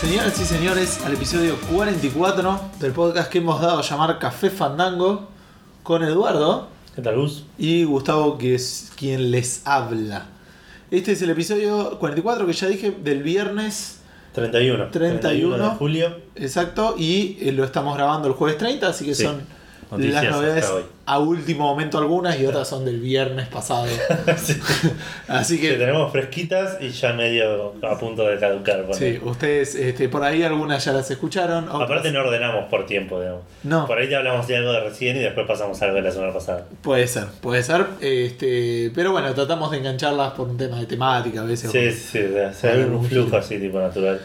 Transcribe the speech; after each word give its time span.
Señoras 0.00 0.40
y 0.40 0.44
señores, 0.44 1.00
al 1.04 1.14
episodio 1.14 1.56
44 1.72 2.60
del 2.80 2.92
podcast 2.92 3.30
que 3.30 3.38
hemos 3.38 3.60
dado 3.60 3.78
a 3.78 3.82
llamar 3.82 4.18
Café 4.18 4.50
Fandango 4.50 5.28
con 5.82 6.02
Eduardo 6.04 6.68
¿Qué 6.94 7.02
tal, 7.02 7.16
Luz? 7.16 7.44
y 7.58 7.84
Gustavo, 7.84 8.38
que 8.38 8.54
es 8.54 8.92
quien 8.96 9.30
les 9.30 9.62
habla. 9.66 10.26
Este 10.90 11.12
es 11.12 11.22
el 11.22 11.30
episodio 11.30 11.98
44 11.98 12.46
que 12.46 12.52
ya 12.52 12.66
dije 12.68 12.90
del 13.02 13.22
viernes 13.22 14.00
31. 14.34 14.88
31. 14.90 15.56
de 15.58 15.70
julio. 15.76 16.16
exacto 16.36 16.94
y 16.96 17.36
eh, 17.40 17.52
lo 17.52 17.64
estamos 17.64 17.96
grabando 17.96 18.28
el 18.28 18.34
jueves 18.34 18.58
30, 18.58 18.86
así 18.88 19.04
que 19.04 19.14
Sí. 19.14 19.24
son 19.24 19.40
Noticias 19.90 20.24
las 20.24 20.32
novedades 20.32 20.70
a 21.06 21.18
último 21.20 21.64
momento 21.64 21.96
algunas 21.96 22.38
y 22.38 22.44
otras 22.44 22.68
son 22.68 22.84
del 22.84 23.00
viernes 23.00 23.48
pasado. 23.48 23.86
sí. 24.36 24.54
Así 25.26 25.58
Que 25.58 25.70
que 25.70 25.74
tenemos 25.76 26.12
fresquitas 26.12 26.76
y 26.82 26.90
ya 26.90 27.14
medio 27.14 27.72
a 27.82 27.98
punto 27.98 28.26
de 28.26 28.38
caducar. 28.38 28.82
bueno. 28.82 28.94
sí, 28.94 29.18
ustedes 29.24 29.74
este, 29.74 30.10
por 30.10 30.22
ahí 30.22 30.42
algunas 30.42 30.84
ya 30.84 30.92
las 30.92 31.10
escucharon. 31.10 31.64
otras- 31.68 31.82
Aparte 31.82 32.10
no 32.12 32.20
ordenamos 32.20 32.66
por 32.66 32.84
tiempo, 32.84 33.18
digamos. 33.20 33.42
No. 33.62 33.86
Por 33.86 33.96
ahí 33.98 34.06
te 34.08 34.16
hablamos 34.16 34.46
de 34.46 34.56
algo 34.58 34.72
de 34.72 34.80
recién 34.80 35.16
y 35.16 35.20
después 35.20 35.46
pasamos 35.46 35.80
a 35.80 35.86
algo 35.86 35.96
de 35.96 36.02
la 36.02 36.10
semana 36.10 36.32
pasada. 36.34 36.66
Puede 36.82 37.06
ser, 37.06 37.24
puede 37.40 37.62
ser. 37.62 37.86
Este, 38.02 38.92
pero 38.94 39.12
bueno, 39.12 39.32
tratamos 39.34 39.70
de 39.70 39.78
engancharlas 39.78 40.32
por 40.32 40.48
un 40.48 40.58
tema 40.58 40.78
de 40.78 40.84
temática 40.86 41.40
a 41.40 41.44
veces. 41.44 41.70
Sí, 41.70 41.90
sí, 41.90 42.18
sí. 42.18 42.28
se 42.52 42.76
ve 42.76 42.84
un 42.84 43.02
flujo 43.04 43.36
así, 43.36 43.58
tipo 43.58 43.78
natural. 43.80 44.20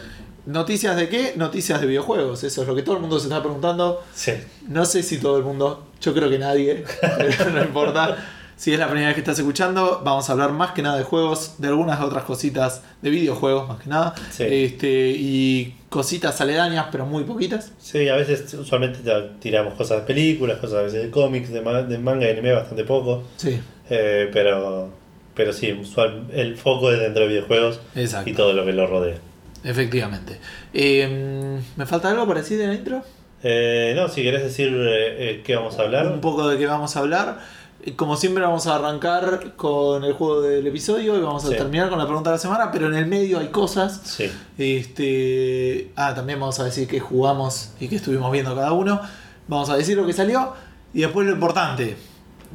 ¿Noticias 0.46 0.96
de 0.96 1.08
qué? 1.08 1.32
Noticias 1.36 1.80
de 1.80 1.86
videojuegos. 1.86 2.44
Eso 2.44 2.62
es 2.62 2.68
lo 2.68 2.74
que 2.74 2.82
todo 2.82 2.96
el 2.96 3.00
mundo 3.00 3.18
se 3.18 3.26
está 3.28 3.40
preguntando. 3.40 4.02
Sí. 4.14 4.32
No 4.68 4.84
sé 4.84 5.02
si 5.02 5.18
todo 5.18 5.38
el 5.38 5.44
mundo, 5.44 5.86
yo 6.00 6.12
creo 6.14 6.28
que 6.28 6.38
nadie, 6.38 6.84
pero 7.00 7.50
no 7.50 7.62
importa. 7.62 8.16
Si 8.56 8.72
es 8.72 8.78
la 8.78 8.86
primera 8.86 9.08
vez 9.08 9.14
que 9.16 9.20
estás 9.20 9.36
escuchando, 9.38 10.02
vamos 10.04 10.28
a 10.28 10.32
hablar 10.32 10.52
más 10.52 10.70
que 10.72 10.82
nada 10.82 10.96
de 10.96 11.02
juegos, 11.02 11.54
de 11.58 11.66
algunas 11.68 12.00
otras 12.00 12.22
cositas, 12.22 12.82
de 13.02 13.10
videojuegos 13.10 13.66
más 13.68 13.80
que 13.82 13.88
nada. 13.90 14.14
Sí. 14.30 14.44
Este, 14.48 15.10
y 15.10 15.74
cositas 15.88 16.40
aledañas, 16.40 16.86
pero 16.92 17.04
muy 17.04 17.24
poquitas. 17.24 17.72
Sí, 17.80 18.08
a 18.08 18.14
veces 18.14 18.54
usualmente 18.54 19.00
te- 19.00 19.30
tiramos 19.40 19.74
cosas 19.74 20.02
de 20.02 20.06
películas, 20.06 20.58
cosas 20.58 20.78
a 20.78 20.82
veces 20.82 21.02
de 21.02 21.10
cómics, 21.10 21.50
de, 21.52 21.62
ma- 21.62 21.82
de 21.82 21.98
manga 21.98 22.26
y 22.28 22.30
anime 22.30 22.52
bastante 22.52 22.84
poco. 22.84 23.24
Sí, 23.38 23.58
Eh, 23.90 24.30
pero, 24.32 24.88
pero 25.34 25.52
sí, 25.52 25.72
usual, 25.72 26.28
el 26.32 26.56
foco 26.56 26.92
es 26.92 27.00
dentro 27.00 27.22
de 27.24 27.28
videojuegos 27.30 27.80
exacto. 27.96 28.30
y 28.30 28.34
todo 28.34 28.52
lo 28.52 28.64
que 28.64 28.72
lo 28.72 28.86
rodea. 28.86 29.16
Efectivamente. 29.64 30.38
Eh, 30.72 31.58
¿Me 31.76 31.86
falta 31.86 32.10
algo 32.10 32.26
para 32.26 32.40
decir 32.40 32.60
en 32.60 32.68
la 32.68 32.74
intro? 32.74 33.02
Eh, 33.42 33.92
no, 33.96 34.08
si 34.08 34.22
querés 34.22 34.42
decir 34.42 34.68
eh, 34.68 35.30
eh, 35.30 35.42
qué 35.44 35.56
vamos 35.56 35.78
a 35.78 35.82
hablar. 35.82 36.06
un 36.06 36.20
poco 36.20 36.48
de 36.48 36.58
qué 36.58 36.66
vamos 36.66 36.96
a 36.96 37.00
hablar. 37.00 37.38
Eh, 37.82 37.94
Como 37.96 38.16
siempre 38.16 38.42
vamos 38.42 38.66
a 38.66 38.76
arrancar 38.76 39.54
con 39.56 40.04
el 40.04 40.12
juego 40.14 40.40
del 40.42 40.66
episodio 40.66 41.16
y 41.18 41.20
vamos 41.20 41.44
a 41.44 41.48
Sí. 41.48 41.56
terminar 41.56 41.88
con 41.90 41.98
la 41.98 42.06
pregunta 42.06 42.30
de 42.30 42.36
la 42.36 42.40
semana, 42.40 42.70
pero 42.72 42.86
en 42.88 42.94
el 42.94 43.06
medio 43.06 43.38
hay 43.38 43.48
cosas. 43.48 44.00
Sí, 44.04 44.30
Este, 44.58 45.90
ah, 45.96 46.14
también 46.14 46.38
vamos 46.40 46.58
a 46.60 46.64
decir 46.64 46.86
qué 46.88 47.00
jugamos 47.00 47.70
y 47.80 47.88
qué 47.88 47.96
estuvimos 47.96 48.30
viendo 48.32 48.54
cada 48.54 48.72
uno. 48.72 49.00
Vamos 49.48 49.68
a 49.70 49.76
decir 49.76 49.96
lo 49.96 50.06
que 50.06 50.12
salió 50.12 50.52
y 50.92 51.00
después 51.00 51.26
lo 51.26 51.32
importante. 51.32 51.96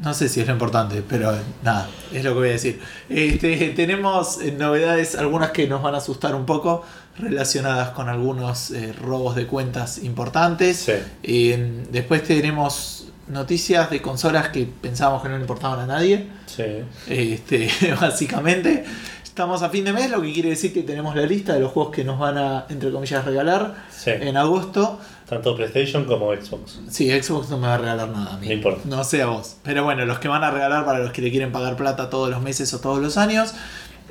No 0.03 0.13
sé 0.13 0.29
si 0.29 0.39
es 0.39 0.47
lo 0.47 0.53
importante, 0.53 1.03
pero 1.07 1.33
nada, 1.61 1.89
es 2.13 2.23
lo 2.23 2.31
que 2.31 2.39
voy 2.39 2.49
a 2.49 2.51
decir. 2.53 2.79
Este, 3.09 3.69
tenemos 3.75 4.39
eh, 4.41 4.51
novedades, 4.57 5.15
algunas 5.15 5.51
que 5.51 5.67
nos 5.67 5.81
van 5.83 5.93
a 5.93 5.97
asustar 5.97 6.33
un 6.35 6.45
poco, 6.45 6.83
relacionadas 7.19 7.89
con 7.89 8.09
algunos 8.09 8.71
eh, 8.71 8.93
robos 8.93 9.35
de 9.35 9.45
cuentas 9.47 9.99
importantes. 10.03 10.77
sí. 10.77 10.93
Eh, 11.23 11.85
después 11.91 12.23
tenemos 12.23 13.07
noticias 13.27 13.89
de 13.91 14.01
consolas 14.01 14.49
que 14.49 14.65
pensábamos 14.81 15.21
que 15.21 15.29
no 15.29 15.35
le 15.35 15.41
importaban 15.41 15.79
a 15.81 15.85
nadie. 15.85 16.27
Sí. 16.47 16.63
Este, 17.07 17.69
básicamente, 18.01 18.83
estamos 19.23 19.61
a 19.61 19.69
fin 19.69 19.85
de 19.85 19.93
mes, 19.93 20.09
lo 20.09 20.21
que 20.21 20.33
quiere 20.33 20.49
decir 20.49 20.73
que 20.73 20.81
tenemos 20.83 21.15
la 21.15 21.23
lista 21.27 21.53
de 21.53 21.59
los 21.59 21.71
juegos 21.71 21.93
que 21.95 22.03
nos 22.03 22.17
van 22.19 22.37
a, 22.37 22.65
entre 22.69 22.91
comillas, 22.91 23.23
regalar 23.25 23.75
Sí. 23.95 24.11
en 24.11 24.35
agosto. 24.37 24.99
Tanto 25.27 25.55
PlayStation 25.55 26.05
como 26.05 26.33
Xbox. 26.33 26.79
Sí, 26.89 27.11
Xbox 27.21 27.49
no 27.49 27.59
me 27.59 27.67
va 27.67 27.75
a 27.75 27.77
regalar 27.77 28.09
nada 28.09 28.33
a 28.33 28.37
mí. 28.39 28.47
No 28.47 28.53
importa. 28.53 28.81
No 28.85 29.03
sé 29.03 29.21
a 29.21 29.27
vos. 29.27 29.57
Pero 29.61 29.83
bueno, 29.83 30.03
los 30.05 30.17
que 30.17 30.27
van 30.27 30.43
a 30.43 30.49
regalar 30.49 30.85
para 30.85 30.97
los 30.99 31.11
que 31.11 31.21
le 31.21 31.29
quieren 31.29 31.51
pagar 31.51 31.75
plata 31.75 32.09
todos 32.09 32.31
los 32.31 32.41
meses 32.41 32.73
o 32.73 32.79
todos 32.79 32.99
los 32.99 33.15
años. 33.17 33.53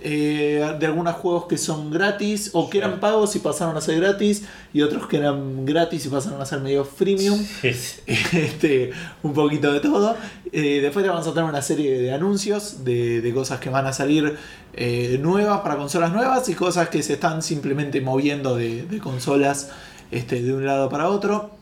Eh, 0.02 0.76
de 0.78 0.86
algunos 0.86 1.14
juegos 1.16 1.46
que 1.46 1.58
son 1.58 1.90
gratis 1.90 2.50
o 2.52 2.68
que 2.70 2.78
eran 2.78 3.00
pagos 3.00 3.36
y 3.36 3.38
pasaron 3.38 3.76
a 3.76 3.80
ser 3.80 4.00
gratis. 4.00 4.44
Y 4.72 4.82
otros 4.82 5.06
que 5.06 5.18
eran 5.18 5.64
gratis 5.64 6.06
y 6.06 6.08
pasaron 6.08 6.40
a 6.40 6.46
ser 6.46 6.60
medio 6.60 6.84
freemium. 6.84 7.38
Sí, 7.38 7.68
este, 8.06 8.90
un 9.22 9.32
poquito 9.32 9.72
de 9.72 9.80
todo. 9.80 10.16
Eh, 10.52 10.80
después 10.80 11.04
le 11.04 11.10
vamos 11.10 11.26
a 11.26 11.32
tener 11.32 11.48
una 11.48 11.62
serie 11.62 11.98
de 11.98 12.12
anuncios 12.12 12.84
de, 12.84 13.20
de 13.20 13.34
cosas 13.34 13.60
que 13.60 13.70
van 13.70 13.86
a 13.86 13.92
salir 13.92 14.36
eh, 14.74 15.18
nuevas 15.20 15.60
para 15.60 15.76
consolas 15.76 16.12
nuevas 16.12 16.48
y 16.48 16.54
cosas 16.54 16.88
que 16.88 17.02
se 17.02 17.14
están 17.14 17.42
simplemente 17.42 18.00
moviendo 18.00 18.56
de, 18.56 18.82
de 18.82 18.98
consolas 18.98 19.70
este, 20.10 20.42
de 20.42 20.54
un 20.54 20.64
lado 20.64 20.88
para 20.88 21.08
otro. 21.08 21.57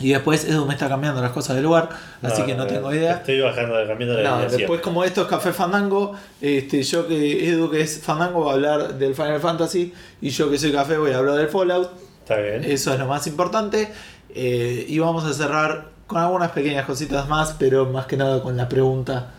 Y 0.00 0.12
después 0.12 0.44
Edu 0.44 0.66
me 0.66 0.74
está 0.74 0.88
cambiando 0.88 1.22
las 1.22 1.30
cosas 1.30 1.56
del 1.56 1.64
lugar, 1.64 1.88
así 2.22 2.42
que 2.42 2.54
no 2.54 2.66
tengo 2.66 2.92
idea. 2.92 3.14
Estoy 3.14 3.40
bajando, 3.40 3.74
cambiando 3.86 4.20
la 4.20 4.30
No, 4.30 4.50
después 4.50 4.80
como 4.80 5.04
esto 5.04 5.22
es 5.22 5.28
Café 5.28 5.52
Fandango, 5.52 6.14
este, 6.40 6.82
yo 6.82 7.06
que 7.06 7.48
Edu 7.48 7.70
que 7.70 7.80
es 7.80 8.00
Fandango 8.00 8.44
va 8.44 8.52
a 8.52 8.54
hablar 8.54 8.94
del 8.98 9.14
Final 9.14 9.40
Fantasy 9.40 9.92
y 10.20 10.30
yo 10.30 10.50
que 10.50 10.58
soy 10.58 10.72
Café 10.72 10.98
voy 10.98 11.12
a 11.12 11.18
hablar 11.18 11.36
del 11.36 11.48
Fallout. 11.48 11.90
Está 12.20 12.38
bien. 12.38 12.64
Eso 12.64 12.92
es 12.92 12.98
lo 12.98 13.06
más 13.06 13.26
importante. 13.26 13.92
Eh, 14.34 14.86
y 14.88 14.98
vamos 14.98 15.24
a 15.24 15.32
cerrar 15.32 15.90
con 16.06 16.18
algunas 16.18 16.50
pequeñas 16.50 16.86
cositas 16.86 17.28
más, 17.28 17.54
pero 17.58 17.86
más 17.86 18.06
que 18.06 18.16
nada 18.16 18.42
con 18.42 18.56
la 18.56 18.68
pregunta 18.68 19.30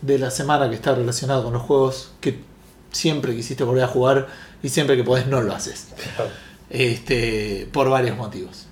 de 0.00 0.18
la 0.18 0.30
semana 0.30 0.68
que 0.68 0.76
está 0.76 0.94
relacionada 0.94 1.42
con 1.42 1.54
los 1.54 1.62
juegos 1.62 2.12
que 2.20 2.38
siempre 2.92 3.34
quisiste 3.34 3.64
volver 3.64 3.84
a 3.84 3.88
jugar 3.88 4.28
y 4.62 4.68
siempre 4.68 4.96
que 4.96 5.02
podés 5.02 5.26
no 5.26 5.40
lo 5.42 5.52
haces. 5.52 5.88
Este, 6.70 7.68
por 7.72 7.90
varios 7.90 8.16
motivos. 8.16 8.66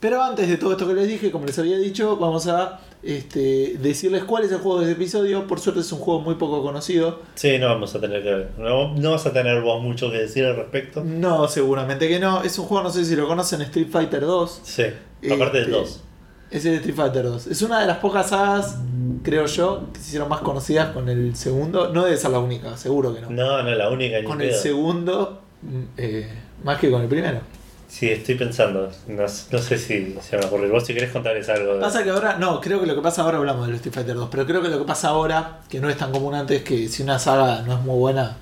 Pero 0.00 0.22
antes 0.22 0.48
de 0.48 0.56
todo 0.56 0.72
esto 0.72 0.86
que 0.86 0.94
les 0.94 1.08
dije, 1.08 1.30
como 1.30 1.46
les 1.46 1.58
había 1.58 1.78
dicho, 1.78 2.16
vamos 2.16 2.46
a 2.48 2.80
este, 3.02 3.76
decirles 3.80 4.24
cuál 4.24 4.44
es 4.44 4.52
el 4.52 4.58
juego 4.58 4.80
de 4.80 4.90
este 4.90 5.00
episodio. 5.02 5.46
Por 5.46 5.58
suerte 5.60 5.80
es 5.80 5.90
un 5.92 6.00
juego 6.00 6.20
muy 6.20 6.34
poco 6.34 6.62
conocido. 6.62 7.20
Sí, 7.34 7.58
no 7.58 7.68
vamos 7.68 7.94
a 7.94 8.00
tener 8.00 8.22
que 8.22 8.46
no, 8.60 8.94
no 8.94 9.10
vas 9.12 9.24
a 9.26 9.32
tener 9.32 9.60
vos 9.62 9.82
mucho 9.82 10.10
que 10.10 10.18
decir 10.18 10.44
al 10.44 10.56
respecto. 10.56 11.02
No, 11.04 11.48
seguramente 11.48 12.08
que 12.08 12.18
no. 12.18 12.42
Es 12.42 12.58
un 12.58 12.66
juego, 12.66 12.84
no 12.84 12.90
sé 12.90 13.04
si 13.04 13.16
lo 13.16 13.26
conocen, 13.26 13.62
Street 13.62 13.88
Fighter 13.90 14.20
2. 14.20 14.60
Sí. 14.64 14.84
Aparte 15.32 15.58
del 15.58 15.66
Este, 15.68 15.78
2. 15.80 16.02
Es 16.50 16.64
el 16.66 16.74
Street 16.74 16.94
Fighter 16.94 17.22
2. 17.24 17.46
Es 17.48 17.62
una 17.62 17.80
de 17.80 17.86
las 17.86 17.98
pocas 17.98 18.28
sagas, 18.28 18.76
creo 19.22 19.46
yo, 19.46 19.86
que 19.92 19.98
se 20.00 20.06
hicieron 20.08 20.28
más 20.28 20.40
conocidas 20.40 20.90
con 20.92 21.08
el 21.08 21.34
segundo. 21.36 21.92
No 21.92 22.04
debe 22.04 22.16
ser 22.16 22.30
la 22.30 22.38
única, 22.38 22.76
seguro 22.76 23.14
que 23.14 23.22
no. 23.22 23.30
No, 23.30 23.62
no, 23.62 23.70
la 23.74 23.88
única 23.88 24.18
ni 24.18 24.24
con 24.24 24.40
el 24.42 24.50
pedo. 24.50 24.60
segundo, 24.60 25.40
mm, 25.62 25.82
eh, 25.96 26.28
más 26.62 26.78
que 26.78 26.90
con 26.90 27.02
el 27.02 27.08
primero. 27.08 27.40
Sí, 27.88 28.10
estoy 28.10 28.34
pensando. 28.34 28.90
No, 29.06 29.22
no 29.22 29.58
sé 29.58 29.78
si 29.78 30.16
se 30.20 30.36
me 30.36 30.44
ocurrir. 30.44 30.70
Vos 30.70 30.84
si 30.84 30.92
querés 30.92 31.10
contarles 31.12 31.48
algo. 31.48 31.74
de- 31.74 31.80
Pasa 31.80 32.02
que 32.02 32.10
ahora, 32.10 32.36
no, 32.36 32.60
creo 32.60 32.80
que 32.80 32.86
lo 32.86 32.94
que 32.94 33.00
pasa 33.02 33.22
ahora 33.22 33.38
hablamos 33.38 33.66
del 33.66 33.76
Street 33.76 33.94
Fighter 33.94 34.14
2, 34.16 34.28
pero 34.30 34.44
creo 34.46 34.60
que 34.60 34.68
lo 34.68 34.78
que 34.78 34.84
pasa 34.84 35.08
ahora, 35.08 35.60
que 35.68 35.78
no 35.80 35.88
es 35.88 35.96
tan 35.96 36.10
común 36.12 36.34
antes, 36.34 36.62
que 36.62 36.88
si 36.88 37.02
una 37.02 37.18
saga 37.18 37.62
no 37.62 37.74
es 37.74 37.80
muy 37.80 37.96
buena, 37.98 38.36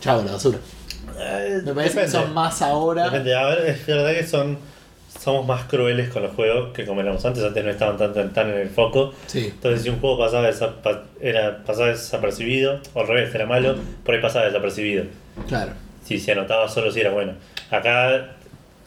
chao, 0.00 0.22
la 0.22 0.32
basura. 0.32 0.58
Eh, 1.18 1.60
Me 1.64 1.72
parece 1.74 1.94
depende. 2.00 2.02
que 2.04 2.08
son 2.24 2.34
más 2.34 2.60
ahora. 2.62 3.04
Depende. 3.04 3.34
A 3.34 3.46
ver, 3.46 3.66
es 3.66 3.86
verdad 3.86 4.12
que 4.14 4.26
son 4.26 4.58
somos 5.18 5.44
más 5.46 5.64
crueles 5.64 6.08
con 6.08 6.22
los 6.22 6.32
juegos 6.34 6.72
que 6.72 6.86
como 6.86 7.00
éramos 7.02 7.22
antes. 7.26 7.42
Antes 7.42 7.62
no 7.64 7.70
estaban 7.70 7.96
tan, 7.98 8.32
tan, 8.32 8.50
en 8.50 8.58
el 8.58 8.70
foco. 8.70 9.12
Sí, 9.26 9.46
Entonces, 9.48 9.82
si 9.82 9.88
un 9.90 9.98
juego 10.00 10.18
pasaba, 10.18 10.48
era, 11.20 11.62
pasaba 11.64 11.88
desapercibido, 11.88 12.80
o 12.94 13.00
al 13.00 13.06
revés, 13.08 13.34
era 13.34 13.44
malo, 13.46 13.76
por 14.04 14.14
ahí 14.14 14.20
pasaba 14.22 14.46
desapercibido. 14.46 15.04
claro. 15.48 15.72
Si 16.04 16.18
se 16.18 16.32
anotaba 16.32 16.68
solo 16.68 16.90
si 16.90 17.00
era 17.00 17.10
bueno. 17.10 17.34
Acá, 17.70 18.36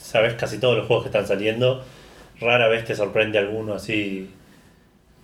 sabes, 0.03 0.33
casi 0.35 0.57
todos 0.59 0.77
los 0.77 0.85
juegos 0.87 1.03
que 1.05 1.09
están 1.09 1.25
saliendo, 1.27 1.83
rara 2.39 2.67
vez 2.67 2.85
te 2.85 2.95
sorprende 2.95 3.37
alguno 3.39 3.73
así 3.75 4.29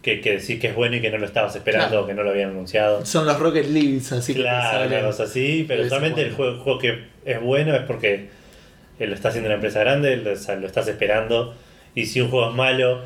que, 0.02 0.22
que 0.22 0.38
decís 0.38 0.60
que 0.62 0.68
es 0.68 0.76
bueno 0.76 0.96
y 0.96 1.02
que 1.02 1.12
no 1.12 1.18
lo 1.18 1.26
estabas 1.26 1.56
esperando 1.56 1.90
Claro. 1.90 2.04
o 2.04 2.08
que 2.08 2.14
no 2.14 2.24
lo 2.24 2.30
habían 2.30 2.52
anunciado. 2.52 3.06
Son 3.06 3.26
los 3.26 3.38
Rocket 3.38 3.68
Leagues, 3.68 4.12
así 4.14 4.34
que 4.34 4.42
Claro, 4.42 4.88
una 4.88 5.02
cosa 5.02 5.24
así, 5.24 5.66
pero 5.68 5.88
solamente 5.90 6.22
el 6.22 6.34
juego, 6.34 6.54
el 6.54 6.60
juego 6.60 6.80
que 6.80 7.00
es 7.26 7.42
bueno 7.42 7.76
es 7.76 7.82
porque 7.82 8.30
eh, 9.00 9.08
lo 9.08 9.14
está 9.14 9.28
haciendo 9.30 9.48
una 9.50 9.56
empresa 9.56 9.80
grande, 9.82 10.16
lo, 10.18 10.32
o 10.32 10.36
sea, 10.38 10.56
lo 10.56 10.68
estás 10.68 10.88
esperando, 10.88 11.54
y 11.96 12.06
si 12.06 12.22
un 12.22 12.30
juego 12.30 12.50
es 12.50 12.56
malo 12.56 13.02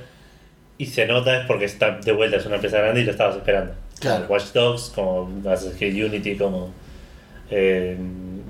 y 0.78 0.86
se 0.88 1.08
nota 1.08 1.40
es 1.42 1.46
porque 1.48 1.66
está 1.66 1.98
de 2.00 2.12
vuelta 2.12 2.38
es 2.38 2.46
una 2.46 2.56
empresa 2.56 2.78
grande 2.80 3.02
y 3.02 3.06
lo 3.06 3.12
estabas 3.12 3.38
esperando. 3.38 3.74
Claro. 4.00 4.28
Como 4.28 4.34
Watch 4.34 4.52
Dogs, 4.54 4.92
como 4.94 5.32
Assassin's 5.50 5.78
Creed 5.78 6.06
Unity, 6.06 6.36
como 6.36 6.72
eh, 7.50 7.98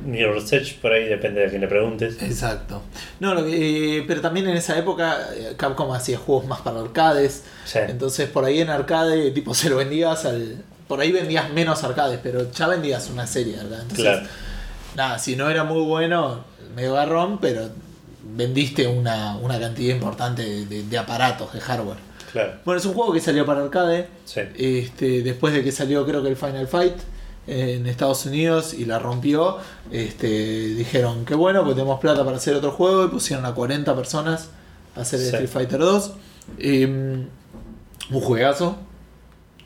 Mirror's 0.06 0.52
Edge, 0.54 0.76
por 0.82 0.92
ahí 0.92 1.06
depende 1.08 1.42
de 1.42 1.50
quién 1.50 1.62
le 1.62 1.68
preguntes. 1.68 2.22
Exacto. 2.22 2.82
No, 3.20 3.34
lo 3.34 3.46
que- 3.46 4.00
eh, 4.00 4.04
pero 4.08 4.22
también 4.22 4.48
en 4.48 4.58
esa 4.58 4.78
época 4.78 5.30
eh, 5.36 5.54
Capcom 5.58 5.92
hacía 5.94 6.18
juegos 6.18 6.46
más 6.46 6.62
para 6.62 6.80
arcades. 6.82 7.44
Sí. 7.66 7.80
Entonces 7.88 8.28
por 8.30 8.46
ahí 8.46 8.60
en 8.62 8.70
arcade, 8.70 9.32
tipo, 9.32 9.54
se 9.54 9.70
lo 9.70 9.78
vendías 9.78 10.26
al. 10.26 10.58
Por 10.88 11.00
ahí 11.00 11.12
vendías 11.12 11.50
menos 11.52 11.84
arcades, 11.84 12.20
pero 12.22 12.52
ya 12.52 12.68
vendías 12.68 13.10
una 13.10 13.26
serie, 13.26 13.56
¿verdad? 13.56 13.82
Entonces, 13.84 14.04
Claro. 14.06 14.28
nada, 14.96 15.20
si 15.20 15.36
no 15.36 15.50
era 15.50 15.64
muy 15.64 15.82
bueno, 15.84 16.44
medio 16.76 16.94
garrón, 16.94 17.40
pero 17.40 17.70
vendiste 18.36 18.88
una, 18.88 19.38
una 19.38 19.60
cantidad 19.60 19.94
importante 19.96 20.44
de, 20.44 20.66
de- 20.66 20.84
de 20.84 20.98
aparatos, 20.98 21.54
de 21.54 21.60
hardware. 21.62 21.98
Claro. 22.32 22.54
Bueno, 22.66 22.80
es 22.80 22.86
un 22.86 22.94
juego 22.94 23.14
que 23.14 23.20
salió 23.20 23.46
para 23.46 23.62
arcade. 23.64 24.08
Sí. 24.26 24.42
Este, 24.58 25.22
después 25.22 25.54
de 25.54 25.64
que 25.64 25.72
salió 25.72 26.06
creo 26.06 26.22
que 26.24 26.30
el 26.30 26.36
Final 26.36 26.68
Fight. 26.68 26.96
En 27.48 27.86
Estados 27.88 28.26
Unidos 28.26 28.74
y 28.74 28.86
la 28.86 29.00
rompió, 29.00 29.58
este, 29.92 30.28
dijeron 30.76 31.26
que 31.26 31.36
bueno, 31.36 31.64
pues 31.64 31.76
tenemos 31.76 32.00
plata 32.00 32.24
para 32.24 32.38
hacer 32.38 32.56
otro 32.56 32.72
juego 32.72 33.06
y 33.06 33.08
pusieron 33.10 33.46
a 33.46 33.54
40 33.54 33.96
personas 33.96 34.50
a 34.96 35.02
hacer 35.02 35.20
el 35.20 35.26
Sí. 35.26 35.32
Street 35.34 35.50
Fighter 35.50 35.80
2. 35.80 36.12
un 38.12 38.20
juegazo. 38.22 38.78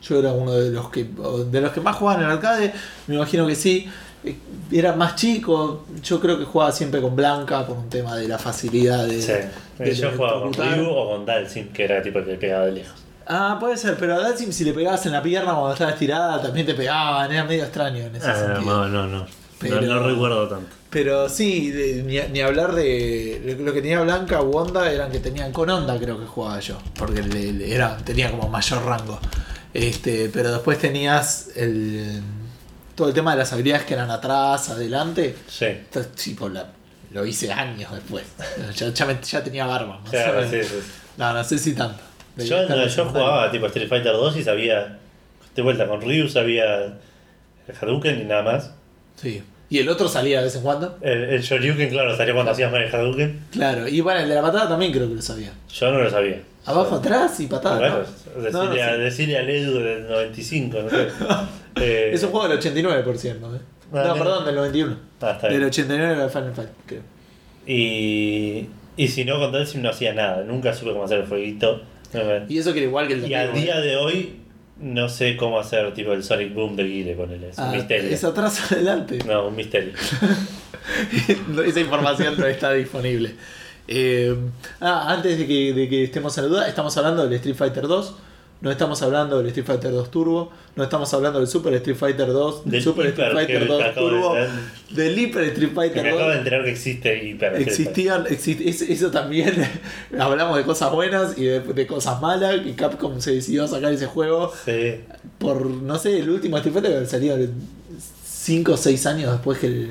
Yo 0.01 0.19
era 0.19 0.31
uno 0.31 0.51
de 0.53 0.69
los 0.71 0.89
que 0.89 1.05
de 1.05 1.61
los 1.61 1.71
que 1.71 1.81
más 1.81 1.95
jugaban 1.95 2.21
en 2.23 2.29
el 2.29 2.35
arcade, 2.35 2.73
me 3.07 3.15
imagino 3.15 3.47
que 3.47 3.55
sí. 3.55 3.87
Eh, 4.23 4.35
Era 4.71 4.93
más 4.95 5.15
chico, 5.15 5.85
yo 6.03 6.19
creo 6.19 6.37
que 6.37 6.45
jugaba 6.45 6.71
siempre 6.71 7.01
con 7.01 7.15
Blanca 7.15 7.65
por 7.65 7.77
un 7.77 7.89
tema 7.89 8.15
de 8.15 8.27
la 8.27 8.37
facilidad 8.37 9.05
de, 9.07 9.21
Sí. 9.21 9.33
de 9.83 9.95
Yo 9.95 10.11
jugaba 10.15 10.41
con. 10.41 10.53
Ryu 10.53 10.87
o 10.89 11.11
con 11.15 11.25
Dalsim, 11.25 11.69
que 11.69 11.83
era 11.85 12.01
tipo 12.01 12.19
el 12.19 12.25
que 12.25 12.33
pegaba 12.35 12.65
de 12.65 12.71
lejos. 12.73 12.99
Ah, 13.29 13.57
puede 13.59 13.75
ser, 13.77 13.97
pero 13.97 14.15
a 14.15 14.19
Dalsim 14.19 14.51
si 14.53 14.63
le 14.63 14.73
pegabas 14.73 15.05
en 15.05 15.11
la 15.11 15.21
pierna 15.21 15.51
cuando 15.53 15.73
estaba 15.73 15.91
estirada 15.91 16.41
también 16.41 16.65
te 16.65 16.73
pegaban, 16.73 17.31
era 17.31 17.43
medio 17.43 17.63
extraño 17.63 18.03
en 18.05 18.15
ese 18.15 18.27
Ah, 18.29 18.35
sentido. 18.35 18.61
no, 18.61 18.87
no, 18.87 19.07
no. 19.07 19.25
Pero- 19.59 19.81
No, 19.81 19.95
no 19.99 20.07
recuerdo 20.07 20.47
tanto. 20.47 20.67
Pero 20.89 21.27
sí, 21.27 21.71
de- 21.71 22.03
ni, 22.03 22.19
ni 22.31 22.41
hablar 22.41 22.73
de. 22.73 23.57
Lo 23.59 23.73
que 23.73 23.81
tenía 23.81 23.99
Blanca 24.01 24.39
o 24.39 24.49
Onda 24.51 24.89
eran 24.89 25.11
que 25.11 25.19
tenían 25.19 25.51
con 25.51 25.69
Onda, 25.69 25.97
creo 25.99 26.17
que 26.17 26.25
jugaba 26.25 26.59
yo. 26.61 26.77
Porque 26.97 27.21
le- 27.23 27.51
le- 27.53 27.73
era, 27.75 27.97
tenía 27.97 28.31
como 28.31 28.47
mayor 28.47 28.85
rango. 28.85 29.19
Este, 29.73 30.29
pero 30.29 30.51
después 30.51 30.79
tenías 30.79 31.49
el. 31.55 32.21
Todo 32.95 33.09
el 33.09 33.13
tema 33.13 33.31
de 33.31 33.39
las 33.39 33.51
habilidades 33.51 33.85
que 33.85 33.93
eran 33.95 34.09
atrás, 34.09 34.69
adelante. 34.69 35.35
Sí. 35.47 35.65
Esto 35.65 35.99
es 35.99 36.11
tipo, 36.13 36.47
la- 36.47 36.67
lo 37.11 37.25
hice 37.25 37.51
años 37.51 37.91
después. 37.91 38.23
Ya, 38.75 38.89
ya 38.93 39.05
me- 39.05 39.19
ya 39.21 39.43
tenía 39.43 39.65
barba. 39.65 39.99
más 39.99 40.09
Claro, 40.09 40.41
menos. 40.49 40.51
sí, 40.51 40.63
sí. 40.63 40.91
No, 41.17 41.33
no 41.33 41.43
sé 41.43 41.57
si 41.59 41.73
tanto. 41.73 42.01
Yo, 42.37 42.67
no, 42.69 42.87
yo 42.87 43.05
jugaba 43.05 43.51
tipo 43.51 43.65
Street 43.67 43.87
Fighter 43.89 44.13
2 44.13 44.37
y 44.37 44.43
sabía. 44.43 44.99
De 45.55 45.61
vuelta 45.63 45.87
con 45.87 46.01
Ryu 46.01 46.27
sabía 46.29 46.83
el 46.85 47.75
Hadouken 47.81 48.21
y 48.21 48.25
nada 48.25 48.43
más. 48.43 48.71
Sí. 49.15 49.41
Y 49.69 49.79
el 49.79 49.89
otro 49.89 50.07
salía 50.07 50.37
de 50.37 50.45
vez 50.45 50.55
en 50.55 50.61
cuando. 50.61 50.97
El, 51.01 51.23
el 51.25 51.41
Shoryuken, 51.41 51.89
claro, 51.89 52.15
salía 52.15 52.33
cuando 52.33 52.51
hacías 52.51 52.71
mal 52.71 52.81
el 52.83 52.93
Hadouken. 52.93 53.47
Claro. 53.51 53.87
Y 53.87 53.99
bueno, 54.01 54.19
el 54.21 54.29
de 54.29 54.35
la 54.35 54.41
patada 54.41 54.69
también 54.69 54.91
creo 54.93 55.09
que 55.09 55.15
lo 55.15 55.21
sabía. 55.21 55.51
Yo 55.73 55.91
no 55.91 55.99
lo 55.99 56.09
sabía. 56.09 56.41
Abajo, 56.65 56.95
atrás 56.97 57.39
y 57.39 57.47
patada. 57.47 57.79
Bueno, 57.79 57.95
¿no? 57.97 58.41
decirle, 58.41 58.51
No, 58.51 58.65
no 58.75 58.81
a, 58.83 58.97
decirle 58.97 59.37
al 59.37 59.49
Edu 59.49 59.79
del 59.79 60.07
95, 60.07 60.77
no 60.83 60.89
sé. 60.89 61.07
Eh, 61.79 62.09
Es 62.11 62.23
un 62.23 62.31
juego 62.31 62.47
del 62.47 62.57
89, 62.57 63.03
por 63.03 63.17
cierto. 63.19 63.55
¿eh? 63.55 63.59
Ah, 63.93 64.03
no, 64.07 64.13
perdón, 64.15 64.45
del 64.45 64.55
91. 64.55 64.97
Ah, 65.21 65.31
está 65.35 65.47
Del 65.47 65.57
bien. 65.57 65.69
89 65.69 66.13
era 66.13 66.29
Final 66.29 66.53
Fight, 66.55 66.69
creo. 66.87 67.01
Y, 67.67 68.67
y 68.95 69.07
si 69.07 69.25
no, 69.25 69.37
con 69.39 69.51
Dalsim 69.51 69.81
no 69.81 69.89
hacía 69.89 70.13
nada. 70.13 70.43
Nunca 70.43 70.73
supe 70.73 70.91
cómo 70.91 71.03
hacer 71.03 71.19
el 71.19 71.25
fueguito. 71.27 71.81
Y 72.49 72.57
eso 72.57 72.73
que 72.73 72.79
era 72.79 72.87
igual 72.87 73.07
que 73.07 73.13
el 73.13 73.21
de 73.21 73.27
Y 73.29 73.33
al 73.33 73.51
Play, 73.51 73.63
día 73.63 73.79
de 73.79 73.95
hoy 73.97 74.35
no 74.79 75.09
sé 75.09 75.35
cómo 75.37 75.59
hacer 75.59 75.93
tipo 75.93 76.13
el 76.13 76.23
Sonic 76.23 76.53
Boom 76.53 76.75
de 76.75 76.83
Guile 76.83 77.15
con 77.15 77.31
él. 77.31 77.43
Es 77.43 77.57
un 77.57 77.63
Ah, 77.65 77.71
misterio. 77.71 78.09
es 78.09 78.23
atrás 78.23 78.71
adelante. 78.71 79.19
No, 79.25 79.47
un 79.47 79.55
misterio. 79.55 79.93
Esa 81.65 81.79
información 81.79 82.35
no 82.37 82.45
está 82.45 82.73
disponible. 82.73 83.35
Eh, 83.87 84.35
ah, 84.81 85.13
antes 85.13 85.37
de 85.39 85.47
que, 85.47 85.73
de 85.73 85.89
que 85.89 86.03
estemos 86.03 86.37
en 86.37 86.43
la 86.45 86.49
duda, 86.49 86.67
estamos 86.67 86.95
hablando 86.97 87.23
del 87.23 87.33
Street 87.33 87.55
Fighter 87.55 87.87
2. 87.87 88.15
No 88.59 88.71
estamos 88.71 89.01
hablando 89.03 89.37
del 89.37 89.47
Street 89.47 89.67
Fighter 89.67 89.91
2 89.91 90.09
Turbo. 90.09 90.51
No 90.75 90.83
estamos 90.83 91.13
hablando 91.13 91.37
del 91.39 91.47
Super 91.47 91.73
Street 91.75 91.95
Fighter 91.95 92.27
2. 92.27 92.65
Del 92.65 92.81
Super 92.81 93.05
Street 93.07 93.31
Fighter 93.31 93.59
que 93.59 93.65
2 93.65 93.81
acabo 93.83 94.07
de 94.09 94.11
Turbo. 94.15 94.33
ver. 94.33 94.49
Del 94.89 95.19
Hyper 95.19 95.43
Street 95.43 95.69
Que 95.69 95.75
Fighter 95.75 96.03
me 96.03 96.09
acabo 96.09 96.23
2. 96.23 96.31
de 96.33 96.37
enterar 96.39 96.63
que 96.63 96.71
existe 96.71 97.23
Hyper 97.23 97.53
Street 97.55 97.67
Existían, 97.67 98.25
exi- 98.25 98.61
es- 98.67 98.81
eso 98.81 99.11
también, 99.11 99.53
hablamos 100.19 100.57
de 100.57 100.63
cosas 100.63 100.91
buenas 100.91 101.37
y 101.37 101.45
de, 101.45 101.59
de 101.59 101.85
cosas 101.87 102.19
malas, 102.19 102.59
y 102.65 102.71
Capcom 102.73 103.19
se 103.21 103.35
decidió 103.35 103.65
a 103.65 103.67
sacar 103.67 103.93
ese 103.93 104.07
juego. 104.07 104.51
Sí. 104.65 104.95
por, 105.37 105.65
no 105.67 105.99
sé, 105.99 106.17
el 106.19 106.29
último 106.29 106.57
Street 106.57 106.73
Fighter 106.73 106.89
debe 106.91 106.97
haber 106.97 107.09
salido 107.09 107.37
5 108.25 108.71
o 108.73 108.77
6 108.77 109.05
años 109.05 109.31
después 109.33 109.59
que 109.59 109.67
el, 109.67 109.89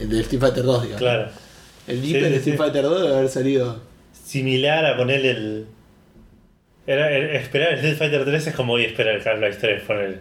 el 0.00 0.08
de 0.08 0.20
Street 0.20 0.40
Fighter 0.40 0.64
2, 0.64 0.82
digamos. 0.82 1.00
Claro. 1.00 1.28
El 1.86 2.04
Hyper 2.04 2.28
sí, 2.30 2.34
Street 2.38 2.54
sí. 2.54 2.58
Fighter 2.58 2.82
2 2.82 3.02
debe 3.02 3.14
haber 3.16 3.28
salido... 3.28 3.76
Similar 4.24 4.86
a 4.86 4.96
poner 4.96 5.24
el. 5.26 5.66
Era, 6.92 7.10
el- 7.12 7.30
esperar 7.36 7.68
el 7.72 7.74
Street 7.78 7.96
Fighter 7.98 8.24
3 8.24 8.46
es 8.48 8.54
como 8.54 8.72
hoy 8.74 8.84
esperar 8.84 9.14
el 9.16 9.26
Half-Life 9.26 9.58
3 9.60 9.82
con 9.84 9.98
el. 9.98 10.20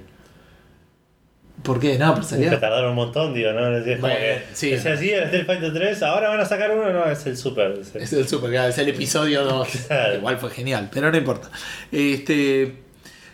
¿Por 1.63 1.79
qué? 1.79 1.97
No, 1.97 2.15
pero 2.15 2.27
Que 2.49 2.55
tardaron 2.57 2.91
un 2.91 2.95
montón, 2.95 3.33
digo, 3.33 3.51
¿no? 3.51 3.75
Es 3.75 3.83
como 3.83 4.01
Bueno, 4.01 4.15
que. 4.17 4.41
sí. 4.53 4.71
es 4.71 4.85
así 4.85 5.09
el 5.11 5.23
Street 5.23 5.45
Fighter 5.45 5.73
3, 5.73 6.03
ahora 6.03 6.29
van 6.29 6.39
a 6.39 6.45
sacar 6.45 6.71
uno, 6.71 6.91
no, 6.93 7.05
es 7.11 7.25
el 7.25 7.35
Super. 7.35 7.71
es 7.81 7.93
el- 7.95 8.01
Es 8.03 8.13
el 8.13 8.27
Super, 8.27 8.49
claro, 8.49 8.69
es 8.69 8.77
el 8.77 8.87
episodio 8.89 9.43
2. 9.43 9.67
Claro. 9.87 10.15
Igual 10.15 10.37
fue 10.37 10.49
genial, 10.51 10.89
pero 10.93 11.11
no 11.11 11.17
importa. 11.17 11.49
Este, 11.91 12.75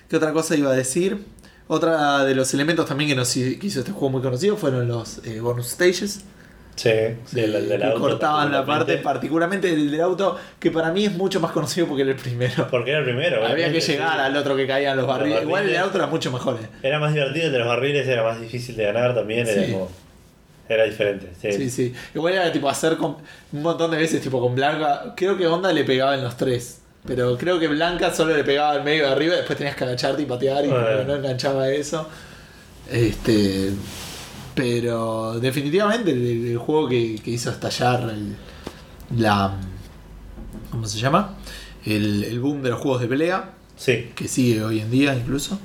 ¿Qué 0.10 0.16
otra 0.18 0.32
cosa 0.34 0.56
iba 0.56 0.72
a 0.72 0.76
decir? 0.76 1.18
Otra 1.68 2.24
de 2.26 2.34
los 2.36 2.54
elementos 2.54 2.88
también 2.88 3.10
que 3.10 3.16
nos 3.16 3.36
hizo 3.38 3.80
este 3.80 3.92
juego 3.92 4.10
muy 4.10 4.22
conocido 4.22 4.56
fueron 4.58 4.88
los 4.88 5.20
eh, 5.26 5.40
bonus 5.40 5.68
stages. 5.68 6.24
Sí, 6.76 6.92
sí, 7.26 7.40
el, 7.40 7.56
el 7.56 7.70
del 7.70 7.80
que 7.80 7.88
auto 7.88 8.00
cortaban 8.02 8.52
la 8.52 8.66
parte, 8.66 8.98
particularmente. 8.98 9.04
particularmente 9.04 9.70
el 9.74 9.92
del 9.92 10.02
auto, 10.02 10.38
que 10.60 10.72
para 10.72 10.92
mí 10.92 11.06
es 11.06 11.14
mucho 11.14 11.40
más 11.40 11.52
conocido 11.52 11.88
porque 11.88 12.02
era 12.02 12.12
el 12.12 12.18
primero. 12.18 12.68
Porque 12.70 12.90
era 12.90 13.00
el 13.00 13.06
primero. 13.06 13.46
Había 13.46 13.72
que 13.72 13.80
llegar 13.80 14.14
sí. 14.14 14.20
al 14.20 14.36
otro 14.36 14.56
que 14.58 14.68
caían 14.68 14.98
los 14.98 15.08
Los 15.08 15.16
barriles. 15.18 15.42
Igual 15.44 15.62
el 15.64 15.68
del 15.68 15.76
barriles. 15.78 15.80
auto 15.86 15.98
era 15.98 16.08
mucho 16.08 16.32
mejor. 16.32 16.60
eh. 16.62 16.68
Era 16.84 17.00
más 17.00 17.14
divertido 17.14 17.46
el 17.48 17.52
de 17.54 17.60
los 17.60 17.68
barriles, 17.68 18.08
era 18.08 18.24
más 18.24 18.42
difícil 18.42 18.76
de 18.76 18.84
ganar 18.84 19.16
también. 19.16 19.48
Era 19.48 19.66
Sí. 19.66 19.72
como. 19.72 19.90
Era 20.68 20.84
diferente. 20.84 21.30
Sí. 21.42 21.52
Sí, 21.54 21.70
sí. 21.70 21.94
Igual 22.16 22.34
era 22.34 22.52
tipo 22.52 22.68
hacer 22.68 22.98
con, 22.98 23.18
un 23.54 23.62
montón 23.62 23.92
de 23.92 23.98
veces, 23.98 24.20
tipo 24.22 24.42
con 24.42 24.54
Blanca. 24.56 25.14
Creo 25.16 25.38
que 25.38 25.48
Honda 25.48 25.72
le 25.72 25.84
pegaba 25.86 26.16
en 26.16 26.24
los 26.24 26.36
tres. 26.36 26.82
Pero 27.08 27.38
creo 27.38 27.60
que 27.60 27.68
Blanca 27.68 28.12
solo 28.12 28.36
le 28.36 28.44
pegaba 28.44 28.72
al 28.72 28.84
medio 28.84 29.06
de 29.06 29.12
arriba, 29.12 29.36
después 29.36 29.58
tenías 29.58 29.76
que 29.76 29.84
agacharte 29.84 30.24
y 30.24 30.26
patear 30.26 30.66
y 30.66 30.68
no 30.70 31.16
enganchaba 31.16 31.70
eso. 31.70 32.10
Este. 32.92 33.70
Pero 34.56 35.40
definitivamente 35.40 36.12
el, 36.12 36.48
el 36.48 36.58
juego 36.58 36.88
que, 36.88 37.20
que 37.24 37.32
hizo 37.32 37.50
estallar 37.52 38.10
el- 38.10 38.36
la. 39.20 39.54
¿Cómo 40.72 40.88
se 40.88 40.98
llama? 41.00 41.36
El, 41.86 42.24
el 42.24 42.40
boom 42.40 42.62
de 42.64 42.70
los 42.72 42.80
juegos 42.80 43.02
de 43.02 43.08
pelea 43.08 43.52
Sí. 43.76 44.10
que 44.16 44.28
sigue 44.28 44.64
hoy 44.64 44.80
en 44.80 44.90
día 44.90 45.16
incluso. 45.16 45.60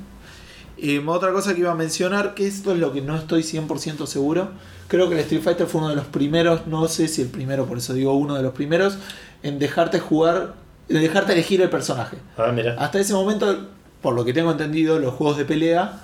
Eh, 0.76 1.02
otra 1.06 1.32
cosa 1.32 1.54
que 1.54 1.60
iba 1.60 1.70
a 1.70 1.74
mencionar, 1.74 2.34
que 2.34 2.46
esto 2.46 2.72
es 2.72 2.78
lo 2.78 2.92
que 2.92 3.00
no 3.02 3.14
estoy 3.16 3.42
100% 3.42 4.06
seguro, 4.06 4.50
creo 4.88 5.08
que 5.08 5.14
el 5.14 5.20
Street 5.20 5.42
Fighter 5.42 5.66
fue 5.66 5.80
uno 5.82 5.90
de 5.90 5.96
los 5.96 6.06
primeros, 6.06 6.66
no 6.66 6.88
sé 6.88 7.06
si 7.06 7.20
el 7.22 7.28
primero, 7.28 7.66
por 7.66 7.78
eso 7.78 7.92
digo 7.92 8.14
uno 8.14 8.34
de 8.34 8.42
los 8.42 8.52
primeros, 8.54 8.96
en 9.42 9.58
dejarte 9.58 10.00
jugar, 10.00 10.54
en 10.88 11.00
dejarte 11.02 11.34
elegir 11.34 11.60
el 11.60 11.68
personaje. 11.70 12.16
Ah, 12.38 12.50
mira. 12.52 12.76
Hasta 12.78 12.98
ese 12.98 13.12
momento, 13.12 13.68
por 14.00 14.14
lo 14.14 14.24
que 14.24 14.32
tengo 14.32 14.50
entendido, 14.50 14.98
los 14.98 15.12
juegos 15.14 15.36
de 15.36 15.44
pelea, 15.44 16.00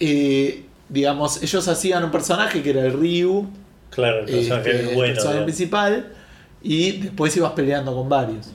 eh, 0.00 0.64
digamos, 0.92 1.42
ellos 1.42 1.66
hacían 1.68 2.04
un 2.04 2.10
personaje 2.10 2.62
que 2.62 2.70
era 2.70 2.82
el 2.86 2.92
Ryu, 2.92 3.48
Claro, 3.90 4.20
el 4.20 4.26
personaje 4.26 4.70
este, 4.70 4.82
es 4.82 4.88
el 4.90 4.94
bueno. 4.94 5.14
personaje 5.14 5.38
¿no? 5.40 5.44
principal 5.44 6.12
y 6.62 6.92
después 7.00 7.36
ibas 7.36 7.52
peleando 7.52 7.94
con 7.94 8.08
varios. 8.08 8.48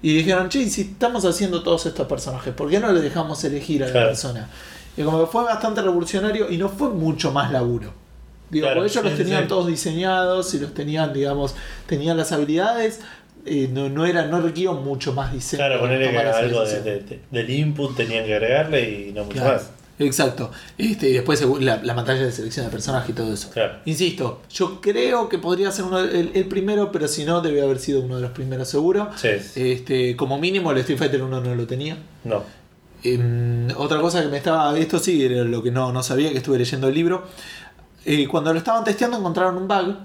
Y 0.00 0.16
dijeron, 0.16 0.48
che, 0.48 0.60
¿y 0.60 0.70
si 0.70 0.82
estamos 0.82 1.24
haciendo 1.24 1.62
todos 1.62 1.86
estos 1.86 2.06
personajes, 2.08 2.52
¿por 2.54 2.68
qué 2.68 2.80
no 2.80 2.90
le 2.92 3.00
dejamos 3.00 3.42
elegir 3.44 3.82
a 3.82 3.86
la 3.86 3.92
Claro. 3.92 4.06
persona? 4.08 4.48
Y 4.96 5.02
como 5.02 5.20
que 5.20 5.26
fue 5.30 5.44
bastante 5.44 5.80
revolucionario 5.82 6.50
y 6.50 6.56
no 6.58 6.68
fue 6.68 6.88
mucho 6.90 7.30
más 7.32 7.50
laburo. 7.52 7.92
Digo, 8.50 8.66
Claro, 8.66 8.80
porque 8.80 8.92
ellos 8.92 9.04
los 9.04 9.16
tenían 9.16 9.42
sí. 9.42 9.48
todos 9.48 9.66
diseñados 9.68 10.52
y 10.54 10.58
los 10.58 10.74
tenían, 10.74 11.12
digamos, 11.12 11.54
tenían 11.86 12.16
las 12.16 12.32
habilidades, 12.32 13.00
eh, 13.46 13.68
no, 13.72 13.88
no, 13.88 14.04
era, 14.04 14.26
no 14.26 14.40
requirió 14.40 14.74
mucho 14.74 15.12
más 15.14 15.32
diseño. 15.32 15.58
Claro, 15.64 15.80
ponerle 15.80 16.16
algo 16.18 16.64
de, 16.64 16.80
de- 16.82 17.00
de- 17.00 17.20
del 17.30 17.50
input 17.50 17.96
tenían 17.96 18.24
que 18.26 18.34
agregarle 18.34 19.08
y 19.08 19.12
no 19.12 19.24
mucho 19.24 19.36
Claro, 19.38 19.54
más. 19.54 19.70
Exacto. 19.98 20.50
Este, 20.78 21.10
y 21.10 21.12
después 21.12 21.44
la, 21.60 21.76
la 21.82 21.94
pantalla 21.94 22.22
de 22.24 22.32
selección 22.32 22.66
de 22.66 22.72
personaje 22.72 23.12
y 23.12 23.14
todo 23.14 23.32
eso. 23.32 23.50
Claro. 23.50 23.74
Insisto, 23.84 24.40
yo 24.50 24.80
creo 24.80 25.28
que 25.28 25.38
podría 25.38 25.70
ser 25.70 25.84
uno, 25.84 26.00
el, 26.00 26.32
el 26.34 26.44
primero, 26.48 26.90
pero 26.90 27.06
si 27.08 27.24
no, 27.24 27.40
debe 27.40 27.62
haber 27.62 27.78
sido 27.78 28.00
uno 28.00 28.16
de 28.16 28.22
los 28.22 28.30
primeros 28.32 28.68
seguro. 28.68 29.10
Sí, 29.16 29.28
Este, 29.54 30.16
como 30.16 30.38
mínimo, 30.38 30.70
el 30.72 30.78
Street 30.78 30.98
Fighter 30.98 31.22
1 31.22 31.40
no 31.40 31.54
lo 31.54 31.66
tenía. 31.66 31.98
no. 32.24 32.42
Em, 33.04 33.66
otra 33.76 34.00
cosa 34.00 34.22
que 34.22 34.28
me 34.28 34.36
estaba. 34.36 34.78
Esto 34.78 34.98
sí 35.00 35.24
era 35.24 35.42
lo 35.42 35.60
que 35.60 35.72
no, 35.72 35.92
no 35.92 36.04
sabía, 36.04 36.30
que 36.30 36.38
estuve 36.38 36.58
leyendo 36.58 36.86
el 36.86 36.94
libro. 36.94 37.24
Eh, 38.04 38.28
cuando 38.28 38.52
lo 38.52 38.58
estaban 38.60 38.84
testeando, 38.84 39.18
encontraron 39.18 39.56
un 39.56 39.66
bug 39.66 39.96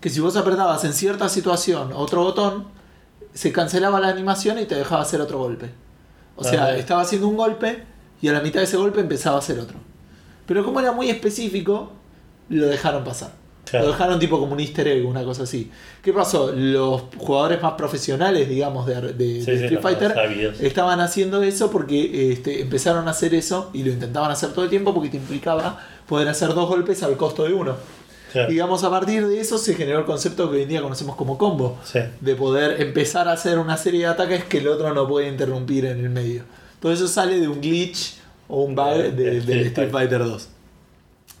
que 0.00 0.08
si 0.08 0.20
vos 0.20 0.34
apretabas 0.36 0.82
en 0.84 0.94
cierta 0.94 1.28
situación 1.28 1.92
otro 1.92 2.22
botón, 2.22 2.64
se 3.34 3.52
cancelaba 3.52 4.00
la 4.00 4.08
animación 4.08 4.58
y 4.58 4.64
te 4.64 4.76
dejaba 4.76 5.02
hacer 5.02 5.20
otro 5.20 5.38
golpe. 5.38 5.70
O 6.36 6.44
sea, 6.44 6.64
Ajá. 6.68 6.76
estaba 6.76 7.02
haciendo 7.02 7.28
un 7.28 7.36
golpe 7.36 7.82
y 8.20 8.28
a 8.28 8.32
la 8.32 8.40
mitad 8.40 8.60
de 8.60 8.64
ese 8.64 8.76
golpe 8.76 9.00
empezaba 9.00 9.36
a 9.36 9.38
hacer 9.40 9.58
otro. 9.58 9.76
Pero 10.46 10.64
como 10.64 10.80
era 10.80 10.92
muy 10.92 11.10
específico, 11.10 11.92
lo 12.48 12.66
dejaron 12.66 13.04
pasar. 13.04 13.32
Claro. 13.68 13.84
Lo 13.86 13.92
dejaron 13.92 14.18
tipo 14.18 14.38
como 14.40 14.54
un 14.54 14.60
easter 14.60 14.88
egg, 14.88 15.06
una 15.06 15.22
cosa 15.24 15.42
así. 15.42 15.70
¿Qué 16.02 16.10
pasó? 16.14 16.52
Los 16.56 17.02
jugadores 17.18 17.60
más 17.62 17.74
profesionales, 17.74 18.48
digamos, 18.48 18.86
de, 18.86 18.94
de- 18.98 19.12
de 19.12 19.34
Sí, 19.40 19.44
sí, 19.44 19.50
Street 19.52 19.72
los 19.72 19.82
Fighter 19.82 20.54
estaban 20.62 21.00
haciendo 21.00 21.42
eso 21.42 21.70
porque 21.70 22.32
este, 22.32 22.62
empezaron 22.62 23.06
a 23.08 23.10
hacer 23.10 23.34
eso 23.34 23.68
y 23.74 23.82
lo 23.82 23.90
intentaban 23.92 24.30
hacer 24.30 24.50
todo 24.54 24.64
el 24.64 24.70
tiempo 24.70 24.94
porque 24.94 25.10
te 25.10 25.18
implicaba 25.18 25.78
poder 26.06 26.28
hacer 26.28 26.54
dos 26.54 26.66
golpes 26.66 27.02
al 27.02 27.18
costo 27.18 27.44
de 27.44 27.52
uno. 27.52 27.76
Claro. 28.32 28.48
Digamos, 28.50 28.84
a 28.84 28.90
partir 28.90 29.26
de 29.26 29.38
eso 29.38 29.58
se 29.58 29.74
generó 29.74 29.98
el 29.98 30.04
concepto 30.06 30.50
que 30.50 30.56
hoy 30.56 30.62
en 30.62 30.68
día 30.70 30.80
conocemos 30.80 31.14
como 31.16 31.36
combo. 31.36 31.78
Sí. 31.84 31.98
De 32.22 32.34
poder 32.36 32.80
empezar 32.80 33.28
a 33.28 33.32
hacer 33.32 33.58
una 33.58 33.76
serie 33.76 34.00
de 34.00 34.06
ataques 34.06 34.44
que 34.44 34.58
el 34.58 34.68
otro 34.68 34.94
no 34.94 35.06
puede 35.06 35.28
interrumpir 35.28 35.84
en 35.84 36.00
el 36.00 36.08
medio. 36.10 36.44
Todo 36.80 36.92
eso 36.92 37.08
sale 37.08 37.40
de 37.40 37.48
un 37.48 37.60
glitch 37.60 38.14
o 38.48 38.62
un 38.62 38.74
bug 38.74 38.94
de- 38.96 39.10
De 39.12 39.40
del 39.46 39.66
Street 39.66 39.90
Fighter 39.90 40.24
2. 40.24 40.48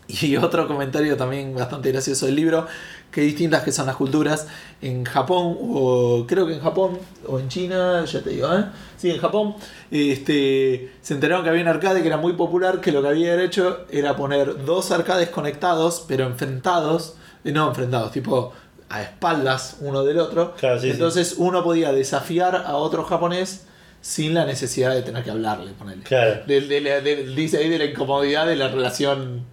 Y 0.08 0.36
otro 0.38 0.66
comentario 0.66 1.16
también 1.16 1.54
bastante 1.54 1.92
gracioso 1.92 2.26
del 2.26 2.34
libro, 2.34 2.66
que 3.10 3.20
distintas 3.22 3.62
que 3.62 3.72
son 3.72 3.86
las 3.86 3.96
culturas. 3.96 4.46
En 4.80 5.04
Japón, 5.04 5.56
o 5.60 6.24
creo 6.26 6.46
que 6.46 6.54
en 6.54 6.60
Japón, 6.60 6.98
o 7.26 7.38
en 7.38 7.48
China, 7.48 8.04
ya 8.04 8.22
te 8.22 8.30
digo, 8.30 8.52
¿eh? 8.54 8.64
Sí, 8.96 9.10
en 9.10 9.18
Japón, 9.18 9.54
este, 9.90 10.92
se 11.02 11.14
enteraron 11.14 11.44
que 11.44 11.50
había 11.50 11.62
un 11.62 11.68
arcade 11.68 12.00
que 12.00 12.06
era 12.08 12.16
muy 12.16 12.32
popular, 12.34 12.80
que 12.80 12.92
lo 12.92 13.02
que 13.02 13.08
había 13.08 13.42
hecho 13.42 13.84
era 13.90 14.16
poner 14.16 14.64
dos 14.64 14.90
arcades 14.90 15.28
conectados, 15.30 16.04
pero 16.08 16.24
enfrentados, 16.26 17.16
eh, 17.44 17.52
no 17.52 17.68
enfrentados, 17.68 18.12
tipo 18.12 18.52
a 18.88 19.02
espaldas 19.02 19.76
uno 19.80 20.02
del 20.04 20.18
otro. 20.18 20.54
Claro, 20.58 20.78
sí, 20.80 20.86
sí. 20.86 20.90
Entonces 20.92 21.34
uno 21.38 21.62
podía 21.62 21.92
desafiar 21.92 22.56
a 22.66 22.76
otro 22.76 23.04
japonés 23.04 23.66
sin 24.00 24.34
la 24.34 24.44
necesidad 24.44 24.94
de 24.94 25.02
tener 25.02 25.24
que 25.24 25.30
hablarle, 25.30 25.72
ponerle. 25.72 26.04
Claro. 26.04 26.42
De 26.46 26.60
de- 26.60 27.34
dice 27.34 27.58
ahí 27.58 27.68
de 27.68 27.78
la 27.78 27.84
incomodidad 27.86 28.46
de 28.46 28.56
la 28.56 28.68
relación 28.68 29.44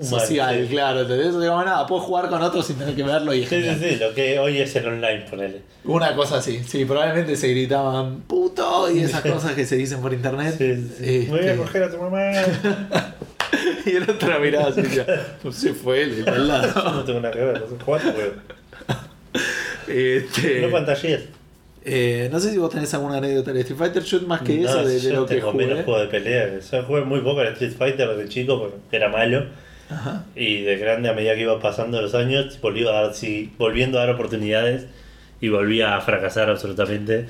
social, 0.00 0.62
sí. 0.62 0.68
claro. 0.74 1.02
¿entendés? 1.02 1.38
Digo, 1.38 1.64
nada, 1.64 1.86
puedo 1.86 2.00
jugar 2.02 2.28
con 2.28 2.42
otros 2.42 2.66
sin 2.66 2.76
tener 2.76 2.94
que 2.96 3.02
verlo 3.04 3.32
y 3.32 3.46
Sí, 3.46 3.62
sí, 3.62 3.76
sí, 3.80 3.96
lo 3.96 4.12
que 4.12 4.38
hoy 4.38 4.58
es 4.58 4.74
el 4.76 4.86
online, 4.88 5.24
ponele. 5.30 5.62
Una 5.84 6.14
cosa 6.16 6.38
así, 6.38 6.62
sí, 6.66 6.84
probablemente 6.84 7.36
se 7.36 7.48
gritaban 7.48 8.20
puto 8.22 8.90
y 8.90 9.00
esas 9.00 9.20
cosas 9.22 9.52
que 9.52 9.64
se 9.64 9.76
dicen 9.76 10.00
por 10.00 10.12
internet. 10.12 10.54
Sí, 10.58 10.74
sí. 10.98 11.16
Este, 11.22 11.26
voy 11.30 11.48
a 11.48 11.56
coger 11.56 11.82
a 11.84 11.90
tu 11.90 11.98
mamá. 11.98 12.32
y 13.86 13.90
el 13.90 14.10
otro 14.10 14.40
miraba 14.40 14.68
así, 14.68 14.82
pues 15.42 15.54
se 15.56 15.72
fue 15.74 16.02
él, 16.02 16.24
al 16.26 16.48
lado. 16.48 16.72
Yo 16.74 16.90
no 16.92 17.04
tengo 17.04 17.20
nada 17.20 17.32
que 17.34 17.40
ver, 17.40 17.60
no 17.60 17.66
sé 17.68 17.74
cuánto, 17.84 18.08
weón. 18.10 18.42
Este, 19.86 20.60
No 20.62 20.70
pantallees. 20.70 21.22
Eh, 21.84 22.28
no 22.32 22.40
sé 22.40 22.50
si 22.50 22.58
vos 22.58 22.70
tenés 22.70 22.92
alguna 22.94 23.18
anécdota 23.18 23.52
de 23.52 23.60
Street 23.60 23.78
Fighter 23.78 24.02
Shoot 24.02 24.26
más 24.26 24.42
que 24.42 24.62
eso 24.62 24.80
No, 24.82 24.86
de, 24.88 24.94
de 24.94 25.00
yo 25.00 25.12
lo 25.12 25.26
que 25.26 25.34
tengo 25.36 25.52
menos 25.52 25.72
jugué. 25.72 25.84
juegos 25.84 26.02
de 26.02 26.08
pelea. 26.08 26.58
Yo 26.60 26.82
jugué 26.84 27.00
muy 27.02 27.20
poco 27.20 27.40
al 27.40 27.48
Street 27.48 27.72
Fighter 27.76 28.16
de 28.16 28.28
chico 28.28 28.58
porque 28.58 28.96
era 28.96 29.08
malo. 29.08 29.46
Ajá. 29.90 30.24
Y 30.34 30.62
de 30.62 30.76
grande, 30.78 31.10
a 31.10 31.12
medida 31.12 31.34
que 31.34 31.42
iba 31.42 31.60
pasando 31.60 32.00
los 32.00 32.14
años, 32.14 32.58
volví 32.62 32.86
a 32.86 32.90
dar, 32.90 33.14
sí, 33.14 33.52
volviendo 33.58 33.98
a 33.98 34.06
dar 34.06 34.14
oportunidades 34.14 34.86
y 35.40 35.50
volví 35.50 35.82
a 35.82 36.00
fracasar 36.00 36.48
absolutamente. 36.48 37.26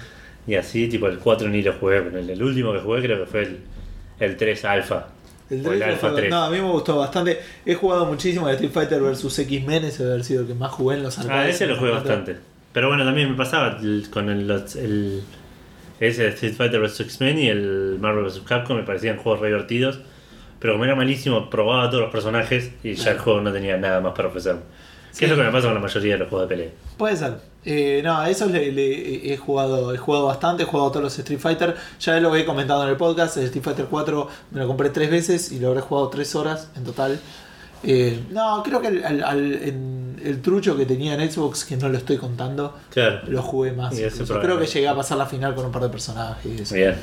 Y 0.47 0.55
así, 0.55 0.89
tipo, 0.89 1.09
el 1.09 1.19
4 1.19 1.49
ni 1.49 1.63
lo 1.63 1.73
jugué. 1.73 2.01
Pero 2.03 2.19
el, 2.19 2.31
el 2.31 2.43
último 2.43 2.73
que 2.73 2.79
jugué 2.79 3.03
creo 3.03 3.19
que 3.25 3.27
fue 3.27 3.43
el, 3.43 3.59
el 4.21 4.37
3 4.37 4.65
Alpha. 4.67 5.09
El 5.51 5.67
o 5.67 5.73
el 5.73 5.79
3 5.81 5.91
Alpha 5.95 6.09
fue- 6.11 6.17
3. 6.21 6.31
No, 6.31 6.45
a 6.45 6.51
mí 6.51 6.59
me 6.61 6.71
gustó 6.71 6.97
bastante. 6.97 7.41
He 7.67 7.75
jugado 7.75 8.07
muchísimo 8.07 8.47
al 8.47 8.53
Street 8.55 8.73
Fighter 8.73 9.01
vs 9.01 9.39
X-Men, 9.41 9.85
ese 9.85 10.03
debe 10.05 10.13
haber 10.15 10.25
sido 10.25 10.43
el 10.43 10.47
que 10.47 10.55
más 10.55 10.71
jugué 10.71 10.97
en 10.97 11.03
los 11.03 11.19
Ah, 11.19 11.23
arcades. 11.23 11.57
ese 11.57 11.67
lo 11.67 11.77
jugué 11.77 11.91
bastante. 11.91 12.37
Pero 12.75 12.89
bueno, 12.89 13.05
también 13.07 13.31
me 13.31 13.37
pasaba 13.37 13.79
el- 13.81 14.09
con 14.11 14.29
el, 14.29 14.51
el- 14.51 15.23
ese 16.01 16.29
Street 16.29 16.55
Fighter 16.55 16.81
vs 16.81 17.01
X-Men 17.01 17.39
y 17.39 17.49
el 17.49 17.97
Marvel 18.01 18.25
vs 18.25 18.41
Capcom, 18.41 18.77
me 18.77 18.83
parecían 18.83 19.17
juegos 19.17 19.41
re 19.41 19.47
divertidos. 19.49 20.01
Pero 20.59 20.75
como 20.75 20.85
era 20.85 20.95
malísimo, 20.95 21.49
probaba 21.51 21.89
todos 21.89 22.03
los 22.03 22.11
personajes 22.13 22.73
y 22.83 22.95
ya 22.95 23.13
el 23.13 23.19
juego 23.19 23.41
no 23.41 23.53
tenía 23.53 23.77
nada 23.79 24.01
más 24.01 24.13
para 24.15 24.29
ofrecerme. 24.29 24.61
Sí. 25.13 25.21
Que 25.21 25.25
es 25.27 25.31
lo 25.31 25.37
que 25.37 25.45
me 25.45 25.51
pasa 25.53 25.67
con 25.69 25.75
la 25.75 25.81
mayoría 25.81 26.15
de 26.15 26.19
los 26.19 26.29
juegos 26.29 26.49
de 26.49 26.55
pelea. 26.57 26.71
Puede 26.99 27.17
ser. 27.17 27.35
Eh, 27.67 28.01
no, 28.05 28.19
a 28.19 28.29
eso 28.29 28.47
le, 28.47 28.73
le- 28.73 29.33
he 29.33 29.37
jugado 29.37 29.95
he 29.95 29.97
jugado 29.97 30.27
bastante, 30.27 30.65
he 30.65 30.67
jugado 30.67 30.91
todos 30.91 31.05
los 31.05 31.19
Street 31.19 31.39
Fighter. 31.39 31.77
Ya 32.01 32.19
lo 32.19 32.35
he 32.35 32.45
comentado 32.45 32.83
en 32.83 32.89
el 32.91 32.97
podcast. 32.97 33.37
El 33.37 33.45
Street 33.45 33.63
Fighter 33.65 33.87
4 33.89 34.29
me 34.51 34.61
lo 34.61 34.67
compré 34.67 34.91
tres 34.91 35.11
veces 35.11 35.53
y 35.53 35.61
lo 35.61 35.69
habré 35.69 35.81
jugado 35.83 36.09
tres 36.09 36.35
horas 36.35 36.71
en 36.77 36.83
total. 36.85 37.21
Eh, 37.85 38.19
no, 38.31 38.63
creo 38.65 38.81
que 38.81 38.89
al- 38.89 39.23
al- 39.23 39.53
en 39.63 40.04
el 40.25 40.41
trucho 40.43 40.77
que 40.77 40.87
tenía 40.87 41.15
en 41.15 41.31
Xbox, 41.31 41.65
que 41.65 41.77
no 41.77 41.89
lo 41.89 41.99
estoy 41.99 42.17
contando, 42.17 42.77
Claro. 42.91 43.21
lo 43.29 43.43
jugué 43.43 43.73
más. 43.73 43.95
Creo 43.95 44.59
que 44.59 44.67
llegué 44.67 44.89
a 44.89 44.95
pasar 44.97 45.19
la 45.19 45.27
final 45.27 45.55
con 45.55 45.67
un 45.67 45.73
par 45.73 45.83
de 45.83 45.89
personajes. 45.91 46.45
y 46.59 46.63
eso. 46.63 46.75
Bien. 46.75 46.95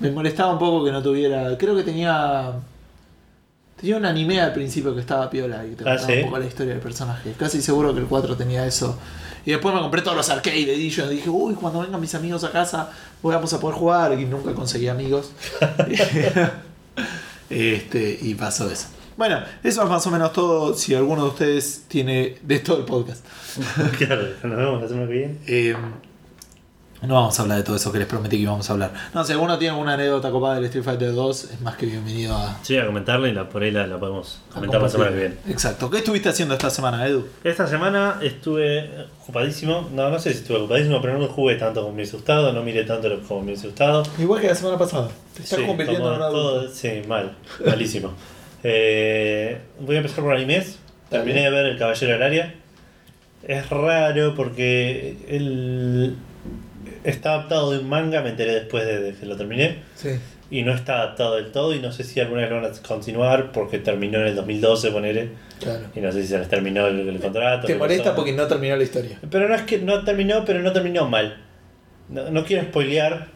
Me 0.00 0.10
molestaba 0.10 0.52
un 0.52 0.58
poco 0.58 0.84
que 0.84 0.92
no 0.92 1.02
tuviera. 1.02 1.56
Creo 1.58 1.74
que 1.74 1.82
tenía. 1.82 2.52
Tenía 3.80 3.96
un 3.98 4.04
anime 4.06 4.40
al 4.40 4.52
principio 4.54 4.94
que 4.94 5.00
estaba 5.00 5.28
piola 5.28 5.64
y 5.66 5.74
te 5.74 5.82
Ah, 5.84 5.96
contaba 5.96 6.06
¿sí? 6.06 6.12
un 6.18 6.24
poco 6.26 6.38
la 6.38 6.46
historia 6.46 6.72
del 6.72 6.82
personaje. 6.82 7.34
Casi 7.38 7.60
seguro 7.60 7.92
que 7.94 8.00
el 8.00 8.06
4 8.06 8.34
tenía 8.36 8.66
eso. 8.66 8.98
Y 9.44 9.50
después 9.50 9.74
me 9.74 9.80
compré 9.80 10.02
todos 10.02 10.16
los 10.16 10.28
arcade 10.30 10.72
editions. 10.74 11.10
Dije, 11.10 11.28
uy, 11.30 11.54
cuando 11.54 11.80
vengan 11.80 12.00
mis 12.00 12.14
amigos 12.14 12.42
a 12.44 12.50
casa, 12.50 12.90
vamos 13.22 13.52
a 13.52 13.60
poder 13.60 13.76
jugar. 13.76 14.18
Y 14.18 14.24
nunca 14.24 14.52
conseguí 14.54 14.88
amigos. 14.88 15.30
este, 17.50 18.18
y 18.22 18.34
pasó 18.34 18.70
eso. 18.70 18.86
Bueno, 19.16 19.40
eso 19.62 19.82
es 19.82 19.88
más 19.88 20.06
o 20.06 20.10
menos 20.10 20.32
todo. 20.32 20.74
Si 20.74 20.94
alguno 20.94 21.22
de 21.24 21.28
ustedes 21.30 21.84
tiene 21.88 22.36
de 22.42 22.58
todo 22.60 22.78
el 22.78 22.84
podcast. 22.84 23.24
claro, 23.98 24.22
nos 24.42 24.56
vemos 24.56 24.82
la 24.82 24.88
semana 24.88 25.06
que 25.06 25.12
viene. 25.12 25.38
Eh, 25.46 25.74
no 27.02 27.14
vamos 27.14 27.38
a 27.38 27.42
hablar 27.42 27.58
de 27.58 27.62
todo 27.64 27.76
eso 27.76 27.92
que 27.92 27.98
les 27.98 28.06
prometí 28.08 28.36
que 28.36 28.42
íbamos 28.42 28.68
a 28.68 28.72
hablar. 28.72 28.92
No, 29.14 29.22
si 29.22 29.32
alguno 29.32 29.58
tiene 29.58 29.72
alguna 29.72 29.94
anécdota 29.94 30.30
copada 30.30 30.56
del 30.56 30.64
Street 30.64 30.82
Fighter 30.84 31.14
2, 31.14 31.44
es 31.52 31.60
más 31.60 31.76
que 31.76 31.86
bienvenido 31.86 32.34
a, 32.34 32.58
Sí, 32.62 32.76
a 32.78 32.86
comentarla 32.86 33.28
y 33.28 33.32
la, 33.32 33.48
por 33.48 33.62
ahí 33.62 33.70
la, 33.70 33.86
la 33.86 33.98
podemos 34.00 34.40
comentar 34.52 34.82
la 34.82 34.88
semana 34.88 35.10
que 35.10 35.16
viene. 35.16 35.34
Exacto. 35.48 35.88
¿Qué 35.90 35.98
estuviste 35.98 36.30
haciendo 36.30 36.54
esta 36.54 36.68
semana, 36.70 37.06
Edu? 37.06 37.26
Esta 37.44 37.66
semana 37.66 38.18
estuve 38.22 39.06
ocupadísimo. 39.22 39.88
No, 39.94 40.10
no 40.10 40.18
sé 40.18 40.32
si 40.32 40.38
estuve 40.38 40.58
ocupadísimo, 40.58 41.00
pero 41.00 41.18
no 41.18 41.28
jugué 41.28 41.54
tanto 41.56 41.80
como 41.82 41.92
me 41.92 41.96
hubiese 42.02 42.16
gustado. 42.16 42.52
No 42.52 42.62
miré 42.62 42.84
tanto 42.84 43.08
lo- 43.08 43.20
como 43.22 43.40
me 43.40 43.46
hubiese 43.52 43.68
gustado. 43.68 44.02
Igual 44.18 44.40
que 44.40 44.48
la 44.48 44.54
semana 44.54 44.78
pasada. 44.78 45.08
Te 45.34 45.42
estás 45.42 45.60
Sí, 45.60 45.66
convirtiendo 45.66 46.10
en 46.10 46.16
un 46.16 46.22
adulto. 46.22 46.60
todo- 46.62 46.68
Sí, 46.74 47.02
mal. 47.06 47.36
Malísimo. 47.64 48.12
Eh, 48.68 49.58
voy 49.78 49.94
a 49.94 49.98
empezar 49.98 50.24
por 50.24 50.34
animes. 50.34 50.80
Terminé 51.08 51.42
de 51.42 51.50
ver 51.50 51.66
El 51.66 51.78
Caballero 51.78 52.12
del 52.14 52.22
Área. 52.22 52.54
Es 53.46 53.70
raro 53.70 54.34
porque 54.34 55.16
él 55.28 56.16
está 57.04 57.34
adaptado 57.34 57.70
de 57.70 57.78
un 57.78 57.88
manga, 57.88 58.22
me 58.22 58.30
enteré 58.30 58.54
después 58.54 58.84
de, 58.84 59.00
de 59.00 59.14
que 59.14 59.24
lo 59.24 59.36
terminé. 59.36 59.78
Sí. 59.94 60.10
Y 60.50 60.64
no 60.64 60.74
está 60.74 60.94
adaptado 60.94 61.36
del 61.36 61.52
todo 61.52 61.74
y 61.74 61.80
no 61.80 61.92
sé 61.92 62.02
si 62.02 62.18
alguna 62.18 62.40
vez 62.40 62.50
lo 62.50 62.60
van 62.60 62.72
a 62.72 62.82
continuar 62.82 63.52
porque 63.52 63.78
terminó 63.78 64.18
en 64.18 64.26
el 64.26 64.34
2012, 64.34 64.90
ponele. 64.90 65.28
Claro. 65.60 65.84
Y 65.94 66.00
no 66.00 66.10
sé 66.10 66.22
si 66.22 66.28
se 66.28 66.38
les 66.38 66.48
terminó 66.48 66.88
el, 66.88 67.08
el 67.08 67.20
contrato. 67.20 67.68
Te 67.68 67.76
molesta 67.76 68.16
porque 68.16 68.32
no 68.32 68.48
terminó 68.48 68.74
la 68.74 68.82
historia. 68.82 69.20
Pero 69.30 69.48
no 69.48 69.54
es 69.54 69.62
que 69.62 69.78
no 69.78 70.02
terminó, 70.02 70.44
pero 70.44 70.60
no 70.60 70.72
terminó 70.72 71.08
mal. 71.08 71.40
No, 72.08 72.30
no 72.30 72.44
quiero 72.44 72.64
spoilear 72.64 73.28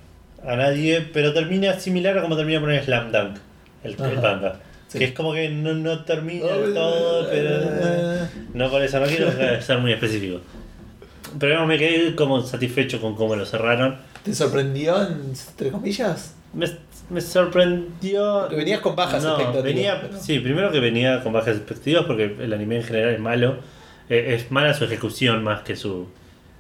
a 0.45 0.57
nadie, 0.57 1.09
pero 1.13 1.33
termina 1.33 1.79
similar 1.79 2.19
a 2.19 2.23
como 2.23 2.37
termina 2.37 2.61
poner 2.61 2.83
Slam 2.85 3.13
Dunk, 3.13 3.37
el, 3.85 3.97
manga. 3.97 4.61
Sí. 4.91 4.99
Que 4.99 5.05
es 5.05 5.13
como 5.13 5.33
que 5.33 5.49
no, 5.49 5.73
no 5.73 6.05
termina 6.05 6.47
del 6.49 6.75
todo, 6.75 7.29
pero. 7.31 8.27
No 8.55 8.69
por 8.71 8.83
eso, 8.83 8.99
no 8.99 9.07
quiero 9.07 9.31
ser 9.63 9.79
muy 9.79 9.93
específico. 9.93 10.41
Pero 11.39 11.65
me 11.67 11.79
quedé 11.79 12.17
como 12.17 12.43
satisfecho 12.43 13.01
con 13.01 13.15
cómo 13.15 13.37
lo 13.37 13.47
cerraron. 13.47 13.97
¿Te 14.25 14.35
sorprendió, 14.35 15.01
entre 15.07 15.71
comillas? 15.71 16.35
Me, 16.53 16.67
me 17.09 17.21
sorprendió. 17.21 18.41
Porque 18.41 18.57
venías 18.57 18.81
con 18.81 18.97
bajas 18.97 19.23
no, 19.23 19.31
expectativas, 19.31 19.65
Venía, 19.65 20.01
pero- 20.03 20.19
Sí, 20.21 20.41
primero 20.41 20.73
que 20.73 20.81
venía 20.81 21.23
con 21.23 21.33
bajas 21.33 21.57
expectativas 21.57 22.05
porque 22.07 22.37
el 22.41 22.53
anime 22.53 22.79
en 22.79 22.83
general 22.83 23.11
es 23.15 23.21
malo. 23.21 23.59
Eh, 24.09 24.35
es 24.35 24.51
mala 24.51 24.75
su 24.75 24.85
ejecución 24.85 25.45
más 25.45 25.63
que 25.63 25.77
su 25.77 26.09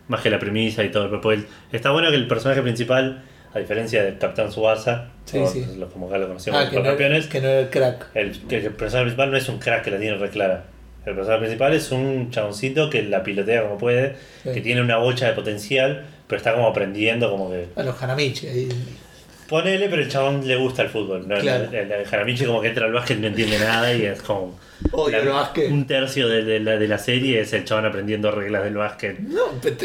más 0.07 0.21
que 0.23 0.31
la 0.31 0.39
premisa 0.39 0.85
y 0.85 0.91
todo. 0.93 1.11
Porque 1.21 1.41
el- 1.41 1.47
está 1.73 1.91
bueno 1.91 2.11
que 2.11 2.17
el 2.17 2.29
personaje 2.29 2.63
principal, 2.63 3.23
a 3.53 3.59
diferencia 3.59 4.03
de 4.05 4.17
Capitán 4.19 4.51
Suasa, 4.53 5.09
Sí, 5.25 5.39
o 5.39 5.47
sí. 5.47 5.67
los- 5.79 5.93
como 5.93 6.07
acá 6.09 6.19
lo 6.19 6.29
conocemos 6.29 6.59
Ah, 6.61 6.65
los 6.65 6.71
que 6.71 6.77
no, 6.79 6.83
campeones, 6.85 7.27
que 7.27 7.41
no 7.41 7.49
era 7.49 7.61
el 7.61 7.71
crack. 7.71 8.07
el, 8.15 8.39
que 8.47 8.57
el 8.59 8.73
personaje 8.75 9.05
principal 9.07 9.31
no 9.31 9.37
es 9.37 9.49
un 9.49 9.59
crack 9.59 9.85
que 9.85 9.91
la 9.91 9.99
tiene 9.99 10.17
re 10.17 10.31
clara. 10.31 10.65
El 11.07 11.15
personaje 11.15 11.41
principal 11.41 11.73
es 11.75 11.91
un 11.93 12.31
chaboncito 12.31 12.91
que 12.91 13.03
la 13.03 13.23
pilotea 13.23 13.63
como 13.63 13.79
puede, 13.79 14.17
Sí. 14.45 14.51
que 14.53 14.61
tiene 14.61 14.81
una 14.83 14.99
bocha 14.99 15.27
de 15.27 15.33
potencial, 15.33 16.05
pero 16.29 16.37
está 16.39 16.53
como 16.55 16.67
aprendiendo 16.69 17.31
como 17.31 17.51
que... 17.51 17.69
A 17.75 17.83
los 17.83 18.01
Hanamichi. 18.03 18.47
ahí. 18.47 18.69
Ponele, 19.51 19.89
pero 19.89 20.01
el 20.01 20.09
chabón 20.09 20.47
le 20.47 20.55
gusta 20.57 20.83
el 20.83 20.89
fútbol. 20.89 21.27
¿no? 21.29 21.37
Claro. 21.39 21.65
El, 21.65 21.75
el, 21.75 21.91
el 21.93 22.07
Jaramichi 22.07 22.45
como 22.47 22.63
que 22.63 22.69
entra 22.69 22.87
al 22.87 22.93
básquet 22.93 23.19
no 23.19 23.27
entiende 23.27 23.59
nada 23.59 23.93
y 23.93 24.05
es 24.07 24.23
como... 24.23 24.59
Odio 24.93 25.19
el 25.19 25.29
básquet. 25.29 25.71
Un 25.71 25.87
tercio 25.87 26.29
de, 26.29 26.45
de 26.45 26.61
la, 26.61 26.77
de 26.79 26.87
la 26.89 26.97
serie 26.99 27.41
es 27.41 27.53
el 27.53 27.65
chabón 27.65 27.85
aprendiendo 27.85 28.31
reglas 28.31 28.63
del 28.65 28.77
básquet. 28.77 29.19
No, 29.19 29.43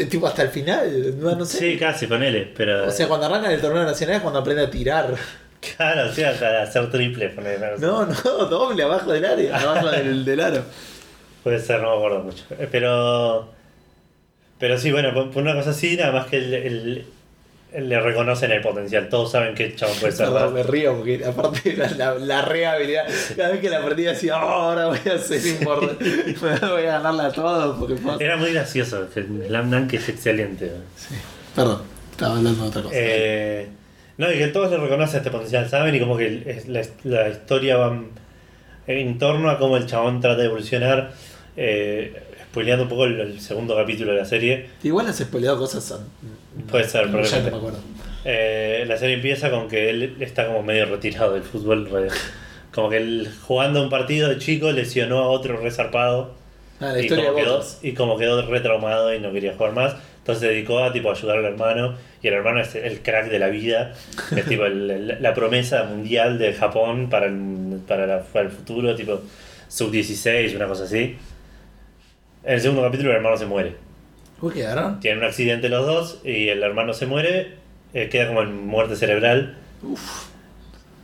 tipo 0.08 0.26
hasta 0.26 0.42
el 0.44 0.48
final. 0.50 1.18
No, 1.18 1.34
no 1.34 1.44
sé. 1.44 1.58
Sí, 1.58 1.76
casi, 1.78 2.06
ponele, 2.06 2.50
pero... 2.56 2.86
O 2.86 2.90
sea, 2.90 3.08
cuando 3.08 3.26
arrancan 3.26 3.50
el 3.50 3.60
torneo 3.60 3.82
nacional 3.84 4.16
es 4.16 4.22
cuando 4.22 4.38
aprende 4.40 4.62
a 4.62 4.70
tirar. 4.70 5.14
Claro, 5.76 6.08
o 6.08 6.12
sea, 6.12 6.30
hasta 6.30 6.62
hacer 6.62 6.90
triple, 6.92 7.28
ponele. 7.30 7.58
No, 7.78 8.06
no, 8.06 8.14
doble 8.46 8.84
abajo 8.84 9.12
del 9.12 9.24
área, 9.24 9.56
abajo 9.58 9.90
del, 9.90 10.24
del 10.24 10.40
aro. 10.40 10.62
Puede 11.42 11.58
ser, 11.58 11.80
no 11.80 11.90
me 11.90 11.96
acuerdo 11.96 12.20
mucho. 12.20 12.44
Eh, 12.58 12.68
Pero. 12.70 13.52
Pero 14.58 14.78
sí, 14.78 14.92
bueno, 14.92 15.12
por 15.12 15.42
una 15.42 15.54
cosa 15.54 15.70
así, 15.70 15.96
nada 15.96 16.12
más 16.12 16.26
que 16.26 16.36
el- 16.38 17.06
le 17.76 18.00
reconocen 18.00 18.50
el 18.52 18.60
potencial. 18.60 19.08
Todos 19.08 19.32
saben 19.32 19.54
que 19.54 19.64
el 19.64 19.76
chabón 19.76 19.96
puede 19.98 20.12
ser. 20.12 20.28
Me 20.52 20.62
río 20.62 20.96
porque 20.96 21.24
aparte 21.24 21.76
la, 21.76 21.90
la, 21.90 22.14
la 22.14 22.42
re 22.42 22.66
habilidad, 22.66 23.06
cada 23.36 23.50
vez 23.50 23.60
que 23.60 23.70
la 23.70 23.82
perdí 23.82 24.04
decía, 24.04 24.36
"Oh, 24.36 24.48
ahora 24.48 24.86
voy 24.86 24.98
a 24.98 25.18
ser 25.18 25.46
importante, 25.46 26.04
voy 26.40 26.82
a 26.82 26.98
ganarle 26.98 27.22
a 27.22 27.32
todos 27.32 27.78
porque 27.78 27.94
puedo-". 27.96 28.20
Era 28.20 28.36
muy 28.36 28.52
gracioso. 28.52 29.06
El 29.14 29.46
Slam 29.46 29.70
Dunk 29.70 29.92
es 29.94 30.08
excelente. 30.08 30.72
Sí. 30.96 31.14
Perdón, 31.54 31.82
estaba 32.10 32.36
hablando 32.36 32.62
de 32.62 32.68
otra 32.68 32.82
cosa. 32.82 32.94
Eh, 32.96 33.68
no, 34.18 34.32
y 34.32 34.38
que 34.38 34.46
todos 34.48 34.70
le 34.70 34.78
reconocen 34.78 35.18
este 35.18 35.30
potencial, 35.30 35.68
¿saben? 35.68 35.94
Y 35.94 36.00
como 36.00 36.16
que 36.16 36.64
la, 36.68 36.82
la 37.04 37.28
historia 37.28 37.76
va 37.76 37.98
en 38.86 39.18
torno 39.18 39.50
a 39.50 39.58
cómo 39.58 39.76
el 39.76 39.86
chabón 39.86 40.20
trata 40.20 40.40
de 40.40 40.46
evolucionar. 40.46 41.12
Eh, 41.56 42.22
spoileando 42.56 42.84
un 42.84 42.88
poco 42.88 43.04
el, 43.04 43.20
el 43.20 43.40
segundo 43.40 43.76
capítulo 43.76 44.12
de 44.12 44.18
la 44.18 44.24
serie. 44.24 44.66
Igual 44.82 45.06
has 45.08 45.18
spoileado 45.18 45.58
cosas. 45.58 46.00
Puede 46.70 46.84
ser, 46.88 47.02
ya 47.04 47.40
no 47.42 47.50
me 47.50 47.56
acuerdo. 47.58 47.78
Eh, 48.24 48.84
la 48.88 48.96
serie 48.96 49.16
empieza 49.16 49.50
con 49.50 49.68
que 49.68 49.90
él 49.90 50.16
está 50.20 50.46
como 50.46 50.62
medio 50.62 50.86
retirado 50.86 51.34
del 51.34 51.42
fútbol, 51.42 51.86
Como 52.72 52.88
que 52.88 52.96
él, 52.96 53.30
jugando 53.42 53.82
un 53.82 53.90
partido 53.90 54.30
de 54.30 54.38
chico 54.38 54.72
lesionó 54.72 55.18
a 55.18 55.28
otro 55.28 55.58
resarpado. 55.58 56.34
Ah, 56.80 56.92
la 56.92 56.98
y, 56.98 57.02
historia 57.02 57.26
como 57.26 57.36
quedó, 57.36 57.64
y 57.82 57.92
como 57.92 58.16
quedó 58.18 58.42
retraumado 58.46 59.14
y 59.14 59.20
no 59.20 59.32
quería 59.32 59.54
jugar 59.54 59.72
más, 59.72 59.96
entonces 60.18 60.40
se 60.40 60.48
dedicó 60.48 60.78
a 60.82 60.92
tipo 60.94 61.10
ayudar 61.10 61.38
al 61.38 61.44
hermano. 61.44 61.94
Y 62.22 62.28
el 62.28 62.34
hermano 62.34 62.60
es 62.62 62.74
el 62.74 63.00
crack 63.02 63.28
de 63.30 63.38
la 63.38 63.48
vida. 63.48 63.92
Es 64.34 64.46
tipo 64.46 64.64
el- 64.64 64.90
el- 64.90 65.16
la 65.20 65.34
promesa 65.34 65.84
mundial 65.84 66.38
de 66.38 66.54
Japón 66.54 67.08
para 67.10 67.26
el, 67.26 67.80
para, 67.86 68.06
la- 68.06 68.22
para 68.22 68.46
el 68.46 68.50
futuro, 68.50 68.94
tipo 68.94 69.20
sub-16, 69.68 70.56
una 70.56 70.66
cosa 70.66 70.84
así. 70.84 71.16
En 72.46 72.54
el 72.54 72.60
segundo 72.60 72.82
capítulo 72.82 73.10
el 73.10 73.16
hermano 73.16 73.36
se 73.36 73.44
muere. 73.46 73.74
Uy, 74.40 74.54
quedaron. 74.54 75.00
Tienen 75.00 75.18
un 75.20 75.24
accidente 75.26 75.68
los 75.68 75.86
dos 75.86 76.20
y 76.24 76.48
el 76.48 76.62
hermano 76.62 76.94
se 76.94 77.06
muere, 77.06 77.54
eh, 77.92 78.08
queda 78.08 78.28
como 78.28 78.42
en 78.42 78.66
muerte 78.66 78.96
cerebral. 78.96 79.56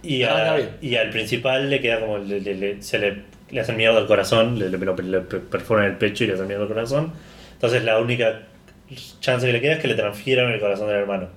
Y, 0.02 0.22
Arranca 0.22 0.54
a- 0.54 0.84
y 0.84 0.96
al 0.96 1.10
principal 1.10 1.68
le 1.70 1.80
queda 1.80 2.00
como. 2.00 2.18
le- 2.18 2.40
le- 2.40 2.54
le- 2.54 2.82
se 2.82 2.98
le, 2.98 3.22
le 3.50 3.60
hacen 3.60 3.76
mierda 3.76 3.98
al 3.98 4.06
corazón, 4.06 4.58
le, 4.58 4.66
perforan 4.78 5.86
el 5.86 5.96
pecho 5.96 6.24
y 6.24 6.28
le 6.28 6.34
hacen 6.34 6.46
mierda 6.46 6.62
al 6.64 6.68
corazón. 6.68 7.12
Entonces 7.54 7.84
la 7.84 7.98
única 7.98 8.42
chance 9.20 9.46
que 9.46 9.52
le 9.52 9.60
queda 9.60 9.74
es 9.74 9.78
que 9.80 9.88
le 9.88 9.94
transfieran 9.94 10.50
el 10.52 10.60
corazón 10.60 10.88
del 10.88 10.96
hermano. 10.96 11.28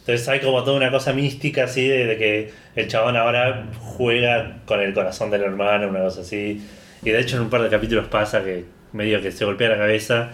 Entonces 0.00 0.26
hay 0.28 0.40
como 0.40 0.64
toda 0.64 0.76
una 0.76 0.90
cosa 0.90 1.12
mística 1.12 1.64
así 1.64 1.86
de, 1.86 2.06
de 2.06 2.16
que 2.16 2.50
el 2.76 2.88
chabón 2.88 3.16
ahora 3.16 3.66
juega 3.80 4.58
con 4.64 4.80
el 4.80 4.94
corazón 4.94 5.30
del 5.30 5.42
hermano, 5.42 5.88
una 5.88 6.00
cosa 6.00 6.22
así. 6.22 6.62
Y 7.02 7.10
de 7.10 7.20
hecho 7.20 7.36
en 7.36 7.42
un 7.42 7.50
par 7.50 7.62
de 7.62 7.68
capítulos 7.68 8.08
pasa 8.08 8.42
que 8.44 8.64
medio 8.92 9.20
que 9.22 9.30
se 9.32 9.44
golpea 9.44 9.68
la 9.68 9.76
cabeza 9.78 10.30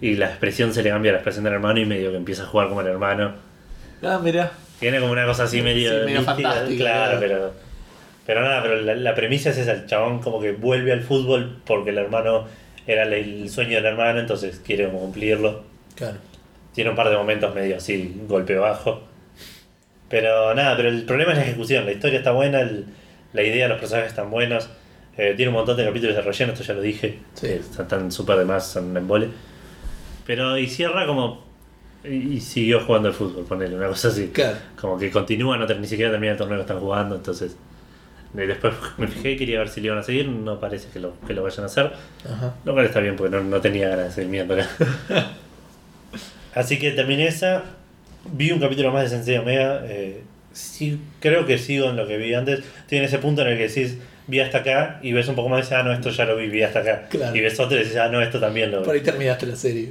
y 0.00 0.16
la 0.16 0.26
expresión 0.26 0.72
se 0.74 0.82
le 0.82 0.90
cambia 0.90 1.10
a 1.10 1.14
la 1.14 1.18
expresión 1.18 1.44
del 1.44 1.52
hermano 1.54 1.78
y 1.80 1.84
medio 1.84 2.10
que 2.10 2.16
empieza 2.16 2.42
a 2.42 2.46
jugar 2.46 2.68
como 2.68 2.80
el 2.80 2.86
hermano. 2.88 3.32
Ah, 4.02 4.18
mira. 4.22 4.50
Tiene 4.80 4.98
como 4.98 5.12
una 5.12 5.24
cosa 5.26 5.44
así 5.44 5.62
medio, 5.62 5.90
Sí, 5.90 5.96
medio 6.06 6.20
mística, 6.20 6.34
fantástica, 6.50 6.76
Claro, 6.84 7.18
claro. 7.18 7.20
pero. 7.20 7.52
Pero 8.26 8.40
nada, 8.42 8.62
pero 8.62 8.80
la, 8.80 8.94
la 8.94 9.14
premisa 9.14 9.50
es 9.50 9.58
esa, 9.58 9.72
el 9.72 9.86
chabón 9.86 10.20
como 10.20 10.40
que 10.40 10.52
vuelve 10.52 10.92
al 10.92 11.02
fútbol 11.02 11.60
porque 11.66 11.90
el 11.90 11.98
hermano 11.98 12.46
era 12.86 13.02
el, 13.04 13.12
el 13.12 13.50
sueño 13.50 13.76
del 13.76 13.86
hermano, 13.86 14.20
entonces 14.20 14.60
quiere 14.64 14.86
como 14.86 15.00
cumplirlo. 15.00 15.64
Claro. 15.96 16.18
Tiene 16.74 16.90
un 16.90 16.96
par 16.96 17.10
de 17.10 17.16
momentos 17.16 17.54
medio 17.54 17.76
así, 17.76 18.14
golpe 18.28 18.56
bajo. 18.56 19.02
Pero 20.08 20.54
nada, 20.54 20.76
pero 20.76 20.88
el 20.88 21.04
problema 21.04 21.32
es 21.32 21.38
la 21.38 21.44
ejecución. 21.44 21.84
La 21.86 21.92
historia 21.92 22.18
está 22.18 22.32
buena, 22.32 22.60
el- 22.60 22.86
la 23.32 23.42
idea, 23.42 23.66
los 23.68 23.78
personajes 23.78 24.10
están 24.10 24.30
buenos. 24.30 24.68
Eh, 25.16 25.34
tiene 25.36 25.48
un 25.50 25.54
montón 25.56 25.76
de 25.76 25.84
capítulos 25.84 26.16
de 26.16 26.22
relleno, 26.22 26.52
esto 26.52 26.64
ya 26.64 26.74
lo 26.74 26.80
dije. 26.80 27.18
Sí. 27.34 27.46
que 27.46 27.54
están 27.56 28.10
súper 28.12 28.38
de 28.38 28.44
más, 28.44 28.66
son 28.66 28.86
un 28.90 28.96
embole. 28.96 29.28
Pero 30.26 30.56
y 30.58 30.66
cierra 30.68 31.06
como. 31.06 31.44
Y, 32.04 32.34
y 32.34 32.40
siguió 32.40 32.80
jugando 32.80 33.08
al 33.08 33.14
fútbol, 33.14 33.44
ponele, 33.44 33.76
una 33.76 33.88
cosa 33.88 34.08
así. 34.08 34.28
Claro. 34.32 34.56
Como 34.80 34.98
que 34.98 35.10
continúa, 35.10 35.56
no 35.56 35.66
ni 35.66 35.86
siquiera 35.86 36.10
termina 36.10 36.32
el 36.32 36.38
torneo 36.38 36.56
que 36.56 36.62
están 36.62 36.80
jugando, 36.80 37.14
entonces. 37.16 37.56
eh, 38.36 38.46
Después 38.46 38.74
me 38.98 39.06
fijé, 39.06 39.36
quería 39.36 39.58
ver 39.60 39.68
si 39.68 39.80
le 39.80 39.86
iban 39.86 39.98
a 39.98 40.02
seguir, 40.02 40.28
no 40.28 40.58
parece 40.58 40.88
que 40.92 40.98
lo, 41.00 41.14
que 41.26 41.32
lo 41.34 41.42
vayan 41.42 41.62
a 41.64 41.66
hacer. 41.66 41.92
Ajá. 42.28 42.54
Lo 42.64 42.72
cual 42.72 42.86
está 42.86 43.00
bien 43.00 43.14
porque 43.16 43.36
no, 43.36 43.42
no 43.42 43.60
tenía 43.60 43.88
ganas 43.90 44.06
de 44.06 44.12
seguir 44.12 44.30
viéndola. 44.30 44.68
Así 46.54 46.78
que 46.78 46.90
terminé 46.92 47.26
esa. 47.28 47.64
Vi 48.32 48.52
un 48.52 48.60
capítulo 48.60 48.92
más 48.92 49.04
de 49.04 49.08
Sensei 49.10 49.36
Omega. 49.38 49.82
eh, 49.86 50.22
sí, 50.52 51.00
creo 51.20 51.46
que 51.46 51.58
sigo 51.58 51.88
en 51.90 51.96
lo 51.96 52.06
que 52.06 52.16
vi 52.18 52.34
antes. 52.34 52.62
En 52.90 53.04
ese 53.04 53.18
punto 53.18 53.42
en 53.42 53.48
el 53.48 53.56
que 53.58 53.68
decís, 53.68 53.98
vi 54.32 54.40
hasta 54.40 54.58
acá 54.58 54.98
y 55.02 55.12
ves 55.12 55.28
un 55.28 55.34
poco 55.34 55.50
más 55.50 55.58
y 55.58 55.62
dices, 55.62 55.76
ah, 55.76 55.82
no, 55.82 55.92
esto 55.92 56.08
ya 56.08 56.24
lo 56.24 56.36
vi, 56.36 56.48
vi 56.48 56.62
hasta 56.62 56.78
acá. 56.78 57.02
Claro. 57.10 57.36
Y 57.36 57.40
ves 57.42 57.60
otro 57.60 57.76
y 57.76 57.80
dices, 57.80 57.98
ah, 57.98 58.08
no, 58.08 58.22
esto 58.22 58.40
también 58.40 58.70
lo 58.70 58.78
vi. 58.78 58.86
Por 58.86 58.94
ahí 58.94 59.02
terminaste 59.02 59.44
la 59.44 59.56
serie. 59.56 59.90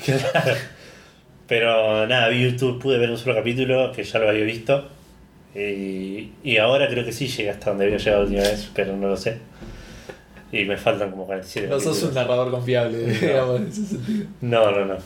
Pero 1.48 2.08
nada, 2.08 2.28
vi 2.30 2.50
YouTube, 2.50 2.82
pude 2.82 2.98
ver 2.98 3.12
un 3.12 3.20
solo 3.20 3.36
capítulo 3.36 3.92
que 3.92 4.04
ya 4.04 4.18
lo 4.18 4.30
había 4.30 4.44
visto. 4.44 4.90
Y, 5.54 6.32
y 6.44 6.58
ahora 6.58 6.88
creo 6.88 7.06
que 7.06 7.12
sí 7.12 7.28
llegué 7.28 7.52
hasta 7.52 7.70
donde 7.70 7.86
había 7.86 7.98
llegado 7.98 8.24
la 8.24 8.30
última 8.30 8.42
vez, 8.42 8.72
pero 8.74 8.98
no 8.98 9.10
lo 9.10 9.18
sé. 9.18 9.38
Y 10.52 10.66
me 10.66 10.78
faltan 10.78 11.12
como 11.12 11.28
47 11.28 11.68
No 11.68 11.80
sos 11.80 12.02
un 12.02 12.16
narrador 12.16 12.50
confiable, 12.50 12.98
digamos, 12.98 13.60
en 13.62 13.68
ese 13.68 13.86
sentido. 13.86 14.26
No, 14.42 14.72
no, 14.72 14.86
no. 14.86 14.98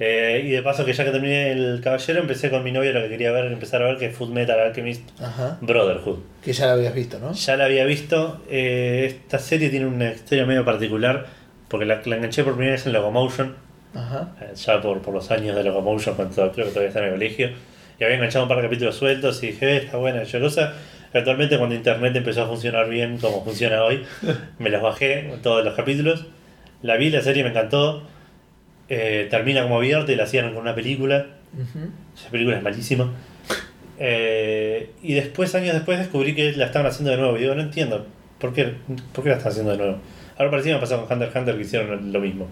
Eh, 0.00 0.42
y 0.46 0.50
de 0.50 0.62
paso 0.62 0.84
que 0.84 0.92
ya 0.92 1.04
que 1.04 1.10
terminé 1.10 1.52
el 1.52 1.80
caballero, 1.82 2.20
empecé 2.20 2.50
con 2.50 2.64
mi 2.64 2.72
novia 2.72 2.92
lo 2.92 3.02
que 3.02 3.08
quería 3.10 3.30
ver, 3.30 3.44
empezar 3.52 3.82
a 3.82 3.86
ver 3.86 3.98
que 3.98 4.06
es 4.06 4.16
Food 4.16 4.30
Metal 4.30 4.58
Alchemist 4.58 5.02
Ajá. 5.20 5.58
Brotherhood. 5.60 6.18
Que 6.42 6.52
ya 6.52 6.66
la 6.66 6.72
habías 6.72 6.94
visto, 6.94 7.18
¿no? 7.18 7.32
Ya 7.32 7.56
la 7.56 7.64
había 7.66 7.84
visto. 7.84 8.42
eh, 8.50 9.04
esta 9.06 9.38
serie 9.38 9.68
tiene 9.70 9.86
una 9.86 10.10
historia 10.12 10.44
medio 10.46 10.64
particular 10.64 11.26
porque 11.68 11.86
la, 11.86 12.00
la 12.04 12.16
enganché 12.16 12.42
por 12.42 12.54
primera 12.54 12.72
vez 12.72 12.86
en 12.86 12.92
Locomotion, 12.94 13.54
Ajá. 13.94 14.34
eh, 14.40 14.52
ya 14.56 14.80
por, 14.80 15.00
por 15.02 15.14
los 15.14 15.30
años 15.30 15.54
de 15.54 15.62
Locomotion, 15.64 16.14
cuando 16.16 16.34
creo 16.52 16.64
que 16.66 16.70
todavía 16.72 16.88
está 16.88 16.98
en 17.00 17.06
el 17.06 17.12
colegio. 17.12 17.50
Y 18.00 18.04
había 18.04 18.16
enganchado 18.16 18.44
un 18.44 18.48
par 18.48 18.56
de 18.58 18.64
capítulos 18.64 18.96
sueltos 18.96 19.42
y 19.42 19.48
dije, 19.48 19.76
está 19.76 19.98
buena, 19.98 20.22
yo 20.24 20.40
cosa. 20.40 20.72
Actualmente 21.14 21.58
cuando 21.58 21.74
internet 21.74 22.16
empezó 22.16 22.42
a 22.42 22.46
funcionar 22.46 22.88
bien 22.88 23.18
como 23.18 23.44
funciona 23.44 23.84
hoy, 23.84 24.02
me 24.58 24.70
los 24.70 24.82
bajé 24.82 25.30
todos 25.42 25.64
los 25.64 25.74
capítulos. 25.74 26.24
La 26.82 26.96
vi, 26.96 27.10
la 27.10 27.20
serie 27.20 27.44
me 27.44 27.50
encantó. 27.50 28.02
Eh, 28.94 29.26
termina 29.30 29.62
como 29.62 29.78
abierta 29.78 30.12
y 30.12 30.16
la 30.16 30.24
hacían 30.24 30.52
con 30.52 30.60
una 30.60 30.74
película. 30.74 31.24
Ujú. 31.54 31.88
Esa 32.14 32.28
película 32.28 32.58
es 32.58 32.62
malísima. 32.62 33.10
Eh, 33.98 34.90
y 35.02 35.14
después, 35.14 35.54
años 35.54 35.72
después, 35.72 35.98
descubrí 35.98 36.34
que 36.34 36.52
la 36.52 36.66
estaban 36.66 36.86
haciendo 36.86 37.10
de 37.10 37.16
nuevo. 37.16 37.38
Y 37.38 37.40
digo, 37.40 37.54
no 37.54 37.62
entiendo. 37.62 38.06
¿Por 38.38 38.52
qué, 38.52 38.74
¿Por 39.14 39.24
qué 39.24 39.30
la 39.30 39.36
están 39.36 39.50
haciendo 39.50 39.70
de 39.70 39.78
nuevo? 39.78 39.96
Ahora 40.36 40.50
parecido 40.50 40.74
me 40.74 40.80
pasó 40.82 40.96
con 40.96 41.10
Hunter 41.10 41.28
x 41.28 41.36
Hunter 41.40 41.54
que 41.54 41.62
hicieron 41.62 42.12
lo 42.12 42.20
mismo. 42.20 42.48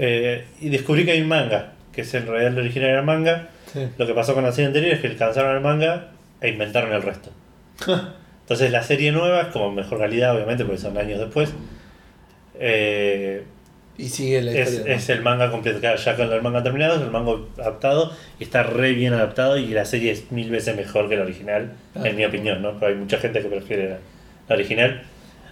Eh, 0.00 0.44
y 0.60 0.70
descubrí 0.70 1.04
que 1.04 1.12
hay 1.12 1.20
un 1.20 1.28
manga, 1.28 1.74
que 1.92 2.00
es 2.00 2.12
en 2.14 2.26
realidad 2.26 2.54
el 2.54 2.58
original 2.58 2.88
era 2.88 2.98
el 2.98 3.06
manga. 3.06 3.48
Sí. 3.72 3.86
Lo 3.98 4.06
que 4.08 4.14
pasó 4.14 4.34
con 4.34 4.42
la 4.42 4.50
serie 4.50 4.66
anterior 4.66 4.92
es 4.92 5.00
que 5.00 5.06
alcanzaron 5.06 5.54
el 5.54 5.62
manga 5.62 6.08
e 6.40 6.48
inventaron 6.48 6.92
el 6.92 7.02
resto. 7.02 7.30
Entonces 8.40 8.72
la 8.72 8.82
serie 8.82 9.12
nueva 9.12 9.42
es 9.42 9.46
como 9.48 9.70
mejor 9.70 10.00
calidad, 10.00 10.34
obviamente, 10.34 10.64
porque 10.64 10.80
son 10.80 10.98
años 10.98 11.20
después. 11.20 11.54
Eh, 12.58 13.44
Y 13.98 14.08
sigue 14.08 14.40
la 14.42 14.52
es, 14.52 14.70
historia. 14.72 14.92
¿no? 14.94 14.98
es 14.98 15.08
el 15.10 15.20
manga 15.22 15.50
completo, 15.50 15.78
ya 15.80 16.16
con 16.16 16.32
el 16.32 16.42
manga 16.42 16.62
terminado, 16.62 17.02
el 17.02 17.10
manga 17.10 17.32
adaptado 17.58 18.12
y 18.40 18.44
está 18.44 18.62
re 18.62 18.92
bien 18.92 19.12
adaptado 19.12 19.58
y 19.58 19.66
la 19.68 19.84
serie 19.84 20.12
es 20.12 20.32
mil 20.32 20.50
veces 20.50 20.74
mejor 20.76 21.08
que 21.08 21.16
la 21.16 21.22
original, 21.22 21.72
en 21.94 22.16
mi 22.16 22.24
opinión, 22.24 22.62
¿no? 22.62 22.72
Pero 22.80 22.92
hay 22.92 22.98
mucha 22.98 23.18
gente 23.18 23.40
que 23.42 23.48
prefiere 23.48 23.90
la, 23.90 23.98
la 24.48 24.54
original. 24.54 25.02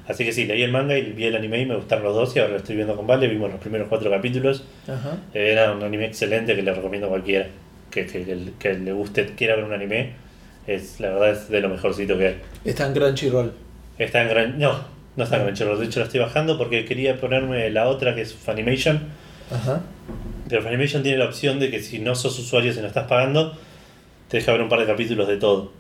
Así 0.08 0.24
que 0.24 0.32
sí, 0.32 0.46
leí 0.46 0.62
el 0.62 0.72
manga 0.72 0.96
y 0.98 1.02
vi 1.12 1.26
el 1.26 1.36
anime 1.36 1.60
y 1.60 1.66
me 1.66 1.76
gustaron 1.76 2.02
los 2.04 2.14
dos 2.16 2.34
y 2.34 2.40
ahora 2.40 2.52
lo 2.52 2.56
estoy 2.58 2.74
viendo 2.74 2.96
con 2.96 3.06
Vale, 3.06 3.28
vimos 3.28 3.50
los 3.50 3.60
primeros 3.60 3.86
cuatro 3.88 4.10
capítulos. 4.10 4.64
Ajá. 4.88 5.18
Era 5.34 5.70
un 5.72 5.82
anime 5.84 6.06
excelente 6.06 6.56
que 6.56 6.62
le 6.62 6.72
recomiendo 6.72 7.06
a 7.06 7.10
cualquiera 7.10 7.46
que, 7.90 8.06
que, 8.06 8.24
que- 8.24 8.38
que 8.58 8.74
le 8.74 8.92
guste, 8.92 9.26
quiera 9.36 9.54
ver 9.54 9.64
un 9.64 9.72
anime. 9.72 10.14
Es, 10.66 10.98
la 10.98 11.10
verdad 11.10 11.30
es 11.32 11.48
de 11.48 11.60
lo 11.60 11.68
mejorcito 11.68 12.16
que 12.18 12.26
hay. 12.28 12.36
Está 12.64 12.86
en 12.86 12.94
Crunchyroll. 12.94 13.52
Está 13.98 14.22
en 14.22 14.28
gran... 14.28 14.58
No, 14.58 14.84
no 15.20 15.24
está 15.24 15.42
Crunchyroll, 15.42 15.78
de 15.78 15.86
hecho 15.86 16.00
lo 16.00 16.06
estoy 16.06 16.20
bajando 16.20 16.58
porque 16.58 16.84
quería 16.84 17.20
ponerme 17.20 17.70
la 17.70 17.86
otra 17.88 18.14
que 18.14 18.22
es 18.22 18.34
Funimation. 18.34 19.00
Ajá. 19.52 19.80
Pero 20.48 20.62
Funimation 20.62 21.02
tiene 21.02 21.18
la 21.18 21.26
opción 21.26 21.60
de 21.60 21.70
que 21.70 21.80
si 21.82 21.98
no 22.00 22.14
sos 22.14 22.38
usuario, 22.38 22.72
si 22.72 22.80
no 22.80 22.86
estás 22.86 23.06
pagando, 23.06 23.56
te 24.28 24.38
deja 24.38 24.52
ver 24.52 24.60
un 24.62 24.68
par 24.68 24.80
de 24.80 24.86
capítulos 24.86 25.28
de 25.28 25.36
todo. 25.36 25.72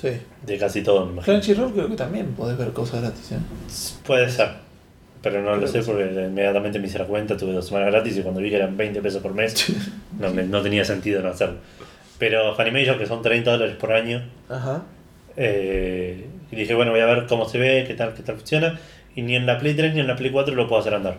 Sí. 0.00 0.10
De 0.46 0.58
casi 0.58 0.82
todo, 0.82 1.06
me 1.06 1.12
imagino. 1.12 1.36
Crunchyroll 1.38 1.72
creo 1.72 1.88
que 1.88 1.96
también 1.96 2.26
podés 2.34 2.56
ver 2.58 2.72
cosas 2.72 3.00
gratis, 3.02 3.32
¿eh? 3.32 3.38
Puede 4.06 4.30
ser. 4.30 4.48
Pero 5.22 5.40
no 5.42 5.56
lo 5.56 5.66
sé 5.66 5.82
sí. 5.82 5.90
porque 5.90 6.04
inmediatamente 6.04 6.78
me 6.78 6.86
hice 6.86 6.98
la 6.98 7.06
cuenta, 7.06 7.36
tuve 7.36 7.52
dos 7.52 7.66
semanas 7.66 7.90
gratis 7.90 8.16
y 8.18 8.20
cuando 8.22 8.40
vi 8.40 8.50
que 8.50 8.56
eran 8.56 8.76
20 8.76 9.00
pesos 9.00 9.22
por 9.22 9.32
mes, 9.32 9.72
no, 10.20 10.30
me- 10.34 10.42
no 10.42 10.60
tenía 10.60 10.84
sentido 10.84 11.22
no 11.22 11.28
hacerlo. 11.30 11.56
Pero 12.18 12.54
Funimation, 12.54 12.98
que 12.98 13.06
son 13.06 13.22
30 13.22 13.52
dólares 13.52 13.76
por 13.76 13.92
año, 13.92 14.22
Ajá. 14.50 14.82
eh, 15.36 16.26
y 16.54 16.60
dije, 16.60 16.74
bueno, 16.74 16.90
voy 16.92 17.00
a 17.00 17.06
ver 17.06 17.26
cómo 17.26 17.48
se 17.48 17.58
ve, 17.58 17.84
qué 17.86 17.94
tal, 17.94 18.14
qué 18.14 18.22
tal 18.22 18.36
funciona. 18.36 18.78
Y 19.16 19.22
ni 19.22 19.36
en 19.36 19.46
la 19.46 19.58
Play 19.58 19.74
3 19.74 19.94
ni 19.94 20.00
en 20.00 20.06
la 20.06 20.16
Play 20.16 20.30
4 20.30 20.54
lo 20.54 20.66
puedo 20.68 20.80
hacer 20.80 20.94
andar. 20.94 21.16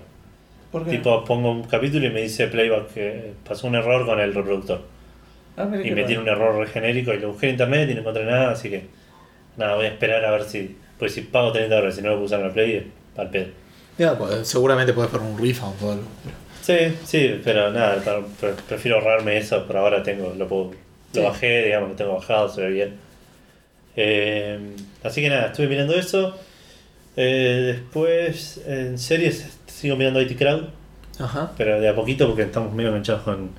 ¿Por 0.72 0.84
qué? 0.86 0.92
Tipo, 0.92 1.24
pongo 1.24 1.52
un 1.52 1.64
capítulo 1.64 2.06
y 2.06 2.10
me 2.10 2.22
dice 2.22 2.48
playback 2.48 2.94
que 2.94 3.32
pasó 3.48 3.68
un 3.68 3.76
error 3.76 4.06
con 4.06 4.20
el 4.20 4.34
reproductor. 4.34 4.82
Ah, 5.58 5.68
Y 5.72 5.92
me 5.92 6.04
tiene 6.04 6.20
un 6.22 6.28
error 6.28 6.68
genérico 6.68 7.14
y 7.14 7.20
lo 7.20 7.30
busqué 7.30 7.46
en 7.48 7.52
internet 7.54 7.90
y 7.90 7.94
no 7.94 8.02
encontré 8.02 8.26
nada, 8.26 8.52
así 8.52 8.70
que 8.70 8.84
nada, 9.56 9.76
voy 9.76 9.86
a 9.86 9.90
esperar 9.90 10.26
a 10.26 10.32
ver 10.32 10.44
si. 10.44 10.78
Pues 11.00 11.14
si 11.14 11.22
pago 11.22 11.52
30 11.52 11.74
dólares, 11.76 11.96
si 11.96 12.02
no 12.02 12.10
lo 12.10 12.16
puedo 12.16 12.26
usar 12.26 12.42
en 12.42 12.48
la 12.48 12.54
Play, 12.54 12.92
al 13.18 13.30
pedo. 13.30 13.48
Ya, 13.98 14.18
pues, 14.18 14.46
seguramente 14.48 14.92
podés 14.92 15.12
poner 15.12 15.28
un 15.28 15.38
refund 15.38 15.76
o 15.82 15.92
algo. 15.94 16.04
Sí, 16.62 16.78
sí, 17.06 17.40
pero 17.44 17.72
nada, 17.72 18.02
prefiero 18.68 18.98
ahorrarme 18.98 19.38
eso, 19.38 19.66
por 19.66 19.78
ahora 19.78 20.04
tengo, 20.04 20.34
lo 20.38 20.48
puedo, 20.48 20.64
lo 20.72 20.76
Sí. 21.14 21.22
bajé, 21.22 21.64
digamos, 21.66 21.90
lo 21.90 21.96
tengo 21.96 22.16
bajado, 22.16 22.50
se 22.50 22.62
ve 22.62 22.70
bien. 22.72 22.96
Eh, 23.96 24.60
así 25.04 25.22
que 25.22 25.30
nada, 25.30 25.48
estuve 25.48 25.68
mirando 25.68 25.94
eso. 25.96 26.36
Eh, 27.18 27.74
después, 27.76 28.62
en 28.68 28.98
series, 28.98 29.58
sigo 29.68 29.96
mirando 29.96 30.22
IT 30.22 30.38
Crowd, 30.38 30.64
Ajá. 31.20 31.52
pero 31.58 31.80
de 31.80 31.88
a 31.88 31.96
poquito 31.96 32.28
porque 32.28 32.44
estamos 32.44 32.74
medio 32.74 32.90
enganchados 32.90 33.22
con, 33.24 33.52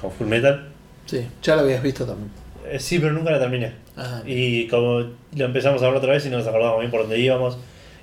con 0.00 0.12
Full 0.12 0.26
Metal. 0.28 0.68
Sí, 1.06 1.26
ya 1.42 1.56
lo 1.56 1.62
habías 1.62 1.82
visto 1.82 2.04
también. 2.06 2.30
Eh, 2.68 2.78
sí, 2.78 2.98
pero 2.98 3.12
nunca 3.12 3.30
la 3.30 3.38
terminé. 3.40 3.72
Ah, 3.96 4.22
Y 4.26 4.66
como 4.68 5.00
lo 5.34 5.44
empezamos 5.44 5.82
a 5.82 5.86
ver 5.88 5.96
otra 5.96 6.12
vez 6.12 6.26
y 6.26 6.30
no 6.30 6.38
nos 6.38 6.46
acordábamos 6.46 6.80
bien 6.80 6.90
por 6.90 7.00
dónde 7.00 7.18
íbamos, 7.18 7.58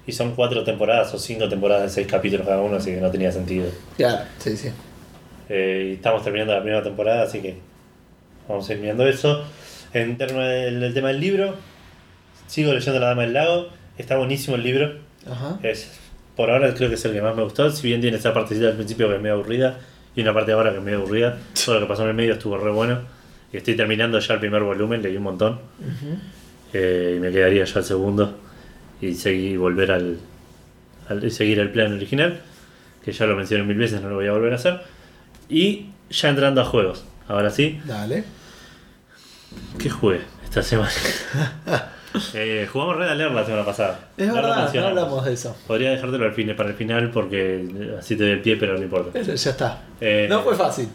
y 0.05 0.11
son 0.11 0.35
cuatro 0.35 0.63
temporadas 0.65 1.13
o 1.13 1.19
cinco 1.19 1.47
temporadas 1.47 1.83
de 1.83 1.89
seis 1.89 2.07
capítulos 2.07 2.45
cada 2.45 2.61
uno, 2.61 2.75
así 2.75 2.91
que 2.91 2.99
no 2.99 3.09
tenía 3.09 3.31
sentido. 3.31 3.67
Claro, 3.95 4.25
sí, 4.39 4.57
sí. 4.57 4.69
Eh, 5.49 5.89
y 5.91 5.93
estamos 5.95 6.23
terminando 6.23 6.53
la 6.53 6.61
primera 6.61 6.83
temporada, 6.83 7.23
así 7.23 7.39
que 7.39 7.55
vamos 8.49 8.69
a 8.69 8.73
ir 8.73 8.79
mirando 8.79 9.07
eso. 9.07 9.43
En 9.93 10.17
términos 10.17 10.47
del, 10.47 10.79
del 10.79 10.93
tema 10.93 11.09
del 11.09 11.19
libro, 11.19 11.55
sigo 12.47 12.73
leyendo 12.73 12.99
La 12.99 13.07
Dama 13.07 13.23
del 13.23 13.33
Lago. 13.33 13.69
Está 13.97 14.17
buenísimo 14.17 14.55
el 14.55 14.63
libro. 14.63 14.93
Ajá. 15.29 15.59
Es, 15.63 15.99
por 16.35 16.49
ahora 16.49 16.73
creo 16.73 16.89
que 16.89 16.95
es 16.95 17.05
el 17.05 17.13
que 17.13 17.21
más 17.21 17.35
me 17.35 17.43
gustó. 17.43 17.69
Si 17.71 17.87
bien 17.87 18.01
tiene 18.01 18.17
esa 18.17 18.33
partecita 18.33 18.67
al 18.67 18.73
principio 18.75 19.07
que 19.09 19.15
es 19.15 19.21
medio 19.21 19.35
aburrida 19.35 19.79
y 20.15 20.21
una 20.21 20.33
parte 20.33 20.51
de 20.51 20.57
ahora 20.57 20.71
que 20.71 20.77
es 20.77 20.83
medio 20.83 20.99
aburrida, 20.99 21.37
todo 21.65 21.75
lo 21.75 21.81
que 21.81 21.87
pasó 21.87 22.03
en 22.03 22.09
el 22.09 22.15
medio 22.15 22.33
estuvo 22.33 22.57
re 22.57 22.71
bueno. 22.71 23.01
Y 23.51 23.57
estoy 23.57 23.75
terminando 23.75 24.17
ya 24.19 24.33
el 24.33 24.39
primer 24.39 24.63
volumen, 24.63 25.03
leí 25.03 25.15
un 25.15 25.23
montón. 25.23 25.59
Eh, 26.73 27.13
y 27.17 27.19
me 27.19 27.31
quedaría 27.31 27.63
ya 27.65 27.79
el 27.79 27.85
segundo 27.85 28.35
y 28.99 29.13
seguir 29.13 29.59
volver 29.59 29.91
al, 29.91 30.17
al- 31.07 31.29
seguir 31.31 31.59
el 31.59 31.69
plan 31.69 31.93
original 31.93 32.39
que 33.05 33.11
ya 33.11 33.25
lo 33.27 33.35
mencioné 33.35 33.63
mil 33.63 33.77
veces 33.77 34.01
no 34.01 34.09
lo 34.09 34.15
voy 34.15 34.25
a 34.27 34.31
volver 34.31 34.53
a 34.53 34.55
hacer 34.55 34.79
y 35.49 35.87
ya 36.09 36.29
entrando 36.29 36.61
a 36.61 36.65
juegos 36.65 37.03
ahora 37.27 37.49
sí 37.51 37.79
Dale. 37.85 38.23
¿Qué 39.77 39.89
jugué 39.89 40.21
esta 40.43 40.61
semana? 40.61 40.91
Eh, 42.35 42.69
jugamos 42.71 42.97
Red 42.97 43.09
Alert 43.09 43.33
la 43.33 43.43
semana 43.43 43.65
pasada 43.65 44.09
Es 44.15 44.27
No 44.27 44.35
verdad, 44.35 44.71
no 44.71 44.85
hablamos 44.85 45.25
de 45.25 45.33
eso. 45.33 45.57
podría 45.65 45.89
dejártelo 45.89 46.25
al 46.25 46.33
fin, 46.33 46.53
para 46.55 46.69
el 46.69 46.75
final 46.75 47.09
porque 47.09 47.67
así 47.97 48.15
te 48.15 48.21
doy 48.21 48.33
el 48.33 48.41
pie 48.41 48.55
pero 48.55 48.77
no 48.77 48.83
importa 48.83 49.19
ya 49.19 49.33
está. 49.33 49.81
Eh, 49.99 50.27
No 50.29 50.43
fue 50.43 50.55
fácil. 50.55 50.89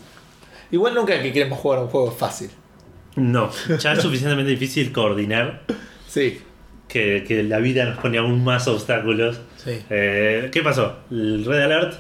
Igual 0.70 0.94
nunca 0.94 1.20
que 1.20 1.32
queremos 1.32 1.58
jugar 1.58 1.80
un 1.80 1.88
juego 1.88 2.12
fácil. 2.12 2.50
no 3.16 3.50
ya 3.80 3.94
es 3.94 4.00
suficientemente 4.02 4.52
difícil 4.52 4.92
coordinar 4.92 5.62
Sí. 6.08 6.40
que, 6.86 7.24
que 7.26 7.42
la 7.42 7.58
vida 7.58 7.84
nos 7.84 7.98
pone 7.98 8.18
aún 8.18 8.44
más 8.44 8.68
obstáculos 8.68 9.40
Sí. 9.56 9.82
Eh, 9.90 10.50
¿Qué 10.52 10.62
pasó? 10.62 10.98
El 11.10 11.44
Red 11.44 11.62
Alert 11.62 11.94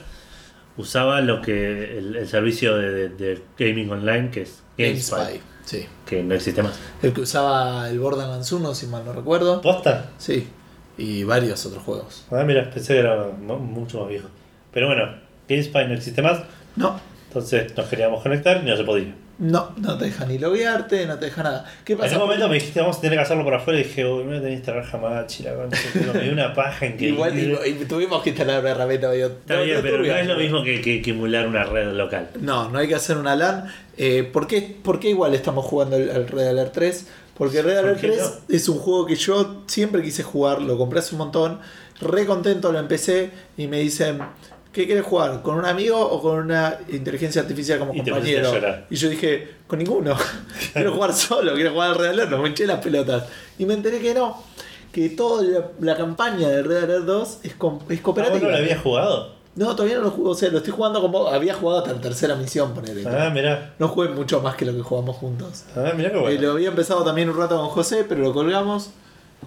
usaba 0.76 1.20
lo 1.22 1.42
que 1.42 1.98
el, 1.98 2.14
el 2.14 2.28
servicio 2.28 2.76
de, 2.76 2.92
de- 2.92 3.08
de 3.08 3.42
gaming 3.58 3.90
online 3.90 4.30
que 4.30 4.42
es 4.42 4.62
GameSpy, 4.78 5.16
GameSpy. 5.16 5.40
Sí. 5.68 5.86
que 6.06 6.22
no 6.22 6.34
existe 6.34 6.62
más. 6.62 6.78
El 7.02 7.12
que 7.12 7.20
usaba 7.20 7.90
el 7.90 7.98
Borderlands 8.00 8.50
1, 8.50 8.74
si 8.74 8.86
mal 8.86 9.04
no 9.04 9.12
recuerdo. 9.12 9.60
¿Posta? 9.60 10.10
Sí. 10.16 10.48
Y 10.96 11.24
varios 11.24 11.64
otros 11.66 11.82
juegos. 11.82 12.24
Ah, 12.30 12.42
mira, 12.44 12.70
pensé 12.70 12.94
que 12.94 13.00
era 13.00 13.26
mu- 13.38 13.58
mucho 13.58 14.00
más 14.00 14.08
viejo. 14.08 14.28
Pero 14.72 14.86
bueno, 14.86 15.04
GameSpy 15.48 15.84
no 15.86 15.94
existe 15.94 16.22
más, 16.22 16.40
No, 16.76 16.98
entonces 17.28 17.76
nos 17.76 17.86
queríamos 17.86 18.22
conectar 18.22 18.62
y 18.62 18.66
no 18.66 18.76
se 18.76 18.84
podía. 18.84 19.14
No, 19.38 19.70
no 19.76 19.96
te 19.96 20.06
deja 20.06 20.26
ni 20.26 20.36
loguearte, 20.38 21.06
no 21.06 21.18
te 21.18 21.26
deja 21.26 21.42
nada. 21.44 21.64
¿Qué 21.84 21.92
En 21.92 21.98
pasa? 22.00 22.14
un 22.16 22.22
momento 22.22 22.48
me 22.48 22.54
dijiste 22.54 22.80
vamos 22.80 22.98
a 22.98 23.00
tener 23.00 23.18
que 23.18 23.22
hacerlo 23.22 23.44
por 23.44 23.54
afuera 23.54 23.78
y 23.78 23.84
dije, 23.84 24.04
uy, 24.04 24.24
no 24.24 24.30
voy 24.30 24.36
a 24.38 24.40
tener 24.40 24.48
que 24.50 24.70
instalar 24.72 24.90
concha, 24.90 25.78
tío, 25.92 26.12
me 26.12 26.20
dio 26.20 26.32
una 26.32 26.54
paja 26.54 26.86
en 26.86 26.96
que. 26.96 27.08
Igual 27.08 27.38
y, 27.38 27.52
y 27.68 27.84
tuvimos 27.84 28.22
que 28.22 28.30
instalar 28.30 28.60
una 28.60 28.70
herramienta 28.70 29.08
medio. 29.08 29.26
Está 29.26 29.60
bien, 29.60 29.78
pero 29.80 29.98
no 29.98 30.04
es 30.04 30.26
lo 30.26 30.36
mismo 30.36 30.62
que, 30.64 30.80
que, 30.80 31.00
que 31.00 31.10
emular 31.10 31.46
una 31.46 31.64
red 31.64 31.92
local. 31.92 32.30
No, 32.40 32.68
no 32.68 32.78
hay 32.78 32.88
que 32.88 32.96
hacer 32.96 33.16
una 33.16 33.36
LAN. 33.36 33.72
Eh, 33.96 34.24
¿por, 34.24 34.46
qué, 34.46 34.76
por 34.82 34.98
qué 35.00 35.10
igual 35.10 35.34
estamos 35.34 35.64
jugando 35.64 35.96
el 35.96 36.26
Red 36.28 36.48
Alert 36.48 36.72
3? 36.72 37.06
Porque 37.36 37.62
Red 37.62 37.76
¿Por 37.76 37.84
Alert 37.84 38.00
qué 38.00 38.08
3 38.08 38.20
no? 38.48 38.54
es 38.56 38.68
un 38.68 38.78
juego 38.78 39.06
que 39.06 39.14
yo 39.16 39.62
siempre 39.66 40.02
quise 40.02 40.22
jugar, 40.24 40.60
lo 40.60 40.76
compré 40.76 40.98
hace 40.98 41.14
un 41.14 41.18
montón, 41.18 41.60
re 42.00 42.26
contento 42.26 42.72
lo 42.72 42.78
empecé 42.80 43.30
y 43.56 43.66
me 43.68 43.78
dicen, 43.80 44.18
¿qué 44.78 44.86
quieres 44.86 45.04
jugar? 45.04 45.42
¿Con 45.42 45.56
un 45.56 45.64
amigo 45.64 45.98
o 46.00 46.22
con 46.22 46.38
una 46.38 46.78
inteligencia 46.88 47.42
artificial 47.42 47.80
como 47.80 47.92
Y 47.94 47.98
compañero? 47.98 48.52
Y 48.88 48.94
yo 48.96 49.08
dije, 49.08 49.48
con 49.66 49.78
ninguno. 49.80 50.16
quiero 50.72 50.92
jugar 50.92 51.12
solo, 51.12 51.54
quiero 51.54 51.72
jugar 51.72 51.90
al 51.90 51.96
Red 51.98 52.08
Alert, 52.10 52.30
no 52.30 52.38
me 52.38 52.50
eché 52.50 52.66
las 52.66 52.78
pelotas. 52.82 53.24
Y 53.58 53.64
me 53.66 53.74
enteré 53.74 53.98
que 53.98 54.14
no, 54.14 54.40
que 54.92 55.08
toda 55.10 55.42
la, 55.42 55.64
la 55.80 55.96
campaña 55.96 56.48
de 56.48 56.62
Red 56.62 56.84
Alert 56.84 57.04
2 57.06 57.28
es, 57.28 57.44
es 57.44 57.52
¿Ah, 57.52 58.02
cooperativa. 58.02 58.34
vos 58.38 58.42
no 58.42 58.50
lo 58.50 58.56
habías 58.56 58.80
jugado? 58.80 59.38
No, 59.56 59.74
todavía 59.74 59.96
no 59.96 60.04
lo 60.04 60.10
juego, 60.12 60.30
o 60.30 60.34
sea, 60.36 60.50
lo 60.50 60.58
estoy 60.58 60.72
jugando 60.72 61.00
como 61.00 61.26
había 61.26 61.52
jugado 61.54 61.80
hasta 61.80 61.92
la 61.92 62.00
tercera 62.00 62.36
misión, 62.36 62.74
poner 62.74 62.96
Ah, 63.08 63.28
mirá. 63.30 63.74
No 63.80 63.88
jugué 63.88 64.08
mucho 64.10 64.40
más 64.40 64.54
que 64.54 64.64
lo 64.64 64.72
que 64.72 64.82
jugamos 64.82 65.16
juntos. 65.16 65.64
Ah, 65.74 65.92
mirá 65.96 66.12
qué 66.12 66.18
Eh, 66.18 66.20
bueno. 66.20 66.40
lo 66.42 66.52
había 66.52 66.68
empezado 66.68 67.02
también 67.02 67.28
un 67.28 67.36
rato 67.36 67.56
con 67.56 67.66
José, 67.68 68.06
pero 68.08 68.20
lo 68.22 68.32
colgamos. 68.32 68.90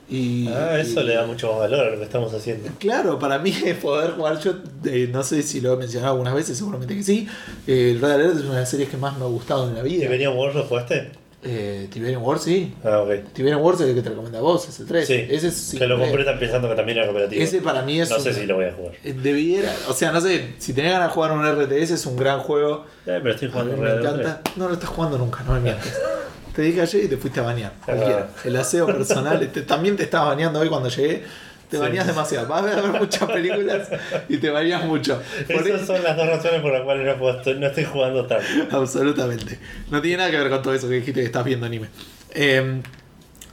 Y, 0.10 0.48
Ah, 0.50 0.78
eso 0.78 1.02
y- 1.02 1.06
le 1.06 1.16
da 1.16 1.26
mucho 1.26 1.50
más 1.52 1.60
valor 1.60 1.88
a 1.88 1.90
lo 1.92 1.98
que 1.98 2.04
estamos 2.04 2.34
haciendo. 2.34 2.70
Claro, 2.80 3.18
para 3.18 3.40
mí 3.40 3.54
es 3.66 3.78
poder 3.78 4.12
jugar. 4.12 4.40
Yo 4.42 4.56
eh, 4.86 5.10
no 5.12 5.24
sé 5.24 5.42
si 5.44 5.62
lo 5.62 5.74
he 5.74 5.78
mencionado 5.78 6.14
algunas 6.14 6.34
veces, 6.34 6.58
seguramente 6.58 6.96
que 6.96 7.04
sí. 7.04 7.28
Eh, 7.68 7.92
el 7.92 8.02
Red 8.02 8.12
Alert 8.12 8.36
es 8.38 8.42
una 8.44 8.56
de 8.56 8.60
las 8.62 8.70
series 8.70 8.90
que 8.90 8.98
más 8.98 9.18
me 9.18 9.24
ha 9.24 9.28
gustado 9.28 9.70
en 9.70 9.76
la 9.76 9.84
vida. 9.84 10.02
¿Tiberian 10.04 10.36
Wars 10.36 10.54
lo 10.56 10.64
jugaste? 10.64 11.12
Eh, 11.44 11.88
Tiberian 11.92 12.22
Wars, 12.22 12.44
sí. 12.44 12.72
Ah, 12.84 13.00
ok. 13.00 13.32
Tiberian 13.34 13.62
Wars 13.62 13.80
es 13.82 13.88
el 13.88 13.96
que 13.96 14.02
te 14.04 14.10
recomienda 14.10 14.38
a 14.40 14.42
vos, 14.42 14.68
es 14.70 14.80
el 14.82 14.86
3. 14.86 15.08
Sí, 15.08 15.26
Ese 15.30 15.48
es 15.48 15.56
sí, 15.56 15.78
que 15.78 15.88
lo 15.88 15.98
compré 15.98 16.24
tan 16.24 16.38
pensando 16.38 16.70
que 16.70 16.76
también 16.76 16.98
era 17.00 17.08
cooperativo. 17.08 17.42
Ese 17.42 17.62
para 17.62 17.82
mí 17.82 18.00
es. 18.00 18.10
no 18.12 18.20
sé 18.20 18.30
un- 18.30 18.36
si 18.36 18.46
lo 18.46 18.56
voy 18.58 18.66
a 18.66 18.74
jugar. 18.74 18.94
eh, 19.04 19.14
Debiera, 19.14 19.74
o 19.90 19.94
sea, 19.94 20.12
no 20.12 20.22
sé, 20.22 20.54
si 20.60 20.74
tenés 20.74 20.92
ganas 20.92 21.08
de 21.08 21.14
jugar 21.16 21.32
un 21.32 21.44
RTS 21.46 21.92
es 21.96 22.06
un 22.06 22.16
gran 22.18 22.42
juego. 22.42 22.86
Eh, 23.08 23.20
pero 23.24 23.32
estoy 23.32 23.48
A 23.48 23.52
mí 23.52 23.72
jugando 23.72 23.78
me 23.78 23.90
encanta. 23.92 24.42
No 24.58 24.68
lo 24.68 24.74
estás 24.76 24.90
jugando 24.90 25.18
nunca, 25.18 25.42
no 25.44 25.54
me 25.54 25.62
mientas. 25.62 26.00
Te 26.56 26.62
dije 26.64 26.82
ayer 26.82 27.04
y 27.06 27.08
te 27.08 27.18
fuiste 27.18 27.40
a 27.40 27.44
bañar. 27.44 27.74
Cualquiera. 27.86 28.30
El 28.44 28.56
aseo 28.58 28.86
personal. 28.88 29.50
también 29.68 29.96
te 29.96 30.04
estabas 30.04 30.36
bañando 30.36 30.60
hoy 30.60 30.70
cuando 30.70 30.90
llegué. 30.90 31.24
Te 31.70 31.78
Sí. 31.78 31.82
bañas 31.82 32.06
demasiado. 32.06 32.48
Vas 32.50 32.64
a 32.66 32.82
ver 32.82 33.00
muchas 33.00 33.32
películas 33.32 33.88
y 34.28 34.38
te 34.38 34.50
bañas 34.50 34.84
mucho. 34.86 35.22
Por 35.48 35.66
Esas 35.66 35.88
son 35.88 36.04
las 36.04 36.18
dos 36.18 36.28
razones 36.28 36.62
por 36.62 36.74
las 36.74 36.82
cuales 36.84 37.08
no, 37.08 37.18
puedo- 37.18 37.38
estoy, 37.38 37.58
no 37.60 37.68
estoy 37.68 37.86
jugando 37.86 38.26
tanto. 38.26 38.46
absolutamente. 38.78 39.58
No 39.90 40.02
tiene 40.02 40.18
nada 40.18 40.32
que 40.32 40.38
ver 40.38 40.50
con 40.50 40.62
todo 40.62 40.74
eso 40.74 40.90
que 40.90 40.96
dijiste 40.96 41.22
que 41.22 41.26
estás 41.26 41.46
viendo 41.46 41.66
anime. 41.66 41.88
Eh, 42.32 42.82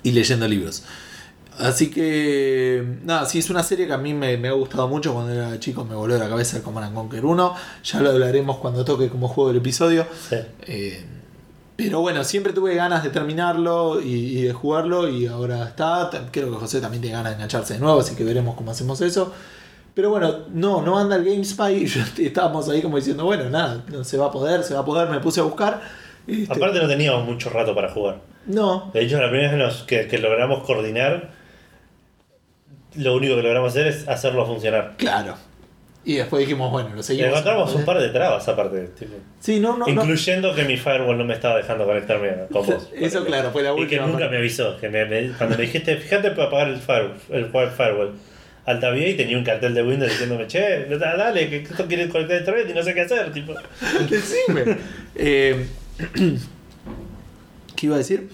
y 0.03 0.11
leyendo 0.11 0.49
libros. 0.49 0.83
Así 1.59 1.91
que, 1.91 2.85
nada, 3.05 3.27
sí, 3.27 3.39
es 3.41 3.51
una 3.51 3.63
serie 3.65 3.87
que 3.89 3.93
a 3.93 3.99
mí 3.99 4.15
me, 4.15 4.37
me 4.37 4.49
ha 4.49 4.53
gustado 4.53 4.89
mucho. 4.89 5.13
Cuando 5.13 5.33
era 5.33 5.59
chico 5.61 5.85
me 5.85 5.95
voló 5.95 6.17
la 6.19 6.29
cabeza 6.29 6.57
el 6.57 6.63
Command 6.65 6.87
and 6.87 6.95
Conquer 6.97 7.25
1. 7.25 7.55
Ya 7.85 8.01
lo 8.01 8.11
hablaremos 8.11 8.59
cuando 8.59 8.85
toque 8.85 9.09
como 9.09 9.29
juego 9.29 9.51
el 9.51 9.57
episodio. 9.59 10.07
Sí. 10.29 10.37
Eh, 10.67 11.05
pero 11.79 12.01
bueno, 12.01 12.25
siempre 12.25 12.53
tuve 12.53 12.75
ganas 12.75 13.05
de 13.05 13.11
terminarlo 13.11 14.01
y, 14.03 14.09
y 14.39 14.43
de 14.43 14.53
jugarlo 14.53 15.09
y 15.09 15.27
ahora 15.27 15.63
está. 15.69 16.11
Creo 16.33 16.51
que 16.51 16.57
José 16.57 16.81
también 16.81 17.01
tiene 17.03 17.17
ganas 17.17 17.31
de 17.31 17.37
engancharse 17.37 17.75
de 17.75 17.79
nuevo, 17.81 18.01
así 18.01 18.17
que 18.17 18.25
veremos 18.25 18.57
cómo 18.57 18.73
hacemos 18.73 19.01
eso. 19.01 19.33
Pero 19.95 20.11
bueno, 20.11 20.41
no, 20.53 20.83
no 20.83 20.99
anda 20.99 21.15
el 21.15 21.25
GameSpy 21.25 21.85
y 21.85 21.87
yo- 21.87 22.01
estábamos 22.19 22.69
ahí 22.69 22.83
como 22.83 22.97
diciendo, 22.97 23.25
bueno, 23.25 23.49
nada, 23.49 23.85
se 24.03 24.17
va 24.19 24.27
a 24.27 24.31
poder, 24.33 24.65
se 24.65 24.75
va 24.75 24.81
a 24.81 24.85
poder, 24.85 25.09
me 25.09 25.21
puse 25.21 25.39
a 25.39 25.45
buscar. 25.45 25.81
Este, 26.27 26.53
Aparte 26.53 26.81
no 26.83 26.89
teníamos 26.89 27.25
mucho 27.25 27.49
rato 27.49 27.75
para 27.77 27.91
jugar. 27.93 28.23
no, 28.47 28.91
De 28.93 29.03
hecho, 29.03 29.21
la 29.21 29.31
primera 29.31 29.53
vez 29.53 29.59
nos- 29.59 29.83
que, 29.85 30.09
que 30.09 30.19
logramos 30.19 30.65
coordinar, 30.65 31.31
lo 32.97 33.15
único 33.15 33.37
que 33.37 33.43
logramos 33.43 33.71
hacer 33.71 33.87
es 33.87 34.09
hacerlo 34.09 34.45
funcionar. 34.47 34.95
claro. 34.99 35.37
Y 36.05 36.15
después 36.15 36.41
dijimos, 36.41 36.71
bueno, 36.71 36.91
lo 36.95 37.03
seguimos. 37.03 37.31
encontramos 37.31 37.75
un 37.75 37.85
par 37.85 37.99
de 38.01 38.09
trabas 38.09 38.49
aparte. 38.49 38.89
tipo. 38.99 39.13
Sí, 39.41 39.61
no, 39.61 39.77
no, 39.77 39.85
no. 39.87 39.91
Incluyendo 39.93 40.55
que 40.55 40.65
mi 40.65 40.77
firewall 40.77 41.19
no 41.19 41.25
me 41.25 41.35
estaba 41.35 41.57
dejando 41.59 41.85
conectarme 41.85 42.31
con 42.51 42.65
vos. 42.67 42.89
Eso, 42.97 43.25
claro, 43.27 43.51
fue 43.51 43.63
la 43.63 43.73
Y 43.73 43.75
que 43.75 43.81
última 43.83 44.03
nunca 44.07 44.19
parte. 44.21 44.31
me 44.33 44.37
avisó. 44.39 44.79
Que 44.79 44.89
me- 44.89 45.05
me- 45.05 45.31
cuando 45.37 45.57
me 45.59 45.65
dijiste, 45.65 45.97
fíjate 45.97 46.31
para 46.31 46.49
apagar 46.49 46.69
el, 46.69 46.77
fire, 46.79 47.11
el 47.31 47.47
firewall. 47.51 48.15
Altavié 48.65 49.11
y 49.11 49.15
tenía 49.17 49.37
un 49.39 49.45
cartel 49.45 49.73
de 49.75 49.83
Windows 49.83 50.11
diciéndome, 50.11 50.47
che, 50.47 50.85
da- 50.87 51.17
dale, 51.17 51.49
que 51.51 51.57
esto 51.59 51.87
quiere 51.87 52.09
conectar 52.09 52.37
a 52.37 52.41
internet 52.41 52.67
y 52.71 52.75
no 52.75 52.83
sé 52.83 52.95
qué 52.95 53.01
hacer. 53.03 53.33
Tipo. 53.33 53.55
Decime. 54.09 54.77
Eh, 55.15 55.67
¿Qué 57.77 57.87
iba 57.87 57.95
a 57.95 57.99
decir? 57.99 58.29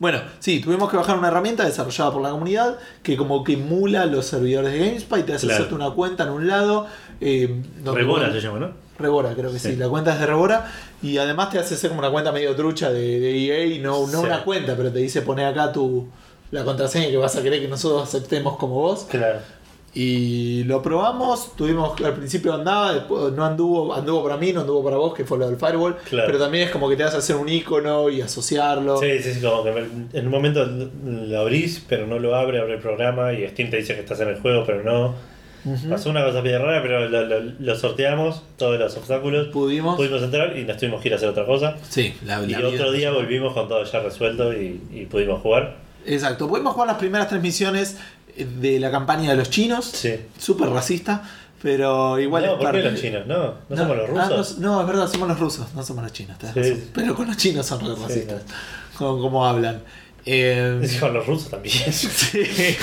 Bueno, 0.00 0.20
sí, 0.40 0.60
tuvimos 0.60 0.90
que 0.90 0.96
bajar 0.96 1.16
una 1.18 1.28
herramienta 1.28 1.64
desarrollada 1.64 2.10
por 2.10 2.22
la 2.22 2.30
comunidad 2.30 2.78
que 3.02 3.16
como 3.18 3.44
que 3.44 3.52
emula 3.52 4.06
los 4.06 4.24
servidores 4.26 4.72
de 4.72 4.78
GameSpy, 4.78 5.22
te 5.24 5.34
hace 5.34 5.46
Claro. 5.46 5.58
hacerte 5.62 5.74
una 5.74 5.90
cuenta 5.90 6.24
en 6.24 6.30
un 6.30 6.48
lado. 6.48 6.86
Eh, 7.20 7.62
Rebora 7.84 8.26
vos- 8.28 8.34
se 8.34 8.40
llama, 8.40 8.58
¿no? 8.60 8.70
Rebora, 8.98 9.34
creo 9.34 9.52
que 9.52 9.58
sí. 9.58 9.72
Sí. 9.72 9.76
La 9.76 9.88
cuenta 9.88 10.14
es 10.14 10.20
de 10.20 10.26
Rebora 10.26 10.72
y 11.02 11.18
además 11.18 11.50
te 11.50 11.58
hace 11.58 11.74
hacer 11.74 11.90
como 11.90 12.00
una 12.00 12.10
cuenta 12.10 12.32
medio 12.32 12.56
trucha 12.56 12.90
de, 12.90 13.20
de 13.20 13.46
EA 13.46 13.66
y 13.66 13.78
no, 13.78 14.06
no 14.06 14.20
Sí. 14.20 14.26
una 14.26 14.42
cuenta, 14.42 14.74
pero 14.74 14.90
te 14.90 14.98
dice 15.00 15.20
poner 15.22 15.46
acá 15.46 15.70
tu 15.70 16.08
la 16.50 16.64
contraseña 16.64 17.08
que 17.10 17.16
vas 17.16 17.36
a 17.36 17.42
querer 17.42 17.60
que 17.60 17.68
nosotros 17.68 18.02
aceptemos 18.02 18.56
como 18.56 18.74
vos. 18.76 19.06
Claro. 19.08 19.38
Y 19.92 20.62
lo 20.64 20.80
probamos, 20.82 21.56
tuvimos 21.56 22.00
al 22.00 22.14
principio 22.14 22.54
andaba, 22.54 22.92
después 22.94 23.32
no 23.32 23.44
anduvo, 23.44 23.92
anduvo 23.92 24.22
para 24.22 24.36
mí, 24.36 24.52
no 24.52 24.60
anduvo 24.60 24.84
para 24.84 24.96
vos, 24.96 25.14
que 25.14 25.24
fue 25.24 25.36
lo 25.36 25.48
del 25.48 25.56
firewall, 25.56 25.96
Claro. 26.08 26.26
pero 26.28 26.38
también 26.38 26.64
es 26.68 26.70
como 26.70 26.88
que 26.88 26.96
te 26.96 27.02
vas 27.02 27.14
a 27.14 27.18
hacer 27.18 27.34
un 27.34 27.48
icono 27.48 28.08
y 28.08 28.20
asociarlo. 28.20 28.98
Sí, 28.98 29.18
sí, 29.20 29.34
sí, 29.34 29.40
como 29.40 29.64
que 29.64 29.70
en 30.12 30.26
un 30.26 30.30
momento 30.30 30.64
lo 30.64 31.40
abrís, 31.40 31.84
pero 31.88 32.06
no 32.06 32.20
lo 32.20 32.36
abre, 32.36 32.60
abre 32.60 32.74
el 32.74 32.80
programa 32.80 33.32
y 33.32 33.46
Steam 33.48 33.68
te 33.70 33.78
dice 33.78 33.94
que 33.94 34.00
estás 34.00 34.20
en 34.20 34.28
el 34.28 34.40
juego, 34.40 34.62
pero 34.64 34.84
no. 34.84 35.14
Pasó 35.90 36.08
una 36.08 36.24
cosa 36.24 36.40
bien 36.40 36.62
rara, 36.62 36.80
pero 36.80 37.06
lo, 37.08 37.26
lo- 37.26 37.52
lo 37.58 37.74
sorteamos, 37.76 38.42
todos 38.56 38.78
los 38.78 38.96
obstáculos. 38.96 39.48
Pudimos. 39.48 39.96
Pudimos 39.96 40.22
entrar 40.22 40.56
y 40.56 40.64
nos 40.64 40.78
tuvimos 40.78 41.02
que 41.02 41.08
ir 41.08 41.12
a 41.14 41.16
hacer 41.16 41.28
otra 41.28 41.44
cosa. 41.44 41.76
Sí, 41.86 42.14
la, 42.24 42.40
Y 42.42 42.46
la 42.52 42.66
otro 42.66 42.90
día 42.92 43.10
volvimos 43.10 43.52
con 43.52 43.68
todo 43.68 43.84
ya 43.84 44.00
resuelto 44.00 44.54
y, 44.54 44.80
y 44.90 45.04
pudimos 45.04 45.42
jugar. 45.42 45.76
Exacto, 46.06 46.48
pudimos 46.48 46.72
jugar 46.72 46.88
las 46.88 46.96
primeras 46.96 47.28
tres 47.28 47.42
misiones 47.42 47.98
de 48.36 48.80
la 48.80 48.90
campaña 48.90 49.30
de 49.30 49.36
los 49.36 49.50
chinos, 49.50 49.84
Sí. 49.86 50.14
súper 50.38 50.68
racista, 50.70 51.22
pero 51.62 52.18
igual 52.18 52.44
no, 52.44 52.48
es 52.52 52.54
¿por 52.56 52.64
parte- 52.64 52.82
qué 52.82 52.90
los 52.90 53.00
chinos? 53.00 53.26
No, 53.26 53.54
no, 53.68 53.76
somos 53.76 53.96
los 53.96 54.10
ah, 54.18 54.28
rusos. 54.28 54.58
no, 54.58 54.74
no, 54.76 54.80
es 54.82 54.86
verdad, 54.86 55.10
somos 55.10 55.28
los 55.28 55.38
rusos, 55.40 55.66
no 55.74 55.82
somos 55.82 56.02
los 56.04 56.12
chinos. 56.12 56.36
Sí. 56.54 56.84
Pero 56.94 57.14
con 57.14 57.26
los 57.26 57.36
chinos 57.36 57.66
son 57.66 57.80
re 57.80 57.94
Sí, 57.96 58.02
racistas, 58.02 58.42
con 58.96 59.20
cómo 59.20 59.46
hablan. 59.46 59.82
Eh, 60.26 60.80
Con 61.00 61.14
los 61.14 61.26
rusos 61.26 61.50
también. 61.50 61.74
Sí, 61.92 62.40
es 62.40 62.76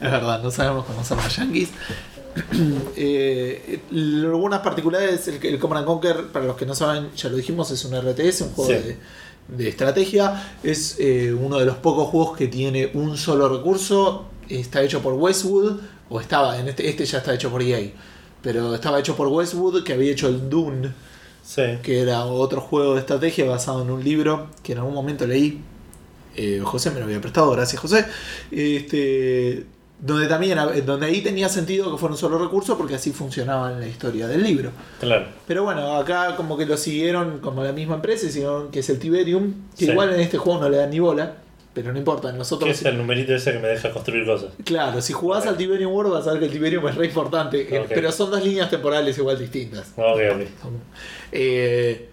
verdad, 0.00 0.42
no 0.42 0.50
sabemos 0.50 0.84
cómo 0.86 1.04
son 1.04 1.18
los 1.18 1.36
yankees. 1.36 1.68
Eh, 2.96 3.80
algunas 3.92 4.60
particularidades, 4.60 5.26
el, 5.28 5.44
el 5.44 5.58
Command 5.58 5.78
and 5.80 5.86
Conquer, 5.86 6.26
para 6.32 6.44
los 6.44 6.56
que 6.56 6.66
no 6.66 6.74
saben, 6.74 7.08
ya 7.16 7.28
lo 7.28 7.36
dijimos, 7.36 7.70
es 7.70 7.84
un 7.84 7.94
RTS, 7.98 8.42
un 8.42 8.50
juego 8.52 8.70
Sí. 8.72 8.76
de, 8.76 8.98
de 9.56 9.68
estrategia. 9.68 10.42
Es 10.62 10.96
eh, 10.98 11.32
uno 11.32 11.58
de 11.58 11.64
los 11.66 11.76
pocos 11.76 12.08
juegos 12.08 12.36
que 12.36 12.48
tiene 12.48 12.90
un 12.94 13.16
solo 13.16 13.48
recurso. 13.48 14.26
Está 14.48 14.82
hecho 14.82 15.00
por 15.02 15.14
Westwood, 15.14 15.80
o 16.08 16.20
estaba, 16.20 16.58
en 16.58 16.68
este, 16.68 16.88
este 16.88 17.04
ya 17.04 17.18
está 17.18 17.34
hecho 17.34 17.50
por 17.50 17.62
EA. 17.62 17.90
Pero 18.42 18.74
estaba 18.74 18.98
hecho 19.00 19.16
por 19.16 19.28
Westwood, 19.28 19.82
que 19.82 19.92
había 19.94 20.12
hecho 20.12 20.28
el 20.28 20.48
Dune, 20.48 20.92
Sí. 21.42 21.62
que 21.82 22.00
era 22.00 22.24
otro 22.26 22.60
juego 22.60 22.94
de 22.94 23.00
estrategia 23.00 23.44
basado 23.44 23.82
en 23.82 23.90
un 23.90 24.02
libro 24.02 24.48
que 24.62 24.72
en 24.72 24.78
algún 24.78 24.94
momento 24.94 25.26
leí. 25.26 25.60
Eh, 26.34 26.60
José 26.64 26.90
me 26.90 26.98
lo 26.98 27.06
había 27.06 27.20
prestado, 27.20 27.50
gracias 27.52 27.80
José. 27.80 28.04
Este, 28.50 29.64
donde 29.98 30.26
también, 30.26 30.58
donde 30.84 31.06
ahí 31.06 31.22
tenía 31.22 31.48
sentido 31.48 31.90
que 31.90 31.98
fuera 31.98 32.12
un 32.14 32.18
solo 32.18 32.36
recurso 32.38 32.76
porque 32.76 32.96
así 32.96 33.12
funcionaba 33.12 33.72
en 33.72 33.80
la 33.80 33.86
historia 33.86 34.26
del 34.26 34.42
libro. 34.42 34.70
Claro. 35.00 35.26
Pero 35.46 35.64
bueno, 35.64 35.96
acá 35.96 36.36
como 36.36 36.56
que 36.58 36.66
lo 36.66 36.76
siguieron 36.76 37.38
como 37.40 37.62
la 37.64 37.72
misma 37.72 37.94
empresa, 37.94 38.26
hicieron 38.26 38.70
que 38.70 38.80
es 38.80 38.90
el 38.90 38.98
Tiberium, 38.98 39.54
que 39.78 39.86
Sí. 39.86 39.90
igual 39.92 40.12
en 40.12 40.20
este 40.20 40.36
juego 40.36 40.60
no 40.60 40.68
le 40.68 40.76
dan 40.78 40.90
ni 40.90 40.98
bola, 40.98 41.36
pero 41.76 41.92
no 41.92 41.98
importa, 41.98 42.32
¿Qué 42.32 42.38
nosotros... 42.38 42.70
es 42.70 42.82
el 42.86 42.96
numerito 42.96 43.34
ese 43.34 43.52
que 43.52 43.58
me 43.58 43.68
deja 43.68 43.90
construir 43.90 44.24
cosas? 44.24 44.48
Claro, 44.64 45.02
si 45.02 45.12
jugás 45.12 45.46
al 45.46 45.58
Tiberium 45.58 45.92
World 45.92 46.10
vas 46.14 46.26
a 46.26 46.30
ver 46.30 46.40
que 46.40 46.46
el 46.46 46.52
Tiberium 46.52 46.88
es 46.88 46.94
re 46.94 47.04
importante, 47.04 47.68
eh, 47.70 47.84
pero 47.86 48.10
son 48.10 48.30
dos 48.30 48.42
líneas 48.42 48.70
temporales 48.70 49.18
igual 49.18 49.38
distintas. 49.38 49.92
Ok, 49.94 50.20
ok. 50.32 50.40
Eh, 51.32 52.08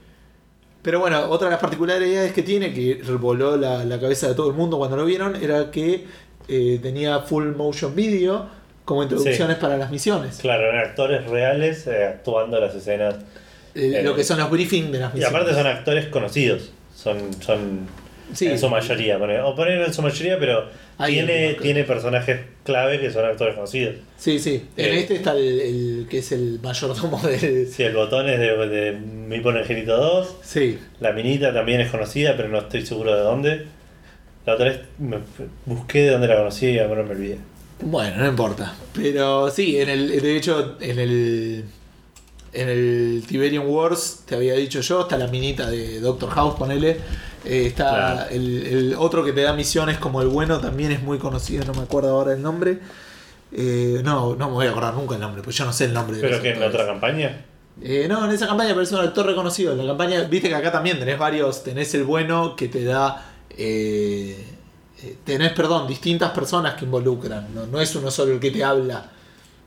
pero 0.82 0.99
bueno, 0.99 1.30
otra 1.30 1.47
de 1.47 1.52
las 1.52 1.62
particularidades 1.62 2.34
que 2.34 2.43
tiene, 2.43 2.73
que 2.73 2.95
voló 3.17 3.56
la, 3.56 3.86
la 3.86 3.99
cabeza 4.02 4.28
de 4.28 4.36
todo 4.36 4.49
el 4.49 4.54
mundo 4.54 4.78
cuando 4.78 4.97
lo 4.97 5.06
vieron, 5.06 5.38
era 5.41 5.71
que 5.71 6.06
eh, 6.49 6.80
tenía 6.82 7.19
full 7.19 7.56
motion 7.56 7.95
video 7.95 8.45
como 8.84 9.02
introducciones 9.02 9.56
para 9.60 9.78
las 9.78 9.89
misiones. 9.91 10.39
Claro, 10.41 10.63
eran 10.63 10.89
actores 10.89 11.26
reales 11.30 11.88
actuando 11.88 12.60
las 12.60 12.76
escenas. 12.76 13.15
Lo 13.76 14.13
que 14.13 14.26
son 14.26 14.39
los 14.39 14.52
briefings 14.52 14.91
de 14.91 14.99
las 14.99 15.13
Y 15.13 15.19
misiones. 15.19 15.39
aparte 15.41 15.56
son 15.56 15.67
actores 15.67 16.08
conocidos. 16.08 16.71
Son, 16.93 17.17
son 17.41 17.88
Sí. 18.34 18.48
en 18.48 18.58
su 18.60 18.70
mayoría. 18.70 19.18
O 19.46 19.56
poner 19.56 19.82
en 19.82 19.94
su 19.94 20.02
mayoría, 20.02 20.40
pero 20.40 20.66
Hay 20.98 21.14
tiene, 21.14 21.56
tiene 21.56 21.84
personajes 21.84 22.40
clave 22.64 23.00
que 23.00 23.12
son 23.12 23.26
actores 23.26 23.56
conocidos. 23.56 23.96
Sí, 24.18 24.40
sí. 24.40 24.66
En 24.78 24.86
Eh, 24.94 25.00
este 25.00 25.16
está 25.16 25.34
el, 25.34 25.60
el 25.60 26.08
que 26.10 26.20
es 26.20 26.32
el 26.32 26.60
mayordomo 26.64 27.20
del. 27.28 27.68
Sí, 27.68 27.84
el 27.84 27.94
botón 27.96 28.30
es 28.30 28.40
de, 28.40 28.68
de 28.68 28.92
Mi 28.94 29.36
Angénito 29.38 29.98
2. 29.98 30.36
Sí. 30.44 30.80
La 31.00 31.12
minita 31.12 31.54
también 31.54 31.82
es 31.82 31.92
conocida, 31.92 32.36
pero 32.38 32.50
no 32.50 32.60
estoy 32.60 32.86
seguro 32.86 33.16
de 33.16 33.22
dónde. 33.22 33.66
La 34.46 34.54
otra 34.54 34.66
vez 34.70 34.80
me- 35.00 35.20
busqué 35.66 36.00
de 36.04 36.10
dónde 36.12 36.28
la 36.28 36.38
conocí 36.38 36.68
y 36.68 36.80
ahora 36.80 37.04
me 37.04 37.12
olvidé. 37.12 37.38
Bueno, 37.82 38.18
no 38.18 38.28
importa. 38.28 38.74
Pero 38.94 39.50
sí, 39.52 39.78
en 39.80 39.90
el, 39.90 40.22
de 40.22 40.38
hecho, 40.38 40.78
en 40.80 41.00
el. 41.00 41.64
En 42.56 42.70
el 42.70 43.24
Tiberium 43.28 43.68
Wars, 43.68 44.26
te 44.28 44.36
había 44.36 44.54
dicho 44.54 44.80
yo, 44.82 45.02
está 45.02 45.18
la 45.18 45.26
minita 45.26 45.72
de 45.72 46.00
Doctor 46.00 46.30
House, 46.30 46.54
ponele. 46.56 46.98
Eh, 47.46 47.66
está 47.68 47.90
Claro. 47.90 48.30
el, 48.32 48.66
el 48.68 48.96
otro 48.98 49.24
que 49.24 49.34
te 49.34 49.42
da 49.42 49.54
misiones 49.54 49.98
como 49.98 50.22
el 50.22 50.28
bueno, 50.30 50.60
también 50.60 50.92
es 50.92 51.02
muy 51.02 51.18
conocido, 51.20 51.66
no 51.66 51.74
me 51.74 51.82
acuerdo 51.84 52.10
ahora 52.12 52.34
el 52.34 52.42
nombre. 52.42 52.80
Eh, 53.52 54.02
no, 54.04 54.36
no 54.36 54.48
me 54.48 54.54
voy 54.54 54.68
a 54.68 54.72
acordar 54.72 54.94
nunca 54.96 55.16
el 55.16 55.22
nombre, 55.22 55.42
pues 55.44 55.56
yo 55.56 55.66
no 55.66 55.74
sé 55.74 55.86
el 55.86 55.94
nombre 55.94 56.18
¿Pero 56.20 56.42
que 56.42 56.52
en 56.52 56.60
la 56.60 56.68
otra 56.68 56.86
campaña? 56.86 57.46
Eh, 57.82 58.08
no, 58.08 58.26
en 58.26 58.32
esa 58.32 58.48
campaña 58.48 58.74
parece 58.74 58.96
un 58.96 59.02
actor 59.02 59.26
reconocido. 59.26 59.74
En 59.74 59.80
la 59.80 59.86
campaña, 59.88 60.22
viste 60.24 60.48
que 60.50 60.56
acá 60.56 60.72
también 60.72 61.00
tenés 61.00 61.18
varios, 61.20 61.64
tenés 61.64 61.94
el 61.96 62.04
bueno 62.04 62.56
que 62.56 62.68
te 62.68 62.84
da, 62.84 63.32
eh, 63.58 64.44
eh, 65.04 65.16
tenés, 65.24 65.52
perdón, 65.54 65.88
distintas 65.88 66.32
personas 66.32 66.76
que 66.76 66.86
involucran. 66.86 67.54
No, 67.54 67.66
no 67.68 67.82
es 67.82 67.96
uno 67.96 68.10
solo 68.12 68.34
el 68.34 68.40
que 68.40 68.52
te 68.52 68.64
habla. 68.64 69.10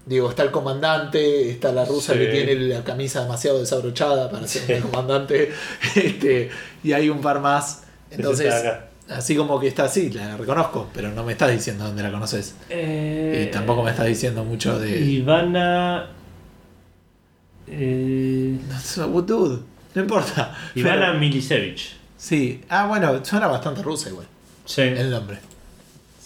Digo, 0.07 0.31
está 0.31 0.45
el 0.45 0.53
comandante, 0.53 1.51
está 1.51 1.73
la 1.73 1.85
rusa 1.85 2.12
Sí. 2.12 2.21
que 2.21 2.27
tiene 2.29 2.55
la 2.55 2.85
camisa 2.85 3.23
demasiado 3.23 3.59
desabrochada 3.59 4.31
para 4.31 4.47
ser 4.47 4.62
Sí. 4.66 4.73
un 4.75 4.81
comandante, 4.90 5.51
este, 5.97 6.49
y 6.85 6.92
hay 6.92 7.11
un 7.11 7.21
par 7.21 7.40
más. 7.40 7.83
Entonces, 8.11 8.55
así 9.09 9.35
como 9.35 9.59
que 9.59 9.66
está 9.66 9.85
así, 9.85 10.11
la 10.11 10.37
reconozco, 10.37 10.88
pero 10.95 11.11
no 11.11 11.25
me 11.25 11.33
estás 11.33 11.51
diciendo 11.51 11.85
dónde 11.85 12.05
la 12.05 12.12
conoces. 12.12 12.55
Y 12.71 13.47
tampoco 13.51 13.83
me 13.83 13.90
estás 13.90 14.07
diciendo 14.07 14.45
mucho 14.45 14.79
de... 14.79 14.97
Ivana. 15.01 16.07
Eh, 17.69 18.59
Dude, 19.27 19.59
no 19.95 20.03
importa. 20.03 20.55
Ivana 20.75 21.07
Pero- 21.09 21.19
Milicevic. 21.19 21.81
Sí, 22.16 22.62
ah, 22.69 22.87
bueno, 22.87 23.25
suena 23.25 23.47
bastante 23.49 23.83
rusa 23.83 24.09
igual, 24.09 24.27
Sí. 24.64 24.83
el 24.83 25.11
nombre. 25.11 25.38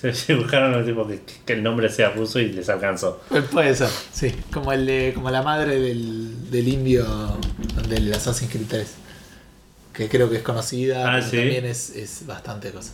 Se, 0.13 0.15
se 0.15 0.35
buscaron 0.35 0.73
el 0.75 0.85
tipo 0.87 1.07
que, 1.07 1.21
que 1.45 1.53
el 1.53 1.63
nombre 1.63 1.89
sea 1.91 2.11
ruso 2.11 2.39
y 2.41 2.51
les 2.53 2.69
alcanzó. 2.71 3.21
Pues 3.29 3.45
puede 3.45 3.75
ser, 3.75 3.89
sí, 4.13 4.35
como 4.53 4.73
el 4.73 4.87
de- 4.87 5.13
como 5.15 5.31
la 5.31 5.43
madre 5.43 5.79
del, 5.79 6.51
del 6.51 6.69
indio 6.69 7.05
del 7.89 8.13
Assassin's 8.15 8.51
Creed 8.51 8.67
3, 8.69 8.95
que 9.93 10.09
creo 10.09 10.31
que 10.31 10.37
es 10.37 10.43
conocida, 10.43 11.15
Ah, 11.17 11.21
sí. 11.21 11.37
también 11.37 11.67
es, 11.67 11.91
es 11.91 12.27
bastante 12.27 12.71
cosa. 12.71 12.93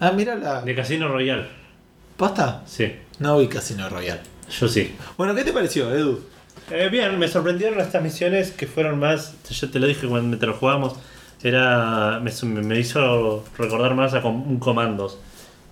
Ah, 0.00 0.12
mira 0.12 0.34
la 0.36 0.62
De 0.62 0.74
Casino 0.74 1.08
Royale. 1.08 1.46
posta. 2.16 2.62
Sí. 2.66 2.90
No 3.18 3.38
vi 3.38 3.48
Casino 3.48 3.88
Royale. 3.90 4.20
Yo 4.58 4.66
sí. 4.68 4.94
Bueno, 5.18 5.34
¿qué 5.34 5.44
te 5.44 5.52
pareció, 5.52 5.94
Edu? 5.94 6.20
Eh, 6.70 6.88
bien, 6.90 7.18
me 7.18 7.28
sorprendieron 7.28 7.80
estas 7.80 8.02
misiones 8.02 8.50
que 8.52 8.66
fueron 8.66 8.98
más. 8.98 9.34
Yo 9.50 9.70
te 9.70 9.78
lo 9.78 9.86
dije 9.86 10.06
cuando 10.06 10.38
te 10.38 10.46
lo 10.46 10.54
jugamos. 10.54 10.94
Era. 11.42 12.18
Me, 12.20 12.32
me 12.62 12.78
hizo 12.80 13.44
recordar 13.58 13.94
más 13.94 14.14
a 14.14 14.26
un 14.26 14.58
comandos 14.58 15.18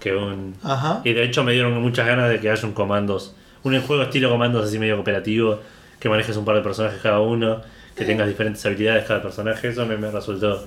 que 0.04 0.14
un. 0.14 0.54
Ajá. 0.62 1.00
Y 1.02 1.12
de 1.14 1.24
hecho 1.24 1.42
me 1.42 1.52
dieron 1.52 1.72
muchas 1.82 2.06
ganas 2.06 2.28
de 2.30 2.38
que 2.38 2.50
haya 2.50 2.64
un 2.66 2.74
comandos. 2.74 3.34
Un 3.64 3.80
juego 3.80 4.02
estilo 4.02 4.28
comandos 4.30 4.66
así 4.68 4.78
medio 4.78 4.94
cooperativo. 4.96 5.58
Que 5.98 6.08
manejes 6.08 6.36
un 6.36 6.44
par 6.44 6.54
de 6.56 6.62
personajes 6.62 7.00
cada 7.02 7.18
uno. 7.20 7.60
Que 7.96 8.04
tengas 8.04 8.28
diferentes 8.28 8.64
habilidades 8.66 9.04
cada 9.06 9.22
personaje. 9.22 9.68
Eso 9.68 9.86
me, 9.86 9.96
me 9.96 10.10
resultó. 10.10 10.64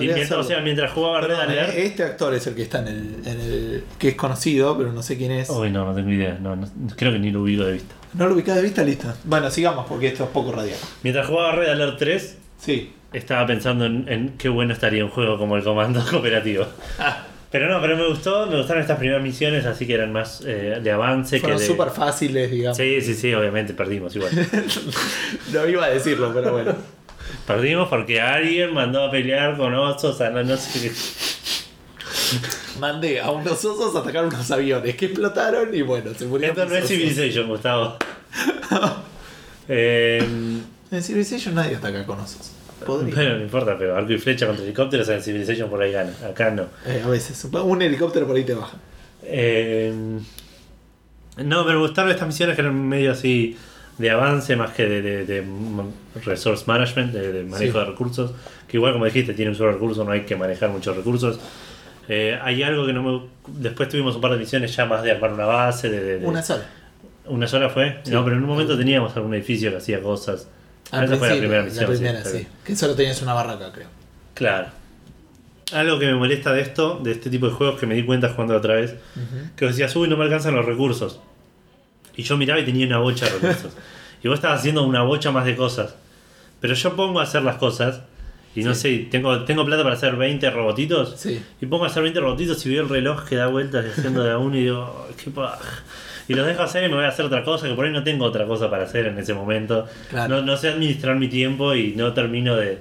Y 0.00 0.06
mientras, 0.08 0.32
o 0.32 0.42
sea, 0.42 0.60
mientras 0.60 0.90
jugaba 0.90 1.20
Red 1.20 1.36
Alert. 1.38 1.72
este 1.76 2.02
actor 2.02 2.34
es 2.34 2.44
el 2.48 2.56
que 2.56 2.62
está 2.62 2.80
en 2.80 2.88
el, 2.88 3.14
en 3.24 3.40
el. 3.40 3.84
que 3.96 4.08
es 4.08 4.14
conocido, 4.16 4.76
pero 4.76 4.92
no 4.92 5.02
sé 5.02 5.16
quién 5.16 5.30
es. 5.30 5.48
Uy, 5.50 5.70
no, 5.70 5.84
no 5.84 5.94
tengo 5.94 6.10
idea. 6.10 6.36
No, 6.42 6.56
no- 6.56 6.66
creo 6.96 7.12
que 7.12 7.20
ni 7.20 7.30
lo 7.30 7.42
ubico 7.42 7.62
de 7.64 7.74
vista. 7.74 7.94
¿No 8.14 8.26
lo 8.26 8.34
ubicás 8.34 8.56
de 8.56 8.62
vista? 8.62 8.82
Listo. 8.82 9.12
Bueno, 9.22 9.50
sigamos 9.52 9.86
porque 9.86 10.08
esto 10.08 10.24
es 10.24 10.30
poco 10.30 10.50
radial. 10.50 10.76
Mientras 11.04 11.26
jugaba 11.28 11.52
Red 11.52 11.68
Alert 11.68 11.98
3, 11.98 12.38
Sí. 12.58 12.92
estaba 13.12 13.46
pensando 13.46 13.84
en, 13.86 14.06
en 14.08 14.30
qué 14.36 14.48
bueno 14.48 14.72
estaría 14.72 15.04
un 15.04 15.10
juego 15.12 15.38
como 15.38 15.56
el 15.56 15.62
Comando 15.62 16.02
Cooperativo. 16.10 16.66
Pero 17.54 17.68
no, 17.68 17.80
pero 17.80 17.96
me 17.96 18.08
gustó, 18.08 18.48
me 18.48 18.56
gustaron 18.56 18.82
estas 18.82 18.98
primeras 18.98 19.22
misiones, 19.22 19.64
así 19.64 19.86
que 19.86 19.94
eran 19.94 20.12
más 20.12 20.42
eh, 20.44 20.80
de 20.82 20.90
avance 20.90 21.38
fueron 21.38 21.56
que 21.56 21.62
de. 21.62 21.70
súper 21.70 21.90
fáciles, 21.90 22.50
digamos. 22.50 22.76
Sí, 22.76 23.00
sí, 23.00 23.14
sí, 23.14 23.32
obviamente 23.32 23.74
perdimos 23.74 24.16
igual. 24.16 24.32
no 25.52 25.68
iba 25.68 25.84
a 25.84 25.90
decirlo, 25.90 26.32
pero 26.34 26.50
bueno. 26.50 26.74
perdimos 27.46 27.88
porque 27.88 28.20
alguien 28.20 28.74
mandó 28.74 29.04
a 29.04 29.10
pelear 29.12 29.56
con 29.56 29.72
osos, 29.72 30.20
a 30.20 30.30
no, 30.30 30.42
no 30.42 30.56
sé 30.56 30.80
qué. 30.80 32.40
Mandé 32.80 33.20
a 33.20 33.30
unos 33.30 33.64
osos 33.64 33.94
a 33.94 34.00
atacar 34.00 34.26
unos 34.26 34.50
aviones 34.50 34.96
que 34.96 35.04
explotaron 35.04 35.72
y 35.72 35.82
bueno, 35.82 36.12
se 36.12 36.24
murieron. 36.24 36.58
Esto 36.58 36.68
no 36.68 36.76
es. 36.76 36.88
Civilization, 36.88 37.46
Gustavo. 37.46 37.98
eh, 39.68 40.18
En 40.90 41.02
Civilization 41.04 41.54
nadie 41.54 41.76
ataca 41.76 42.04
con 42.04 42.18
osos. 42.18 42.53
Podría. 42.84 43.14
bueno, 43.14 43.36
no 43.36 43.42
importa, 43.42 43.76
pero 43.78 43.96
arco 43.96 44.12
y 44.12 44.18
flecha 44.18 44.46
contra 44.46 44.64
helicópteros 44.64 45.08
en 45.08 45.22
Civilization 45.22 45.68
por 45.70 45.82
ahí 45.82 45.92
gana. 45.92 46.12
Acá 46.28 46.50
no. 46.50 46.64
Eh, 46.86 47.02
a 47.04 47.08
veces. 47.08 47.44
Un 47.44 47.82
helicóptero 47.82 48.26
por 48.26 48.36
ahí 48.36 48.44
te 48.44 48.54
baja. 48.54 48.76
Eh, 49.22 49.92
no, 51.38 51.64
pero 51.64 51.78
me 51.80 51.86
gustaron 51.86 52.10
estas 52.10 52.26
misiones 52.28 52.54
que 52.54 52.62
eran 52.62 52.88
medio 52.88 53.12
así 53.12 53.56
de 53.98 54.10
avance 54.10 54.54
más 54.56 54.70
que 54.72 54.86
de, 54.86 55.02
de- 55.02 55.24
de 55.24 55.44
resource 56.24 56.64
management, 56.66 57.12
de, 57.12 57.32
de 57.32 57.44
manejo 57.44 57.72
Sí. 57.72 57.78
de 57.78 57.84
recursos. 57.84 58.32
Que 58.68 58.76
igual, 58.76 58.92
como 58.92 59.04
dijiste, 59.04 59.34
tiene 59.34 59.50
un 59.50 59.56
solo 59.56 59.72
recurso, 59.72 60.04
no 60.04 60.12
hay 60.12 60.22
que 60.22 60.36
manejar 60.36 60.70
muchos 60.70 60.96
recursos. 60.96 61.38
Eh, 62.08 62.38
hay 62.42 62.62
algo 62.62 62.86
que 62.86 62.92
no 62.92 63.02
me. 63.02 63.22
Después 63.46 63.88
tuvimos 63.88 64.14
un 64.14 64.20
par 64.20 64.32
de 64.32 64.38
misiones 64.38 64.74
ya 64.76 64.84
más 64.84 65.02
de 65.02 65.10
armar 65.12 65.32
una 65.32 65.46
base. 65.46 65.88
De, 65.90 66.00
de- 66.00 66.18
de- 66.20 66.26
Una 66.26 66.42
sola. 66.42 66.64
¿Una 67.26 67.46
sola 67.48 67.70
fue? 67.70 68.00
Sí. 68.02 68.10
No, 68.12 68.22
pero 68.24 68.36
en 68.36 68.42
un 68.42 68.48
momento 68.48 68.76
teníamos 68.76 69.16
algún 69.16 69.32
edificio 69.34 69.70
que 69.70 69.78
hacía 69.78 70.02
cosas. 70.02 70.48
Esa 71.02 71.16
fue 71.16 71.28
la 71.30 71.36
primera 71.36 71.62
misión. 71.62 71.86
sí, 71.86 71.92
primera, 71.92 72.20
pero- 72.22 72.36
sí. 72.38 72.46
Que 72.64 72.76
solo 72.76 72.94
tenías 72.94 73.20
una 73.22 73.32
barraca, 73.34 73.72
creo. 73.72 73.88
Claro. 74.34 74.68
Algo 75.72 75.98
que 75.98 76.06
me 76.06 76.14
molesta 76.14 76.52
de 76.52 76.60
esto, 76.60 77.00
de 77.02 77.12
este 77.12 77.30
tipo 77.30 77.46
de 77.46 77.52
juegos, 77.52 77.80
que 77.80 77.86
me 77.86 77.94
di 77.94 78.04
cuenta 78.04 78.28
jugando 78.28 78.54
otra 78.56 78.74
vez, 78.74 78.94
que 79.56 79.64
vos 79.64 79.74
decías, 79.74 79.94
uy, 79.96 80.08
no 80.08 80.16
me 80.16 80.24
alcanzan 80.24 80.54
los 80.54 80.64
recursos. 80.64 81.20
Y 82.16 82.22
yo 82.22 82.36
miraba 82.36 82.60
y 82.60 82.64
tenía 82.64 82.86
una 82.86 82.98
bocha 82.98 83.24
de 83.26 83.32
recursos. 83.32 83.72
y 84.22 84.28
vos 84.28 84.36
estabas 84.36 84.60
haciendo 84.60 84.84
una 84.84 85.02
bocha 85.02 85.30
más 85.32 85.44
de 85.46 85.56
cosas. 85.56 85.94
Pero 86.60 86.74
yo 86.74 86.94
pongo 86.94 87.18
a 87.20 87.24
hacer 87.24 87.42
las 87.42 87.56
cosas, 87.56 88.02
y 88.54 88.62
no 88.62 88.74
sé, 88.74 89.08
tengo, 89.10 89.44
tengo 89.44 89.64
plata 89.64 89.82
para 89.82 89.96
hacer 89.96 90.14
20 90.16 90.48
robotitos, 90.50 91.18
Sí. 91.18 91.42
y 91.60 91.66
pongo 91.66 91.84
a 91.84 91.88
hacer 91.88 92.02
20 92.02 92.20
robotitos 92.20 92.64
y 92.66 92.68
veo 92.70 92.82
el 92.82 92.88
reloj 92.88 93.24
que 93.24 93.36
da 93.36 93.48
vueltas 93.48 93.84
haciendo 93.86 94.22
de 94.22 94.30
a 94.30 94.38
uno 94.38 94.56
y 94.56 94.60
digo, 94.64 95.06
"Ay, 95.08 95.14
qué 95.22 95.30
paja". 95.30 95.58
Y 96.28 96.34
los 96.34 96.46
dejo 96.46 96.62
hacer 96.62 96.84
y 96.84 96.88
me 96.88 96.94
voy 96.96 97.04
a 97.04 97.08
hacer 97.08 97.24
otra 97.26 97.44
cosa, 97.44 97.68
que 97.68 97.74
por 97.74 97.84
ahí 97.84 97.92
no 97.92 98.02
tengo 98.04 98.24
otra 98.24 98.46
cosa 98.46 98.70
para 98.70 98.84
hacer 98.84 99.06
en 99.06 99.18
ese 99.18 99.34
momento. 99.34 99.86
Claro. 100.10 100.36
No, 100.36 100.42
no 100.42 100.56
sé 100.56 100.68
administrar 100.68 101.16
mi 101.16 101.28
tiempo 101.28 101.74
y 101.74 101.92
no 101.96 102.12
termino 102.14 102.56
de, 102.56 102.78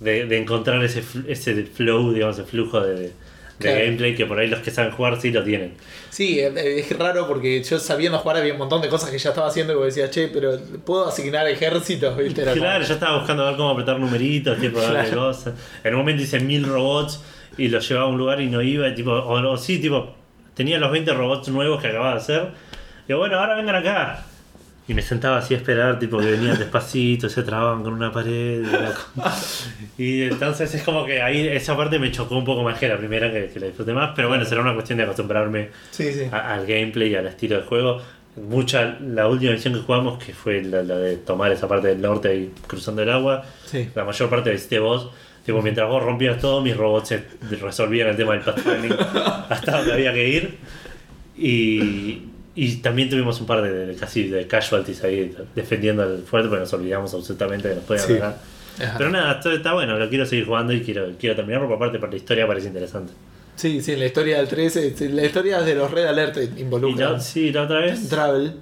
de- 0.00 0.26
de 0.26 0.38
encontrar 0.38 0.82
ese, 0.84 1.02
ese 1.26 1.64
flow, 1.64 2.12
digamos, 2.12 2.38
ese 2.38 2.48
flujo 2.48 2.80
de, 2.80 2.94
de 2.94 3.12
Claro. 3.58 3.80
gameplay 3.80 4.14
que 4.14 4.24
por 4.24 4.38
ahí 4.38 4.46
los 4.46 4.60
que 4.60 4.70
saben 4.70 4.92
jugar 4.92 5.20
sí 5.20 5.32
lo 5.32 5.42
tienen. 5.42 5.74
Sí, 6.10 6.38
eh, 6.38 6.78
es 6.78 6.96
raro 6.96 7.26
porque 7.26 7.60
yo 7.64 7.78
sabiendo 7.80 8.16
jugar 8.18 8.36
había 8.36 8.52
un 8.52 8.58
montón 8.60 8.80
de 8.80 8.88
cosas 8.88 9.10
que 9.10 9.18
ya 9.18 9.30
estaba 9.30 9.48
haciendo 9.48 9.72
y 9.72 9.76
vos 9.76 9.86
decías, 9.86 10.10
che, 10.12 10.28
pero 10.28 10.56
¿puedo 10.86 11.08
asignar 11.08 11.46
ejércitos? 11.48 12.16
¿Viste? 12.16 12.42
Era 12.42 12.52
como- 12.52 12.62
Claro, 12.62 12.84
yo 12.84 12.94
estaba 12.94 13.18
buscando 13.18 13.42
a 13.44 13.48
ver 13.48 13.56
cómo 13.56 13.70
apretar 13.70 13.98
numeritos, 13.98 14.56
qué 14.58 14.70
probar 14.70 14.92
de 15.02 15.02
Claro. 15.10 15.16
cosas. 15.26 15.54
En 15.82 15.92
un 15.94 15.98
momento 15.98 16.22
hice 16.22 16.38
mil 16.38 16.64
robots 16.64 17.20
y 17.58 17.66
lo 17.68 17.80
llevaba 17.80 18.06
a 18.06 18.10
un 18.10 18.16
lugar 18.18 18.40
y 18.40 18.46
no 18.46 18.62
iba, 18.62 18.86
y 18.88 18.94
tipo, 18.94 19.10
o, 19.10 19.50
o 19.50 19.56
sí, 19.58 19.80
tipo, 19.80 20.14
tenía 20.54 20.78
los 20.78 20.92
20 20.92 21.12
robots 21.14 21.48
nuevos 21.48 21.82
que 21.82 21.88
acababa 21.88 22.12
de 22.12 22.18
hacer. 22.18 22.48
Y 23.08 23.12
bueno, 23.14 23.38
ahora 23.38 23.56
vengan 23.56 23.76
acá. 23.76 24.24
Y 24.86 24.94
me 24.94 25.02
sentaba 25.02 25.38
así 25.38 25.52
a 25.54 25.58
esperar, 25.58 25.98
tipo 25.98 26.18
que 26.18 26.30
venían 26.30 26.58
despacito, 26.58 27.28
se 27.28 27.42
trababan 27.42 27.82
con 27.82 27.92
una 27.92 28.10
pared. 28.12 28.60
Y, 28.62 28.64
la 28.64 28.92
co- 28.92 29.22
y 29.98 30.22
entonces 30.22 30.74
es 30.74 30.82
como 30.82 31.04
que 31.04 31.20
ahí 31.20 31.46
esa 31.48 31.76
parte 31.76 31.98
me 31.98 32.10
chocó 32.10 32.36
un 32.38 32.44
poco 32.44 32.62
más 32.62 32.78
que 32.78 32.88
la 32.88 32.96
primera, 32.96 33.30
que, 33.30 33.48
que 33.52 33.60
la 33.60 33.66
disfruté 33.66 33.92
más. 33.92 34.12
Pero 34.16 34.28
bueno, 34.28 34.44
será 34.44 34.60
una 34.62 34.72
cuestión 34.74 34.98
de 34.98 35.04
acostumbrarme 35.04 35.68
Sí, 35.90 36.12
sí. 36.12 36.22
a- 36.32 36.54
al 36.54 36.66
gameplay 36.66 37.10
y 37.10 37.14
al 37.16 37.26
estilo 37.26 37.56
de 37.56 37.62
juego. 37.62 38.00
Mucha, 38.36 38.96
la 39.00 39.26
última 39.26 39.52
misión 39.52 39.74
que 39.74 39.80
jugamos, 39.80 40.22
que 40.22 40.32
fue 40.32 40.62
la, 40.62 40.82
la 40.82 40.96
de 40.96 41.16
tomar 41.16 41.50
esa 41.50 41.66
parte 41.66 41.88
del 41.88 42.00
norte 42.00 42.34
y 42.36 42.52
cruzando 42.66 43.02
el 43.02 43.10
agua, 43.10 43.44
Sí. 43.66 43.88
la 43.94 44.04
mayor 44.04 44.30
parte 44.30 44.54
hiciste 44.54 44.78
vos. 44.78 45.10
Tipo, 45.44 45.60
mientras 45.60 45.88
vos 45.88 46.02
rompías 46.02 46.38
todo, 46.40 46.60
mis 46.62 46.76
robots 46.76 47.08
se 47.08 47.24
resolvían 47.60 48.08
el 48.08 48.16
tema 48.16 48.32
del 48.34 48.42
pathfinding 48.42 48.92
hasta 49.48 49.78
donde 49.78 49.92
había 49.94 50.12
que 50.12 50.28
ir. 50.28 50.58
Y, 51.36 52.22
y 52.64 52.76
también 52.76 53.08
tuvimos 53.10 53.40
un 53.40 53.46
par 53.46 53.62
de, 53.62 53.86
de 53.86 53.94
casi 53.94 54.28
de 54.28 54.46
casualties 54.46 55.04
ahí 55.04 55.34
defendiendo 55.54 56.02
el 56.02 56.22
fuerte, 56.22 56.48
porque 56.48 56.60
nos 56.62 56.72
olvidamos 56.72 57.14
absolutamente 57.14 57.68
que 57.68 57.74
nos 57.76 57.84
podían 57.84 58.06
Sí. 58.06 58.12
ganar. 58.14 58.36
Pero 58.96 59.10
nada, 59.10 59.32
esto 59.34 59.50
está 59.52 59.72
bueno, 59.74 59.98
lo 59.98 60.08
quiero 60.08 60.24
seguir 60.24 60.46
jugando 60.46 60.72
y 60.72 60.82
quiero, 60.82 61.10
quiero 61.18 61.34
terminarlo, 61.36 61.66
por 61.68 61.76
aparte, 61.76 61.98
por 61.98 62.10
la 62.10 62.16
historia 62.16 62.46
parece 62.46 62.68
interesante. 62.68 63.12
Sí, 63.56 63.80
sí, 63.82 63.96
la 63.96 64.06
historia 64.06 64.36
del 64.38 64.46
13, 64.46 64.94
sí, 64.96 65.08
la 65.08 65.24
historia 65.24 65.60
de 65.62 65.74
los 65.74 65.90
Red 65.90 66.06
Alert 66.06 66.36
Y 66.56 66.60
involucra 66.60 67.10
la, 67.12 67.20
sí, 67.20 67.50
la 67.50 67.62
otra 67.64 67.80
vez. 67.80 68.08
Travel. 68.08 68.52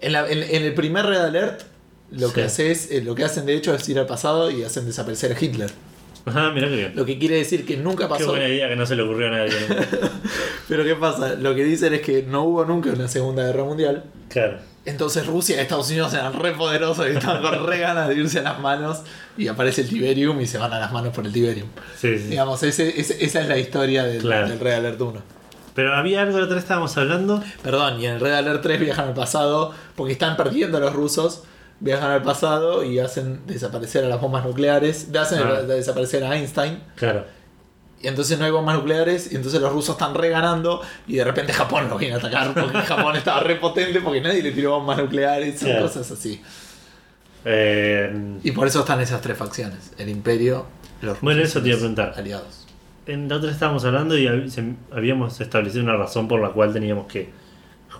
En, 0.00 0.12
la- 0.12 0.28
en- 0.28 0.42
en 0.42 0.62
el 0.64 0.74
primer 0.74 1.06
Red 1.06 1.20
Alert, 1.20 1.62
lo 2.10 2.32
que 2.32 2.40
Sí. 2.42 2.46
haces, 2.46 2.90
eh, 2.90 3.00
lo 3.02 3.14
que 3.14 3.22
hacen 3.24 3.46
de 3.46 3.54
hecho 3.54 3.72
es 3.74 3.88
ir 3.88 3.98
al 4.00 4.06
pasado 4.06 4.50
y 4.50 4.64
hacen 4.64 4.86
desaparecer 4.86 5.32
a 5.32 5.36
Hitler. 5.40 5.70
Que 6.54 6.66
bien. 6.66 6.92
Lo 6.96 7.04
que 7.04 7.18
quiere 7.18 7.36
decir 7.36 7.66
que 7.66 7.76
nunca 7.76 8.04
Qué 8.04 8.14
pasó. 8.14 8.28
buena 8.28 8.48
idea 8.48 8.68
que 8.68 8.76
no 8.76 8.86
se 8.86 8.96
le 8.96 9.02
ocurrió 9.02 9.26
a 9.28 9.30
nadie. 9.30 9.52
Pero 10.68 10.84
¿qué 10.84 10.94
pasa? 10.94 11.34
Lo 11.34 11.54
que 11.54 11.64
dicen 11.64 11.94
es 11.94 12.00
que 12.00 12.22
no 12.22 12.44
hubo 12.44 12.64
nunca 12.64 12.90
una 12.90 13.08
Segunda 13.08 13.44
Guerra 13.44 13.64
Mundial. 13.64 14.04
claro. 14.28 14.58
Entonces 14.86 15.26
Rusia 15.26 15.56
y 15.56 15.60
Estados 15.60 15.88
Unidos 15.88 16.12
eran 16.12 16.34
re 16.38 16.52
poderosos 16.52 17.06
y 17.08 17.12
estaban 17.12 17.40
con 17.40 17.66
re 17.66 17.78
ganas 17.78 18.06
de 18.06 18.16
irse 18.16 18.40
a 18.40 18.42
las 18.42 18.60
manos. 18.60 18.98
Y 19.38 19.48
aparece 19.48 19.80
el 19.80 19.88
Tiberium 19.88 20.38
y 20.42 20.46
se 20.46 20.58
van 20.58 20.70
a 20.74 20.78
las 20.78 20.92
manos 20.92 21.14
por 21.14 21.24
el 21.24 21.32
Tiberium. 21.32 21.68
Sí, 21.98 22.18
sí. 22.18 22.24
Digamos, 22.28 22.62
ese- 22.62 23.00
ese- 23.00 23.24
esa 23.24 23.40
es 23.40 23.48
la 23.48 23.56
historia 23.56 24.04
del, 24.04 24.20
Claro. 24.20 24.46
del 24.46 24.60
Red 24.60 24.74
Alert 24.74 25.00
1. 25.00 25.22
Pero 25.74 25.94
había 25.94 26.20
algo 26.20 26.36
de 26.36 26.42
otra 26.42 26.56
vez 26.56 26.64
estábamos 26.64 26.94
hablando. 26.98 27.42
Perdón, 27.62 27.98
y 27.98 28.04
en 28.04 28.16
el 28.16 28.20
Red 28.20 28.34
Alert 28.34 28.62
3 28.62 28.78
viajan 28.78 29.08
al 29.08 29.14
pasado 29.14 29.72
porque 29.96 30.12
están 30.12 30.36
perdiendo 30.36 30.76
a 30.76 30.80
los 30.80 30.92
rusos. 30.92 31.44
Viajan 31.80 32.10
al 32.12 32.22
pasado 32.22 32.82
y 32.84 32.98
hacen 32.98 33.40
desaparecer 33.46 34.04
a 34.04 34.08
las 34.08 34.20
bombas 34.20 34.44
nucleares. 34.44 35.08
Hacen 35.14 35.40
Ah. 35.42 35.62
desaparecer 35.62 36.24
a 36.24 36.36
Einstein. 36.36 36.80
Claro. 36.96 37.24
Y 38.00 38.06
entonces 38.08 38.38
no 38.38 38.44
hay 38.44 38.50
bombas 38.50 38.76
nucleares. 38.76 39.32
Y 39.32 39.36
entonces 39.36 39.60
los 39.60 39.72
rusos 39.72 39.94
están 39.96 40.14
reganando. 40.14 40.80
Y 41.06 41.16
de 41.16 41.24
repente 41.24 41.52
Japón 41.52 41.88
los 41.88 41.98
viene 41.98 42.14
a 42.14 42.18
atacar. 42.18 42.54
Porque 42.54 42.78
Japón 42.86 43.16
estaba 43.16 43.40
re 43.40 43.56
potente. 43.56 44.00
Porque 44.00 44.20
nadie 44.20 44.42
le 44.42 44.52
tiró 44.52 44.72
bombas 44.72 44.98
nucleares. 44.98 45.60
y 45.62 45.64
Claro. 45.66 45.82
cosas 45.82 46.10
así. 46.10 46.40
Eh, 47.44 48.38
Y 48.42 48.52
por 48.52 48.66
eso 48.66 48.80
están 48.80 49.00
esas 49.00 49.20
tres 49.20 49.36
facciones: 49.36 49.92
el 49.98 50.08
Imperio, 50.08 50.66
los 51.02 51.20
Bueno, 51.20 51.40
rusos 51.40 51.50
eso 51.56 51.58
y 51.58 51.62
te 51.62 51.68
iba 51.68 51.76
a 51.76 51.80
preguntar. 51.80 52.14
Aliados. 52.16 52.66
en 53.06 53.28
la 53.28 53.36
otra 53.36 53.50
estábamos 53.50 53.84
hablando 53.84 54.16
y 54.16 54.26
habíamos 54.90 55.38
establecido 55.40 55.84
una 55.84 55.94
razón 55.96 56.26
por 56.26 56.40
la 56.40 56.50
cual 56.50 56.72
teníamos 56.72 57.06
que 57.06 57.28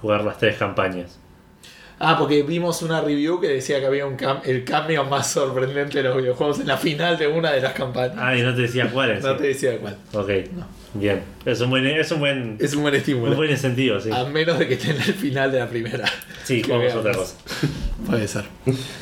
jugar 0.01 0.25
las 0.25 0.39
tres 0.39 0.57
campañas. 0.57 1.19
Ah, 2.07 2.17
porque 2.19 2.43
vimos 2.43 2.83
una 2.83 3.01
review 3.01 3.40
que 3.40 3.49
decía 3.49 3.81
que 3.81 3.87
había 3.87 4.05
un 4.07 4.17
cam- 4.17 4.40
el 4.45 4.62
cambio 4.64 5.05
más 5.05 5.31
sorprendente 5.31 5.99
de 6.03 6.05
los 6.09 6.17
videojuegos 6.17 6.61
en 6.61 6.67
la 6.67 6.77
final 6.77 7.17
de 7.17 7.27
una 7.29 7.51
de 7.53 7.61
las 7.62 7.73
campañas. 7.73 8.17
Ah, 8.19 8.37
y 8.37 8.43
no 8.43 8.55
te 8.55 8.62
decía 8.62 8.90
cuáles. 8.90 9.23
no 9.25 9.35
te 9.37 9.45
decía 9.49 9.79
cuál. 9.79 9.97
Ok, 10.12 10.29
No. 10.55 10.67
bien. 10.95 11.23
Es 11.47 11.61
un 11.61 11.71
buen, 11.71 11.87
es 11.87 12.11
un 12.12 12.21
buen, 12.21 12.57
Es 12.61 12.75
un 12.75 12.83
buen 12.83 12.95
un 12.95 12.99
estímulo. 13.01 13.37
buen 13.37 13.51
incentivo, 13.51 13.99
sí. 14.01 14.11
A 14.12 14.25
menos 14.25 14.59
de 14.59 14.69
que 14.69 14.75
esté 14.75 14.90
en 14.90 14.97
el 14.97 15.14
final 15.14 15.51
de 15.51 15.59
la 15.61 15.69
primera. 15.69 16.05
Sí, 16.45 16.62
jugamos 16.62 16.95
otra 16.95 17.14
cosa. 17.14 17.37
Puede 18.07 18.29
ser. 18.29 18.45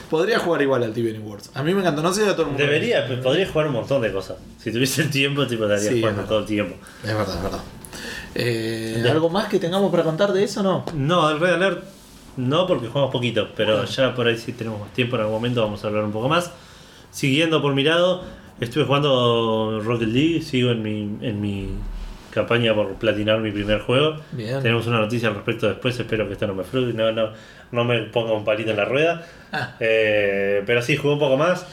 Podría 0.08 0.38
jugar 0.38 0.62
igual 0.62 0.84
al 0.84 0.92
Tiberium 0.92 1.26
Wars. 1.26 1.50
A 1.54 1.62
mí 1.64 1.74
me 1.74 1.80
encantó. 1.80 2.02
No 2.02 2.12
sé 2.12 2.22
si 2.22 2.28
a 2.28 2.32
todo 2.34 2.42
el 2.42 2.48
mundo. 2.50 2.62
Debería, 2.64 3.04
podría 3.20 3.46
jugar 3.48 3.66
un 3.66 3.72
montón 3.72 4.00
de 4.00 4.12
cosas. 4.12 4.36
Si 4.62 4.70
tuviese 4.70 5.02
el 5.02 5.10
tiempo, 5.10 5.44
tipo, 5.46 5.64
estaría 5.64 5.90
Sí, 5.90 5.98
jugando 6.00 6.22
es 6.22 6.28
todo 6.28 6.38
el 6.38 6.46
tiempo. 6.46 6.76
Es 7.02 7.08
verdad, 7.14 7.34
es 7.36 7.42
verdad. 7.42 7.60
Eh. 8.34 9.04
¿Algo 9.10 9.28
más 9.28 9.48
que 9.48 9.58
tengamos 9.58 9.90
para 9.90 10.04
contar 10.04 10.32
de 10.32 10.44
eso 10.44 10.62
no? 10.62 10.84
No, 10.94 11.28
el 11.30 11.40
Red 11.40 11.54
Alert 11.54 11.84
no 12.36 12.66
porque 12.66 12.88
jugamos 12.88 13.12
poquito, 13.12 13.48
pero 13.56 13.84
ya 13.84 14.14
por 14.14 14.26
ahí 14.26 14.36
si 14.36 14.52
tenemos 14.52 14.80
más 14.80 14.92
tiempo 14.92 15.16
en 15.16 15.22
algún 15.22 15.36
momento 15.36 15.62
vamos 15.62 15.84
a 15.84 15.88
hablar 15.88 16.04
un 16.04 16.12
poco 16.12 16.28
más. 16.28 16.52
Siguiendo 17.10 17.60
por 17.60 17.74
mi 17.74 17.82
lado, 17.84 18.24
estuve 18.60 18.84
jugando 18.84 19.80
Rocket 19.84 20.08
League, 20.08 20.42
sigo 20.42 20.70
en 20.70 20.82
mi, 20.82 21.26
en 21.26 21.40
mi 21.40 21.68
campaña 22.30 22.74
por 22.74 22.94
platinar 22.94 23.40
mi 23.40 23.50
primer 23.50 23.80
juego. 23.80 24.16
Bien. 24.32 24.62
Tenemos 24.62 24.86
una 24.86 24.98
noticia 25.00 25.28
al 25.28 25.34
respecto 25.34 25.68
después, 25.68 25.98
espero 25.98 26.26
que 26.26 26.32
esto 26.32 26.46
no 26.46 26.54
me 26.54 26.64
frustre, 26.64 26.94
no, 26.94 27.12
no, 27.12 27.30
no 27.70 27.84
me 27.84 27.98
ponga 28.04 28.32
un 28.32 28.44
palito 28.44 28.70
en 28.70 28.76
la 28.78 28.84
rueda. 28.86 29.26
Ah, 29.52 29.76
Eh, 29.80 30.62
pero 30.64 30.80
sí, 30.80 30.96
jugué 30.96 31.12
un 31.14 31.20
poco 31.20 31.36
más. 31.36 31.66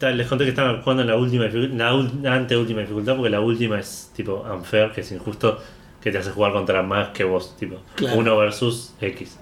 Les 0.00 0.26
conté 0.26 0.44
que 0.44 0.50
estaban 0.50 0.82
jugando 0.82 1.02
en 1.02 1.08
la 1.08 1.16
última 1.16 1.46
la 1.46 2.34
anteúltima 2.34 2.80
dificultad, 2.80 3.14
porque 3.14 3.30
la 3.30 3.40
última 3.40 3.78
es 3.78 4.10
tipo 4.14 4.44
unfair, 4.52 4.90
que 4.90 5.02
es 5.02 5.12
injusto, 5.12 5.58
que 6.02 6.10
te 6.10 6.18
hace 6.18 6.30
jugar 6.32 6.52
contra 6.52 6.82
más 6.82 7.08
que 7.10 7.22
vos, 7.24 7.56
tipo 7.56 7.76
Claro. 7.94 8.18
1 8.18 8.36
versus 8.36 8.94
X. 9.00 9.38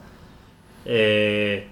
Eh, 0.86 1.66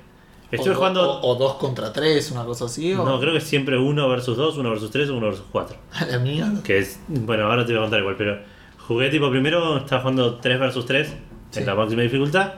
estuve 0.51 0.73
o, 0.75 0.77
jugando. 0.77 1.03
O, 1.21 1.33
o 1.33 1.35
dos 1.37 1.55
contra 1.55 1.93
tres, 1.93 2.31
una 2.31 2.45
cosa 2.45 2.65
así. 2.67 2.93
O... 2.95 3.05
no, 3.05 3.21
creo 3.21 3.33
que 3.33 3.41
siempre 3.41 3.79
1 3.79 4.09
versus 4.09 4.37
2, 4.37 4.59
1 4.59 4.71
versus 4.71 4.91
3, 4.91 5.11
1 5.11 5.21
versus 5.27 5.45
4. 5.53 5.77
A 5.93 6.05
la 6.11 6.19
mierda. 6.19 6.63
Que 6.63 6.79
es. 6.79 7.01
Bueno, 7.09 7.45
ahora 7.47 7.65
te 7.65 7.73
voy 7.73 7.79
a 7.81 7.83
contar 7.85 8.01
igual, 8.01 8.17
pero 8.17 8.39
jugué 8.87 9.09
tipo 9.11 9.31
primero, 9.31 9.79
estaba 9.79 10.03
jugando 10.03 10.37
3 10.37 10.59
versus 10.61 10.85
3 10.87 11.15
Sí. 11.51 11.61
en 11.61 11.67
la 11.67 11.75
máxima 11.77 12.03
dificultad. 12.03 12.55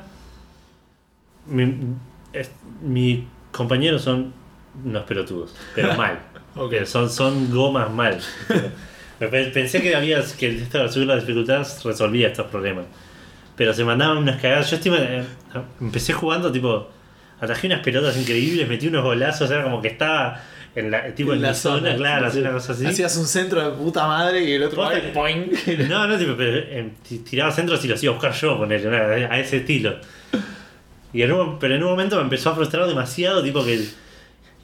Mi, 1.47 1.75
es- 2.33 2.51
mis 2.83 3.21
compañeros 3.53 4.03
son 4.03 4.33
unos 4.85 5.05
pelotudos, 5.05 5.55
pero 5.75 5.95
mal. 5.99 6.19
Ok. 6.57 6.71
Pero 6.71 6.87
son, 6.87 7.11
son 7.11 7.51
gomas 7.55 7.91
mal. 7.93 8.19
Pensé 9.19 9.81
que 9.81 9.95
había 9.95 10.23
que 10.39 10.49
esto 10.63 10.79
de 10.83 10.89
subir 10.93 11.07
la 11.07 11.17
dificultad 11.17 11.67
resolvía 11.85 12.29
estos 12.29 12.47
problemas. 12.47 12.85
Pero 13.57 13.73
se 13.73 13.85
mandaban 13.85 14.19
unas 14.19 14.41
cagadas. 14.41 14.71
Yo 14.71 14.77
estima- 14.77 14.99
eh, 15.01 15.25
empecé 15.81 16.13
jugando 16.13 16.53
tipo. 16.53 16.91
Atajé 17.41 17.67
unas 17.67 17.81
pelotas 17.81 18.17
increíbles, 18.17 18.67
metí 18.69 18.89
unos 18.89 19.03
golazos, 19.05 19.51
era 19.51 19.63
como 19.65 19.83
que 19.83 19.89
estaba 19.89 20.41
en 20.75 20.91
la, 20.91 21.15
tipo, 21.15 21.33
en 21.35 21.43
la 21.43 21.53
zona, 21.55 21.95
claro, 21.97 22.27
así 22.27 22.39
una 22.41 22.53
cosa 22.53 22.73
así. 22.73 22.87
Hacías 22.87 23.17
un 23.19 23.27
centro 23.27 23.63
de 23.63 23.77
puta 23.77 24.07
madre 24.07 24.43
y 24.45 24.53
el 24.53 24.63
otro. 24.63 24.83
No, 25.89 26.07
no, 26.07 26.17
tipo, 26.19 26.35
pero 26.37 26.57
eh, 26.59 26.93
ti- 27.07 27.19
tiraba 27.19 27.51
centros 27.53 27.85
y 27.85 27.89
los 27.89 28.03
iba 28.03 28.13
a 28.13 28.15
buscar 28.17 28.33
yo, 28.33 28.57
ponerle, 28.57 29.27
a 29.27 29.39
ese 29.39 29.59
estilo. 29.59 29.97
Y 31.13 31.23
en 31.23 31.33
un- 31.33 31.59
pero 31.59 31.75
en 31.75 31.83
un 31.83 31.91
momento 31.91 32.17
me 32.17 32.23
empezó 32.23 32.51
a 32.51 32.55
frustrar 32.55 32.87
demasiado, 32.87 33.43
tipo 33.43 33.65
que 33.65 33.85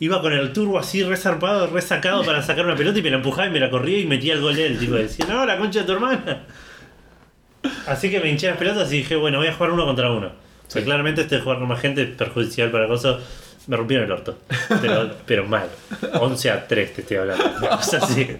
iba 0.00 0.20
con 0.20 0.33
el 0.33 0.52
turbo 0.52 0.78
así 0.78 1.02
resarpado, 1.02 1.66
resacado 1.66 2.24
para 2.24 2.42
sacar 2.42 2.64
una 2.64 2.74
pelota 2.74 2.98
y 2.98 3.02
me 3.02 3.11
la 3.11 3.16
empujaba 3.16 3.46
y 3.48 3.50
me 3.50 3.61
la 3.61 3.70
corría 3.70 3.98
y 3.98 4.07
metía 4.07 4.35
el 4.35 4.40
gol 4.40 4.59
él. 4.59 4.78
Tipo, 4.78 4.94
decía, 4.94 5.26
no, 5.28 5.44
la 5.46 5.57
concha 5.59 5.81
de 5.81 5.87
tu 5.87 5.92
hermana. 5.92 6.42
Así 7.87 8.11
que 8.11 8.20
me 8.20 8.29
hinché 8.31 8.48
las 8.48 8.57
pelotas 8.57 8.92
y 8.92 8.98
dije, 8.98 9.16
bueno, 9.16 9.38
voy 9.38 9.46
a 9.48 9.53
jugar 9.55 9.72
uno 9.72 9.85
contra 9.85 10.11
uno. 10.11 10.31
Porque 10.68 10.85
claramente 10.85 11.22
este 11.22 11.37
de 11.37 11.42
jugar 11.42 11.59
con 11.59 11.68
más 11.68 11.81
gente 11.81 12.03
es 12.03 12.09
perjudicial 12.11 12.70
para 12.70 12.87
cosas. 12.88 13.16
Me 13.66 13.77
rompieron 13.77 14.07
el 14.07 14.12
orto. 14.12 14.38
Pero, 14.81 15.11
pero 15.27 15.46
mal. 15.46 15.68
11 16.14 16.51
a 16.51 16.66
3 16.66 16.94
te 16.94 17.01
estoy 17.03 17.16
hablando. 17.18 17.44
Una 17.59 17.70
cosa 17.77 17.98
así. 17.98 18.37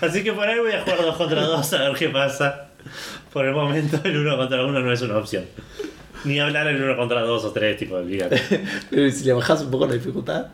Así 0.00 0.22
que 0.22 0.32
por 0.32 0.46
ahí 0.46 0.58
voy 0.58 0.72
a 0.72 0.82
jugar 0.82 1.02
2 1.02 1.16
contra 1.16 1.42
2 1.42 1.72
a 1.72 1.82
ver 1.88 1.92
qué 1.94 2.08
pasa. 2.10 2.68
Por 3.32 3.46
el 3.46 3.52
momento 3.54 3.98
el 4.04 4.16
1 4.18 4.36
contra 4.36 4.64
1 4.64 4.80
no 4.80 4.92
es 4.92 5.02
una 5.02 5.18
opción. 5.18 5.44
Ni 6.24 6.38
hablar 6.40 6.66
el 6.68 6.82
1 6.82 6.96
contra 6.96 7.20
2 7.22 7.44
o 7.44 7.50
3, 7.52 7.76
tipo, 7.76 7.94
olvídate. 7.96 8.40
Pero 8.90 9.10
si 9.10 9.24
le 9.24 9.32
bajas 9.32 9.62
un 9.62 9.70
poco 9.70 9.86
la 9.86 9.94
dificultad. 9.94 10.46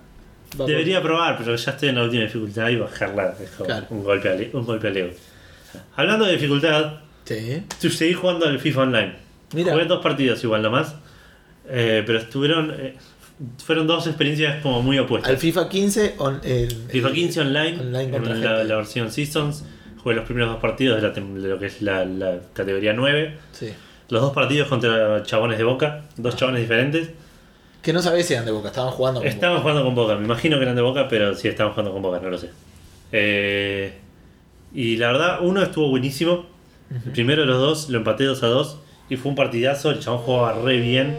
va 0.61 0.66
Debería 0.66 1.01
probar, 1.03 1.36
pero 1.38 1.55
ya 1.55 1.70
estoy 1.70 1.88
en 1.90 1.94
la 1.96 2.03
última 2.05 2.22
dificultad 2.24 2.68
y 2.68 2.76
bajarla. 2.76 3.34
Es 3.40 3.51
como 3.51 3.66
Claro. 3.66 3.86
un, 3.90 4.03
golpe 4.05 4.28
al, 4.28 4.51
un 4.53 4.64
golpe 4.66 4.88
al 4.88 4.96
ego. 4.96 5.11
Hablando 5.96 6.24
de 6.24 6.32
dificultad, 6.32 6.94
Sí. 7.78 7.90
seguí 7.90 8.14
jugando 8.14 8.46
al 8.46 8.58
FIFA 8.58 8.80
Online. 8.82 9.12
Mira. 9.54 9.72
Jugué 9.72 9.84
dos 9.86 10.02
partidos 10.02 10.42
igual 10.44 10.62
nomás. 10.62 10.94
Eh, 11.68 12.02
pero 12.06 12.18
estuvieron. 12.18 12.74
eh, 12.76 12.96
fueron 13.64 13.86
dos 13.86 14.06
experiencias 14.06 14.60
como 14.62 14.82
muy 14.82 14.98
opuestas. 14.98 15.30
Al 15.30 15.38
FIFA 15.38 15.68
15. 15.68 16.14
on- 16.18 16.40
el- 16.44 16.70
FIFA 16.90 17.08
el- 17.08 17.14
15 17.14 17.40
online, 17.40 17.80
online 17.80 18.16
en 18.16 18.44
la, 18.68 18.76
versión 18.76 19.10
Seasons. 19.10 19.64
Jugué 20.02 20.14
los 20.14 20.24
primeros 20.24 20.50
dos 20.50 20.60
partidos 20.60 21.00
de, 21.00 21.08
la 21.08 21.14
tem- 21.14 21.34
de 21.34 21.48
lo 21.48 21.58
que 21.58 21.66
es 21.66 21.80
la, 21.82 22.04
la 22.04 22.38
categoría 22.52 22.92
9. 22.92 23.36
Sí. 23.52 23.70
Los 24.08 24.22
dos 24.22 24.32
partidos 24.32 24.68
contra 24.68 25.22
chabones 25.22 25.56
de 25.58 25.64
boca, 25.64 26.02
dos 26.16 26.36
chabones 26.36 26.60
diferentes. 26.62 27.10
Que 27.82 27.92
no 27.92 28.02
sabés 28.02 28.26
si 28.26 28.32
eran 28.34 28.44
de 28.44 28.50
boca, 28.52 28.68
estaban 28.68 28.90
jugando 28.90 29.20
con 29.20 29.28
Estaban 29.28 29.60
jugando 29.60 29.84
con 29.84 29.94
boca, 29.94 30.16
me 30.16 30.24
imagino 30.24 30.56
que 30.56 30.62
eran 30.64 30.74
de 30.76 30.82
boca, 30.82 31.06
pero 31.08 31.34
sí 31.34 31.48
estaban 31.48 31.72
jugando 31.72 31.92
con 31.92 32.02
boca, 32.02 32.18
no 32.20 32.28
lo 32.28 32.36
sé. 32.38 32.50
Eh, 33.12 33.92
y 34.74 34.96
la 34.96 35.08
verdad, 35.12 35.38
uno 35.42 35.62
estuvo 35.62 35.88
buenísimo. 35.88 36.46
El 36.91 37.12
primero 37.12 37.43
de 37.43 37.47
los 37.47 37.59
dos 37.59 37.88
lo 37.88 37.99
empaté 37.99 38.24
2 38.24 38.43
a 38.43 38.47
2 38.49 38.78
y 39.09 39.16
fue 39.16 39.30
un 39.30 39.36
partidazo. 39.36 39.91
El 39.91 40.01
chabón 40.01 40.20
jugaba 40.20 40.53
re 40.55 40.78
bien. 40.78 41.16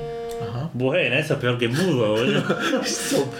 Ajá. 0.49 0.69
Buena, 0.73 1.19
eso 1.19 1.33
es 1.35 1.39
peor 1.39 1.57
que 1.57 1.67
mudo, 1.67 2.11
boludo. 2.11 2.43
Eso, 2.83 3.31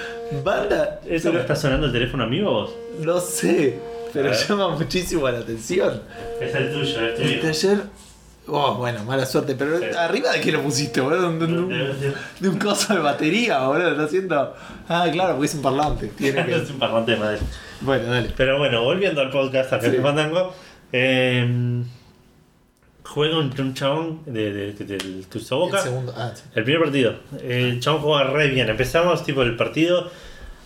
banda. 0.43 1.01
¿Eso 1.07 1.23
pero 1.29 1.33
me 1.33 1.39
está 1.41 1.55
sonando 1.55 1.87
el 1.87 1.91
teléfono 1.93 2.23
amigo 2.23 2.51
vos? 2.51 2.71
No 2.99 3.19
sé. 3.19 3.79
pero 4.13 4.29
A 4.29 4.33
llama 4.33 4.69
muchísimo 4.69 5.27
la 5.29 5.39
atención. 5.39 6.01
Es 6.39 6.53
el 6.55 6.71
tuyo, 6.71 6.83
es 7.07 7.19
El 7.19 7.39
tuyo. 7.39 7.41
taller. 7.41 7.77
Oh, 8.47 8.75
bueno, 8.75 9.03
mala 9.03 9.25
suerte, 9.25 9.55
pero 9.57 9.77
Sí. 9.79 9.85
arriba 9.97 10.31
de 10.31 10.41
qué 10.41 10.51
lo 10.51 10.61
pusiste, 10.61 10.99
boludo? 11.01 11.21
De, 11.31 11.45
un- 11.45 11.69
de 12.39 12.49
un 12.49 12.57
coso 12.59 12.93
de 12.93 12.99
batería, 12.99 13.65
boludo. 13.67 13.89
Está 13.91 14.03
haciendo. 14.03 14.55
Ah, 14.89 15.07
claro, 15.11 15.33
porque 15.33 15.47
es 15.47 15.55
un 15.55 15.61
parlante. 15.61 16.07
Tiene 16.17 16.45
que. 16.45 16.55
Es 16.55 16.69
un 16.69 16.79
parlante 16.79 17.11
de 17.11 17.17
madre. 17.17 17.39
Bueno, 17.81 18.05
dale. 18.11 18.29
Pero 18.37 18.57
bueno, 18.57 18.83
volviendo 18.83 19.21
al 19.21 19.29
podcast, 19.31 19.73
al 19.73 19.81
Sí. 19.81 19.97
Fandango. 20.01 20.53
Eh, 20.91 21.83
juega 23.13 23.37
un, 23.39 23.53
un 23.59 23.73
chabón 23.73 24.21
de, 24.25 24.51
de, 24.53 24.73
de- 24.73 25.23
Tuzo 25.29 25.57
Boca. 25.59 25.77
El 25.77 25.83
segundo. 25.83 26.13
Ah, 26.15 26.31
sí. 26.35 26.43
El 26.55 26.63
primer 26.63 26.81
partido. 26.83 27.15
El 27.43 27.79
chabón 27.79 28.01
juega 28.01 28.23
re 28.25 28.47
bien. 28.49 28.69
Empezamos, 28.69 29.23
tipo, 29.23 29.41
el 29.43 29.55
partido. 29.55 30.09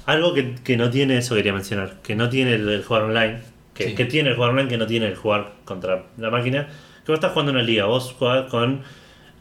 Algo 0.05 0.33
que, 0.33 0.55
que 0.63 0.77
no 0.77 0.89
tiene, 0.91 1.17
eso 1.17 1.33
quería 1.35 1.51
mencionar, 1.53 1.95
que 2.03 2.15
no 2.15 2.29
tiene 2.29 2.53
el, 2.55 2.69
el 2.69 2.83
jugar 2.83 3.03
online. 3.03 3.39
Que, 3.73 3.87
Sí. 3.89 3.95
que 3.95 4.05
tiene 4.05 4.29
el 4.29 4.35
jugar 4.35 4.51
online, 4.51 4.69
que 4.69 4.77
no 4.77 4.85
tiene 4.87 5.07
el 5.07 5.15
jugar 5.15 5.51
contra 5.65 6.03
la 6.17 6.29
máquina. 6.29 6.67
Que 7.05 7.11
vos 7.11 7.15
estás 7.15 7.31
jugando 7.31 7.51
una 7.51 7.61
liga, 7.63 7.85
vos 7.85 8.15
jugás 8.17 8.49
con 8.49 8.81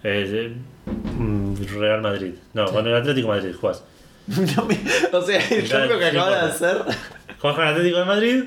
eh, 0.02 0.52
mm, 1.18 1.54
Real 1.78 2.00
Madrid. 2.02 2.32
No, 2.52 2.66
Sí. 2.66 2.74
con 2.74 2.86
el 2.86 2.94
Atlético 2.94 3.32
de 3.32 3.38
Madrid 3.40 3.54
jugás. 3.60 3.84
No 4.56 4.64
me- 4.64 4.78
o 5.12 5.22
sea, 5.22 5.38
el 5.50 5.68
cambio 5.68 5.98
que 5.98 6.12
no 6.12 6.22
acaba 6.22 6.44
de 6.46 6.50
hacer. 6.50 6.76
Jugás 7.38 7.56
con 7.56 7.64
el 7.66 7.70
Atlético 7.74 7.98
de 7.98 8.04
Madrid, 8.06 8.44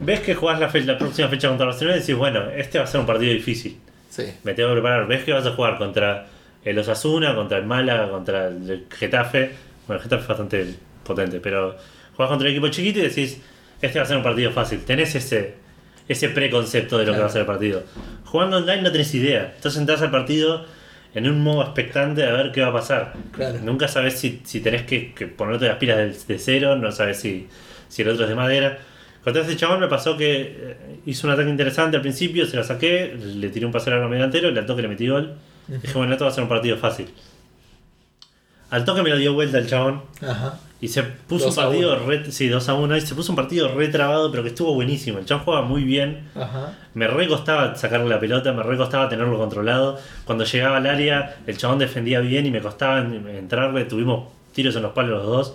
ves 0.00 0.20
que 0.20 0.34
jugás 0.34 0.58
la, 0.58 0.68
fe- 0.70 0.80
la 0.84 0.96
próxima 0.98 1.28
fecha 1.28 1.48
contra 1.48 1.66
Barcelona 1.66 1.96
y 1.98 2.00
decís, 2.00 2.16
bueno, 2.16 2.48
este 2.50 2.78
va 2.78 2.84
a 2.84 2.86
ser 2.86 3.00
un 3.00 3.06
partido 3.06 3.32
difícil. 3.32 3.78
Sí. 4.10 4.24
Me 4.44 4.52
tengo 4.52 4.68
que 4.70 4.74
preparar. 4.74 5.06
Ves 5.06 5.24
que 5.24 5.32
vas 5.32 5.46
a 5.46 5.52
jugar 5.52 5.78
contra 5.78 6.26
el 6.64 6.78
Osasuna, 6.78 7.34
contra 7.34 7.58
el 7.58 7.64
Málaga, 7.64 8.10
contra 8.10 8.48
el 8.48 8.86
Getafe. 8.90 9.52
Bueno, 9.86 10.02
el 10.02 10.02
Getafe 10.02 10.22
es 10.22 10.28
bastante 10.28 10.74
potente, 11.04 11.40
pero 11.40 11.76
jugás 12.14 12.28
contra 12.28 12.46
un 12.46 12.52
equipo 12.52 12.68
chiquito 12.68 12.98
y 12.98 13.02
decís, 13.02 13.40
este 13.80 13.98
va 13.98 14.04
a 14.04 14.08
ser 14.08 14.16
un 14.16 14.22
partido 14.22 14.50
fácil. 14.50 14.84
Tenés 14.84 15.14
ese, 15.14 15.54
ese 16.08 16.28
preconcepto 16.28 16.98
de 16.98 17.06
lo 17.06 17.14
que 17.14 17.20
va 17.20 17.26
a 17.26 17.30
ser 17.30 17.42
el 17.42 17.46
partido. 17.46 17.82
Jugando 18.26 18.58
online 18.58 18.82
no 18.82 18.92
tenés 18.92 19.14
idea. 19.14 19.52
Entonces 19.56 19.80
entras 19.80 20.02
al 20.02 20.10
partido 20.10 20.66
en 21.14 21.28
un 21.28 21.42
modo 21.42 21.62
expectante 21.62 22.24
a 22.24 22.32
ver 22.32 22.52
qué 22.52 22.60
va 22.60 22.68
a 22.68 22.72
pasar. 22.72 23.14
Claro. 23.32 23.58
Nunca 23.62 23.88
sabes 23.88 24.18
si, 24.18 24.42
si 24.44 24.60
tenés 24.60 24.82
que, 24.82 25.12
que 25.14 25.26
ponerte 25.26 25.66
las 25.66 25.76
pilas 25.78 26.26
de, 26.26 26.38
cero, 26.38 26.76
no 26.76 26.92
sabes 26.92 27.20
si, 27.20 27.48
si 27.88 28.02
el 28.02 28.08
otro 28.08 28.24
es 28.24 28.28
de 28.28 28.36
madera. 28.36 28.78
Contra 29.24 29.42
ese 29.42 29.56
chabón 29.56 29.80
me 29.80 29.88
pasó 29.88 30.16
que 30.16 30.40
eh, 30.58 30.76
hizo 31.06 31.26
un 31.26 31.32
ataque 31.34 31.50
interesante 31.50 31.96
al 31.96 32.02
principio, 32.02 32.46
se 32.46 32.56
la 32.56 32.64
saqué, 32.64 33.14
le 33.16 33.48
tiré 33.50 33.66
un 33.66 33.72
pase 33.72 33.90
largo 33.90 34.06
medio 34.08 34.20
delantero, 34.22 34.50
le 34.50 34.60
al 34.60 34.66
toque 34.66 34.82
le 34.82 34.88
metí 34.88 35.06
gol. 35.08 35.34
Dije, 35.68 35.92
bueno, 35.94 36.12
esto 36.12 36.24
va 36.24 36.30
a 36.30 36.34
ser 36.34 36.42
un 36.42 36.48
partido 36.48 36.76
fácil. 36.78 37.08
Al 38.70 38.84
toque 38.84 39.02
me 39.02 39.10
lo 39.10 39.16
dio 39.16 39.34
vuelta 39.34 39.58
el 39.58 39.66
chabón 39.66 40.02
Ajá. 40.22 40.58
y 40.80 40.88
se 40.88 41.02
puso 41.02 41.46
Dos 41.46 41.56
un 41.58 41.64
partido 41.64 41.96
re, 42.06 42.30
sí, 42.30 42.48
2 42.48 42.68
a 42.68 42.74
1 42.74 42.96
y 42.96 43.00
se 43.00 43.14
puso 43.16 43.32
un 43.32 43.36
partido 43.36 43.68
re 43.74 43.88
trabado, 43.88 44.30
pero 44.30 44.44
que 44.44 44.50
estuvo 44.50 44.72
buenísimo. 44.74 45.18
El 45.18 45.24
chabón 45.26 45.44
jugaba 45.44 45.66
muy 45.66 45.82
bien. 45.82 46.28
Ajá. 46.36 46.78
Me 46.94 47.08
re 47.08 47.26
costaba 47.26 47.74
sacarle 47.74 48.08
la 48.08 48.20
pelota, 48.20 48.52
me 48.52 48.62
re 48.62 48.76
costaba 48.76 49.08
tenerlo 49.08 49.36
controlado. 49.38 49.98
Cuando 50.24 50.44
llegaba 50.44 50.76
al 50.76 50.86
área, 50.86 51.36
el 51.48 51.56
chabón 51.56 51.78
defendía 51.80 52.20
bien 52.20 52.46
y 52.46 52.50
me 52.52 52.60
costaba 52.60 53.00
en- 53.00 53.26
entrarle. 53.28 53.84
Tuvimos 53.86 54.28
tiros 54.52 54.74
en 54.76 54.82
los 54.82 54.92
palos 54.92 55.18
los 55.18 55.26
dos. 55.26 55.54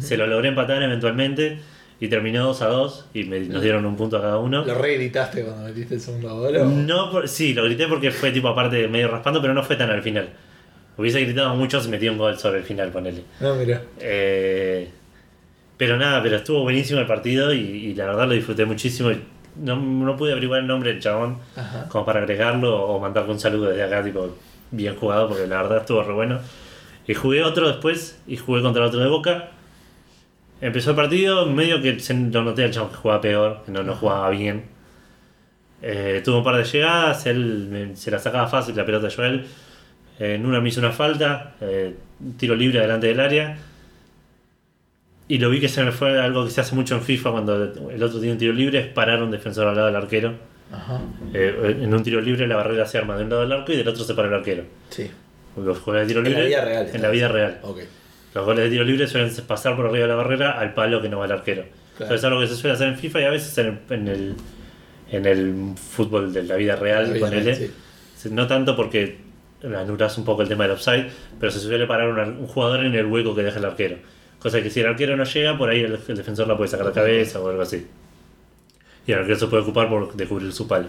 Se 0.00 0.16
lo 0.16 0.26
logré 0.26 0.48
empatar 0.48 0.82
eventualmente 0.82 1.58
y 2.04 2.08
terminó 2.08 2.44
2 2.46 2.62
a 2.62 2.66
2 2.68 3.06
y 3.14 3.24
me- 3.24 3.40
nos 3.40 3.62
dieron 3.62 3.84
un 3.86 3.96
punto 3.96 4.16
a 4.18 4.20
cada 4.20 4.38
uno. 4.38 4.64
¿Lo 4.64 4.74
re 4.74 4.94
gritaste 4.96 5.42
cuando 5.42 5.62
metiste 5.64 5.94
el 5.94 6.00
segundo 6.00 6.34
gol? 6.36 6.56
o? 6.56 6.64
No, 6.66 7.10
por- 7.10 7.28
sí, 7.28 7.54
lo 7.54 7.64
grité 7.64 7.86
porque 7.86 8.10
fue 8.10 8.30
tipo 8.30 8.48
aparte 8.48 8.86
medio 8.88 9.08
raspando, 9.08 9.40
pero 9.40 9.54
no 9.54 9.62
fue 9.62 9.76
tan 9.76 9.90
al 9.90 10.02
final. 10.02 10.28
Hubiese 10.96 11.20
gritado 11.22 11.54
mucho 11.56 11.80
si 11.80 11.88
metí 11.88 12.08
un 12.08 12.18
gol 12.18 12.38
sobre 12.38 12.58
el 12.58 12.64
final, 12.64 12.90
ponele. 12.90 13.22
No, 13.40 13.54
mira. 13.54 13.82
Eh, 13.98 14.88
pero 15.76 15.96
nada, 15.96 16.22
pero 16.22 16.36
estuvo 16.36 16.62
buenísimo 16.62 17.00
el 17.00 17.06
partido 17.06 17.52
y, 17.52 17.58
y 17.58 17.94
la 17.94 18.06
verdad 18.06 18.28
lo 18.28 18.34
disfruté 18.34 18.64
muchísimo. 18.64 19.10
No, 19.56 19.76
no 19.76 20.16
pude 20.16 20.32
averiguar 20.32 20.60
el 20.60 20.66
nombre 20.66 20.90
del 20.92 21.00
chabón 21.00 21.38
Ajá. 21.56 21.88
como 21.88 22.04
para 22.04 22.20
agregarlo 22.20 22.76
o 22.86 23.00
mandarle 23.00 23.32
un 23.32 23.40
saludo 23.40 23.68
desde 23.70 23.82
acá, 23.84 24.02
tipo, 24.04 24.36
bien 24.70 24.94
jugado, 24.96 25.28
porque 25.28 25.46
la 25.46 25.62
verdad 25.62 25.78
estuvo 25.78 26.02
re 26.02 26.12
bueno. 26.12 26.38
Y 27.06 27.14
jugué 27.14 27.42
otro 27.44 27.68
después 27.68 28.18
y 28.26 28.36
jugué 28.36 28.62
contra 28.62 28.84
otro 28.86 29.00
de 29.00 29.08
Boca. 29.08 29.50
Empezó 30.64 30.90
el 30.90 30.96
partido, 30.96 31.44
medio 31.46 31.82
que 31.82 32.00
se 32.00 32.14
lo 32.14 32.42
noté 32.42 32.64
al 32.64 32.70
chabón 32.70 32.90
que 32.90 32.96
jugaba 32.96 33.20
peor, 33.20 33.62
que 33.66 33.70
no, 33.72 33.82
no 33.82 33.94
jugaba 33.94 34.30
bien. 34.30 34.62
Eh, 35.82 36.22
tuvo 36.24 36.38
un 36.38 36.44
par 36.44 36.56
de 36.56 36.64
llegadas, 36.64 37.26
él 37.26 37.68
me- 37.70 37.96
se 37.96 38.10
la 38.10 38.18
sacaba 38.18 38.46
fácil 38.48 38.74
la 38.74 38.86
pelota 38.86 39.08
a 39.08 39.10
Joel. 39.10 39.44
En 40.18 40.46
una 40.46 40.60
me 40.62 40.70
hizo 40.70 40.80
una 40.80 40.92
falta, 40.92 41.54
eh, 41.60 41.94
tiro 42.38 42.54
libre 42.54 42.80
delante 42.80 43.08
del 43.08 43.20
área. 43.20 43.58
Y 45.28 45.38
lo 45.38 45.50
vi 45.50 45.60
que 45.60 45.68
se 45.68 45.82
me 45.84 45.92
fue 45.92 46.18
algo 46.18 46.44
que 46.46 46.50
se 46.50 46.60
hace 46.62 46.74
mucho 46.74 46.94
en 46.94 47.02
FIFA 47.02 47.30
cuando 47.32 47.62
el 47.90 48.02
otro 48.02 48.18
tiene 48.18 48.32
un 48.32 48.38
tiro 48.38 48.52
libre, 48.54 48.78
es 48.78 48.86
parar 48.86 49.20
a 49.20 49.24
un 49.24 49.30
defensor 49.30 49.66
al 49.66 49.74
lado 49.74 49.86
del 49.88 49.96
arquero. 49.96 50.32
Ajá. 50.72 50.98
Eh, 51.34 51.78
en 51.82 51.92
un 51.92 52.02
tiro 52.02 52.20
libre 52.22 52.46
la 52.46 52.56
barrera 52.56 52.86
se 52.86 52.96
arma 52.98 53.16
de 53.18 53.24
un 53.24 53.28
lado 53.30 53.42
del 53.42 53.52
arco 53.52 53.70
y 53.72 53.76
del 53.76 53.88
otro 53.88 54.02
se 54.04 54.14
para 54.14 54.28
el 54.28 54.34
arquero. 54.34 54.64
Sí. 54.88 55.10
Los 55.56 55.84
goles 55.84 56.02
de 56.02 56.08
tiro 56.08 56.20
En 56.20 56.24
la 56.24 56.30
libre. 56.30 56.46
vida 56.46 56.64
real, 56.64 56.88
En 56.92 57.02
la 57.02 57.10
vida 57.10 57.28
real. 57.28 57.58
Ok. 57.62 57.80
Los 58.34 58.44
goles 58.44 58.64
de 58.64 58.70
tiro 58.70 58.84
libre 58.84 59.06
suelen 59.06 59.32
pasar 59.46 59.76
por 59.76 59.86
arriba 59.86 60.02
de 60.02 60.08
la 60.08 60.14
barrera 60.16 60.58
al 60.58 60.74
palo 60.74 61.00
que 61.00 61.08
no 61.08 61.18
va 61.18 61.26
el 61.26 61.32
arquero. 61.32 61.64
Claro. 61.96 62.06
Eso 62.12 62.14
es 62.14 62.24
algo 62.24 62.40
que 62.40 62.46
se 62.48 62.56
suele 62.56 62.74
hacer 62.74 62.88
en 62.88 62.96
FIFA 62.98 63.20
y 63.20 63.24
a 63.24 63.30
veces 63.30 63.56
en 63.58 63.66
el, 63.66 63.78
en 63.90 64.08
el, 64.08 64.34
en 65.10 65.26
el 65.26 65.54
fútbol 65.76 66.32
de 66.32 66.42
la 66.42 66.56
vida 66.56 66.74
real, 66.76 67.06
La 67.08 67.12
vida 67.14 67.26
ponele. 67.26 67.54
real, 67.54 67.70
sí. 68.16 68.30
No 68.30 68.46
tanto 68.46 68.74
porque 68.74 69.18
anulas 69.62 70.18
un 70.18 70.24
poco 70.24 70.42
el 70.42 70.48
tema 70.48 70.64
del 70.64 70.72
offside, 70.72 71.06
pero 71.38 71.52
se 71.52 71.60
suele 71.60 71.86
parar 71.86 72.08
una- 72.08 72.24
un 72.24 72.46
jugador 72.46 72.84
en 72.84 72.94
el 72.94 73.06
hueco 73.06 73.34
que 73.34 73.42
deja 73.42 73.58
el 73.58 73.64
arquero. 73.66 73.96
Cosa 74.40 74.60
que 74.62 74.68
si 74.70 74.80
el 74.80 74.86
arquero 74.88 75.16
no 75.16 75.24
llega, 75.24 75.56
por 75.56 75.70
ahí 75.70 75.80
el, 75.82 75.98
el 76.08 76.16
defensor 76.16 76.48
la 76.48 76.56
puede 76.56 76.68
sacar 76.68 76.86
de 76.86 76.92
cabeza 76.92 77.40
o 77.40 77.48
algo 77.48 77.62
así. 77.62 77.86
Y 79.06 79.12
el 79.12 79.18
arquero 79.20 79.38
se 79.38 79.46
puede 79.46 79.62
ocupar 79.62 79.88
por 79.88 80.12
descubrir 80.14 80.52
su 80.52 80.66
palo. 80.66 80.88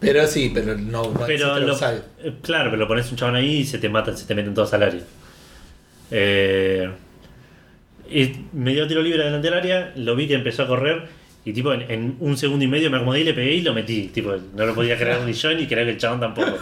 Pero 0.00 0.26
sí, 0.26 0.50
pero 0.54 0.76
no. 0.76 1.12
Pero 1.26 1.58
lo, 1.58 1.74
eh, 1.74 2.32
claro, 2.42 2.70
pero 2.70 2.76
lo 2.82 2.88
pones 2.88 3.10
un 3.10 3.16
chabón 3.16 3.36
ahí 3.36 3.58
y 3.58 3.64
se 3.64 3.78
te 3.78 3.88
matan, 3.88 4.16
se 4.16 4.26
te 4.26 4.34
meten 4.34 4.52
todos 4.54 4.72
al 4.74 4.82
área. 4.82 5.00
Eh, 6.14 6.88
y 8.10 8.32
me 8.52 8.72
dio 8.74 8.86
tiro 8.86 9.00
libre 9.02 9.24
delante 9.24 9.48
del 9.48 9.58
área, 9.58 9.92
lo 9.96 10.14
vi 10.14 10.28
que 10.28 10.34
empezó 10.34 10.64
a 10.64 10.66
correr 10.66 11.02
y 11.44 11.52
tipo 11.52 11.72
en, 11.72 11.90
en 11.90 12.16
un 12.20 12.36
segundo 12.36 12.64
y 12.64 12.68
medio 12.68 12.90
me 12.90 12.98
acomodé 12.98 13.20
y 13.20 13.24
le 13.24 13.34
pegué 13.34 13.54
y 13.54 13.62
lo 13.62 13.74
metí. 13.74 14.08
Tipo, 14.08 14.34
no 14.54 14.66
lo 14.66 14.74
podía 14.74 14.96
creer 14.96 15.22
ni 15.22 15.32
yo 15.32 15.52
ni 15.54 15.66
creer 15.66 15.86
que 15.86 15.92
el 15.92 15.98
chabón 15.98 16.20
tampoco. 16.20 16.52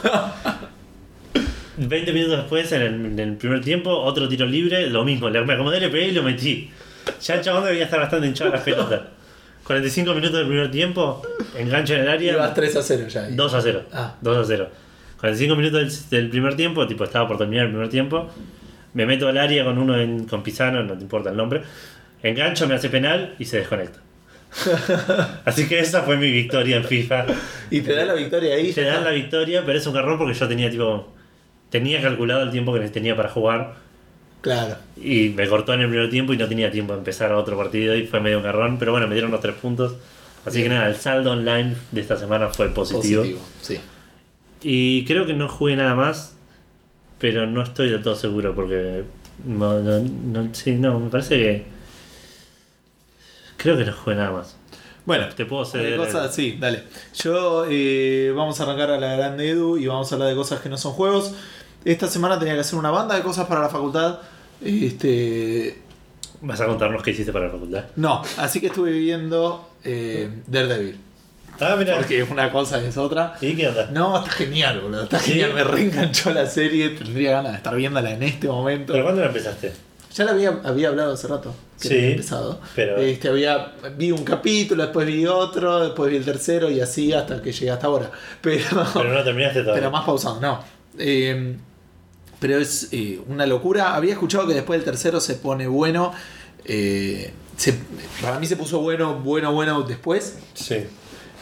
20 1.76 2.12
minutos 2.12 2.38
después, 2.38 2.70
en 2.72 2.82
el, 2.82 2.94
en 2.94 3.18
el 3.18 3.36
primer 3.36 3.60
tiempo, 3.60 3.90
otro 3.90 4.28
tiro 4.28 4.46
libre, 4.46 4.88
lo 4.88 5.04
mismo, 5.04 5.28
me 5.30 5.52
acomodé, 5.52 5.80
le 5.80 5.88
pegué 5.88 6.08
y 6.08 6.12
lo 6.12 6.22
metí. 6.22 6.70
Ya 7.22 7.34
el 7.34 7.40
chabón 7.42 7.64
debía 7.64 7.84
estar 7.84 8.00
bastante 8.00 8.26
hinchado 8.26 8.50
las 8.50 8.62
pelotas. 8.62 9.00
45 9.64 10.14
minutos 10.14 10.38
del 10.38 10.46
primer 10.46 10.70
tiempo, 10.70 11.22
engancho 11.56 11.94
en 11.94 12.00
el 12.00 12.08
área. 12.08 12.32
Ibas 12.32 12.54
3 12.54 12.76
a 12.76 12.82
0 12.82 13.08
ya. 13.08 13.24
ahí. 13.24 13.34
2 13.34 13.54
a 13.54 13.60
0. 13.62 13.82
Ah. 13.92 14.14
2 14.20 14.36
a 14.36 14.44
0. 14.44 14.68
45 15.20 15.56
minutos 15.56 16.10
del, 16.10 16.22
del 16.22 16.30
primer 16.30 16.56
tiempo, 16.56 16.86
tipo 16.86 17.04
estaba 17.04 17.28
por 17.28 17.38
terminar 17.38 17.66
el 17.66 17.70
primer 17.70 17.88
tiempo. 17.88 18.30
Me 18.94 19.06
meto 19.06 19.28
al 19.28 19.38
área 19.38 19.64
con 19.64 19.78
uno 19.78 19.98
en, 19.98 20.24
con 20.24 20.42
Pisano, 20.42 20.82
no 20.82 20.94
te 20.94 21.02
importa 21.02 21.30
el 21.30 21.36
nombre. 21.36 21.62
Engancho, 22.22 22.66
me 22.66 22.74
hace 22.74 22.90
penal 22.90 23.34
y 23.38 23.44
se 23.44 23.58
desconecta. 23.58 24.00
Así 25.44 25.68
que 25.68 25.78
esa 25.78 26.02
fue 26.02 26.16
mi 26.16 26.30
victoria 26.30 26.76
en 26.76 26.84
FIFA. 26.84 27.26
Y 27.70 27.80
te 27.80 27.94
da 27.94 28.04
la 28.04 28.14
victoria 28.14 28.54
ahí. 28.54 28.72
Te 28.72 28.82
dan 28.82 29.04
la 29.04 29.10
victoria, 29.10 29.62
pero 29.64 29.78
es 29.78 29.86
un 29.86 29.94
garrón 29.94 30.18
porque 30.18 30.34
yo 30.34 30.48
tenía 30.48 30.70
tipo. 30.70 31.12
Tenía 31.70 32.02
calculado 32.02 32.42
el 32.42 32.50
tiempo 32.50 32.74
que 32.74 32.80
tenía 32.88 33.14
para 33.14 33.28
jugar. 33.28 33.74
Claro. 34.40 34.76
Y 34.96 35.28
me 35.30 35.46
cortó 35.46 35.72
en 35.74 35.82
el 35.82 35.88
primer 35.88 36.10
tiempo 36.10 36.32
y 36.32 36.36
no 36.36 36.48
tenía 36.48 36.70
tiempo 36.70 36.94
de 36.94 36.98
empezar 36.98 37.32
otro 37.32 37.56
partido 37.56 37.94
y 37.94 38.06
fue 38.06 38.20
medio 38.20 38.38
un 38.38 38.42
garrón. 38.42 38.78
Pero 38.78 38.90
bueno, 38.90 39.06
me 39.06 39.14
dieron 39.14 39.30
los 39.30 39.40
tres 39.40 39.54
puntos. 39.54 39.94
Así 40.44 40.62
que 40.62 40.68
nada, 40.68 40.88
el 40.88 40.96
saldo 40.96 41.32
online 41.32 41.76
de 41.92 42.00
esta 42.00 42.16
semana 42.16 42.48
fue 42.48 42.68
positivo. 42.70 43.22
Positivo. 43.22 43.46
Sí. 43.60 43.78
Y 44.62 45.04
creo 45.04 45.26
que 45.26 45.34
no 45.34 45.48
jugué 45.48 45.76
nada 45.76 45.94
más, 45.94 46.36
pero 47.20 47.46
no 47.46 47.62
estoy 47.62 47.90
del 47.90 48.02
todo 48.02 48.16
seguro 48.16 48.54
porque. 48.54 49.04
No, 49.44 49.78
no, 49.80 50.00
no, 50.00 50.54
sí, 50.54 50.72
no, 50.72 50.98
me 50.98 51.10
parece 51.10 51.36
que. 51.36 51.66
Creo 53.58 53.76
que 53.76 53.84
no 53.84 53.92
jugué 53.92 54.16
nada 54.16 54.32
más. 54.32 54.56
Bueno, 55.04 55.28
Te 55.34 55.44
puedo 55.44 55.64
ceder. 55.64 55.96
cosas, 55.96 56.34
sí, 56.34 56.56
dale. 56.58 56.84
Yo 57.14 57.66
eh, 57.68 58.32
vamos 58.34 58.58
a 58.60 58.64
arrancar 58.64 58.90
a 58.90 58.98
la 59.00 59.16
grande 59.16 59.50
Edu 59.50 59.76
y 59.76 59.86
vamos 59.86 60.10
a 60.10 60.14
hablar 60.14 60.28
de 60.28 60.34
cosas 60.34 60.60
que 60.60 60.68
no 60.68 60.78
son 60.78 60.92
juegos. 60.92 61.32
Esta 61.84 62.06
semana 62.06 62.38
tenía 62.38 62.54
que 62.54 62.60
hacer 62.60 62.78
una 62.78 62.90
banda 62.90 63.14
de 63.16 63.22
cosas 63.22 63.46
para 63.46 63.60
la 63.60 63.68
facultad. 63.68 64.18
Este. 64.62 65.78
¿Vas 66.42 66.60
a 66.60 66.66
contarnos 66.66 67.02
qué 67.02 67.10
hiciste 67.10 67.32
para 67.32 67.46
la 67.46 67.52
facultad? 67.52 67.84
No, 67.96 68.22
así 68.38 68.60
que 68.60 68.68
estuve 68.68 68.92
viendo 68.92 69.68
eh, 69.84 70.30
Daredevil. 70.46 70.98
Ah, 71.60 71.76
mira. 71.78 71.96
Porque 71.96 72.22
una 72.22 72.50
cosa 72.50 72.82
es 72.82 72.96
otra. 72.96 73.34
¿Y 73.40 73.54
qué 73.54 73.68
onda? 73.68 73.88
No, 73.92 74.18
está 74.18 74.30
genial, 74.30 74.80
boludo. 74.80 75.04
Está 75.04 75.18
¿Sí? 75.18 75.32
genial. 75.32 75.54
Me 75.54 75.64
reenganchó 75.64 76.32
la 76.32 76.46
serie. 76.46 76.90
Tendría 76.90 77.32
ganas 77.32 77.52
de 77.52 77.56
estar 77.58 77.74
viéndola 77.76 78.10
en 78.12 78.22
este 78.22 78.48
momento. 78.48 78.92
¿Pero 78.92 79.04
cuándo 79.04 79.20
la 79.22 79.28
empezaste? 79.28 79.72
Ya 80.14 80.24
la 80.24 80.32
había, 80.32 80.58
había 80.64 80.88
hablado 80.88 81.12
hace 81.14 81.28
rato. 81.28 81.54
Que 81.80 81.88
Sí, 81.88 81.94
había 81.94 82.10
empezado. 82.10 82.60
pero- 82.74 82.96
Este, 82.98 83.28
había, 83.28 83.72
vi 83.96 84.10
un 84.10 84.24
capítulo, 84.24 84.82
después 84.82 85.06
vi 85.06 85.24
otro, 85.26 85.80
después 85.80 86.10
vi 86.10 86.16
el 86.16 86.24
tercero 86.24 86.68
y 86.70 86.80
así 86.80 87.12
hasta 87.12 87.40
que 87.40 87.52
llegué 87.52 87.70
hasta 87.70 87.86
ahora. 87.86 88.10
Pero, 88.42 88.64
Pero 88.92 89.12
no 89.14 89.22
terminaste 89.22 89.60
todavía. 89.60 89.80
pero 89.80 89.90
más 89.92 90.04
pausado, 90.04 90.40
no. 90.40 90.62
Eh, 90.98 91.56
pero 92.40 92.58
es 92.58 92.88
eh, 92.92 93.20
una 93.28 93.46
locura. 93.46 93.94
Había 93.94 94.12
escuchado 94.14 94.46
que 94.48 94.54
después 94.54 94.78
del 94.80 94.84
tercero 94.84 95.20
se 95.20 95.34
pone 95.34 95.66
bueno. 95.68 96.12
eh, 96.64 97.32
se- 97.56 97.74
para 98.22 98.38
mí 98.40 98.46
se 98.46 98.56
puso 98.56 98.80
bueno, 98.80 99.14
bueno, 99.20 99.52
bueno 99.52 99.82
después. 99.82 100.38
Sí. 100.54 100.84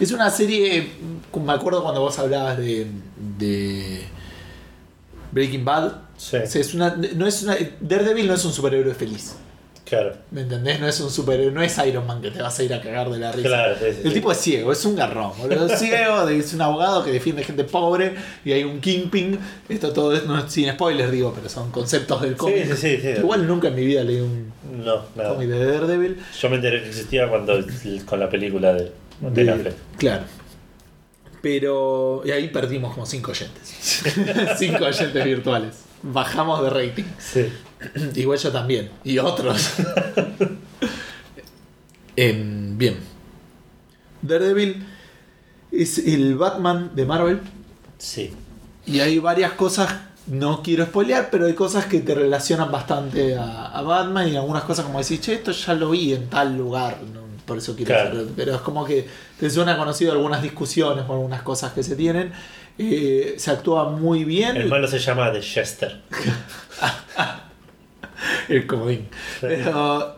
Es 0.00 0.12
una 0.12 0.30
serie, 0.30 0.90
como 1.30 1.46
me 1.46 1.52
acuerdo 1.52 1.82
cuando 1.82 2.00
vos 2.00 2.18
hablabas 2.18 2.58
de, 2.58 2.86
de 3.38 4.02
Breaking 5.32 5.64
Bad. 5.64 5.92
Sí. 6.16 6.36
O 6.36 6.46
sea, 6.46 6.60
es 6.60 6.74
una, 6.74 6.96
no 7.14 7.26
es 7.26 7.42
una, 7.42 7.56
Daredevil 7.80 8.26
no 8.26 8.34
es 8.34 8.44
un 8.44 8.52
superhéroe 8.52 8.94
feliz. 8.94 9.34
Claro. 9.88 10.14
¿Me 10.30 10.42
entendés? 10.42 10.78
No 10.80 10.86
es 10.86 11.00
un 11.00 11.10
superhéroe, 11.10 11.50
no 11.50 11.62
es 11.62 11.78
Iron 11.78 12.06
Man 12.06 12.20
que 12.20 12.30
te 12.30 12.42
vas 12.42 12.58
a 12.58 12.62
ir 12.62 12.74
a 12.74 12.80
cagar 12.80 13.08
de 13.08 13.18
la 13.18 13.32
risa. 13.32 13.48
Claro, 13.48 13.74
sí, 13.78 13.86
sí, 13.90 14.00
El 14.04 14.12
tipo 14.12 14.30
es 14.30 14.38
ciego, 14.38 14.70
es 14.70 14.84
un 14.84 14.94
garrón, 14.94 15.32
boludo. 15.38 15.66
Es 15.66 15.78
ciego, 15.78 16.28
es 16.28 16.52
un 16.52 16.60
abogado 16.60 17.02
que 17.04 17.10
defiende 17.10 17.42
gente 17.42 17.64
pobre 17.64 18.14
y 18.44 18.52
hay 18.52 18.64
un 18.64 18.80
kingpin. 18.80 19.38
Esto 19.68 19.92
todo 19.92 20.14
es, 20.14 20.26
no, 20.26 20.48
sin 20.48 20.70
spoilers 20.70 21.10
digo, 21.10 21.32
pero 21.34 21.48
son 21.48 21.70
conceptos 21.70 22.20
del 22.20 22.36
cómic. 22.36 22.66
Sí, 22.66 22.76
sí, 22.76 22.96
sí, 22.96 23.02
sí. 23.02 23.20
Igual 23.20 23.46
nunca 23.46 23.68
en 23.68 23.76
mi 23.76 23.86
vida 23.86 24.04
leí 24.04 24.20
un 24.20 24.52
No, 24.84 25.06
cómic 25.14 25.48
de 25.48 25.72
Daredevil. 25.72 26.18
Yo 26.38 26.50
me 26.50 26.56
enteré 26.56 26.82
que 26.82 26.88
existía 26.88 27.28
cuando 27.28 27.58
con 28.04 28.20
la 28.20 28.28
película 28.28 28.74
de, 28.74 28.92
de 29.20 29.44
De- 29.44 29.50
Affleck. 29.50 29.74
Claro. 29.98 30.24
Pero. 31.42 32.22
Y 32.24 32.30
ahí 32.32 32.48
perdimos 32.48 32.94
como 32.94 33.06
5 33.06 33.30
oyentes. 33.30 33.68
5 34.58 34.84
oyentes 34.84 35.24
virtuales. 35.24 35.74
Bajamos 36.02 36.62
de 36.62 36.70
rating. 36.70 37.04
Sí. 37.18 37.46
Igual 38.16 38.38
yo 38.38 38.50
también. 38.52 38.90
Y 39.04 39.18
otros. 39.18 39.74
Em, 42.16 42.76
bien. 42.76 42.96
Daredevil 44.22 44.84
es 45.70 45.98
el 45.98 46.36
Batman 46.36 46.90
de 46.94 47.06
Marvel. 47.06 47.40
Sí. 47.98 48.32
Y 48.86 49.00
hay 49.00 49.18
varias 49.18 49.52
cosas, 49.52 49.94
no 50.26 50.62
quiero 50.62 50.84
spoilear, 50.86 51.28
pero 51.30 51.46
hay 51.46 51.54
cosas 51.54 51.86
que 51.86 52.00
te 52.00 52.14
relacionan 52.14 52.72
bastante 52.72 53.36
a, 53.36 53.66
a 53.66 53.82
Batman 53.82 54.28
y 54.28 54.36
algunas 54.36 54.64
cosas 54.64 54.86
como 54.86 54.98
decís, 54.98 55.20
che, 55.20 55.34
esto 55.34 55.52
ya 55.52 55.74
lo 55.74 55.90
vi 55.90 56.14
en 56.14 56.28
tal 56.28 56.56
lugar, 56.56 56.98
no, 57.12 57.17
por 57.48 57.58
eso 57.58 57.74
quiero 57.74 57.88
Claro. 57.92 58.10
hacerlo". 58.10 58.32
Pero 58.36 58.54
es 58.54 58.60
como 58.60 58.84
que 58.84 59.08
te 59.40 59.50
suena 59.50 59.76
conocido 59.76 60.12
algunas 60.12 60.40
discusiones 60.42 61.04
o 61.08 61.12
algunas 61.14 61.42
cosas 61.42 61.72
que 61.72 61.82
se 61.82 61.96
tienen. 61.96 62.30
Eh, 62.78 63.34
se 63.38 63.50
actúa 63.50 63.88
muy 63.88 64.22
bien. 64.22 64.56
El 64.56 64.68
malo 64.68 64.86
se 64.86 65.00
llama 65.00 65.32
The 65.32 65.40
Chester. 65.40 66.02
el 68.48 68.66
comodín. 68.66 69.08
Pero 69.40 70.16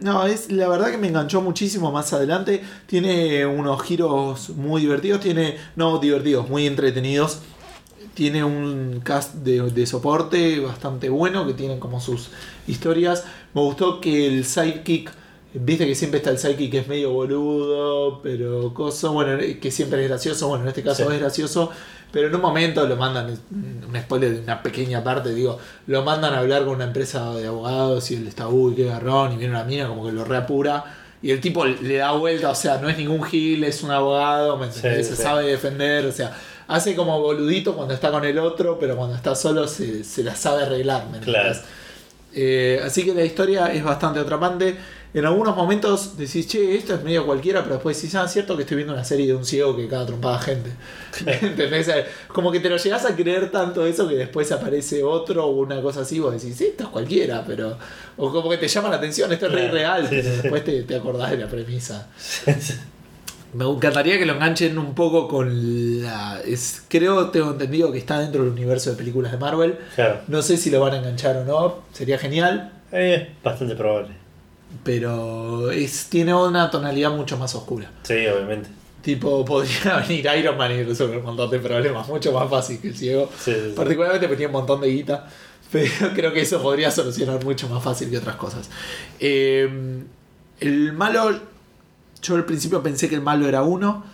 no, 0.00 0.26
es 0.26 0.50
la 0.50 0.68
verdad 0.68 0.90
que 0.90 0.98
me 0.98 1.08
enganchó 1.08 1.40
muchísimo 1.40 1.92
más 1.92 2.12
adelante. 2.12 2.62
Tiene 2.86 3.46
unos 3.46 3.82
giros 3.82 4.50
muy 4.50 4.82
divertidos, 4.82 5.20
tiene 5.20 5.56
no 5.76 5.98
divertidos, 5.98 6.48
muy 6.48 6.66
entretenidos. 6.66 7.40
Tiene 8.14 8.42
un 8.44 9.00
cast 9.04 9.34
de, 9.36 9.62
de 9.70 9.86
soporte 9.86 10.58
bastante 10.60 11.08
bueno 11.08 11.46
que 11.46 11.54
tienen 11.54 11.78
como 11.78 12.00
sus 12.00 12.30
historias. 12.66 13.24
Me 13.54 13.60
gustó 13.62 14.00
que 14.00 14.26
el 14.26 14.44
sidekick, 14.44 15.10
viste 15.54 15.86
que 15.86 15.94
siempre 15.94 16.18
está 16.18 16.30
el 16.30 16.38
sidekick 16.38 16.70
que 16.70 16.78
es 16.78 16.88
medio 16.88 17.10
boludo, 17.12 18.20
pero 18.22 18.72
cosa, 18.74 19.08
bueno, 19.08 19.38
que 19.60 19.70
siempre 19.70 20.02
es 20.02 20.08
gracioso. 20.08 20.48
Bueno, 20.48 20.64
en 20.64 20.68
este 20.68 20.82
caso 20.82 21.06
Sí. 21.06 21.12
es 21.14 21.20
gracioso, 21.20 21.70
pero 22.12 22.28
en 22.28 22.34
un 22.34 22.40
momento 22.40 22.86
lo 22.86 22.96
mandan, 22.96 23.38
un 23.50 24.00
spoiler 24.00 24.34
de 24.34 24.40
una 24.40 24.62
pequeña 24.62 25.02
parte, 25.02 25.32
digo, 25.34 25.58
lo 25.86 26.02
mandan 26.02 26.34
a 26.34 26.38
hablar 26.38 26.64
con 26.64 26.74
una 26.76 26.84
empresa 26.84 27.34
de 27.34 27.46
abogados 27.46 28.10
y 28.10 28.16
él 28.16 28.26
está, 28.28 28.48
uy, 28.48 28.74
qué 28.74 28.84
garrón, 28.86 29.32
y 29.32 29.36
viene 29.36 29.54
una 29.54 29.64
mina 29.64 29.88
como 29.88 30.04
que 30.06 30.12
lo 30.12 30.24
reapura. 30.24 30.96
Y 31.22 31.32
el 31.32 31.40
tipo 31.40 31.66
le 31.66 31.96
da 31.96 32.12
vuelta, 32.12 32.48
o 32.50 32.54
sea, 32.54 32.78
no 32.78 32.88
es 32.88 32.96
ningún 32.96 33.22
gil, 33.24 33.62
es 33.64 33.82
un 33.82 33.90
abogado, 33.90 34.56
¿me 34.56 34.66
entendés? 34.66 35.06
Sí, 35.06 35.12
se 35.12 35.16
sí. 35.16 35.22
sabe 35.22 35.46
defender, 35.46 36.06
o 36.06 36.12
sea, 36.12 36.34
hace 36.66 36.94
como 36.96 37.20
boludito 37.20 37.74
cuando 37.76 37.92
está 37.92 38.10
con 38.10 38.24
el 38.24 38.38
otro, 38.38 38.78
pero 38.78 38.96
cuando 38.96 39.16
está 39.16 39.34
solo 39.34 39.68
se, 39.68 40.02
se 40.02 40.22
la 40.24 40.34
sabe 40.34 40.62
arreglar, 40.62 41.08
¿me? 41.10 41.18
Claro. 41.20 41.58
Eh, 42.32 42.80
así 42.84 43.04
que 43.04 43.12
la 43.12 43.24
historia 43.24 43.72
es 43.72 43.82
bastante 43.84 44.20
atrapante. 44.20 44.76
En 45.12 45.26
algunos 45.26 45.56
momentos 45.56 46.16
decís, 46.16 46.46
che, 46.46 46.76
esto 46.76 46.94
es 46.94 47.02
medio 47.02 47.26
cualquiera, 47.26 47.62
pero 47.62 47.74
después 47.74 47.96
decís, 48.00 48.14
ah, 48.14 48.24
es 48.26 48.32
cierto 48.32 48.56
que 48.56 48.62
estoy 48.62 48.76
viendo 48.76 48.92
una 48.94 49.02
serie 49.04 49.26
de 49.26 49.34
un 49.34 49.44
ciego 49.44 49.76
que 49.76 49.88
cada 49.88 50.06
trompada 50.06 50.38
gente. 50.38 50.70
¿Entendés? 51.26 51.88
Eh, 51.88 52.04
Como 52.28 52.52
que 52.52 52.60
te 52.60 52.68
lo 52.70 52.76
llegás 52.76 53.04
a 53.04 53.16
creer 53.16 53.50
tanto 53.50 53.84
eso 53.84 54.06
que 54.08 54.14
después 54.14 54.52
aparece 54.52 55.02
otro 55.02 55.46
o 55.46 55.50
una 55.50 55.82
cosa 55.82 56.02
así, 56.02 56.20
vos 56.20 56.32
decís, 56.40 56.56
sí, 56.56 56.66
esto 56.66 56.84
es 56.84 56.90
cualquiera, 56.90 57.42
pero. 57.44 57.76
O 58.16 58.30
como 58.30 58.48
que 58.50 58.58
te 58.58 58.68
llama 58.68 58.88
la 58.88 58.96
atención, 58.96 59.32
esto 59.32 59.46
es 59.46 59.52
re 59.52 59.68
real, 59.70 60.02
Sí, 60.02 60.08
pero 60.10 60.22
sí, 60.22 60.28
sí. 60.28 60.36
después 60.42 60.64
te, 60.64 60.82
te 60.84 60.94
acordás 60.94 61.30
de 61.32 61.38
la 61.38 61.48
premisa. 61.48 62.06
Me 63.52 63.64
encantaría 63.64 64.16
que 64.16 64.26
lo 64.26 64.34
enganchen 64.34 64.78
un 64.78 64.94
poco 64.94 65.26
con 65.26 66.02
la. 66.02 66.40
Es, 66.46 66.84
creo, 66.88 67.30
tengo 67.30 67.50
entendido 67.50 67.90
que 67.90 67.98
está 67.98 68.20
dentro 68.20 68.44
del 68.44 68.52
universo 68.52 68.90
de 68.90 68.96
películas 68.96 69.32
de 69.32 69.38
Marvel. 69.38 69.76
Claro. 69.96 70.20
No 70.28 70.40
sé 70.40 70.56
si 70.56 70.70
lo 70.70 70.78
van 70.78 70.94
a 70.94 70.98
enganchar 70.98 71.36
o 71.38 71.44
no, 71.44 71.78
sería 71.92 72.16
genial. 72.16 72.72
Es 72.92 73.26
bastante 73.42 73.74
probable. 73.74 74.19
Pero 74.84 75.70
es, 75.70 76.08
tiene 76.08 76.34
una 76.34 76.70
tonalidad 76.70 77.10
mucho 77.10 77.36
más 77.36 77.54
oscura. 77.54 77.90
Sí, 78.02 78.26
obviamente. 78.26 78.70
Tipo, 79.02 79.44
podría 79.44 79.96
venir 80.08 80.28
Iron 80.38 80.56
Man 80.56 80.72
y 80.72 80.82
resolver 80.82 81.18
un 81.18 81.24
montón 81.24 81.50
de 81.50 81.58
problemas, 81.58 82.06
mucho 82.08 82.32
más 82.32 82.48
fácil 82.48 82.78
que 82.80 82.88
el 82.88 82.96
ciego. 82.96 83.30
Sí, 83.38 83.52
sí, 83.52 83.60
sí. 83.68 83.72
Particularmente 83.74 84.26
porque 84.26 84.38
tiene 84.38 84.54
un 84.54 84.60
montón 84.60 84.80
de 84.80 84.88
guita. 84.88 85.28
Pero 85.72 86.12
creo 86.14 86.32
que 86.32 86.40
eso 86.40 86.60
podría 86.60 86.90
solucionar 86.90 87.44
mucho 87.44 87.68
más 87.68 87.82
fácil 87.82 88.10
que 88.10 88.18
otras 88.18 88.36
cosas. 88.36 88.68
Eh, 89.20 90.02
el 90.58 90.92
malo, 90.92 91.40
yo 92.20 92.34
al 92.34 92.44
principio 92.44 92.82
pensé 92.82 93.08
que 93.08 93.14
el 93.14 93.20
malo 93.20 93.48
era 93.48 93.62
uno 93.62 94.04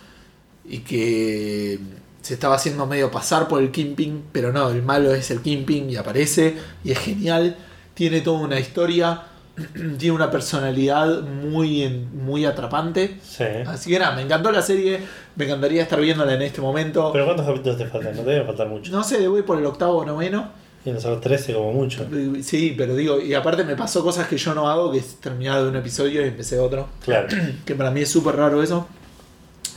y 0.65 0.79
que 0.79 1.79
se 2.21 2.33
estaba 2.33 2.55
haciendo 2.55 2.85
medio 2.85 3.09
pasar 3.09 3.47
por 3.47 3.61
el 3.61 3.71
Kingpin, 3.71 4.25
pero 4.31 4.51
no, 4.51 4.69
el 4.69 4.83
malo 4.83 5.13
es 5.13 5.31
el 5.31 5.41
Kingpin 5.41 5.89
y 5.89 5.95
aparece 5.95 6.57
y 6.83 6.91
es 6.91 6.99
genial. 6.99 7.57
Tiene 7.93 8.21
toda 8.21 8.39
una 8.39 8.59
historia, 8.59 9.23
tiene 9.97 10.15
una 10.15 10.29
personalidad 10.29 11.21
muy, 11.21 11.87
muy 12.13 12.45
atrapante. 12.45 13.17
Sí. 13.23 13.43
Así 13.65 13.89
que 13.91 13.99
nada, 13.99 14.15
me 14.15 14.21
encantó 14.21 14.51
la 14.51 14.61
serie, 14.61 14.99
me 15.35 15.45
encantaría 15.45 15.83
estar 15.83 15.99
viéndola 15.99 16.33
en 16.33 16.41
este 16.41 16.61
momento. 16.61 17.11
Pero 17.11 17.25
¿cuántos 17.25 17.45
capítulos 17.45 17.77
te 17.77 17.85
faltan? 17.87 18.15
No 18.15 18.21
te 18.23 18.29
deben 18.31 18.45
faltar 18.45 18.67
mucho. 18.67 18.91
No 18.91 19.03
sé, 19.03 19.27
voy 19.27 19.41
por 19.41 19.57
el 19.57 19.65
octavo 19.65 19.97
o 19.97 20.05
noveno. 20.05 20.51
Y 20.85 20.91
nosotros 20.91 21.19
13 21.21 21.53
como 21.53 21.73
mucho. 21.73 22.07
Sí, 22.41 22.73
pero 22.77 22.95
digo, 22.95 23.19
y 23.19 23.33
aparte 23.33 23.63
me 23.65 23.75
pasó 23.75 24.03
cosas 24.03 24.27
que 24.27 24.37
yo 24.37 24.53
no 24.53 24.69
hago, 24.69 24.91
que 24.91 24.99
es 24.99 25.15
terminar 25.15 25.61
de 25.61 25.69
un 25.69 25.75
episodio 25.75 26.23
y 26.23 26.29
empecé 26.29 26.59
otro. 26.59 26.87
Claro. 27.03 27.27
Que 27.65 27.75
para 27.75 27.91
mí 27.91 28.01
es 28.01 28.09
súper 28.09 28.35
raro 28.35 28.63
eso. 28.63 28.87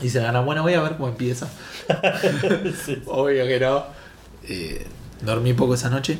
Y 0.02 0.08
se 0.08 0.20
gana, 0.20 0.40
bueno, 0.40 0.62
voy 0.62 0.74
a 0.74 0.82
ver 0.82 0.92
cómo 0.96 1.08
empieza. 1.08 1.48
Sí. 2.84 3.02
Obvio 3.06 3.44
que 3.46 3.58
no. 3.58 3.84
Eh, 4.48 4.86
dormí 5.22 5.52
poco 5.52 5.74
esa 5.74 5.90
noche. 5.90 6.18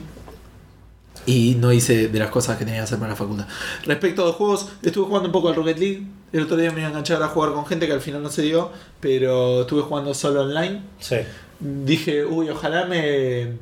Y 1.27 1.57
no 1.59 1.73
hice 1.73 2.09
de 2.09 2.19
las 2.19 2.31
cosas 2.31 2.57
que 2.57 2.65
tenía 2.65 2.81
que 2.81 2.85
hacer 2.85 2.99
para 2.99 3.11
la 3.11 3.17
facultad. 3.17 3.47
Respecto 3.85 4.23
a 4.23 4.27
los 4.27 4.37
juegos, 4.37 4.69
estuve 4.83 5.07
jugando 5.07 5.29
un 5.29 5.33
poco 5.33 5.49
al 5.49 5.55
Rocket 5.55 5.79
League. 5.79 6.07
El 6.33 6.45
otro 6.45 6.57
día 6.57 6.71
me 6.71 6.81
iba 6.81 6.87
a 6.87 6.91
enganchar 6.91 7.23
a 7.23 7.29
jugar 7.29 7.53
con 7.53 7.67
gente 7.67 7.87
que 7.87 7.93
al 7.93 8.01
final 8.01 8.23
no 8.23 8.31
se 8.31 8.43
dio. 8.43 8.71
Pero 9.01 9.63
estuve 9.63 9.83
jugando 9.83 10.15
solo 10.15 10.43
online. 10.43 10.83
Sí. 10.99 11.17
Dije, 11.61 12.25
uy, 12.25 12.49
ojalá 12.49 12.87
me, 12.87 13.59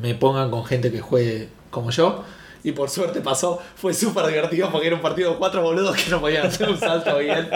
me 0.00 0.14
pongan 0.14 0.50
con 0.50 0.64
gente 0.64 0.90
que 0.90 1.00
juegue 1.00 1.48
como 1.70 1.90
yo. 1.90 2.24
Y 2.68 2.72
por 2.72 2.90
suerte 2.90 3.22
pasó, 3.22 3.62
fue 3.76 3.94
súper 3.94 4.26
divertido 4.26 4.70
porque 4.70 4.88
era 4.88 4.96
un 4.96 5.00
partido 5.02 5.30
de 5.32 5.38
cuatro 5.38 5.62
boludos 5.62 5.96
que 5.96 6.10
no 6.10 6.20
podían 6.20 6.46
hacer 6.46 6.68
un 6.68 6.78
salto 6.78 7.16
bien. 7.16 7.48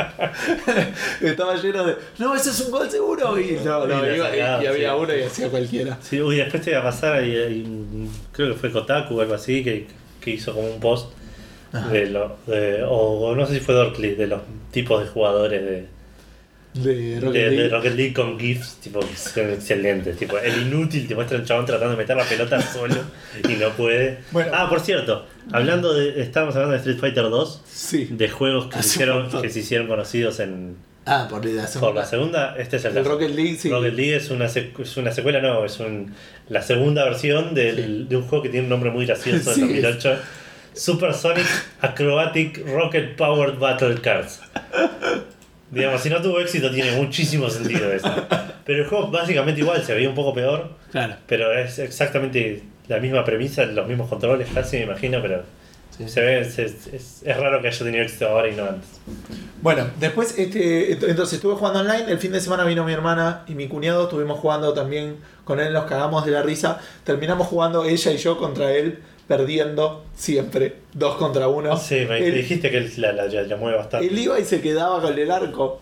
Estaba 1.20 1.54
lleno 1.56 1.84
de, 1.84 1.96
no, 2.18 2.34
ese 2.34 2.48
es 2.50 2.60
un 2.60 2.70
gol 2.70 2.90
seguro. 2.90 3.38
Y, 3.38 3.58
no, 3.62 3.86
no, 3.86 4.06
Y 4.06 4.14
y- 4.14 4.16
y 4.16 4.66
había 4.66 4.90
sí. 4.90 4.96
uno 4.98 5.14
y 5.14 5.22
hacía 5.22 5.48
cualquiera. 5.50 5.98
Sí, 6.00 6.20
uy, 6.22 6.36
después 6.36 6.62
te 6.62 6.70
iba 6.70 6.80
a 6.80 6.84
pasar 6.84 7.22
un- 7.22 8.10
creo 8.32 8.54
que 8.54 8.58
fue 8.58 8.70
Kotaku 8.72 9.18
o 9.18 9.20
algo 9.20 9.34
así, 9.34 9.62
que, 9.62 9.86
que 10.20 10.30
hizo 10.30 10.54
como 10.54 10.68
un 10.72 10.80
post 10.80 11.10
de 11.90 12.06
lo, 12.06 12.36
de, 12.46 12.82
o, 12.84 12.96
o 12.96 13.34
no 13.36 13.46
sé 13.46 13.54
si 13.54 13.60
fue 13.60 13.74
Dorkly, 13.74 14.14
de 14.14 14.26
los 14.28 14.40
tipos 14.70 15.02
de 15.02 15.08
jugadores 15.10 15.62
de, 15.62 15.86
De 16.74 17.18
Rocket 17.20 17.32
de, 17.42 17.50
de 17.50 17.56
League. 17.56 17.68
Rocket 17.68 17.94
League 17.94 18.12
con 18.14 18.38
GIFs, 18.38 18.76
tipo, 18.76 19.00
que 19.00 19.14
son 19.16 19.50
excelentes. 19.50 20.16
Tipo, 20.16 20.38
el 20.38 20.62
inútil 20.62 21.06
te 21.06 21.14
muestra 21.14 21.38
un 21.38 21.44
chabón 21.44 21.66
tratando 21.66 21.90
de 21.92 21.96
meter 21.98 22.16
la 22.16 22.24
pelota 22.24 22.60
solo 22.72 22.96
y 23.48 23.52
no 23.54 23.68
puede. 23.70 24.18
Bueno. 24.30 24.50
ah, 24.54 24.68
por 24.70 24.80
cierto, 24.80 25.26
hablando 25.52 25.92
de, 25.92 26.22
estábamos 26.22 26.54
hablando 26.56 26.72
de 26.72 26.78
Street 26.78 26.98
Fighter 26.98 27.24
2, 27.24 27.62
Sí. 27.66 28.08
de 28.10 28.28
juegos 28.30 28.68
que 28.68 28.82
se, 28.82 28.88
hicieron, 28.88 29.42
que 29.42 29.50
se 29.50 29.58
hicieron 29.60 29.86
conocidos 29.86 30.40
en, 30.40 30.76
Ah, 31.04 31.26
por 31.28 31.44
la 31.44 31.66
segunda. 31.66 31.80
por 31.88 31.94
la 31.96 32.06
segunda, 32.06 32.56
este 32.56 32.76
es 32.76 32.84
el, 32.84 32.96
El. 32.96 33.04
Rocket 33.04 33.30
League, 33.34 33.56
sí. 33.56 33.68
Rocket 33.70 33.92
League 33.94 34.16
es 34.16 34.30
una, 34.30 34.46
es 34.46 34.96
una 34.96 35.10
secuela, 35.12 35.40
no, 35.40 35.64
es 35.64 35.78
un, 35.80 36.14
la 36.48 36.62
segunda 36.62 37.04
versión 37.04 37.54
del- 37.54 38.08
de 38.08 38.16
un 38.16 38.22
juego 38.22 38.44
que 38.44 38.48
tiene 38.50 38.64
un 38.64 38.70
nombre 38.70 38.90
muy 38.90 39.04
gracioso 39.04 39.52
Sí, 39.54 39.60
2008. 39.60 40.16
Super 40.74 41.12
Sonic 41.12 41.44
Acrobatic 41.82 42.64
Rocket 42.66 43.14
Powered 43.16 43.58
Battle 43.58 43.96
Cards. 44.00 44.40
Digamos, 45.72 46.00
si 46.02 46.10
no 46.10 46.20
tuvo 46.22 46.38
éxito 46.40 46.70
tiene 46.70 46.92
muchísimo 46.92 47.48
sentido 47.50 47.90
eso. 47.92 48.08
Pero 48.64 48.82
el 48.82 48.88
juego 48.88 49.10
básicamente 49.10 49.60
igual, 49.60 49.82
se 49.82 49.94
veía 49.94 50.08
un 50.08 50.14
poco 50.14 50.32
peor, 50.34 50.70
Claro. 50.92 51.16
pero 51.26 51.52
es 51.52 51.78
exactamente 51.80 52.62
la 52.88 52.98
misma 52.98 53.24
premisa, 53.24 53.64
los 53.64 53.88
mismos 53.88 54.08
controles 54.08 54.48
casi 54.54 54.76
me 54.76 54.84
imagino, 54.84 55.20
pero 55.22 55.42
Sí. 55.96 56.08
Se 56.08 56.22
ve, 56.22 56.42
se- 56.46 56.64
es, 56.64 57.22
es 57.22 57.36
raro 57.36 57.60
que 57.60 57.68
haya 57.68 57.78
tenido 57.84 58.02
éxito 58.02 58.26
ahora 58.26 58.48
y 58.48 58.54
no 58.56 58.64
antes. 58.64 58.88
Bueno, 59.60 59.86
después, 60.00 60.38
este, 60.38 60.98
ent- 60.98 61.06
entonces 61.06 61.34
estuve 61.34 61.54
jugando 61.54 61.80
online. 61.80 62.10
El 62.10 62.18
fin 62.18 62.32
de 62.32 62.40
semana 62.40 62.64
vino 62.64 62.82
mi 62.82 62.94
hermana 62.94 63.44
y 63.46 63.54
mi 63.54 63.68
cuñado. 63.68 64.04
Estuvimos 64.04 64.40
jugando 64.40 64.72
también 64.72 65.16
con 65.44 65.60
él, 65.60 65.70
nos 65.74 65.84
cagamos 65.84 66.24
de 66.24 66.30
la 66.32 66.42
risa. 66.42 66.80
Terminamos 67.04 67.46
jugando 67.46 67.84
ella 67.84 68.10
y 68.10 68.16
yo 68.16 68.38
contra 68.38 68.72
él, 68.72 69.00
perdiendo 69.36 70.04
siempre, 70.16 70.76
dos 70.92 71.16
contra 71.16 71.48
uno. 71.48 71.76
Sí, 71.76 72.04
me 72.08 72.20
dijiste 72.20 72.70
que 72.70 72.78
él 72.78 72.92
la, 72.98 73.12
la, 73.12 73.24
la- 73.26 73.42
la 73.42 73.56
mueve 73.56 73.78
bastante. 73.78 74.06
él 74.06 74.18
iba 74.18 74.38
y 74.38 74.44
se 74.44 74.60
quedaba 74.60 75.00
con 75.00 75.18
el 75.18 75.30
arco. 75.30 75.80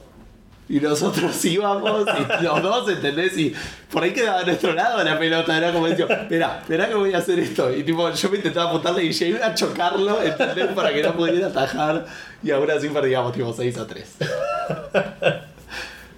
Y 0.69 0.79
nosotros 0.79 1.45
íbamos, 1.45 2.07
y 2.41 2.45
los 2.45 2.63
dos, 2.63 2.89
¿entendés? 2.89 3.37
Y 3.37 3.53
por 3.93 4.05
ahí 4.05 4.13
quedaba 4.13 4.39
a 4.39 4.45
nuestro 4.45 4.73
lado 4.73 5.03
la 5.03 5.19
pelota. 5.19 5.59
Era 5.59 5.73
como 5.73 5.89
decía, 5.89 6.07
espera, 6.09 6.59
espera 6.63 6.89
que 6.89 6.95
voy 6.95 7.13
a 7.13 7.19
hacer 7.19 7.41
esto. 7.41 7.75
Y 7.75 7.83
tipo, 7.83 8.09
yo 8.09 8.31
me 8.31 8.37
intentaba 8.37 8.69
apuntarle 8.71 9.03
y 9.03 9.13
llegué 9.13 9.43
a 9.43 9.53
chocarlo, 9.53 10.23
¿entendés? 10.23 10.69
Para 10.69 10.93
que 10.93 11.03
no 11.03 11.13
pudiera 11.17 11.49
atajar. 11.49 12.07
Y 12.41 12.53
ahora 12.53 12.79
sí 12.81 12.89
perdíamos, 12.89 13.33
tipo 13.33 13.53
6 13.53 13.79
a 13.79 13.87
3. 13.89 14.17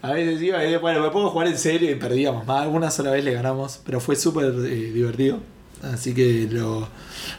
A 0.03 0.13
veces 0.13 0.43
iba 0.43 0.63
y 0.65 0.77
bueno, 0.77 1.01
me 1.01 1.11
pongo 1.11 1.29
a 1.29 1.31
jugar 1.31 1.47
en 1.47 1.57
serio 1.57 1.91
y 1.91 1.95
perdíamos 1.95 2.45
más. 2.47 2.67
Una 2.67 2.91
sola 2.91 3.11
vez 3.13 3.25
le 3.25 3.33
ganamos, 3.33 3.81
pero 3.87 4.01
fue 4.01 4.17
súper 4.17 4.47
eh, 4.47 4.91
divertido. 4.93 5.39
Así 5.83 6.15
que 6.15 6.49
lo, 6.51 6.89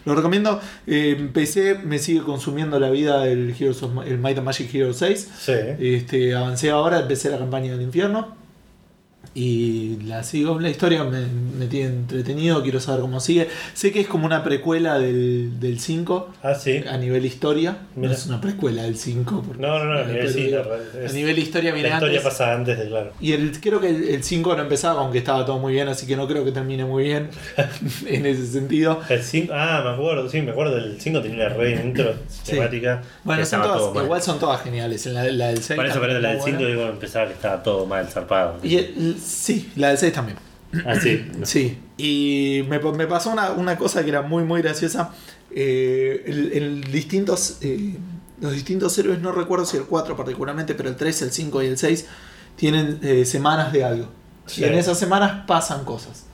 lo 0.05 0.15
recomiendo. 0.15 0.59
Eh, 0.85 1.15
empecé, 1.17 1.75
me 1.75 1.99
sigue 1.99 2.21
consumiendo 2.21 2.79
la 2.79 2.89
vida 2.89 3.27
el, 3.27 3.55
Heroes 3.57 3.81
of 3.83 4.05
el 4.05 4.19
Might 4.19 4.37
and 4.37 4.45
Magic 4.45 4.73
Hero 4.73 4.93
6. 4.93 5.29
Sí. 5.39 5.53
Este, 5.79 6.35
avancé 6.35 6.69
ahora, 6.69 6.99
empecé 6.99 7.29
la 7.29 7.37
campaña 7.37 7.71
del 7.71 7.81
infierno. 7.81 8.42
Y 9.35 9.97
la 10.05 10.21
sigo, 10.21 10.59
la 10.59 10.69
historia 10.69 11.03
me, 11.03 11.25
me 11.57 11.65
tiene 11.65 11.87
entretenido, 11.87 12.61
quiero 12.61 12.79
saber 12.79 13.01
cómo 13.01 13.19
sigue. 13.19 13.47
Sé 13.73 13.91
que 13.91 13.99
es 14.01 14.07
como 14.07 14.27
una 14.27 14.43
precuela 14.43 14.99
del, 14.99 15.59
del 15.59 15.79
5 15.79 16.29
Ah, 16.43 16.53
sí. 16.53 16.83
a 16.87 16.97
nivel 16.97 17.25
historia. 17.25 17.77
Mira. 17.95 18.09
No 18.09 18.13
es 18.15 18.25
una 18.27 18.39
precuela 18.39 18.83
del 18.83 18.95
5. 18.95 19.43
porque- 19.47 19.61
No, 19.61 19.79
no, 19.79 19.85
no, 19.85 19.99
a 19.99 20.03
nivel 20.05 20.29
sí, 20.31 20.49
la 20.51 20.59
a 20.59 21.11
nivel 21.13 21.39
historia, 21.39 21.71
La 21.71 21.75
viene 21.75 21.89
historia 21.89 22.19
antes. 22.19 22.31
pasa 22.31 22.53
antes 22.53 22.77
de 22.77 22.87
claro. 22.87 23.11
Y 23.19 23.31
el, 23.31 23.59
creo 23.59 23.79
que 23.81 23.89
el, 23.89 24.03
el 24.09 24.23
5 24.23 24.55
no 24.55 24.61
empezaba, 24.61 25.01
aunque 25.01 25.17
estaba 25.17 25.43
todo 25.45 25.57
muy 25.57 25.73
bien, 25.73 25.87
así 25.87 26.05
que 26.05 26.15
no 26.15 26.27
creo 26.27 26.45
que 26.45 26.51
termine 26.51 26.85
muy 26.85 27.05
bien 27.05 27.29
en 28.05 28.25
ese 28.27 28.45
sentido. 28.45 28.99
El 29.09 29.23
5, 29.23 29.51
ah, 29.55 29.81
me 29.83 29.89
acuerdo, 29.91 30.29
sí, 30.29 30.41
me 30.41 30.51
acuerdo. 30.51 30.77
El 30.77 31.01
5 31.01 31.21
tenía 31.21 31.47
una 31.47 31.49
re 31.55 31.71
intro 31.83 32.13
cinemática. 32.29 33.01
Bueno, 33.23 33.41
Que 33.41 33.45
son 33.47 33.61
todas, 33.63 33.93
mal. 33.95 34.03
igual 34.05 34.21
son 34.21 34.39
todas 34.39 34.61
geniales. 34.61 35.05
En 35.07 35.15
la, 35.15 35.23
la 35.23 35.47
del 35.47 35.63
6 35.63 35.75
Por 35.75 35.85
eso, 35.87 35.99
pero 35.99 36.19
la 36.19 36.29
del 36.29 36.37
5 36.41 36.51
buena. 36.57 36.67
digo, 36.69 36.83
empezaba 36.87 37.27
que 37.27 37.33
estaba 37.33 37.63
todo 37.63 37.87
mal, 37.87 38.07
zarpado. 38.07 38.57
Y 38.61 38.75
el- 38.77 39.15
sí, 39.25 39.71
la 39.75 39.89
del 39.89 39.97
6 39.97 40.13
también. 40.13 40.37
Ah, 40.85 40.95
sí. 40.99 41.25
Sí, 41.43 41.77
y 41.97 42.63
me, 42.69 42.79
me 42.79 43.07
pasó 43.07 43.29
una, 43.31 43.51
una 43.51 43.77
cosa 43.77 44.03
que 44.03 44.09
era 44.09 44.21
muy, 44.21 44.43
muy 44.43 44.61
graciosa. 44.61 45.11
Eh, 45.55 46.23
el, 46.25 46.51
el 46.53 46.83
distintos, 46.91 47.57
eh, 47.61 47.95
los 48.41 48.51
distintos 48.53 48.97
héroes, 48.97 49.19
no 49.19 49.31
recuerdo 49.31 49.65
si 49.65 49.77
el 49.77 49.83
4 49.83 50.15
particularmente, 50.17 50.73
pero 50.73 50.89
el 50.89 50.95
3, 50.95 51.21
el 51.23 51.31
5 51.31 51.63
y 51.63 51.67
el 51.67 51.77
6 51.77 52.05
tienen 52.55 52.99
eh, 53.03 53.23
semanas 53.25 53.71
de 53.71 53.83
algo. 53.83 54.09
Sí. 54.47 54.61
Y 54.61 54.65
en 54.65 54.73
esas 54.73 54.97
semanas 54.97 55.45
pasan 55.47 55.85
cosas. 55.85 56.25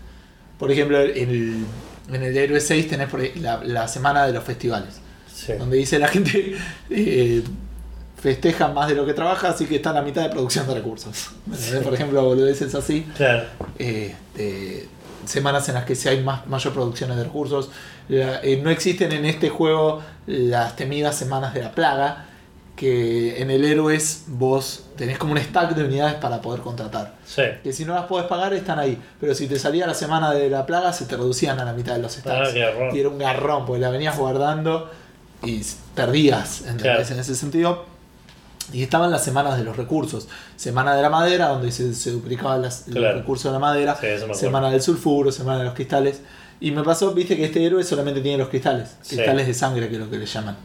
Por 0.57 0.71
ejemplo, 0.71 0.99
en 1.01 1.29
el, 1.29 1.65
en 2.13 2.23
el 2.23 2.37
héroe 2.37 2.59
6 2.59 2.87
tenés 2.87 3.13
ahí 3.13 3.33
la, 3.39 3.63
la 3.63 3.87
semana 3.87 4.25
de 4.25 4.33
los 4.33 4.43
festivales, 4.43 4.95
Sí. 5.33 5.53
donde 5.57 5.77
dice 5.77 5.99
la 5.99 6.07
gente 6.07 6.55
festeja 8.21 8.67
más 8.69 8.87
de 8.89 8.95
lo 8.95 9.05
que 9.05 9.13
trabaja, 9.13 9.49
así 9.49 9.65
que 9.65 9.77
está 9.77 9.91
a 9.91 9.93
la 9.93 10.01
mitad 10.01 10.23
de 10.23 10.29
producción 10.29 10.67
de 10.67 10.73
recursos. 10.75 11.29
Por 11.83 11.93
ejemplo, 11.93 12.23
boludeces 12.23 12.75
así 12.75 13.03
Claro. 13.15 13.43
eh, 13.77 14.15
de 14.35 14.87
semanas 15.25 15.67
en 15.69 15.75
las 15.75 15.85
que 15.85 15.95
sí 15.95 16.09
hay 16.09 16.21
más, 16.23 16.45
mayor 16.47 16.73
producciones 16.73 17.15
de 17.17 17.23
recursos. 17.23 17.69
La- 18.09 18.41
eh, 18.43 18.59
no 18.63 18.69
existen 18.69 19.11
en 19.11 19.25
este 19.25 19.49
juego 19.49 20.01
las 20.27 20.75
temidas 20.75 21.15
semanas 21.15 21.53
de 21.53 21.61
la 21.63 21.71
plaga, 21.71 22.25
que 22.75 23.41
en 23.41 23.51
el 23.51 23.65
Héroes 23.65 24.23
vos 24.27 24.85
tenés 24.95 25.17
como 25.17 25.33
un 25.33 25.37
stack 25.39 25.75
de 25.75 25.83
unidades 25.83 26.15
para 26.15 26.41
poder 26.41 26.61
contratar. 26.61 27.15
Sí. 27.25 27.41
Que 27.61 27.73
si 27.73 27.83
no 27.83 27.93
las 27.93 28.05
podés 28.05 28.25
pagar 28.27 28.53
están 28.53 28.79
ahí, 28.79 28.97
pero 29.19 29.35
si 29.35 29.47
te 29.47 29.59
salía 29.59 29.85
la 29.85 29.93
semana 29.93 30.31
de 30.31 30.49
la 30.49 30.65
plaga 30.65 30.93
se 30.93 31.05
te 31.05 31.17
reducían 31.17 31.59
a 31.59 31.65
la 31.65 31.73
mitad 31.73 31.93
de 31.95 32.01
los 32.01 32.13
stacks. 32.13 32.49
Ah, 32.49 32.53
qué 32.53 32.59
garrón. 32.59 32.95
y 32.95 32.99
era 32.99 33.09
un 33.09 33.17
garrón, 33.17 33.65
porque 33.65 33.81
la 33.81 33.89
venías 33.89 34.17
guardando 34.17 34.89
y 35.43 35.61
perdías. 35.93 36.63
En 36.67 36.79
ese 36.85 37.35
sentido. 37.35 37.85
Y 38.73 38.83
estaban 38.83 39.09
las 39.11 39.23
semanas 39.23 39.57
de 39.57 39.63
los 39.63 39.75
recursos. 39.77 40.27
Semana 40.55 40.95
de 40.95 41.01
la 41.01 41.09
madera, 41.09 41.47
donde 41.49 41.71
se, 41.71 41.93
se 41.93 42.11
duplicaban 42.11 42.61
los 42.61 42.83
Claro. 42.91 43.17
recursos 43.19 43.45
de 43.45 43.53
la 43.53 43.59
madera. 43.59 43.97
Sí, 43.99 44.07
semana 44.33 44.69
del 44.69 44.81
sulfuro, 44.81 45.31
semana 45.31 45.59
de 45.59 45.65
los 45.65 45.73
cristales. 45.73 46.21
Y 46.61 46.71
me 46.71 46.83
pasó, 46.83 47.13
viste, 47.13 47.35
que 47.37 47.45
este 47.45 47.65
héroe 47.65 47.83
solamente 47.83 48.21
tiene 48.21 48.37
los 48.37 48.49
cristales. 48.49 48.95
Sí. 49.01 49.15
Cristales 49.15 49.47
de 49.47 49.53
sangre, 49.53 49.87
que 49.89 49.95
es 49.95 49.99
lo 50.01 50.09
que 50.09 50.17
le 50.17 50.25
llaman. 50.25 50.57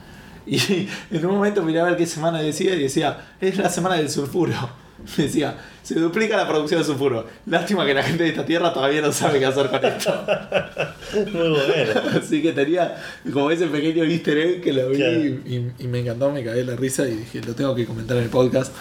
Y 0.46 0.58
en 1.10 1.26
un 1.26 1.34
momento 1.36 1.62
miraba 1.62 1.86
a 1.86 1.90
ver 1.92 1.98
qué 1.98 2.06
semana 2.06 2.40
decía 2.40 2.74
y 2.74 2.82
decía, 2.82 3.18
es 3.40 3.56
la 3.56 3.68
semana 3.70 3.94
del 3.96 4.10
sulfuro. 4.10 4.52
Decía, 5.16 5.56
se 5.84 5.94
duplica 6.00 6.36
la 6.36 6.48
producción 6.48 6.80
de 6.80 6.86
sulfuro. 6.86 7.24
Lástima 7.46 7.86
que 7.86 7.94
la 7.94 8.02
gente 8.02 8.24
de 8.24 8.30
esta 8.30 8.44
tierra 8.44 8.72
todavía 8.72 9.00
no 9.02 9.12
sabe 9.12 9.38
qué 9.38 9.46
hacer 9.46 9.68
con 9.70 9.84
esto. 9.84 10.12
Muy 11.32 11.48
bueno. 11.50 12.00
Así 12.18 12.42
que 12.42 12.52
tenía 12.52 12.96
como 13.32 13.50
ese 13.52 13.66
pequeño 13.68 14.02
easter 14.04 14.36
egg 14.38 14.62
que 14.62 14.72
lo 14.72 14.88
vi 14.88 14.96
Claro. 14.96 15.18
y, 15.20 15.70
y 15.78 15.86
me 15.86 16.00
encantó, 16.00 16.30
me 16.32 16.42
cagué 16.42 16.64
la 16.64 16.74
risa 16.74 17.06
y 17.06 17.12
dije, 17.16 17.40
lo 17.46 17.54
tengo 17.54 17.74
que 17.74 17.86
comentar 17.86 18.16
en 18.16 18.24
el 18.24 18.28
podcast. 18.30 18.72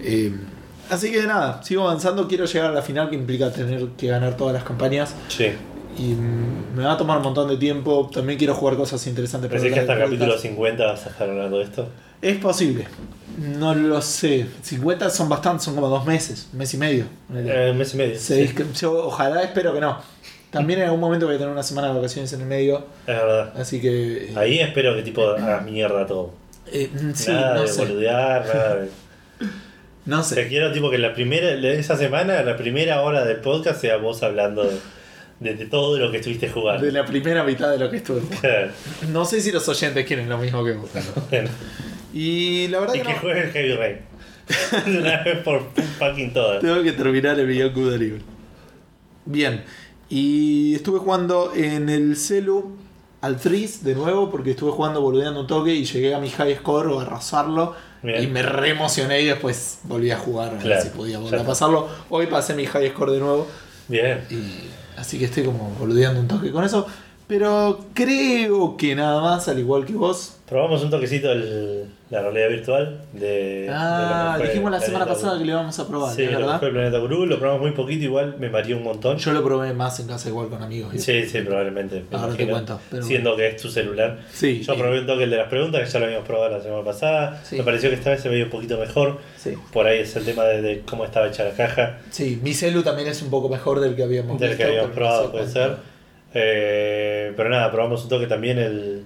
Eh, 0.00 0.32
así 0.90 1.12
que 1.12 1.22
nada, 1.26 1.62
sigo 1.62 1.82
avanzando, 1.82 2.26
quiero 2.26 2.44
llegar 2.46 2.70
a 2.70 2.74
la 2.74 2.82
final 2.82 3.08
que 3.10 3.16
implica 3.16 3.52
tener 3.52 3.86
que 3.96 4.08
ganar 4.08 4.36
todas 4.36 4.54
las 4.54 4.64
campañas 4.64 5.14
Sí. 5.28 5.46
y 5.98 6.14
me 6.76 6.84
va 6.84 6.92
a 6.92 6.96
tomar 6.98 7.18
un 7.18 7.22
montón 7.24 7.48
de 7.48 7.56
tiempo, 7.56 8.10
también 8.12 8.38
quiero 8.38 8.54
jugar 8.54 8.76
cosas 8.76 9.06
interesantes. 9.06 9.48
para 9.50 9.60
Pensé 9.60 9.74
que 9.74 9.80
hasta 9.80 9.92
el 9.94 9.98
capítulo 10.00 10.26
podcast. 10.32 10.42
50 10.42 10.84
vas 10.86 11.06
a 11.06 11.10
estar 11.10 11.28
hablando 11.30 11.58
de 11.58 11.64
esto. 11.64 11.88
Es 12.22 12.36
posible, 12.38 12.86
no 13.38 13.74
lo 13.74 14.00
sé, 14.02 14.46
50 14.62 15.10
son 15.10 15.28
bastantes, 15.28 15.64
son 15.64 15.74
como 15.74 15.88
dos 15.88 16.04
meses, 16.06 16.48
un 16.52 16.58
mes 16.58 16.72
y 16.74 16.76
medio. 16.78 17.04
Eh, 17.34 17.68
un 17.72 17.78
mes 17.78 17.94
y 17.94 17.96
medio. 17.96 18.18
Sí, 18.18 18.52
yo 18.80 19.06
ojalá 19.06 19.42
espero 19.42 19.72
que 19.74 19.80
no. 19.80 19.98
También 20.50 20.78
en 20.80 20.86
algún 20.86 21.00
momento 21.00 21.26
voy 21.26 21.34
a 21.34 21.38
tener 21.38 21.52
una 21.52 21.62
semana 21.62 21.88
de 21.88 21.94
vacaciones 21.94 22.32
en 22.32 22.40
el 22.40 22.46
medio, 22.46 22.86
es 23.06 23.06
verdad. 23.16 23.52
así 23.60 23.80
que... 23.80 24.28
eh, 24.30 24.34
Ahí 24.36 24.58
espero 24.60 24.94
que 24.94 25.02
tipo 25.02 25.22
hagas 25.28 25.64
mierda 25.64 26.06
todo. 26.06 26.32
eh, 26.72 26.88
sí, 27.14 27.30
nada 27.30 27.54
no 27.56 27.62
de 27.62 27.68
sé. 27.68 27.78
boludear, 27.80 28.46
nada 28.46 28.74
de... 28.76 28.88
No 30.06 30.22
Te 30.22 30.36
sé. 30.36 30.48
quiero 30.48 30.72
tipo 30.72 30.88
que 30.88 30.98
la 30.98 31.12
primera, 31.14 31.50
esa 31.72 31.96
semana, 31.96 32.40
la 32.42 32.56
primera 32.56 33.02
hora 33.02 33.24
del 33.24 33.38
podcast 33.38 33.80
sea 33.80 33.96
vos 33.96 34.22
hablando 34.22 34.62
de, 34.62 34.78
de- 35.40 35.54
de 35.56 35.66
todo 35.66 35.98
lo 35.98 36.12
que 36.12 36.18
estuviste 36.18 36.48
jugando. 36.48 36.86
De 36.86 36.92
la 36.92 37.04
primera 37.04 37.42
mitad 37.42 37.68
de 37.70 37.78
lo 37.78 37.90
que 37.90 37.96
estuve. 37.96 38.22
No 39.08 39.24
sé 39.24 39.40
si 39.40 39.50
los 39.50 39.68
oyentes 39.68 40.06
quieren 40.06 40.28
lo 40.28 40.38
mismo 40.38 40.64
que 40.64 40.72
vos. 40.74 40.88
Bueno. 41.30 41.50
Y 42.18 42.68
la 42.68 42.80
verdad 42.80 42.94
Y 42.94 42.98
que 43.00 43.04
que 43.04 43.12
no. 43.12 43.18
juegues 43.20 43.52
Heavy 43.52 43.72
Rain. 43.74 43.98
De 44.86 44.98
una 45.00 45.22
vez 45.22 45.38
por 45.42 45.62
fucking 45.98 46.32
todas. 46.32 46.62
Tengo 46.62 46.82
que 46.82 46.92
terminar 46.92 47.38
el 47.38 47.46
video 47.46 47.70
Good 47.72 47.94
Libre. 47.96 48.22
Bien. 49.26 49.62
Y 50.08 50.74
estuve 50.74 50.98
jugando 50.98 51.52
en 51.54 51.90
el 51.90 52.16
celu 52.16 52.76
al 53.20 53.36
Threes 53.38 53.84
de 53.84 53.94
nuevo 53.94 54.30
porque 54.30 54.52
estuve 54.52 54.70
jugando 54.70 55.02
boludeando 55.02 55.40
un 55.40 55.46
toque 55.46 55.74
y 55.74 55.84
llegué 55.84 56.14
a 56.14 56.18
mi 56.18 56.30
high 56.30 56.54
score 56.56 56.86
o 56.86 57.00
a 57.00 57.02
arrasarlo. 57.02 57.74
Bien. 58.02 58.22
Y 58.22 58.26
me 58.28 58.42
re 58.42 58.70
emocioné 58.70 59.20
y 59.20 59.26
después 59.26 59.80
volví 59.82 60.10
a 60.10 60.16
jugar 60.16 60.54
a 60.58 60.64
ver 60.64 60.80
si 60.80 60.88
podía 60.88 61.18
volver 61.18 61.40
a 61.40 61.44
pasarlo. 61.44 61.86
Hoy 62.08 62.28
pasé 62.28 62.54
mi 62.54 62.64
high 62.64 62.88
score 62.90 63.10
de 63.12 63.18
nuevo. 63.20 63.46
Bien. 63.88 64.24
Y 64.30 64.68
así 64.96 65.18
que 65.18 65.26
estoy 65.26 65.44
como 65.44 65.68
boludeando 65.78 66.20
un 66.20 66.28
toque 66.28 66.50
con 66.50 66.64
eso. 66.64 66.86
Pero 67.28 67.80
creo 67.92 68.76
que 68.76 68.94
nada 68.94 69.20
más, 69.20 69.48
al 69.48 69.58
igual 69.58 69.84
que 69.84 69.94
vos, 69.94 70.32
Probamos 70.48 70.80
un 70.84 70.90
toquecito 70.90 71.32
el, 71.32 71.86
la 72.08 72.22
realidad 72.22 72.48
virtual 72.50 73.00
de. 73.14 73.62
de 73.62 73.68
Ah, 73.68 74.34
lo 74.34 74.38
que 74.38 74.44
fue 74.44 74.48
dijimos 74.52 74.70
la 74.70 74.78
semana 74.80 75.04
pasada 75.06 75.30
Gru. 75.32 75.38
que 75.40 75.44
le 75.46 75.50
íbamos 75.50 75.76
a 75.80 75.88
probar, 75.88 76.14
Sí, 76.14 76.22
¿es 76.22 76.30
lo 76.30 76.38
verdad? 76.38 76.60
fue 76.60 76.70
Planeta 76.70 76.98
Gru, 76.98 77.26
lo 77.26 77.38
probamos 77.40 77.62
muy 77.62 77.72
poquito, 77.72 78.04
igual 78.04 78.36
me 78.38 78.48
mareó 78.48 78.76
un 78.76 78.84
montón. 78.84 79.16
Yo 79.18 79.32
lo 79.32 79.42
probé 79.42 79.72
más 79.74 79.98
en 79.98 80.06
casa 80.06 80.28
igual 80.28 80.46
con 80.48 80.62
amigos. 80.62 80.94
y- 80.94 81.00
Sí, 81.00 81.24
sí, 81.26 81.40
probablemente. 81.40 82.04
me 82.08 82.16
Ahora 82.16 82.34
te 82.36 82.46
cuento, 82.46 82.78
pero 82.88 83.02
Siendo 83.02 83.34
que 83.34 83.48
es 83.48 83.60
tu 83.60 83.68
celular. 83.70 84.20
Sí, 84.32 84.62
Yo 84.62 84.76
probé 84.76 85.00
un 85.00 85.06
toque 85.08 85.24
el 85.24 85.30
de 85.30 85.36
las 85.38 85.48
preguntas, 85.48 85.82
que 85.84 85.90
ya 85.90 85.98
lo 85.98 86.04
habíamos 86.04 86.28
probado 86.28 86.56
la 86.56 86.62
semana 86.62 86.84
pasada. 86.84 87.42
Sí. 87.42 87.56
Me 87.56 87.64
pareció 87.64 87.88
que 87.88 87.96
esta 87.96 88.10
vez 88.10 88.20
se 88.22 88.28
veía 88.28 88.44
un 88.44 88.50
poquito 88.50 88.78
mejor. 88.78 89.18
sí. 89.36 89.54
Por 89.72 89.88
ahí 89.88 89.98
es 89.98 90.14
el 90.14 90.24
tema 90.24 90.44
de, 90.44 90.62
de 90.62 90.80
cómo 90.82 91.04
estaba 91.04 91.26
hecha 91.26 91.42
la 91.42 91.50
caja, 91.56 91.98
Sí, 92.10 92.38
mi 92.40 92.54
celu 92.54 92.84
también 92.84 93.08
es 93.08 93.20
un 93.20 93.30
poco 93.30 93.48
mejor 93.48 93.80
del 93.80 93.96
que 93.96 94.04
habíamos 94.04 94.38
del 94.38 94.56
que 94.56 94.62
habíamos 94.62 94.92
probado, 94.92 95.32
puede 95.32 95.48
ser. 95.48 95.95
Eh, 96.38 97.32
pero 97.36 97.48
nada, 97.48 97.70
probamos 97.72 98.02
un 98.02 98.08
toque 98.10 98.26
también 98.26 98.58
el, 98.58 99.04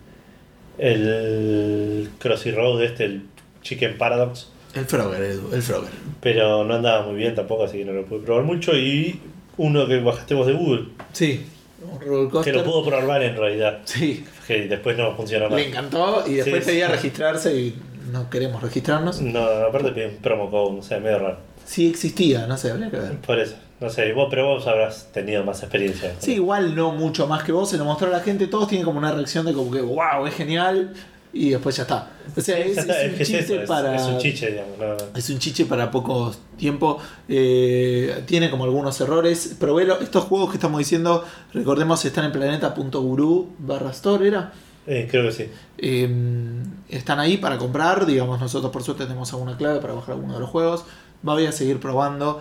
el 0.79 2.11
Crossy 2.19 2.51
Road, 2.51 2.83
este, 2.83 3.05
el 3.05 3.23
Chicken 3.63 3.97
Paradox. 3.99 4.49
El 4.75 4.85
Frogger, 4.87 5.23
Edu, 5.23 5.53
el 5.55 5.63
Frogger. 5.63 5.91
Pero 6.21 6.65
no 6.65 6.75
andaba 6.75 7.07
muy 7.07 7.17
bien 7.17 7.35
tampoco, 7.35 7.65
así 7.65 7.79
que 7.79 7.85
no 7.85 7.93
lo 7.93 8.05
pude 8.05 8.21
probar 8.21 8.45
mucho. 8.45 8.77
Y 8.77 9.21
uno 9.57 9.87
que 9.87 9.99
bajaste 10.01 10.35
vos 10.35 10.47
de 10.47 10.53
Google, 10.55 10.87
Sí, 11.13 11.45
que 12.45 12.53
lo 12.53 12.65
pudo 12.65 12.85
probar 12.85 13.23
en 13.23 13.37
realidad. 13.37 13.79
Sí, 13.85 14.25
Que 14.47 14.67
después 14.69 14.97
no 14.97 15.15
funciona 15.17 15.49
más. 15.49 15.57
le 15.59 15.69
encantó 15.69 16.25
y 16.27 16.35
después 16.35 16.65
Sí, 16.65 16.71
pedía 16.71 16.87
sí. 16.87 16.93
registrarse 16.93 17.55
y 17.57 17.75
no 18.13 18.29
queremos 18.31 18.63
registrarnos. 18.63 19.21
No, 19.21 19.41
aparte 19.45 19.93
pide 19.93 20.09
un 20.09 20.17
promo 20.17 20.51
code, 20.51 20.79
o 20.81 20.83
sea, 20.83 20.99
medio 21.01 21.19
raro. 21.19 21.39
Sí 21.65 21.89
existía, 21.91 22.47
no 22.47 22.57
sé, 22.57 22.71
habría 22.71 22.91
que 22.91 22.97
ver. 22.99 23.13
Por 23.19 23.39
eso, 23.39 23.57
no 23.81 23.89
sé, 23.91 24.13
vos, 24.13 24.27
pero 24.31 24.47
vos 24.47 24.67
habrás 24.67 25.11
tenido 25.13 25.43
más 25.45 25.63
experiencia. 25.63 26.15
Sí, 26.19 26.35
igual 26.35 26.75
no 26.75 26.93
mucho 26.93 27.27
más 27.27 27.43
que 27.45 27.53
vos, 27.53 27.69
se 27.71 27.79
lo 27.79 27.85
mostró 27.85 28.09
a 28.09 28.11
la 28.11 28.21
gente, 28.21 28.47
todos 28.47 28.69
tienen 28.69 28.85
como 28.85 28.99
una 28.99 29.13
reacción 29.13 29.47
de 29.47 29.53
como 29.53 29.71
que, 29.71 29.81
wow, 29.81 30.27
es 30.27 30.35
genial. 30.35 30.93
y 31.33 31.51
después 31.51 31.77
ya 31.77 31.83
está. 31.85 32.11
O 32.37 32.41
sea, 32.41 32.59
es, 32.59 32.77
está, 32.77 33.01
es 33.03 33.13
un 33.15 33.21
es 33.21 33.31
eso, 33.31 33.61
es- 33.61 33.69
para. 33.69 33.95
es 33.95 34.03
un 34.03 34.19
chiche, 34.19 34.51
digamos. 34.51 34.77
no- 34.79 34.97
Es 35.19 35.31
un 35.31 35.39
chiche 35.39 35.65
para 35.65 35.89
poco 35.91 36.35
tiempo. 36.57 36.99
Eh, 37.29 38.23
tiene 38.27 38.51
como 38.51 38.65
algunos 38.65 39.01
errores. 39.01 39.57
Probé 39.59 39.87
estos 40.03 40.25
juegos 40.25 40.51
que 40.51 40.57
estamos 40.57 40.79
diciendo. 40.79 41.25
Recordemos, 41.55 42.05
están 42.05 42.25
en 42.25 42.33
planeta.guru 42.33 43.55
barra 43.61 43.91
store, 43.93 44.27
¿era? 44.29 44.53
eh, 44.89 45.07
creo 45.09 45.23
que 45.27 45.33
sí. 45.33 45.47
Eh, 45.79 46.09
están 46.89 47.21
ahí 47.21 47.37
para 47.37 47.59
comprar. 47.59 48.07
Digamos, 48.07 48.41
nosotros 48.41 48.73
por 48.73 48.83
suerte 48.83 49.05
tenemos 49.05 49.33
alguna 49.33 49.57
clave 49.57 49.79
para 49.81 49.93
bajar 49.95 50.17
alguno 50.17 50.35
de 50.35 50.41
los 50.41 50.51
juegos. 50.51 50.85
Voy 51.23 51.47
a 51.47 51.53
seguir 51.53 51.79
probando. 51.79 52.41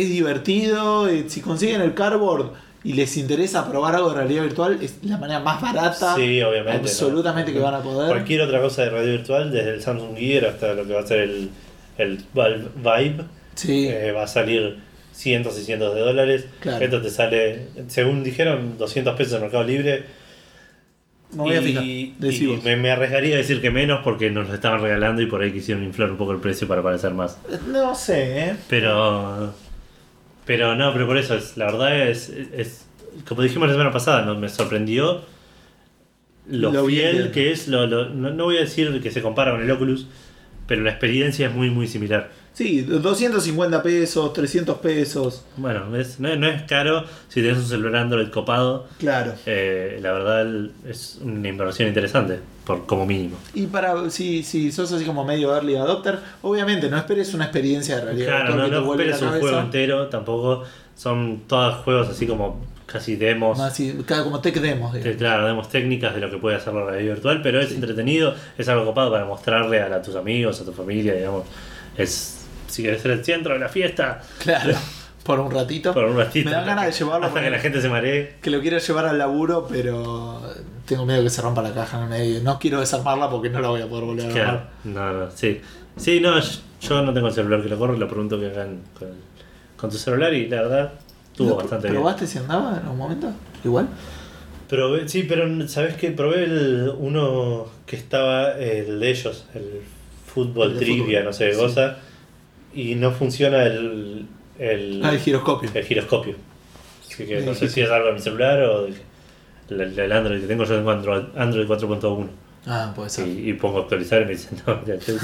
Es 0.00 0.08
divertido. 0.08 1.08
eh, 1.08 1.24
si 1.28 1.40
consiguen 1.40 1.80
el 1.80 1.94
cardboard 1.94 2.52
y 2.82 2.92
les 2.92 3.16
interesa 3.16 3.68
probar 3.70 3.94
algo 3.94 4.10
de 4.10 4.16
realidad 4.16 4.42
virtual, 4.42 4.78
es 4.82 4.98
la 5.02 5.16
manera 5.16 5.40
más 5.40 5.60
barata. 5.60 6.14
Sí, 6.16 6.42
obviamente. 6.42 6.82
¿no? 6.82 6.88
Absolutamente 6.88 7.52
que 7.52 7.58
van 7.58 7.74
a 7.74 7.80
poder. 7.82 8.08
Cualquier 8.08 8.42
otra 8.42 8.60
cosa 8.60 8.82
de 8.82 8.90
radio 8.90 9.12
virtual, 9.12 9.50
desde 9.50 9.70
el 9.74 9.82
Samsung 9.82 10.16
Gear 10.16 10.44
hasta 10.46 10.74
lo 10.74 10.86
que 10.86 10.92
va 10.92 11.00
a 11.00 11.06
ser 11.06 11.20
el, 11.20 11.50
el 11.98 12.18
Valve 12.34 12.68
Vibe, 12.76 13.24
Sí, 13.54 13.86
eh, 13.88 14.10
va 14.12 14.24
a 14.24 14.26
salir 14.26 14.78
cientos 15.12 15.58
y 15.58 15.64
cientos 15.64 15.94
de 15.94 16.00
dólares. 16.00 16.44
Claro. 16.60 16.84
Esto 16.84 17.00
te 17.00 17.08
sale, 17.08 17.68
según 17.88 18.24
dijeron, 18.24 18.76
200 18.78 19.14
pesos 19.16 19.34
en 19.34 19.42
Mercado 19.42 19.62
Libre. 19.64 20.04
me 21.32 21.42
voy 21.42 21.54
a 21.54 21.62
fijar. 21.62 21.84
y. 21.84 22.14
Me, 22.64 22.76
me 22.76 22.90
arriesgaría 22.90 23.36
a 23.36 23.38
decir 23.38 23.60
que 23.62 23.70
menos 23.70 24.00
porque 24.04 24.28
nos 24.30 24.48
lo 24.48 24.54
estaban 24.54 24.82
regalando 24.82 25.22
y 25.22 25.26
por 25.26 25.40
ahí 25.40 25.52
quisieron 25.52 25.84
inflar 25.84 26.10
un 26.10 26.16
poco 26.18 26.32
el 26.32 26.38
precio 26.40 26.66
para 26.68 26.82
parecer 26.82 27.12
más. 27.14 27.38
No 27.68 27.94
sé, 27.94 28.40
¿eh? 28.50 28.56
Pero. 28.68 29.54
Pero 30.46 30.74
no, 30.76 30.92
pero 30.92 31.06
por 31.06 31.16
eso, 31.16 31.34
es, 31.34 31.56
la 31.56 31.66
verdad 31.66 32.08
es, 32.08 32.28
es. 32.28 32.86
Como 33.26 33.42
dijimos 33.42 33.68
la 33.68 33.74
semana 33.74 33.92
pasada, 33.92 34.24
¿no? 34.24 34.34
me 34.36 34.48
sorprendió 34.48 35.22
lo, 36.48 36.70
Lo 36.72 36.84
fiel 36.86 37.26
que- 37.26 37.30
que 37.30 37.52
es. 37.52 37.68
Lo, 37.68 37.86
lo- 37.86 38.10
no, 38.10 38.30
no 38.30 38.44
voy 38.44 38.56
a 38.58 38.60
decir 38.60 39.00
que 39.00 39.10
se 39.10 39.22
compara 39.22 39.52
con 39.52 39.62
el 39.62 39.70
Oculus, 39.70 40.06
pero 40.66 40.82
la 40.82 40.90
experiencia 40.90 41.48
es 41.48 41.54
muy, 41.54 41.70
muy 41.70 41.86
similar. 41.86 42.30
Sí, 42.54 42.82
250 42.82 43.82
pesos, 43.82 44.32
300 44.32 44.78
pesos. 44.78 45.42
Bueno, 45.56 45.94
es- 45.96 46.20
no, 46.20 46.34
no 46.36 46.46
es 46.48 46.62
caro 46.62 47.04
si 47.28 47.40
tienes 47.40 47.58
un 47.58 47.66
celular 47.66 47.96
Android 47.96 48.28
copado. 48.28 48.86
Claro. 48.98 49.32
eh, 49.44 49.98
la 50.00 50.12
verdad 50.12 50.46
es 50.88 51.18
una 51.20 51.48
inversión 51.48 51.88
interesante, 51.88 52.38
por 52.64 52.86
como 52.86 53.06
mínimo. 53.06 53.36
Y 53.54 53.66
para 53.66 54.08
si, 54.08 54.44
si 54.44 54.70
sos 54.70 54.92
así 54.92 55.04
como 55.04 55.24
medio 55.24 55.52
early 55.54 55.74
adopter, 55.74 56.18
obviamente 56.42 56.88
no 56.88 56.96
esperes 56.96 57.34
una 57.34 57.44
experiencia 57.44 57.96
de 57.96 58.04
realidad. 58.04 58.26
Claro, 58.28 58.56
no, 58.56 58.68
no 58.68 58.92
esperes 58.92 59.20
un 59.20 59.28
juego 59.40 59.58
entero, 59.58 60.06
tampoco 60.06 60.62
son 60.94 61.42
todos 61.48 61.82
juegos 61.84 62.08
así 62.08 62.24
como 62.26 62.64
casi 62.86 63.16
demos. 63.16 63.58
Así, 63.58 63.96
como 64.06 64.38
tech 64.40 64.54
demos. 64.60 64.92
digamos. 64.94 65.16
claro, 65.18 65.46
demos 65.46 65.68
técnicas 65.70 66.14
de 66.14 66.20
lo 66.20 66.30
que 66.30 66.36
puede 66.36 66.54
hacer 66.56 66.72
la 66.72 66.84
realidad 66.84 67.14
virtual, 67.14 67.40
pero 67.42 67.60
es 67.60 67.72
entretenido, 67.72 68.32
es 68.56 68.68
algo 68.68 68.84
copado 68.84 69.10
para 69.10 69.24
mostrarle 69.24 69.80
a, 69.80 69.88
la- 69.88 69.96
a 69.96 70.02
tus 70.02 70.14
amigos, 70.14 70.60
a 70.60 70.64
tu 70.64 70.72
familia, 70.72 71.14
digamos. 71.14 71.42
Es 71.96 72.33
si 72.74 72.82
quieres 72.82 73.00
ser 73.02 73.12
el 73.12 73.24
centro 73.24 73.52
de 73.54 73.60
la 73.60 73.68
fiesta, 73.68 74.20
Claro. 74.38 74.74
Por 75.24 75.40
un 75.40 75.50
ratito. 75.50 75.94
por 75.94 76.04
un 76.04 76.16
ratito. 76.18 76.50
Me 76.50 76.54
dan 76.54 76.66
ganas 76.66 76.84
de 76.84 76.92
llevarlo 76.92 77.26
hasta 77.28 77.40
que 77.40 77.48
la 77.48 77.58
gente 77.58 77.80
se 77.80 77.88
maree. 77.88 78.36
Que 78.42 78.50
lo 78.50 78.60
quiero 78.60 78.76
llevar 78.76 79.06
al 79.06 79.16
laburo, 79.16 79.66
pero 79.70 80.38
tengo 80.84 81.06
miedo 81.06 81.22
que 81.22 81.30
se 81.30 81.40
rompa 81.40 81.62
la 81.62 81.72
caja 81.72 81.96
en 81.96 82.02
el 82.04 82.08
medio. 82.10 82.40
No 82.42 82.58
quiero 82.58 82.80
desarmarla 82.80 83.30
porque 83.30 83.48
no 83.48 83.58
la 83.60 83.68
voy 83.68 83.80
a 83.80 83.86
poder 83.88 84.04
volver 84.04 84.26
a 84.26 84.28
Claro, 84.28 84.48
armar. 84.50 84.68
no, 84.84 85.12
no, 85.24 85.30
sí. 85.30 85.60
Sí, 85.96 86.20
no, 86.20 86.38
yo- 86.38 87.02
no 87.02 87.14
tengo 87.14 87.28
el 87.28 87.32
celular 87.32 87.62
que 87.62 87.70
lo 87.70 87.78
corre, 87.78 87.96
lo 87.96 88.06
pregunto 88.06 88.38
que 88.38 88.48
hagan 88.48 88.82
con, 88.98 89.08
con 89.78 89.88
tu 89.88 89.96
celular 89.96 90.34
y 90.34 90.46
la 90.48 90.60
verdad 90.60 90.92
estuvo 91.30 91.48
¿Lo 91.50 91.56
bastante 91.56 91.86
bien. 91.88 91.94
¿Probaste 92.02 92.26
si 92.26 92.36
andaba 92.38 92.72
en 92.72 92.82
algún 92.82 92.98
momento? 92.98 93.32
Igual. 93.64 93.88
Probé, 94.68 95.08
sí, 95.08 95.22
pero 95.22 95.68
¿sabes 95.68 95.94
qué? 95.96 96.10
Probé 96.10 96.44
el, 96.44 96.92
uno 96.98 97.66
que 97.86 97.96
estaba, 97.96 98.52
el 98.58 98.98
de 99.00 99.10
ellos, 99.10 99.46
el 99.54 99.80
fútbol 100.26 100.72
El 100.72 100.78
de 100.78 100.84
trivia, 100.84 101.04
fútbol, 101.20 101.24
no 101.24 101.32
sé 101.32 101.46
qué 101.46 101.54
sí. 101.54 101.60
cosa, 101.60 101.96
y 102.74 102.94
no 102.94 103.10
funciona 103.12 103.64
el, 103.64 104.26
el, 104.58 105.00
Ah, 105.04 105.12
el 105.12 105.18
giroscopio. 105.20 105.70
el 105.74 105.84
giroscopio. 105.84 106.36
Así 107.08 107.24
que 107.26 107.40
no 107.42 107.54
sé 107.54 107.68
si 107.68 107.80
es 107.80 107.90
algo 107.90 108.08
de 108.08 108.12
mi 108.14 108.20
celular 108.20 108.60
o 108.62 108.84
de- 108.86 108.94
el, 109.70 109.98
el 109.98 110.12
Android 110.12 110.40
que 110.40 110.46
tengo, 110.46 110.64
yo 110.64 110.76
tengo 110.76 110.90
Android, 110.90 111.24
Android 111.36 111.66
4.1 111.66 112.28
Ah, 112.66 112.92
puede 112.94 113.08
ser. 113.10 113.26
y, 113.28 113.50
y 113.50 113.52
pongo 113.54 113.80
actualizar 113.80 114.22
y 114.22 114.24
me 114.26 114.30
dicen, 114.32 114.58
no, 114.66 114.84
ya 114.84 114.96
te 114.98 115.12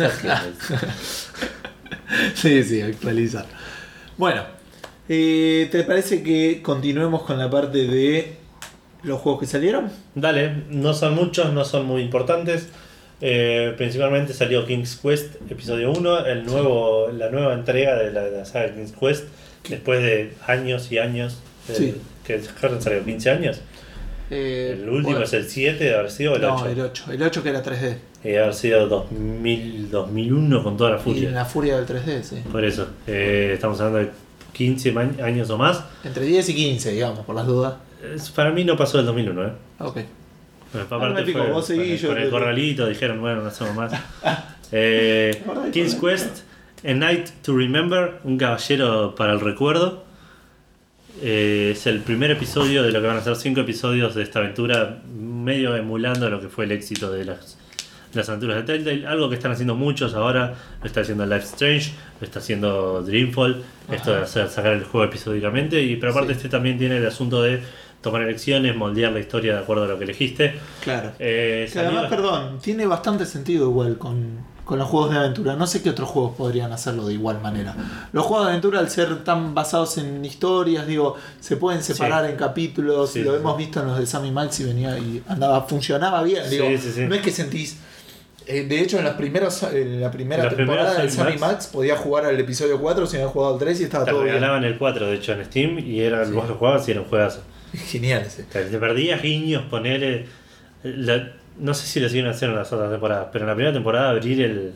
Sí, 2.35 2.63
sí, 2.65 2.81
actualizar. 2.83 3.47
Bueno, 4.17 4.43
eh, 5.09 5.69
¿te 5.71 5.85
parece 5.85 6.23
que 6.23 6.61
continuemos 6.63 7.23
con 7.23 7.39
la 7.39 7.49
parte 7.51 7.87
de 7.87 8.37
los 9.03 9.21
juegos 9.21 9.41
que 9.41 9.47
salieron? 9.47 9.91
Dale, 10.15 10.65
no 10.71 10.93
son 10.93 11.15
muchos, 11.15 11.53
no 11.53 11.65
son 11.65 11.87
muy 11.87 12.03
importantes. 12.03 12.69
Eh, 13.21 13.75
principalmente 13.77 14.33
salió 14.33 14.65
King's 14.67 14.97
Quest 14.97 15.35
episodio 15.51 15.93
1, 15.93 16.27
el 16.27 16.45
nuevo, 16.47 17.09
la 17.13 17.29
nueva 17.31 17.53
entrega 17.55 17.97
de 17.97 18.11
la, 18.13 18.23
de 18.25 18.39
la 18.39 18.45
saga 18.47 18.75
King's 18.75 18.93
Quest, 18.93 19.25
después 19.69 20.03
de 20.03 20.33
años 20.47 20.91
y 20.91 20.99
años. 20.99 21.39
eh, 21.69 21.75
Sí. 21.77 21.95
Que 22.27 22.41
Harden 22.41 22.81
salió 22.81 23.05
15 23.05 23.31
años. 23.31 23.61
Eh, 24.31 24.77
El 24.81 24.89
último 24.89 25.11
bueno, 25.11 25.25
es 25.25 25.33
el 25.33 25.45
7, 25.49 25.83
de 25.85 25.95
haber 25.95 26.11
sido 26.11 26.37
el 26.37 26.43
No, 26.43 26.55
8. 26.55 26.69
el 26.69 26.81
8. 26.81 27.05
El 27.13 27.23
8 27.23 27.43
que 27.43 27.49
era 27.49 27.63
3D. 27.63 27.97
Y 28.23 28.29
de 28.29 28.39
haber 28.39 28.55
sido 28.55 28.87
2000, 28.87 29.91
2001 29.91 30.63
con 30.63 30.77
toda 30.77 30.91
la 30.91 30.97
Y 30.97 31.01
furia. 31.01 31.31
la 31.31 31.45
furia 31.45 31.77
del 31.81 31.87
3D, 31.87 32.23
sí. 32.23 32.37
Por 32.53 32.65
eso, 32.65 32.87
eh, 33.07 33.51
estamos 33.55 33.81
hablando 33.81 33.99
de 33.99 34.11
15 34.53 34.93
ma- 34.93 35.11
años 35.25 35.51
o 35.51 35.59
más. 35.59 35.83
Entre 36.05 36.25
10 36.25 36.49
y 36.51 36.55
15, 36.55 36.93
digamos, 36.93 37.25
por 37.27 37.35
las 37.35 37.47
dudas. 37.47 37.75
Para 38.37 38.51
mí 38.53 38.65
no 38.65 38.77
pasó 38.77 38.99
del 38.99 39.07
2001, 39.07 39.47
¿eh? 39.49 39.53
Ok. 39.81 39.99
Bueno, 40.73 40.87
Ah, 40.91 41.09
no 41.09 41.15
me 41.15 41.23
pico, 41.23 41.39
fue 41.41 41.51
vos 41.53 41.67
seguí, 41.67 41.99
con 41.99 42.17
el- 42.19 42.25
yo 42.25 42.31
corralito, 42.31 42.87
dijeron, 42.87 43.21
bueno, 43.21 43.43
no 43.43 43.49
hacemos 43.49 43.75
más. 43.75 43.93
Eh, 44.73 45.43
King's. 45.73 45.97
Quest, 45.97 46.45
A 46.85 46.93
Night 46.95 47.29
to 47.43 47.57
Remember, 47.57 48.21
un 48.23 48.39
caballero 48.39 49.17
para 49.17 49.33
el 49.33 49.41
recuerdo. 49.41 50.05
Eh, 51.23 51.71
es 51.73 51.87
el 51.89 52.01
primer 52.01 52.31
episodio 52.31 52.83
de 52.85 52.93
lo 52.93 53.01
que 53.01 53.07
van 53.09 53.17
a 53.17 53.21
ser 53.21 53.35
cinco 53.37 53.61
episodios 53.61 54.15
de 54.15 54.23
esta 54.23 54.39
aventura, 54.39 55.01
medio 55.13 55.75
emulando 55.77 56.31
lo 56.31 56.41
que 56.41 56.49
fue 56.49 56.67
el 56.67 56.73
éxito 56.73 57.11
de 57.11 57.25
las, 57.25 57.59
las 58.15 58.29
aventuras 58.29 58.59
de 58.59 58.63
Telltale. 58.63 59.07
Algo 59.07 59.29
que 59.29 59.35
están 59.35 59.51
haciendo 59.51 59.75
muchos 59.75 60.15
ahora, 60.15 60.55
lo 60.81 60.87
está 60.87 61.01
haciendo 61.01 61.27
Life 61.27 61.47
Strange, 61.47 61.91
lo 62.21 62.25
está 62.27 62.39
haciendo 62.39 63.03
Dreamfall, 63.03 63.63
esto 63.91 64.15
de 64.15 64.23
hacer, 64.23 64.49
sacar 64.49 64.73
el 64.75 64.85
juego 64.85 65.05
episódicamente. 65.07 65.83
Y 65.83 65.97
pero 65.97 66.13
aparte 66.13 66.33
Sí. 66.35 66.37
este 66.39 66.49
también 66.49 66.79
tiene 66.79 66.99
el 66.99 67.07
asunto 67.07 67.43
de 67.43 67.61
tomar 68.01 68.23
elecciones, 68.23 68.75
moldear 68.77 69.13
la 69.13 69.21
historia 69.21 69.55
de 69.55 69.61
acuerdo 69.61 69.85
a 69.85 69.89
lo 69.89 69.99
que 69.99 70.05
elegiste. 70.05 70.55
Claro. 70.83 71.13
Eh, 71.19 71.69
Que 71.73 71.79
además, 71.81 72.07
perdón, 72.09 72.59
tiene 72.63 72.87
bastante 72.87 73.27
sentido 73.27 73.67
igual 73.69 73.99
con, 73.99 74.39
con 74.65 74.79
los 74.79 74.89
juegos 74.89 75.11
de 75.11 75.19
aventura. 75.19 75.55
No 75.57 75.67
sé 75.67 75.83
qué 75.83 75.91
otros 75.91 76.09
juegos 76.09 76.35
podrían 76.37 76.73
hacerlo 76.73 77.07
de 77.07 77.13
igual 77.15 77.41
manera. 77.43 77.75
Los 78.13 78.25
juegos 78.25 78.47
de 78.47 78.53
aventura, 78.53 78.79
al 78.79 78.89
ser 78.89 79.23
tan 79.25 79.55
basados 79.55 79.99
en 79.99 80.25
historias, 80.25 80.87
digo, 80.87 81.17
se 81.41 81.57
pueden 81.59 81.83
separar 81.83 82.25
en 82.25 82.37
capítulos. 82.37 83.11
Sí, 83.11 83.23
lo 83.23 83.33
sí. 83.33 83.37
hemos 83.39 83.57
visto 83.59 83.81
en 83.81 83.89
los 83.89 83.99
de 83.99 84.07
Sammy 84.07 84.31
Max 84.31 84.61
y 84.61 84.65
venía 84.65 84.99
y 84.99 85.23
andaba, 85.29 85.63
funcionaba 85.63 86.23
bien. 86.23 86.49
Digo, 86.49 86.67
sí, 86.71 86.79
sí. 86.95 87.01
no 87.07 87.15
es 87.15 87.21
que 87.21 87.31
sentís. 87.31 87.77
eh, 88.47 88.65
de 88.65 88.81
hecho, 88.81 88.97
en, 88.99 89.05
los 89.05 89.13
primeros, 89.15 89.63
en 89.65 90.01
la 90.01 90.11
primera 90.11 90.49
temporada 90.49 91.03
de 91.03 91.11
Sammy 91.11 91.37
Max- 91.37 91.67
podía 91.67 91.97
jugar 91.97 92.25
al 92.25 92.41
episodio 92.41 92.81
4 92.81 93.07
si 93.07 93.17
había 93.17 93.29
jugado 93.29 93.53
al 93.55 93.59
3 93.61 93.81
y 93.81 93.85
estaba 93.85 94.05
Te 94.07 94.11
todo 94.13 94.23
bien. 94.23 94.37
regalaban 94.37 94.65
el 94.65 94.79
4, 94.79 95.07
de 95.07 95.15
hecho, 95.17 95.33
en 95.35 95.45
Steam 95.45 95.79
y 95.81 96.01
era, 96.01 96.25
vos 96.31 96.49
lo 96.49 96.55
jugabas 96.55 96.89
y 96.89 96.93
era 96.93 97.01
un 97.03 97.07
juegazo. 97.09 97.43
Genial 97.75 98.23
ese. 98.27 98.45
Te, 98.45 98.63
perdías 98.79 99.23
guiños, 99.23 99.65
poner. 99.65 100.27
no 101.59 101.75
sé 101.75 101.87
si 101.87 102.01
lo 102.01 102.09
siguen 102.09 102.27
haciendo 102.27 102.57
en 102.57 102.63
las 102.63 102.73
otras 102.73 102.91
temporadas, 102.91 103.29
pero 103.33 103.45
en 103.45 103.49
la 103.49 103.55
primera 103.55 103.73
temporada 103.73 104.11
abrir 104.11 104.41
el, 104.43 104.73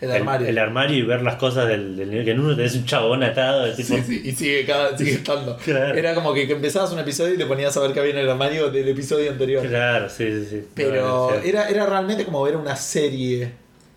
El 0.00 0.10
armario. 0.12 0.46
el 0.46 0.58
armario 0.58 0.96
y 0.96 1.02
ver 1.02 1.22
las 1.22 1.36
cosas 1.36 1.66
del, 1.68 1.96
nivel 1.96 2.24
que 2.24 2.30
en 2.30 2.40
uno 2.40 2.54
tenés 2.54 2.74
un 2.76 2.84
chabón 2.84 3.22
atado. 3.22 3.72
tipo, 3.74 3.96
Sí, 3.96 4.02
sí, 4.02 4.22
y 4.24 4.32
sigue, 4.32 4.64
cada, 4.64 4.96
sigue 4.96 5.12
estando. 5.12 5.56
Claro. 5.56 5.94
Era 5.94 6.14
como 6.14 6.32
que, 6.32 6.46
que 6.46 6.52
empezabas 6.52 6.92
un 6.92 7.00
episodio 7.00 7.34
y 7.34 7.38
te 7.38 7.46
ponías 7.46 7.76
a 7.76 7.80
ver 7.80 7.92
qué 7.92 8.00
había 8.00 8.12
en 8.12 8.18
el 8.18 8.28
armario 8.28 8.70
del 8.70 8.88
episodio 8.88 9.30
anterior. 9.30 9.66
Claro, 9.66 10.08
sí, 10.08 10.26
sí, 10.30 10.46
sí. 10.50 10.64
Pero 10.74 11.34
era, 11.42 11.68
era 11.68 11.86
realmente 11.86 12.24
como 12.24 12.42
ver 12.42 12.56
una 12.56 12.76
serie. 12.76 13.50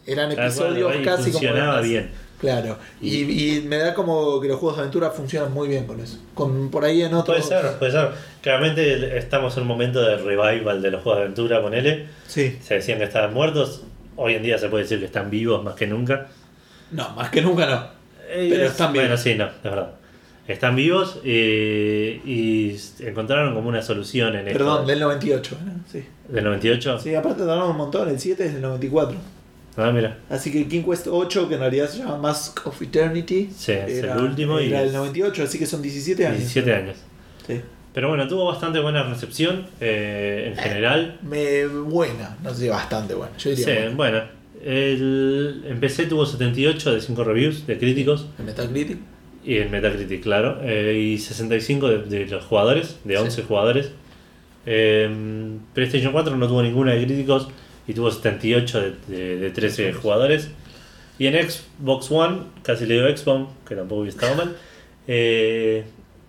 Eran 0.07 0.33
cual, 0.33 0.47
episodios 0.47 0.93
casi 1.05 1.31
como. 1.31 1.33
funcionaba 1.33 1.81
bien. 1.81 2.09
Claro. 2.41 2.77
Y, 2.99 3.21
y 3.57 3.61
me 3.61 3.77
da 3.77 3.93
como 3.93 4.41
que 4.41 4.47
los 4.47 4.57
juegos 4.57 4.75
de 4.77 4.81
aventura 4.81 5.11
funcionan 5.11 5.53
muy 5.53 5.67
bien 5.69 5.85
con 5.85 5.99
eso. 5.99 6.17
Con, 6.33 6.69
por 6.71 6.83
ahí 6.83 7.03
en 7.03 7.13
otros. 7.13 7.37
Puede 7.47 7.61
ser, 7.61 7.77
puede 7.77 7.91
ser. 7.91 8.09
Claramente 8.41 9.15
estamos 9.17 9.55
en 9.57 9.61
un 9.61 9.67
momento 9.69 10.01
de 10.01 10.17
revival 10.17 10.81
de 10.81 10.89
los 10.91 11.03
juegos 11.03 11.19
de 11.19 11.23
aventura, 11.25 11.61
ponele. 11.61 12.07
Sí. 12.27 12.57
Se 12.63 12.73
decían 12.73 12.97
que 12.97 13.03
estaban 13.05 13.33
muertos. 13.33 13.83
Hoy 14.15 14.33
en 14.33 14.41
día 14.43 14.57
se 14.57 14.67
puede 14.69 14.83
decir 14.83 14.99
que 14.99 15.05
están 15.05 15.29
vivos 15.29 15.63
más 15.63 15.75
que 15.75 15.85
nunca. 15.87 16.27
No, 16.91 17.09
más 17.11 17.29
que 17.29 17.41
nunca 17.43 17.65
no. 17.67 17.85
Eh, 18.29 18.47
Pero 18.51 18.63
es- 18.65 18.71
están 18.71 18.91
Bueno, 18.91 19.09
vivos. 19.09 19.21
sí, 19.21 19.35
no, 19.35 19.45
es 19.45 19.63
verdad. 19.63 19.91
Están 20.47 20.75
vivos 20.75 21.19
eh, 21.23 22.19
y 22.25 22.75
encontraron 23.05 23.53
como 23.53 23.69
una 23.69 23.81
solución 23.83 24.35
en 24.35 24.47
esto. 24.47 24.57
Perdón, 24.57 24.87
del 24.87 24.99
98. 24.99 25.57
¿no? 25.63 25.71
Sí. 25.91 26.03
¿Del 26.27 26.43
98? 26.43 26.99
sí, 26.99 27.13
aparte 27.13 27.39
tardaron 27.41 27.69
un 27.69 27.77
montón. 27.77 28.09
El 28.09 28.19
7 28.19 28.45
es 28.47 28.53
del 28.53 28.61
94. 28.63 29.15
Ah, 29.77 29.91
mira. 29.91 30.17
Así 30.29 30.51
que 30.51 30.59
el 30.61 30.67
King 30.67 30.83
Quest 30.83 31.07
8, 31.07 31.47
que 31.47 31.55
en 31.55 31.61
realidad 31.61 31.87
se 31.89 31.99
llama 31.99 32.17
Mask 32.17 32.67
of 32.67 32.81
Eternity, 32.81 33.49
Sí, 33.55 33.71
es 33.71 34.03
el 34.03 34.17
último 34.17 34.59
y 34.59 34.67
era 34.67 34.79
es- 34.79 34.85
del 34.91 34.93
98, 34.95 35.43
así 35.43 35.57
que 35.57 35.65
son 35.65 35.81
17 35.81 36.25
años. 36.25 36.39
17 36.39 36.73
años. 36.73 36.97
Sí. 37.47 37.61
Pero 37.93 38.09
bueno, 38.09 38.27
tuvo 38.27 38.45
bastante 38.45 38.79
buena 38.79 39.03
recepción 39.03 39.65
eh, 39.79 40.51
en 40.53 40.57
general. 40.61 41.19
Me, 41.23 41.65
buena, 41.67 42.37
no 42.43 42.53
sé, 42.53 42.69
bastante 42.69 43.13
buena. 43.13 43.35
Yo 43.37 43.49
diría 43.51 43.65
Sí, 43.65 43.71
buena. 43.73 43.95
bueno. 43.95 44.41
El, 44.63 45.63
en 45.67 45.79
PC 45.79 46.05
tuvo 46.05 46.25
78 46.25 46.93
de 46.93 47.01
5 47.01 47.23
reviews 47.23 47.65
de 47.65 47.77
críticos. 47.79 48.27
¿En 48.37 48.45
Metacritic? 48.45 48.97
Y 49.43 49.57
en 49.57 49.71
Metacritic, 49.71 50.21
claro. 50.21 50.59
eh, 50.61 50.95
y 51.13 51.17
65 51.17 51.87
de, 51.89 51.97
de 52.03 52.25
los 52.27 52.45
jugadores, 52.45 52.97
de 53.03 53.15
Sí. 53.15 53.21
11 53.23 53.43
jugadores. 53.43 53.91
Eh, 54.65 55.09
PlayStation 55.73 56.11
4 56.11 56.35
no 56.37 56.47
tuvo 56.47 56.61
ninguna 56.61 56.93
de 56.93 57.05
críticos 57.05 57.47
y 57.87 57.93
tuvo 57.93 58.11
78 58.11 58.81
de, 58.81 58.93
de- 59.07 59.35
de 59.37 59.49
13 59.51 59.93
jugadores. 59.93 60.49
Y 61.19 61.27
en 61.27 61.49
Xbox 61.49 62.09
One, 62.11 62.37
casi 62.63 62.85
le 62.85 62.95
digo 62.95 63.15
Xbox, 63.15 63.51
que 63.67 63.75
tampoco 63.75 64.01
hubiera 64.01 64.15
estado 64.15 64.35
mal, 64.35 64.55
eh, 65.07 65.83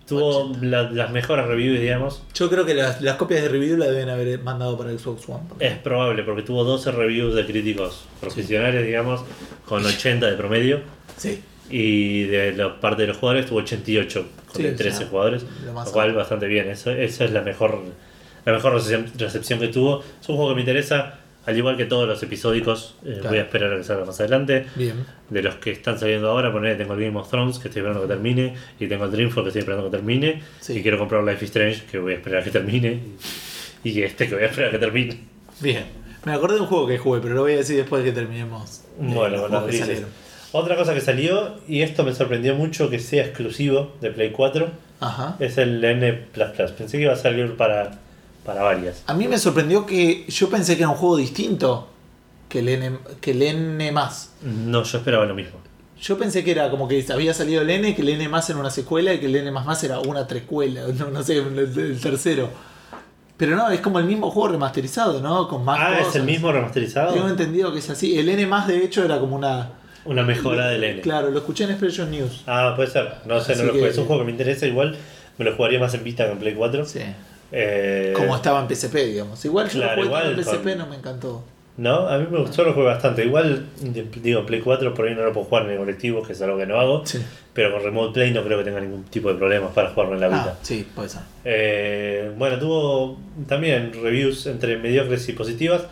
tuvo 0.07 0.49
80. 0.51 0.65
la- 0.65 0.91
las 0.91 1.11
mejores 1.11 1.45
reviews, 1.47 1.79
digamos. 1.79 2.23
Yo 2.33 2.49
creo 2.49 2.65
que 2.65 2.73
las, 2.73 3.01
las 3.01 3.15
copias 3.15 3.41
de 3.41 3.49
review 3.49 3.77
las 3.77 3.89
deben 3.89 4.09
haber 4.09 4.39
mandado 4.41 4.77
para 4.77 4.91
Xbox 4.97 5.27
One. 5.29 5.43
Es 5.59 5.77
probable, 5.77 6.23
porque 6.23 6.43
tuvo 6.43 6.63
12 6.63 6.91
reviews 6.91 7.33
de 7.35 7.45
críticos 7.45 8.05
profesionales, 8.19 8.85
digamos, 8.85 9.21
con 9.65 9.85
80 9.85 10.29
de 10.29 10.37
promedio. 10.37 10.81
Sí. 11.17 11.41
Y 11.69 12.23
de 12.23 12.51
la 12.53 12.79
parte 12.79 13.03
de 13.03 13.07
los 13.07 13.17
jugadores 13.17 13.45
tuvo 13.47 13.59
88 13.59 14.25
con 14.47 14.57
Sí, 14.57 14.63
de 14.63 14.73
o 14.73 14.75
13 14.75 14.97
sea, 14.97 15.07
jugadores, 15.07 15.45
lo 15.65 15.73
lo 15.73 15.91
cual 15.91 16.13
bastante 16.13 16.45
bien. 16.47 16.69
Eso, 16.69 16.91
esa 16.91 17.23
es 17.25 17.31
la 17.31 17.41
mejor, 17.41 17.79
la 18.45 18.53
mejor 18.53 18.73
recepción, 18.73 19.07
recepción 19.17 19.59
que 19.59 19.69
tuvo. 19.69 20.03
Es 20.21 20.29
un 20.29 20.35
juego 20.35 20.49
que 20.51 20.55
me 20.55 20.61
interesa, 20.61 21.19
al 21.45 21.57
igual 21.57 21.75
que 21.77 21.85
todos 21.85 22.07
los 22.07 22.21
episódicos. 22.23 22.95
eh, 23.03 23.13
Claro. 23.15 23.29
Voy 23.29 23.37
a 23.39 23.41
esperar 23.41 23.73
a 23.73 23.77
que 23.77 23.83
salga 23.83 24.05
más 24.05 24.19
adelante. 24.19 24.65
Bien. 24.75 25.05
De 25.29 25.41
los 25.41 25.55
que 25.55 25.71
están 25.71 25.99
saliendo 25.99 26.29
ahora, 26.29 26.51
poner 26.51 26.77
tengo 26.77 26.93
el 26.93 27.01
Game 27.03 27.17
of 27.19 27.29
Thrones 27.29 27.59
que 27.59 27.67
estoy 27.67 27.81
esperando 27.81 28.01
que 28.07 28.13
termine, 28.13 28.53
y 28.79 28.87
tengo 28.87 29.05
el 29.05 29.11
Dreamfall 29.11 29.43
que 29.43 29.49
estoy 29.49 29.59
esperando 29.61 29.89
que 29.89 29.97
termine, 29.97 30.41
Sí. 30.59 30.73
y 30.77 30.81
quiero 30.81 30.97
comprar 30.97 31.23
Life 31.23 31.43
is 31.45 31.49
Strange 31.51 31.83
que 31.91 31.99
voy 31.99 32.13
a 32.13 32.15
esperar 32.17 32.41
a 32.41 32.43
que 32.43 32.51
termine, 32.51 32.99
y, 33.83 34.01
este 34.01 34.27
que 34.27 34.35
voy 34.35 34.43
a 34.43 34.47
esperar 34.47 34.69
a 34.69 34.71
que 34.71 34.79
termine. 34.79 35.19
Bien. 35.59 35.83
Me 36.25 36.31
acordé 36.33 36.55
de 36.55 36.61
un 36.61 36.67
juego 36.67 36.87
que 36.87 36.97
jugué, 36.97 37.19
pero 37.19 37.35
lo 37.35 37.41
voy 37.41 37.53
a 37.53 37.57
decir 37.57 37.75
después 37.75 38.03
de 38.03 38.09
que 38.11 38.15
terminemos. 38.15 38.81
eh, 38.81 38.83
Bueno, 38.99 39.47
los 39.49 39.63
que 39.65 39.77
salieron. 39.77 40.05
Otra 40.53 40.75
cosa 40.77 40.93
que 40.93 41.01
salió, 41.01 41.55
y 41.67 41.81
esto 41.81 42.03
me 42.05 42.13
sorprendió 42.13 42.53
mucho 42.55 42.89
que 42.89 42.99
sea 42.99 43.25
exclusivo 43.25 43.93
de 44.01 44.11
Play 44.11 44.29
4, 44.31 44.69
Ajá. 45.01 45.35
es 45.39 45.57
el 45.57 45.83
N. 45.83 46.13
Pensé 46.77 46.97
que 46.97 47.03
iba 47.03 47.13
a 47.13 47.17
salir 47.17 47.55
para, 47.57 47.99
para 48.45 48.61
varias. 48.63 49.03
A 49.07 49.13
mí 49.13 49.27
me 49.27 49.37
sorprendió 49.37 49.85
que 49.85 50.25
yo 50.27 50.49
pensé 50.49 50.75
que 50.75 50.83
era 50.83 50.89
un 50.89 50.95
juego 50.97 51.17
distinto 51.17 51.89
que 52.49 52.59
el 52.59 52.69
N, 52.69 52.97
que 53.21 53.31
el 53.31 53.41
N 53.41 53.91
más. 53.91 54.33
No, 54.41 54.83
yo 54.83 54.97
esperaba 54.97 55.25
lo 55.25 55.33
mismo. 55.35 55.59
Yo 56.01 56.17
pensé 56.17 56.43
que 56.43 56.51
era 56.51 56.69
como 56.69 56.87
que 56.87 57.05
había 57.13 57.33
salido 57.33 57.61
el 57.61 57.69
N, 57.69 57.95
que 57.95 58.01
el 58.01 58.09
N 58.09 58.27
más 58.27 58.49
era 58.49 58.59
una 58.59 58.69
secuela 58.69 59.13
y 59.13 59.19
que 59.19 59.27
el 59.27 59.35
N 59.37 59.49
más 59.51 59.65
más 59.65 59.83
era 59.83 59.99
una 59.99 60.27
trecuela, 60.27 60.81
no, 60.99 61.09
no 61.09 61.23
sé, 61.23 61.37
el, 61.37 61.57
el 61.57 61.99
tercero. 61.99 62.49
Pero 63.37 63.55
no, 63.55 63.69
es 63.71 63.79
como 63.81 63.99
el 63.99 64.05
mismo 64.05 64.29
juego 64.29 64.49
remasterizado, 64.49 65.19
¿no? 65.21 65.47
Con 65.47 65.65
más 65.65 65.79
Ah, 65.81 65.97
cosas. 65.97 66.09
es 66.09 66.15
el 66.17 66.23
mismo 66.23 66.51
remasterizado. 66.51 67.13
Tengo 67.13 67.27
entendido 67.29 67.73
que 67.73 67.79
es 67.79 67.89
así. 67.89 68.17
El 68.19 68.29
N 68.29 68.45
más 68.47 68.67
de 68.67 68.83
hecho 68.83 69.03
era 69.03 69.19
como 69.19 69.35
una... 69.35 69.71
Una 70.05 70.21
mejora 70.23 70.67
del 70.67 70.83
N. 70.83 71.01
Claro, 71.01 71.31
lo 71.31 71.39
escuché 71.39 71.63
en 71.63 71.71
Expression 71.71 72.11
News. 72.11 72.43
Ah, 72.45 72.73
puede 72.75 72.89
ser. 72.91 73.09
No 73.25 73.39
sé, 73.39 73.53
Así 73.53 73.61
no 73.61 73.67
lo 73.67 73.73
jugué. 73.73 73.85
que- 73.85 73.89
Es 73.91 73.97
un 73.97 74.05
juego 74.05 74.21
que 74.21 74.25
me 74.25 74.31
interesa 74.31 74.67
igual. 74.67 74.97
Me 75.37 75.45
lo 75.45 75.55
jugaría 75.55 75.79
más 75.79 75.93
en 75.95 76.03
Vita 76.03 76.25
que 76.25 76.33
en 76.33 76.39
Play 76.39 76.53
4. 76.53 76.85
Sí. 76.85 76.99
Eh, 77.55 78.13
Como 78.15 78.35
estaba 78.35 78.59
en 78.61 78.67
PSP, 78.75 78.95
digamos. 79.05 79.45
Igual 79.45 79.69
yo 79.69 79.79
lo 79.79 79.89
jugué 79.89 80.05
igual 80.05 80.31
en 80.31 80.43
PSP, 80.43 80.75
no 80.75 80.87
me 80.87 80.95
encantó. 80.95 81.43
No, 81.75 82.07
a 82.07 82.19
mí 82.19 82.27
me 82.29 82.39
gustó, 82.39 82.63
lo 82.63 82.73
jugué 82.73 82.85
bastante. 82.85 83.25
Igual, 83.25 83.65
digo, 84.21 84.41
en 84.41 84.45
Play 84.45 84.59
4 84.61 84.93
por 84.93 85.07
ahí 85.07 85.15
no 85.15 85.23
lo 85.23 85.33
puedo 85.33 85.45
jugar 85.47 85.65
en 85.65 85.71
el 85.71 85.77
colectivo, 85.79 86.21
que 86.21 86.33
es 86.33 86.41
algo 86.41 86.57
que 86.57 86.65
no 86.67 86.79
hago. 86.79 87.03
Sí. 87.05 87.19
Pero 87.53 87.71
con 87.71 87.83
Remote 87.83 88.13
Play 88.13 88.31
no 88.31 88.43
creo 88.43 88.59
que 88.59 88.63
tenga 88.63 88.79
ningún 88.79 89.03
tipo 89.05 89.29
de 89.29 89.35
problemas 89.35 89.71
para 89.71 89.89
jugarlo 89.89 90.13
en 90.15 90.21
la 90.21 90.27
Vita. 90.27 90.53
Ah, 90.55 90.59
sí, 90.61 90.87
puede 90.95 91.09
ser. 91.09 91.21
Eh, 91.45 92.31
bueno, 92.37 92.59
tuvo 92.59 93.17
también 93.47 93.91
reviews 93.93 94.45
entre 94.47 94.77
mediocres 94.77 95.27
y 95.29 95.33
positivas. 95.33 95.83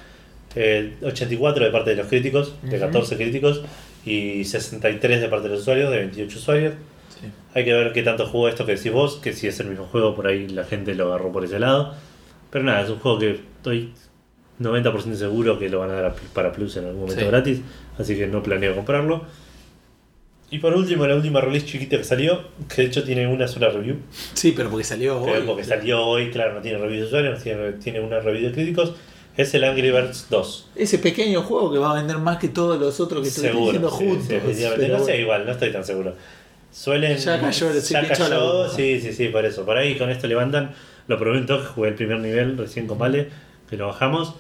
Eh, 0.56 0.96
84 1.04 1.66
de 1.66 1.72
parte 1.72 1.92
de 1.92 1.96
los 1.96 2.08
críticos, 2.08 2.54
de 2.62 2.78
Ujú. 2.78 2.86
14 2.88 3.16
críticos, 3.18 3.62
y 4.06 4.44
63 4.46 5.22
de 5.22 5.30
parte 5.30 5.48
de 5.48 5.54
los 5.56 5.62
usuarios, 5.62 5.90
de 5.92 5.98
28 5.98 6.38
usuarios. 6.38 6.74
Sí. 7.22 7.28
Hay 7.54 7.66
que 7.66 7.74
ver 7.74 7.94
qué 7.94 8.04
tanto 8.04 8.26
jugó 8.28 8.48
esto 8.50 8.66
que 8.66 8.76
decís 8.76 8.92
vos, 8.92 9.18
que 9.18 9.34
si 9.34 9.48
es 9.48 9.60
el 9.60 9.68
mismo 9.68 9.86
juego, 9.86 10.16
por 10.16 10.28
ahí 10.28 10.48
la 10.48 10.64
gente 10.64 10.96
lo 10.96 11.08
agarró 11.08 11.32
por 11.32 11.44
ese 11.46 11.60
lado. 11.60 11.94
Pero 12.50 12.66
nada, 12.66 12.82
es 12.82 12.90
un 12.90 13.00
juego 13.00 13.20
que 13.20 13.32
estoy 13.58 13.94
90% 14.60 15.16
seguro 15.16 15.58
que 15.58 15.70
lo 15.70 15.80
van 15.80 15.92
a 15.92 16.02
dar 16.02 16.16
para 16.34 16.52
Plus 16.52 16.78
en 16.78 16.86
algún 16.86 17.02
momento 17.02 17.22
Sí. 17.22 17.28
gratis, 17.28 17.62
así 17.98 18.16
que 18.16 18.28
no 18.28 18.44
planeo 18.44 18.76
comprarlo. 18.76 19.26
Y 20.54 20.60
por 20.60 20.74
último, 20.74 21.08
la 21.08 21.16
última 21.16 21.40
release 21.40 21.66
chiquita 21.66 21.98
que 21.98 22.04
salió, 22.04 22.42
que 22.68 22.82
de 22.82 22.88
hecho 22.90 23.04
tiene 23.06 23.26
una 23.26 23.48
sola 23.48 23.70
review, 23.70 23.96
Sí, 24.34 24.52
pero 24.56 24.70
porque 24.70 24.84
salió 24.84 25.24
que 25.24 25.32
hoy. 25.32 25.44
porque 25.48 25.64
salió 25.64 26.06
hoy, 26.06 26.30
claro, 26.30 26.54
no 26.56 26.62
tiene 26.62 26.78
review 26.78 27.02
de 27.02 27.06
usuarios, 27.08 27.42
tiene, 27.42 27.72
tiene 27.74 28.02
una 28.02 28.20
review 28.20 28.48
de 28.50 28.52
críticos, 28.52 28.94
es 29.38 29.54
el 29.54 29.64
Angry 29.64 29.92
Birds 29.92 30.28
2. 30.30 30.70
Ese 30.76 30.98
pequeño 30.98 31.42
juego 31.44 31.72
que 31.72 31.80
va 31.80 31.92
a 31.92 31.96
vender 31.96 32.18
más 32.18 32.38
que 32.38 32.50
todos 32.50 32.78
los 32.78 33.00
otros 33.00 33.22
que 33.22 33.30
estoy 33.30 33.48
diciendo 33.58 33.90
juntos. 33.90 34.26
sí, 34.28 34.36
pero 34.76 34.98
no 34.98 35.00
sé, 35.00 35.04
bueno. 35.06 35.16
igual, 35.22 35.46
no 35.46 35.52
estoy 35.54 35.72
tan 35.72 35.86
seguro. 35.86 36.16
Suelen. 36.72 37.18
Ya 37.18 37.40
cayó, 37.40 37.74
ya 37.74 38.08
cayó, 38.08 38.70
sí, 38.70 39.00
sí, 39.02 39.12
sí, 39.14 39.28
por 39.28 39.46
eso. 39.46 39.66
Por 39.66 39.78
ahí 39.78 39.98
con 39.98 40.10
esto 40.10 40.28
levantan. 40.28 40.72
Lo 41.08 41.18
probé 41.18 41.40
un 41.40 41.46
toque, 41.46 41.66
jugué 41.66 41.90
el 41.90 41.96
primer 41.96 42.20
nivel 42.20 42.58
recién 42.58 42.88
con 42.88 42.98
Vale, 42.98 43.30
que 43.70 43.76
lo 43.78 43.88
bajamos. 43.88 44.36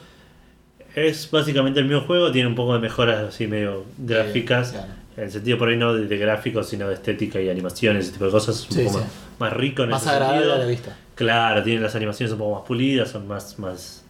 Es 0.95 1.29
básicamente 1.31 1.79
el 1.79 1.85
mismo 1.87 2.01
juego, 2.01 2.31
tiene 2.31 2.47
un 2.47 2.55
poco 2.55 2.73
de 2.73 2.79
mejoras 2.79 3.19
así 3.29 3.47
medio 3.47 3.85
gráficas. 3.97 4.71
claro. 4.71 4.87
En 5.17 5.25
el 5.25 5.31
sentido 5.31 5.57
por 5.57 5.67
ahí 5.67 5.75
no 5.77 5.93
de, 5.93 6.07
de 6.07 6.17
gráficos, 6.17 6.69
sino 6.69 6.87
de 6.87 6.93
estética 6.93 7.39
y 7.41 7.49
animaciones, 7.49 8.05
ese 8.05 8.13
tipo 8.13 8.25
de 8.25 8.31
cosas. 8.31 8.65
Un 8.69 8.75
Sí, 8.77 8.83
poco 8.85 8.99
sí. 8.99 9.03
más, 9.03 9.13
más 9.39 9.53
rico 9.53 9.83
en 9.83 9.89
Más 9.89 10.01
ese 10.01 10.11
agradable 10.11 10.37
sentido. 10.39 10.55
a 10.55 10.57
la 10.59 10.65
vista. 10.65 10.97
Claro, 11.15 11.63
tienen 11.63 11.83
las 11.83 11.95
animaciones 11.95 12.31
un 12.31 12.39
poco 12.39 12.55
más 12.59 12.67
pulidas, 12.67 13.09
son 13.09 13.27
más. 13.27 13.59
más 13.59 14.03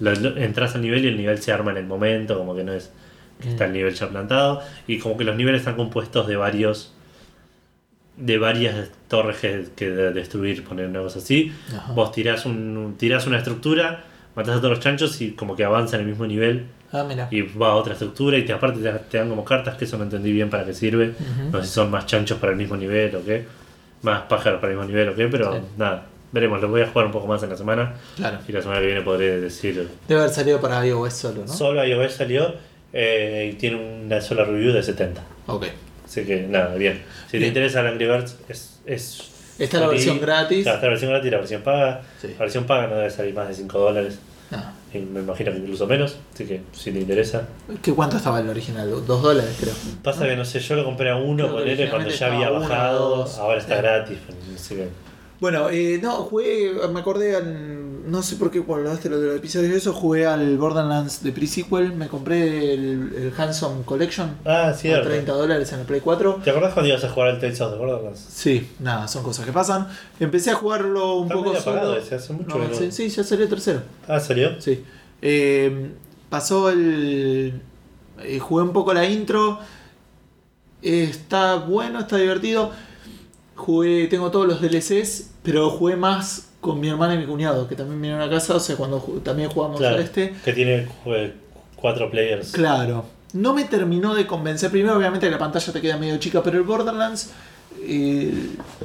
lo- 0.00 0.14
lo- 0.14 0.36
entras 0.38 0.74
al 0.74 0.82
nivel 0.82 1.04
y 1.04 1.08
el 1.08 1.16
nivel 1.18 1.42
se 1.42 1.52
arma 1.52 1.70
en 1.72 1.76
el 1.78 1.86
momento, 1.86 2.36
como 2.38 2.54
que 2.56 2.64
no 2.64 2.72
es 2.72 2.90
que 3.40 3.50
está 3.50 3.66
el 3.66 3.72
nivel 3.74 3.94
ya 3.94 4.08
plantado. 4.08 4.62
Y 4.86 4.98
como 4.98 5.16
que 5.18 5.24
los 5.24 5.36
niveles 5.36 5.60
están 5.60 5.76
compuestos 5.76 6.26
de 6.26 6.36
varios. 6.36 6.92
De 8.16 8.38
varias 8.38 8.90
torres 9.08 9.36
que, 9.38 9.64
que 9.76 9.90
de- 9.90 10.12
destruir, 10.12 10.64
poner 10.64 10.86
una 10.88 11.00
cosa 11.00 11.18
así. 11.18 11.52
Ajá. 11.76 11.92
Vos 11.92 12.12
tirás, 12.12 12.46
un, 12.46 12.94
tirás 12.98 13.26
una 13.26 13.38
estructura, 13.38 14.04
matás 14.34 14.56
a 14.56 14.58
todos 14.58 14.70
los 14.70 14.80
chanchos 14.80 15.20
y 15.20 15.32
como 15.32 15.54
que 15.56 15.64
avanza 15.64 15.96
en 15.96 16.02
el 16.02 16.08
mismo 16.08 16.26
nivel 16.26 16.66
Ah, 16.92 17.04
mira. 17.06 17.28
y 17.30 17.42
va 17.42 17.68
a 17.70 17.74
otra 17.74 17.92
estructura 17.94 18.38
y 18.38 18.44
te, 18.44 18.52
aparte 18.52 18.80
te, 18.80 18.90
te 18.90 19.18
dan 19.18 19.28
como 19.28 19.44
cartas 19.44 19.74
que 19.76 19.84
eso 19.84 19.98
no 19.98 20.04
entendí 20.04 20.32
bien 20.32 20.48
para 20.50 20.64
qué 20.64 20.72
sirve. 20.72 21.12
No 21.52 21.60
sé 21.60 21.66
si 21.68 21.74
son 21.74 21.90
más 21.90 22.06
chanchos 22.06 22.38
para 22.38 22.52
el 22.52 22.58
mismo 22.58 22.76
nivel 22.76 23.14
o 23.16 23.24
qué. 23.24 23.44
Más 24.02 24.22
pájaros 24.22 24.60
para 24.60 24.72
el 24.72 24.78
mismo 24.78 24.90
nivel 24.90 25.08
o 25.10 25.14
qué, 25.14 25.26
pero 25.28 25.52
Sí. 25.54 25.60
nada. 25.76 26.06
Veremos, 26.32 26.60
lo 26.60 26.68
voy 26.68 26.82
a 26.82 26.86
jugar 26.88 27.06
un 27.06 27.12
poco 27.12 27.26
más 27.26 27.42
en 27.42 27.50
la 27.50 27.56
semana. 27.56 27.94
Claro. 28.16 28.38
Y 28.46 28.52
la 28.52 28.60
semana 28.62 28.80
que 28.80 28.86
viene 28.86 29.00
podré 29.02 29.40
decir. 29.40 29.88
Debe 30.08 30.20
haber 30.22 30.32
salido 30.32 30.60
para 30.60 30.84
iOS 30.86 31.12
solo, 31.14 31.42
¿no? 31.46 31.52
Solo 31.52 31.84
iOS 31.84 32.12
salió 32.12 32.54
eh, 32.92 33.50
y 33.52 33.56
tiene 33.56 33.76
una 34.04 34.20
sola 34.20 34.44
review 34.44 34.72
de 34.72 34.82
70. 34.82 35.22
ok. 35.46 35.66
Así 36.06 36.24
que 36.24 36.42
nada, 36.42 36.74
bien. 36.76 37.02
Si 37.26 37.32
te 37.32 37.38
Bien. 37.38 37.48
interesa 37.48 37.80
el 37.80 37.88
Angry 37.88 38.06
Birds, 38.06 38.36
es. 38.48 38.80
es 38.86 39.30
Está 39.58 39.80
la 39.80 39.88
versión 39.88 40.20
gratis. 40.20 40.62
Claro, 40.62 40.76
está 40.76 40.86
la 40.86 40.90
versión 40.90 41.10
gratis 41.10 41.28
y 41.28 41.30
la 41.30 41.38
versión 41.38 41.62
paga. 41.62 42.02
Sí. 42.20 42.28
La 42.34 42.38
versión 42.40 42.64
paga 42.64 42.86
no 42.88 42.96
debe 42.96 43.10
salir 43.10 43.34
más 43.34 43.48
de 43.48 43.54
5 43.54 43.78
dólares. 43.78 44.18
Ah. 44.52 44.72
Y 44.94 44.98
me 44.98 45.20
imagino 45.20 45.50
que 45.50 45.58
incluso 45.58 45.86
menos. 45.86 46.16
Así 46.34 46.44
que 46.44 46.60
si 46.72 46.92
te 46.92 47.00
interesa. 47.00 47.48
¿Qué 47.82 47.92
cuánto 47.92 48.18
estaba 48.18 48.38
el 48.40 48.48
original? 48.48 48.88
Dos 49.06 49.22
dólares, 49.22 49.56
creo. 49.58 49.74
Pasa 50.02 50.26
que 50.26 50.36
no 50.36 50.44
sé, 50.44 50.60
yo 50.60 50.76
lo 50.76 50.84
compré 50.84 51.10
a 51.10 51.16
uno, 51.16 51.46
que 51.48 51.52
ponele 51.52 51.90
cuando 51.90 52.08
ya 52.10 52.26
había 52.32 52.50
bajado, 52.50 53.24
ahora 53.40 53.58
está 53.58 53.76
Sí. 53.76 53.82
gratis. 53.82 54.18
Así 54.54 54.74
que, 54.76 54.88
Bueno, 55.40 55.68
eh, 55.70 55.98
no, 56.02 56.12
jugué, 56.24 56.72
me 56.92 57.00
acordé 57.00 57.34
al, 57.36 57.85
no 58.06 58.22
sé 58.22 58.36
por 58.36 58.50
qué 58.50 58.62
cuando 58.62 58.88
hablaste 58.88 59.10
lo 59.10 59.20
de 59.20 59.26
los 59.28 59.36
episodios 59.36 59.70
de 59.70 59.78
eso, 59.78 59.92
jugué 59.92 60.26
al 60.26 60.56
Borderlands 60.58 61.22
de 61.22 61.32
pre-sequel, 61.32 61.92
me 61.94 62.08
compré 62.08 62.74
el, 62.74 63.12
el 63.16 63.32
Handsome 63.36 63.82
Collection 63.84 64.36
ah, 64.44 64.68
a 64.68 64.74
cierto. 64.74 65.08
30 65.08 65.32
dólares 65.32 65.72
en 65.72 65.80
el 65.80 65.86
Play 65.86 66.00
4. 66.00 66.40
¿Te 66.44 66.50
acordás 66.50 66.72
cuando 66.72 66.88
ibas 66.90 67.04
a 67.04 67.10
jugar 67.10 67.30
al 67.30 67.40
Tales 67.40 67.60
of 67.60 67.72
the 67.72 67.78
Borderlands? 67.78 68.18
Sí, 68.18 68.68
nada, 68.78 69.08
son 69.08 69.22
cosas 69.22 69.44
que 69.44 69.52
pasan. 69.52 69.88
Empecé 70.20 70.52
a 70.52 70.54
jugarlo 70.54 71.16
un 71.16 71.24
Está 71.24 71.34
poco 71.34 71.56
solo. 71.60 71.96
ese, 71.96 72.14
hace 72.14 72.32
mucho 72.32 72.56
No, 72.56 72.74
sí, 72.74 72.92
sí, 72.92 73.08
ya 73.08 73.24
salió 73.24 73.44
el 73.44 73.50
tercero. 73.50 73.82
Ah, 74.06 74.20
salió. 74.20 74.60
Sí. 74.60 74.84
Eh, 75.22 75.90
pasó 76.28 76.70
el. 76.70 77.60
eh, 78.22 78.38
jugué 78.38 78.62
un 78.62 78.72
poco 78.72 78.94
la 78.94 79.04
intro. 79.08 79.58
Eh, 80.82 81.08
está 81.10 81.56
bueno, 81.56 82.00
está 82.00 82.16
divertido. 82.16 82.70
Jugué, 83.56 84.06
tengo 84.06 84.30
todos 84.30 84.46
los 84.46 84.60
DLCs, 84.60 85.30
pero 85.42 85.70
jugué 85.70 85.96
más 85.96 86.50
con 86.66 86.78
mi 86.80 86.88
hermana 86.88 87.14
y 87.14 87.18
mi 87.18 87.24
cuñado, 87.26 87.66
que 87.68 87.74
también 87.76 88.00
vinieron 88.02 88.26
a 88.26 88.30
casa, 88.30 88.54
o 88.56 88.60
sea, 88.60 88.76
cuando 88.76 88.98
también 89.24 89.48
jugamos 89.48 89.78
Claro, 89.78 89.96
a 89.96 90.00
este. 90.00 90.34
que 90.44 90.52
tiene 90.52 90.86
cuatro 91.76 92.10
players. 92.10 92.52
Claro. 92.52 93.04
No 93.32 93.54
me 93.54 93.64
terminó 93.64 94.14
de 94.14 94.26
convencer. 94.26 94.70
Primero, 94.70 94.96
obviamente, 94.96 95.30
la 95.30 95.38
pantalla 95.38 95.72
te 95.72 95.80
queda 95.80 95.96
medio 95.96 96.16
chica, 96.18 96.42
pero 96.42 96.56
el 96.58 96.64
Borderlands. 96.64 97.30
eh, 97.82 98.32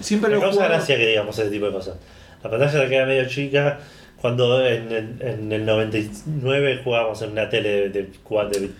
siempre 0.01 0.29
Me 0.29 0.35
lo 0.35 0.41
causa 0.41 0.67
gracia 0.67 0.97
que 0.97 1.07
digamos 1.07 1.37
ese 1.39 1.49
tipo 1.49 1.65
de 1.65 1.71
cosas. 1.71 1.95
La 2.43 2.49
pantalla 2.49 2.81
te 2.83 2.89
queda 2.89 3.05
medio 3.05 3.27
chica. 3.27 3.79
Cuando 4.21 4.63
en 4.65 4.91
el, 4.91 5.15
en 5.21 5.51
el 5.51 5.65
99 5.65 6.81
jugábamos 6.83 7.21
en 7.23 7.31
una 7.31 7.49
tele 7.49 7.69
de, 7.69 7.89
de, 7.89 8.01
de- 8.03 8.09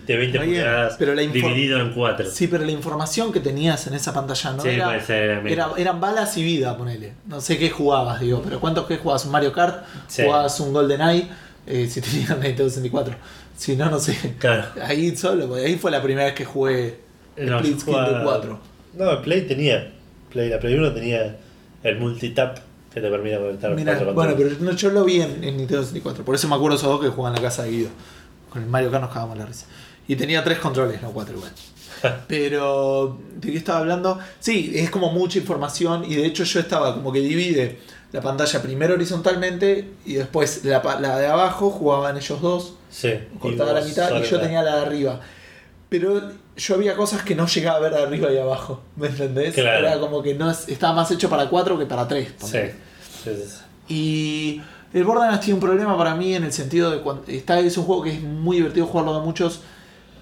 de 0.06 0.16
20 0.16 0.24
Está 0.38 0.42
bien, 0.44 0.62
pulgadas 0.62 0.96
pero 0.98 1.14
la 1.14 1.22
info- 1.24 1.32
dividido 1.32 1.80
en 1.80 1.90
4. 1.92 2.30
Sí, 2.30 2.46
pero 2.46 2.64
la 2.64 2.70
información 2.70 3.32
que 3.32 3.40
tenías 3.40 3.86
en 3.88 3.94
esa 3.94 4.14
pantalla 4.14 4.52
no 4.52 4.62
Sí, 4.62 4.68
era, 4.68 4.84
puede 4.86 5.00
ser, 5.00 5.46
era- 5.48 5.70
eran 5.76 6.00
balas 6.00 6.36
y 6.36 6.44
vida, 6.44 6.76
ponele. 6.78 7.14
No 7.26 7.40
sé 7.40 7.58
qué 7.58 7.70
jugabas, 7.70 8.20
digo, 8.20 8.40
pero 8.44 8.60
¿cuántos 8.60 8.86
que 8.86 8.98
jugabas? 8.98 9.24
¿Un 9.24 9.32
Mario 9.32 9.52
Kart? 9.52 9.84
Sí. 10.06 10.22
¿Jugabas 10.22 10.58
un 10.60 10.72
GoldenEye? 10.72 11.26
Eh, 11.66 11.88
si 11.88 12.00
tenías 12.00 12.30
Nintendo 12.38 12.68
64. 12.68 13.14
Si 13.56 13.76
no, 13.76 13.90
no 13.90 13.98
sé. 13.98 14.16
Claro. 14.38 14.64
Ahí 14.82 15.14
solo, 15.16 15.54
ahí 15.56 15.76
fue 15.76 15.90
la 15.90 16.00
primera 16.02 16.26
vez 16.26 16.34
que 16.34 16.44
jugué 16.44 16.98
No, 17.36 17.58
Split 17.58 17.82
jugaba- 17.84 18.22
4. 18.22 18.60
No, 18.94 19.10
el 19.10 19.18
Play 19.18 19.42
tenía. 19.42 19.92
Play, 20.30 20.48
la 20.50 20.58
Play 20.60 20.74
1 20.74 20.92
tenía 20.92 21.36
el 21.82 21.98
multitap 21.98 22.58
que 22.94 23.00
te 23.00 23.08
permite 23.10 23.36
conectar 23.38 23.74
Mirá, 23.74 23.94
cuatro 23.94 24.14
bueno, 24.14 24.34
pero 24.36 24.50
no, 24.60 24.72
yo 24.72 24.90
lo 24.90 25.04
vi 25.04 25.20
en, 25.22 25.42
en 25.44 25.56
Nintendo 25.56 25.82
64. 25.82 26.24
Por 26.24 26.34
eso 26.34 26.48
me 26.48 26.54
acuerdo 26.56 26.76
esos 26.76 26.88
dos 26.90 27.00
que 27.00 27.08
jugaban 27.08 27.36
en 27.36 27.42
la 27.42 27.48
casa 27.48 27.62
de 27.64 27.70
Guido. 27.70 27.90
Con 28.50 28.62
el 28.62 28.68
Mario 28.68 28.90
Kart 28.90 29.04
nos 29.04 29.12
cagamos 29.12 29.38
la 29.38 29.46
risa. 29.46 29.66
Y 30.08 30.16
tenía 30.16 30.44
tres 30.44 30.58
controles, 30.58 31.00
no 31.00 31.10
cuatro 31.12 31.36
igual. 31.36 31.52
Pero, 32.28 33.18
¿de 33.36 33.50
qué 33.52 33.56
estaba 33.56 33.78
hablando? 33.78 34.18
Sí, 34.40 34.72
es 34.74 34.90
como 34.90 35.12
mucha 35.12 35.38
información 35.38 36.04
y 36.04 36.14
de 36.16 36.26
hecho 36.26 36.44
yo 36.44 36.60
estaba 36.60 36.94
como 36.94 37.12
que 37.12 37.20
divide 37.20 37.78
la 38.12 38.20
pantalla 38.20 38.60
primero 38.60 38.94
horizontalmente 38.94 39.88
y 40.04 40.14
después 40.14 40.64
la, 40.64 40.82
la 41.00 41.18
de 41.18 41.26
abajo 41.28 41.70
jugaban 41.70 42.16
ellos 42.16 42.40
dos, 42.42 42.74
Sí. 42.90 43.12
cortaba 43.38 43.72
la 43.72 43.80
mitad 43.80 44.14
y 44.20 44.22
yo 44.24 44.38
tenía 44.38 44.62
la 44.62 44.76
de 44.76 44.82
arriba. 44.82 45.20
Pero 45.92 46.20
yo 46.56 46.74
había 46.74 46.96
cosas 46.96 47.22
que 47.22 47.34
no 47.34 47.46
llegaba 47.46 47.76
a 47.76 47.80
ver 47.80 47.92
de 47.92 48.02
arriba 48.02 48.32
y 48.32 48.38
abajo, 48.38 48.80
¿me 48.96 49.08
entendés? 49.08 49.52
Claro. 49.54 49.86
Era 49.86 50.00
como 50.00 50.22
que 50.22 50.34
no 50.34 50.50
es- 50.50 50.66
estaba 50.68 50.94
más 50.94 51.10
hecho 51.10 51.28
para 51.28 51.48
cuatro 51.50 51.78
que 51.78 51.84
para 51.86 52.08
tres. 52.08 52.28
Sí. 52.28 52.34
ponele. 52.40 52.74
Sí, 53.22 53.30
sí, 53.36 53.42
sí. 53.46 53.92
Y 53.94 54.62
el 54.98 55.04
Borderlands 55.04 55.40
tiene 55.40 55.54
un 55.54 55.60
problema 55.60 55.96
para 55.98 56.14
mí 56.14 56.34
en 56.34 56.44
el 56.44 56.52
sentido 56.52 56.90
de 56.90 57.00
cuando 57.00 57.24
está 57.28 57.60
es 57.60 57.76
un 57.76 57.84
juego 57.84 58.02
que 58.04 58.12
es 58.14 58.22
muy 58.22 58.56
divertido 58.56 58.86
jugarlo 58.86 59.18
de 59.20 59.24
muchos, 59.24 59.60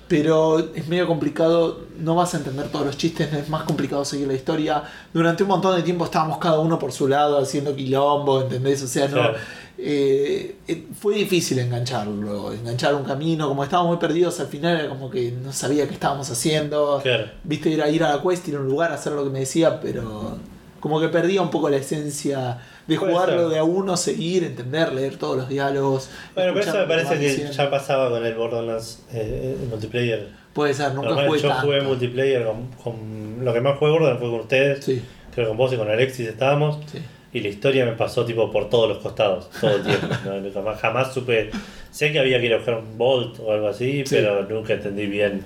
pero 0.08 0.58
es 0.74 0.88
medio 0.88 1.06
complicado, 1.06 1.86
no 1.98 2.16
vas 2.16 2.34
a 2.34 2.38
entender 2.38 2.66
todos 2.68 2.84
los 2.84 2.96
chistes, 2.96 3.32
es 3.32 3.48
más 3.48 3.62
complicado 3.62 4.04
seguir 4.04 4.26
la 4.26 4.34
historia. 4.34 4.82
Durante 5.14 5.44
un 5.44 5.50
montón 5.50 5.76
de 5.76 5.84
tiempo 5.84 6.04
estábamos 6.04 6.38
cada 6.38 6.58
uno 6.58 6.80
por 6.80 6.90
su 6.90 7.06
lado 7.06 7.38
haciendo 7.38 7.76
quilombo, 7.76 8.42
¿entendés? 8.42 8.82
O 8.82 8.88
sea, 8.88 9.06
no 9.06 9.14
Claro. 9.14 9.36
Eh, 9.82 10.56
eh, 10.68 10.84
fue 10.98 11.14
difícil 11.14 11.58
engancharlo, 11.58 12.52
enganchar 12.52 12.94
un 12.94 13.04
camino, 13.04 13.48
como 13.48 13.64
estábamos 13.64 13.90
muy 13.92 13.98
perdidos 13.98 14.38
al 14.40 14.46
final 14.48 14.78
era 14.78 14.88
como 14.88 15.10
que 15.10 15.32
no 15.32 15.52
sabía 15.52 15.86
qué 15.88 15.94
estábamos 15.94 16.30
haciendo. 16.30 17.00
Claro. 17.02 17.26
Viste, 17.44 17.70
ir 17.70 17.82
a 17.82 17.88
ir 17.88 18.02
a 18.04 18.16
la 18.16 18.22
quest, 18.22 18.46
ir 18.48 18.56
a 18.56 18.60
un 18.60 18.66
lugar, 18.66 18.92
hacer 18.92 19.12
lo 19.12 19.24
que 19.24 19.30
me 19.30 19.40
decía, 19.40 19.80
pero 19.80 20.38
como 20.80 21.00
que 21.00 21.08
perdía 21.08 21.42
un 21.42 21.50
poco 21.50 21.68
la 21.70 21.76
esencia 21.76 22.58
de 22.86 22.96
jugarlo 22.96 23.48
de 23.48 23.58
a 23.58 23.64
uno, 23.64 23.96
seguir, 23.96 24.44
entender, 24.44 24.92
leer 24.92 25.16
todos 25.16 25.36
los 25.36 25.48
diálogos. 25.48 26.08
Bueno, 26.34 26.52
pero 26.54 26.66
eso 26.70 26.78
me 26.78 26.84
parece 26.86 27.18
que 27.18 27.28
diciendo. 27.28 27.52
ya 27.52 27.70
pasaba 27.70 28.10
con 28.10 28.24
el 28.24 28.34
Borderlands 28.34 29.02
eh, 29.12 29.56
en 29.62 29.68
multiplayer. 29.70 30.28
Puede 30.52 30.74
ser, 30.74 30.94
nunca 30.94 31.08
Normal, 31.08 31.26
jugué 31.28 31.40
yo 31.40 31.48
tanto. 31.48 31.66
jugué 31.66 31.80
multiplayer 31.82 32.44
con, 32.44 32.66
con- 32.82 33.44
Lo 33.44 33.52
que 33.52 33.60
más 33.60 33.78
jugué 33.78 33.92
Borderlands 33.92 34.20
fue 34.20 34.30
con 34.30 34.40
ustedes. 34.40 34.84
Sí, 34.84 35.02
Creo 35.32 35.46
que 35.46 35.48
con 35.50 35.56
vos 35.58 35.72
y 35.72 35.76
con 35.76 35.88
Alexis 35.88 36.26
estábamos. 36.28 36.78
sí. 36.90 36.98
Y 37.32 37.40
la 37.40 37.48
historia 37.48 37.84
me 37.84 37.92
pasó 37.92 38.24
tipo 38.24 38.50
por 38.50 38.68
todos 38.68 38.88
los 38.88 38.98
costados, 38.98 39.48
todo 39.60 39.76
el 39.76 39.82
tiempo. 39.82 40.08
¿no? 40.24 40.50
Jamás, 40.54 40.80
jamás 40.80 41.14
supe. 41.14 41.50
Sé 41.90 42.10
que 42.12 42.18
había 42.18 42.40
que 42.40 42.46
ir 42.46 42.52
a 42.54 42.56
buscar 42.56 42.74
un 42.78 42.98
Bolt 42.98 43.38
o 43.40 43.52
algo 43.52 43.68
así, 43.68 44.02
Sí. 44.04 44.16
pero 44.16 44.42
nunca 44.48 44.72
entendí 44.74 45.06
bien 45.06 45.42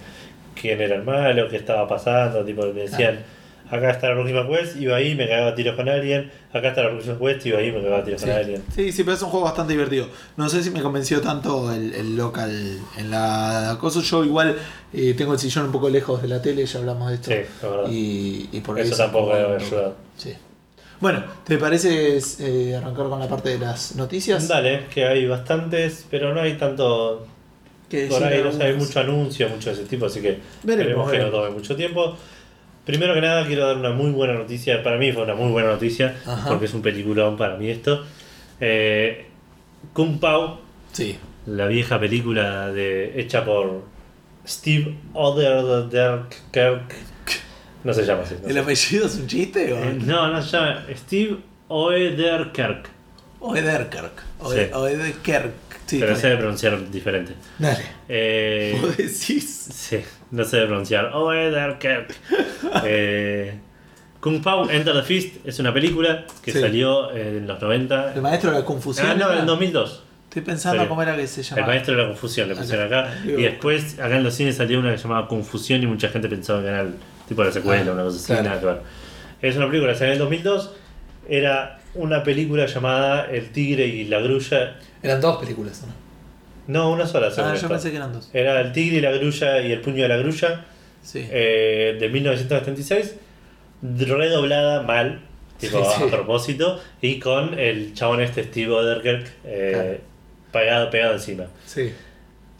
quién 0.61 0.81
era 0.81 0.95
el 0.97 1.03
malo, 1.03 1.49
qué 1.49 1.57
estaba 1.57 1.87
pasando. 1.87 2.43
Tipo, 2.45 2.63
me 2.67 2.83
decían, 2.83 3.19
acá 3.71 3.91
está 3.91 4.09
la 4.09 4.15
próxima 4.15 4.47
quest, 4.49 4.77
iba 4.77 4.97
ahí, 4.97 5.15
me 5.15 5.29
cagaba 5.29 5.49
a 5.51 5.55
tiros 5.55 5.77
con 5.77 5.89
alguien. 5.89 6.31
Acá 6.55 6.69
está 6.69 6.85
la 6.85 6.91
próxima 6.91 7.19
quest, 7.19 7.45
iba 7.47 7.59
ahí, 7.59 7.71
me 7.73 7.81
cagaba 7.83 7.99
a 7.99 8.05
tiros 8.05 8.21
Sí. 8.23 8.27
con 8.29 8.37
alguien. 8.37 8.63
sí, 8.75 8.91
sí, 8.93 9.05
pero 9.05 9.17
es 9.17 9.23
un 9.23 9.29
juego 9.29 9.45
bastante 9.45 9.73
divertido. 9.75 10.09
No 10.39 10.49
sé 10.49 10.63
si 10.63 10.71
me 10.71 10.81
convenció 10.81 11.21
tanto 11.21 11.71
el, 11.71 11.95
el 11.95 12.17
local 12.17 12.79
en 12.97 13.11
la 13.11 13.77
cosa. 13.79 14.01
Yo 14.01 14.25
igual 14.25 14.57
eh, 14.95 15.13
tengo 15.19 15.35
el 15.35 15.39
sillón 15.39 15.67
un 15.67 15.73
poco 15.73 15.91
lejos 15.91 16.23
de 16.23 16.29
la 16.29 16.41
tele, 16.41 16.65
ya 16.65 16.79
hablamos 16.79 17.09
de 17.11 17.15
esto. 17.17 17.31
Sí, 17.31 17.37
la 17.63 17.69
verdad. 17.69 17.91
Y, 17.91 18.49
y 18.53 18.61
por 18.61 18.79
Eso 18.79 18.95
eso 18.95 19.03
tampoco 19.03 19.35
no- 19.35 19.55
ayudado. 19.57 19.97
Sí. 20.17 20.33
Bueno, 21.01 21.23
¿te 21.45 21.59
parece 21.59 22.19
eh, 22.41 22.77
arrancar 22.77 23.09
con 23.09 23.21
la 23.21 23.29
parte 23.29 23.51
de 23.51 23.59
las 23.59 23.97
noticias? 23.97 24.49
Dale, 24.49 24.87
que 24.93 25.05
hay 25.07 25.27
bastantes, 25.27 26.07
pero 26.11 26.33
no 26.35 26.41
hay 26.41 26.55
tanto. 26.55 27.27
Que 27.89 28.07
Por 28.07 28.25
ahí 28.25 28.43
no 28.43 28.51
sé, 28.53 28.63
hay 28.65 28.75
mucho 28.75 29.01
anuncio, 29.01 29.49
mucho 29.49 29.71
de 29.71 29.77
ese 29.77 29.85
tipo, 29.85 30.07
así 30.07 30.21
que 30.21 30.39
Veremos, 30.63 31.07
esperemos 31.07 31.11
que 31.11 31.19
no 31.19 31.31
tome 31.31 31.51
mucho 31.51 31.77
tiempo. 31.77 32.17
Primero 32.85 33.15
que 33.15 33.21
nada, 33.21 33.47
quiero 33.47 33.67
dar 33.67 33.77
una 33.77 33.91
muy 33.91 34.11
buena 34.11 34.35
noticia. 34.35 34.83
Para 34.83 34.97
mí 34.97 35.13
fue 35.13 35.23
una 35.23 35.35
muy 35.35 35.51
buena 35.51 35.69
noticia, 35.71 36.17
Ajá. 36.27 36.49
porque 36.49 36.67
es 36.67 36.75
un 36.75 36.83
peliculón 36.83 37.37
para 37.37 37.57
mí 37.57 37.69
esto. 37.71 38.05
Eh, 38.61 39.27
Kung 39.93 40.19
Pao, 40.19 40.61
Sí. 40.93 41.19
la 41.47 41.67
vieja 41.67 41.99
película 42.01 42.69
de, 42.73 43.21
hecha 43.21 43.45
por 43.45 43.83
Steve 44.47 44.97
Oderkirk. 45.15 46.95
No 47.85 47.93
se 47.93 48.05
llama 48.05 48.23
así. 48.23 48.35
No, 48.43 48.49
¿El 48.49 48.55
sé. 48.55 48.61
apellido 48.61 49.07
es 49.07 49.17
un 49.17 49.27
chiste 49.27 49.73
o, 49.73 49.77
Eh, 49.85 49.99
no, 50.05 50.29
no 50.29 50.43
se 50.43 50.57
llama 50.57 50.85
Steve 50.97 51.37
Oederkirk. 51.69 52.89
o 53.41 53.55
Ederkirk? 53.55 54.23
O, 54.41 54.53
Sí. 54.53 54.61
o 54.73 54.87
Ederkirk. 54.89 55.53
Sí, 55.87 55.99
pero 56.01 56.17
se 56.17 56.29
debe 56.29 56.39
pronunciar 56.41 56.91
diferente. 56.91 57.35
Dale. 57.59 57.85
Eh, 58.09 58.79
¿Vos 58.81 58.97
decís? 58.97 59.69
Sí, 59.71 60.01
no 60.31 60.43
sé 60.45 60.65
pronunciar. 60.65 61.11
Oederkirk. 61.15 62.15
eh, 62.85 63.59
Kung 64.21 64.41
Pao 64.43 64.71
Enter 64.71 64.95
the 64.95 65.03
Fist 65.03 65.37
es 65.47 65.59
una 65.59 65.75
película 65.75 66.25
que 66.43 66.53
Sí. 66.53 66.61
salió 66.61 67.11
eh, 67.15 67.37
en 67.39 67.47
los 67.47 67.61
90. 67.61 68.15
El 68.15 68.23
maestro 68.23 68.51
de 68.51 68.61
la 68.61 68.65
confusión. 68.65 69.07
Ah, 69.07 69.15
no, 69.15 69.39
en 69.39 69.45
2002. 69.45 70.03
Estoy 70.31 70.41
pensando 70.43 70.79
Salió. 70.79 70.89
cómo 70.89 71.03
era 71.03 71.15
que 71.17 71.27
se 71.27 71.43
El 71.43 71.47
llamaba. 71.47 71.67
maestro 71.69 71.95
de 71.95 72.03
la 72.03 72.09
confusión 72.09 72.49
le 72.49 72.57
pusieron 72.57 72.87
acá. 72.87 73.15
Y 73.25 73.43
después, 73.43 73.99
acá 74.01 74.17
en 74.17 74.25
los 74.25 74.35
cines 74.35 74.57
salió 74.57 74.81
una 74.81 74.91
que 74.93 74.97
se 74.97 75.05
llamaba 75.05 75.29
Confusión 75.29 75.83
y 75.83 75.87
mucha 75.87 76.09
gente 76.09 76.29
pensaba 76.31 76.63
que 76.63 76.69
era 76.69 76.81
el 76.81 76.95
tipo 77.29 77.43
de 77.43 77.49
la 77.49 77.53
secuela, 77.53 77.85
Ah, 77.91 77.95
una 77.95 78.03
cosa 78.05 78.17
así, 78.19 78.27
claro. 78.27 78.43
nada 78.45 78.61
que 78.61 78.67
ver. 78.67 78.81
Es 79.43 79.57
una 79.57 79.67
película 79.69 79.93
que 79.93 79.99
salió 79.99 80.13
en 80.15 80.19
el 80.21 80.25
2002. 80.25 80.75
Era 81.29 81.79
una 81.95 82.23
película 82.23 82.67
llamada 82.67 83.27
El 83.31 83.51
Tigre 83.51 83.87
y 83.87 84.05
la 84.05 84.21
Grulla. 84.21 84.77
Eran 85.03 85.21
dos 85.21 85.37
películas, 85.39 85.83
¿o 85.83 85.87
¿no? 85.87 85.93
No, 86.67 86.91
una 86.93 87.07
sola. 87.07 87.29
Ah, 87.37 87.55
yo 87.55 87.69
pensé 87.69 87.91
que 87.91 87.97
eran 87.97 88.13
dos. 88.13 88.31
Era 88.33 88.61
El 88.61 88.73
Tigre 88.73 88.99
y 88.99 89.01
la 89.01 89.11
Grulla 89.13 89.61
y 89.61 89.73
El 89.73 89.81
Puño 89.81 90.03
de 90.03 90.09
la 90.09 90.17
Grulla. 90.17 90.65
Sí. 91.03 91.27
eh, 91.31 91.99
de 92.01 92.09
1976, 92.09 93.17
redoblada 93.83 94.83
mal, 94.83 95.21
tipo 95.59 95.85
Sí, 95.85 95.91
sí. 95.99 96.03
a 96.05 96.11
propósito, 96.11 96.81
y 97.03 97.19
con 97.19 97.59
el 97.59 97.93
chabón 97.95 98.21
este 98.23 98.45
Steve 98.45 98.73
Oderkirk 98.73 99.31
eh, 99.45 99.71
Claro. 99.73 99.99
pegado, 100.53 100.91
pegado 100.91 101.13
encima. 101.15 101.45
sí. 101.67 101.93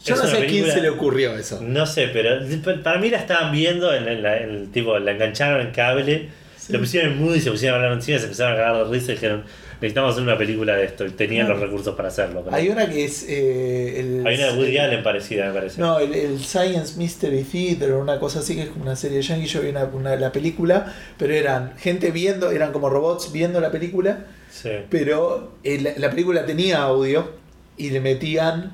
Yo 0.05 0.15
no 0.15 0.27
sé 0.27 0.37
a 0.37 0.45
quién 0.47 0.65
se 0.65 0.81
le 0.81 0.89
ocurrió 0.89 1.35
eso. 1.37 1.59
No 1.61 1.85
sé, 1.85 2.07
pero 2.13 2.39
para 2.83 2.99
mí 2.99 3.09
la 3.09 3.17
estaban 3.17 3.51
viendo, 3.51 3.93
en, 3.93 4.07
el 4.07 4.69
tipo, 4.71 4.97
la 4.99 5.11
engancharon 5.11 5.61
en 5.65 5.71
cable, 5.71 6.29
Sí. 6.57 6.73
lo 6.73 6.79
pusieron 6.79 7.11
en 7.11 7.23
mood 7.23 7.35
y 7.35 7.41
se 7.41 7.51
pusieron 7.51 7.75
a 7.79 7.83
hablar 7.83 7.97
encima, 7.97 8.17
se 8.17 8.23
empezaron 8.25 8.53
a 8.53 8.57
cagar 8.57 8.85
de 8.87 8.91
risa 8.91 9.11
y 9.11 9.15
dijeron, 9.15 9.43
necesitamos 9.81 10.11
hacer 10.13 10.23
una 10.23 10.35
película 10.37 10.75
de 10.75 10.85
esto, 10.85 11.05
y 11.05 11.11
tenían 11.11 11.47
los 11.47 11.59
recursos 11.59 11.93
para 11.95 12.07
hacerlo. 12.07 12.41
pero- 12.43 12.55
Hay 12.55 12.69
una 12.69 12.89
que 12.89 13.05
es. 13.05 13.23
eh, 13.29 13.99
el, 13.99 14.25
Hay 14.25 14.35
una 14.37 14.47
de 14.47 14.53
Woody 14.57 14.77
Allen 14.79 15.03
parecida, 15.03 15.47
me 15.47 15.53
parece. 15.53 15.79
No, 15.79 15.99
el, 15.99 16.13
el 16.15 16.39
Science 16.39 16.97
Mystery 16.97 17.43
Theater 17.43 17.91
o 17.91 17.99
una 18.01 18.19
cosa 18.19 18.39
así, 18.39 18.55
que 18.55 18.63
es 18.63 18.69
como 18.69 18.83
una 18.83 18.95
serie 18.95 19.17
de 19.17 19.23
Yankee. 19.23 19.45
Yo 19.47 19.61
vi 19.61 19.69
una, 19.69 19.83
una- 19.85 20.15
la 20.15 20.31
película, 20.31 20.91
pero 21.19 21.33
eran 21.33 21.77
gente 21.77 22.09
viendo, 22.11 22.49
eran 22.51 22.71
como 22.71 22.89
robots 22.89 23.31
viendo 23.31 23.59
la 23.59 23.69
película, 23.71 24.25
Sí. 24.49 24.69
pero 24.89 25.57
eh, 25.63 25.79
la, 25.81 25.91
la 25.97 26.09
película 26.09 26.45
tenía 26.47 26.81
audio 26.81 27.29
y 27.77 27.89
le 27.91 27.99
metían 27.99 28.71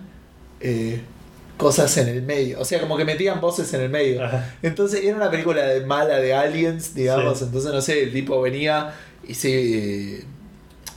eh, 0.62 1.02
cosas 1.62 1.96
en 1.98 2.08
el 2.10 2.22
medio. 2.24 2.60
O 2.60 2.66
sea, 2.66 2.80
como 2.80 2.98
que 2.98 3.06
metían 3.06 3.40
voces 3.40 3.74
en 3.74 3.82
el 3.82 3.90
medio. 3.90 4.24
Ajá. 4.24 4.56
Entonces 4.62 5.04
era 5.04 5.16
una 5.16 5.30
película 5.32 5.64
de 5.66 5.86
mala 5.86 6.18
de 6.20 6.34
aliens, 6.34 6.94
digamos. 6.96 7.38
Sí. 7.40 7.46
Entonces, 7.46 7.72
no 7.72 7.82
sé, 7.82 8.04
el 8.04 8.12
tipo 8.12 8.42
venía 8.42 8.94
y 9.28 9.34
se. 9.34 9.50
eh, 10.18 10.24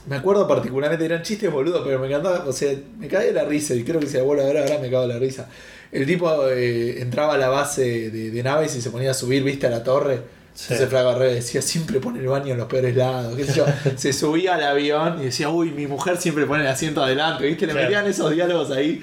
me 0.07 0.17
acuerdo 0.17 0.47
particularmente, 0.47 1.03
eran 1.05 1.23
chistes 1.23 1.51
boludos, 1.51 1.81
pero 1.85 1.97
me 1.99 2.07
encantaba. 2.07 2.45
O 2.47 2.51
sea, 2.51 2.73
me 2.99 3.07
caía 3.07 3.31
la 3.31 3.43
risa 3.45 3.73
y 3.73 3.83
creo 3.83 3.99
que 3.99 4.07
si 4.07 4.17
la 4.17 4.23
vuelvo 4.23 4.43
a 4.43 4.45
ver 4.47 4.57
ahora 4.57 4.77
me 4.79 4.89
cago 4.91 5.07
la 5.07 5.17
risa. 5.19 5.47
El 5.91 6.05
tipo 6.05 6.47
eh, 6.49 7.01
entraba 7.01 7.35
a 7.35 7.37
la 7.37 7.47
base 7.49 8.09
de, 8.11 8.31
de 8.31 8.43
naves 8.43 8.75
y 8.75 8.81
se 8.81 8.89
ponía 8.89 9.11
a 9.11 9.13
subir, 9.13 9.43
viste, 9.43 9.65
a 9.67 9.69
la 9.69 9.83
torre. 9.83 10.19
Sí. 10.53 10.67
Entonces 10.73 10.89
Flaco 10.89 11.19
decía, 11.19 11.61
siempre 11.61 11.99
pone 11.99 12.19
el 12.19 12.27
baño 12.27 12.51
en 12.53 12.57
los 12.57 12.67
peores 12.67 12.95
lados. 12.95 13.35
qué 13.35 13.43
sé 13.45 13.53
yo. 13.53 13.65
se 13.95 14.13
subía 14.13 14.55
al 14.55 14.63
avión 14.63 15.19
y 15.21 15.25
decía, 15.25 15.49
uy, 15.49 15.71
mi 15.71 15.85
mujer 15.87 16.17
siempre 16.17 16.45
pone 16.45 16.63
el 16.63 16.69
asiento 16.69 17.03
adelante, 17.03 17.45
viste, 17.45 17.65
le 17.65 17.73
Claro. 17.73 17.87
metían 17.87 18.07
esos 18.07 18.31
diálogos 18.31 18.71
ahí. 18.71 19.01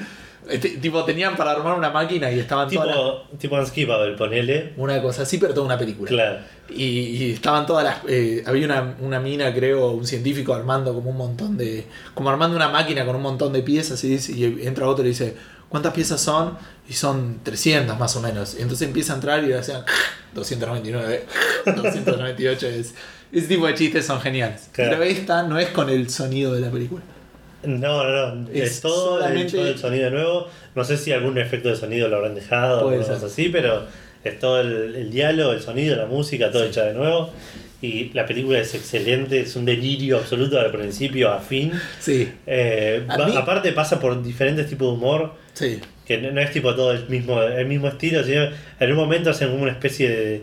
Este, 0.49 0.71
tipo, 0.71 1.05
tenían 1.05 1.37
para 1.37 1.53
armar 1.53 1.75
una 1.79 1.91
máquina 1.91 2.31
y 2.33 2.41
estaban 2.41 2.69
todas 2.69 2.89
las 2.89 2.97
Tipo, 2.97 3.39
tipo 3.39 3.57
Unskippable, 3.57 4.17
ponele. 4.17 4.73
una 4.77 5.01
cosa 5.01 5.23
así, 5.23 5.39
pero 5.39 5.55
toda 5.55 5.67
una 5.67 5.79
película. 5.79 6.09
Claro. 6.09 6.39
Y, 6.69 6.85
y 6.85 7.33
estaban 7.33 7.65
todas 7.67 7.85
las. 7.85 7.99
eh, 8.09 8.43
había 8.47 8.67
una, 8.67 8.97
una 9.01 9.21
mina, 9.21 9.55
creo, 9.55 9.91
un 9.91 10.07
científico 10.07 10.53
armando 10.55 10.93
como 10.95 11.11
un 11.11 11.17
montón 11.17 11.57
de. 11.57 11.87
Como 12.15 12.29
armando 12.31 12.57
una 12.57 12.69
máquina 12.69 13.05
con 13.07 13.15
un 13.17 13.23
montón 13.23 13.53
de 13.53 13.63
piezas 13.63 14.03
y, 14.05 14.09
dice- 14.09 14.33
y 14.33 14.67
entra 14.67 14.89
otro 14.89 15.05
y 15.05 15.09
dice: 15.09 15.37
¿Cuántas 15.69 15.93
piezas 15.95 16.21
son? 16.21 16.57
Y 16.89 16.95
son 16.95 17.41
300 17.45 17.97
más 17.99 18.17
o 18.17 18.21
menos. 18.21 18.57
Y 18.59 18.63
entonces 18.63 18.87
empieza 18.89 19.13
a 19.13 19.17
entrar 19.17 19.45
y 19.45 19.47
le 19.49 19.59
hacían 19.59 19.83
299, 20.35 21.27
298. 21.77 22.67
Es, 22.69 22.95
ese 23.33 23.47
tipo 23.49 23.67
de 23.67 23.75
chistes 23.75 24.05
son 24.05 24.21
geniales. 24.21 24.69
Claro. 24.73 24.91
Pero 24.93 25.03
esta 25.05 25.43
no 25.45 25.59
es 25.59 25.69
con 25.69 25.89
el 25.89 26.11
sonido 26.11 26.53
de 26.53 26.61
la 26.61 26.71
película. 26.71 27.03
No, 27.65 28.05
no, 28.05 28.35
no. 28.35 28.49
Es, 28.53 28.63
Es 28.73 28.81
todo 28.81 29.19
solamente- 29.21 29.43
hecho 29.59 29.67
el 29.67 29.79
sonido 29.79 30.11
nuevo. 30.11 30.49
No 30.75 30.85
sé 30.85 30.97
si 30.97 31.13
algún 31.13 31.39
efecto 31.39 31.69
de 31.69 31.77
sonido 31.77 32.09
lo 32.09 32.17
habrán 32.17 32.35
dejado 32.35 32.87
o 32.89 32.97
cosas 32.97 33.19
ser. 33.21 33.27
así, 33.29 33.49
pero 33.49 33.85
es 34.25 34.39
todo 34.39 34.61
el, 34.61 34.95
el 34.97 35.11
diálogo, 35.11 35.53
el 35.53 35.61
sonido, 35.61 35.97
la 35.97 36.07
música, 36.07 36.51
todo 36.51 36.65
hecho 36.65 36.83
de 36.85 36.95
nuevo. 36.95 37.31
Y 37.81 38.11
la 38.13 38.25
película 38.27 38.61
es 38.61 38.75
excelente, 38.77 39.41
es 39.41 39.57
un 39.57 39.65
delirio 39.65 40.19
absoluto 40.19 40.57
de 40.63 40.69
principio 40.71 41.31
a 41.33 41.41
fin. 41.41 41.73
Sí, 42.01 42.29
Eh, 42.47 43.05
A 43.09 43.17
va- 43.17 43.27
mí- 43.27 43.37
Aparte 43.37 43.73
pasa 43.73 43.99
por 43.99 44.23
diferentes 44.23 44.69
tipos 44.69 44.87
de 44.89 44.95
humor, 44.95 45.33
sí. 45.53 45.81
que 46.07 46.19
no, 46.19 46.31
no 46.31 46.41
es 46.41 46.53
tipo 46.53 46.75
todo 46.77 46.93
el 46.93 47.09
mismo, 47.09 47.43
el 47.43 47.67
mismo 47.67 47.89
estilo, 47.89 48.23
sino 48.23 48.43
en 48.79 48.91
un 48.91 48.97
momento 48.97 49.31
hacen 49.31 49.51
como 49.51 49.63
una 49.65 49.73
especie 49.73 50.09
de, 50.09 50.43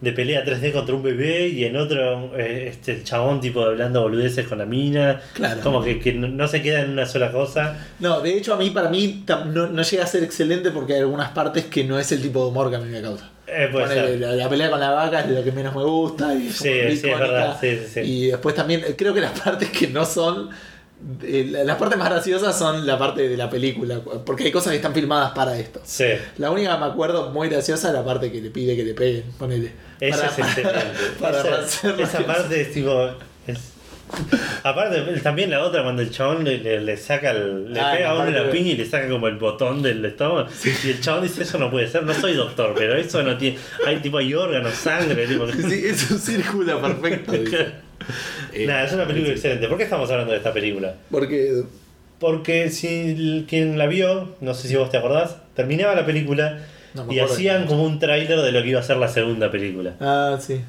de 0.00 0.12
pelea 0.12 0.44
3D 0.44 0.72
contra 0.72 0.94
un 0.94 1.02
bebé 1.02 1.48
y 1.48 1.64
en 1.64 1.76
otro 1.76 2.36
eh, 2.36 2.68
este, 2.68 2.92
el 2.92 3.04
chabón 3.04 3.40
tipo 3.40 3.62
hablando 3.62 4.02
boludeces 4.02 4.46
con 4.46 4.58
la 4.58 4.66
mina. 4.66 5.20
Claro. 5.32 5.60
Como 5.62 5.82
que, 5.82 5.98
que 5.98 6.12
no, 6.12 6.48
se 6.48 6.60
queda 6.60 6.82
en 6.82 6.90
una 6.90 7.06
sola 7.06 7.32
cosa. 7.32 7.76
No, 7.98 8.20
de 8.20 8.36
hecho 8.36 8.54
a 8.54 8.56
mí, 8.56 8.70
para 8.70 8.90
mí, 8.90 9.24
no, 9.46 9.68
no 9.68 9.82
llega 9.82 10.04
a 10.04 10.06
ser 10.06 10.22
excelente 10.22 10.70
porque 10.70 10.94
hay 10.94 11.00
algunas 11.00 11.30
partes 11.30 11.64
que 11.64 11.84
no 11.84 11.98
es 11.98 12.12
el 12.12 12.20
tipo 12.20 12.42
de 12.42 12.50
humor 12.50 12.68
que 12.70 12.76
a 12.76 12.80
mí 12.80 12.90
me 12.90 13.00
causa. 13.00 13.30
Eh, 13.46 13.70
ser. 13.72 14.18
la, 14.18 14.32
la 14.32 14.48
pelea 14.48 14.70
con 14.70 14.80
la 14.80 14.90
vaca 14.90 15.20
es 15.20 15.30
lo 15.30 15.42
que 15.42 15.52
menos 15.52 15.74
me 15.74 15.84
gusta. 15.84 16.34
Y 16.34 16.50
Sí, 16.50 16.96
sí, 16.96 17.08
es 17.08 17.18
verdad, 17.18 17.56
sí, 17.60 17.78
sí, 17.78 17.90
sí. 17.94 18.00
Y 18.00 18.26
después 18.28 18.54
también, 18.54 18.82
eh, 18.86 18.94
creo 18.98 19.14
que 19.14 19.20
las 19.20 19.38
partes 19.44 19.70
que 19.70 19.88
no 19.88 20.04
son. 20.04 20.50
Eh, 21.22 21.46
la- 21.50 21.64
las 21.64 21.76
partes 21.76 21.98
más 21.98 22.08
graciosas 22.10 22.58
son 22.58 22.86
la 22.86 22.98
parte 22.98 23.28
de 23.28 23.36
la 23.36 23.48
película, 23.50 24.00
porque 24.24 24.44
hay 24.44 24.52
cosas 24.52 24.70
que 24.70 24.76
están 24.76 24.94
filmadas 24.94 25.32
para 25.32 25.58
esto. 25.58 25.80
Sí, 25.84 26.04
La 26.38 26.50
única 26.50 26.74
que 26.74 26.80
me 26.80 26.86
acuerdo 26.86 27.30
muy 27.30 27.48
graciosa 27.48 27.88
es 27.88 27.94
la 27.94 28.04
parte 28.04 28.32
que 28.32 28.40
le 28.40 28.50
pide 28.50 28.74
que 28.76 28.84
le 28.84 28.94
peguen, 28.94 29.24
ponele. 29.38 29.72
esa 30.00 30.16
Para- 30.18 30.32
es 30.32 30.38
excelente. 30.38 30.80
para 31.20 31.40
esa, 31.40 31.58
hacerlo 31.60 32.02
esa 32.04 32.18
gracioso. 32.22 32.26
parte 32.26 32.60
es 32.60 32.72
tipo. 32.72 33.10
es- 33.46 33.72
Aparte, 34.62 35.00
también 35.20 35.50
la 35.50 35.64
otra, 35.64 35.82
cuando 35.82 36.00
el 36.00 36.10
chabón 36.12 36.44
le, 36.44 36.58
le- 36.58 36.80
le 36.80 36.96
saca 36.96 37.32
el- 37.32 37.72
le 37.72 37.80
Ah, 37.80 37.92
pega 37.92 38.10
a 38.10 38.14
uno 38.14 38.24
parte 38.24 38.40
la 38.40 38.50
piña 38.50 38.70
y 38.70 38.76
le 38.76 38.84
saca 38.86 39.08
como 39.08 39.26
el 39.26 39.36
botón 39.36 39.82
del 39.82 40.04
estómago. 40.04 40.48
Y 40.84 40.90
el 40.90 41.00
chabón 41.00 41.24
dice, 41.24 41.42
eso 41.42 41.58
no 41.58 41.70
puede 41.72 41.88
ser, 41.88 42.04
no 42.04 42.14
soy 42.14 42.34
doctor, 42.34 42.72
pero 42.76 42.94
eso 42.96 43.22
no 43.24 43.36
tiene. 43.36 43.58
Hay 43.84 43.96
tipo 43.98 44.18
hay 44.18 44.32
órganos, 44.32 44.74
sangre, 44.74 45.26
tipo. 45.26 45.46
Sí, 45.50 45.82
es 45.86 46.08
un 46.10 46.18
círculo 46.20 46.80
perfecto. 46.80 47.32
Eh, 48.52 48.66
Nada, 48.66 48.84
es 48.84 48.92
una 48.92 49.06
película 49.06 49.32
excelente. 49.32 49.68
¿Por 49.68 49.76
qué 49.76 49.84
estamos 49.84 50.10
hablando 50.10 50.32
de 50.32 50.38
esta 50.38 50.52
película? 50.52 50.94
Porque. 51.10 51.62
Porque 52.18 52.70
si 52.70 53.44
quien 53.48 53.76
la 53.76 53.86
vio, 53.86 54.34
no 54.40 54.54
sé 54.54 54.68
si 54.68 54.76
vos 54.76 54.90
te 54.90 54.96
acordás, 54.96 55.36
terminaba 55.54 55.94
la 55.94 56.06
película 56.06 56.60
No 56.94 57.12
y 57.12 57.18
hacían 57.18 57.66
como 57.66 57.84
un 57.84 57.98
tráiler 57.98 58.40
de 58.40 58.52
lo 58.52 58.62
que 58.62 58.68
iba 58.68 58.80
a 58.80 58.82
ser 58.82 58.96
la 58.96 59.08
segunda 59.08 59.50
película. 59.50 59.96
Ah, 60.00 60.38
sí. 60.40 60.62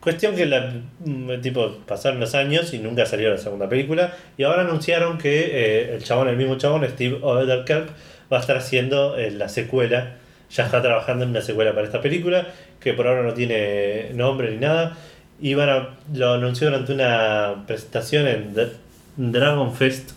Cuestión 0.00 0.34
que 0.34 0.44
la, 0.44 0.72
mm, 1.00 1.40
tipo, 1.40 1.78
pasaron 1.86 2.20
los 2.20 2.34
años 2.34 2.74
y 2.74 2.78
nunca 2.78 3.06
salió 3.06 3.30
la 3.30 3.38
segunda 3.38 3.68
película. 3.68 4.12
Y 4.36 4.42
ahora 4.42 4.62
anunciaron 4.62 5.16
que 5.16 5.46
eh, 5.52 5.94
el 5.94 6.04
chabón, 6.04 6.28
el 6.28 6.36
mismo 6.36 6.58
chabón, 6.58 6.86
Steve 6.86 7.18
Odenkirk, 7.22 7.88
va 8.30 8.36
a 8.36 8.40
estar 8.40 8.56
haciendo 8.56 9.16
eh, 9.16 9.30
la 9.30 9.48
secuela. 9.48 10.16
Ya 10.50 10.66
está 10.66 10.82
trabajando 10.82 11.24
en 11.24 11.30
una 11.30 11.40
secuela 11.40 11.72
para 11.72 11.86
esta 11.86 12.02
película, 12.02 12.48
que 12.80 12.92
por 12.92 13.06
ahora 13.06 13.22
no 13.22 13.32
tiene 13.32 14.10
nombre 14.12 14.50
ni 14.50 14.58
nada. 14.58 14.94
Y 15.44 15.52
van 15.52 15.68
a- 15.68 15.88
lo 16.14 16.32
anunció 16.32 16.68
durante 16.68 16.94
una 16.94 17.64
presentación 17.66 18.26
en 18.26 18.54
The- 18.54 18.72
Dragon 19.18 19.74
Fest, 19.74 20.12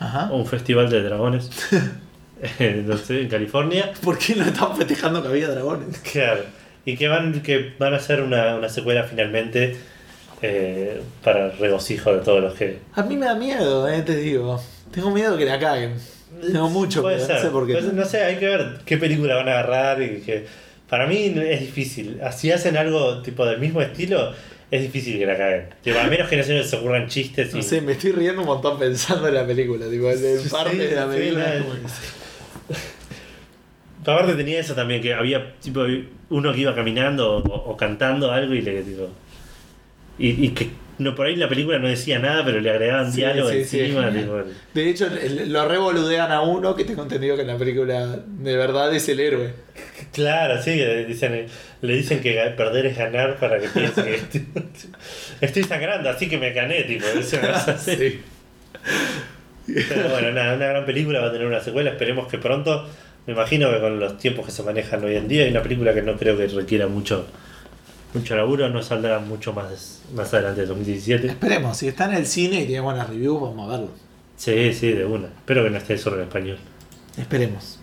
Ajá. 0.00 0.30
un 0.32 0.46
festival 0.46 0.88
de 0.88 1.02
dragones, 1.02 1.50
eh, 2.58 2.82
no 2.86 2.96
sé, 2.96 3.20
en 3.20 3.28
California. 3.28 3.92
¿Por 4.02 4.16
qué 4.18 4.34
no 4.34 4.44
están 4.44 4.74
festejando 4.76 5.20
que 5.22 5.28
había 5.28 5.48
dragones? 5.48 5.98
Claro. 5.98 6.40
Y 6.86 6.96
que 6.96 7.06
van, 7.06 7.42
que 7.42 7.74
van 7.78 7.92
a 7.92 7.98
hacer 7.98 8.22
una, 8.22 8.56
una 8.56 8.68
secuela 8.70 9.04
finalmente 9.04 9.76
eh, 10.40 11.02
para 11.22 11.50
regocijo 11.50 12.14
de 12.14 12.20
todos 12.20 12.40
los 12.42 12.54
que. 12.54 12.78
A 12.94 13.02
mí 13.02 13.16
me 13.16 13.26
da 13.26 13.34
miedo, 13.34 13.86
eh, 13.88 14.00
te 14.02 14.16
digo. 14.16 14.58
Tengo 14.90 15.10
miedo 15.10 15.36
que 15.36 15.44
la 15.44 15.58
caguen. 15.60 15.94
Tengo 16.40 16.70
mucho 16.70 17.02
Puede 17.02 17.20
ser. 17.20 17.36
no 17.36 17.42
sé 17.42 17.48
por 17.50 17.66
qué. 17.66 17.74
Pues, 17.74 17.92
no 17.92 18.04
sé, 18.06 18.24
hay 18.24 18.36
que 18.36 18.46
ver 18.46 18.78
qué 18.86 18.96
película 18.96 19.36
van 19.36 19.48
a 19.48 19.52
agarrar 19.52 20.02
y 20.02 20.22
que. 20.22 20.46
Para 20.88 21.06
mí 21.06 21.32
es 21.46 21.60
difícil. 21.60 22.20
Si 22.36 22.50
hacen 22.50 22.76
algo 22.76 23.22
tipo 23.22 23.46
del 23.46 23.58
mismo 23.60 23.80
estilo, 23.80 24.32
es 24.72 24.82
difícil 24.82 25.18
que 25.18 25.26
la 25.26 25.36
caguen. 25.36 25.66
Tipo, 25.82 25.98
a 26.00 26.04
menos 26.04 26.28
que 26.28 26.36
no 26.36 26.42
se 26.42 26.54
les 26.54 26.72
ocurran 26.74 27.06
chistes 27.06 27.52
y. 27.54 27.58
No 27.58 27.62
sé, 27.62 27.80
me 27.80 27.92
estoy 27.92 28.10
riendo 28.12 28.40
un 28.40 28.48
montón 28.48 28.76
pensando 28.78 29.28
en 29.28 29.34
la 29.34 29.46
película. 29.46 29.86
Tipo, 29.88 30.10
en 30.10 30.38
Sí, 30.40 30.48
parte 30.48 30.76
de 30.76 30.96
la 30.96 31.04
sí, 31.12 31.16
película. 31.18 31.44
la- 31.44 31.54
es 31.56 31.62
como- 31.62 31.74
Aparte 34.04 34.34
tenía 34.34 34.58
eso 34.58 34.74
también, 34.74 35.00
que 35.00 35.14
había 35.14 35.54
tipo 35.60 35.82
uno 36.30 36.52
que 36.52 36.60
iba 36.60 36.74
caminando 36.74 37.36
o, 37.36 37.70
o 37.70 37.76
cantando 37.76 38.32
algo 38.32 38.52
y 38.54 38.60
le 38.62 38.82
tipo. 38.82 39.08
Y, 40.18 40.46
y 40.46 40.48
que 40.50 40.70
no 41.02 41.14
por 41.14 41.26
ahí 41.26 41.36
la 41.36 41.48
película 41.48 41.78
no 41.78 41.88
decía 41.88 42.18
nada, 42.18 42.44
pero 42.44 42.60
le 42.60 42.70
agregaban 42.70 43.10
Sí, 43.10 43.18
diálogo 43.18 43.50
sí, 43.50 43.56
encima. 43.58 44.10
tipo, 44.10 44.42
De 44.74 44.88
hecho, 44.88 45.08
lo 45.46 45.68
revoludean 45.68 46.32
a 46.32 46.40
uno 46.40 46.74
que 46.74 46.84
tengo 46.84 47.02
entendido 47.02 47.36
que 47.36 47.42
en 47.42 47.48
la 47.48 47.58
película 47.58 48.20
de 48.26 48.56
verdad 48.56 48.94
es 48.94 49.08
el 49.08 49.20
héroe. 49.20 49.52
claro, 50.12 50.62
sí, 50.62 50.76
le 50.76 51.04
dicen, 51.04 51.46
le 51.82 51.94
dicen 51.94 52.20
que 52.20 52.32
perder 52.56 52.86
es 52.86 52.96
ganar 52.96 53.36
para 53.38 53.58
que 53.58 53.68
piense 53.68 54.02
que 54.02 54.14
estoy, 54.14 54.46
estoy 55.40 55.62
sangrando, 55.64 56.08
así 56.08 56.28
que 56.28 56.38
me 56.38 56.52
gané, 56.52 56.82
tipo. 56.84 57.04
Pero 59.88 60.08
bueno, 60.10 60.32
nada, 60.32 60.56
una 60.56 60.66
gran 60.66 60.84
película 60.84 61.20
va 61.20 61.28
a 61.28 61.32
tener 61.32 61.46
una 61.46 61.60
secuela, 61.60 61.90
esperemos 61.90 62.28
que 62.28 62.38
pronto. 62.38 62.88
Me 63.26 63.34
imagino 63.34 63.70
que 63.72 63.78
con 63.78 64.00
los 64.00 64.18
tiempos 64.18 64.44
que 64.46 64.50
se 64.52 64.64
manejan 64.64 65.04
hoy 65.04 65.14
en 65.14 65.28
día, 65.28 65.44
hay 65.44 65.50
una 65.50 65.62
película 65.62 65.94
que 65.94 66.02
no 66.02 66.16
creo 66.16 66.36
que 66.36 66.48
requiera 66.48 66.88
mucho 66.88 67.26
mucho 68.14 68.36
laburo, 68.36 68.68
no 68.68 68.82
saldrá 68.82 69.18
mucho 69.20 69.52
más, 69.52 70.02
más 70.14 70.32
adelante 70.34 70.62
de 70.62 70.66
2017. 70.66 71.26
Esperemos, 71.28 71.76
si 71.76 71.88
está 71.88 72.04
en 72.06 72.14
el 72.14 72.26
cine 72.26 72.62
y 72.62 72.66
tiene 72.66 72.80
buenas 72.80 73.08
reviews, 73.08 73.40
vamos 73.40 73.68
a 73.68 73.72
verlo. 73.72 73.90
Sí, 74.36 74.72
sí, 74.74 74.92
de 74.92 75.04
una. 75.04 75.26
Espero 75.28 75.62
que 75.64 75.70
no 75.70 75.78
esté 75.78 75.96
solo 75.98 76.16
en 76.16 76.22
español. 76.22 76.58
Esperemos. 77.16 77.78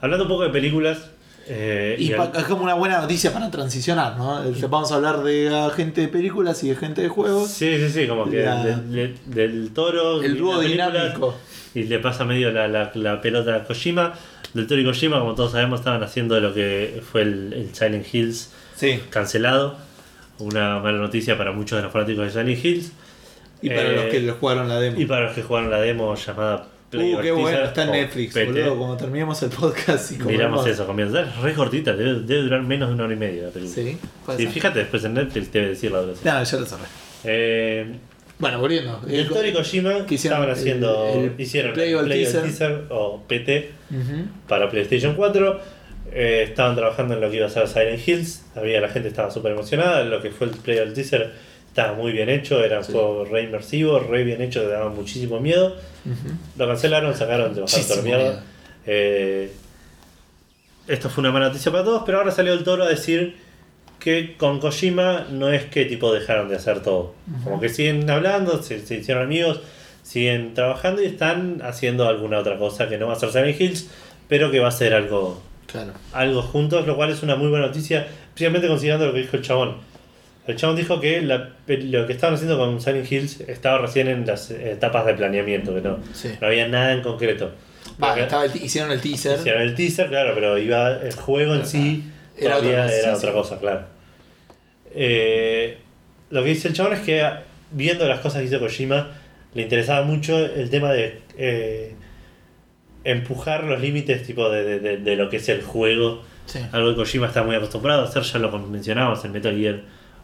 Hablando 0.00 0.24
un 0.24 0.28
poco 0.30 0.42
de 0.44 0.50
películas. 0.50 0.98
eh, 1.46 1.96
Y 1.98 2.10
y 2.10 2.12
al- 2.14 2.32
es 2.34 2.44
como 2.44 2.62
una 2.64 2.74
buena 2.74 3.00
noticia 3.00 3.32
para 3.32 3.50
transicionar, 3.50 4.16
¿no? 4.16 4.42
El- 4.42 4.54
Vamos 4.66 4.90
a 4.92 4.94
hablar 4.96 5.22
de 5.22 5.54
agente 5.54 6.00
de 6.02 6.08
películas 6.08 6.62
y 6.64 6.68
de 6.70 6.76
gente 6.76 7.02
de 7.02 7.08
juegos. 7.08 7.50
Sí, 7.50 7.76
sí, 7.78 7.88
sí, 7.90 8.06
como 8.08 8.28
que 8.30 8.42
La- 8.42 8.64
del, 8.64 9.70
toro. 9.74 10.22
El 10.22 10.38
dúo 10.38 10.60
dinámico. 10.60 11.34
Y 11.74 11.82
le 11.84 11.98
pasa 11.98 12.24
medio 12.24 12.50
la, 12.50 12.68
la, 12.68 12.92
la 12.94 13.20
pelota 13.20 13.56
a 13.56 13.64
Kojima. 13.64 14.14
Del 14.54 14.66
Toro 14.68 14.80
y 14.80 14.84
Kojima, 14.84 15.18
como 15.18 15.34
todos 15.34 15.52
sabemos, 15.52 15.80
estaban 15.80 16.02
haciendo 16.04 16.38
lo 16.40 16.54
que 16.54 17.02
fue 17.10 17.22
el, 17.22 17.52
el 17.52 17.74
Silent 17.74 18.06
Hills 18.14 18.50
Sí. 18.84 19.00
cancelado. 19.10 19.76
Una 20.38 20.80
mala 20.80 20.98
noticia 20.98 21.38
para 21.38 21.52
muchos 21.52 21.78
de 21.78 21.82
los 21.84 21.92
fanáticos 21.92 22.24
de 22.26 22.30
Silent 22.42 22.64
Hills. 22.64 22.92
Y 23.62 23.68
para 23.68 23.82
Eh, 23.90 23.96
los 23.96 24.04
que 24.06 24.20
lo 24.20 24.34
jugaron 24.34 24.68
la 24.68 24.80
demo. 24.80 25.00
Y 25.00 25.06
para 25.06 25.26
los 25.26 25.34
que 25.34 25.42
jugaron 25.42 25.70
la 25.70 25.80
demo 25.80 26.14
llamada 26.14 26.66
Play 26.90 27.14
Uh, 27.14 27.20
qué 27.20 27.32
bueno, 27.32 27.64
está 27.64 27.84
en 27.84 27.90
Netflix, 27.92 28.34
PT. 28.34 28.46
boludo. 28.52 28.76
Cuando 28.78 28.96
terminemos 28.96 29.42
el 29.42 29.50
podcast 29.50 30.12
y 30.12 30.18
Miramos 30.18 30.66
eso, 30.66 30.86
comienza. 30.86 31.22
Es 31.22 31.36
re 31.38 31.54
cortita, 31.54 31.92
debe, 31.94 32.20
debe 32.20 32.42
durar 32.42 32.62
menos 32.62 32.88
de 32.88 32.94
una 32.94 33.04
hora 33.04 33.14
y 33.14 33.16
media 33.16 33.44
la 33.44 33.50
película. 33.50 33.74
Sí, 33.82 33.98
Y 34.32 34.42
ser. 34.42 34.48
fíjate, 34.52 34.78
después 34.80 35.02
en 35.04 35.14
Netflix 35.14 35.52
debe 35.52 35.68
decir 35.68 35.90
la 35.90 36.00
duración. 36.02 36.34
No, 36.34 36.42
ya 36.44 36.56
lo 36.58 36.66
cerré. 36.66 36.82
Eh, 37.24 37.86
Bueno, 38.38 38.58
volviendo. 38.60 39.00
el 39.08 39.20
y 39.48 39.52
Kojima 39.52 40.06
que 40.06 40.14
hicieron 40.16 40.40
estaban 40.40 40.50
haciendo. 40.50 41.10
el 41.14 41.32
hicieron 41.40 41.72
Play 41.72 41.92
el 41.92 42.04
Play 42.04 42.24
or 42.24 42.30
Teaser. 42.30 42.42
Teaser 42.42 42.84
o 42.90 43.22
PT 43.26 43.70
para 44.48 44.68
PlayStation 44.70 45.14
4. 45.14 45.60
Eh, 46.12 46.44
estaban 46.48 46.76
trabajando 46.76 47.14
en 47.14 47.20
lo 47.20 47.30
que 47.30 47.36
iba 47.38 47.46
a 47.46 47.50
ser 47.50 47.66
Silent 47.68 48.06
Hills. 48.06 48.44
Había, 48.54 48.80
la 48.80 48.88
gente 48.88 49.08
estaba 49.08 49.30
súper 49.30 49.52
emocionada. 49.52 50.04
Lo 50.04 50.20
que 50.22 50.30
fue 50.30 50.46
el 50.48 50.52
Play 50.54 50.78
or 50.78 50.92
Teaser 50.92 51.32
estaba 51.68 51.94
muy 51.94 52.12
bien 52.12 52.28
hecho. 52.28 52.62
Era 52.62 52.78
un 52.78 52.84
Sí. 52.84 52.92
juego 52.92 53.24
re 53.24 53.42
inmersivo, 53.42 53.98
re 53.98 54.22
bien 54.24 54.40
hecho, 54.42 54.60
que 54.60 54.68
daba 54.68 54.90
muchísimo 54.90 55.40
miedo. 55.40 55.76
Lo 56.56 56.66
cancelaron, 56.68 57.14
sacaron, 57.14 57.54
bajaron 57.54 57.82
toda 57.86 57.96
la 57.96 58.02
mierda. 58.02 58.24
miedo. 58.30 58.40
Eh, 58.86 59.50
esto 60.86 61.08
fue 61.08 61.22
una 61.22 61.32
mala 61.32 61.48
noticia 61.48 61.72
para 61.72 61.84
todos, 61.84 62.02
pero 62.04 62.18
ahora 62.18 62.30
salió 62.30 62.52
el 62.52 62.62
toro 62.62 62.84
a 62.84 62.88
decir 62.88 63.36
que 63.98 64.36
con 64.36 64.60
Kojima 64.60 65.26
no 65.30 65.48
es 65.48 65.64
que 65.64 65.86
tipo 65.86 66.12
dejaron 66.12 66.48
de 66.50 66.56
hacer 66.56 66.82
todo. 66.82 67.14
Como 67.42 67.58
que 67.58 67.70
siguen 67.70 68.08
hablando, 68.10 68.62
se, 68.62 68.84
se 68.86 68.96
hicieron 68.96 69.22
amigos, 69.24 69.60
siguen 70.02 70.52
trabajando 70.52 71.02
y 71.02 71.06
están 71.06 71.62
haciendo 71.64 72.06
alguna 72.06 72.38
otra 72.38 72.58
cosa 72.58 72.86
que 72.90 72.98
no 72.98 73.06
va 73.06 73.14
a 73.14 73.16
ser 73.18 73.30
Silent 73.32 73.58
Hills, 73.58 73.88
pero 74.28 74.50
que 74.50 74.60
va 74.60 74.68
a 74.68 74.72
ser 74.72 74.92
algo, 74.92 75.40
Claro. 75.74 75.92
algo 76.12 76.40
juntos, 76.40 76.86
lo 76.86 76.94
cual 76.94 77.10
es 77.10 77.22
una 77.24 77.34
muy 77.36 77.48
buena 77.48 77.66
noticia, 77.66 78.06
especialmente 78.28 78.68
considerando 78.68 79.06
lo 79.06 79.12
que 79.12 79.20
dijo 79.22 79.36
el 79.36 79.42
chabón. 79.42 79.76
El 80.46 80.54
chabón 80.56 80.76
dijo 80.76 81.00
que 81.00 81.20
la- 81.22 81.50
lo 81.66 82.06
que 82.06 82.12
estaban 82.12 82.34
haciendo 82.34 82.56
con 82.58 82.80
Silent 82.80 83.10
Hills 83.10 83.40
estaba 83.40 83.78
recién 83.78 84.06
en 84.08 84.24
las 84.26 84.50
etapas 84.52 85.04
de 85.06 85.14
planeamiento, 85.14 85.74
que 85.74 85.80
no, 85.80 85.98
Sí. 86.12 86.30
no 86.40 86.46
había 86.46 86.68
nada 86.68 86.92
en 86.92 87.00
concreto. 87.02 87.50
Estaba 88.16 88.44
el 88.44 88.56
hicieron 88.62 88.92
el 88.92 89.00
teaser. 89.00 89.38
Hicieron 89.38 89.62
el 89.62 89.74
teaser, 89.74 90.08
claro, 90.08 90.32
pero 90.34 90.56
iba 90.58 90.90
el 91.02 91.12
juego 91.14 91.54
en 91.54 91.66
sí 91.66 92.04
Era 92.38 92.58
todavía 92.58 92.82
otra 92.82 92.84
cosa, 92.86 92.94
era 92.98 93.10
sí, 93.12 93.16
otra 93.18 93.30
sí. 93.30 93.34
cosa, 93.36 93.58
claro. 93.60 93.80
Eh, 94.94 95.78
lo 96.30 96.42
que 96.42 96.48
dice 96.50 96.68
el 96.68 96.74
chabón 96.74 96.92
es 96.94 97.00
que 97.00 97.28
viendo 97.70 98.06
las 98.06 98.20
cosas 98.20 98.40
que 98.42 98.48
hizo 98.48 98.60
Kojima, 98.60 99.10
le 99.54 99.62
interesaba 99.62 100.04
mucho 100.04 100.38
el 100.38 100.70
tema 100.70 100.92
de 100.92 101.20
eh, 101.36 101.93
empujar 103.04 103.64
los 103.64 103.80
límites 103.80 104.22
tipo 104.26 104.48
de, 104.50 104.64
de- 104.64 104.80
de- 104.80 104.96
de 104.98 105.16
lo 105.16 105.28
que 105.30 105.36
es 105.36 105.48
el 105.48 105.62
juego. 105.62 106.22
Sí. 106.46 106.58
Algo 106.72 106.90
que 106.90 106.96
Kojima 106.96 107.26
está 107.26 107.42
muy 107.42 107.54
acostumbrado 107.54 108.02
a 108.02 108.04
hacer, 108.04 108.22
ya 108.22 108.38
lo 108.38 108.50
mencionábamos 108.58 109.24
en 109.24 109.32
Metal 109.32 109.56
Gear 109.56 109.80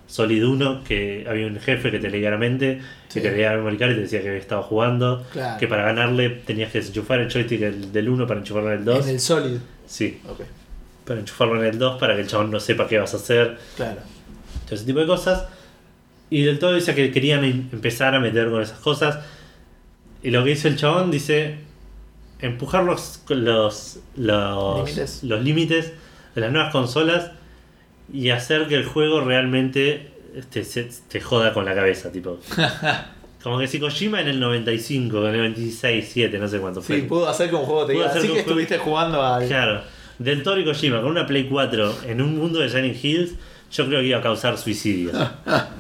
Solid 0.07 0.44
1, 0.44 0.82
que 0.85 1.24
había 1.28 1.47
un 1.47 1.59
jefe 1.61 1.90
que 1.90 1.98
te 2.01 2.11
leía 2.11 2.31
la 2.31 2.36
mente, 2.36 2.81
Sí. 3.09 3.20
que 3.20 3.28
te 3.28 3.36
leía 3.36 3.51
la 3.52 3.59
memory 3.59 3.77
card 3.78 3.90
y 3.93 3.94
te 3.94 4.01
decía 4.02 4.20
que 4.23 4.28
había 4.28 4.40
estado 4.40 4.62
jugando. 4.62 5.24
Claro. 5.32 5.59
Que 5.59 5.69
para 5.69 5.85
ganarle 5.85 6.31
tenías 6.31 6.73
que 6.73 6.78
desenchufar 6.78 7.20
el 7.20 7.31
joystick 7.31 7.61
del- 7.61 7.93
del 7.93 8.09
1 8.09 8.27
para 8.27 8.40
enchufarlo 8.40 8.73
en 8.73 8.78
el 8.81 8.85
2. 8.85 9.07
En 9.07 9.15
el 9.15 9.20
Solid. 9.20 9.59
Sí, 9.86 10.20
Ok. 10.28 10.40
para 11.05 11.20
enchufarlo 11.20 11.61
en 11.62 11.66
el 11.70 11.78
2 11.78 11.98
para 12.01 12.15
que 12.16 12.23
el 12.23 12.27
chabón 12.27 12.51
no 12.51 12.59
sepa 12.61 12.86
qué 12.89 12.98
vas 12.98 13.15
a 13.15 13.16
hacer. 13.19 13.57
Claro. 13.77 14.01
todo 14.66 14.74
ese 14.77 14.85
tipo 14.85 15.01
de 15.01 15.07
cosas. 15.07 15.47
Y 16.28 16.43
del 16.43 16.59
todo 16.61 16.74
dice 16.74 16.94
que 16.94 17.11
querían 17.11 17.44
em- 17.44 17.69
empezar 17.73 18.15
a 18.15 18.20
meter 18.20 18.51
con 18.51 18.62
esas 18.62 18.78
cosas. 18.78 19.19
Y 20.23 20.31
lo 20.31 20.44
que 20.44 20.52
hizo 20.52 20.69
el 20.69 20.77
chabón 20.77 21.11
dice 21.11 21.57
empujar 22.43 22.85
los 22.85 23.23
los 23.29 23.99
los 24.17 24.79
Límites. 24.87 25.23
los 25.25 25.43
límites 25.43 25.93
de 26.35 26.41
las 26.41 26.53
nuevas 26.53 26.73
consolas 26.73 27.31
y 28.12 28.31
hacer 28.31 28.67
que 28.69 28.75
el 28.77 28.85
juego 28.85 29.21
realmente 29.21 30.11
te, 30.51 30.65
se- 30.65 30.91
te 31.09 31.21
joda 31.21 31.53
con 31.53 31.65
la 31.65 31.75
cabeza, 31.75 32.11
tipo. 32.12 32.39
Como 33.43 33.59
que 33.59 33.67
si 33.67 33.81
Kojima 33.81 34.21
en 34.21 34.29
el 34.29 34.39
95, 34.39 35.21
en 35.29 35.35
el 35.35 35.39
96, 35.39 36.11
7, 36.12 36.39
no 36.39 36.47
sé 36.47 36.59
cuánto 36.59 36.83
fue. 36.83 36.97
Sí, 36.97 37.03
pudo 37.03 37.27
hacer 37.29 37.49
que 37.49 37.57
un 37.57 37.62
juego 37.65 37.87
te 37.87 37.95
diga. 37.95 38.07
Así 38.11 38.27
que 38.27 38.35
que 38.35 38.41
estuviste 38.41 38.77
jugando 38.79 39.23
al. 39.25 39.47
Claro, 39.47 39.81
del 40.19 40.43
Toro 40.43 40.61
y 40.61 40.65
Kojima 40.65 41.01
con 41.01 41.11
una 41.11 41.27
Play 41.27 41.49
4 41.49 41.95
en 42.07 42.21
un 42.21 42.37
mundo 42.37 42.59
de 42.61 42.69
Silent 42.69 43.03
Hills, 43.03 43.33
yo 43.73 43.87
creo 43.87 44.01
que 44.01 44.09
iba 44.09 44.19
a 44.19 44.23
causar 44.23 44.59
suicidios. 44.59 45.17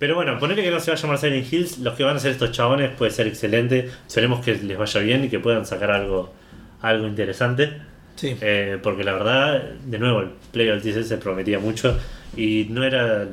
Pero 0.00 0.14
bueno, 0.16 0.36
ponerle 0.40 0.64
que 0.64 0.70
no 0.72 0.80
se 0.80 0.90
va 0.90 0.96
a 0.96 1.00
llamar 1.00 1.18
Silent 1.18 1.52
Hills, 1.52 1.78
los 1.78 1.94
que 1.94 2.02
van 2.02 2.14
a 2.14 2.16
hacer 2.16 2.32
estos 2.32 2.50
chabones 2.50 2.90
puede 2.96 3.12
ser 3.12 3.26
excelente. 3.28 3.88
Esperemos 4.08 4.44
que 4.44 4.54
les 4.56 4.76
vaya 4.76 5.00
bien 5.00 5.24
y 5.24 5.28
que 5.28 5.38
puedan 5.38 5.64
sacar 5.66 5.90
algo, 5.92 6.32
algo 6.80 7.06
interesante. 7.06 7.70
Sí. 8.16 8.34
Eh, 8.40 8.78
porque 8.82 9.04
la 9.04 9.12
verdad, 9.12 9.62
de 9.84 9.98
nuevo, 9.98 10.20
el 10.20 10.30
Play 10.52 10.80
TC 10.80 11.04
se 11.04 11.16
prometía 11.18 11.58
mucho 11.58 11.96
y 12.36 12.66
no 12.70 12.82
era 12.82 13.26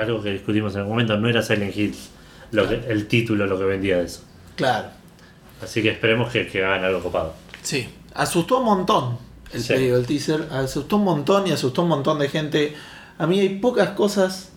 algo 0.00 0.22
que 0.22 0.30
discutimos 0.32 0.72
en 0.74 0.78
algún 0.80 0.94
momento, 0.94 1.16
no 1.18 1.28
era 1.28 1.42
Silent 1.42 1.76
Hills 1.76 2.10
lo 2.52 2.68
que, 2.68 2.80
el 2.88 3.06
título 3.06 3.46
lo 3.46 3.58
que 3.58 3.64
vendía 3.64 3.98
de 3.98 4.04
eso. 4.04 4.22
Claro. 4.56 4.88
Así 5.62 5.82
que 5.82 5.90
esperemos 5.90 6.32
que, 6.32 6.46
que 6.46 6.64
hagan 6.64 6.84
algo 6.84 7.00
copado. 7.00 7.34
Sí. 7.62 7.86
Asustó 8.14 8.58
un 8.60 8.64
montón 8.64 9.18
el 9.52 9.60
Sí. 9.60 9.74
play 9.74 9.92
teaser. 10.06 10.46
Asustó 10.50 10.96
un 10.96 11.04
montón 11.04 11.46
y 11.46 11.52
asustó 11.52 11.82
un 11.82 11.88
montón 11.88 12.18
de 12.18 12.28
gente. 12.30 12.74
A 13.18 13.26
mí 13.26 13.40
hay 13.40 13.58
pocas 13.58 13.90
cosas 13.90 14.52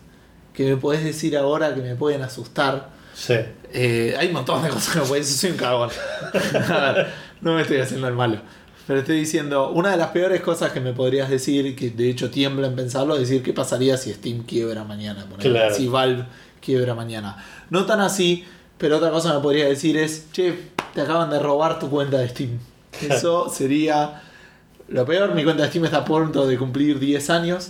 que 0.57 0.63
me 0.63 0.77
podés 0.77 1.03
decir 1.03 1.37
ahora 1.37 1.75
que 1.75 1.81
me 1.81 1.95
pueden 1.95 2.23
asustar. 2.23 2.89
Sí. 3.13 3.35
Eh, 3.71 4.15
hay 4.17 4.27
un 4.29 4.33
montón 4.33 4.63
de 4.63 4.69
cosas 4.69 4.91
que 4.91 4.99
me 5.01 5.05
pueden 5.05 5.23
decir. 5.23 5.37
Soy 5.37 5.51
un 5.51 5.57
cagón. 5.57 5.89
No 7.41 7.53
me 7.53 7.61
estoy 7.61 7.77
haciendo 7.79 8.07
el 8.07 8.15
malo. 8.15 8.39
Pero 8.87 9.01
estoy 9.01 9.19
diciendo, 9.19 9.69
una 9.69 9.91
de 9.91 9.97
las 9.97 10.07
peores 10.09 10.41
cosas 10.41 10.71
que 10.71 10.79
me 10.79 10.93
podrías 10.93 11.29
decir, 11.29 11.75
que 11.75 11.91
de 11.91 12.09
hecho 12.09 12.31
tiembla 12.31 12.65
en 12.65 12.75
pensarlo, 12.75 13.13
es 13.13 13.19
decir 13.19 13.43
qué 13.43 13.53
pasaría 13.53 13.95
si 13.97 14.11
Steam 14.11 14.43
quiebra 14.43 14.83
mañana. 14.83 15.27
ponele, 15.29 15.51
Claro. 15.51 15.75
Si 15.75 15.87
Valve 15.87 16.25
quiebra 16.59 16.95
mañana. 16.95 17.37
No 17.69 17.85
tan 17.85 18.01
así, 18.01 18.43
pero 18.79 18.97
otra 18.97 19.11
cosa 19.11 19.29
que 19.29 19.35
me 19.35 19.41
podría 19.43 19.67
decir 19.67 19.95
es, 19.97 20.31
che, 20.31 20.57
te 20.95 21.01
acaban 21.01 21.29
de 21.29 21.37
robar 21.37 21.77
tu 21.77 21.91
cuenta 21.91 22.17
de 22.17 22.29
Steam. 22.29 22.57
Eso 23.07 23.47
sería 23.53 24.23
lo 24.87 25.05
peor. 25.05 25.35
Mi 25.35 25.43
cuenta 25.43 25.61
de 25.61 25.69
Steam 25.69 25.85
está 25.85 25.97
a 25.97 26.05
punto 26.05 26.47
de 26.47 26.57
cumplir 26.57 26.97
10 26.97 27.29
años. 27.29 27.69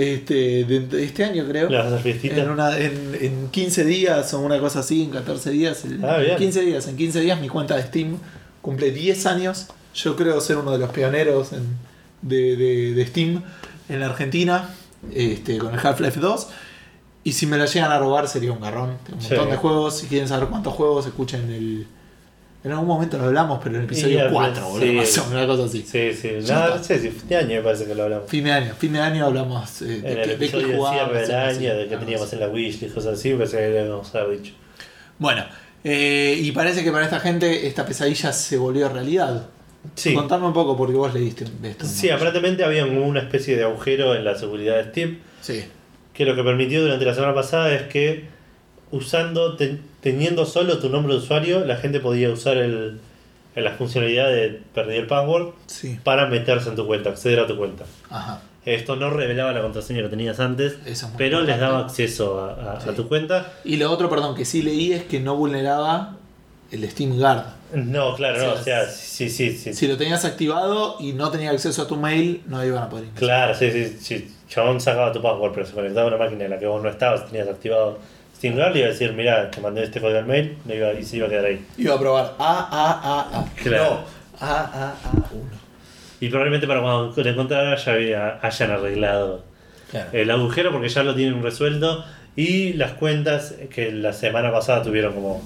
Este, 0.00 0.64
de, 0.64 1.04
este 1.04 1.24
año 1.24 1.44
creo. 1.48 1.68
¿Le 1.68 1.76
vas 1.76 1.86
a 1.86 1.88
hacer 1.96 2.00
fiestita? 2.02 2.36
En, 2.42 2.50
una, 2.50 2.78
en, 2.78 3.18
en 3.20 3.48
15 3.50 3.84
días 3.84 4.32
o 4.32 4.40
una 4.40 4.60
cosa 4.60 4.78
así, 4.80 5.02
en 5.02 5.10
14 5.10 5.50
días. 5.50 5.82
Ah, 6.04 6.18
en 6.22 6.36
15 6.36 6.60
días, 6.60 6.86
en 6.86 6.96
15 6.96 7.20
días 7.20 7.40
mi 7.40 7.48
cuenta 7.48 7.74
de 7.76 7.82
Steam 7.82 8.16
cumple 8.62 8.92
10 8.92 9.26
años. 9.26 9.66
Yo 9.94 10.14
creo 10.14 10.40
ser 10.40 10.56
uno 10.58 10.70
de 10.70 10.78
los 10.78 10.90
pioneros 10.90 11.52
en- 11.52 11.66
de, 12.22 12.54
de- 12.56 12.94
de 12.94 13.06
Steam 13.06 13.42
en 13.88 14.00
la 14.00 14.06
Argentina, 14.06 14.70
este, 15.12 15.58
con 15.58 15.74
el 15.74 15.80
Half-Life 15.84 16.20
2. 16.20 16.46
Y 17.24 17.32
si 17.32 17.46
me 17.46 17.58
la 17.58 17.66
llegan 17.66 17.90
a 17.90 17.98
robar 17.98 18.28
sería 18.28 18.52
un 18.52 18.60
garrón. 18.60 18.98
Tengo 19.04 19.18
un 19.18 19.22
Sí. 19.24 19.30
montón 19.34 19.50
de 19.50 19.56
juegos. 19.56 19.98
Si 19.98 20.06
quieren 20.06 20.28
saber 20.28 20.48
cuántos 20.48 20.74
juegos, 20.74 21.06
escuchen 21.06 21.50
el... 21.52 21.86
En 22.64 22.72
algún 22.72 22.88
momento 22.88 23.16
lo 23.18 23.24
hablamos, 23.26 23.60
pero 23.62 23.76
en 23.76 23.82
el 23.82 23.90
Y 23.90 23.94
episodio 23.94 24.20
al- 24.22 24.32
4, 24.32 24.56
sí. 24.64 24.70
boludo, 24.70 24.86
menos, 24.92 25.18
una 25.30 25.46
cosa 25.46 25.64
así. 25.64 25.82
Sí, 25.82 26.12
sí. 26.12 26.30
No, 26.48 26.68
no 26.76 26.82
sé 26.84 26.98
si 26.98 27.10
fin 27.10 27.28
de 27.28 27.36
año 27.36 27.48
me 27.56 27.62
parece 27.62 27.86
que 27.86 27.94
lo 27.94 28.02
hablamos. 28.02 28.28
Fin 28.28 28.44
de 28.44 28.52
año, 28.52 28.74
fin 28.76 28.92
de 28.92 29.00
año 29.00 29.26
hablamos 29.26 29.82
eh, 29.82 29.84
de, 29.84 30.12
En 30.12 30.18
el 30.18 30.30
episodio 30.32 30.66
de 30.68 30.76
jugábamos, 30.76 31.04
cierre 31.12 31.26
del 31.26 31.34
algo 31.36 31.50
así, 31.50 31.66
año, 31.66 31.76
de 31.78 31.88
que 31.88 31.96
teníamos 31.96 32.32
en 32.32 32.40
la 32.40 32.48
wishlist, 32.48 32.94
cosas 32.94 33.18
así, 33.18 33.32
parece 33.34 33.56
que 33.58 33.68
le 33.70 33.80
habíamos 33.80 34.12
dicho. 34.32 34.52
Bueno, 35.18 35.44
eh, 35.84 36.36
y 36.42 36.50
parece 36.52 36.82
que 36.82 36.90
para 36.90 37.04
esta 37.04 37.20
gente 37.20 37.66
esta 37.68 37.86
pesadilla 37.86 38.32
se 38.32 38.56
volvió 38.56 38.88
realidad. 38.88 39.46
Sí. 39.94 40.12
Contame 40.12 40.44
un 40.46 40.52
poco 40.52 40.76
porque 40.76 40.94
vos 40.96 41.14
leíste 41.14 41.44
de 41.62 41.70
esto. 41.70 41.86
Sí, 41.86 42.10
aparentemente 42.10 42.64
había 42.64 42.84
una 42.84 43.20
especie 43.20 43.56
de 43.56 43.62
agujero 43.64 44.16
en 44.16 44.24
la 44.24 44.36
seguridad 44.36 44.76
de 44.76 44.90
Steam 44.90 45.18
Sí, 45.40 45.64
que 46.12 46.24
lo 46.24 46.34
que 46.34 46.42
permitió 46.42 46.82
durante 46.82 47.04
la 47.04 47.14
semana 47.14 47.32
pasada 47.34 47.72
es 47.72 47.82
que 47.84 48.24
usando, 48.90 49.56
te- 49.56 49.78
teniendo 50.00 50.44
solo 50.46 50.78
tu 50.78 50.88
nombre 50.88 51.12
de 51.14 51.20
usuario, 51.20 51.64
la 51.64 51.76
gente 51.76 52.00
podía 52.00 52.30
usar 52.30 52.56
el, 52.56 52.98
la 53.54 53.72
funcionalidad 53.72 54.28
de 54.28 54.60
perdí 54.74 54.96
el 54.96 55.06
password 55.06 55.48
sí. 55.66 55.98
para 56.04 56.26
meterse 56.26 56.68
en 56.68 56.76
tu 56.76 56.86
cuenta, 56.86 57.10
acceder 57.10 57.40
a 57.40 57.46
tu 57.46 57.56
cuenta. 57.56 57.84
Ajá. 58.10 58.40
Esto 58.64 58.96
no 58.96 59.08
revelaba 59.10 59.52
la 59.52 59.62
contraseña 59.62 60.02
que 60.02 60.08
tenías 60.08 60.38
antes, 60.40 60.76
es 60.84 61.06
pero 61.16 61.40
les 61.40 61.58
daba 61.58 61.80
acceso 61.80 62.40
a, 62.40 62.74
a- 62.74 62.80
Sí. 62.80 62.88
a 62.90 62.94
tu 62.94 63.08
cuenta. 63.08 63.52
Y 63.64 63.76
lo 63.76 63.90
otro, 63.90 64.10
perdón, 64.10 64.34
que 64.36 64.44
sí 64.44 64.60
leí 64.62 64.92
es 64.92 65.04
que 65.04 65.20
no 65.20 65.36
vulneraba 65.36 66.16
el 66.70 66.88
Steam 66.90 67.16
Guard. 67.18 67.44
No, 67.74 68.14
claro, 68.14 68.38
no, 68.38 68.54
Sí, 68.54 68.60
o 68.60 68.64
sea, 68.64 68.86
sí, 68.88 69.30
sí, 69.30 69.56
sí. 69.56 69.72
Si 69.72 69.86
lo 69.88 69.96
tenías 69.96 70.24
activado 70.26 70.96
y 71.00 71.12
no 71.12 71.30
tenías 71.30 71.54
acceso 71.54 71.82
a 71.82 71.86
tu 71.86 71.96
mail, 71.96 72.42
no 72.46 72.62
iban 72.64 72.82
a 72.82 72.88
poder 72.90 73.06
ingresar. 73.06 73.26
Claro, 73.26 73.54
sí, 73.54 73.70
sí, 73.70 73.96
sí. 74.00 74.34
Chabón 74.48 74.80
sacaba 74.80 75.12
tu 75.12 75.20
password, 75.22 75.52
pero 75.54 75.66
se 75.66 75.72
conectaba 75.72 76.04
a 76.04 76.08
una 76.08 76.16
máquina 76.18 76.44
en 76.44 76.50
la 76.50 76.58
que 76.58 76.66
vos 76.66 76.82
no 76.82 76.88
estabas, 76.90 77.26
tenías 77.26 77.48
activado 77.48 77.98
SteamGuard 78.38 78.74
y 78.76 78.78
iba 78.78 78.88
a 78.88 78.90
decir, 78.90 79.12
mirá, 79.12 79.50
te 79.50 79.60
mandé 79.60 79.82
este 79.84 80.00
código 80.00 80.18
al 80.18 80.26
mail 80.26 80.56
no 80.64 80.74
iba, 80.74 80.92
y 80.94 81.02
se 81.04 81.16
iba 81.18 81.26
a 81.26 81.30
quedar 81.30 81.44
ahí. 81.44 81.64
Iba 81.76 81.94
a 81.94 81.98
probar 82.00 82.34
A, 82.38 82.68
A, 82.70 83.38
A, 83.38 83.40
A. 83.40 83.44
Claro. 83.62 83.84
No, 84.40 84.46
A, 84.46 84.60
A, 84.60 84.88
A, 84.90 85.28
1. 85.32 85.42
Y 86.20 86.28
probablemente 86.28 86.66
para 86.66 86.80
cuando 86.80 87.12
lo 87.22 87.30
encontrara 87.30 87.76
ya 87.76 87.92
había- 87.92 88.38
hayan 88.42 88.70
arreglado 88.70 89.44
Claro. 89.90 90.10
el 90.12 90.30
agujero 90.30 90.70
porque 90.72 90.88
ya 90.88 91.02
lo 91.02 91.14
tienen 91.14 91.42
resuelto. 91.42 92.04
Y 92.36 92.74
las 92.74 92.92
cuentas 92.92 93.54
que 93.74 93.90
la 93.90 94.12
semana 94.12 94.52
pasada 94.52 94.82
tuvieron 94.82 95.12
como 95.14 95.42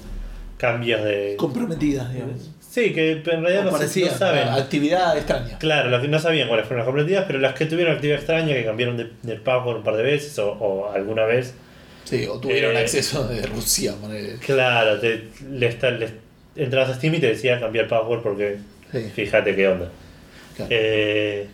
cambios 0.57 1.03
de... 1.03 1.35
Comprometida, 1.37 2.07
digamos. 2.09 2.51
Sí, 2.59 2.93
que 2.93 3.11
en 3.13 3.23
realidad 3.25 3.63
no, 3.65 3.71
parecía, 3.71 4.11
no 4.11 4.17
saben. 4.17 4.47
actividad 4.47 5.15
extraña. 5.17 5.57
Claro, 5.59 6.01
que 6.01 6.07
no 6.07 6.19
sabían 6.19 6.47
cuáles 6.47 6.65
fueron 6.65 6.79
las 6.79 6.85
comprometidas, 6.85 7.25
pero 7.27 7.39
las 7.39 7.53
que 7.53 7.65
tuvieron 7.65 7.95
actividad 7.95 8.17
extraña, 8.17 8.53
que 8.55 8.65
cambiaron 8.65 8.97
de, 8.97 9.11
de 9.21 9.35
password 9.35 9.77
un 9.77 9.83
par 9.83 9.95
de 9.95 10.03
veces 10.03 10.37
o, 10.39 10.51
o 10.51 10.91
alguna 10.91 11.25
vez, 11.25 11.55
Sí, 12.03 12.25
o 12.27 12.39
tuvieron 12.39 12.75
Eh, 12.75 12.79
acceso 12.79 13.27
de 13.27 13.41
Rusia. 13.43 13.93
Claro, 14.45 14.99
te, 14.99 15.29
le 15.49 15.69
le- 15.69 16.09
entrabas 16.55 16.89
a 16.89 16.95
Steam 16.95 17.15
y 17.15 17.19
te 17.19 17.27
decía 17.27 17.59
cambiar 17.59 17.87
password 17.87 18.21
porque 18.21 18.57
Sí, 18.91 19.09
fíjate 19.15 19.55
qué 19.55 19.67
onda. 19.67 19.89
claro. 20.55 20.69
Eh, 20.71 21.47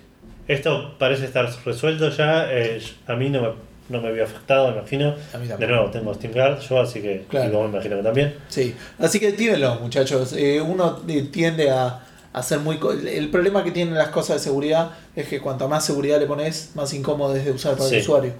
esto 0.47 0.95
parece 0.97 1.25
estar 1.25 1.49
resuelto 1.65 2.09
ya. 2.09 2.47
eh, 2.51 2.81
a 3.07 3.15
mí 3.15 3.29
no 3.29 3.41
me, 3.41 3.49
no 3.89 4.01
me 4.01 4.09
había 4.09 4.23
afectado, 4.23 4.71
me 4.71 4.79
imagino. 4.79 5.15
A 5.33 5.37
mí 5.37 5.47
De 5.47 5.67
nuevo, 5.67 5.89
tengo 5.91 6.13
SteamGuard 6.13 6.59
yo, 6.59 6.81
así 6.81 7.01
que 7.01 7.23
Claro. 7.29 7.63
me 7.63 7.69
imagino 7.69 7.97
que 7.97 8.03
también. 8.03 8.35
Sí, 8.49 8.75
así 8.97 9.19
que 9.19 9.27
actívenlo, 9.29 9.75
muchachos. 9.75 10.33
Eh, 10.33 10.59
uno 10.59 11.01
tiende 11.31 11.69
a, 11.69 12.03
ser 12.43 12.59
muy. 12.59 12.77
El 13.07 13.29
problema 13.29 13.63
que 13.63 13.71
tienen 13.71 13.93
las 13.95 14.09
cosas 14.09 14.37
de 14.37 14.43
seguridad 14.43 14.91
es 15.15 15.27
que 15.27 15.39
cuanto 15.39 15.67
más 15.69 15.85
seguridad 15.85 16.19
le 16.19 16.25
pones, 16.25 16.71
más 16.75 16.93
incómodo 16.93 17.35
es 17.35 17.45
de 17.45 17.51
usar 17.51 17.75
para 17.77 17.87
Sí. 17.89 17.95
el 17.95 18.01
usuario. 18.01 18.33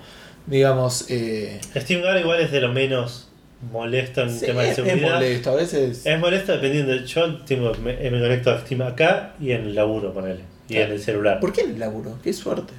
Digamos, 0.50 1.06
eh, 1.10 1.60
SteamGuard 1.76 2.20
igual 2.22 2.42
es 2.42 2.52
de 2.52 2.62
lo 2.62 2.70
menos 2.74 3.28
molesto 3.72 4.22
en 4.22 4.32
sí, 4.32 4.46
tema 4.48 4.62
de 4.64 4.72
es, 4.72 4.80
es 4.80 4.86
seguridad. 4.86 5.14
molesto. 5.16 5.50
A 5.52 5.56
veces. 5.56 6.06
Es 6.06 6.20
molesto 6.20 6.54
dependiendo. 6.54 6.92
de- 6.94 7.06
Yo 7.06 7.36
tengo, 7.44 7.72
me, 7.84 7.94
me 8.10 8.20
conecto 8.20 8.52
a 8.52 8.60
Steam 8.62 8.82
acá 8.82 9.34
y 9.40 9.52
en 9.52 9.62
el 9.62 9.76
laburo, 9.76 10.14
ponele. 10.14 10.42
Y 10.68 10.74
Claro. 10.74 10.88
en 10.88 10.92
el 10.94 11.00
celular. 11.02 11.40
¿Por 11.40 11.52
qué 11.54 11.62
en 11.62 11.72
el 11.72 11.80
laburo? 11.80 12.18
Qué 12.24 12.34
suerte. 12.34 12.74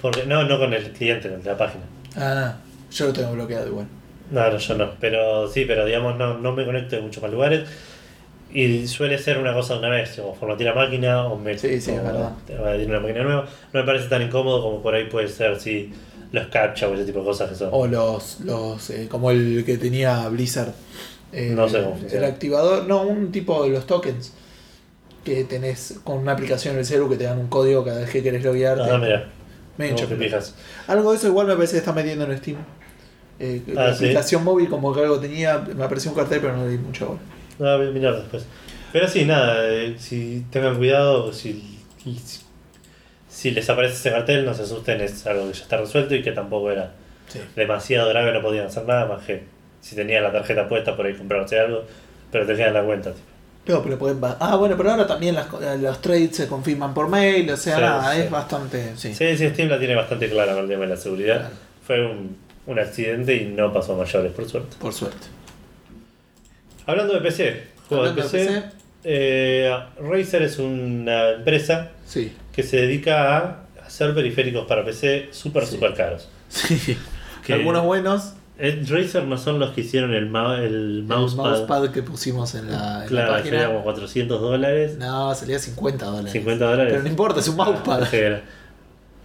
Porque, 0.00 0.24
no, 0.26 0.44
no 0.44 0.58
con 0.58 0.72
el 0.72 0.92
cliente, 0.92 1.28
con 1.28 1.42
la 1.44 1.56
página. 1.56 1.84
Ah, 2.16 2.56
yo 2.90 3.06
lo 3.06 3.12
tengo 3.12 3.32
bloqueado 3.32 3.66
igual. 3.68 3.86
No, 4.30 4.50
no, 4.50 4.56
yo 4.58 4.74
no. 4.76 4.90
Pero 5.00 5.48
sí, 5.50 5.64
pero 5.66 5.84
digamos, 5.84 6.16
no, 6.16 6.38
no 6.38 6.52
me 6.52 6.64
conecto 6.64 6.96
en 6.96 7.04
muchos 7.04 7.22
más 7.22 7.32
lugares. 7.32 7.68
Y 8.52 8.86
suele 8.86 9.18
ser 9.18 9.38
una 9.38 9.52
cosa 9.52 9.74
de 9.74 9.80
una 9.80 9.88
vez, 9.88 10.16
o 10.20 10.32
formatear 10.34 10.74
la 10.76 10.82
máquina, 10.84 11.24
o 11.26 11.36
me 11.36 11.58
Sí, 11.58 11.80
sí, 11.80 11.90
o 11.90 11.94
es 11.96 12.02
verdad. 12.04 12.32
añadir 12.48 12.88
una 12.88 13.00
máquina 13.00 13.22
nueva. 13.24 13.48
No 13.72 13.80
me 13.80 13.86
parece 13.86 14.08
tan 14.08 14.22
incómodo 14.22 14.62
como 14.62 14.80
por 14.82 14.94
ahí 14.94 15.04
puede 15.06 15.28
ser 15.28 15.58
si 15.58 15.92
los 16.34 16.46
captcha 16.48 16.88
o 16.88 16.94
ese 16.94 17.04
tipo 17.04 17.20
de 17.20 17.24
cosas 17.24 17.48
que 17.50 17.54
son. 17.56 17.68
O 17.72 17.86
los. 17.86 18.40
los 18.40 18.90
eh, 18.90 19.08
como 19.10 19.30
el 19.30 19.62
que 19.64 19.78
tenía 19.78 20.28
Blizzard. 20.28 20.72
Eh, 21.32 21.52
No 21.54 21.68
sé 21.68 21.78
cómo 21.82 21.94
El 21.94 22.00
funciona. 22.00 22.26
activador. 22.26 22.86
No, 22.86 23.02
un 23.02 23.32
tipo 23.32 23.62
de 23.64 23.70
los 23.70 23.86
tokens. 23.86 24.32
Que 25.24 25.44
tenés 25.44 26.00
con 26.04 26.18
una 26.18 26.32
aplicación 26.32 26.74
en 26.74 26.80
el 26.80 26.86
celu 26.86 27.08
que 27.08 27.16
te 27.16 27.24
dan 27.24 27.38
un 27.38 27.46
código 27.48 27.82
cada 27.84 28.00
vez 28.00 28.10
que 28.10 28.22
querés 28.22 28.44
loguearte. 28.44 28.90
Ah, 28.90 28.98
mira. 28.98 29.30
Me. 29.78 29.94
Algo 30.86 31.10
de 31.12 31.16
eso 31.16 31.26
igual 31.28 31.46
me 31.46 31.54
parece 31.54 31.72
que 31.72 31.78
está 31.78 31.92
metiendo 31.92 32.24
en 32.30 32.38
Steam. 32.38 32.58
Eh, 33.40 33.62
la 33.68 33.86
Ah, 33.86 33.92
¿sí? 33.94 34.04
aplicación 34.04 34.44
móvil 34.44 34.68
como 34.68 34.94
que 34.94 35.00
algo 35.00 35.18
tenía, 35.18 35.58
me 35.74 35.82
apareció 35.82 36.10
un 36.12 36.16
cartel 36.16 36.40
pero 36.40 36.56
no 36.56 36.64
le 36.66 36.72
di 36.72 36.78
mucha 36.78 37.06
bola. 37.06 37.18
Ah, 37.58 37.76
voy 37.78 37.88
a 37.88 37.90
mirar 37.90 38.16
después. 38.16 38.44
Pero 38.92 39.08
sí, 39.08 39.24
nada, 39.24 39.68
eh, 39.68 39.96
si 39.98 40.44
tengan 40.52 40.76
cuidado, 40.76 41.32
si, 41.32 41.80
si, 42.04 42.40
si 43.34 43.50
les 43.50 43.68
aparece 43.68 43.94
ese 43.94 44.10
cartel, 44.12 44.44
no 44.44 44.54
se 44.54 44.62
asusten, 44.62 45.00
es 45.00 45.26
algo 45.26 45.46
que 45.48 45.54
ya 45.54 45.62
está 45.62 45.76
resuelto 45.78 46.14
y 46.14 46.22
que 46.22 46.30
tampoco 46.32 46.70
era 46.70 46.92
Sí. 47.26 47.40
demasiado 47.56 48.08
grave, 48.10 48.32
no 48.32 48.40
podían 48.42 48.66
hacer 48.66 48.84
nada 48.84 49.06
más 49.06 49.24
que 49.24 49.42
si 49.80 49.96
tenías 49.96 50.22
la 50.22 50.30
tarjeta 50.30 50.68
puesta 50.68 50.94
por 50.96 51.06
ahí 51.06 51.14
comprarse 51.14 51.58
algo, 51.58 51.82
pero 52.30 52.46
te 52.46 52.54
quedan 52.54 52.74
la 52.74 52.84
cuenta. 52.84 53.10
tipo. 53.12 53.26
No, 53.66 53.82
pero 53.82 53.98
pueden 53.98 54.20
Ah, 54.40 54.56
bueno, 54.56 54.76
pero 54.76 54.90
ahora 54.90 55.06
también 55.06 55.34
las 55.34 55.46
co- 55.46 55.58
los 55.80 56.00
trades 56.02 56.36
se 56.36 56.46
confirman 56.46 56.92
por 56.94 57.08
mail, 57.08 57.50
o 57.50 57.56
sea, 57.56 57.76
Sí, 57.76 57.80
nada, 57.80 58.14
sí. 58.14 58.20
es 58.20 58.30
bastante. 58.30 58.92
Sí. 58.96 59.14
Sí, 59.14 59.36
sí, 59.36 59.48
Steam 59.48 59.68
la 59.70 59.78
tiene 59.78 59.94
bastante 59.96 60.28
clara 60.30 60.52
con 60.52 60.62
el 60.64 60.68
tema 60.68 60.82
de 60.82 60.88
la 60.90 60.96
seguridad. 60.96 61.38
Claro. 61.40 61.54
Fue 61.86 62.06
un, 62.06 62.36
un 62.66 62.78
accidente 62.78 63.34
y 63.34 63.46
no 63.46 63.72
pasó 63.72 63.94
a 63.94 63.96
mayores, 63.98 64.32
por 64.32 64.48
suerte. 64.48 64.76
Por 64.78 64.92
suerte. 64.92 65.26
Hablando 66.86 67.14
de 67.14 67.20
PC, 67.20 67.62
juego 67.88 68.04
de 68.04 68.22
PC, 68.22 68.38
de 68.38 68.44
PC. 68.46 68.62
eh, 69.04 69.74
Razer 70.00 70.42
es 70.42 70.58
una 70.58 71.30
empresa 71.30 71.90
Sí. 72.06 72.32
Que 72.54 72.62
se 72.62 72.78
dedica 72.78 73.36
a 73.38 73.56
hacer 73.86 74.14
periféricos 74.14 74.66
para 74.66 74.84
PC 74.84 75.28
súper, 75.32 75.66
Sí. 75.66 75.74
súper 75.74 75.94
caros. 75.94 76.28
Sí. 76.48 76.96
Que- 77.44 77.54
Algunos 77.54 77.84
buenos. 77.84 78.32
Razer 78.56 79.24
no 79.24 79.36
son 79.36 79.58
los 79.58 79.72
que 79.72 79.80
hicieron 79.80 80.14
el, 80.14 80.26
ma- 80.26 80.58
el 80.58 80.64
El 81.00 81.02
mousepad. 81.02 81.42
mousepad 81.44 81.90
que 81.90 82.02
pusimos 82.04 82.54
en 82.54 82.70
la, 82.70 83.02
en 83.02 83.08
claro, 83.08 83.32
la 83.32 83.38
página. 83.38 83.66
como 83.66 83.82
400 83.82 84.40
dólares. 84.40 84.96
No, 84.96 85.34
salía 85.34 85.58
50 85.58 86.06
dólares. 86.06 86.30
50 86.32 86.64
dólares. 86.64 86.92
Pero 86.92 87.02
no 87.02 87.08
importa, 87.08 87.40
es 87.40 87.48
un 87.48 87.56
mousepad. 87.56 88.06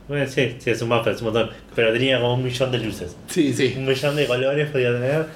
Bueno, 0.08 0.26
sí, 0.28 0.56
sí, 0.58 0.72
es 0.72 0.82
un 0.82 0.90
mousepad, 0.90 1.14
es 1.14 1.22
un 1.22 1.26
montón. 1.26 1.50
Pero 1.76 1.94
tenía 1.94 2.20
como 2.20 2.34
un 2.34 2.44
millón 2.44 2.72
de 2.72 2.80
luces. 2.80 3.16
Sí, 3.28 3.54
sí. 3.54 3.76
Un 3.78 3.86
millón 3.86 4.16
de 4.16 4.26
colores 4.26 4.72
podía 4.72 4.92
tener. 4.92 5.28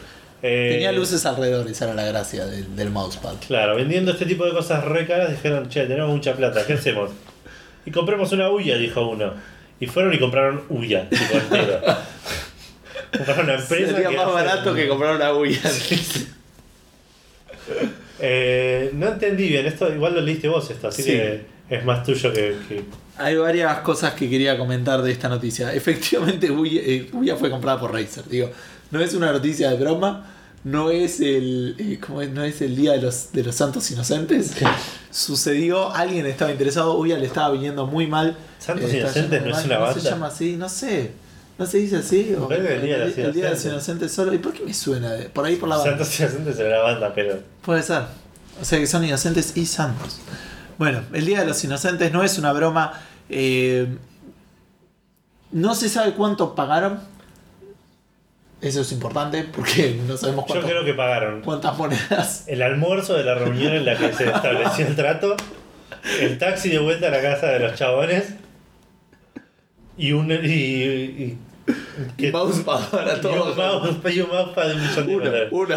Eh, 0.41 0.69
Tenía 0.73 0.91
luces 0.91 1.23
alrededor, 1.27 1.67
esa 1.69 1.85
era 1.85 1.93
la 1.93 2.05
gracia 2.05 2.45
del, 2.47 2.75
del 2.75 2.89
mousepad. 2.89 3.35
Claro, 3.47 3.75
vendiendo 3.75 4.11
este 4.11 4.25
tipo 4.25 4.43
de 4.45 4.51
cosas 4.51 4.83
re 4.83 5.05
caras 5.05 5.29
dijeron, 5.29 5.69
che, 5.69 5.85
tenemos 5.85 6.09
mucha 6.09 6.33
plata, 6.33 6.65
¿qué 6.65 6.73
hacemos? 6.73 7.11
Y 7.85 7.91
compremos 7.91 8.31
una 8.31 8.49
Uya, 8.49 8.77
dijo 8.77 9.07
uno. 9.07 9.33
Y 9.79 9.87
fueron 9.87 10.13
y 10.13 10.19
compraron 10.19 10.63
Uya, 10.69 11.09
tipo 11.09 11.33
entero. 11.33 11.81
compraron 13.11 13.45
una 13.45 13.55
empresa 13.55 13.91
Sería 13.93 14.09
que 14.09 14.15
más 14.17 14.25
hace- 14.25 14.33
barato 14.33 14.73
que 14.73 14.87
comprar 14.87 15.15
una 15.15 15.33
Wii. 15.33 15.59
Eh, 18.25 18.91
no 18.93 19.07
entendí 19.07 19.49
bien, 19.49 19.65
esto 19.65 19.93
igual 19.93 20.13
lo 20.15 20.21
leíste 20.21 20.47
vos 20.47 20.69
esto, 20.69 20.87
así 20.87 21.01
Sí. 21.03 21.09
que 21.11 21.41
es 21.69 21.83
más 21.85 22.03
tuyo 22.03 22.31
que... 22.31 22.55
que- 22.69 22.83
Hay 23.17 23.35
varias 23.35 23.79
cosas 23.79 24.13
que 24.13 24.29
quería 24.29 24.57
comentar 24.57 25.01
de 25.01 25.11
esta 25.11 25.27
noticia. 25.29 25.73
Efectivamente, 25.75 26.49
Ouya, 26.49 26.81
eh, 26.85 27.09
fue 27.37 27.49
comprada 27.49 27.79
por 27.79 27.91
Razer. 27.91 28.23
Digo, 28.29 28.49
no 28.91 28.99
es 29.01 29.13
una 29.13 29.31
noticia 29.31 29.69
de 29.69 29.77
broma, 29.77 30.25
no 30.63 30.91
es 30.91 31.19
el, 31.19 31.75
eh, 31.77 31.99
¿cómo 32.05 32.21
es? 32.21 32.29
No 32.29 32.43
es 32.43 32.61
el 32.61 32.75
día 32.75 32.93
de 32.93 33.01
los, 33.01 33.31
de 33.33 33.43
los 33.43 33.55
santos 33.55 33.89
inocentes. 33.91 34.53
Sucedió, 35.11 35.91
alguien 35.93 36.25
estaba 36.25 36.51
interesado, 36.51 36.93
Ouya 36.95 37.17
le 37.17 37.25
estaba 37.25 37.51
viniendo 37.51 37.85
muy 37.85 38.07
mal. 38.07 38.37
Santos 38.59 38.91
eh, 38.91 38.99
Inocentes 38.99 39.41
no 39.43 39.49
es 39.49 39.55
mal, 39.57 39.65
una 39.65 39.79
No 39.79 39.87
se 39.87 39.93
banda. 39.95 40.09
llama 40.09 40.27
así, 40.27 40.55
no 40.55 40.69
sé. 40.69 41.11
¿No 41.57 41.65
se 41.67 41.77
dice 41.77 41.97
así? 41.97 42.33
O- 42.39 42.49
el 42.51 42.81
Día 42.81 42.97
de 42.99 43.05
los 43.07 43.17
el 43.17 43.33
Día 43.33 43.45
de 43.45 43.51
los 43.51 43.65
Inocentes. 43.65 44.11
Solo. 44.11 44.33
¿Y 44.33 44.37
por 44.39 44.53
qué 44.53 44.63
me 44.63 44.73
suena? 44.73 45.11
Por 45.33 45.45
ahí 45.45 45.55
por 45.57 45.69
la 45.69 45.75
banda. 45.77 45.91
Santos 45.91 46.19
Inocentes 46.19 46.57
era 46.59 46.69
la 46.77 46.83
banda, 46.83 47.11
pero... 47.13 47.39
Puede 47.61 47.83
ser. 47.83 48.03
O 48.61 48.65
sea 48.65 48.79
que 48.79 48.87
son 48.87 49.03
inocentes 49.03 49.55
y 49.57 49.65
santos. 49.65 50.19
Bueno, 50.77 51.01
el 51.13 51.25
Día 51.25 51.41
de 51.41 51.45
los 51.47 51.63
Inocentes 51.63 52.11
no 52.11 52.23
es 52.23 52.37
una 52.37 52.53
broma. 52.53 52.93
eh, 53.29 53.87
no 55.51 55.75
se 55.75 55.89
sabe 55.89 56.13
cuánto 56.13 56.55
pagaron. 56.55 56.99
Eso 58.63 58.81
es 58.81 58.91
importante 58.93 59.43
porque 59.43 59.99
no 60.07 60.15
sabemos 60.17 60.45
Yo 60.47 60.53
cuánto- 60.53 60.67
creo 60.67 60.85
que 60.85 60.93
pagaron 60.93 61.41
cuántas 61.41 61.77
monedas. 61.77 62.45
el 62.47 62.61
almuerzo 62.61 63.13
de 63.15 63.23
la 63.25 63.35
reunión 63.35 63.73
en 63.73 63.85
la 63.85 63.95
que 63.97 64.13
se 64.13 64.25
estableció 64.25 64.87
el 64.87 64.95
trato, 64.95 65.35
el 66.19 66.37
taxi 66.37 66.69
de 66.69 66.79
vuelta 66.79 67.07
a 67.07 67.11
la 67.11 67.21
casa 67.21 67.47
de 67.47 67.59
los 67.59 67.75
chabones 67.77 68.33
y 69.97 70.11
un... 70.13 70.31
Y, 70.31 70.35
y- 70.35 71.37
Y 72.17 72.31
mousepad 72.31 72.89
para 72.89 73.17
y 73.17 73.21
todos. 73.21 73.55
y 74.13 74.19
un 74.21 74.29
mousepad 74.29 74.67
de 74.67 74.73
un 74.75 74.81
millón 74.81 75.07
de 75.07 75.15
Uno, 75.15 75.25
dólares. 75.25 75.49
uno. 75.51 75.75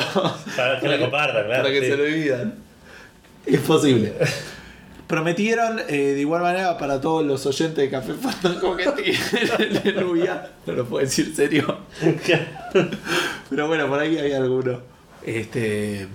Para 0.56 0.80
que 0.80 0.88
lo 0.88 0.98
compartan, 1.00 1.44
claro. 1.46 1.62
Para 1.62 1.74
que 1.74 1.80
sí. 1.80 1.86
se 1.86 1.96
lo 1.96 2.04
dividan. 2.04 2.54
Es 3.46 3.60
posible. 3.60 4.12
Prometieron 5.06 5.78
eh, 5.88 6.14
de 6.14 6.20
igual 6.20 6.42
manera 6.42 6.76
para 6.78 7.00
todos 7.00 7.24
los 7.24 7.46
oyentes 7.46 7.76
de 7.76 7.88
Café 7.88 8.14
Fantasma 8.14 8.76
que 8.76 9.12
tienen 9.58 9.80
el 9.84 10.04
Nubia. 10.04 10.50
No 10.66 10.72
lo 10.72 10.84
puedo 10.84 11.04
decir 11.04 11.32
serio. 11.34 11.78
Pero 13.50 13.68
bueno, 13.68 13.88
por 13.88 14.00
ahí 14.00 14.18
hay 14.18 14.32
alguno. 14.32 14.80
Este. 15.24 16.08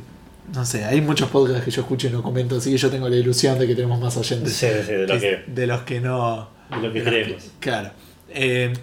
No 0.54 0.66
sé, 0.66 0.84
hay 0.84 1.00
muchos 1.00 1.30
podcasts 1.30 1.64
que 1.64 1.72
yo 1.72 1.82
escucho 1.82 2.08
y 2.08 2.10
no 2.10 2.22
comento, 2.22 2.58
así 2.58 2.72
que 2.72 2.78
yo 2.78 2.90
tengo 2.90 3.08
la 3.08 3.16
ilusión 3.16 3.58
de 3.58 3.68
que 3.68 3.76
tenemos 3.76 4.00
más 4.02 4.18
oyentes. 4.18 4.52
Sí, 4.52 4.68
sí, 4.86 4.92
de 4.92 5.08
lo 5.08 5.20
que, 5.20 5.44
de 5.48 5.68
los 5.68 5.82
que 5.84 6.02
no. 6.02 6.50
de 6.70 6.76
lo 6.76 6.82
que 6.94 7.00
de 7.00 7.06
los 7.06 7.06
creemos. 7.06 7.52
Claro. 7.62 7.92
Eh, 8.30 8.74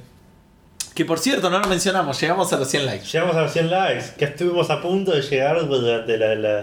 que 0.94 1.04
por 1.04 1.18
cierto, 1.18 1.50
no 1.50 1.60
lo 1.60 1.68
mencionamos, 1.68 2.20
llegamos 2.20 2.52
a 2.52 2.56
los 2.56 2.68
100 2.68 2.86
likes. 2.86 3.06
Llegamos 3.06 3.36
a 3.36 3.42
los 3.42 3.52
100 3.52 3.70
likes, 3.70 4.04
que 4.16 4.24
estuvimos 4.24 4.70
a 4.70 4.80
punto 4.80 5.12
de 5.12 5.22
llegar 5.22 5.68
durante 5.68 6.16
la... 6.16 6.34
la, 6.34 6.60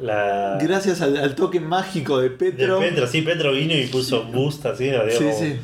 la 0.00 0.58
Gracias 0.60 1.00
al, 1.00 1.16
al 1.16 1.34
toque 1.34 1.60
mágico 1.60 2.18
de 2.18 2.28
de 2.30 2.34
Petro. 2.36 2.78
Petro, 2.78 3.06
sí, 3.06 3.22
Petro 3.22 3.52
vino 3.52 3.74
y 3.74 3.86
puso 3.86 4.24
boost 4.24 4.64
así, 4.66 4.90
Sí, 5.18 5.24
sí. 5.38 5.56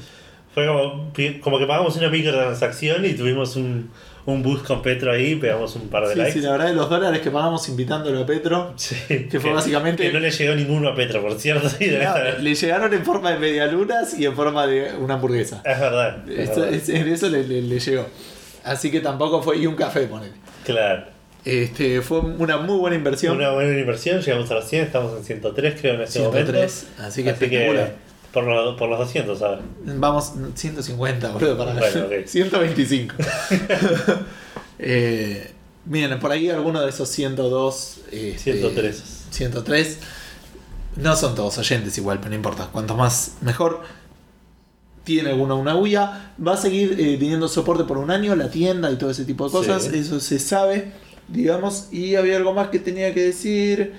Fue 0.54 0.66
como, 0.66 1.12
como 1.40 1.58
que 1.58 1.66
pagamos 1.66 1.96
una 1.96 2.08
microtransacción 2.08 3.04
y 3.04 3.12
tuvimos 3.14 3.54
un, 3.56 3.90
un 4.26 4.42
boost 4.42 4.66
con 4.66 4.82
Petro 4.82 5.12
ahí, 5.12 5.36
pegamos 5.36 5.76
un 5.76 5.88
par 5.88 6.06
de 6.08 6.14
Sí, 6.14 6.18
likes. 6.18 6.32
sí, 6.32 6.40
la 6.40 6.50
verdad 6.52 6.66
de 6.68 6.74
los 6.74 6.90
dólares 6.90 7.20
que 7.20 7.30
pagamos 7.30 7.68
invitándolo 7.68 8.20
a 8.20 8.26
Petro. 8.26 8.72
Sí, 8.76 8.96
Que 9.30 9.38
fue 9.38 9.52
básicamente- 9.52 10.02
Que 10.04 10.12
no 10.12 10.18
le 10.18 10.30
llegó 10.30 10.54
ninguno 10.56 10.88
a 10.88 10.94
Petro, 10.96 11.20
por 11.22 11.34
cierto. 11.38 11.68
sí, 11.68 11.84
debe 11.86 12.04
No, 12.04 12.16
estar- 12.16 12.40
le 12.40 12.54
llegaron 12.54 12.92
en 12.92 13.04
forma 13.04 13.30
de 13.32 13.38
medialunas 13.38 14.18
y 14.18 14.26
en 14.26 14.34
forma 14.34 14.66
de 14.66 14.94
una 14.98 15.14
hamburguesa. 15.14 15.62
Es 15.64 15.78
verdad. 15.78 16.28
es 16.28 16.38
Esto- 16.48 16.60
verdad. 16.62 16.74
es- 16.76 16.88
en 16.88 17.08
eso 17.08 17.28
le, 17.28 17.44
le- 17.46 17.62
le 17.62 17.78
llegó. 17.78 18.06
Así 18.64 18.90
que 18.90 19.00
tampoco 19.00 19.40
fue. 19.42 19.58
Y 19.58 19.66
un 19.66 19.76
café, 19.76 20.00
ponele. 20.06 20.32
Claro. 20.64 21.04
Este, 21.48 22.02
fue 22.02 22.20
una 22.20 22.58
muy 22.58 22.76
buena 22.76 22.94
inversión. 22.94 23.34
Una 23.38 23.52
buena 23.52 23.78
inversión, 23.78 24.20
llegamos 24.20 24.50
a 24.50 24.54
los 24.56 24.68
100, 24.68 24.84
estamos 24.84 25.16
en 25.16 25.24
103 25.24 25.80
creo 25.80 25.94
en 25.94 26.02
este 26.02 26.18
103, 26.18 26.84
momento. 26.84 27.02
así 27.02 27.24
que 27.24 27.30
espectacular. 27.30 27.96
por, 28.34 28.44
los, 28.44 28.78
por 28.78 28.90
los 28.90 28.98
200, 28.98 29.38
¿sabes? 29.38 29.60
Vamos, 29.82 30.34
150, 30.54 31.30
boludo, 31.30 31.56
para 31.56 31.72
Bueno, 31.72 32.04
ok. 32.20 32.26
125. 32.26 33.14
eh, 34.78 35.50
miren, 35.86 36.20
por 36.20 36.32
ahí 36.32 36.50
alguno 36.50 36.82
de 36.82 36.90
esos 36.90 37.08
102. 37.08 38.00
este, 38.12 38.52
103. 38.52 39.02
103. 39.30 39.98
No 40.96 41.16
son 41.16 41.34
todos 41.34 41.56
oyentes 41.56 41.96
igual, 41.96 42.18
pero 42.18 42.28
no 42.28 42.36
importa. 42.36 42.68
Cuanto 42.70 42.94
más, 42.94 43.36
mejor. 43.40 43.80
Tiene 45.04 45.30
alguna 45.30 45.54
una 45.54 45.74
UIA. 45.74 46.34
Va 46.46 46.52
a 46.52 46.56
seguir 46.58 46.96
eh, 46.98 47.16
teniendo 47.18 47.48
soporte 47.48 47.84
por 47.84 47.96
un 47.96 48.10
año, 48.10 48.36
la 48.36 48.50
tienda 48.50 48.90
y 48.90 48.96
todo 48.96 49.08
ese 49.08 49.24
tipo 49.24 49.46
de 49.46 49.52
cosas. 49.52 49.84
Sí. 49.84 49.96
Eso 49.98 50.20
se 50.20 50.38
sabe, 50.38 50.92
digamos. 51.28 51.88
Y 51.92 52.16
había 52.16 52.36
algo 52.36 52.52
más 52.52 52.68
que 52.68 52.78
tenía 52.78 53.12
que 53.14 53.22
decir. 53.22 53.94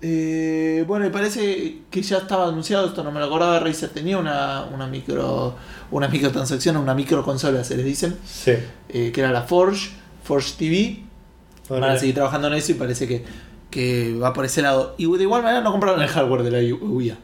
Eh, 0.00 0.84
bueno, 0.86 1.06
y 1.06 1.10
parece 1.10 1.78
que 1.90 2.02
ya 2.02 2.18
estaba 2.18 2.46
anunciado, 2.48 2.86
esto 2.86 3.02
no 3.02 3.10
me 3.10 3.18
lo 3.18 3.26
acordaba, 3.26 3.58
Razer 3.58 3.88
tenía 3.88 4.16
una, 4.16 4.64
una 4.72 4.86
micro 4.86 5.56
una 5.90 6.06
microtransacción, 6.06 6.76
una 6.76 6.94
microconsola 6.94 7.64
se 7.64 7.76
les 7.76 7.84
dicen, 7.84 8.16
Sí. 8.24 8.52
eh, 8.90 9.10
que 9.12 9.20
era 9.20 9.32
la 9.32 9.42
Forge, 9.42 9.90
Forge 10.22 10.52
TV, 10.56 11.02
van 11.68 11.82
a 11.90 11.98
seguir 11.98 12.14
trabajando 12.14 12.46
en 12.46 12.54
eso 12.54 12.70
y 12.72 12.74
parece 12.76 13.08
que, 13.08 13.24
que 13.70 14.14
va 14.14 14.32
por 14.32 14.44
ese 14.44 14.62
lado. 14.62 14.94
Y 14.98 15.10
de 15.16 15.22
igual 15.24 15.42
manera 15.42 15.62
no 15.62 15.72
compraron 15.72 16.00
el 16.00 16.08
hardware 16.08 16.44
de 16.44 16.50
la 16.52 16.74
UIA. 16.76 17.18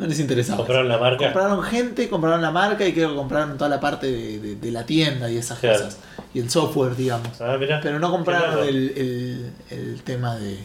No 0.00 0.06
les 0.06 0.18
interesaba. 0.18 0.56
Compraron 0.56 0.88
la 0.88 0.98
marca. 0.98 1.24
Compraron 1.26 1.62
gente, 1.62 2.08
compraron 2.08 2.40
la 2.42 2.50
marca 2.50 2.86
y 2.86 2.92
creo 2.92 3.10
que 3.10 3.16
compraron 3.16 3.56
toda 3.58 3.68
la 3.70 3.78
parte 3.78 4.10
de, 4.10 4.38
de- 4.40 4.56
de 4.56 4.70
la 4.72 4.84
tienda 4.86 5.30
y 5.30 5.36
esas 5.36 5.58
Claro. 5.58 5.76
cosas. 5.78 5.98
Y 6.34 6.40
el 6.40 6.48
software, 6.50 6.96
digamos. 6.96 7.40
Ah, 7.40 7.56
mira. 7.60 7.80
Pero 7.82 7.98
no 7.98 8.10
compraron 8.10 8.66
el, 8.66 8.90
el, 8.96 9.50
el 9.70 10.02
tema 10.02 10.36
de, 10.36 10.56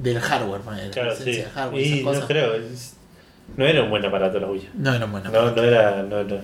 del 0.00 0.20
hardware, 0.20 0.60
la 0.64 0.90
Claro, 0.90 1.14
sí. 1.16 1.32
de 1.32 1.42
hardware, 1.44 1.82
Y 1.86 2.00
esas 2.00 2.20
no 2.20 2.26
creo. 2.26 2.52
No 3.56 3.66
era 3.66 3.82
un 3.82 3.90
buen 3.90 4.04
aparato 4.06 4.38
la 4.38 4.46
Wii. 4.46 4.68
No 4.74 4.94
era 4.94 5.06
bueno. 5.06 5.30
No, 5.30 5.50
no 5.50 5.62
era. 5.64 6.02
No, 6.04 6.22
no, 6.22 6.38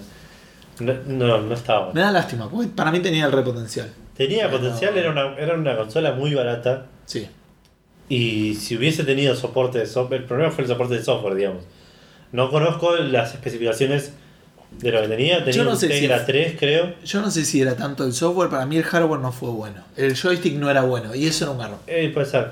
no, 0.80 0.94
no, 1.06 1.40
no 1.42 1.54
estaba 1.54 1.92
Me 1.94 2.00
da 2.00 2.10
lástima, 2.10 2.50
porque 2.50 2.68
para 2.68 2.90
mí 2.90 2.98
tenía 3.00 3.26
el 3.26 3.32
re 3.32 3.42
potencial. 3.42 3.88
Tenía 4.16 4.46
Pero- 4.50 4.58
potencial, 4.58 4.96
era 4.98 5.10
una, 5.10 5.34
era 5.36 5.54
una 5.54 5.76
consola 5.76 6.12
muy 6.12 6.34
barata. 6.34 6.86
Sí. 7.04 7.28
Y 8.08 8.54
si 8.56 8.76
hubiese 8.76 9.04
tenido 9.04 9.34
soporte 9.36 9.78
de 9.78 9.86
software, 9.86 10.22
el 10.22 10.26
problema 10.26 10.50
fue 10.50 10.64
el 10.64 10.68
soporte 10.70 10.94
de 10.94 11.02
software, 11.04 11.34
digamos. 11.36 11.62
No 12.32 12.50
conozco 12.50 12.96
las 12.96 13.34
especificaciones 13.34 14.12
de 14.78 14.90
lo 14.90 15.00
que 15.02 15.08
tenía. 15.08 15.38
Tenía 15.38 15.52
Yo 15.52 15.64
no 15.64 15.70
un 15.72 15.76
sé 15.76 15.88
si- 15.88 16.00
Tegra 16.00 16.24
3, 16.26 16.56
creo. 16.58 16.94
Yo 17.04 17.20
no 17.20 17.30
sé 17.30 17.44
si 17.44 17.60
era 17.60 17.76
tanto 17.76 18.04
el 18.04 18.12
software, 18.12 18.50
para 18.50 18.66
mí 18.66 18.76
el 18.76 18.82
hardware 18.84 19.20
no 19.20 19.32
fue 19.32 19.50
bueno. 19.50 19.82
El 19.96 20.14
joystick 20.16 20.54
no 20.56 20.70
era 20.70 20.82
bueno 20.82 21.14
y 21.14 21.26
eso 21.26 21.44
era 21.44 21.52
un 21.52 21.58
garrón. 21.58 21.78
Eh, 21.86 22.10
puede 22.12 22.26
ser. 22.26 22.50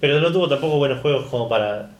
Pero 0.00 0.20
no 0.20 0.30
tuvo 0.32 0.48
tampoco 0.48 0.76
buenos 0.78 1.00
juegos 1.00 1.26
como 1.26 1.48
para 1.48 1.90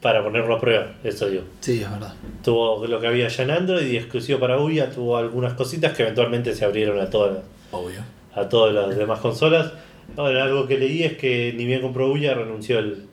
para 0.00 0.24
ponerlo 0.24 0.56
a 0.56 0.60
prueba, 0.60 0.94
eso 1.04 1.28
digo. 1.28 1.44
Sí, 1.60 1.80
es 1.80 1.88
verdad. 1.88 2.12
Tuvo 2.42 2.84
lo 2.88 2.98
que 2.98 3.06
había 3.06 3.28
ya 3.28 3.44
en 3.44 3.52
Android 3.52 3.86
y 3.86 3.96
exclusivo 3.96 4.40
para 4.40 4.58
Uya, 4.58 4.90
tuvo 4.90 5.16
algunas 5.16 5.54
cositas 5.54 5.92
que 5.96 6.02
eventualmente 6.02 6.56
se 6.56 6.64
abrieron 6.64 6.98
a 7.00 7.08
todas 7.08 7.34
las- 7.34 7.42
Obvio. 7.70 8.00
a 8.34 8.48
todas 8.48 8.74
las 8.74 8.96
demás 8.96 9.20
consolas. 9.20 9.70
Ahora, 10.16 10.42
algo 10.42 10.66
que 10.66 10.76
leí 10.76 11.04
es 11.04 11.16
que 11.16 11.54
ni 11.56 11.66
bien 11.66 11.82
compró 11.82 12.10
Uya, 12.10 12.34
renunció 12.34 12.80
el, 12.80 13.04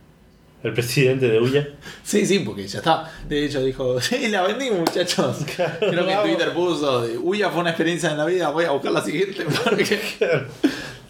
el 0.63 0.73
presidente 0.73 1.27
de 1.29 1.39
Uya. 1.39 1.67
Sí, 2.03 2.25
sí, 2.25 2.39
porque 2.39 2.67
ya 2.67 2.79
está. 2.79 3.11
De 3.27 3.45
hecho 3.45 3.63
dijo, 3.63 3.99
sí, 4.01 4.27
la 4.27 4.41
vendí 4.43 4.69
muchachos. 4.71 5.37
Creo 5.79 6.05
que 6.05 6.13
en. 6.13 6.21
Twitter 6.23 6.53
puso, 6.53 7.05
Uya 7.23 7.49
fue 7.49 7.61
una 7.61 7.69
experiencia 7.71 8.11
en 8.11 8.17
la 8.17 8.25
vida, 8.25 8.49
voy 8.49 8.65
a 8.65 8.71
buscar 8.71 8.91
la 8.91 9.01
siguiente. 9.03 9.45
Porque... 9.63 9.99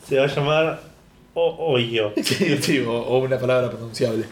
Se 0.07 0.17
va 0.17 0.23
a 0.25 0.27
llamar 0.27 0.81
O- 1.33 1.73
Oyo. 1.73 2.13
Sí, 2.23 2.57
sí, 2.61 2.79
o, 2.79 2.91
o 2.91 3.19
una 3.19 3.37
palabra 3.39 3.69
pronunciable. 3.69 4.25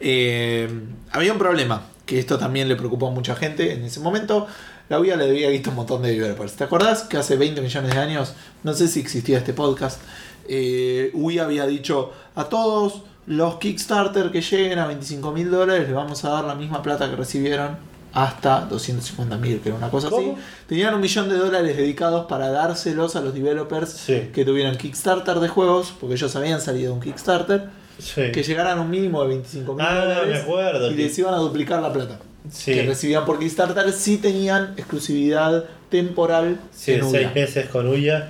Eh, 0.00 0.68
había 1.10 1.32
un 1.32 1.38
problema, 1.38 1.82
que 2.06 2.18
esto 2.18 2.38
también 2.38 2.68
le 2.68 2.76
preocupó 2.76 3.08
a 3.08 3.10
mucha 3.10 3.34
gente 3.34 3.72
en 3.72 3.84
ese 3.84 4.00
momento. 4.00 4.46
La 4.88 4.98
UIA 5.00 5.16
le 5.16 5.24
había 5.28 5.48
visto 5.50 5.70
un 5.70 5.76
montón 5.76 6.02
de 6.02 6.10
developers. 6.12 6.54
¿Te 6.54 6.64
acordás 6.64 7.02
que 7.04 7.16
hace 7.16 7.36
20 7.36 7.60
millones 7.60 7.94
de 7.94 7.98
años, 8.00 8.34
no 8.64 8.74
sé 8.74 8.88
si 8.88 9.00
existía 9.00 9.38
este 9.38 9.52
podcast, 9.52 10.00
eh, 10.48 11.10
UIA 11.14 11.44
había 11.44 11.66
dicho 11.66 12.12
a 12.34 12.44
todos 12.44 13.02
los 13.26 13.56
Kickstarter 13.56 14.30
que 14.30 14.40
lleguen 14.40 14.78
a 14.78 14.86
25 14.86 15.32
mil 15.32 15.50
dólares 15.50 15.84
les 15.86 15.94
vamos 15.94 16.24
a 16.24 16.30
dar 16.30 16.44
la 16.44 16.54
misma 16.54 16.82
plata 16.82 17.08
que 17.08 17.16
recibieron 17.16 17.76
hasta 18.12 18.62
250 18.62 19.36
mil, 19.36 19.60
que 19.60 19.68
era 19.68 19.78
una 19.78 19.88
cosa 19.88 20.10
¿Cómo? 20.10 20.32
así. 20.32 20.42
Tenían 20.66 20.94
un 20.94 21.00
millón 21.00 21.28
de 21.28 21.36
dólares 21.36 21.76
dedicados 21.76 22.26
para 22.26 22.50
dárselos 22.50 23.14
a 23.14 23.20
los 23.20 23.32
developers 23.34 23.90
Sí. 23.90 24.30
que 24.34 24.44
tuvieran 24.44 24.76
Kickstarter 24.76 25.38
de 25.38 25.46
juegos, 25.48 25.94
porque 26.00 26.14
ellos 26.16 26.34
habían 26.34 26.60
salido 26.60 26.88
de 26.88 26.94
un 26.94 27.00
Kickstarter 27.00 27.68
Sí. 27.98 28.32
que 28.32 28.42
llegaran 28.42 28.78
a 28.78 28.80
un 28.80 28.90
mínimo 28.90 29.22
de 29.22 29.28
25 29.28 29.74
mil 29.74 29.84
Ah, 29.86 29.92
me 29.92 30.14
dólares 30.14 30.42
acuerdo 30.42 30.90
y 30.90 30.96
que- 30.96 31.02
les 31.04 31.18
iban 31.18 31.34
a 31.34 31.36
duplicar 31.36 31.80
la 31.82 31.92
plata 31.92 32.18
Sí. 32.50 32.72
que 32.74 32.82
recibían 32.84 33.24
por 33.24 33.38
Kickstarter 33.38 33.92
si 33.92 34.16
tenían 34.16 34.74
exclusividad 34.76 35.66
temporal 35.88 36.58
Sí, 36.74 36.92
en 36.94 37.08
seis 37.08 37.28
meses 37.32 37.66
con 37.68 37.86
Uya. 37.86 38.28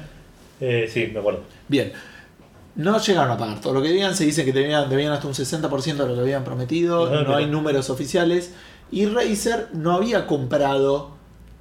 Eh, 0.60 0.90
sí, 0.92 1.08
me 1.12 1.20
acuerdo. 1.20 1.40
Bien, 1.68 1.90
no 2.80 2.98
llegaron 2.98 3.30
a 3.30 3.36
pagar 3.38 3.60
todo 3.60 3.74
lo 3.74 3.82
que 3.82 3.88
debían, 3.88 4.14
se 4.14 4.24
dice 4.24 4.44
que 4.44 4.52
debían, 4.52 4.88
debían 4.88 5.12
hasta 5.12 5.26
un 5.26 5.34
60% 5.34 5.96
de 5.96 6.06
lo 6.08 6.14
que 6.14 6.20
habían 6.20 6.44
prometido, 6.44 7.22
no 7.24 7.36
hay 7.36 7.46
números 7.46 7.90
oficiales 7.90 8.52
y 8.90 9.06
Razer 9.06 9.68
no 9.72 9.92
había 9.92 10.26
comprado 10.26 11.18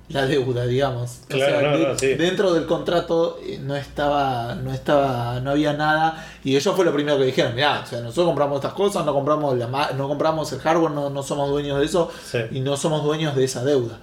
la 0.10 0.26
deuda, 0.26 0.66
digamos. 0.66 1.20
Claro, 1.28 1.70
no, 1.72 1.78
de- 1.78 1.88
no, 1.90 2.00
sí. 2.00 2.08
dentro 2.16 2.52
del 2.54 2.66
contrato 2.66 3.38
eh, 3.46 3.60
no 3.62 3.76
estaba, 3.76 4.56
no 4.56 4.74
estaba, 4.74 5.40
no 5.40 5.52
había 5.52 5.74
nada 5.74 6.26
y 6.44 6.56
ellos 6.56 6.76
fue 6.76 6.84
lo 6.84 6.92
primero 6.92 7.20
que 7.20 7.26
dijeron, 7.26 7.54
mirá, 7.54 7.82
o 7.82 7.86
sea, 7.86 8.00
nosotros 8.02 8.26
compramos 8.26 8.56
estas 8.56 8.74
cosas, 8.74 9.06
no 9.06 9.14
compramos 9.14 9.56
la 9.58 9.92
no 9.96 10.08
compramos 10.08 10.52
el 10.54 10.60
hardware, 10.62 10.92
no, 10.92 11.12
no 11.12 11.22
somos 11.22 11.50
dueños 11.52 11.78
de 11.80 11.86
eso 11.86 12.10
Sí. 12.26 12.40
y 12.52 12.60
no 12.62 12.76
somos 12.76 13.04
dueños 13.04 13.36
de 13.36 13.44
esa 13.44 13.64
deuda. 13.64 14.00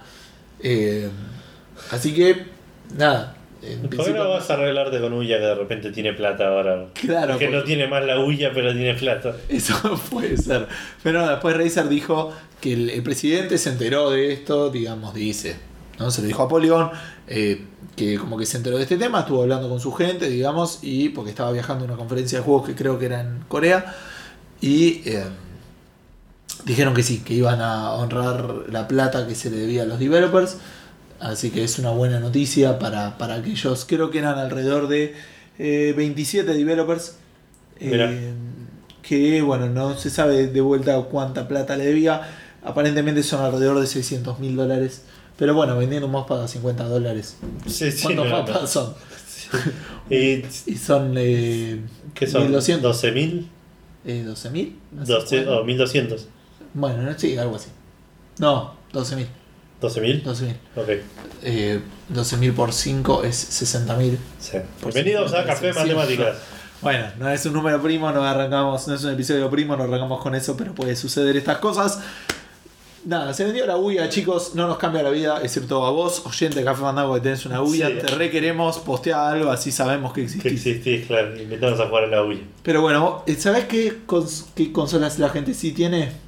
Eh, 0.61 1.09
así 1.91 2.13
que, 2.13 2.45
nada. 2.95 3.33
En 3.61 3.81
¿Por 3.81 3.89
qué 3.89 3.95
principio- 3.97 4.23
no 4.23 4.29
vas 4.29 4.49
a 4.49 4.53
arreglarte 4.53 4.99
con 4.99 5.13
Uya 5.13 5.37
que 5.37 5.45
de 5.45 5.55
repente 5.55 5.91
tiene 5.91 6.13
plata 6.13 6.47
ahora? 6.47 6.87
Claro, 6.93 7.37
Que 7.37 7.45
porque- 7.45 7.57
no 7.57 7.63
tiene 7.63 7.87
más 7.87 8.03
la 8.05 8.19
Uya, 8.19 8.51
pero 8.53 8.71
tiene 8.73 8.93
plata. 8.95 9.35
Eso 9.49 9.73
puede 10.11 10.37
ser. 10.37 10.67
Pero 11.03 11.21
no, 11.21 11.29
después 11.29 11.55
Razer 11.57 11.89
dijo 11.89 12.31
que 12.61 12.73
el, 12.73 12.89
el 12.89 13.03
presidente 13.03 13.57
se 13.57 13.69
enteró 13.69 14.09
de 14.11 14.33
esto, 14.33 14.69
digamos, 14.69 15.13
dice. 15.13 15.55
¿no? 15.99 16.11
Se 16.11 16.21
lo 16.21 16.27
dijo 16.27 16.43
a 16.43 16.47
Polygon, 16.47 16.91
eh, 17.27 17.63
que 17.95 18.17
como 18.17 18.37
que 18.37 18.45
se 18.45 18.57
enteró 18.57 18.77
de 18.77 18.83
este 18.83 18.97
tema, 18.97 19.21
estuvo 19.21 19.41
hablando 19.41 19.67
con 19.67 19.79
su 19.79 19.91
gente, 19.91 20.29
digamos, 20.29 20.79
y 20.83 21.09
porque 21.09 21.31
estaba 21.31 21.51
viajando 21.51 21.83
a 21.85 21.87
una 21.87 21.97
conferencia 21.97 22.37
de 22.37 22.43
juegos 22.43 22.67
que 22.67 22.75
creo 22.75 22.99
que 22.99 23.07
era 23.07 23.21
en 23.21 23.39
Corea, 23.47 23.95
y 24.61 25.01
eh, 25.09 25.23
dijeron 26.65 26.93
que 26.93 27.03
sí, 27.03 27.19
que 27.25 27.33
iban 27.33 27.61
a 27.61 27.93
honrar 27.93 28.65
la 28.69 28.87
plata 28.87 29.27
que 29.27 29.35
se 29.35 29.49
le 29.49 29.57
debía 29.57 29.83
a 29.83 29.85
los 29.85 29.99
developers. 29.99 30.57
Así 31.19 31.49
que 31.49 31.63
es 31.63 31.79
una 31.79 31.91
buena 31.91 32.19
noticia 32.19 32.77
para, 32.77 33.17
para 33.17 33.35
aquellos, 33.35 33.85
creo 33.85 34.11
que 34.11 34.19
eran 34.19 34.37
alrededor 34.37 34.87
de 34.87 35.15
eh, 35.57 35.93
27 35.95 36.53
developers. 36.53 37.15
Eh, 37.79 38.33
que 39.01 39.41
bueno, 39.41 39.67
no 39.69 39.97
se 39.97 40.09
sabe 40.09 40.47
de 40.47 40.61
vuelta 40.61 40.99
cuánta 41.03 41.47
plata 41.47 41.77
le 41.77 41.85
debía. 41.85 42.21
Aparentemente 42.63 43.23
son 43.23 43.43
alrededor 43.43 43.79
de 43.79 43.87
600 43.87 44.39
mil 44.39 44.55
dólares. 44.55 45.03
Pero 45.37 45.53
bueno, 45.53 45.77
vendiendo 45.77 46.07
más 46.07 46.25
paga 46.25 46.47
50 46.47 46.83
dólares. 46.85 47.37
Sí, 47.67 47.89
¿Cuántos 48.01 48.27
no, 48.27 48.67
son? 48.67 48.93
Y, 50.09 50.41
son. 50.75 51.13
Eh, 51.17 51.81
¿Qué 52.13 52.27
son? 52.27 52.51
12.000. 52.51 52.81
¿12.000? 52.81 53.45
Eh, 54.05 54.25
¿12.000? 54.25 54.73
No 54.91 55.05
12, 55.05 55.47
o 55.47 55.65
Bueno, 56.73 57.13
sí, 57.17 57.37
algo 57.37 57.55
así. 57.55 57.69
No, 58.39 58.73
12.000. 58.93 59.27
¿12.000? 59.81 60.23
12.000. 60.23 60.55
Ok. 60.75 60.89
Eh, 61.43 61.79
12.000 62.11 62.53
por 62.53 62.73
5 62.73 63.23
es 63.23 63.61
60.000. 63.61 64.17
Sí. 64.39 64.57
Bienvenidos 64.81 65.33
a 65.33 65.45
Café 65.45 65.71
Matemáticas. 65.71 66.37
Bueno, 66.81 67.07
no 67.19 67.29
es 67.29 67.45
un 67.45 67.53
número 67.53 67.81
primo, 67.81 68.11
no 68.11 68.23
arrancamos, 68.23 68.87
no 68.87 68.95
es 68.95 69.03
un 69.03 69.13
episodio 69.13 69.49
primo, 69.49 69.75
no 69.75 69.83
arrancamos 69.83 70.21
con 70.21 70.35
eso, 70.35 70.55
pero 70.55 70.73
puede 70.73 70.95
suceder 70.95 71.35
estas 71.37 71.57
cosas. 71.57 72.01
Nada, 73.05 73.33
se 73.33 73.45
vendió 73.45 73.65
la 73.65 73.77
UIA, 73.77 74.09
chicos, 74.09 74.53
no 74.53 74.67
nos 74.67 74.77
cambia 74.77 75.01
la 75.01 75.09
vida, 75.09 75.39
excepto 75.41 75.85
a 75.85 75.91
vos, 75.91 76.23
oyente 76.25 76.59
de 76.59 76.65
Café 76.65 76.81
Mandago, 76.81 77.13
que 77.15 77.21
tenés 77.21 77.45
una 77.45 77.61
UIA, 77.61 77.87
sí. 77.87 77.93
te 78.01 78.07
requeremos 78.15 78.79
postear 78.79 79.35
algo, 79.35 79.49
así 79.49 79.71
sabemos 79.71 80.11
que 80.11 80.23
existís. 80.23 80.43
Que 80.43 80.55
existís, 80.55 81.07
claro, 81.07 81.39
invitanos 81.39 81.79
a 81.79 81.87
jugar 81.87 82.03
a 82.05 82.07
la 82.07 82.23
UIA. 82.23 82.41
Pero 82.63 82.81
bueno, 82.81 83.23
¿sabés 83.37 83.65
qué, 83.65 83.99
cons 84.05 84.47
qué 84.55 84.71
consolas 84.71 85.19
la 85.19 85.29
gente 85.29 85.53
sí 85.53 85.71
tiene? 85.71 86.26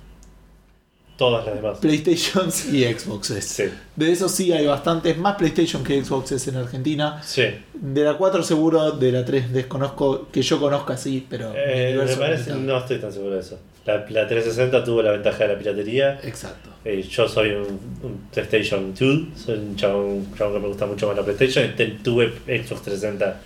Todas 1.20 1.46
las 1.46 1.54
demás. 1.56 1.78
PlayStations 1.80 2.66
y 2.74 2.86
Xboxes. 2.86 3.46
Sí. 3.46 3.66
De 3.96 4.12
eso 4.12 4.28
sí 4.30 4.52
hay 4.54 4.66
bastantes, 4.66 5.16
más 5.18 5.36
PlayStation 5.36 5.84
que 5.84 6.04
Xboxes 6.04 6.48
en 6.48 6.56
Argentina. 6.56 7.22
Sí. 7.24 7.44
De 7.74 8.04
la 8.04 8.18
4 8.18 8.42
seguro, 8.42 8.92
de 8.94 9.12
la 9.12 9.24
3 9.26 9.52
desconozco, 9.54 10.30
que 10.32 10.42
yo 10.42 10.60
conozca 10.60 10.96
sí, 10.98 11.28
pero... 11.30 11.52
Eh, 11.56 12.02
me 12.04 12.16
parece, 12.16 12.56
no 12.56 12.78
estoy 12.78 12.98
tan 13.00 13.12
seguro 13.14 13.36
de 13.36 13.42
eso. 13.42 13.60
La, 13.86 13.96
la 14.10 14.28
360 14.28 14.84
tuvo 14.84 15.02
la 15.02 15.12
ventaja 15.12 15.46
de 15.46 15.54
la 15.54 15.60
piratería. 15.60 16.20
Exacto. 16.24 16.70
Eh, 16.86 17.02
yo 17.02 17.28
soy 17.28 17.50
un, 17.52 17.64
un 18.04 18.22
PlayStation 18.34 18.94
2, 18.98 19.20
soy 19.46 19.58
un 19.58 19.76
chabón, 19.76 20.26
que 20.38 20.44
me 20.60 20.68
gusta 20.68 20.86
mucho 20.86 21.08
más 21.08 21.18
la 21.18 21.24
PlayStation. 21.24 21.74
tuve 22.02 22.30
Xbox 22.46 22.82
360 22.84 23.42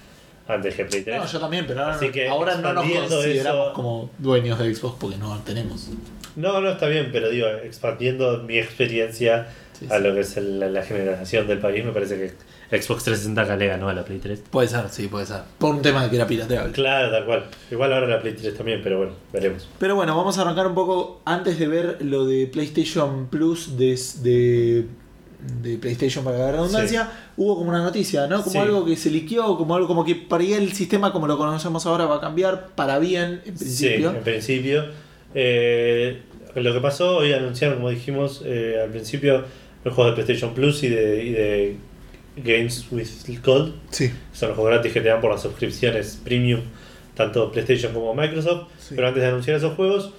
antes 0.47 0.75
que 0.75 0.85
Play 0.85 1.01
3. 1.03 1.17
No, 1.17 1.25
yo 1.25 1.39
también, 1.39 1.65
pero 1.65 1.81
ahora, 1.83 1.95
Así 1.95 2.05
no- 2.07 2.11
que 2.11 2.27
ahora 2.27 2.55
no 2.57 2.73
nos 2.73 2.85
consideramos 2.85 3.65
eso- 3.67 3.73
como 3.73 4.09
dueños 4.19 4.59
de 4.59 4.75
Xbox 4.75 4.95
porque 4.99 5.17
no 5.17 5.39
tenemos. 5.43 5.87
No, 6.35 6.59
no 6.61 6.69
está 6.69 6.87
bien, 6.87 7.09
pero 7.11 7.29
digo, 7.29 7.47
expandiendo 7.63 8.39
mi 8.43 8.57
experiencia 8.57 9.47
Sí, 9.79 9.87
a 9.89 9.97
sí. 9.97 10.03
lo 10.03 10.13
que 10.13 10.21
es 10.21 10.37
el- 10.37 10.59
la 10.73 10.83
generación 10.83 11.47
del 11.47 11.59
país, 11.59 11.83
me 11.85 11.91
parece 11.91 12.15
que 12.17 12.27
Xbox 12.81 13.03
360 13.03 13.41
acá 13.43 13.55
le 13.55 13.67
ganó 13.67 13.89
a 13.89 13.93
la 13.93 14.03
Play 14.03 14.17
3. 14.19 14.41
Puede 14.49 14.67
ser, 14.67 14.85
sí, 14.89 15.07
puede 15.07 15.25
ser. 15.27 15.41
Por 15.59 15.75
un 15.75 15.81
tema 15.83 16.03
de 16.03 16.09
que 16.09 16.15
era 16.15 16.25
pirateable. 16.25 16.71
Claro, 16.73 17.11
tal 17.11 17.25
cual. 17.25 17.43
Igual 17.69 17.93
ahora 17.93 18.07
la 18.07 18.19
Play 18.19 18.33
3 18.33 18.55
también, 18.55 18.81
pero 18.83 18.97
bueno, 18.97 19.13
veremos. 19.31 19.67
Pero 19.77 19.95
bueno, 19.95 20.15
vamos 20.17 20.37
a 20.37 20.41
arrancar 20.41 20.65
un 20.67 20.73
poco 20.73 21.21
antes 21.25 21.59
de 21.59 21.67
ver 21.67 21.97
lo 22.01 22.25
de 22.25 22.47
PlayStation 22.47 23.27
Plus 23.27 23.77
de, 23.77 23.99
de, 24.23 24.85
de 25.61 25.77
PlayStation 25.77 26.23
para 26.23 26.37
la 26.39 26.51
redundancia. 26.53 27.11
Hubo 27.37 27.57
como 27.57 27.69
una 27.69 27.83
noticia, 27.83 28.25
¿no? 28.27 28.39
Como 28.41 28.51
Sí. 28.53 28.57
algo 28.57 28.85
que 28.85 28.95
se 28.95 29.11
liqueó, 29.11 29.55
como 29.57 29.75
algo 29.75 29.87
como 29.87 30.03
que 30.05 30.15
para 30.15 30.43
el 30.43 30.71
sistema 30.73 31.11
como 31.11 31.27
lo 31.27 31.37
conocemos 31.37 31.85
ahora 31.85 32.05
va 32.05 32.15
a 32.15 32.21
cambiar 32.21 32.69
para 32.75 32.97
bien 32.97 33.41
en 33.45 33.55
principio. 33.55 34.11
Sí, 34.11 34.17
en 34.17 34.23
principio. 34.23 34.85
Eh, 35.35 36.19
lo 36.55 36.73
que 36.73 36.79
pasó, 36.79 37.17
hoy 37.17 37.33
anunciaron, 37.33 37.77
como 37.77 37.89
dijimos 37.89 38.41
eh, 38.45 38.79
al 38.83 38.89
principio, 38.91 39.43
los 39.83 39.93
juegos 39.93 40.11
de 40.15 40.23
PlayStation 40.23 40.53
Plus 40.53 40.83
y 40.83 40.89
de, 40.89 41.23
y 41.23 41.31
de 41.31 41.75
Games 42.37 42.85
with 42.91 43.07
Gold. 43.43 43.73
Sí. 43.89 44.11
Son 44.31 44.49
los 44.49 44.55
juegos 44.57 44.73
gratis 44.73 44.93
que 44.93 45.01
te 45.01 45.09
dan 45.09 45.21
por 45.21 45.31
las 45.31 45.41
suscripciones 45.41 46.19
premium, 46.23 46.61
tanto 47.15 47.51
PlayStation 47.51 47.93
como 47.93 48.13
Microsoft. 48.13 48.67
Sí. 48.77 48.93
Pero 48.95 49.07
antes 49.07 49.23
de 49.23 49.29
anunciar 49.29 49.57
esos 49.57 49.73
juegos, 49.75 50.11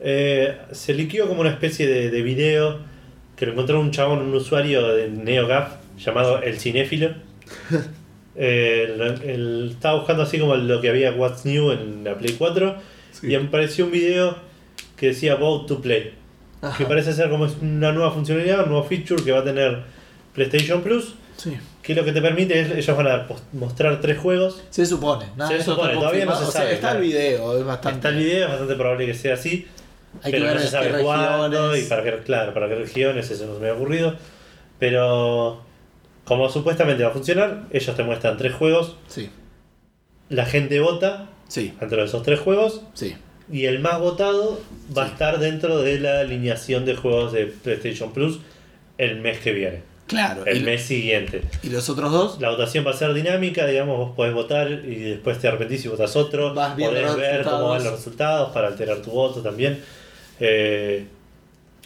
eh, 0.00 0.56
se 0.72 0.94
liquidó 0.94 1.26
como 1.28 1.40
una 1.40 1.50
especie 1.50 1.86
de, 1.86 2.10
de 2.10 2.22
video 2.22 2.78
que 3.36 3.46
lo 3.46 3.52
encontró 3.52 3.80
un 3.80 3.90
chabón, 3.90 4.20
un 4.20 4.34
usuario 4.34 4.86
de 4.94 5.08
NeoGAF 5.08 5.72
llamado 5.98 6.40
El 6.42 6.58
Cinéfilo. 6.58 7.14
Eh, 8.36 8.86
el- 8.88 9.28
el- 9.28 9.70
estaba 9.72 9.96
buscando 9.98 10.22
así 10.22 10.38
como 10.38 10.54
lo 10.54 10.80
que 10.80 10.88
había 10.88 11.10
What's 11.12 11.44
New 11.44 11.72
en 11.72 12.04
la 12.04 12.16
Play 12.16 12.36
4 12.38 12.76
Sí. 13.10 13.26
y 13.26 13.34
apareció 13.34 13.86
un 13.86 13.90
video 13.90 14.36
que 15.00 15.06
decía 15.06 15.32
About 15.32 15.66
to 15.66 15.80
Play. 15.80 16.12
Ajá. 16.60 16.76
Que 16.76 16.84
parece 16.84 17.14
ser 17.14 17.30
como 17.30 17.48
una 17.62 17.90
nueva 17.90 18.10
funcionalidad, 18.12 18.64
un 18.64 18.68
nuevo 18.68 18.84
feature 18.84 19.24
que 19.24 19.32
va 19.32 19.38
a 19.38 19.44
tener 19.44 19.82
PlayStation 20.34 20.82
Plus. 20.82 21.14
Sí. 21.38 21.56
Que 21.80 21.94
lo 21.94 22.04
que 22.04 22.12
te 22.12 22.20
permite 22.20 22.60
es, 22.60 22.70
ellos 22.70 22.96
van 22.98 23.06
a 23.06 23.26
mostrar 23.54 23.98
tres 24.02 24.18
juegos. 24.18 24.62
Se 24.68 24.84
supone. 24.84 25.24
Nada 25.36 25.50
Se 25.50 25.64
supone, 25.64 25.94
todavía 25.94 26.26
no 26.26 26.32
se 26.32 26.44
confirmado. 26.44 26.48
O 26.48 26.52
sea, 26.52 26.60
sabe, 26.60 26.74
está 26.74 26.88
claro. 26.88 26.98
el 26.98 27.06
video, 27.06 27.58
es 27.58 27.64
bastante. 27.64 27.96
Está 27.96 28.08
el 28.10 28.16
video, 28.16 28.44
es 28.44 28.50
bastante 28.50 28.74
probable 28.74 29.06
que 29.06 29.14
sea 29.14 29.34
así. 29.34 29.66
Hay 30.22 30.32
pero 30.32 30.44
que 30.44 30.48
ver 30.48 30.54
no 30.54 30.60
se 30.60 30.66
qué 30.66 30.70
sabe 30.70 31.02
cuándo 31.02 31.76
y 31.76 31.82
para 31.84 32.02
qué, 32.02 32.18
claro, 32.18 32.52
para 32.52 32.68
qué 32.68 32.74
regiones, 32.74 33.30
eso 33.30 33.46
no 33.46 33.54
se 33.54 33.60
me 33.60 33.70
ha 33.70 33.72
ocurrido. 33.72 34.16
Pero 34.78 35.62
como 36.24 36.50
supuestamente 36.50 37.02
va 37.04 37.08
a 37.08 37.12
funcionar, 37.12 37.64
ellos 37.70 37.96
te 37.96 38.02
muestran 38.02 38.36
tres 38.36 38.52
juegos, 38.52 38.96
Sí, 39.08 39.30
la 40.28 40.44
gente 40.44 40.78
vota 40.80 41.30
sí, 41.48 41.74
dentro 41.80 42.00
de 42.00 42.04
esos 42.04 42.22
tres 42.22 42.38
juegos 42.38 42.82
sí. 42.92 43.16
Y 43.52 43.66
el 43.66 43.78
más 43.80 43.98
votado 44.00 44.60
va 44.96 45.04
a 45.04 45.08
estar 45.08 45.38
dentro 45.38 45.78
de 45.78 45.98
la 46.00 46.20
alineación 46.20 46.84
de 46.84 46.94
juegos 46.94 47.32
de 47.32 47.46
PlayStation 47.46 48.12
Plus 48.12 48.40
el 48.98 49.20
mes 49.20 49.38
que 49.38 49.52
viene, 49.52 49.82
Claro. 50.06 50.44
el 50.46 50.62
mes 50.64 50.82
siguiente. 50.82 51.42
y 51.62 51.68
los 51.70 51.88
otros 51.88 52.12
dos? 52.12 52.40
La 52.40 52.50
votación 52.50 52.86
va 52.86 52.90
a 52.90 52.94
ser 52.94 53.12
dinámica, 53.14 53.66
digamos, 53.66 53.96
vos 53.96 54.12
podés 54.16 54.34
votar 54.34 54.70
y 54.70 54.96
después 54.96 55.38
te 55.38 55.48
arrepentís 55.48 55.84
y 55.84 55.88
votas 55.88 56.14
otro. 56.16 56.52
Vas 56.54 56.74
podés 56.78 57.16
ver 57.16 57.42
cómo 57.44 57.68
van 57.70 57.82
los 57.84 57.92
resultados 57.94 58.50
para 58.52 58.68
alterar 58.68 58.98
tu 58.98 59.10
voto 59.10 59.40
también. 59.40 59.80
Eh, 60.40 61.04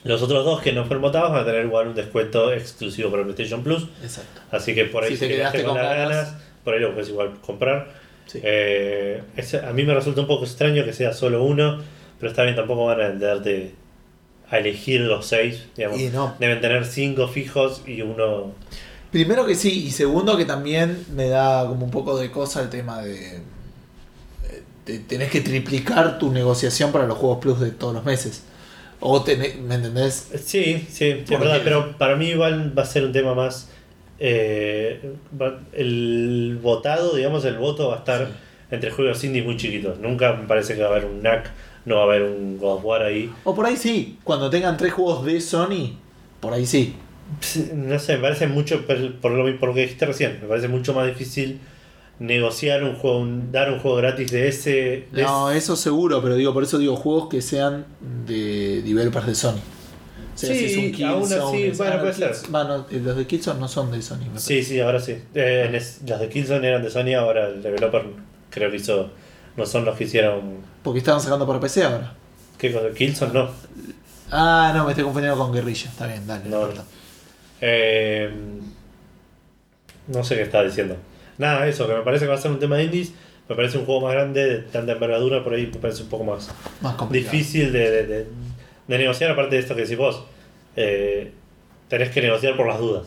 los 0.04 0.20
otros 0.22 0.44
dos 0.44 0.60
que 0.60 0.72
no 0.72 0.84
fueron 0.84 1.02
votados 1.02 1.30
van 1.32 1.40
a 1.42 1.44
tener 1.46 1.64
igual 1.64 1.88
un 1.88 1.94
descuento 1.94 2.52
exclusivo 2.52 3.10
para 3.10 3.22
PlayStation 3.22 3.62
Plus. 3.62 3.86
Exacto. 4.02 4.40
Así 4.50 4.74
que 4.74 4.84
por 4.84 5.02
ahí 5.04 5.12
Si 5.14 5.18
te 5.20 5.28
si 5.28 5.32
quedaste 5.34 5.58
quedaste 5.58 5.64
con 5.64 5.76
con 5.76 5.82
las 5.86 5.96
ganas. 5.96 6.26
ganas, 6.26 6.42
por 6.62 6.74
ahí 6.74 6.80
lo 6.80 6.92
puedes 6.92 7.08
igual 7.08 7.30
comprar. 7.40 8.03
Sí. 8.26 8.40
Eh, 8.42 9.22
a 9.66 9.72
mí 9.72 9.84
me 9.84 9.94
resulta 9.94 10.20
un 10.22 10.26
poco 10.26 10.44
extraño 10.44 10.84
que 10.84 10.92
sea 10.92 11.12
solo 11.12 11.44
uno, 11.44 11.80
pero 12.18 12.30
está 12.30 12.42
bien, 12.42 12.56
tampoco 12.56 12.86
van 12.86 13.00
a 13.00 13.10
darte 13.10 13.74
a 14.50 14.58
elegir 14.58 15.00
los 15.02 15.26
seis. 15.26 15.64
Digamos. 15.76 16.00
Y 16.00 16.08
no. 16.08 16.34
Deben 16.38 16.60
tener 16.60 16.84
cinco 16.86 17.28
fijos 17.28 17.82
y 17.86 18.02
uno. 18.02 18.52
Primero 19.10 19.46
que 19.46 19.54
sí, 19.54 19.86
y 19.86 19.90
segundo 19.92 20.36
que 20.36 20.44
también 20.44 21.04
me 21.14 21.28
da 21.28 21.66
como 21.68 21.84
un 21.84 21.90
poco 21.90 22.18
de 22.18 22.30
cosa 22.30 22.60
el 22.62 22.68
tema 22.70 23.00
de, 23.02 23.40
de- 24.86 24.98
tenés 25.00 25.30
que 25.30 25.40
triplicar 25.40 26.18
tu 26.18 26.30
negociación 26.32 26.92
para 26.92 27.06
los 27.06 27.16
juegos 27.18 27.38
plus 27.38 27.60
de 27.60 27.70
todos 27.70 27.94
los 27.94 28.04
meses. 28.04 28.42
O 29.00 29.22
tenés, 29.22 29.56
¿me 29.58 29.74
entendés? 29.74 30.28
Sí, 30.44 30.86
sí, 30.90 31.22
sí, 31.26 31.36
verdad, 31.36 31.60
pero 31.62 31.96
para 31.98 32.16
mí 32.16 32.28
igual 32.30 32.76
va 32.76 32.82
a 32.82 32.86
ser 32.86 33.04
un 33.04 33.12
tema 33.12 33.34
más. 33.34 33.68
Eh, 34.18 35.00
el 35.72 36.58
votado, 36.62 37.14
digamos, 37.16 37.44
el 37.44 37.56
voto 37.58 37.88
va 37.88 37.96
a 37.96 37.98
estar 37.98 38.26
Sí. 38.26 38.32
entre 38.70 38.90
juegos 38.90 39.22
indies 39.24 39.44
muy 39.44 39.56
chiquitos. 39.56 39.98
Nunca 40.00 40.32
me 40.34 40.46
parece 40.46 40.74
que 40.74 40.80
va 40.82 40.88
a 40.88 40.90
haber 40.92 41.04
un 41.06 41.22
NAC, 41.22 41.50
no 41.84 41.96
va 41.96 42.00
a 42.02 42.04
haber 42.04 42.22
un 42.22 42.58
God 42.58 42.76
of 42.78 42.84
War 42.84 43.02
ahí. 43.02 43.30
O 43.44 43.54
por 43.54 43.66
ahí 43.66 43.76
sí, 43.76 44.18
cuando 44.24 44.50
tengan 44.50 44.76
tres 44.76 44.92
juegos 44.92 45.24
de 45.24 45.40
Sony, 45.40 45.96
por 46.40 46.52
ahí 46.52 46.66
sí. 46.66 46.94
No 47.74 47.98
sé, 47.98 48.16
me 48.16 48.22
parece 48.22 48.46
mucho, 48.46 48.86
por 48.86 49.14
por 49.16 49.32
lo, 49.32 49.58
por 49.58 49.68
lo 49.70 49.74
que 49.74 49.82
dijiste 49.82 50.06
recién, 50.06 50.38
me 50.42 50.48
parece 50.48 50.68
mucho 50.68 50.92
más 50.94 51.06
difícil 51.06 51.58
negociar 52.18 52.84
un 52.84 52.94
juego, 52.96 53.18
un- 53.18 53.50
dar 53.50 53.72
un 53.72 53.80
juego 53.80 53.96
gratis 53.96 54.30
de 54.30 54.48
ese. 54.48 55.06
de 55.10 55.22
No, 55.22 55.50
eso 55.50 55.74
seguro, 55.74 56.22
pero 56.22 56.36
digo, 56.36 56.52
por 56.54 56.62
eso 56.62 56.78
digo 56.78 56.96
juegos 56.96 57.28
que 57.28 57.42
sean 57.42 57.86
de 58.26 58.82
developers 58.82 59.26
de 59.26 59.34
Sony. 59.34 59.60
Sí, 60.34 60.46
si 60.46 60.64
es 60.64 60.76
un 60.98 61.04
aún 61.06 61.22
Killzone, 61.22 61.44
así, 61.56 61.62
es- 61.68 61.78
bueno, 61.78 61.92
ah, 61.92 61.96
no, 61.96 62.02
puede 62.02 62.14
ser. 62.14 62.34
Bueno, 62.50 62.86
eh, 62.90 63.00
los 63.04 63.16
de 63.16 63.26
Killzone 63.26 63.60
no 63.60 63.68
son 63.68 63.90
de 63.92 64.02
Sony. 64.02 64.26
me. 64.32 64.38
Sí, 64.40 64.62
sí, 64.62 64.80
ahora 64.80 65.00
sí. 65.00 65.16
Eh, 65.34 65.80
los 66.06 66.20
de 66.20 66.28
Killzone 66.28 66.66
eran 66.68 66.82
de 66.82 66.90
Sony, 66.90 67.14
ahora 67.14 67.48
el 67.48 67.62
developer 67.62 68.02
creo 68.50 68.70
que 68.70 68.76
hizo. 68.76 69.10
No 69.56 69.64
son 69.66 69.84
los 69.84 69.96
que 69.96 70.04
hicieron. 70.04 70.58
Porque 70.82 70.98
estaban 70.98 71.20
sacando 71.20 71.46
para 71.46 71.60
PC 71.60 71.84
ahora. 71.84 72.14
¿Qué 72.58 72.72
cosa? 72.72 72.88
Killzone 72.94 73.32
no. 73.32 73.48
Ah, 74.32 74.72
no, 74.74 74.84
me 74.84 74.90
estoy 74.90 75.04
confundiendo 75.04 75.38
con 75.38 75.52
Guerrilla. 75.52 75.88
Está 75.90 76.06
bien, 76.08 76.26
dale. 76.26 76.48
No, 76.48 76.62
importa. 76.62 76.84
Eh, 77.60 78.30
no 80.08 80.24
sé 80.24 80.36
qué 80.36 80.42
estaba 80.42 80.64
diciendo. 80.64 80.96
Nada, 81.38 81.66
eso, 81.66 81.86
que 81.86 81.94
me 81.94 82.02
parece 82.02 82.24
que 82.24 82.30
va 82.30 82.34
a 82.36 82.40
ser 82.40 82.50
un 82.50 82.58
tema 82.58 82.76
de 82.76 82.84
indies. 82.84 83.12
Me 83.48 83.54
parece 83.56 83.76
un 83.78 83.84
juego 83.84 84.00
más 84.02 84.12
grande, 84.14 84.44
de 84.44 84.58
tanta 84.62 84.92
envergadura, 84.92 85.44
por 85.44 85.52
ahí 85.54 85.66
me 85.66 85.78
parece 85.78 86.02
un 86.02 86.08
poco 86.08 86.24
más 86.24 86.48
Más 86.80 86.94
complicado. 86.96 87.32
difícil 87.32 87.72
de, 87.72 87.90
de- 87.90 88.06
de- 88.06 88.26
de 88.88 88.98
negociar, 88.98 89.30
aparte 89.30 89.56
de 89.56 89.62
esto 89.62 89.74
que 89.74 89.82
decís 89.82 89.96
vos. 89.98 90.22
Eh, 90.76 91.32
tenés 91.88 92.10
que 92.10 92.20
negociar 92.20 92.56
por 92.56 92.66
las 92.66 92.78
dudas, 92.78 93.06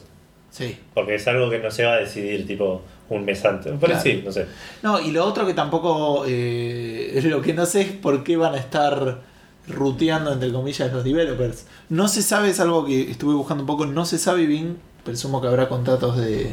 Sí. 0.52 0.78
porque 0.94 1.16
es 1.16 1.28
algo 1.28 1.50
que 1.50 1.60
no 1.60 1.70
se 1.72 1.84
va 1.84 1.94
a 1.94 1.98
decidir 1.98 2.48
tipo 2.48 2.82
un 3.10 3.26
mes 3.26 3.44
antes. 3.46 3.74
Pero 3.80 3.80
Claro. 3.94 4.02
sí, 4.02 4.22
no 4.26 4.32
sé. 4.32 4.46
No, 4.84 5.00
y 5.00 5.12
lo 5.12 5.26
otro 5.26 5.46
que 5.46 5.54
tampoco. 5.54 6.24
eh, 6.28 7.20
lo 7.26 7.42
que 7.42 7.54
no 7.54 7.66
sé 7.66 7.82
es 7.82 7.92
por 7.92 8.24
qué 8.24 8.38
van 8.38 8.54
a 8.56 8.58
estar 8.58 9.22
ruteando, 9.68 10.32
entre 10.32 10.52
comillas, 10.52 10.92
los 10.94 11.04
developers. 11.04 11.66
No 11.90 12.08
se 12.08 12.22
sabe, 12.22 12.50
es 12.50 12.60
algo 12.60 12.86
que 12.86 13.12
estuve 13.12 13.34
buscando 13.34 13.64
un 13.64 13.68
poco, 13.68 13.86
no 13.86 14.06
se 14.06 14.18
sabe 14.18 14.46
bien. 14.46 14.78
Presumo 15.04 15.42
que 15.42 15.48
habrá 15.48 15.68
contratos 15.70 16.18
de, 16.18 16.50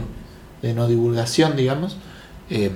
de 0.62 0.74
no 0.74 0.86
divulgación, 0.88 1.56
digamos. 1.56 1.96
Eh, 2.50 2.70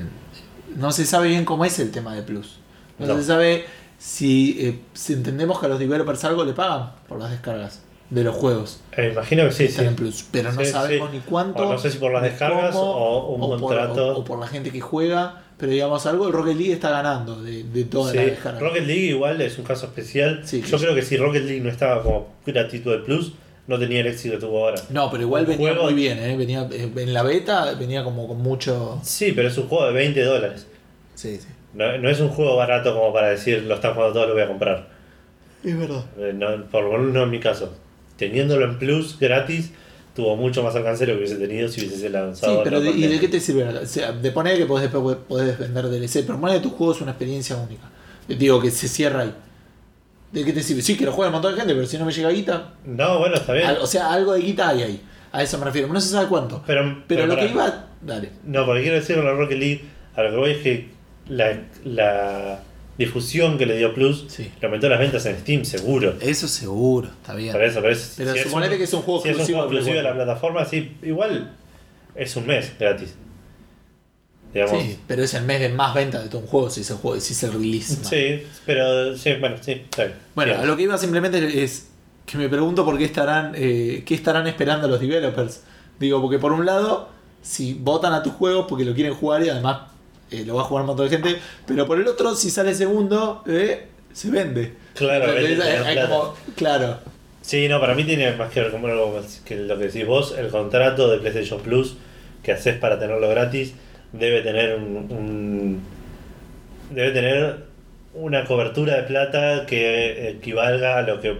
no 0.77 0.93
se 0.93 1.05
sabe 1.07 1.29
bien 1.29 1.45
cómo 1.45 1.65
es 1.65 1.79
el 1.81 1.91
tema 1.91 2.15
de 2.15 2.23
Plus. 2.23 2.59
No, 2.99 3.07
No. 3.07 3.17
se 3.17 3.25
sabe 3.25 3.65
si, 3.99 4.57
eh, 4.61 4.79
si 4.95 5.13
entendemos 5.15 5.59
que 5.59 5.67
a 5.67 5.69
los 5.69 5.79
developers 5.79 6.25
algo 6.25 6.45
le 6.45 6.53
pagan 6.53 6.93
por 7.09 7.19
las 7.19 7.31
descargas 7.31 7.83
de 8.11 8.25
los 8.25 8.35
juegos. 8.35 8.81
Eh, 8.97 9.11
imagino 9.13 9.45
que 9.45 9.53
sí, 9.53 9.69
sí. 9.69 9.83
en 9.83 9.95
Plus, 9.95 10.25
pero 10.31 10.51
no 10.53 10.65
Sí, 10.65 10.71
sabemos 10.71 11.11
sí. 11.11 11.17
ni 11.19 11.23
cuánto. 11.23 11.69
O 11.69 11.73
no 11.73 11.79
sé 11.79 11.91
si 11.91 11.99
por 11.99 12.13
las 12.13 12.23
descargas 12.23 12.75
cómo, 12.75 12.91
o 12.91 13.35
un 13.35 13.41
por- 13.41 13.61
contrato. 13.61 14.15
o- 14.15 14.21
o 14.21 14.25
por 14.25 14.39
la 14.39 14.47
gente 14.47 14.71
que 14.71 14.81
juega, 14.81 15.43
pero 15.59 15.73
digamos 15.73 16.07
algo 16.07 16.27
el 16.29 16.33
Rocket 16.33 16.57
League 16.57 16.73
está 16.73 16.91
ganando 16.91 17.43
de, 17.43 17.65
de 17.65 17.85
toda 17.85 18.15
la 18.15 18.23
Sí, 18.23 18.27
descarga. 18.31 18.61
Rocket 18.61 18.87
League 18.87 19.07
igual 19.09 19.41
es 19.43 19.59
un 19.59 19.65
caso 19.65 19.87
especial. 19.87 20.41
Sí, 20.45 20.63
Yo 20.63 20.79
creo 20.79 20.95
que 20.95 21.03
si 21.03 21.17
Rocket 21.19 21.43
League 21.45 21.61
no 21.61 21.69
estaba 21.69 22.03
como 22.03 22.29
gratuito 22.47 22.91
de 22.91 22.99
Plus, 22.99 23.33
no 23.67 23.79
tenía 23.79 24.01
el 24.01 24.07
éxito 24.07 24.37
que 24.37 24.41
tuvo 24.41 24.65
ahora. 24.65 24.81
No, 24.89 25.11
pero 25.11 25.25
igual 25.25 25.43
Un 25.43 25.49
venía 25.51 25.69
juego- 25.73 25.85
muy 25.85 25.93
bien, 25.95 26.19
¿eh? 26.19 26.35
venía 26.39 26.67
eh, 26.73 26.91
en 26.97 27.13
la 27.13 27.23
beta 27.23 27.75
venía 27.75 28.03
como 28.05 28.27
con 28.27 28.39
mucho. 28.39 28.99
Sí, 29.03 29.33
pero 29.33 29.49
es 29.49 29.59
un 29.59 29.69
juego 29.69 29.85
de 29.87 29.93
20 29.93 30.23
dólares. 30.25 30.67
Sí, 31.15 31.37
sí. 31.37 31.49
No, 31.75 31.99
no 31.99 32.09
es 32.09 32.21
un 32.21 32.29
juego 32.29 32.57
barato 32.57 32.95
como 32.95 33.13
para 33.13 33.29
decir 33.29 33.63
lo 33.65 33.75
están 33.75 33.95
jugando 33.95 34.15
todos, 34.15 34.29
lo 34.29 34.35
voy 34.35 34.43
a 34.43 34.49
comprar. 34.49 34.89
Es 35.65 35.79
verdad. 35.79 36.05
Eh, 36.19 36.33
no, 36.35 36.65
por 36.71 36.85
lo 36.85 36.93
menos 36.99 37.13
no 37.15 37.23
en 37.25 37.31
mi 37.31 37.41
caso. 37.41 37.75
Teniéndolo 38.17 38.65
en 38.65 38.79
Plus 38.79 39.19
gratis, 39.19 39.73
tuvo 40.15 40.37
mucho 40.37 40.63
más 40.63 40.75
alcance 40.75 41.05
de 41.07 41.13
lo 41.13 41.19
que 41.19 41.25
hubiese 41.25 41.41
tenido 41.47 41.69
si 41.69 41.87
hubiese 41.87 42.09
lanzado. 42.11 42.55
Sí, 42.55 42.61
pero 42.65 42.81
de, 42.81 42.91
¿y 42.91 43.07
de 43.07 43.21
qué 43.21 43.29
te 43.29 43.39
sirve? 43.41 43.65
O 43.65 43.87
sea, 43.87 44.13
de 44.13 44.31
poner 44.33 44.57
que 44.57 44.67
podés, 44.67 44.91
después 44.91 45.17
podés 45.29 45.59
vender 45.59 45.87
DLC, 45.89 46.25
pero 46.27 46.41
poner 46.41 46.57
que 46.57 46.63
tu 46.63 46.71
juego 46.71 46.93
es 46.95 47.01
una 47.01 47.13
experiencia 47.13 47.57
única. 47.57 47.85
Digo 48.27 48.61
que 48.61 48.71
se 48.71 48.89
cierra 48.89 49.23
ahí. 49.23 49.35
¿De 50.33 50.45
qué 50.45 50.53
te 50.53 50.63
sirve? 50.63 50.83
Sí, 50.83 50.97
que 50.97 51.05
lo 51.05 51.13
juega 51.13 51.29
un 51.29 51.35
montón 51.35 51.53
de 51.55 51.59
gente, 51.61 51.75
pero 51.75 51.87
si 51.87 51.97
no 51.99 52.05
me 52.05 52.13
llega 52.13 52.29
guita. 52.31 52.75
No, 52.85 53.19
bueno, 53.19 53.37
está 53.37 53.53
bien. 53.53 53.67
al- 53.67 53.79
o 53.79 53.87
sea, 53.87 54.13
algo 54.13 54.35
de 54.35 54.41
guita 54.41 54.69
hay 54.71 54.83
ahí. 54.83 55.03
A 55.33 55.43
eso 55.43 55.59
me 55.59 55.65
refiero. 55.67 55.89
No 55.89 56.01
se 56.01 56.09
sabe 56.11 56.27
cuánto. 56.29 56.63
Pero, 56.67 57.03
Pero 57.07 57.27
lo 57.27 57.37
que 57.37 57.47
iba. 57.47 57.87
Dale. 58.03 58.31
No, 58.45 58.65
porque 58.67 58.83
quiero 58.83 58.97
decir 58.97 59.17
con 59.17 59.25
la 59.25 59.33
Rocket 59.33 59.59
League, 59.59 59.85
a 60.17 60.23
lo 60.23 60.31
que 60.31 60.37
voy 60.37 60.51
es 60.53 60.59
que 60.59 60.91
la, 61.29 61.59
la 61.85 62.61
difusión 62.97 63.59
que 63.59 63.67
le 63.67 63.77
dio 63.77 63.95
Plus 63.95 64.25
Sí. 64.29 64.51
le 64.61 64.67
aumentó 64.67 64.89
las 64.89 64.99
ventas 64.99 65.25
en 65.27 65.39
Steam, 65.39 65.65
seguro. 65.65 66.15
Eso 66.21 66.49
seguro, 66.49 67.09
está 67.09 67.35
bien. 67.35 67.53
Por 67.53 67.63
eso, 67.63 67.81
pero, 67.81 67.93
es- 67.93 68.15
Pero 68.17 68.33
si 68.33 68.39
es 68.39 68.45
suponete 68.45 68.73
un- 68.75 68.79
que 68.79 68.85
es 68.85 68.93
un 68.95 69.03
juego 69.03 69.23
si 69.23 69.29
es 69.29 69.35
un 69.35 69.41
exclusivo 69.41 69.59
juego 69.59 69.71
de 69.73 69.77
exclusivo 69.79 69.97
de 69.97 70.03
la 70.09 70.15
plataforma, 70.25 70.65
sí, 70.65 70.97
igual 71.03 71.53
es 72.15 72.37
un 72.37 72.47
mes 72.47 72.73
gratis. 72.79 73.15
Digamos. 74.53 74.83
Sí, 74.83 74.99
pero 75.07 75.23
es 75.23 75.35
el 75.35 75.45
mes 75.45 75.61
de 75.61 75.69
más 75.69 75.95
ventas 75.95 76.23
de 76.23 76.31
todo 76.31 76.41
un 76.41 76.47
juego 76.47 76.71
si 76.71 76.83
se 76.83 76.95
juego, 76.95 77.21
si 77.21 77.35
se 77.35 77.51
release. 77.51 77.99
¿no? 78.03 78.09
Sí, 78.09 78.43
pero 78.65 79.17
sí, 79.17 79.35
bueno, 79.39 79.57
sí, 79.61 79.73
está 79.73 80.05
bien. 80.05 80.17
Bueno, 80.35 80.55
Sí. 80.55 80.61
a 80.61 80.65
lo 80.65 80.77
que 80.77 80.83
iba 80.85 80.97
simplemente 80.97 81.63
es 81.63 81.89
que 82.25 82.39
me 82.39 82.49
pregunto 82.49 82.85
por 82.85 82.97
qué 82.97 83.05
estarán, 83.05 83.53
eh, 83.55 84.03
qué 84.07 84.15
estarán 84.15 84.47
esperando 84.47 84.89
los 84.89 85.01
developers. 85.01 85.63
Digo, 86.01 86.21
porque 86.23 86.39
por 86.39 86.53
un 86.53 86.65
lado, 86.65 87.11
si 87.43 87.75
votan 87.75 88.15
a 88.15 88.23
tu 88.23 88.31
juego 88.31 88.67
porque 88.67 88.85
lo 88.87 88.95
quieren 88.95 89.15
jugar 89.15 89.43
y 89.45 89.51
además 89.51 89.83
eh, 90.31 90.45
lo 90.45 90.55
va 90.57 90.63
a 90.63 90.65
jugar 90.65 90.83
un 90.83 90.89
montón 90.89 91.09
de 91.09 91.17
gente, 91.17 91.37
pero 91.67 91.87
por 91.87 91.99
el 92.01 92.07
otro, 92.07 92.35
si 92.35 92.51
sale 92.51 92.75
segundo, 92.75 93.43
eh, 93.47 93.87
se 94.13 94.31
vende. 94.31 94.75
Claro, 94.95 95.25
Entonces, 95.27 95.43
vende, 95.49 95.57
te 95.65 95.71
hay- 95.71 95.77
dan 95.79 95.87
hay 95.87 95.95
plata. 95.95 96.09
como- 96.11 96.35
claro. 96.57 96.99
Sí, 97.43 97.67
no, 97.69 97.81
para 97.81 97.95
mí 97.95 98.05
tiene 98.05 98.33
más 98.33 98.51
que 98.53 98.61
ver 98.61 98.71
con 98.71 98.85
algo 98.85 99.21
que 99.47 99.57
lo 99.57 99.79
que 99.79 99.85
decís 99.85 100.07
vos, 100.07 100.35
el 100.39 100.49
contrato 100.49 101.09
de 101.11 101.19
PlayStation 101.19 101.61
Plus 101.61 101.97
que 102.43 102.53
haces 102.53 102.77
para 102.77 102.99
tenerlo 102.99 103.29
gratis 103.29 103.73
debe 104.13 104.43
tener 104.43 104.77
un, 104.77 104.97
un- 105.11 105.81
debe 106.95 107.11
tener 107.13 107.57
una 108.15 108.45
cobertura 108.45 108.97
de 108.97 109.03
plata 109.05 109.65
que 109.67 110.31
equivalga 110.31 110.99
a 110.99 111.03
lo 111.03 111.21
que 111.21 111.37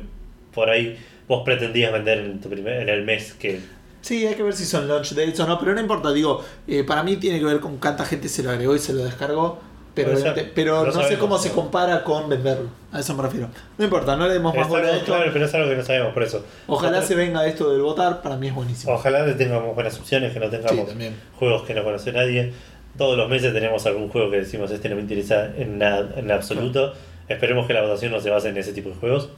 por 0.55 0.71
ahí 0.71 0.99
vos 1.27 1.43
pretendías 1.45 1.93
vender 1.93 2.19
en 2.19 2.41
tu 2.41 2.49
primer, 2.49 2.81
en 2.83 2.89
el 2.89 3.03
mes 3.05 3.35
que 3.35 3.61
Sí, 4.01 4.27
hay 4.27 4.35
que 4.35 4.43
ver 4.43 4.55
si 4.55 4.65
son 4.65 4.87
launch 4.89 5.13
dates 5.15 5.39
o 5.41 5.47
no, 5.47 5.59
pero 5.59 5.75
no 5.75 5.81
importa, 5.81 6.13
digo, 6.13 6.43
eh, 6.67 6.85
para 6.85 7.03
mí 7.03 7.17
tiene 7.17 7.39
que 7.39 7.45
ver 7.45 7.61
con 7.61 7.79
cuánta 7.79 8.05
gente 8.05 8.29
se 8.29 8.43
lo 8.43 8.51
agregó 8.51 8.75
y 8.75 8.79
se 8.79 8.93
lo 8.93 9.05
descargó, 9.05 9.59
pero, 9.95 10.13
pero 10.55 10.87
No 10.87 10.93
no, 10.93 11.03
sé 11.03 11.19
cómo 11.19 11.37
se 11.39 11.51
compara 11.51 12.05
con 12.05 12.29
venderlo, 12.29 12.69
a 12.93 13.01
eso 13.01 13.15
me 13.15 13.23
refiero. 13.25 13.49
No 13.77 13.85
importa, 13.85 14.15
no 14.17 14.29
le 14.29 14.35
demos 14.35 14.55
más 14.55 14.69
bola 14.69 14.87
a 14.89 14.93
esto. 14.97 15.07
claro, 15.07 15.31
pero 15.33 15.45
es 15.45 15.53
algo 15.55 15.69
que 15.69 15.77
no 15.77 15.83
sabemos 15.85 16.15
por 16.15 16.23
eso. 16.23 16.45
Ojalá 16.69 16.99
Otra- 16.99 17.09
se 17.09 17.15
venga 17.17 17.45
esto 17.47 17.71
del 17.73 17.83
votar, 17.83 18.23
para 18.23 18.37
mí 18.37 18.47
es 18.49 18.55
buenísimo. 18.55 18.93
Ojalá 18.95 19.37
tengamos 19.37 19.75
buenas 19.75 19.99
opciones, 19.99 20.33
que 20.33 20.39
no 20.39 20.47
Sí, 20.47 20.53
tengamos 20.53 20.89
también. 20.89 21.17
juegos 21.37 21.63
que 21.65 21.75
no 21.75 21.83
conoce 21.83 22.13
nadie. 22.13 22.53
Todos 22.97 23.17
los 23.19 23.29
meses 23.29 23.53
tenemos 23.53 23.85
algún 23.87 24.09
juego 24.09 24.31
que 24.31 24.39
decimos 24.39 24.71
este 24.71 24.89
no 24.89 24.95
me 24.97 25.03
interesa 25.03 25.47
en 25.57 25.79
nada 25.79 26.09
en 26.17 26.31
absoluto. 26.31 26.95
Esperemos 27.29 27.67
que 27.67 27.75
la 27.75 27.83
votación 27.83 28.13
no 28.13 28.21
se 28.21 28.31
base 28.31 28.49
en 28.51 28.57
ese 28.57 28.73
tipo 28.73 28.89
de 28.91 28.95
juegos. 28.95 29.29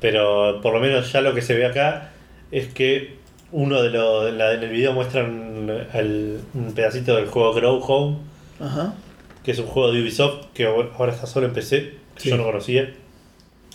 Pero 0.00 0.60
por 0.60 0.74
lo 0.74 0.80
menos 0.80 1.10
ya 1.12 1.20
lo 1.20 1.34
que 1.34 1.42
se 1.42 1.54
ve 1.54 1.66
acá 1.66 2.10
es 2.50 2.68
que 2.68 3.16
uno 3.52 3.82
de 3.82 3.90
los 3.90 4.28
en, 4.28 4.40
el 4.40 4.68
video 4.70 4.92
muestran 4.92 5.70
el- 5.94 6.40
un 6.54 6.72
pedacito 6.74 7.16
del 7.16 7.26
juego 7.26 7.54
Grow 7.54 7.80
Home, 7.82 8.16
Ajá. 8.60 8.94
que 9.44 9.52
es 9.52 9.58
un 9.58 9.66
juego 9.66 9.92
de 9.92 10.02
Ubisoft 10.02 10.46
que 10.54 10.66
ahora 10.66 11.12
está 11.12 11.26
solo 11.26 11.46
en 11.46 11.52
PC, 11.52 11.92
que 12.14 12.20
Sí. 12.22 12.28
yo 12.30 12.36
no 12.36 12.44
conocía. 12.44 12.92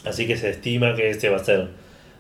Así 0.06 0.26
que 0.28 0.36
se 0.38 0.50
estima 0.50 0.96
que 0.96 1.10
este 1.10 1.30
va 1.30 1.38
a 1.38 1.44
ser 1.44 1.68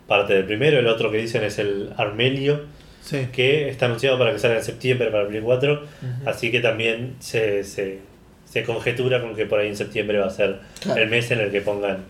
parte 0.07 0.33
del 0.33 0.45
primero. 0.45 0.79
El 0.79 0.87
otro 0.87 1.11
que 1.11 1.17
dicen 1.17 1.43
es 1.43 1.57
el 1.59 1.89
Armelio 1.97 2.61
Sí. 3.01 3.27
que 3.33 3.69
está 3.69 3.87
anunciado 3.87 4.17
para 4.19 4.31
que 4.31 4.39
salga 4.39 4.57
en 4.57 4.63
septiembre 4.63 5.09
para 5.09 5.27
Play 5.27 5.41
4, 5.41 5.73
Ujú. 5.73 6.29
así 6.29 6.51
que 6.51 6.59
también 6.59 7.15
se, 7.19 7.63
se, 7.63 7.99
se 8.45 8.63
conjetura 8.63 9.21
con 9.21 9.35
que 9.35 9.45
por 9.47 9.59
ahí 9.59 9.69
en 9.69 9.75
septiembre 9.75 10.19
va 10.19 10.27
a 10.27 10.29
ser 10.29 10.59
Claro. 10.81 11.01
el 11.01 11.09
mes 11.09 11.31
en 11.31 11.39
el 11.39 11.51
que 11.51 11.61
pongan 11.61 12.03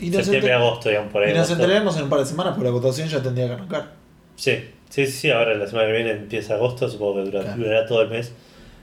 Y 0.00 0.08
nos, 0.10 0.22
septiembre, 0.22 0.54
agosto, 0.54 0.88
digamos, 0.88 1.12
por 1.12 1.22
ahí. 1.22 1.32
y 1.32 1.34
nos 1.34 1.50
enteraremos 1.50 1.96
en 1.98 2.04
un 2.04 2.08
par 2.08 2.20
de 2.20 2.26
semanas, 2.26 2.54
porque 2.54 2.64
la 2.64 2.70
votación 2.72 3.08
ya 3.08 3.22
tendría 3.22 3.46
que 3.48 3.52
arrancar. 3.52 3.92
Sí, 4.36 4.58
sí, 4.88 5.06
sí, 5.06 5.12
sí, 5.12 5.30
ahora 5.30 5.54
la 5.54 5.66
semana 5.66 5.86
que 5.88 5.92
viene 5.94 6.10
empieza 6.12 6.54
agosto, 6.54 6.88
supongo 6.88 7.16
que 7.24 7.30
dura- 7.30 7.42
Claro. 7.42 7.56
durará 7.62 7.86
todo 7.86 8.02
el 8.02 8.08
mes 8.10 8.32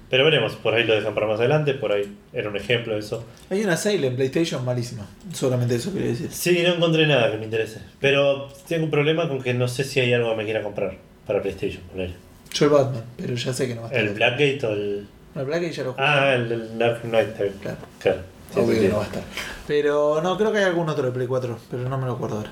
Pero 0.10 0.24
veremos, 0.24 0.56
por 0.56 0.76
ahí 0.76 0.84
lo 0.84 0.94
dejan 0.94 1.16
para 1.16 1.26
más 1.26 1.40
adelante, 1.40 1.74
por 1.74 1.92
ahí 1.92 2.04
era 2.32 2.48
un 2.48 2.56
ejemplo 2.56 2.94
de 2.94 3.00
eso. 3.00 3.26
Hay 3.50 3.64
una 3.64 3.76
sale 3.76 4.06
en 4.06 4.16
PlayStation 4.16 4.64
malísima. 4.64 5.08
Solamente 5.34 5.76
eso 5.76 5.92
quería 5.92 6.10
decir. 6.10 6.30
Sí, 6.32 6.62
no 6.66 6.76
encontré 6.76 7.08
nada 7.08 7.32
que 7.32 7.38
me 7.38 7.46
interese. 7.46 7.80
Pero 8.00 8.48
tengo 8.68 8.86
un 8.86 8.92
problema 8.92 9.28
con 9.28 9.42
que 9.42 9.56
no 9.56 9.68
sé 9.68 9.84
si 9.84 10.00
hay 10.00 10.14
algo 10.14 10.30
que 10.30 10.36
me 10.38 10.46
quiera 10.46 10.62
comprar 10.62 10.94
para 11.26 11.42
PlayStation. 11.42 11.82
ponele. 11.92 12.14
Yo 12.54 12.66
el 12.68 12.72
Batman, 12.72 13.04
pero 13.18 13.34
ya 13.34 13.52
sé 13.52 13.68
que 13.68 13.74
no 13.74 13.82
va 13.82 13.88
a 13.88 13.92
estar. 13.92 14.06
El 14.06 14.14
Blackgate 14.14 14.60
o 14.68 14.70
el. 14.74 15.08
No, 15.34 15.42
el 15.42 15.48
Blackgate 15.48 15.74
ya 15.74 15.84
lo 15.84 15.94
jugué. 15.94 16.06
Ah, 16.06 16.34
el, 16.36 16.52
el 16.52 16.78
Dark 16.78 17.02
Knight. 17.02 17.30
Claro. 17.62 17.78
Claro. 18.00 18.20
Sí, 18.54 18.60
Obvio 18.60 18.80
que 18.82 18.88
no 18.90 18.98
va 18.98 19.04
a 19.04 19.08
estar. 19.08 19.24
Pero 19.68 20.22
no, 20.22 20.38
creo 20.38 20.52
que 20.52 20.60
hay 20.60 20.64
algún 20.66 20.88
otro 20.88 21.04
de 21.08 21.12
Play 21.12 21.26
4, 21.28 21.58
pero 21.72 21.90
no 21.90 21.98
me 21.98 22.06
lo 22.06 22.14
acuerdo 22.14 22.38
ahora. 22.38 22.52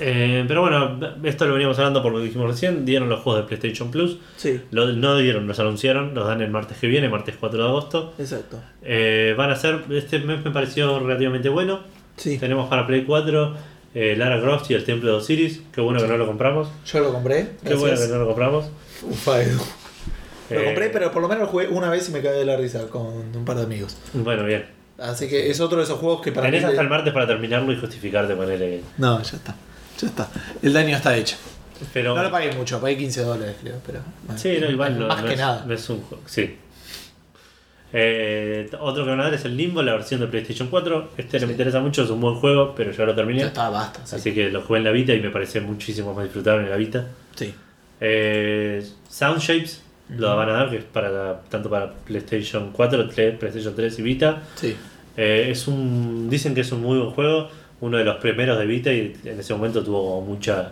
Eh, 0.00 0.44
pero 0.48 0.60
bueno, 0.62 0.98
esto 1.22 1.46
lo 1.46 1.52
veníamos 1.54 1.78
hablando 1.78 2.02
por 2.02 2.12
lo 2.12 2.18
que 2.18 2.24
dijimos 2.24 2.48
recién. 2.50 2.84
Dieron 2.84 3.08
los 3.08 3.20
juegos 3.20 3.42
de 3.42 3.48
PlayStation 3.48 3.90
Plus. 3.90 4.18
Sí, 4.36 4.60
Lo- 4.70 4.86
no 4.92 5.16
dieron, 5.18 5.46
los 5.46 5.58
anunciaron. 5.60 6.14
Los 6.14 6.26
dan 6.26 6.40
el 6.42 6.50
martes 6.50 6.78
que 6.78 6.86
viene, 6.88 7.08
martes 7.08 7.36
4 7.38 7.62
de 7.62 7.68
agosto. 7.68 8.14
exacto. 8.18 8.60
Eh, 8.82 9.34
van 9.38 9.50
a 9.50 9.56
ser, 9.56 9.84
este 9.90 10.18
mes 10.20 10.44
me 10.44 10.50
pareció 10.50 10.98
relativamente 10.98 11.48
bueno. 11.48 11.80
Sí, 12.16 12.38
Tenemos 12.38 12.68
para 12.68 12.86
Play 12.86 13.04
4 13.04 13.54
eh, 13.94 14.14
Lara 14.16 14.40
Croft 14.40 14.70
y 14.70 14.74
el 14.74 14.84
Templo 14.84 15.10
de 15.12 15.16
Osiris. 15.18 15.62
Qué 15.72 15.80
bueno 15.80 16.00
que 16.00 16.08
no 16.08 16.16
lo 16.16 16.26
compramos. 16.26 16.68
yo 16.86 17.00
lo 17.00 17.12
compré. 17.12 17.50
Qué 17.64 17.74
bueno 17.74 17.96
que 17.96 18.08
no 18.08 18.18
lo 18.18 18.26
compramos. 18.26 18.66
Ufa, 19.02 19.42
Edu. 19.42 19.58
Lo 20.50 20.60
Eh, 20.60 20.64
compré, 20.66 20.90
pero 20.90 21.10
por 21.10 21.22
lo 21.22 21.28
menos 21.28 21.44
lo 21.44 21.48
jugué 21.48 21.68
una 21.68 21.88
vez 21.90 22.08
y 22.08 22.12
me 22.12 22.20
cagué 22.20 22.38
de 22.38 22.44
la 22.44 22.56
risa 22.56 22.88
con 22.88 23.06
un 23.34 23.44
par 23.44 23.56
de 23.56 23.62
amigos. 23.62 23.96
Bueno, 24.12 24.44
bien. 24.44 24.66
Así 24.98 25.28
que 25.28 25.50
es 25.50 25.58
otro 25.60 25.78
de 25.78 25.84
esos 25.84 25.98
juegos 25.98 26.20
que 26.20 26.30
para 26.32 26.46
Tenés 26.46 26.62
mí 26.62 26.66
hasta 26.66 26.76
le- 26.82 26.86
el 26.86 26.90
martes 26.90 27.12
para 27.12 27.26
terminarlo 27.26 27.72
y 27.72 27.76
justificar 27.80 28.28
de 28.28 28.34
manera 28.36 28.58
que. 28.58 28.82
No, 28.98 29.20
ya 29.22 29.36
está. 29.36 29.56
Ya 30.00 30.08
está. 30.08 30.28
El 30.62 30.72
daño 30.72 30.96
está 30.96 31.16
hecho. 31.16 31.36
Pero. 31.92 32.14
No 32.14 32.22
lo 32.22 32.30
pagué 32.30 32.52
mucho, 32.52 32.80
pagué 32.80 32.96
15 32.96 33.22
dólares, 33.22 33.56
creo. 33.60 33.76
Pero, 33.86 34.00
Sí, 34.36 34.56
no, 34.60 34.70
igual 34.70 34.98
no, 34.98 35.06
Más 35.08 35.22
no 35.22 35.26
que 35.28 35.34
es, 35.34 35.40
nada. 35.40 35.64
no 35.66 35.74
es 35.74 35.88
un 35.90 36.00
juego. 36.02 36.22
Sí. 36.26 36.56
Eh, 37.96 38.68
otro 38.80 39.04
que 39.04 39.10
van 39.10 39.20
a 39.20 39.24
dar 39.24 39.34
es 39.34 39.44
el 39.44 39.56
Limbo, 39.56 39.80
la 39.82 39.92
versión 39.92 40.20
de 40.20 40.26
PlayStation 40.26 40.68
4. 40.68 41.10
Este 41.16 41.38
no 41.38 41.46
me 41.46 41.52
interesa 41.52 41.80
mucho, 41.80 42.02
es 42.02 42.10
un 42.10 42.20
buen 42.20 42.34
juego, 42.36 42.74
pero 42.74 42.90
ya 42.90 43.04
lo 43.04 43.14
terminé. 43.14 43.40
Ya 43.40 43.46
está, 43.46 43.68
basta. 43.70 44.04
Sí. 44.04 44.16
Así 44.16 44.34
que 44.34 44.50
lo 44.50 44.62
jugué 44.62 44.78
en 44.78 44.84
la 44.84 44.90
Vita 44.90 45.12
y 45.14 45.20
me 45.20 45.30
parece 45.30 45.60
muchísimo 45.60 46.12
más 46.12 46.24
disfrutable 46.24 46.64
en 46.64 46.70
la 46.70 46.76
Vita. 46.76 47.06
Sí. 47.36 47.54
Eh, 48.00 48.84
Sound 49.08 49.40
Shapes 49.40 49.82
lo 50.08 50.36
van 50.36 50.48
a 50.50 50.52
dar, 50.54 50.70
que 50.70 50.78
es 50.78 50.84
para 50.84 51.40
tanto 51.42 51.70
para 51.70 51.92
PlayStation 51.92 52.72
4, 52.72 53.08
3, 53.08 53.38
PlayStation 53.38 53.74
3 53.76 53.98
y 53.98 54.02
Vita. 54.02 54.42
Sí. 54.56 54.76
Eh, 55.16 55.48
es 55.50 55.68
un, 55.68 56.28
dicen 56.28 56.54
que 56.54 56.62
es 56.62 56.72
un 56.72 56.82
muy 56.82 56.98
buen 56.98 57.10
juego, 57.10 57.48
uno 57.84 57.98
de 57.98 58.04
los 58.04 58.16
primeros 58.16 58.58
de 58.58 58.66
Vita 58.66 58.92
y 58.92 59.14
en 59.24 59.38
ese 59.40 59.52
momento 59.54 59.82
tuvo 59.84 60.20
mucha, 60.22 60.70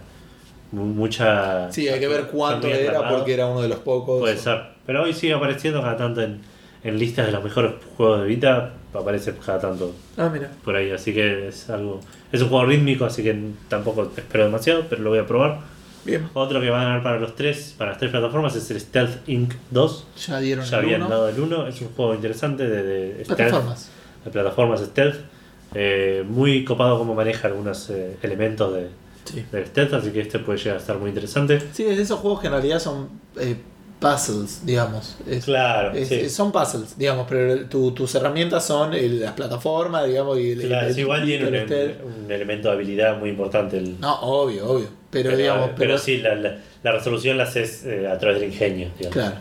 mu- 0.72 0.84
mucha. 0.86 1.70
Sí, 1.70 1.88
hay 1.88 2.00
que 2.00 2.08
ver 2.08 2.24
cuánto 2.26 2.66
era 2.68 2.90
aclamado. 2.92 3.16
porque 3.18 3.34
era 3.34 3.46
uno 3.46 3.60
de 3.62 3.68
los 3.68 3.78
pocos. 3.80 4.20
Puede 4.20 4.36
ser, 4.38 4.62
pero 4.86 5.02
hoy 5.02 5.12
sigue 5.12 5.34
apareciendo 5.34 5.80
cada 5.82 5.96
tanto 5.96 6.22
en, 6.22 6.40
en 6.84 6.98
listas 6.98 7.26
de 7.26 7.32
los 7.32 7.44
mejores 7.44 7.72
juegos 7.96 8.22
de 8.22 8.26
Vita, 8.26 8.72
aparece 8.94 9.34
cada 9.44 9.60
tanto 9.60 9.94
Ah, 10.16 10.30
mira. 10.32 10.50
por 10.64 10.74
ahí, 10.76 10.90
así 10.90 11.12
que 11.12 11.48
es 11.48 11.68
algo, 11.70 12.00
es 12.32 12.40
un 12.42 12.48
juego 12.48 12.64
rítmico, 12.66 13.04
así 13.04 13.22
que 13.22 13.36
tampoco 13.68 14.10
espero 14.16 14.44
demasiado, 14.44 14.84
pero 14.88 15.02
lo 15.02 15.10
voy 15.10 15.18
a 15.18 15.26
probar. 15.26 15.58
Bien. 16.04 16.28
Otro 16.34 16.60
que 16.60 16.68
van 16.68 16.84
a 16.86 16.88
dar 16.94 17.02
para 17.02 17.20
los 17.20 17.36
tres, 17.36 17.74
para 17.78 17.90
las 17.90 17.98
tres 17.98 18.10
plataformas 18.10 18.56
es 18.56 18.68
el 18.72 18.80
Stealth 18.80 19.28
Inc. 19.28 19.52
2. 19.70 20.06
Ya 20.26 20.40
dieron 20.40 20.64
Ya 20.64 20.78
el 20.78 20.84
habían 20.84 21.02
uno. 21.02 21.10
dado 21.10 21.28
el 21.28 21.38
1, 21.38 21.66
es 21.68 21.80
un 21.80 21.88
juego 21.90 22.14
interesante 22.14 22.68
de, 22.68 22.82
de 22.82 23.24
stealth, 23.24 23.36
Plataformas. 23.38 23.90
de 24.24 24.30
plataformas 24.30 24.80
stealth. 24.80 25.16
Eh, 25.74 26.24
muy 26.28 26.64
copado 26.64 26.98
como 26.98 27.14
maneja 27.14 27.48
algunos 27.48 27.88
eh, 27.90 28.16
elementos 28.22 28.74
de, 28.74 28.88
Sí. 29.24 29.44
del 29.52 29.66
stealth, 29.66 29.94
así 29.94 30.10
que 30.10 30.20
este 30.20 30.38
puede 30.40 30.58
llegar 30.58 30.76
a 30.76 30.80
estar 30.80 30.98
muy 30.98 31.08
interesante. 31.10 31.60
Sí, 31.72 31.84
es 31.84 31.96
de 31.96 32.02
esos 32.02 32.18
juegos 32.20 32.40
que 32.40 32.48
en 32.48 32.52
realidad 32.54 32.78
son 32.80 33.08
eh, 33.40 33.56
puzzles, 34.00 34.66
digamos. 34.66 35.16
Es- 35.28 35.44
Claro, 35.44 35.92
es- 35.92 36.08
sí. 36.08 36.28
Son 36.28 36.50
puzzles, 36.50 36.98
digamos, 36.98 37.26
pero 37.28 37.66
tu- 37.66 37.92
tus 37.92 38.12
herramientas 38.16 38.66
son 38.66 38.92
el- 38.94 39.20
las 39.20 39.32
plataformas, 39.32 40.06
digamos, 40.08 40.38
y 40.40 40.50
el, 40.50 40.62
Claro, 40.62 40.88
el- 40.88 40.98
igual 40.98 41.24
tiene 41.24 41.44
un, 41.60 41.66
stealth. 41.66 41.96
un 42.24 42.30
elemento 42.32 42.66
de 42.68 42.74
habilidad 42.74 43.16
muy 43.18 43.30
importante. 43.30 43.78
El, 43.78 44.00
No, 44.00 44.20
obvio, 44.22 44.66
obvio. 44.68 44.88
Pero, 45.10 45.28
pero, 45.30 45.36
digamos, 45.38 45.66
pero 45.68 45.76
pero, 45.78 45.98
sí, 45.98 46.16
la, 46.18 46.34
la, 46.34 46.58
la 46.82 46.92
resolución 46.92 47.36
la 47.38 47.44
haces 47.44 47.84
eh, 47.84 48.08
a 48.08 48.18
través 48.18 48.40
del 48.40 48.50
ingenio. 48.50 48.88
Digamos. 48.98 49.12
Claro. 49.14 49.36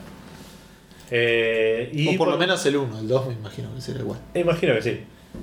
Eh, 1.09 1.89
y 1.91 2.15
o 2.15 2.17
por 2.17 2.29
lo 2.29 2.37
menos 2.37 2.65
el 2.65 2.77
1, 2.77 2.99
el 2.99 3.07
2 3.07 3.27
me 3.27 3.33
imagino 3.33 3.73
que 3.75 3.81
será 3.81 3.99
igual. 3.99 4.19
Imagino 4.33 4.73
que 4.75 4.81
sí. 4.81 4.99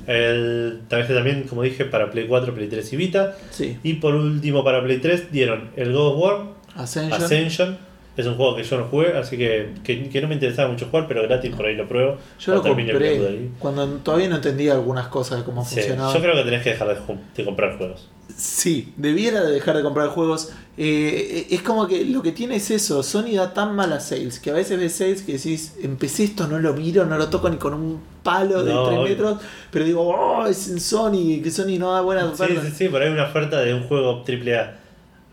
El, 0.09 0.80
también, 0.89 1.14
también, 1.14 1.43
como 1.43 1.62
dije, 1.62 1.85
para 1.85 2.10
Play 2.10 2.26
4, 2.26 2.55
Play 2.55 2.68
3 2.68 2.93
y 2.94 2.97
Vita. 2.97 3.36
Sí. 3.51 3.76
Y 3.82 3.94
por 3.94 4.14
último, 4.14 4.64
para 4.64 4.82
Play 4.82 4.98
3 4.98 5.30
dieron 5.30 5.70
el 5.76 5.93
God 5.93 6.14
of 6.14 6.18
War 6.18 6.39
Ascension. 6.74 7.22
Ascension. 7.22 7.78
Es 8.19 8.27
un 8.27 8.35
juego 8.35 8.57
que 8.57 8.65
yo 8.65 8.77
no 8.78 8.85
jugué, 8.86 9.16
así 9.16 9.39
que, 9.39 9.74
que, 9.85 10.09
que 10.11 10.20
no 10.20 10.27
me 10.27 10.35
interesaba 10.35 10.69
mucho 10.70 10.86
jugar, 10.90 11.07
pero 11.07 11.23
gratis 11.23 11.55
por 11.55 11.65
ahí 11.66 11.77
lo 11.77 11.86
pruebo. 11.86 12.19
Yo 12.40 12.55
lo 12.57 12.62
compré 12.62 13.09
ahí. 13.09 13.51
cuando 13.61 13.86
todavía 13.99 14.28
no 14.28 14.36
entendía 14.36 14.73
algunas 14.73 15.07
cosas 15.07 15.39
de 15.39 15.45
cómo 15.45 15.65
Sí, 15.65 15.77
funcionaba. 15.77 16.12
yo 16.12 16.20
creo 16.20 16.35
que 16.35 16.43
tenés 16.43 16.62
que 16.65 16.70
dejar 16.70 16.89
de, 17.36 17.45
comprar 17.45 17.78
juegos. 17.78 18.09
Sí, 18.36 18.93
debiera 18.97 19.43
de 19.43 19.53
dejar 19.53 19.77
de 19.77 19.85
comprar 19.85 20.09
juegos. 20.09 20.53
Eh, 20.77 21.47
es 21.51 21.62
como 21.62 21.86
que 21.86 22.05
lo 22.05 22.20
que 22.23 22.32
tiene 22.32 22.57
es 22.57 22.70
eso. 22.73 23.03
Sony 23.05 23.35
da 23.36 23.55
tan 23.55 23.74
malas 23.77 24.09
sales 24.09 24.40
que 24.40 24.51
a 24.51 24.55
veces 24.55 24.78
ves 24.81 24.95
sales 24.97 25.23
que 25.23 25.32
decís, 25.35 25.77
empecé 25.82 26.24
esto, 26.24 26.49
no 26.49 26.59
lo 26.59 26.74
miro, 26.74 27.07
no 27.07 27.16
lo 27.19 27.28
toco 27.28 27.49
ni 27.49 27.57
con 27.57 27.73
un 27.74 28.01
palo 28.24 28.65
de 28.65 28.73
No, 28.74 28.85
3 28.89 28.99
obvio. 28.99 29.09
metros. 29.11 29.39
Pero 29.70 29.85
digo, 29.85 30.03
oh, 30.03 30.45
es 30.47 30.69
en 30.69 30.81
Sony, 30.81 31.40
que 31.43 31.51
Sony 31.53 31.78
no 31.78 31.93
da 31.93 32.01
buenas 32.01 32.36
Sí, 32.36 32.43
ofertas. 32.43 32.65
sí, 32.65 32.73
sí, 32.77 32.89
por 32.89 33.01
ahí 33.01 33.11
una 33.11 33.24
oferta 33.28 33.61
de 33.61 33.74
un 33.74 33.85
juego 33.85 34.24
AAA 34.28 34.74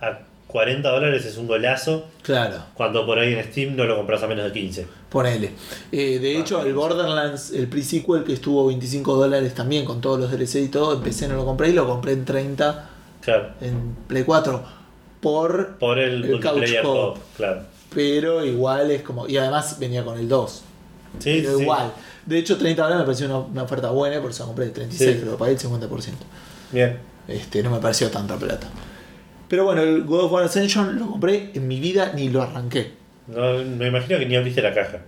a 0.01 0.19
40 0.55 0.89
dólares 0.89 1.25
es 1.25 1.37
un 1.37 1.47
golazo, 1.47 2.05
Claro, 2.23 2.57
cuando 2.73 3.05
por 3.05 3.19
ahí 3.19 3.33
en 3.33 3.43
Steam 3.51 3.75
no 3.75 3.83
lo 3.83 3.95
compras 3.97 4.23
a 4.23 4.27
menos 4.27 4.45
de 4.45 4.51
15. 4.53 4.87
ponele. 5.09 5.51
Eh, 5.91 6.19
de 6.19 6.37
Ah, 6.37 6.39
hecho, 6.39 6.63
el 6.63 6.73
Borderlands, 6.73 7.51
el 7.51 7.67
pre-sequel 7.67 8.23
que 8.23 8.33
estuvo 8.33 8.65
25 8.67 9.15
dólares 9.15 9.53
también 9.53 9.85
con 9.85 9.99
todos 10.01 10.19
los 10.19 10.31
DLC 10.31 10.61
y 10.63 10.67
todo, 10.69 10.93
empecé, 10.93 11.27
no 11.27 11.35
lo 11.35 11.45
compré 11.45 11.69
y 11.69 11.73
lo 11.73 11.85
compré 11.85 12.13
en 12.13 12.23
30 12.25 12.89
Claro, 13.21 13.49
en 13.61 13.95
Play 14.07 14.23
4. 14.23 14.63
Por 15.21 15.77
por 15.77 15.99
el, 15.99 16.23
El 16.23 16.31
multiplayer 16.31 16.81
couch 16.81 16.91
co-op, 16.93 17.17
claro. 17.37 17.61
pero 17.93 18.45
igual 18.45 18.91
es 18.91 19.01
como. 19.01 19.27
Y 19.27 19.37
además 19.37 19.77
venía 19.79 20.03
con 20.05 20.17
el 20.19 20.27
2. 20.29 20.61
Sí, 21.19 21.41
pero 21.43 21.57
sí. 21.57 21.63
igual. 21.63 21.91
De 22.25 22.37
hecho, 22.39 22.57
30 22.57 22.81
dólares 22.83 22.99
me 23.01 23.05
pareció 23.05 23.25
una, 23.27 23.37
una 23.39 23.63
oferta 23.63 23.89
buena, 23.91 24.21
por 24.21 24.31
eso 24.31 24.45
compré 24.45 24.65
el 24.65 24.71
36, 24.73 25.11
Sí. 25.11 25.19
pero 25.23 25.37
pagué 25.37 25.53
el 25.53 25.59
50%. 25.59 26.25
Bien. 26.71 26.97
Este, 27.27 27.63
no 27.63 27.71
me 27.71 27.79
pareció 27.79 28.09
tanta 28.11 28.35
plata. 28.37 28.67
Pero 29.47 29.65
bueno, 29.65 29.81
el 29.81 30.03
God 30.03 30.25
of 30.25 30.31
War 30.31 30.43
Ascension 30.43 30.97
lo 30.97 31.07
compré 31.07 31.51
en 31.53 31.67
mi 31.67 31.79
vida 31.79 32.13
ni 32.15 32.29
lo 32.29 32.41
arranqué. 32.41 32.91
No, 33.27 33.53
me 33.77 33.87
imagino 33.87 34.19
que 34.19 34.25
ni 34.25 34.35
abriste 34.35 34.61
la 34.61 34.73
caja. 34.73 34.99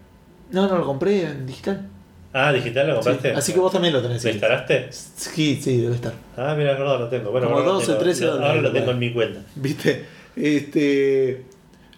No, 0.52 0.68
no 0.68 0.78
lo 0.78 0.86
compré 0.86 1.24
en 1.24 1.46
digital. 1.46 1.88
Ah, 2.34 2.52
digital 2.54 2.88
lo 2.88 2.94
Sí, 3.02 3.10
compraste. 3.10 3.32
Así 3.38 3.54
que 3.54 3.60
vos 3.60 3.72
también 3.72 3.94
lo 3.94 4.02
tenés. 4.02 4.24
¿Lo 4.24 4.30
instalaste? 4.30 4.88
Sí, 4.92 5.60
sí, 5.62 5.78
debe 5.82 5.96
estar. 5.96 6.14
Ah, 6.36 6.54
mira, 6.58 6.74
es 6.74 6.80
verdad, 6.80 7.00
lo 7.00 7.08
tengo. 7.10 7.32
Bueno, 7.32 7.48
Como 7.48 7.60
ahora 7.60 7.68
lo 7.70 7.74
12, 7.76 7.88
tengo- 7.88 8.00
13 8.00 8.26
lo- 8.26 8.32
dólares, 8.34 8.50
Ahora 8.56 8.62
lo 8.62 8.72
tengo 8.74 8.92
en 8.92 9.00
mi 9.00 9.14
cuenta. 9.14 9.40
¿Viste? 9.56 10.06
Este. 10.36 11.46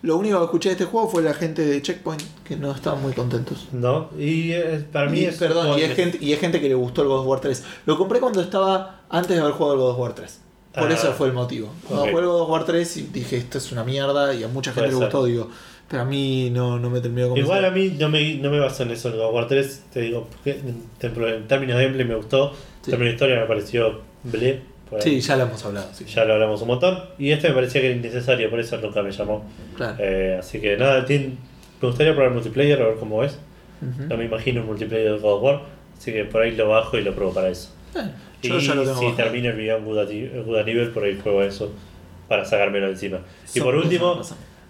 Lo 0.01 0.15
único 0.17 0.37
que 0.39 0.45
escuché 0.45 0.69
de 0.69 0.73
este 0.73 0.85
juego 0.85 1.09
fue 1.09 1.21
la 1.21 1.33
gente 1.33 1.65
de 1.65 1.81
Checkpoint 1.81 2.21
que 2.45 2.55
no 2.55 2.71
estaban 2.71 3.01
muy 3.01 3.11
contentos. 3.11 3.67
No, 3.73 4.09
y 4.17 4.53
eh, 4.53 4.85
para 4.93 5.09
mí 5.09 5.19
Y- 5.19 5.25
es. 5.25 5.35
perdón, 5.37 5.77
y 5.77 5.81
es, 5.81 5.93
gente, 5.93 6.17
y 6.21 6.31
es 6.31 6.39
gente 6.39 6.61
que 6.61 6.69
le 6.69 6.75
gustó 6.75 7.01
el 7.01 7.09
God 7.09 7.19
of 7.21 7.27
War 7.27 7.41
3. 7.41 7.65
Lo 7.85 7.97
compré 7.97 8.21
cuando 8.21 8.39
estaba 8.41 9.01
antes 9.09 9.35
de 9.35 9.41
haber 9.41 9.53
jugado 9.53 9.73
el 9.73 9.79
God 9.81 9.89
of 9.91 9.99
War 9.99 10.13
3. 10.15 10.39
Por 10.73 10.89
Ah. 10.89 10.93
eso 10.93 11.13
fue 11.13 11.27
el 11.27 11.33
motivo. 11.33 11.69
Cuando 11.87 12.03
Ok. 12.05 12.09
jugué 12.11 12.21
el 12.23 12.27
God 12.29 12.49
War 12.49 12.65
3 12.65 12.97
y 12.97 13.01
dije, 13.11 13.37
esto 13.37 13.57
es 13.57 13.71
una 13.71 13.83
mierda 13.83 14.33
y 14.33 14.43
a 14.43 14.47
mucha 14.47 14.71
gente 14.71 14.89
Puede 14.89 14.91
le 14.93 14.97
ser. 14.97 15.05
gustó, 15.13 15.25
digo. 15.25 15.49
Pero 15.87 16.03
a 16.03 16.05
mí 16.05 16.51
no, 16.51 16.77
no 16.77 16.89
me 16.91 17.01
terminó 17.01 17.29
convencer. 17.29 17.45
Igual 17.51 17.65
a 17.65 17.71
mí 17.71 17.95
no 17.99 18.09
me, 18.09 18.35
no 18.35 18.51
me 18.51 18.59
baso 18.59 18.83
en 18.83 18.91
eso. 18.91 19.09
El 19.09 19.15
God 19.17 19.33
War 19.33 19.47
3, 19.47 19.85
te 19.91 20.01
digo, 20.01 20.27
en, 20.45 20.55
en 21.01 21.47
términos 21.47 21.77
de 21.77 21.83
gameplay 21.83 22.05
me 22.07 22.15
gustó. 22.15 22.51
Sí. 22.53 22.57
En 22.85 22.91
términos 22.91 23.09
de 23.11 23.13
historia 23.15 23.39
me 23.41 23.45
pareció 23.47 24.01
ble. 24.23 24.61
por 24.87 24.99
ahí. 24.99 25.03
Sí, 25.03 25.19
ya 25.21 25.35
lo 25.35 25.43
hemos 25.45 25.65
hablado. 25.65 25.87
Sí. 25.93 26.05
Ya 26.05 26.25
lo 26.25 26.33
hablamos 26.35 26.61
un 26.61 26.67
montón. 26.67 26.99
Y 27.17 27.31
este 27.31 27.49
me 27.49 27.55
parecía 27.55 27.81
que 27.81 27.87
era 27.87 27.95
innecesario, 27.95 28.49
por 28.51 28.59
eso 28.59 28.77
nunca 28.77 29.01
me 29.01 29.11
llamó. 29.11 29.43
Claro. 29.75 29.95
Eh, 29.99 30.37
así 30.39 30.59
que 30.61 30.77
nada, 30.77 31.03
tiene- 31.05 31.37
me 31.81 31.87
gustaría 31.87 32.13
probar 32.13 32.31
multiplayer, 32.33 32.79
a 32.81 32.85
ver 32.87 32.97
cómo 32.99 33.23
es. 33.23 33.37
No 34.07 34.17
me 34.17 34.25
imagino 34.25 34.61
un 34.61 34.67
multiplayer 34.67 35.13
de 35.13 35.17
God 35.19 35.33
of 35.37 35.43
War. 35.43 35.61
Así 35.97 36.11
que 36.13 36.25
por 36.25 36.41
ahí 36.43 36.51
lo 36.55 36.69
bajo 36.69 36.97
y 36.97 37.01
lo 37.01 37.15
pruebo 37.15 37.33
para 37.33 37.49
eso. 37.49 37.69
Bueno, 37.93 38.11
yo 38.41 38.57
y 38.57 38.61
ya 38.61 38.75
lo 38.75 38.83
tengo 38.83 38.99
si 38.99 39.05
bajado. 39.05 39.23
termino 39.23 39.49
el 39.49 39.55
Beyond 39.55 39.85
Good, 39.85 40.65
Nivel, 40.65 40.89
por 40.89 41.03
ahí 41.03 41.19
juego 41.21 41.43
eso 41.43 41.73
para 42.29 42.45
sacármelo 42.45 42.87
encima. 42.87 43.19
Y 43.53 43.59
por 43.59 43.75
último, 43.75 44.21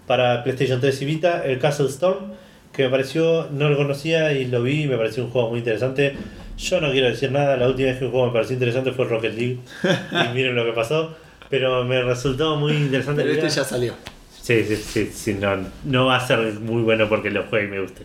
para 0.06 0.42
PlayStation 0.42 0.80
3 0.80 1.02
y 1.02 1.04
Vita, 1.04 1.44
el 1.44 1.58
Castle 1.58 1.86
Storm, 1.86 2.32
que 2.72 2.84
me 2.84 2.90
pareció, 2.90 3.48
no 3.52 3.68
lo 3.68 3.76
conocía 3.76 4.32
y 4.32 4.46
lo 4.46 4.62
vi, 4.62 4.86
me 4.86 4.96
pareció 4.96 5.24
un 5.24 5.30
juego 5.30 5.50
muy 5.50 5.58
interesante. 5.58 6.14
Yo 6.58 6.80
no 6.80 6.90
quiero 6.90 7.08
decir 7.08 7.30
nada, 7.30 7.56
la 7.56 7.68
última 7.68 7.90
vez 7.90 7.98
que 7.98 8.06
un 8.06 8.10
juego 8.10 8.26
me 8.26 8.32
pareció 8.32 8.54
interesante 8.54 8.92
fue 8.92 9.04
Rocket 9.04 9.34
League. 9.34 9.58
y 9.84 10.28
miren 10.34 10.56
lo 10.56 10.64
que 10.64 10.72
pasó. 10.72 11.14
Pero 11.48 11.84
me 11.84 12.02
resultó 12.02 12.56
muy 12.56 12.72
interesante. 12.72 13.22
Pero 13.22 13.34
este 13.34 13.48
ya 13.50 13.64
salió. 13.64 13.94
Sí, 14.40 14.64
sí, 14.64 14.76
sí, 14.76 15.10
sí, 15.12 15.34
no, 15.34 15.56
no 15.84 16.06
va 16.06 16.16
a 16.16 16.26
ser 16.26 16.38
muy 16.54 16.82
bueno 16.82 17.08
porque 17.08 17.30
lo 17.30 17.42
juegue 17.44 17.66
y 17.66 17.70
me 17.70 17.80
guste. 17.80 18.02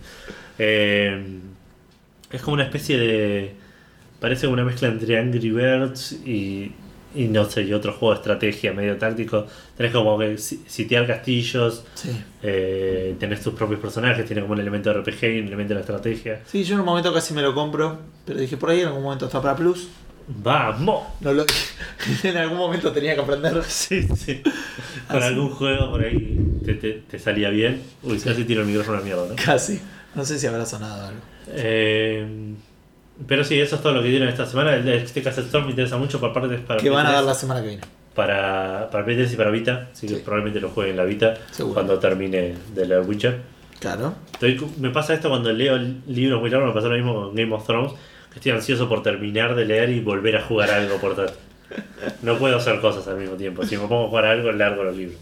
Eh, 0.57 1.23
es 2.31 2.41
como 2.41 2.55
una 2.55 2.63
especie 2.63 2.97
de. 2.97 3.55
Parece 4.19 4.47
una 4.47 4.63
mezcla 4.63 4.87
entre 4.87 5.19
Angry 5.19 5.51
Birds 5.51 6.13
y, 6.25 6.71
y 7.13 7.25
no 7.25 7.45
sé, 7.49 7.63
y 7.63 7.73
otro 7.73 7.93
juego 7.93 8.13
de 8.13 8.19
estrategia 8.21 8.73
medio 8.73 8.97
táctico. 8.97 9.45
Tenés 9.77 9.91
como 9.91 10.17
que 10.17 10.37
si- 10.37 10.63
sitiar 10.67 11.05
castillos, 11.05 11.83
Sí. 11.95 12.09
eh, 12.43 13.15
tenés 13.19 13.41
tus 13.41 13.53
propios 13.53 13.79
personajes, 13.79 14.25
tiene 14.25 14.41
como 14.41 14.53
un 14.53 14.59
elemento 14.59 14.89
de 14.91 14.99
RPG 15.01 15.23
y 15.35 15.39
un 15.41 15.47
elemento 15.47 15.73
de 15.75 15.81
estrategia. 15.81 16.41
Sí, 16.45 16.63
yo 16.63 16.75
en 16.75 16.79
un 16.81 16.85
momento 16.85 17.13
casi 17.13 17.33
me 17.33 17.41
lo 17.41 17.53
compro, 17.53 17.99
pero 18.25 18.39
dije 18.39 18.57
por 18.57 18.69
ahí 18.69 18.81
en 18.81 18.87
algún 18.87 19.03
momento 19.03 19.25
está 19.25 19.41
para 19.41 19.55
Plus. 19.55 19.87
¡Vamos! 20.27 21.03
No 21.21 21.33
lo- 21.33 21.45
en 22.23 22.37
algún 22.37 22.57
momento 22.57 22.91
tenía 22.91 23.13
que 23.15 23.21
aprender. 23.21 23.61
Sí, 23.67 24.07
sí. 24.15 24.41
Con 25.07 25.17
Así. 25.17 25.27
algún 25.27 25.49
juego 25.51 25.91
por 25.91 26.03
ahí 26.03 26.39
te, 26.65 26.73
te- 26.75 27.03
te 27.07 27.19
salía 27.19 27.49
bien. 27.51 27.81
Uy, 28.01 28.17
casi 28.19 28.43
tiro 28.43 28.61
el 28.61 28.67
micrófono 28.67 28.97
a 28.97 28.99
la 29.01 29.05
mierda, 29.05 29.27
¿no? 29.27 29.35
Casi. 29.35 29.79
No 30.15 30.25
sé 30.25 30.39
si 30.39 30.47
habrá 30.47 30.65
sonado 30.65 31.07
algo. 31.09 31.19
Eh, 31.49 32.25
pero 33.27 33.43
sí, 33.43 33.59
eso 33.59 33.75
es 33.77 33.81
todo 33.81 33.93
lo 33.93 34.01
que 34.03 34.09
dieron 34.09 34.27
esta 34.27 34.45
semana. 34.45 34.75
El 34.75 34.87
este 34.89 35.21
Castle 35.21 35.43
Storm 35.45 35.65
me 35.65 35.71
interesa 35.71 35.97
mucho 35.97 36.19
por 36.19 36.33
parte 36.33 36.57
para 36.59 36.79
Que 36.79 36.89
van 36.89 37.05
a 37.05 37.09
dar 37.11 37.17
3, 37.23 37.27
la 37.27 37.33
semana 37.35 37.61
que 37.61 37.67
viene. 37.67 37.83
para, 38.13 38.89
para 38.91 39.03
Play 39.05 39.17
3 39.17 39.33
y 39.33 39.35
para 39.35 39.49
Vita. 39.51 39.89
Así 39.91 40.07
que 40.07 40.15
Sí. 40.15 40.21
probablemente 40.23 40.59
lo 40.59 40.69
juegue 40.69 40.91
en 40.91 40.97
la 40.97 41.03
Vita 41.05 41.35
Seguro. 41.51 41.73
cuando 41.75 41.99
termine 41.99 42.55
de 42.73 42.85
leer 42.87 43.01
Witcher. 43.01 43.41
Claro. 43.79 44.13
Estoy- 44.33 44.59
me 44.79 44.89
pasa 44.89 45.13
esto 45.13 45.29
cuando 45.29 45.51
leo 45.51 45.77
libros 46.07 46.39
muy 46.41 46.49
largos, 46.49 46.69
me 46.69 46.73
pasa 46.75 46.87
lo 46.87 46.95
mismo 46.95 47.13
con 47.13 47.35
Game 47.35 47.53
of 47.53 47.65
Thrones, 47.65 47.91
que 48.31 48.39
estoy 48.39 48.51
ansioso 48.53 48.87
por 48.89 49.03
terminar 49.03 49.55
de 49.55 49.65
leer 49.65 49.89
y 49.89 49.99
volver 49.99 50.37
a 50.37 50.41
jugar 50.41 50.71
algo 50.71 50.97
portátil. 50.97 51.35
No 52.21 52.37
puedo 52.37 52.57
hacer 52.57 52.79
cosas 52.79 53.07
al 53.07 53.17
mismo 53.17 53.35
tiempo. 53.35 53.63
Si 53.65 53.75
me 53.77 53.87
pongo 53.87 54.05
a 54.05 54.09
jugar 54.09 54.25
algo, 54.25 54.51
largo 54.51 54.83
los 54.83 54.95
libros. 54.95 55.17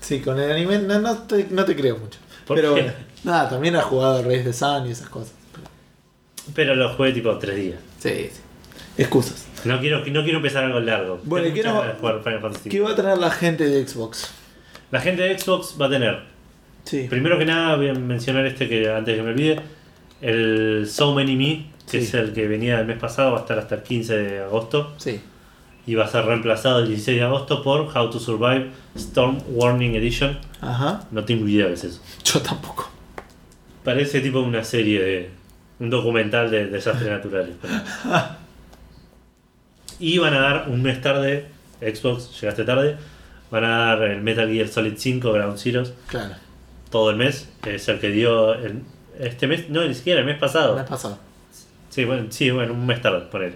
Sí, 0.00 0.20
con 0.20 0.38
el 0.38 0.50
anime 0.50 0.78
no, 0.80 0.98
no 1.00 1.16
te, 1.18 1.46
no 1.50 1.64
te 1.64 1.74
creo 1.76 1.96
mucho. 1.98 2.18
¿Por 2.46 2.56
Pero 2.56 2.74
qué? 2.74 2.82
bueno, 2.82 2.96
nada, 3.24 3.48
también 3.48 3.76
has 3.76 3.84
jugado 3.84 4.22
Reyes 4.22 4.44
de 4.44 4.52
Sun 4.52 4.86
y 4.86 4.90
esas 4.90 5.08
cosas. 5.08 5.32
Pero 6.54 6.74
lo 6.74 6.88
jugué 6.94 7.12
tipo 7.12 7.36
tres 7.38 7.56
días. 7.56 7.78
Sí, 7.98 8.28
sí. 8.32 8.40
Excusas. 8.98 9.46
No 9.64 9.80
quiero, 9.80 9.98
no 10.06 10.22
quiero 10.22 10.38
empezar 10.38 10.64
algo 10.64 10.80
largo. 10.80 11.20
Bueno, 11.24 11.44
Tengo 11.46 11.56
¿y 11.56 11.60
qué 11.60 11.66
no- 11.68 11.74
ganas 11.80 11.94
de 11.94 12.00
jugar 12.00 12.22
Final 12.22 12.40
Fantasy. 12.40 12.68
¿Qué 12.70 12.80
va 12.80 12.90
a 12.92 12.94
tener 12.96 13.18
la 13.18 13.30
gente 13.30 13.64
de 13.64 13.86
Xbox? 13.86 14.30
La 14.90 15.00
gente 15.00 15.22
de 15.22 15.38
Xbox 15.38 15.76
va 15.80 15.86
a 15.86 15.90
tener, 15.90 16.20
Sí. 16.84 17.06
primero 17.10 17.38
que 17.38 17.44
nada, 17.44 17.76
voy 17.76 17.88
a 17.88 17.94
mencionar 17.94 18.46
este 18.46 18.68
que 18.68 18.88
antes 18.88 19.14
de 19.14 19.16
que 19.16 19.22
me 19.22 19.30
olvide, 19.32 19.60
el 20.22 20.86
So 20.88 21.12
Many 21.14 21.36
Me, 21.36 21.66
que 21.90 22.00
Sí. 22.00 22.06
es 22.06 22.14
el 22.14 22.32
que 22.32 22.46
venía 22.48 22.78
el 22.80 22.86
mes 22.86 22.98
pasado, 22.98 23.32
va 23.32 23.38
a 23.38 23.40
estar 23.40 23.58
hasta 23.58 23.74
el 23.76 23.82
15 23.82 24.16
de 24.16 24.38
agosto 24.40 24.94
Sí. 24.98 25.20
y 25.86 25.94
va 25.94 26.04
a 26.04 26.08
ser 26.08 26.24
reemplazado 26.24 26.78
el 26.80 26.88
16 26.88 27.18
de 27.18 27.24
agosto 27.24 27.62
por 27.62 27.80
How 27.96 28.08
to 28.10 28.18
Survive 28.20 28.70
Storm 28.94 29.38
Warning 29.50 29.94
Edition. 29.96 30.38
Ajá. 30.60 31.04
No 31.10 31.24
tengo 31.24 31.46
idea 31.48 31.66
es 31.68 31.84
eso. 31.84 32.00
Yo 32.24 32.40
tampoco. 32.40 32.88
Parece 33.84 34.20
tipo 34.20 34.40
una 34.40 34.64
serie 34.64 35.00
de. 35.02 35.30
Un 35.78 35.90
documental 35.90 36.50
de 36.50 36.66
desastres 36.66 37.10
naturales. 37.10 37.54
Y 39.98 40.18
van 40.18 40.34
a 40.34 40.40
dar 40.40 40.68
un 40.68 40.82
mes 40.82 41.00
tarde, 41.00 41.46
Xbox, 41.80 42.38
llegaste 42.40 42.64
tarde, 42.64 42.96
van 43.50 43.64
a 43.64 43.68
dar 43.78 44.02
el 44.04 44.20
Metal 44.22 44.48
Gear 44.50 44.68
Solid 44.68 44.94
5 44.96 45.32
Ground 45.32 45.58
Zeroes 45.58 45.92
Claro. 46.08 46.34
todo 46.90 47.10
el 47.10 47.16
mes. 47.16 47.48
Es 47.66 47.88
el 47.88 47.98
que 47.98 48.08
dio 48.10 48.54
el- 48.54 48.82
este 49.18 49.46
mes, 49.46 49.70
no, 49.70 49.82
ni 49.86 49.94
siquiera 49.94 50.20
el 50.20 50.26
mes 50.26 50.34
El 50.34 50.40
pasado. 50.40 50.74
mes 50.76 50.84
pasado. 50.84 51.18
Sí, 51.88 52.04
bueno, 52.04 52.26
sí, 52.28 52.50
bueno, 52.50 52.74
un 52.74 52.84
mes 52.86 53.00
tarde, 53.00 53.20
por 53.30 53.42
él. 53.42 53.54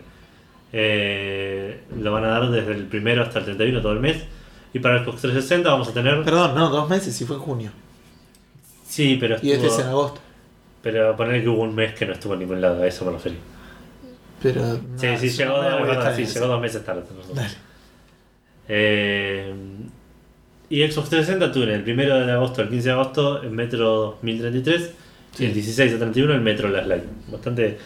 lo 2.00 2.12
van 2.12 2.24
a 2.24 2.28
dar 2.28 2.50
desde 2.50 2.72
el 2.72 2.84
primero 2.86 3.22
hasta 3.22 3.40
el 3.40 3.44
31 3.44 3.82
todo 3.82 3.92
el 3.92 4.00
mes. 4.00 4.16
Y 4.72 4.78
para 4.78 4.98
el 4.98 5.04
Xbox 5.04 5.20
360 5.22 5.68
vamos 5.68 5.88
a 5.88 5.92
tener. 5.92 6.22
Perdón, 6.22 6.54
no, 6.54 6.70
dos 6.70 6.88
meses 6.88 7.20
y 7.20 7.24
fue 7.26 7.36
en 7.36 7.42
junio. 7.42 7.70
Sí, 8.86 9.16
pero 9.20 9.36
Y 9.42 9.50
este 9.50 9.66
es 9.66 9.78
en 9.80 9.88
agosto. 9.88 10.20
Pero 10.82 11.16
poner 11.16 11.42
que 11.42 11.48
hubo 11.48 11.62
un 11.62 11.74
mes 11.74 11.94
que 11.94 12.06
no 12.06 12.12
estuvo 12.12 12.34
en 12.34 12.40
ningún 12.40 12.60
lado, 12.60 12.82
a 12.82 12.86
eso 12.86 13.04
me 13.04 13.12
referí. 13.12 13.36
Pero. 14.42 14.80
Sí, 14.96 15.08
sí, 15.18 15.28
llegó, 15.28 15.62
no 15.62 15.84
verdad, 15.84 16.16
sí, 16.16 16.22
en 16.22 16.28
llegó 16.28 16.46
dos 16.46 16.60
meses 16.60 16.84
tarde. 16.84 17.02
Dale. 17.34 17.48
Eh, 18.68 19.52
y 20.70 20.82
Xbox 20.82 21.10
360 21.10 21.52
tuvo 21.52 21.64
el 21.64 21.82
primero 21.82 22.24
de 22.24 22.32
agosto 22.32 22.62
al 22.62 22.68
15 22.68 22.84
de 22.88 22.92
agosto 22.92 23.42
el 23.42 23.50
Metro 23.50 24.18
2033 24.22 24.90
Sí. 25.32 25.44
y 25.44 25.46
el 25.46 25.54
16 25.54 25.94
a 25.94 25.98
31 25.98 26.34
el 26.34 26.40
Metro 26.40 26.68
Last 26.68 26.88
Light. 26.88 27.04
Bastante. 27.28 27.78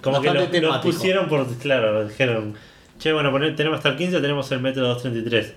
Como 0.00 0.18
Bastante 0.20 0.50
que 0.50 0.60
lo, 0.60 0.80
pusieron 0.80 1.28
por. 1.28 1.46
Claro, 1.56 2.06
dijeron. 2.06 2.54
Che, 2.98 3.12
bueno, 3.12 3.30
poner, 3.30 3.54
tenemos 3.56 3.78
hasta 3.78 3.90
el 3.90 3.96
15, 3.96 4.20
tenemos 4.20 4.50
el 4.52 4.60
Metro 4.60 4.86
233. 4.86 5.52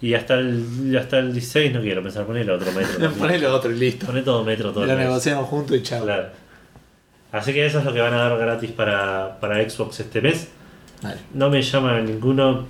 Y 0.00 0.14
hasta 0.14 0.34
el, 0.34 0.96
hasta 1.00 1.18
el 1.18 1.32
16 1.32 1.72
no 1.74 1.80
quiero 1.80 2.02
pensar, 2.02 2.24
poner 2.24 2.42
el 2.42 2.50
otro 2.50 2.70
Metro. 2.72 3.10
Ponele 3.18 3.46
otro 3.48 3.70
y 3.72 3.78
listo. 3.78 4.06
Poné 4.06 4.22
todo 4.22 4.44
Metro 4.44 4.72
todo 4.72 4.86
Lo 4.86 4.92
el 4.92 4.98
mes. 4.98 5.06
negociaron 5.08 5.44
juntos 5.44 5.76
y 5.76 5.82
chao. 5.82 6.04
Claro. 6.04 6.28
Así 7.32 7.52
que 7.52 7.66
eso 7.66 7.80
es 7.80 7.84
lo 7.84 7.92
que 7.92 8.00
van 8.00 8.14
a 8.14 8.18
dar 8.28 8.38
gratis 8.38 8.70
para, 8.70 9.38
para 9.40 9.68
Xbox 9.68 10.00
este 10.00 10.20
mes. 10.20 10.48
No 11.34 11.50
me 11.50 11.60
llama 11.62 12.00
ninguno. 12.00 12.66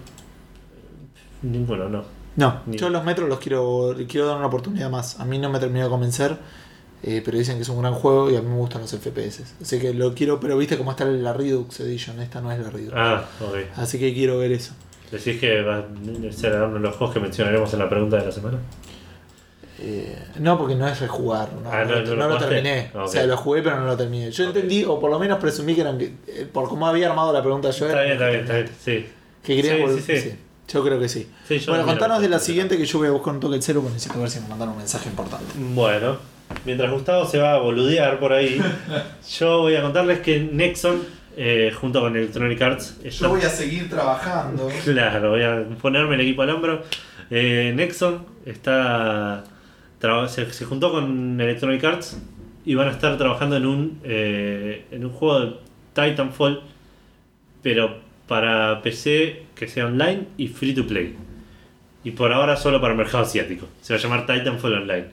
Ninguno, 1.42 1.88
no. 1.88 2.04
No, 2.36 2.60
Ni- 2.66 2.76
yo 2.78 2.88
los 2.90 3.04
metros 3.04 3.28
los 3.28 3.38
quiero, 3.40 3.94
quiero 4.08 4.26
dar 4.26 4.36
una 4.36 4.46
oportunidad 4.46 4.90
más. 4.90 5.18
A 5.20 5.24
mí 5.24 5.38
no 5.38 5.50
me 5.50 5.58
terminó 5.58 5.84
de 5.84 5.90
convencer, 5.90 6.36
eh, 7.02 7.20
pero 7.24 7.36
dicen 7.38 7.56
que 7.56 7.62
es 7.62 7.68
un 7.68 7.80
gran 7.80 7.94
juego 7.94 8.30
y 8.30 8.36
a 8.36 8.42
mí 8.42 8.48
me 8.48 8.56
gustan 8.56 8.80
los 8.82 8.90
FPS. 8.90 9.42
Así 9.60 9.78
que 9.78 9.92
lo 9.94 10.14
quiero, 10.14 10.38
pero 10.40 10.56
viste 10.56 10.76
cómo 10.78 10.90
está 10.92 11.04
la 11.04 11.32
Redux 11.32 11.80
Edition, 11.80 12.20
esta 12.20 12.40
no 12.40 12.50
es 12.52 12.58
la 12.60 12.70
Redux. 12.70 12.92
Ah, 12.96 13.24
ok. 13.40 13.56
Así 13.76 13.98
que 13.98 14.12
quiero 14.14 14.38
ver 14.38 14.52
eso. 14.52 14.72
Decís 15.10 15.40
que 15.40 15.62
va 15.62 15.76
a 15.78 16.32
ser 16.32 16.54
uno 16.62 16.74
de 16.74 16.80
los 16.80 16.96
juegos 16.96 17.14
que 17.14 17.20
mencionaremos 17.20 17.72
en 17.72 17.78
la 17.78 17.88
pregunta 17.88 18.16
de 18.18 18.26
la 18.26 18.32
semana. 18.32 18.58
Eh, 19.80 20.18
no, 20.40 20.58
porque 20.58 20.74
no 20.74 20.88
es 20.88 20.98
rejugar. 21.00 21.50
No, 21.62 21.70
Ah, 21.70 21.84
no, 21.84 22.00
¿no- 22.02 22.16
no 22.16 22.28
lo 22.28 22.36
terminé. 22.38 22.90
Ah, 22.94 23.04
O 23.04 23.08
sea, 23.08 23.24
lo 23.26 23.36
jugué, 23.36 23.62
pero 23.62 23.78
no 23.78 23.86
lo 23.86 23.96
terminé. 23.96 24.30
Yo 24.30 24.44
entendí, 24.44 24.84
o 24.84 24.98
por 24.98 25.10
lo 25.10 25.18
menos 25.18 25.38
presumí 25.38 25.74
que 25.74 25.82
eran. 25.82 26.00
eh, 26.00 26.46
por 26.52 26.68
cómo 26.68 26.86
había 26.86 27.08
armado 27.08 27.32
la 27.32 27.42
pregunta 27.42 27.70
yo. 27.70 27.86
Está 27.86 28.00
bien, 28.02 28.12
está 28.14 28.28
bien, 28.28 28.40
está 28.40 28.54
bien. 28.54 28.68
Sí. 28.84 29.06
Que 29.42 29.56
querías 29.56 29.90
Sí, 29.94 30.00
sí, 30.00 30.20
sí. 30.20 30.34
Yo 30.70 30.84
creo 30.84 30.98
que 31.00 31.08
sí. 31.08 31.30
Bueno, 31.68 31.86
contanos 31.86 32.20
de 32.20 32.28
la 32.28 32.38
siguiente 32.40 32.76
que 32.76 32.84
yo 32.84 32.98
voy 32.98 33.08
a 33.08 33.12
buscar 33.12 33.32
un 33.32 33.40
toque 33.40 33.54
el 33.56 33.62
cero 33.62 33.80
porque 33.80 33.94
necesito 33.94 34.20
ver 34.20 34.28
si 34.28 34.40
me 34.40 34.48
mandaron 34.48 34.72
un 34.72 34.78
mensaje 34.80 35.08
importante. 35.08 35.46
Bueno, 35.56 36.18
mientras 36.66 36.90
Gustavo 36.90 37.24
se 37.24 37.38
va 37.38 37.54
a 37.54 37.58
boludear 37.58 38.18
por 38.18 38.32
ahí, 38.34 38.60
yo 39.38 39.58
voy 39.60 39.76
a 39.76 39.82
contarles 39.82 40.20
que 40.20 40.40
Nexon, 40.40 41.00
eh, 41.40 41.72
junto 41.72 42.00
con 42.00 42.16
Electronic 42.16 42.60
Arts, 42.60 42.98
está- 43.04 43.28
a 43.44 43.48
seguir 43.48 43.88
trabajando. 43.88 44.68
Claro, 44.84 45.30
voy 45.30 45.42
a 45.44 45.64
ponerme 45.80 46.16
el 46.16 46.22
equipo 46.22 46.42
al 46.42 46.50
hombro. 46.50 46.82
Eh, 47.30 47.72
Nexon 47.76 48.26
está 48.46 49.44
se, 50.28 50.50
se 50.52 50.64
juntó 50.64 50.90
con 50.90 51.40
Electronic 51.40 51.84
Arts 51.84 52.18
y 52.64 52.74
van 52.74 52.88
a 52.88 52.90
estar 52.90 53.16
trabajando 53.18 53.56
en 53.56 53.66
un 53.66 54.00
eh, 54.04 54.84
en 54.90 55.04
un 55.04 55.10
juego 55.12 55.40
de 55.40 55.52
Titanfall, 55.94 56.62
pero 57.62 57.98
para 58.26 58.82
PC 58.82 59.42
que 59.54 59.68
sea 59.68 59.86
online 59.86 60.24
y 60.36 60.48
free 60.48 60.74
to 60.74 60.86
play. 60.86 61.14
Y 62.04 62.12
por 62.12 62.32
ahora 62.32 62.56
solo 62.56 62.80
para 62.80 62.92
el 62.92 62.98
mercado 62.98 63.24
asiático. 63.24 63.66
Se 63.80 63.92
va 63.92 63.98
a 63.98 64.02
llamar 64.02 64.26
Titanfall 64.26 64.74
Online. 64.74 65.06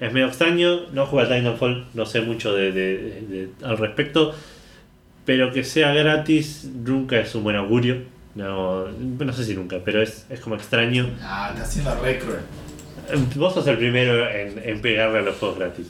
Es 0.00 0.12
medio 0.12 0.26
extraño, 0.28 0.82
no 0.92 1.06
juego 1.06 1.28
al 1.28 1.36
Titanfall, 1.38 1.86
no 1.94 2.06
sé 2.06 2.20
mucho 2.20 2.54
de, 2.54 2.70
de- 2.72 3.20
de- 3.22 3.48
al 3.64 3.78
respecto, 3.78 4.34
pero 5.28 5.52
que 5.52 5.62
sea 5.62 5.92
gratis 5.92 6.64
nunca 6.64 7.20
es 7.20 7.34
un 7.34 7.44
buen 7.44 7.54
augurio. 7.54 7.98
No, 8.34 8.88
no 8.88 9.32
sé 9.34 9.44
si 9.44 9.54
nunca, 9.54 9.76
pero 9.84 10.00
es, 10.00 10.24
es 10.30 10.40
como 10.40 10.54
extraño. 10.54 11.10
Ah, 11.20 11.50
está 11.52 11.64
haciendo 11.64 11.94
re 12.02 12.18
cruel. 12.18 12.40
Vos 13.36 13.52
sos 13.52 13.66
el 13.66 13.76
primero 13.76 14.26
en, 14.26 14.58
en 14.64 14.80
pegarle 14.80 15.18
a 15.18 15.20
los 15.20 15.36
juegos 15.36 15.58
gratis. 15.58 15.86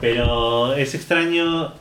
Pero 0.00 0.72
es 0.72 0.94
extraño 0.94 1.74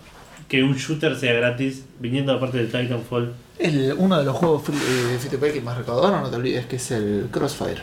que 0.50 0.62
un 0.62 0.76
shooter 0.76 1.16
sea 1.16 1.36
gratis 1.36 1.86
viniendo 2.02 2.34
aparte 2.34 2.58
del 2.58 2.68
Titanfall. 2.68 3.34
El, 3.58 3.94
uno 3.98 4.18
de 4.18 4.26
los 4.26 4.36
juegos 4.36 4.64
free, 4.64 4.76
eh, 4.76 5.18
free 5.20 5.30
to 5.30 5.40
play 5.40 5.54
que 5.54 5.62
más 5.62 5.78
recaudaron, 5.78 6.22
no 6.22 6.30
te 6.30 6.36
olvides, 6.36 6.66
que 6.66 6.76
es 6.76 6.92
el 6.92 7.30
Crossfire. 7.32 7.82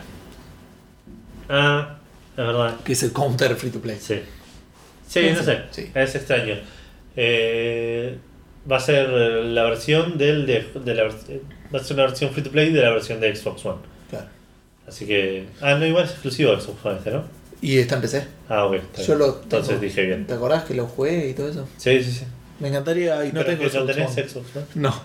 Ah, 1.49 1.97
es 2.33 2.37
verdad. 2.37 2.75
Que 2.83 2.93
es 2.93 3.01
el 3.01 3.11
counter 3.11 3.55
free 3.55 3.71
to 3.71 3.79
play. 3.79 3.97
Sí. 3.99 4.19
Sí, 5.07 5.31
no 5.35 5.41
sé. 5.41 5.63
sí. 5.71 5.89
Es 5.91 6.13
extraño. 6.13 6.57
Eh, 7.15 8.19
va 8.69 8.77
a 8.77 8.79
ser 8.79 9.09
eh, 9.09 9.43
la 9.45 9.63
versión 9.63 10.17
del 10.17 10.45
de, 10.45 10.65
de 10.83 10.95
la 10.95 11.03
va 11.05 11.79
a 11.79 11.83
ser 11.83 11.93
una 11.95 12.05
versión 12.05 12.31
free 12.31 12.43
to 12.43 12.51
play 12.51 12.71
de 12.71 12.81
la 12.81 12.89
versión 12.91 13.19
de 13.19 13.35
Xbox 13.35 13.65
One. 13.65 13.79
Claro. 14.09 14.25
Así 14.87 15.05
que. 15.05 15.47
Ah, 15.61 15.75
no, 15.75 15.85
igual 15.85 16.05
es 16.05 16.11
exclusivo 16.11 16.51
de 16.55 16.61
Xbox 16.61 16.85
One 16.85 16.97
este, 16.97 17.11
¿no? 17.11 17.23
Y 17.61 17.77
está 17.79 17.95
en 17.95 18.01
PC. 18.01 18.27
Ah, 18.49 18.65
ok. 18.65 18.75
está 18.75 19.01
Yo 19.01 19.07
bien. 19.07 19.19
lo 19.19 19.41
Entonces 19.43 19.67
tengo. 19.69 19.81
dije 19.81 20.05
bien. 20.05 20.27
¿Te 20.27 20.33
acordás 20.33 20.63
que 20.65 20.73
lo 20.75 20.85
jugué 20.85 21.29
y 21.29 21.33
todo 21.33 21.49
eso? 21.49 21.67
Sí, 21.77 22.03
sí, 22.03 22.11
sí. 22.11 22.25
Me 22.59 22.67
encantaría. 22.69 23.23
Y 23.25 23.31
no 23.31 23.41
Pero 23.43 23.45
tengo 23.45 23.59
que 23.59 23.65
no 23.65 23.69
Xbox 23.85 23.95
tenés 23.95 24.11
One. 24.17 24.29
Xbox, 24.29 24.47
¿no? 24.55 24.89
No. 24.89 25.01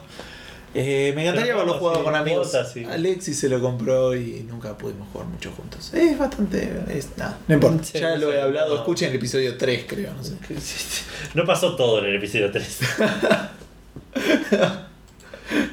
Eh, 0.72 1.12
me 1.16 1.22
encantaría 1.22 1.54
haberlo 1.54 1.72
¿cómo 1.72 1.80
jugado 1.80 1.96
así? 1.98 2.04
con 2.04 2.14
amigos. 2.14 2.48
¿Cómo 2.48 2.62
así? 2.62 2.84
Alexis 2.84 3.38
se 3.40 3.48
lo 3.48 3.60
compró 3.60 4.14
y 4.14 4.46
nunca 4.48 4.78
pudimos 4.78 5.08
jugar 5.12 5.26
mucho 5.28 5.50
juntos. 5.50 5.92
Es 5.92 6.16
bastante. 6.16 6.72
Es, 6.88 7.08
no 7.48 7.54
importa. 7.54 7.82
Sí, 7.82 7.98
ya 7.98 8.14
lo 8.16 8.32
he 8.32 8.40
hablado. 8.40 8.74
no. 8.74 8.80
Escuchen 8.80 9.10
el 9.10 9.16
episodio 9.16 9.56
3, 9.56 9.84
creo. 9.88 10.12
No 10.14 10.22
sé. 10.22 10.34
No 11.34 11.44
pasó 11.44 11.74
todo 11.76 11.98
en 12.00 12.06
el 12.06 12.16
episodio 12.16 12.50
3. 12.52 12.78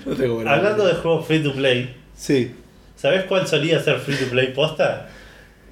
No 0.05 0.15
tengo 0.15 0.35
buena 0.35 0.53
Hablando 0.53 0.83
de 0.85 0.93
memoria. 0.93 1.01
juegos 1.01 1.27
free 1.27 1.43
to 1.43 1.53
play, 1.53 1.95
Sí. 2.15 2.55
¿sabes 2.95 3.25
cuál 3.25 3.47
solía 3.47 3.79
ser 3.83 3.99
free 3.99 4.15
to 4.15 4.25
play 4.31 4.53
posta? 4.53 5.09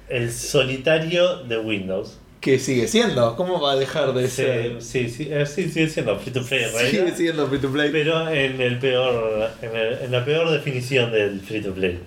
El 0.08 0.30
solitario 0.32 1.38
de 1.44 1.58
Windows. 1.58 2.18
Que 2.46 2.60
sigue 2.60 2.86
siendo. 2.86 3.34
¿Cómo 3.34 3.60
va 3.60 3.72
a 3.72 3.76
dejar 3.76 4.14
de 4.14 4.28
ser? 4.28 4.80
Sí, 4.80 5.08
sí, 5.08 5.24
sí, 5.24 5.28
eh, 5.32 5.44
sí, 5.46 5.68
sigue 5.68 5.88
siendo 5.88 6.16
free 6.16 6.32
to 6.32 6.42
play. 6.44 6.64
Sigue 6.90 7.12
siendo 7.16 7.48
free 7.48 7.58
to 7.58 7.68
play. 7.72 7.90
Pero 7.90 8.28
en 8.30 8.60
el 8.60 8.78
peor, 8.78 9.50
en, 9.62 9.74
el- 9.76 9.98
en 10.02 10.12
la 10.12 10.24
peor 10.24 10.50
definición 10.52 11.10
del 11.10 11.40
free 11.40 11.60
to 11.60 11.72
play. 11.74 11.98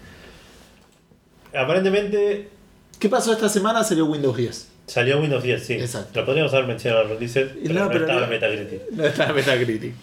Aparentemente 1.53 2.48
¿Qué 2.99 3.10
pasó 3.10 3.32
esta 3.34 3.49
semana? 3.49 3.84
Salió 3.84 4.06
Windows 4.06 4.36
10. 4.38 4.68
salió 4.88 5.20
Windows 5.20 5.44
10, 5.44 5.66
sí. 5.66 5.74
Exacto. 5.74 6.20
Lo 6.20 6.26
podríamos 6.26 6.53
haber 6.53 6.68
mencionado 6.68 7.03
en 7.03 7.18
pero 7.18 7.74
no, 7.74 7.80
no, 7.86 7.88
pero 7.90 7.99
estaba 8.06 8.20
no- 8.20 8.24
en 8.26 8.30
Metacritic. 8.32 8.82
No 8.91 9.06
está 9.06 9.28
en 9.30 9.36
Metacritic. 9.36 9.94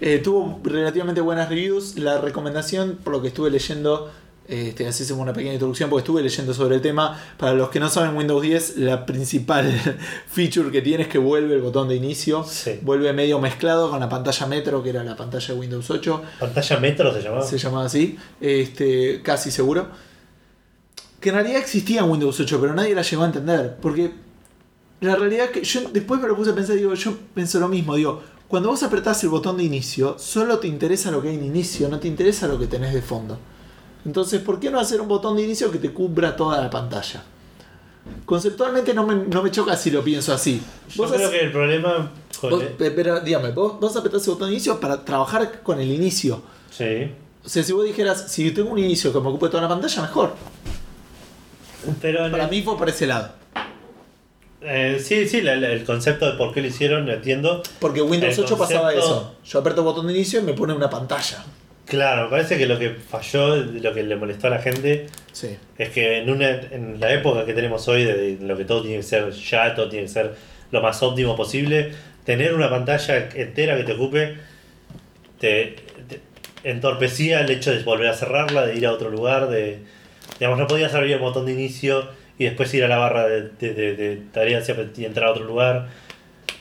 Eh, 0.00 0.18
tuvo 0.18 0.60
relativamente 0.64 1.20
buenas 1.20 1.48
reviews. 1.48 1.96
La 1.98 2.18
recomendación, 2.18 2.98
por 3.02 3.12
lo 3.12 3.22
que 3.22 3.28
estuve 3.28 3.50
leyendo, 3.50 4.12
este, 4.48 4.86
así 4.86 5.04
hacemos 5.04 5.22
una 5.22 5.32
pequeña 5.32 5.52
introducción 5.52 5.88
porque 5.88 6.00
estuve 6.00 6.22
leyendo 6.22 6.52
sobre 6.52 6.76
el 6.76 6.82
tema. 6.82 7.18
Para 7.36 7.54
los 7.54 7.70
que 7.70 7.80
no 7.80 7.88
saben 7.88 8.16
Windows 8.16 8.42
10, 8.42 8.76
la 8.78 9.06
principal 9.06 9.72
feature 10.26 10.70
que 10.70 10.82
tiene 10.82 11.04
es 11.04 11.08
que 11.08 11.18
vuelve 11.18 11.54
el 11.54 11.62
botón 11.62 11.88
de 11.88 11.96
inicio. 11.96 12.44
Sí. 12.44 12.78
Vuelve 12.82 13.12
medio 13.12 13.38
mezclado 13.38 13.90
con 13.90 14.00
la 14.00 14.08
pantalla 14.08 14.46
Metro, 14.46 14.82
que 14.82 14.90
era 14.90 15.04
la 15.04 15.16
pantalla 15.16 15.46
de 15.46 15.60
Windows 15.60 15.90
8. 15.90 16.22
Pantalla 16.40 16.76
Metro 16.78 17.14
se 17.14 17.22
llamaba. 17.22 17.42
se 17.42 17.58
llamaba 17.58 17.84
así, 17.84 18.18
este, 18.40 19.22
casi 19.22 19.50
seguro. 19.50 19.88
Que 21.20 21.28
en 21.28 21.36
realidad 21.36 21.58
existía 21.58 22.00
en 22.00 22.10
Windows 22.10 22.38
8, 22.40 22.60
pero 22.60 22.74
nadie 22.74 22.94
la 22.94 23.02
llegó 23.02 23.22
a 23.22 23.26
entender. 23.26 23.76
Porque 23.80 24.12
la 25.00 25.16
realidad 25.16 25.50
que 25.50 25.62
yo 25.62 25.80
después 25.92 26.20
me 26.20 26.28
lo 26.28 26.36
puse 26.36 26.50
a 26.50 26.54
pensar, 26.54 26.76
digo, 26.76 26.94
yo 26.94 27.16
pienso 27.34 27.58
lo 27.60 27.68
mismo, 27.68 27.94
digo, 27.94 28.22
cuando 28.48 28.68
vos 28.68 28.82
apretás 28.82 29.22
el 29.24 29.30
botón 29.30 29.56
de 29.56 29.64
inicio, 29.64 30.16
solo 30.18 30.58
te 30.58 30.68
interesa 30.68 31.10
lo 31.10 31.22
que 31.22 31.30
hay 31.30 31.36
en 31.36 31.44
inicio, 31.44 31.88
no 31.88 31.98
te 31.98 32.06
interesa 32.06 32.46
lo 32.48 32.58
que 32.58 32.66
tenés 32.66 32.92
de 32.92 33.00
fondo. 33.00 33.38
Entonces, 34.04 34.40
¿por 34.40 34.58
qué 34.58 34.70
no 34.70 34.80
hacer 34.80 35.00
un 35.00 35.08
botón 35.08 35.36
de 35.36 35.42
inicio 35.44 35.70
que 35.70 35.78
te 35.78 35.90
cubra 35.92 36.34
toda 36.36 36.60
la 36.60 36.68
pantalla? 36.70 37.22
Conceptualmente 38.24 38.92
no 38.94 39.06
me, 39.06 39.14
no 39.14 39.42
me 39.42 39.50
choca 39.50 39.76
si 39.76 39.90
lo 39.90 40.02
pienso 40.02 40.32
así. 40.34 40.60
Yo 40.94 41.04
creo 41.04 41.30
que 41.30 41.40
el 41.40 41.52
problema. 41.52 42.10
vos- 42.42 42.64
pero 42.78 43.20
dígame, 43.20 43.50
vos, 43.52 43.78
vos 43.78 43.96
apretás 43.96 44.26
el 44.26 44.32
botón 44.34 44.48
de 44.48 44.54
inicio 44.54 44.80
para 44.80 45.04
trabajar 45.04 45.62
con 45.62 45.80
el 45.80 45.88
inicio. 45.90 46.42
Sí. 46.70 47.12
O 47.44 47.48
sea, 47.48 47.62
si 47.62 47.72
vos 47.72 47.84
dijeras, 47.84 48.30
si 48.32 48.50
tengo 48.50 48.70
un 48.70 48.78
inicio 48.78 49.12
que 49.12 49.20
me 49.20 49.28
ocupe 49.28 49.48
toda 49.48 49.62
la 49.62 49.68
pantalla, 49.68 50.02
mejor. 50.02 50.34
Pero 52.00 52.30
Para 52.30 52.44
el- 52.44 52.50
mí 52.50 52.62
fue 52.62 52.76
por 52.76 52.88
ese 52.88 53.06
lado. 53.06 53.30
eh, 54.60 55.00
sí, 55.04 55.26
sí, 55.28 55.40
la- 55.42 55.56
la- 55.56 55.68
el 55.72 55.84
concepto 55.84 56.30
de 56.30 56.36
por 56.38 56.52
qué 56.52 56.60
lo 56.60 56.68
hicieron, 56.68 57.06
lo 57.06 57.12
entiendo. 57.14 57.62
Porque 57.80 58.00
Windows 58.02 58.36
El 58.38 58.44
8 58.44 58.56
pasaba 58.58 58.92
eso. 58.94 59.34
Yo 59.44 59.58
aprieto 59.60 59.80
el 59.80 59.84
botón 59.84 60.06
de 60.06 60.12
inicio 60.14 60.40
y 60.40 60.42
me 60.44 60.54
pone 60.54 60.72
una 60.72 60.88
pantalla. 60.90 61.44
Claro, 61.92 62.24
me 62.24 62.30
parece 62.30 62.56
que 62.56 62.64
lo 62.64 62.78
que 62.78 62.88
falló, 62.90 63.54
lo 63.56 63.92
que 63.92 64.02
le 64.02 64.16
molestó 64.16 64.46
a 64.46 64.50
la 64.50 64.60
gente, 64.60 65.08
Sí. 65.32 65.58
es 65.76 65.90
que 65.90 66.20
en, 66.22 66.30
una, 66.30 66.48
en 66.48 66.98
la 66.98 67.12
época 67.12 67.44
que 67.44 67.52
tenemos 67.52 67.86
hoy, 67.86 68.04
de 68.04 68.38
lo 68.40 68.56
que 68.56 68.64
todo 68.64 68.80
tiene 68.80 68.96
que 68.96 69.02
ser 69.02 69.30
ya, 69.30 69.74
todo 69.74 69.90
tiene 69.90 70.06
que 70.06 70.10
ser 70.12 70.32
lo 70.70 70.80
más 70.80 71.02
óptimo 71.02 71.36
posible, 71.36 71.92
tener 72.24 72.54
una 72.54 72.70
pantalla 72.70 73.28
entera 73.34 73.76
que 73.76 73.84
te 73.84 73.92
ocupe 73.92 74.36
te, 75.38 75.76
te 76.08 76.20
entorpecía 76.64 77.40
el 77.42 77.50
hecho 77.50 77.70
de 77.72 77.82
volver 77.82 78.08
a 78.08 78.14
cerrarla, 78.14 78.64
de 78.64 78.74
ir 78.76 78.86
a 78.86 78.92
otro 78.92 79.10
lugar, 79.10 79.48
de 79.50 79.80
digamos 80.38 80.58
no 80.58 80.66
podías 80.66 80.94
abrir 80.94 81.12
el 81.12 81.18
botón 81.18 81.44
de 81.44 81.52
inicio 81.52 82.08
y 82.38 82.44
después 82.44 82.72
ir 82.72 82.84
a 82.84 82.88
la 82.88 82.96
barra 82.96 83.28
de, 83.28 83.50
de- 83.60 83.74
de- 83.74 83.96
de 83.96 84.16
tareas 84.32 84.66
y 84.96 85.04
entrar 85.04 85.26
a 85.26 85.32
otro 85.32 85.44
lugar. 85.44 85.88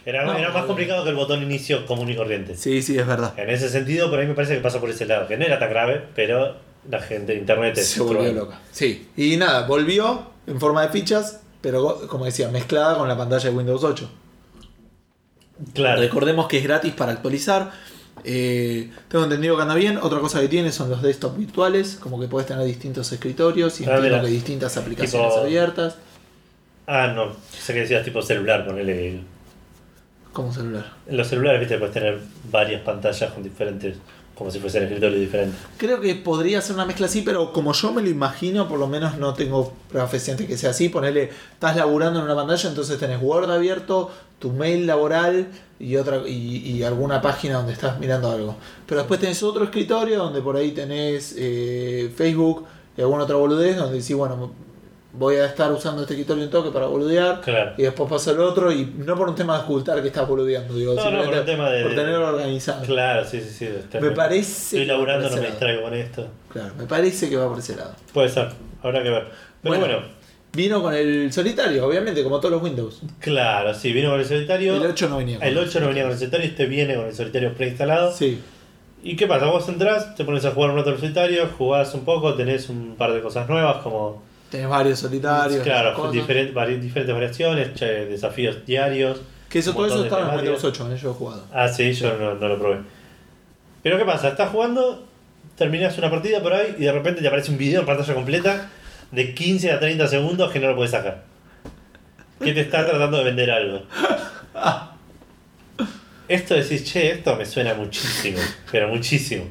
Era, 0.05 0.25
No, 0.25 0.35
era 0.35 0.49
más 0.51 0.65
complicado 0.65 1.03
que 1.03 1.11
el 1.11 1.15
botón 1.15 1.43
inicio 1.43 1.85
común 1.85 2.09
y 2.09 2.15
corriente. 2.15 2.55
Sí, 2.55 2.81
sí, 2.81 2.97
es 2.97 3.05
verdad. 3.05 3.33
En 3.37 3.49
ese 3.49 3.69
sentido, 3.69 4.09
por 4.09 4.19
ahí 4.19 4.27
me 4.27 4.33
parece 4.33 4.55
que 4.55 4.61
pasa 4.61 4.79
por 4.79 4.89
ese 4.89 5.05
lado, 5.05 5.27
que 5.27 5.37
no 5.37 5.45
era 5.45 5.59
tan 5.59 5.69
grave, 5.69 6.01
pero 6.15 6.55
la 6.89 6.99
gente 6.99 7.33
de 7.33 7.37
internet 7.39 7.77
es 7.77 7.87
Se 7.87 8.01
volvió 8.01 8.31
loca. 8.33 8.59
Sí. 8.71 9.07
Y 9.15 9.37
nada, 9.37 9.67
volvió 9.67 10.23
en 10.47 10.59
forma 10.59 10.81
de 10.81 10.89
fichas, 10.89 11.41
pero 11.61 12.07
como 12.07 12.25
decía, 12.25 12.47
mezclada 12.49 12.97
con 12.97 13.07
la 13.07 13.15
pantalla 13.15 13.49
de 13.49 13.55
Windows 13.55 13.83
8. 13.83 14.09
Claro. 15.73 16.01
Recordemos 16.01 16.47
que 16.47 16.57
es 16.57 16.63
gratis 16.63 16.93
para 16.93 17.11
actualizar. 17.11 17.71
Eh, 18.23 18.89
tengo 19.07 19.23
entendido 19.25 19.55
que 19.55 19.61
anda 19.61 19.75
bien. 19.75 19.97
Otra 20.01 20.19
cosa 20.19 20.41
que 20.41 20.47
tiene 20.47 20.71
son 20.71 20.89
los 20.89 21.01
desktops 21.01 21.37
virtuales, 21.37 21.97
como 22.01 22.19
que 22.19 22.27
puedes 22.27 22.47
tener 22.47 22.65
distintos 22.65 23.11
escritorios 23.11 23.79
y 23.81 23.85
Ah, 23.85 23.99
distintas 24.23 24.77
aplicaciones 24.77 25.29
Tipo- 25.29 25.41
abiertas. 25.41 25.97
Ah, 26.87 27.13
no, 27.15 27.33
sé 27.57 27.73
que 27.73 27.81
decías 27.81 28.03
tipo 28.03 28.21
celular, 28.21 28.65
ponele. 28.65 29.21
Como 30.33 30.53
celular. 30.53 30.93
En 31.07 31.17
los 31.17 31.27
celulares, 31.27 31.59
viste, 31.59 31.77
puedes 31.77 31.93
tener 31.93 32.19
varias 32.49 32.81
pantallas 32.81 33.33
con 33.33 33.43
diferentes, 33.43 33.97
como 34.33 34.49
si 34.49 34.59
fuesen 34.59 34.83
escritorios 34.83 35.19
diferentes. 35.19 35.59
Creo 35.77 35.99
que 35.99 36.15
podría 36.15 36.61
ser 36.61 36.75
una 36.75 36.85
mezcla 36.85 37.07
así, 37.07 37.21
pero 37.21 37.51
como 37.51 37.73
yo 37.73 37.91
me 37.91 38.01
lo 38.01 38.09
imagino, 38.09 38.67
por 38.69 38.79
lo 38.79 38.87
menos 38.87 39.17
no 39.17 39.33
tengo 39.33 39.73
prueba 39.89 40.07
fehaciente 40.07 40.47
que 40.47 40.57
sea 40.57 40.69
así. 40.69 40.87
Ponele, 40.87 41.29
estás 41.53 41.75
laburando 41.75 42.19
en 42.19 42.25
una 42.25 42.35
pantalla, 42.35 42.69
entonces 42.69 42.97
tenés 42.97 43.21
Word 43.21 43.51
abierto, 43.51 44.09
tu 44.39 44.51
mail 44.51 44.87
laboral 44.87 45.47
y 45.79 45.97
otra 45.97 46.21
y, 46.25 46.57
y 46.57 46.83
alguna 46.83 47.21
página 47.21 47.55
donde 47.55 47.73
estás 47.73 47.99
mirando 47.99 48.31
algo. 48.31 48.55
Pero 48.87 49.01
después 49.01 49.19
tenés 49.19 49.43
otro 49.43 49.65
escritorio 49.65 50.19
donde 50.19 50.41
por 50.41 50.55
ahí 50.55 50.71
tenés 50.71 51.35
eh, 51.37 52.11
Facebook 52.15 52.65
y 52.97 53.01
alguna 53.01 53.23
otra 53.23 53.35
boludez 53.35 53.75
donde 53.77 53.99
decís, 53.99 54.15
bueno, 54.15 54.51
voy 55.13 55.35
a 55.35 55.45
estar 55.45 55.71
usando 55.71 56.01
este 56.03 56.13
escritorio 56.13 56.43
un 56.45 56.49
toque 56.49 56.69
para 56.71 56.85
boludear. 56.85 57.41
Claro. 57.41 57.73
Y 57.77 57.83
después 57.83 58.09
pasa 58.09 58.31
el 58.31 58.39
otro, 58.39 58.71
y 58.71 58.85
no 58.85 59.15
por 59.15 59.29
un 59.29 59.35
tema 59.35 59.57
de 59.57 59.63
ocultar 59.63 60.01
que 60.01 60.07
estás 60.07 60.27
boludeando, 60.27 60.73
digo, 60.73 60.93
No, 60.93 61.11
no, 61.11 61.23
por 61.23 61.33
un 61.33 61.45
tema 61.45 61.69
de- 61.69 61.83
por 61.83 61.95
tenerlo 61.95 62.27
organizado. 62.29 62.85
Claro, 62.85 63.25
sí, 63.25 63.41
sí, 63.41 63.49
sí. 63.49 63.69
Me 63.99 64.11
parece. 64.11 64.77
Estoy 64.77 64.85
laburando, 64.85 65.29
no 65.29 65.35
me 65.35 65.47
distraigo 65.47 65.81
con 65.83 65.93
esto. 65.93 66.27
Claro, 66.51 66.73
me 66.77 66.85
parece 66.85 67.29
que 67.29 67.35
va 67.35 67.47
por 67.49 67.59
ese 67.59 67.75
lado. 67.75 67.93
Puede 68.13 68.29
ser, 68.29 68.49
habrá 68.81 69.03
que 69.03 69.09
ver. 69.09 69.27
Pero 69.61 69.75
Bueno. 69.77 69.85
bueno, 69.95 70.21
Vino 70.53 70.81
con 70.81 70.93
el 70.93 71.31
solitario, 71.31 71.85
obviamente, 71.87 72.21
como 72.23 72.37
todos 72.41 72.51
los 72.51 72.61
Windows. 72.61 73.01
claro, 73.19 73.73
sí, 73.73 73.93
vino 73.93 74.09
con 74.11 74.19
el 74.19 74.25
solitario. 74.25 74.75
El 74.75 74.85
8 74.85 75.07
no 75.07 75.15
venía 75.17 75.37
con 75.39 75.47
El 75.47 75.57
8 75.57 75.79
no 75.79 75.87
venía 75.87 76.03
con 76.03 76.11
el 76.11 76.17
solitario, 76.17 76.45
este 76.45 76.65
viene 76.65 76.95
con 76.95 77.05
el 77.05 77.13
solitario 77.15 77.53
preinstalado. 77.53 78.11
Sí, 78.11 78.41
¿Y 79.03 79.15
qué 79.15 79.27
pasa? 79.27 79.45
Vos 79.45 79.67
entrás, 79.69 80.13
te 80.15 80.25
pones 80.25 80.43
a 80.45 80.51
jugar 80.51 80.71
un 80.71 80.75
rato 80.77 80.89
al 80.89 80.99
solitario, 80.99 81.47
jugás 81.57 81.93
un 81.95 82.03
poco, 82.05 82.33
tenés 82.35 82.67
un 82.69 82.95
par 82.97 83.13
de 83.13 83.21
cosas 83.21 83.47
nuevas 83.49 83.77
como 83.77 84.21
tenés 84.51 84.67
varios 84.67 84.99
solitarios. 84.99 85.63
Claro, 85.63 86.11
diferentes, 86.11 86.53
vari- 86.53 86.79
diferentes 86.79 87.13
variaciones, 87.15 87.73
che, 87.73 88.05
desafíos 88.05 88.63
diarios. 88.65 89.21
Que 89.49 89.59
eso, 89.59 89.73
todo 89.73 89.87
eso 89.87 90.03
estaba 90.03 90.33
en. 90.33 90.39
Windows 90.39 90.63
8, 90.63 90.85
en 90.87 90.93
ello 90.93 91.09
he 91.09 91.13
jugado. 91.13 91.45
Ah, 91.51 91.67
sí, 91.67 91.91
yo 91.93 92.15
no, 92.17 92.35
no 92.35 92.47
lo 92.47 92.59
probé. 92.59 92.77
Pero 93.81 93.97
¿qué 93.97 94.05
pasa? 94.05 94.27
Estás 94.29 94.49
jugando, 94.51 95.05
terminás 95.57 95.97
una 95.97 96.09
partida 96.11 96.41
por 96.41 96.53
ahí 96.53 96.75
y 96.77 96.83
de 96.83 96.91
repente 96.91 97.21
te 97.21 97.27
aparece 97.27 97.51
un 97.51 97.57
video 97.57 97.79
en 97.81 97.85
pantalla 97.87 98.13
completa 98.13 98.69
de 99.11 99.33
15 99.33 99.71
a 99.71 99.79
30 99.79 100.07
segundos 100.07 100.51
que 100.51 100.59
no 100.59 100.67
lo 100.67 100.75
puedes 100.75 100.91
sacar. 100.91 101.23
Que 102.43 102.53
te 102.53 102.61
está 102.61 102.85
tratando 102.85 103.17
de 103.17 103.23
vender 103.23 103.49
algo. 103.51 103.81
Esto 106.27 106.53
decís, 106.55 106.83
che, 106.91 107.11
esto 107.11 107.35
me 107.35 107.45
suena 107.45 107.73
muchísimo, 107.73 108.39
pero 108.71 108.87
muchísimo. 108.87 109.45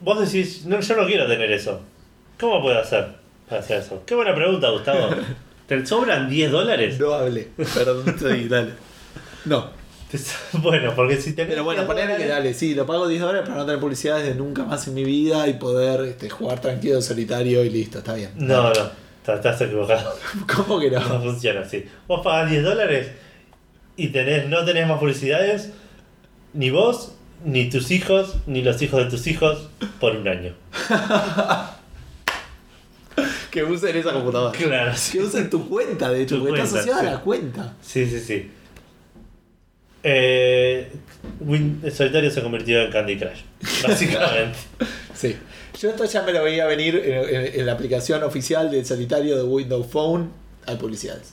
Vos 0.00 0.20
decís, 0.20 0.64
no, 0.66 0.80
yo 0.80 0.96
no 0.96 1.06
quiero 1.06 1.26
tener 1.28 1.50
eso. 1.52 1.80
¿Cómo 2.38 2.62
puedo 2.62 2.78
hacer 2.78 3.08
para 3.48 3.60
hacer 3.60 3.80
eso? 3.80 4.02
Qué 4.06 4.14
buena 4.14 4.34
pregunta, 4.34 4.70
Gustavo. 4.70 5.08
¿Te 5.66 5.86
sobran 5.86 6.28
10 6.28 6.50
dólares? 6.50 6.98
No 7.00 7.14
hablé, 7.14 7.48
perdón, 7.56 8.16
sí, 8.18 8.48
dale. 8.48 8.72
No, 9.46 9.70
Te 10.10 10.18
Bueno, 10.58 10.92
porque 10.94 11.16
si 11.16 11.32
tenés 11.32 11.52
pero 11.52 11.64
bueno, 11.64 11.82
10 11.82 11.86
ponele 11.88 12.16
que 12.16 12.26
dale, 12.28 12.52
sí, 12.54 12.74
lo 12.74 12.84
pago 12.86 13.08
10 13.08 13.20
dólares 13.22 13.42
para 13.48 13.60
no 13.60 13.64
tener 13.66 13.80
publicidades 13.80 14.26
de 14.26 14.34
nunca 14.34 14.64
más 14.64 14.86
en 14.88 14.94
mi 14.94 15.04
vida 15.04 15.48
y 15.48 15.54
poder 15.54 16.00
este, 16.02 16.28
jugar 16.28 16.60
tranquilo, 16.60 17.00
solitario 17.00 17.64
y 17.64 17.70
listo, 17.70 17.98
está 17.98 18.14
bien. 18.14 18.30
No, 18.36 18.64
no, 18.64 18.70
estás- 18.72 19.36
estás 19.36 19.60
equivocado. 19.62 20.14
¿Cómo 20.54 20.78
que 20.80 20.90
No 20.90 21.00
no? 21.00 21.20
funciona 21.22 21.60
así. 21.60 21.84
Vos 22.06 22.20
pagás 22.22 22.50
10 22.50 22.62
dólares 22.62 23.08
y 23.96 24.08
tenés, 24.08 24.46
no 24.48 24.64
tenés 24.66 24.86
más 24.86 24.98
publicidades, 24.98 25.70
ni 26.52 26.68
vos, 26.70 27.12
ni 27.44 27.70
tus 27.70 27.90
hijos, 27.90 28.36
ni 28.46 28.60
los 28.62 28.80
hijos 28.82 29.02
de 29.04 29.10
tus 29.10 29.26
hijos, 29.26 29.68
por 30.00 30.14
un 30.16 30.28
año. 30.28 30.54
Que 33.54 33.62
usen 33.62 33.96
esa 33.96 34.12
computadora. 34.12 34.50
Claro, 34.58 34.92
sí. 34.96 35.16
Que 35.18 35.24
usen 35.24 35.48
tu 35.48 35.68
cuenta, 35.68 36.10
de 36.10 36.22
hecho, 36.22 36.36
Tu 36.38 36.44
porque 36.46 36.60
está 36.62 36.78
asociada 36.78 37.00
sí. 37.02 37.06
a 37.06 37.10
la 37.12 37.20
cuenta. 37.20 37.74
Sí, 37.80 38.06
sí, 38.06 38.18
sí. 38.20 38.50
Eh, 40.02 40.90
Win- 41.40 41.80
solitario 41.90 42.30
se 42.30 42.42
convirtió 42.42 42.82
en 42.82 42.90
Candy 42.92 43.16
Crush, 43.16 43.40
básicamente. 43.88 44.58
Sí. 45.14 45.36
Yo 45.80 45.90
esto 45.90 46.04
ya 46.04 46.22
me 46.22 46.32
lo 46.32 46.44
veía 46.44 46.66
venir 46.66 46.96
en, 46.96 47.34
en- 47.34 47.60
en 47.60 47.66
la 47.66 47.72
aplicación 47.72 48.22
oficial 48.22 48.70
del 48.70 48.84
solitario 48.84 49.36
de 49.36 49.44
Windows 49.44 49.86
Phone. 49.86 50.30
Hay 50.66 50.76
publicidades. 50.76 51.32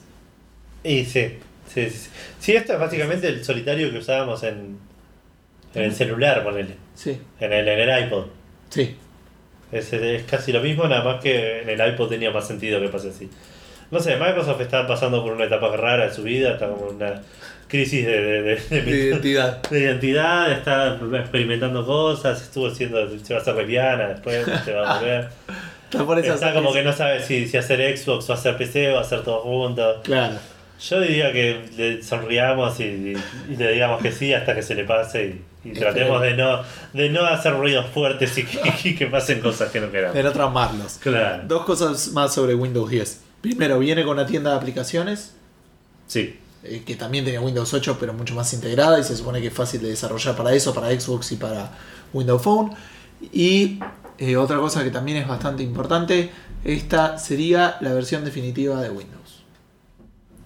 y 0.84 1.04
sí, 1.06 1.38
sí, 1.74 1.90
sí. 1.90 2.10
Sí, 2.40 2.52
esto 2.54 2.74
es 2.74 2.80
básicamente 2.80 3.28
el 3.28 3.44
solitario 3.44 3.92
que 3.92 3.98
usábamos 3.98 4.44
en, 4.44 4.78
en 5.74 5.82
el 5.84 5.94
celular, 5.96 6.44
ponele. 6.44 6.76
Sí, 6.96 7.18
En 7.40 7.52
el, 7.54 7.68
en 7.68 7.80
el 7.90 8.06
iPod. 8.06 8.26
sí. 8.70 8.96
Es, 9.72 9.92
es 9.94 10.24
casi 10.24 10.52
lo 10.52 10.60
mismo, 10.62 10.88
nada 10.88 11.04
más 11.04 11.22
que 11.22 11.62
en 11.62 11.70
el 11.70 11.94
iPod 11.94 12.10
tenía 12.10 12.32
más 12.32 12.48
sentido 12.48 12.80
que 12.82 12.88
pase 12.90 13.10
así. 13.10 13.30
No 13.90 14.00
sé, 14.00 14.16
Microsoft 14.18 14.62
está 14.62 14.88
pasando 14.88 15.22
por 15.24 15.34
una 15.34 15.46
etapa 15.46 15.76
rara 15.76 16.06
en 16.06 16.14
su 16.14 16.24
vida, 16.24 16.54
está 16.54 16.68
como 16.70 16.88
una 16.88 17.22
crisis 17.68 18.06
de, 18.06 18.22
de, 18.22 18.42
de- 18.42 18.56
de- 18.56 18.82
De 18.82 18.98
identidad. 19.08 19.62
de 19.70 19.80
identidad, 19.80 20.52
está 20.52 20.98
experimentando 21.20 21.86
cosas, 21.86 22.42
estuvo 22.42 22.70
siendo, 22.70 23.08
se 23.20 23.34
va 23.34 23.40
a 23.40 23.42
hacer 23.42 23.56
lesbiana 23.56 24.08
después, 24.10 24.46
se 24.66 24.74
va 24.74 24.92
a 24.96 25.00
volver. 25.00 25.30
Está 25.92 26.06
por 26.06 26.18
eso 26.18 26.34
Está 26.36 26.54
como 26.54 26.72
que 26.72 26.84
no 26.84 26.94
sabe 26.94 27.22
si, 27.22 27.46
si 27.50 27.58
hacer 27.58 27.98
Xbox 27.98 28.30
o 28.30 28.34
hacer 28.34 28.56
PC 28.56 28.94
o 28.94 29.00
hacer 29.00 29.24
todo 29.24 29.42
junto. 29.42 30.02
Claro. 30.04 30.36
Yo 30.90 31.00
diría 31.00 31.32
que 31.32 31.70
le 31.78 32.04
sonriamos 32.04 32.80
y, 32.80 33.16
le 33.58 33.72
digamos 33.72 34.02
que 34.02 34.12
sí 34.12 34.34
hasta 34.34 34.56
que 34.56 34.64
se 34.64 34.74
le 34.76 34.84
pase 34.84 35.40
y, 35.64 35.70
y 35.70 35.74
tratemos 35.74 36.22
de 36.22 36.36
no, 36.36 36.62
de 36.94 37.10
no 37.10 37.24
hacer 37.26 37.54
ruidos 37.56 37.86
fuertes 37.94 38.36
y 38.38 38.46
que, 38.46 38.60
y 38.90 38.96
que 38.96 39.08
pasen 39.08 39.42
cosas 39.42 39.72
que 39.72 39.80
no 39.80 39.92
queramos. 39.92 40.16
De 40.16 40.24
no 40.24 40.32
traumarlos. 40.32 40.94
Claro. 41.00 41.44
Dos 41.48 41.66
cosas 41.66 42.10
más 42.14 42.34
sobre 42.34 42.56
Windows 42.56 42.90
10. 42.90 43.22
Primero, 43.42 43.78
viene 43.80 44.04
con 44.04 44.14
una 44.14 44.26
tienda 44.26 44.52
de 44.52 44.58
aplicaciones, 44.58 45.34
Sí. 46.08 46.38
eh, 46.64 46.84
que 46.86 46.96
también 46.96 47.26
tenía 47.26 47.42
Windows 47.42 47.74
8, 47.74 47.98
pero 48.00 48.14
mucho 48.14 48.34
más 48.36 48.52
integrada 48.54 49.00
y 49.00 49.04
se 49.04 49.16
supone 49.16 49.40
que 49.42 49.48
es 49.48 49.54
fácil 49.54 49.82
de 49.82 49.90
desarrollar 49.90 50.36
para 50.36 50.54
eso, 50.54 50.74
para 50.74 50.88
Xbox 51.00 51.32
y 51.32 51.36
para 51.38 51.72
Windows 52.14 52.42
Phone. 52.42 52.72
Y 53.32 53.80
eh, 54.18 54.36
otra 54.36 54.58
cosa 54.58 54.84
que 54.84 54.90
también 54.92 55.18
es 55.20 55.28
bastante 55.28 55.62
importante, 55.64 56.32
esta 56.64 57.18
sería 57.20 57.78
la 57.82 57.94
versión 57.94 58.26
definitiva 58.26 58.82
de 58.82 58.90
Windows. 58.90 59.21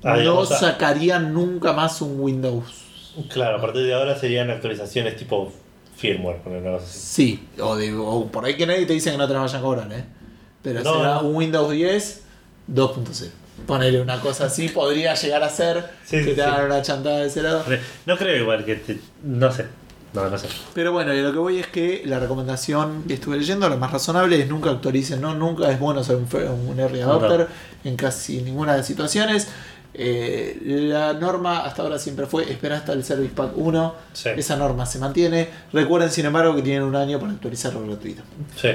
No 0.06 0.42
ah, 0.42 0.46
sacarían 0.46 1.34
nunca 1.34 1.74
más 1.74 2.02
un 2.02 2.20
Windows. 2.20 2.84
Claro, 3.30 3.58
a 3.58 3.62
partir 3.62 3.84
de 3.84 3.94
ahora 3.94 4.18
serían 4.18 4.50
actualizaciones 4.52 5.16
tipo 5.18 5.52
firmware, 5.98 6.38
por 6.42 6.52
una 6.54 6.72
cosa 6.78 6.86
así. 6.86 7.00
Sí, 7.00 7.48
o, 7.62 7.76
de- 7.76 7.94
o 7.96 8.26
por 8.28 8.46
ahí 8.46 8.56
que 8.56 8.68
nadie 8.68 8.86
te 8.86 8.94
dice 8.94 9.12
que 9.12 9.18
no 9.18 9.28
te 9.28 9.34
la 9.34 9.40
vayan 9.40 9.58
a 9.58 9.62
cobrar, 9.62 9.92
¿eh? 9.94 10.04
Pero 10.62 10.84
No, 10.84 10.94
será 10.98 11.14
no. 11.16 11.22
un 11.22 11.36
Windows 11.36 11.72
10 11.72 12.24
2.0. 12.72 13.30
Ponele 13.66 14.02
una 14.02 14.20
cosa 14.20 14.46
así, 14.46 14.68
podría 14.70 15.14
llegar 15.16 15.42
a 15.44 15.50
ser 15.50 15.86
Sí, 16.04 16.18
que 16.18 16.24
sí, 16.24 16.30
te 16.32 16.36
sí. 16.36 16.42
hagan 16.42 16.66
una 16.66 16.82
chantada 16.82 17.20
de 17.20 17.28
ese 17.28 17.42
lado. 17.42 17.64
No 18.06 18.18
creo 18.18 18.36
igual 18.42 18.66
que 18.66 18.76
te- 18.76 19.00
no 19.24 19.52
sé. 19.52 19.66
No, 20.14 20.30
no 20.30 20.38
sé. 20.38 20.48
Pero 20.74 20.92
bueno, 20.94 21.14
lo 21.14 21.32
que 21.34 21.40
voy 21.40 21.60
es 21.60 21.68
que 21.68 22.04
la 22.06 22.20
recomendación 22.20 23.04
que 23.06 23.16
estuve 23.16 23.38
leyendo, 23.38 23.68
lo 23.68 23.78
más 23.78 23.92
razonable 23.92 24.40
es 24.42 24.48
nunca 24.48 24.70
actualicen, 24.72 25.20
¿no? 25.22 25.36
Nunca 25.36 25.70
es 25.72 25.80
bueno 25.80 26.04
ser 26.06 26.16
un, 26.18 26.28
un 26.70 26.80
early 26.80 27.02
adopter 27.02 27.48
en 27.84 27.96
casi 27.98 28.42
ninguna 28.42 28.74
de 28.74 28.78
las 28.80 28.88
situaciones. 28.88 29.48
Eh, 29.98 30.60
la 30.90 31.14
norma 31.14 31.60
hasta 31.62 31.82
ahora 31.82 31.98
siempre 31.98 32.26
fue 32.26 32.52
esperar 32.52 32.80
hasta 32.80 32.92
el 32.94 33.04
Service 33.04 33.34
Pack 33.34 33.52
1. 33.56 33.96
Sí. 34.14 34.30
Esa 34.36 34.58
norma 34.58 34.86
se 34.86 35.00
mantiene. 35.00 35.48
Recuerden, 35.72 36.12
sin 36.12 36.26
embargo, 36.26 36.54
que 36.56 36.62
tienen 36.62 36.84
un 36.84 36.96
año 36.96 37.20
para 37.20 37.32
actualizarlo 37.32 37.82
gratuito. 37.88 38.22
Sí. 38.60 38.70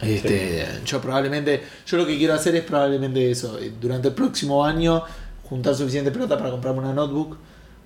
Este, 0.00 0.66
Yo 0.84 1.00
probablemente, 1.00 1.62
yo 1.86 1.96
lo 1.96 2.06
que 2.06 2.16
quiero 2.18 2.34
hacer 2.34 2.56
es 2.56 2.64
probablemente 2.64 3.30
eso, 3.30 3.58
eh, 3.58 3.72
durante 3.80 4.08
el 4.08 4.14
próximo 4.14 4.64
año 4.64 5.02
juntar 5.44 5.74
suficiente 5.74 6.10
plata 6.10 6.36
para 6.38 6.50
comprarme 6.50 6.80
una 6.80 6.92
notebook, 6.92 7.36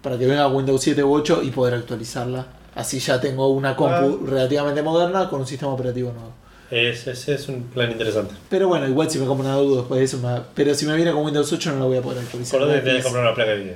para 0.01 0.17
que 0.17 0.27
venga 0.27 0.47
Windows 0.49 0.81
7 0.81 1.03
u 1.05 1.13
8 1.13 1.43
y 1.43 1.51
poder 1.51 1.75
actualizarla. 1.75 2.47
Así 2.75 3.01
ya 3.01 3.21
tengo 3.21 3.49
una 3.49 3.75
compu 3.77 4.21
Ah. 4.23 4.27
relativamente 4.31 4.83
moderna 4.83 5.29
con 5.29 5.41
un 5.41 5.47
sistema 5.47 5.73
operativo 5.73 6.13
nuevo. 6.13 6.33
Es- 6.71 7.07
Ese 7.07 7.35
es 7.35 7.49
un 7.49 7.63
plan 7.65 7.91
interesante. 7.93 8.35
Pero 8.49 8.69
bueno, 8.69 8.89
igual 8.89 9.11
si 9.11 9.19
me 9.19 9.27
compro 9.27 9.47
una 9.47 9.55
notebook 9.57 9.79
después 9.79 9.99
de 10.01 10.05
eso, 10.05 10.19
me- 10.19 10.43
pero 10.55 10.75
si 10.75 10.87
me 10.87 10.97
viene 10.97 11.13
con 11.13 11.25
Windows 11.25 11.53
8 11.53 11.73
no 11.73 11.79
lo 11.81 11.87
voy 11.87 11.99
a 11.99 12.03
poder 12.03 12.19
actualizar. 12.25 12.59
Por 12.59 12.69
que 12.69 12.79
tenés 12.81 12.97
que 12.99 13.03
comprar 13.05 13.25
una 13.25 13.35
placa 13.35 13.51
de 13.53 13.57
video. 13.59 13.75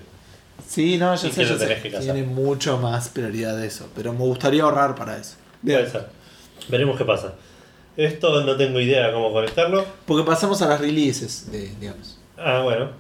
Sí, 0.66 0.98
no, 0.98 1.14
Y 1.14 1.16
ya 1.16 1.22
que 1.22 1.30
sé, 1.30 1.44
ya 1.90 1.98
sé. 1.98 2.04
Tiene 2.04 2.22
mucho 2.22 2.78
más 2.78 3.08
prioridad 3.08 3.56
de 3.56 3.66
eso, 3.66 3.88
pero 3.94 4.12
me 4.12 4.20
gustaría 4.20 4.62
ahorrar 4.62 4.94
para 4.94 5.16
eso. 5.16 5.34
Bien. 5.62 5.78
Puede 5.80 5.90
ser. 5.90 6.06
Veremos 6.68 6.96
qué 6.98 7.04
pasa. 7.04 7.34
Esto 7.96 8.42
no 8.44 8.56
tengo 8.56 8.78
idea 8.80 9.12
cómo 9.12 9.32
conectarlo. 9.32 9.84
Porque 10.06 10.24
pasamos 10.24 10.60
a 10.62 10.68
las 10.68 10.80
releases, 10.80 11.50
de, 11.50 11.70
digamos, 11.80 12.18
Ah, 12.36 12.60
bueno. 12.62 12.90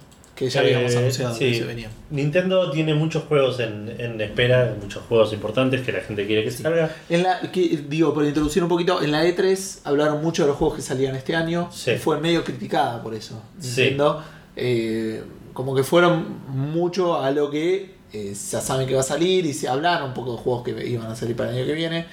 Que 0.40 0.48
ya 0.48 0.60
habíamos 0.60 0.92
Eh, 0.94 0.98
anunciado 0.98 1.38
que 1.38 1.54
se 1.54 1.64
venían. 1.64 1.90
Nintendo 2.10 2.70
tiene 2.70 2.94
muchos 2.94 3.24
juegos 3.24 3.60
en, 3.60 3.94
en 3.98 4.18
espera, 4.22 4.74
muchos 4.80 5.02
juegos 5.06 5.34
importantes 5.34 5.82
que 5.82 5.92
la 5.92 6.00
gente 6.00 6.26
quiere 6.26 6.42
que 6.44 6.50
Sí. 6.50 6.62
salga. 6.62 6.90
En 7.10 7.22
la, 7.22 7.40
que, 7.52 7.84
digo, 7.88 8.14
por 8.14 8.24
introducir 8.24 8.62
un 8.62 8.70
poquito, 8.70 9.02
en 9.02 9.12
la 9.12 9.22
E3 9.26 9.80
hablaron 9.84 10.22
mucho 10.22 10.42
de 10.44 10.48
los 10.48 10.56
juegos 10.56 10.76
que 10.76 10.82
salían 10.82 11.14
este 11.14 11.36
año. 11.36 11.68
Sí. 11.70 11.90
y 11.92 11.96
Fue 11.98 12.18
medio 12.18 12.42
criticada 12.42 13.02
por 13.02 13.14
eso. 13.14 13.42
Nintendo. 13.62 14.24
Eh, 14.56 15.22
como 15.52 15.74
que 15.74 15.82
fueron 15.84 16.24
mucho 16.48 17.20
a 17.20 17.30
lo 17.32 17.50
que 17.50 17.94
eh, 18.12 18.34
ya 18.34 18.60
saben 18.62 18.88
que 18.88 18.94
va 18.94 19.00
a 19.00 19.04
salir 19.04 19.44
y 19.44 19.52
se 19.52 19.68
hablaron 19.68 20.08
un 20.08 20.14
poco 20.14 20.32
de 20.32 20.38
juegos 20.38 20.64
que 20.64 20.88
iban 20.88 21.06
a 21.10 21.14
salir 21.14 21.36
para 21.36 21.50
el 21.50 21.56
año 21.58 21.66
que 21.66 21.74
viene. 21.74 22.06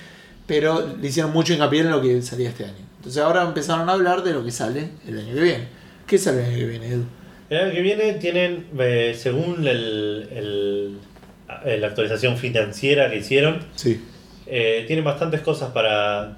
Pero 0.45 0.95
le 1.01 1.07
hicieron 1.07 1.31
mucho 1.31 1.53
hincapié 1.53 1.79
en 1.81 1.91
lo 1.91 2.01
que 2.01 2.21
salía 2.21 2.49
este 2.49 2.65
año. 2.65 2.85
Entonces 2.97 3.21
ahora 3.23 3.43
empezaron 3.43 3.89
a 3.89 3.93
hablar 3.93 4.21
de 4.23 4.33
lo 4.33 4.43
que 4.43 4.51
sale 4.51 4.89
el 5.07 5.17
año 5.17 5.33
que 5.33 5.41
viene. 5.41 5.67
¿Qué 6.05 6.17
sale 6.17 6.39
el 6.41 6.45
año 6.49 6.57
que 6.57 6.65
viene, 6.67 6.87
Edu? 6.87 7.03
El 7.49 7.57
año 7.59 7.71
que 7.73 7.81
viene 7.81 8.13
tienen, 8.13 8.65
eh, 8.79 9.13
según 9.17 9.65
el, 9.67 10.27
el- 10.31 10.97
la 11.81 11.87
actualización 11.87 12.37
financiera 12.37 13.09
que 13.09 13.17
hicieron, 13.17 13.59
Sí. 13.75 14.01
eh, 14.45 14.83
tienen 14.87 15.05
bastantes 15.05 15.41
cosas 15.41 15.71
para, 15.71 16.37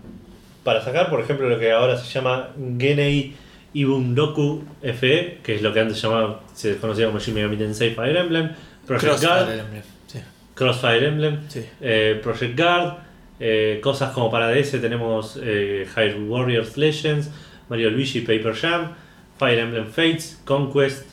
para 0.64 0.82
sacar. 0.84 1.10
Por 1.10 1.20
ejemplo, 1.20 1.50
lo 1.50 1.58
que 1.60 1.72
ahora 1.72 1.98
se 1.98 2.12
llama 2.12 2.50
Genei 2.78 3.34
Ibundoku 3.74 4.64
FE, 4.82 5.40
que 5.44 5.56
es 5.56 5.62
lo 5.62 5.74
que 5.74 5.80
antes 5.80 6.00
llamaba, 6.02 6.42
se 6.54 6.78
conocía 6.78 7.08
como 7.08 7.20
Shin 7.20 7.34
Megami 7.34 7.58
Tensei 7.58 7.92
Fire 7.96 8.16
Emblem, 8.18 8.52
Project 8.86 9.06
Crossfire 9.08 9.32
Guard, 9.34 9.52
Emblem, 9.60 9.84
Sí. 10.08 10.20
Crossfire 10.54 11.08
Emblem, 11.08 11.40
Sí. 11.50 11.66
eh, 11.82 12.20
Project 12.22 12.58
Guard, 12.60 12.94
eh, 13.40 13.80
cosas 13.82 14.12
como 14.12 14.30
para 14.30 14.50
DS 14.50 14.80
tenemos 14.80 15.40
eh, 15.42 15.88
Hyrule 15.96 16.30
Warriors 16.30 16.78
Legends, 16.78 17.30
Mario 17.70 17.90
Luigi 17.90 18.22
Paper 18.22 18.54
Jam, 18.54 18.94
Fire 19.40 19.60
Emblem 19.60 19.86
Fates, 19.88 20.42
Conquest, 20.46 21.08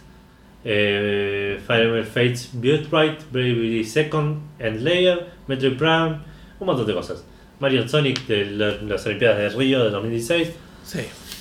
eh, 0.64 1.58
Fire 1.66 1.84
Emblem 1.84 2.04
Fates 2.04 2.50
Birthright, 2.54 3.20
Bravery 3.30 3.84
Second, 3.84 4.38
End 4.58 4.82
Layer, 4.82 5.26
Metroid 5.46 5.76
Prime, 5.76 6.18
un 6.60 6.66
montón 6.66 6.86
de 6.86 6.94
cosas. 6.94 7.24
Mario 7.60 7.88
Sonic 7.88 8.26
de 8.26 8.44
la- 8.46 8.76
las 8.82 9.06
Olimpiadas 9.06 9.38
de 9.38 9.48
Río 9.50 9.84
de 9.84 9.90
2016. 9.90 10.52
Sí. 10.84 11.00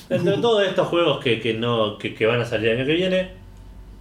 Entre 0.10 0.38
todos 0.38 0.66
estos 0.68 0.88
juegos 0.88 1.22
que, 1.24 1.40
que 1.42 1.54
no, 1.56 1.98
que, 1.98 2.14
que 2.14 2.26
van 2.26 2.40
a 2.40 2.46
salir 2.46 2.70
el 2.70 2.78
año 2.78 2.86
que 2.86 2.94
viene, 2.94 3.30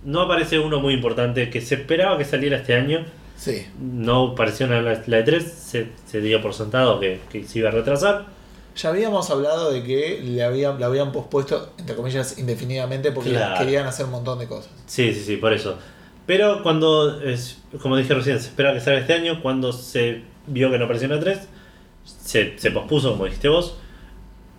no 0.04 0.20
aparece 0.20 0.58
uno 0.58 0.80
muy 0.80 0.92
importante 0.94 1.48
que 1.50 1.60
se 1.62 1.76
esperaba 1.76 2.18
que 2.18 2.24
saliera 2.24 2.58
este 2.58 2.74
año. 2.74 3.04
Sí. 3.36 3.66
No 3.80 4.28
apareció 4.32 4.66
en 4.66 4.84
la, 4.84 4.92
la 5.06 5.24
E3, 5.24 5.40
se, 5.40 5.86
se 6.06 6.20
dio 6.20 6.40
por 6.42 6.52
sentado 6.54 7.00
que, 7.00 7.20
que 7.32 7.44
se 7.44 7.58
iba 7.60 7.70
a 7.70 7.72
retrasar. 7.72 8.26
Ya 8.76 8.88
habíamos 8.88 9.30
hablado 9.30 9.70
de 9.72 9.82
que 9.84 10.20
le 10.22 10.42
habían, 10.42 10.80
la 10.80 10.86
habían 10.86 11.12
pospuesto, 11.12 11.72
entre 11.78 11.94
comillas, 11.94 12.38
indefinidamente 12.38 13.12
porque 13.12 13.30
Claro. 13.30 13.58
querían 13.58 13.86
hacer 13.86 14.06
un 14.06 14.12
montón 14.12 14.38
de 14.40 14.46
cosas. 14.48 14.70
Sí, 14.86 15.14
sí, 15.14 15.22
sí, 15.24 15.36
por 15.36 15.52
eso. 15.52 15.78
Pero 16.26 16.62
cuando, 16.62 17.20
es, 17.22 17.58
como 17.80 17.96
dije 17.96 18.12
recién, 18.14 18.40
se 18.40 18.48
esperaba 18.48 18.74
que 18.74 18.80
salga 18.80 19.00
este 19.00 19.12
año, 19.12 19.40
cuando 19.42 19.72
se 19.72 20.22
vio 20.46 20.70
que 20.70 20.78
no 20.78 20.86
apareció 20.86 21.06
en 21.12 21.14
la 21.14 21.20
E3, 21.32 21.38
se, 22.04 22.58
se 22.58 22.70
pospuso, 22.70 23.12
como 23.12 23.26
dijiste 23.26 23.48
vos, 23.48 23.76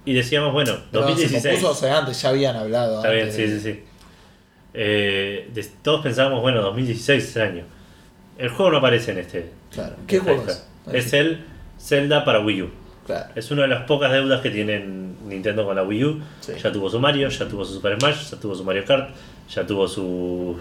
y 0.06 0.14
decíamos, 0.14 0.54
bueno, 0.54 0.74
Pero 0.92 1.04
se 1.08 1.12
2016. 1.14 1.54
pospuso, 1.56 1.72
o 1.72 1.76
sea, 1.76 1.98
antes 1.98 2.22
ya 2.22 2.30
habían 2.30 2.56
hablado. 2.56 2.98
Está 2.98 3.10
bien, 3.10 3.24
antes 3.30 3.36
sí, 3.36 3.60
sí, 3.60 3.74
sí. 3.74 3.84
Eh, 4.74 5.50
de- 5.54 5.64
todos 5.82 6.02
pensábamos, 6.02 6.42
bueno, 6.42 6.62
2016 6.62 7.24
es 7.24 7.36
el 7.38 7.42
año. 7.42 7.64
El 8.38 8.50
juego 8.50 8.72
no 8.72 8.78
aparece 8.78 9.12
en 9.12 9.20
este. 9.20 9.52
Claro. 9.72 9.96
¿Qué 10.08 10.20
juego 10.20 10.44
es? 10.48 10.66
Es 10.92 11.14
el 11.14 11.46
Zelda 11.80 12.24
para 12.26 12.40
Wii 12.42 12.62
U. 12.64 12.70
Claro. 13.06 13.30
Es 13.36 13.52
una 13.52 13.64
de 13.64 13.68
las 13.68 13.84
pocas 13.84 14.12
deudas 14.12 14.42
que 14.42 14.50
tienen 14.50 15.16
Nintendo 15.28 15.64
con 15.66 15.76
la 15.76 15.84
Wii 15.84 16.04
U. 16.06 16.22
Sí. 16.40 16.54
Ya 16.62 16.72
tuvo 16.72 16.90
su 16.90 17.00
Mario, 17.00 17.30
ya 17.30 17.48
tuvo 17.48 17.64
su 17.64 17.74
Super 17.76 18.00
Smash, 18.00 18.32
ya 18.32 18.40
tuvo 18.40 18.56
su 18.56 18.64
Mario 18.64 18.84
Kart, 18.86 19.10
ya 19.54 19.66
tuvo 19.68 19.88
su 19.88 20.60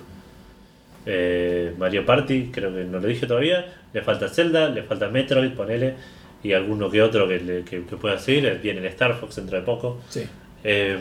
eh, 1.07 1.75
Mario 1.79 2.05
Party, 2.07 2.51
creo 2.53 2.75
que 2.75 2.85
no 2.85 2.99
lo 2.99 3.07
dije 3.09 3.27
todavía. 3.27 3.67
Le 3.93 4.03
falta 4.03 4.29
Zelda, 4.29 4.69
le 4.69 4.83
falta 4.83 5.09
Metroid, 5.09 5.53
ponele, 5.53 5.95
y 6.43 6.53
alguno 6.53 6.91
que 6.91 7.01
otro 7.03 7.27
que, 7.29 7.41
le- 7.41 7.63
que, 7.65 7.85
que 7.85 7.97
pueda 7.97 8.19
seguir. 8.19 8.59
Viene 8.63 8.81
el 8.81 8.87
Star 8.87 9.15
Fox 9.19 9.37
dentro 9.37 9.59
de 9.59 9.65
poco. 9.65 10.01
Sí. 10.09 10.25
Eh, 10.65 10.99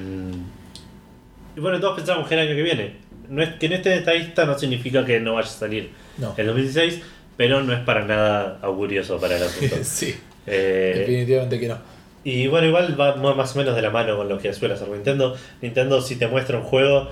y 1.56 1.60
bueno, 1.60 1.80
todos 1.80 1.96
pensamos 1.96 2.28
que 2.28 2.34
el 2.36 2.42
año 2.42 2.56
que 2.56 2.64
viene. 2.64 3.04
No 3.30 3.42
es, 3.42 3.50
que 3.56 3.70
no 3.70 3.76
esté 3.76 3.94
en 3.94 4.00
esta 4.00 4.14
lista 4.14 4.46
no 4.46 4.58
significa 4.60 5.06
que 5.06 5.20
no 5.20 5.36
vaya 5.36 5.48
a 5.48 5.52
salir 5.52 5.90
No. 6.18 6.34
en 6.38 6.46
2016, 6.46 7.02
pero 7.38 7.64
no 7.64 7.72
es 7.74 7.80
para 7.80 8.06
nada 8.06 8.60
augurioso 8.62 9.18
para 9.20 9.38
el 9.38 9.44
asunto. 9.44 9.78
sí. 9.84 10.16
Eh, 10.48 10.94
Definitivamente 10.98 11.60
que 11.60 11.68
no. 11.68 11.78
y 12.24 12.48
bueno, 12.48 12.68
igual 12.68 13.00
va 13.00 13.16
más 13.16 13.56
o 13.56 13.60
menos 13.60 13.76
de 13.76 13.82
la 13.82 13.90
mano 13.90 14.18
con 14.18 14.28
lo 14.30 14.38
que 14.38 14.54
suele 14.54 14.74
hacer 14.74 14.90
Nintendo. 14.90 15.36
Nintendo 15.62 16.02
si 16.02 16.16
te 16.18 16.28
muestra 16.28 16.58
un 16.58 16.64
juego, 16.64 17.10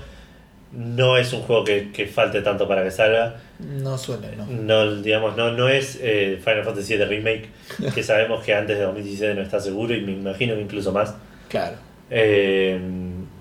no 0.72 1.18
es 1.18 1.32
un 1.32 1.40
juego 1.42 1.64
que, 1.64 1.92
que 1.92 2.06
falte 2.06 2.40
tanto 2.42 2.66
para 2.66 2.82
que 2.82 2.90
salga. 2.90 3.36
No 3.60 3.96
suena, 3.98 4.28
no. 4.36 4.46
No, 4.46 4.96
digamos, 5.02 5.36
no, 5.36 5.52
no 5.52 5.68
es 5.68 5.98
eh, 6.02 6.38
Final 6.42 6.64
Fantasy 6.64 6.96
VII 6.96 7.04
Remake, 7.04 7.48
que 7.94 8.02
sabemos 8.02 8.42
que 8.44 8.54
antes 8.54 8.78
de 8.78 8.84
2016 8.84 9.36
no 9.36 9.42
está 9.42 9.60
seguro 9.60 9.94
y 9.94 10.00
me 10.00 10.12
imagino 10.12 10.54
que 10.54 10.62
incluso 10.62 10.92
más. 10.92 11.14
Claro. 11.48 11.76
Eh, 12.10 12.78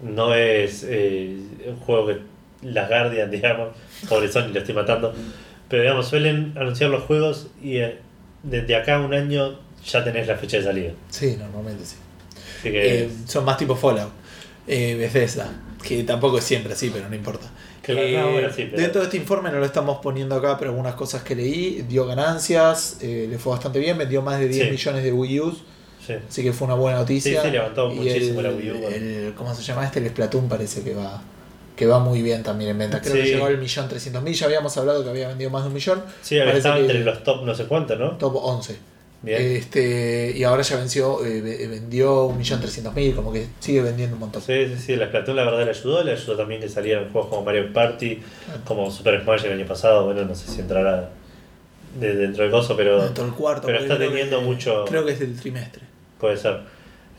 no 0.03 0.34
es 0.34 0.85
eh, 0.88 1.38
un 1.68 1.77
juego 1.77 2.07
que 2.07 2.18
las 2.63 2.88
Guardian, 2.89 3.31
digamos, 3.31 3.69
pobre 4.09 4.27
Sony 4.27 4.49
lo 4.53 4.59
estoy 4.59 4.76
matando. 4.76 5.13
Pero 5.69 5.84
digamos, 5.84 6.07
suelen 6.07 6.53
anunciar 6.57 6.89
los 6.89 7.03
juegos 7.03 7.47
y 7.63 7.80
desde 8.43 8.76
acá 8.76 8.95
a 8.95 8.99
un 8.99 9.13
año 9.13 9.57
ya 9.86 10.03
tenés 10.03 10.28
la 10.28 10.36
fecha 10.38 10.58
de 10.58 10.64
salida. 10.64 10.91
Sí, 11.10 11.36
normalmente 11.40 11.86
sí. 11.86 11.95
Así 12.60 12.72
que 12.72 13.03
Eh, 13.03 13.10
son 13.26 13.45
más 13.45 13.58
tipo 13.58 13.76
Fallout. 13.76 14.12
Eh, 14.68 14.95
Bethesda. 14.95 15.49
Que 15.84 16.03
tampoco 16.03 16.38
es 16.38 16.44
siempre 16.44 16.74
así, 16.74 16.91
pero 16.94 17.10
no 17.10 17.16
importa. 17.16 17.48
Claro, 17.82 18.02
Eh, 18.02 18.18
no, 18.18 18.32
bueno, 18.34 18.49
sí, 18.56 18.68
pero- 18.70 18.82
Dentro 18.84 19.02
de 19.02 19.06
este 19.08 19.18
informe 19.18 19.49
no 19.49 19.58
lo 19.58 19.66
estamos 19.66 19.98
poniendo 20.03 20.36
acá, 20.36 20.58
pero 20.60 20.70
algunas 20.70 20.94
cosas 20.94 21.24
que 21.24 21.34
leí. 21.36 21.84
Dio 21.90 22.06
ganancias, 22.06 22.98
eh, 23.02 23.26
le 23.30 23.40
fue 23.40 23.52
bastante 23.53 23.80
bien, 23.80 23.98
vendió 23.98 24.22
más 24.22 24.40
de 24.40 24.48
10 24.48 24.66
Sí. 24.66 24.72
millones 24.72 25.03
de 25.03 25.12
Wii 25.12 25.40
U. 25.40 25.58
Sí. 26.06 26.14
Así 26.30 26.44
que 26.44 26.53
fue 26.53 26.66
una 26.68 26.76
buena 26.76 26.99
noticia. 26.99 27.41
Sí, 27.41 27.48
sí, 27.48 27.52
levantó 27.52 27.91
Y 27.91 27.95
muchísimo 27.95 28.40
el, 28.41 28.45
la 28.45 28.52
Wii 28.53 28.72
U, 28.72 28.74
bueno. 28.80 28.95
el- 28.95 29.34
¿Cómo 29.36 29.56
se 29.56 29.64
llama 29.64 29.86
este? 29.86 29.99
El 29.99 30.10
Splatoon 30.10 30.48
parece 30.48 30.84
que 30.84 30.94
va 30.94 31.22
que 31.76 31.88
va 31.88 31.98
muy 31.98 32.22
bien 32.22 32.44
también 32.44 32.70
en 32.72 32.78
venta. 32.78 33.02
Creo 33.02 33.14
que 33.16 33.24
llegó 33.24 33.48
al 33.48 33.58
millón 33.58 33.90
trescientos 33.90 34.22
mil. 34.22 34.36
Ya 34.36 34.45
habíamos 34.45 34.78
hablado 34.78 35.03
que 35.03 35.10
había 35.10 35.30
vendido 35.30 35.49
más 35.49 35.64
de 35.64 35.70
un 35.70 35.74
millón. 35.74 36.03
Sí, 36.22 36.40
había 36.40 36.53
estado 36.53 36.76
entre 36.78 36.99
los 36.99 37.24
top 37.24 37.44
no 37.44 37.56
sé 37.56 37.66
cuánto, 37.66 37.95
¿no? 37.95 38.12
Top 38.18 38.36
11. 38.36 38.78
Bien. 39.23 39.39
Este, 39.39 40.34
y 40.35 40.43
ahora 40.43 40.64
ya 40.64 40.77
venció, 40.77 41.23
eh, 41.23 41.41
ve- 41.41 41.68
vendió 41.68 42.26
un 42.26 42.38
millón 42.39 42.60
trescientos 42.60 42.95
mil, 42.95 43.14
como 43.15 43.31
que 43.31 43.45
sigue 43.60 43.81
vendiendo 43.81 44.15
un 44.15 44.19
montón. 44.22 44.41
Sí, 44.41 44.65
sí, 44.68 44.76
sí, 44.80 44.95
la 44.95 45.07
Splatoon 45.07 45.35
la 45.38 45.43
verdad 45.43 45.64
le 45.64 45.69
ayudó, 45.69 46.03
le 46.03 46.14
ayudó 46.14 46.35
también 46.38 46.60
que 46.60 46.68
salieran 46.69 47.11
juegos 47.11 47.30
como 47.30 47.43
Mario 47.43 47.72
Party, 47.72 48.19
como 48.65 48.89
Super 48.89 49.22
Smash 49.22 49.45
el 49.45 49.53
año 49.53 49.68
pasado, 49.68 50.06
bueno, 50.06 50.26
no 50.26 50.34
sé 50.34 50.48
si 50.52 50.61
entrará 50.61 51.11
de- 51.99 52.15
dentro 52.15 52.43
del 52.43 52.52
coso, 52.52 52.76
pero 52.76 53.03
Dentro 53.03 53.26
del 53.26 53.34
cuarto. 53.34 53.68
pero 53.68 53.80
está 53.80 53.99
teniendo 53.99 54.39
que- 54.39 54.45
mucho- 54.45 54.85
Creo 54.88 55.06
que 55.06 55.11
es 55.11 55.19
del 55.19 55.39
trimestre. 55.39 55.84
puede 56.19 56.38
ser. 56.38 56.60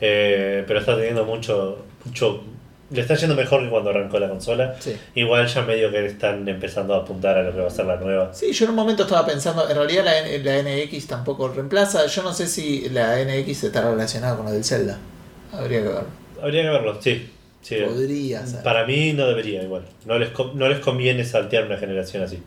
Eh, 0.01 0.65
pero 0.67 0.79
está 0.79 0.97
teniendo 0.97 1.23
mucho, 1.23 1.85
mucho, 2.03 2.43
le 2.89 3.01
está 3.01 3.15
yendo 3.15 3.35
mejor 3.35 3.63
que 3.63 3.69
cuando 3.69 3.89
arrancó 3.89 4.19
la 4.19 4.29
consola. 4.29 4.75
Sí. 4.79 4.95
Igual 5.15 5.47
ya 5.47 5.61
medio 5.63 5.91
que 5.91 6.05
están 6.05 6.47
empezando 6.47 6.93
a 6.93 6.97
apuntar 6.97 7.37
a 7.37 7.43
lo 7.43 7.53
que 7.53 7.61
va 7.61 7.67
a 7.67 7.71
ser 7.71 7.85
la 7.85 7.97
nueva. 7.97 8.33
Sí, 8.33 8.51
yo 8.51 8.65
en 8.65 8.71
un 8.71 8.75
momento 8.75 9.03
estaba 9.03 9.25
pensando, 9.25 9.67
en 9.67 9.75
realidad 9.75 10.05
la, 10.05 10.21
la 10.37 10.61
NX 10.63 11.07
tampoco 11.07 11.47
reemplaza. 11.47 12.05
Yo 12.05 12.23
no 12.23 12.33
sé 12.33 12.47
si 12.47 12.89
la 12.89 13.17
NX 13.23 13.63
está 13.63 13.81
relacionada 13.81 14.35
con 14.35 14.45
la 14.45 14.51
del 14.51 14.63
Zelda. 14.63 14.97
Habría 15.51 15.81
que 15.81 15.87
ver. 15.87 16.03
Habría 16.41 16.63
que 16.63 16.69
verlo, 16.69 17.01
sí. 17.01 17.29
sí. 17.61 17.77
Podría 17.85 18.45
ser. 18.45 18.63
Para 18.63 18.85
mí 18.85 19.13
no 19.13 19.27
debería 19.27 19.63
igual. 19.63 19.83
No 20.05 20.19
les, 20.19 20.29
no 20.53 20.67
les 20.67 20.79
conviene 20.79 21.23
saltear 21.25 21.65
una 21.65 21.77
generación 21.77 22.23
así. 22.23 22.41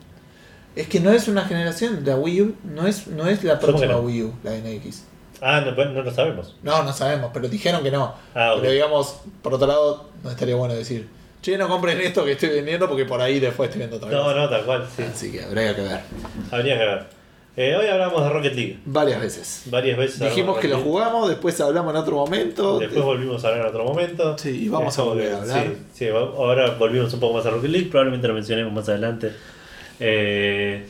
Es 0.75 0.87
que 0.87 0.99
no 0.99 1.11
es 1.11 1.27
una 1.27 1.43
generación, 1.43 2.03
la 2.05 2.15
Wii 2.15 2.41
U 2.41 2.55
no 2.63 2.85
es, 2.85 3.07
no 3.07 3.27
es 3.27 3.43
la 3.43 3.59
¿Cómo 3.59 3.79
que 3.79 3.87
próxima 3.87 3.93
no? 3.93 4.01
Wii 4.01 4.23
U, 4.23 4.33
la 4.43 4.51
NX. 4.51 5.03
Ah, 5.41 5.61
no, 5.61 5.75
pues, 5.75 5.89
no 5.91 6.01
lo 6.01 6.11
sabemos. 6.11 6.55
No, 6.63 6.83
no 6.83 6.91
sabemos, 6.93 7.31
pero 7.33 7.47
dijeron 7.47 7.83
que 7.83 7.91
no. 7.91 8.13
Ah, 8.33 8.53
ok. 8.53 8.61
Pero 8.61 8.71
digamos, 8.73 9.17
por 9.41 9.53
otro 9.53 9.67
lado, 9.67 10.05
no 10.23 10.31
estaría 10.31 10.55
bueno 10.55 10.73
decir, 10.73 11.07
che, 11.41 11.57
no 11.57 11.67
compren 11.67 11.99
esto 12.01 12.25
que 12.25 12.31
estoy 12.33 12.49
vendiendo 12.49 12.87
porque 12.87 13.05
por 13.05 13.21
ahí 13.21 13.39
después 13.39 13.69
estoy 13.69 13.79
viendo 13.79 13.97
otra 13.97 14.09
No, 14.09 14.23
cosa. 14.23 14.35
no, 14.35 14.49
tal 14.49 14.65
cual, 14.65 14.87
sí. 14.95 15.03
Así 15.03 15.31
que 15.31 15.43
habría 15.43 15.75
que 15.75 15.81
ver. 15.81 15.99
Habría 16.51 16.77
que 16.79 16.85
ver. 16.85 17.17
Eh, 17.59 17.75
hoy 17.75 17.87
hablamos 17.87 18.23
de 18.23 18.29
Rocket 18.29 18.53
League. 18.53 18.79
Varias 18.85 19.19
veces. 19.19 19.63
Varias 19.65 19.97
veces. 19.97 20.19
Dijimos 20.19 20.59
que 20.59 20.67
lo 20.67 20.79
jugamos, 20.79 21.27
después 21.27 21.59
hablamos 21.59 21.91
en 21.91 21.97
otro 22.01 22.15
momento. 22.17 22.77
Después 22.77 23.03
volvimos 23.03 23.43
a 23.43 23.47
hablar 23.47 23.61
en 23.63 23.67
otro 23.69 23.83
momento. 23.83 24.37
Sí, 24.37 24.65
y 24.65 24.69
vamos 24.69 24.97
a 24.99 25.01
volver 25.01 25.33
a 25.33 25.37
hablar. 25.41 25.65
Sí, 25.65 25.77
sí, 25.93 26.07
ahora 26.07 26.71
volvimos 26.77 27.11
un 27.15 27.19
poco 27.19 27.33
más 27.37 27.45
a 27.47 27.49
Rocket 27.49 27.71
League. 27.71 27.87
Probablemente 27.89 28.27
lo 28.27 28.35
mencionemos 28.35 28.71
más 28.73 28.87
adelante. 28.89 29.31
Eh, 29.99 30.85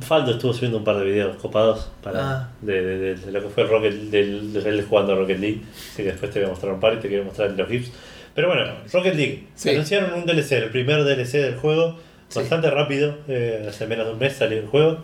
Faldo 0.00 0.32
estuvo 0.32 0.52
subiendo 0.52 0.78
un 0.78 0.84
par 0.84 0.96
de 0.98 1.04
videos 1.04 1.36
copados 1.38 1.90
para, 2.02 2.20
Ah. 2.20 2.48
de, 2.60 2.80
de- 2.80 2.98
de- 2.98 3.14
de 3.16 3.32
lo 3.32 3.42
que 3.42 3.48
fue 3.48 3.64
Rocket, 3.64 3.92
del, 3.94 4.52
de 4.52 4.60
él 4.68 4.84
jugando 4.88 5.12
a 5.12 5.16
Rocket 5.16 5.38
League. 5.40 5.62
Así 5.92 6.02
que 6.04 6.10
después 6.12 6.30
te 6.30 6.38
voy 6.40 6.46
a 6.46 6.50
mostrar 6.50 6.72
un 6.74 6.80
par 6.80 6.94
y 6.94 6.96
te 6.98 7.08
quiero 7.08 7.24
mostrar 7.24 7.50
los 7.50 7.68
GIFs. 7.68 7.90
Pero 8.34 8.46
bueno, 8.48 8.62
Rocket 8.92 9.14
League. 9.16 9.46
Sí. 9.56 9.70
Anunciaron 9.70 10.14
un 10.14 10.24
DLC, 10.26 10.52
el 10.58 10.70
primer 10.70 11.02
DLC 11.04 11.38
del 11.38 11.56
juego. 11.56 11.98
Sí. 12.28 12.38
Bastante 12.38 12.70
rápido. 12.70 13.16
eh, 13.26 13.66
hace 13.68 13.86
menos 13.88 14.06
de 14.06 14.12
un 14.12 14.18
mes 14.20 14.32
salió 14.34 14.58
el 14.60 14.66
juego. 14.68 14.98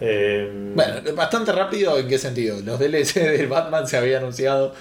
Eh, 0.00 0.50
Bueno, 0.74 0.94
bastante 1.14 1.52
rápido, 1.52 1.98
¿en 1.98 2.08
qué 2.08 2.18
sentido? 2.18 2.58
Los 2.62 2.78
DLC 2.78 3.14
del 3.20 3.46
Batman 3.46 3.86
se 3.86 3.96
había 3.96 4.18
anunciado 4.18 4.74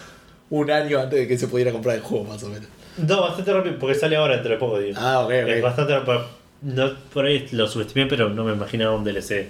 un 0.50 0.70
año 0.72 1.00
antes 1.00 1.20
de 1.20 1.28
que 1.28 1.38
se 1.38 1.48
pudiera 1.48 1.72
comprar 1.72 1.96
el 1.96 2.02
juego, 2.02 2.26
más 2.26 2.44
o 2.44 2.50
menos. 2.50 2.68
No, 2.98 3.22
bastante 3.22 3.54
rápido 3.54 3.78
porque 3.80 3.96
sale 3.96 4.18
ahora 4.18 4.36
entre 4.36 4.58
poco, 4.58 4.80
digo. 4.80 4.98
Ah, 5.00 5.22
ok, 5.22 5.32
Es 5.32 5.58
ok. 5.58 5.64
bastante 5.64 5.94
rápido. 5.98 6.26
No, 6.62 6.94
por 7.14 7.26
ahí 7.26 7.48
lo 7.52 7.68
subestimé, 7.68 8.06
pero 8.06 8.30
no 8.30 8.44
me 8.44 8.54
imaginaba 8.54 8.96
un 8.96 9.04
DLC. 9.04 9.48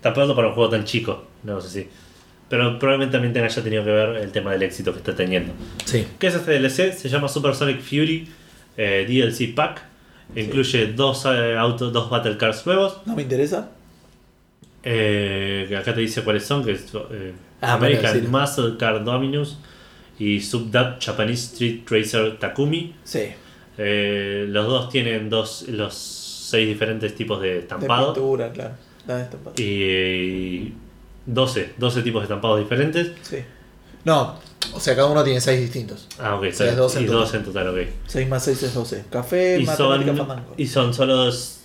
Tan 0.00 0.14
pronto 0.14 0.34
para 0.34 0.48
un 0.48 0.54
juego 0.54 0.70
tan 0.70 0.84
chico, 0.84 1.24
no 1.42 1.60
sé 1.60 1.68
si. 1.82 1.88
Pero 2.48 2.78
probablemente 2.78 3.12
también 3.12 3.32
tenga 3.32 3.48
ya 3.48 3.62
tenido 3.62 3.84
que 3.84 3.90
ver 3.90 4.16
el 4.16 4.30
tema 4.30 4.52
del 4.52 4.62
éxito 4.62 4.92
que 4.92 4.98
está 4.98 5.14
teniendo. 5.14 5.52
Sí. 5.84 6.06
¿Qué 6.18 6.26
es 6.26 6.34
este 6.34 6.58
DLC? 6.58 6.92
Se 6.92 7.08
llama 7.08 7.28
Super 7.28 7.54
Sonic 7.54 7.80
Fury 7.80 8.28
eh, 8.76 9.06
DLC 9.08 9.54
Pack. 9.54 9.82
Incluye 10.36 10.86
dos 10.92 11.24
eh, 11.26 11.56
autos, 11.56 11.92
dos 11.92 12.10
Battle 12.10 12.36
Cars 12.36 12.66
nuevos. 12.66 13.00
¿No 13.06 13.14
me 13.14 13.22
interesa? 13.22 13.70
Eh, 14.82 15.74
acá 15.78 15.94
te 15.94 16.00
dice 16.00 16.22
cuáles 16.22 16.44
son, 16.44 16.64
que 16.64 16.72
es 16.72 16.92
Ah, 17.60 17.74
American. 17.74 18.30
Muscle 18.30 18.76
Car 18.76 19.02
Dominus 19.04 19.56
y 20.18 20.40
Subdub 20.40 21.00
Japanese 21.00 21.52
Street 21.54 21.80
Racer 21.88 22.38
Takumi. 22.38 22.94
Sí. 23.04 23.28
Los 23.78 24.66
dos 24.66 24.90
tienen 24.90 25.30
dos, 25.30 25.66
los 25.68 26.21
seis 26.52 26.68
diferentes 26.68 27.14
tipos 27.14 27.40
de 27.42 27.48
De 27.54 27.58
estampado 27.60 28.12
pintura, 28.14 28.52
claro. 28.52 28.74
La 29.06 29.16
de 29.16 29.22
estampado. 29.24 29.54
y 29.58 30.72
12, 31.26 31.74
12 31.78 32.02
tipos 32.02 32.20
de 32.22 32.24
estampados 32.24 32.58
diferentes. 32.60 33.12
Sí. 33.22 33.38
No, 34.04 34.38
o 34.74 34.80
sea, 34.80 34.94
cada 34.96 35.08
uno 35.08 35.22
tiene 35.24 35.40
6 35.40 35.60
distintos. 35.60 36.08
Ah, 36.18 36.34
ok, 36.36 36.46
sea, 36.52 36.70
es 36.70 36.76
dos 36.76 36.94
en 36.96 37.04
y 37.04 37.06
total. 37.06 37.20
dos 37.20 37.34
en 37.34 37.44
total, 37.44 37.68
ok. 37.68 37.78
6 38.06 38.28
más 38.28 38.44
6 38.44 38.62
es 38.64 38.74
12. 38.74 39.04
Café, 39.10 39.58
Y 39.60 39.64
matemática, 39.64 40.06
son, 40.16 40.26
fandango. 40.26 40.54
y 40.56 40.66
son 40.66 40.94
solo 40.94 41.16
dos. 41.16 41.60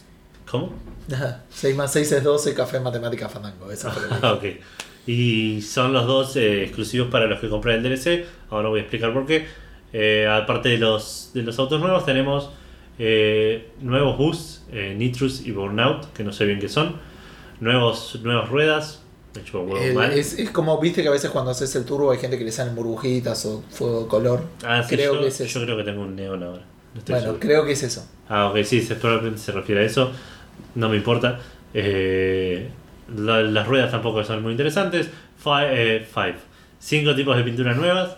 ¿Cómo? 0.49 0.73
6 1.49 1.76
más 1.76 1.91
6 1.93 2.11
es 2.11 2.23
12, 2.23 2.53
café, 2.53 2.80
matemática, 2.80 3.27
fandango. 3.30 3.72
Esa 3.72 3.91
fue 3.91 4.03
la 4.09 4.19
Ah, 4.30 4.34
ok. 4.34 4.43
Y 5.07 5.61
son 5.61 5.93
los 5.93 6.05
dos 6.05 6.35
eh, 6.35 6.64
exclusivos 6.64 7.09
para 7.09 7.26
los 7.27 7.39
que 7.39 7.49
compran 7.49 7.77
el 7.77 7.84
DLC. 7.84 8.26
Ahora 8.49 8.69
voy 8.69 8.80
a 8.80 8.84
explicar 8.84 9.14
por 9.14 9.26
qué. 9.26 9.47
Eh, 9.93 10.27
aparte 10.30 10.69
de 10.69 10.77
los, 10.77 11.31
de 11.34 11.43
los 11.43 11.57
autos 11.59 11.80
nuevos, 11.80 12.05
tenemos 12.05 12.49
eh, 12.99 13.69
nuevos 13.82 14.18
boosts, 14.18 14.65
eh, 14.72 14.95
Nitrous 14.98 15.45
y 15.45 15.52
Burnout, 15.52 16.11
que 16.14 16.24
no 16.24 16.32
sé 16.32 16.45
bien 16.45 16.60
qué 16.60 16.69
son. 16.69 16.95
Nuevos, 17.60 18.19
nuevas 18.24 18.49
ruedas. 18.49 19.03
Me 19.36 19.44
El- 19.88 20.02
es, 20.14 20.40
es 20.40 20.49
como, 20.49 20.80
viste 20.80 21.03
que 21.03 21.10
a 21.10 21.11
veces 21.11 21.30
cuando 21.30 21.52
haces 21.52 21.76
el 21.76 21.86
turbo 21.86 22.11
hay 22.11 22.18
gente 22.18 22.38
que 22.40 22.44
le 22.44 22.52
salen 22.52 22.76
burbujitas 22.76 23.45
o 23.45 23.64
fuego 23.69 24.02
de 24.03 24.07
color. 24.07 24.44
Ah, 24.65 24.82
sí, 24.82 24.95
creo 24.95 25.14
yo, 25.15 25.22
que 25.22 25.28
es 25.28 25.40
eso. 25.41 25.60
yo 25.60 25.65
creo 25.65 25.78
que 25.78 25.84
tengo 25.84 26.02
un 26.02 26.15
neón 26.15 26.41
ahora. 26.41 26.64
No 26.95 27.02
Bueno, 27.06 27.22
seguro. 27.22 27.40
creo 27.40 27.65
que 27.65 27.74
es 27.74 27.84
eso. 27.84 28.07
Ah, 28.30 28.48
ok, 28.48 28.64
sí, 28.64 28.82
se, 28.82 28.95
probablemente 28.95 29.40
se 29.40 29.52
refiere 29.52 29.82
a 29.82 29.86
eso. 29.86 30.11
No 30.76 30.90
me 30.90 30.98
importa. 30.98 31.40
Eh, 31.74 32.68
la- 33.15 33.44
las 33.44 33.68
ruedas 33.68 33.91
tampoco 33.91 34.24
son 34.24 34.41
muy 34.41 34.52
interesantes. 34.53 35.10
Five, 35.38 35.98
eh, 35.98 35.99
five. 36.11 36.36
Cinco 36.80 37.14
tipos 37.15 37.38
de 37.38 37.44
pinturas 37.44 37.78
nuevas. 37.78 38.18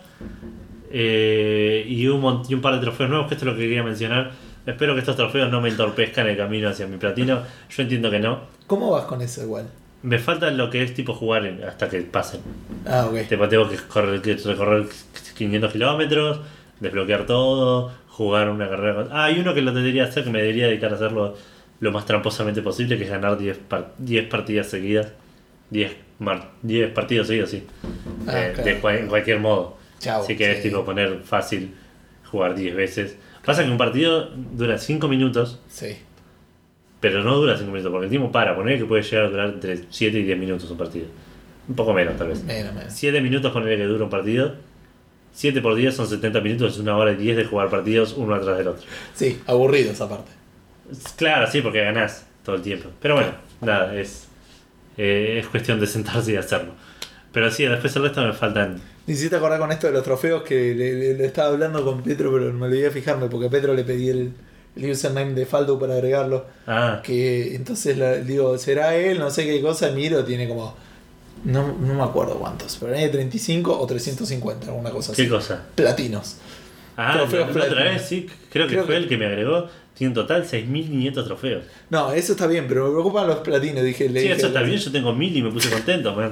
Eh, 0.91 1.85
y, 1.87 2.07
un, 2.07 2.43
y 2.47 2.53
un 2.53 2.61
par 2.61 2.75
de 2.75 2.79
trofeos 2.81 3.09
nuevos, 3.09 3.27
que 3.27 3.35
esto 3.35 3.45
es 3.45 3.51
lo 3.51 3.57
que 3.57 3.63
quería 3.63 3.83
mencionar. 3.83 4.31
Espero 4.69 4.93
que 4.93 4.99
estos 4.99 5.15
trofeos 5.15 5.49
no 5.51 5.61
me 5.61 5.69
entorpezcan 5.69 6.27
el 6.27 6.37
camino 6.37 6.69
hacia 6.69 6.87
mi 6.87 6.97
platino. 6.97 7.41
Yo 7.69 7.83
entiendo 7.83 8.09
que 8.11 8.19
no. 8.19 8.41
¿Cómo 8.67 8.91
vas 8.91 9.05
con 9.05 9.21
eso 9.21 9.41
igual? 9.43 9.65
Me 10.03 10.17
falta 10.19 10.49
lo 10.51 10.69
que 10.69 10.83
es 10.83 10.93
tipo 10.93 11.13
jugar 11.13 11.45
en- 11.45 11.63
hasta 11.63 11.89
que 11.89 12.01
pasen. 12.01 12.41
Ah, 12.85 13.05
ok. 13.07 13.27
Te 13.27 13.37
tengo 13.37 13.69
que, 13.69 13.77
correr, 13.87 14.21
que 14.21 14.35
recorrer 14.35 14.85
500 15.35 15.71
kilómetros, 15.73 16.39
desbloquear 16.79 17.25
todo, 17.25 17.91
jugar 18.07 18.49
una 18.49 18.69
carrera. 18.69 18.95
con- 18.95 19.07
Ah, 19.11 19.25
hay 19.25 19.39
uno 19.39 19.53
que 19.53 19.61
lo 19.61 19.73
debería 19.73 20.05
hacer, 20.05 20.23
que 20.23 20.29
me 20.29 20.39
debería 20.39 20.67
dedicar 20.67 20.91
a 20.91 20.95
hacerlo 20.95 21.35
lo 21.79 21.91
más 21.91 22.05
tramposamente 22.05 22.61
posible, 22.61 22.97
que 22.97 23.05
es 23.05 23.09
ganar 23.09 23.37
10, 23.37 23.57
par- 23.57 23.91
10 23.97 24.25
partidas 24.27 24.67
seguidas. 24.67 25.07
10, 25.69 25.95
mar- 26.19 26.51
10 26.61 26.91
partidos 26.91 27.27
seguidos, 27.27 27.49
sí. 27.49 27.65
Ah, 28.27 28.39
Eh, 28.47 28.51
claro. 28.55 28.89
de 28.91 28.99
en 28.99 29.07
cualquier 29.07 29.39
modo. 29.39 29.77
Chau, 29.99 30.21
Así 30.23 30.35
que 30.37 30.51
es 30.51 30.61
tipo 30.61 30.83
poner 30.85 31.19
fácil 31.23 31.73
jugar 32.31 32.55
10 32.55 32.75
veces. 32.75 33.17
Pasa 33.49 33.63
que 33.63 33.71
un 33.71 33.79
partido 33.79 34.29
dura 34.53 34.77
5 34.77 35.07
minutos, 35.07 35.59
Sí. 35.67 35.97
pero 36.99 37.23
no 37.23 37.35
dura 37.35 37.57
5 37.57 37.71
minutos, 37.71 37.91
porque 37.91 38.03
el 38.05 38.09
tiempo 38.11 38.31
para, 38.31 38.55
poner 38.55 38.77
que 38.77 38.85
puede 38.85 39.01
llegar 39.01 39.25
a 39.25 39.29
durar 39.31 39.49
entre 39.49 39.85
7 39.89 40.19
y 40.19 40.21
10 40.21 40.37
minutos 40.37 40.69
un 40.69 40.77
partido. 40.77 41.07
Un 41.67 41.73
poco 41.73 41.91
menos, 41.91 42.15
tal 42.15 42.27
vez. 42.27 42.43
Menos, 42.43 42.75
menos. 42.75 42.93
7 42.93 43.19
minutos 43.21 43.51
ponerle 43.51 43.77
que 43.77 43.85
dura 43.85 44.03
un 44.03 44.09
partido. 44.11 44.53
7 45.33 45.61
por 45.61 45.73
10 45.73 45.95
son 45.95 46.05
70 46.05 46.41
minutos, 46.41 46.73
es 46.73 46.79
una 46.79 46.95
hora 46.95 47.11
y 47.13 47.15
10 47.15 47.37
de 47.37 47.45
jugar 47.45 47.71
partidos 47.71 48.13
uno 48.15 48.35
atrás 48.35 48.55
del 48.59 48.67
otro. 48.67 48.83
Sí, 49.15 49.41
aburrido 49.47 49.93
esa 49.93 50.07
parte. 50.07 50.29
Claro, 51.15 51.49
sí, 51.49 51.61
porque 51.61 51.81
ganás 51.81 52.27
todo 52.45 52.55
el 52.55 52.61
tiempo. 52.61 52.89
Pero 53.01 53.15
bueno, 53.15 53.31
nada, 53.61 53.95
es, 53.99 54.27
eh, 54.95 55.39
es 55.39 55.47
cuestión 55.47 55.79
de 55.79 55.87
sentarse 55.87 56.33
y 56.33 56.35
hacerlo. 56.35 56.73
Pero 57.31 57.49
sí, 57.49 57.65
después 57.65 57.95
el 57.95 58.03
resto 58.03 58.23
me 58.23 58.33
faltan. 58.33 58.79
Me 59.09 59.15
hiciste 59.15 59.35
acordar 59.35 59.57
con 59.59 59.71
esto 59.71 59.87
de 59.87 59.93
los 59.93 60.03
trofeos 60.03 60.43
que 60.43 60.75
le, 60.75 60.93
le- 60.93 61.13
le 61.15 61.25
estaba 61.25 61.49
hablando 61.49 61.83
con 61.83 62.03
Petro, 62.03 62.31
pero 62.31 62.53
me 62.53 62.67
olvidé 62.67 62.83
de 62.83 62.91
fijarme 62.91 63.27
porque 63.27 63.47
a 63.47 63.49
Petro 63.49 63.73
le 63.73 63.83
pedí 63.83 64.07
el, 64.09 64.33
el 64.75 64.91
username 64.91 65.33
de 65.33 65.47
Faldo 65.47 65.79
para 65.79 65.95
agregarlo. 65.95 66.45
Ah, 66.67 67.01
Que 67.03 67.55
entonces 67.55 67.97
la- 67.97 68.17
digo, 68.17 68.55
¿será 68.59 68.95
él? 68.95 69.17
No 69.17 69.31
sé 69.31 69.45
qué 69.47 69.61
cosa. 69.63 69.89
Miro, 69.89 70.23
tiene 70.23 70.47
como. 70.47 70.75
No, 71.43 71.75
no 71.75 71.93
me 71.95 72.03
acuerdo 72.03 72.35
cuántos, 72.35 72.77
pero 72.79 72.95
hay 72.95 73.09
35 73.09 73.79
o 73.81 73.87
350, 73.87 74.67
alguna 74.67 74.91
cosa 74.91 75.13
así. 75.13 75.23
¿qué 75.23 75.27
cosa? 75.29 75.63
Platinos. 75.73 76.35
Ah, 76.95 77.13
Trofeos 77.17 77.55
la- 77.55 77.61
la 77.61 77.65
otra 77.71 77.83
vez 77.85 78.03
sí, 78.03 78.27
creo 78.51 78.67
que 78.67 78.73
Creo 78.73 78.85
fue 78.85 78.93
que- 78.93 79.01
el 79.01 79.09
que 79.09 79.17
me 79.17 79.25
agregó. 79.25 79.65
Tiene 79.95 80.09
en 80.11 80.13
total 80.13 80.45
6.500 80.45 81.25
trofeos. 81.25 81.63
No, 81.89 82.11
eso 82.13 82.33
está 82.33 82.45
bien, 82.45 82.67
pero 82.69 82.85
me 82.85 82.91
preocupan 82.91 83.25
los 83.27 83.39
platinos. 83.39 83.83
Dije, 83.83 84.07
le 84.07 84.19
Sí, 84.21 84.27
dije, 84.27 84.37
eso 84.37 84.47
está 84.47 84.61
bien, 84.61 84.77
yo 84.77 84.91
tengo 84.91 85.11
1.000 85.13 85.35
y 85.35 85.41
me 85.41 85.51
puse 85.51 85.69
contento, 85.71 86.13
man. 86.15 86.31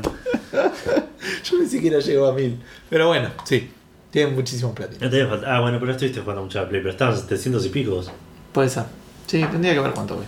Yo 1.44 1.58
ni 1.60 1.68
siquiera 1.68 1.99
llego 1.99 2.28
a 2.28 2.34
mil. 2.34 2.58
Pero 2.90 3.08
bueno, 3.08 3.30
sí, 3.44 3.70
tienen 4.12 4.36
muchísimos 4.36 4.74
platinos. 4.76 5.12
No 5.12 5.40
Ah, 5.45 5.62
bueno, 5.62 5.80
pero 5.80 5.91
estuviste 5.91 6.22
jugando 6.22 6.44
mucho 6.44 6.60
a 6.60 6.64
la 6.64 6.70
Play, 6.70 6.82
pero 6.82 6.91
estaban 6.91 7.18
700 7.18 7.66
y 7.66 7.70
pico. 7.70 8.04
Puede 8.52 8.70
ser. 8.70 8.84
Sí, 9.26 9.44
tendría 9.52 9.74
que 9.74 9.80
ver 9.80 9.91
cuánto 9.91 10.16
voy. 10.16 10.26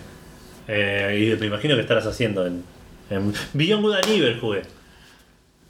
Eh, 0.68 1.34
y 1.36 1.40
me 1.40 1.46
imagino 1.46 1.74
que 1.74 1.80
estarás 1.80 2.06
haciendo 2.06 2.46
en, 2.46 2.62
en 3.10 3.32
Beyond 3.54 3.82
Good 3.82 3.96
Evil 4.08 4.38
jugué. 4.40 4.62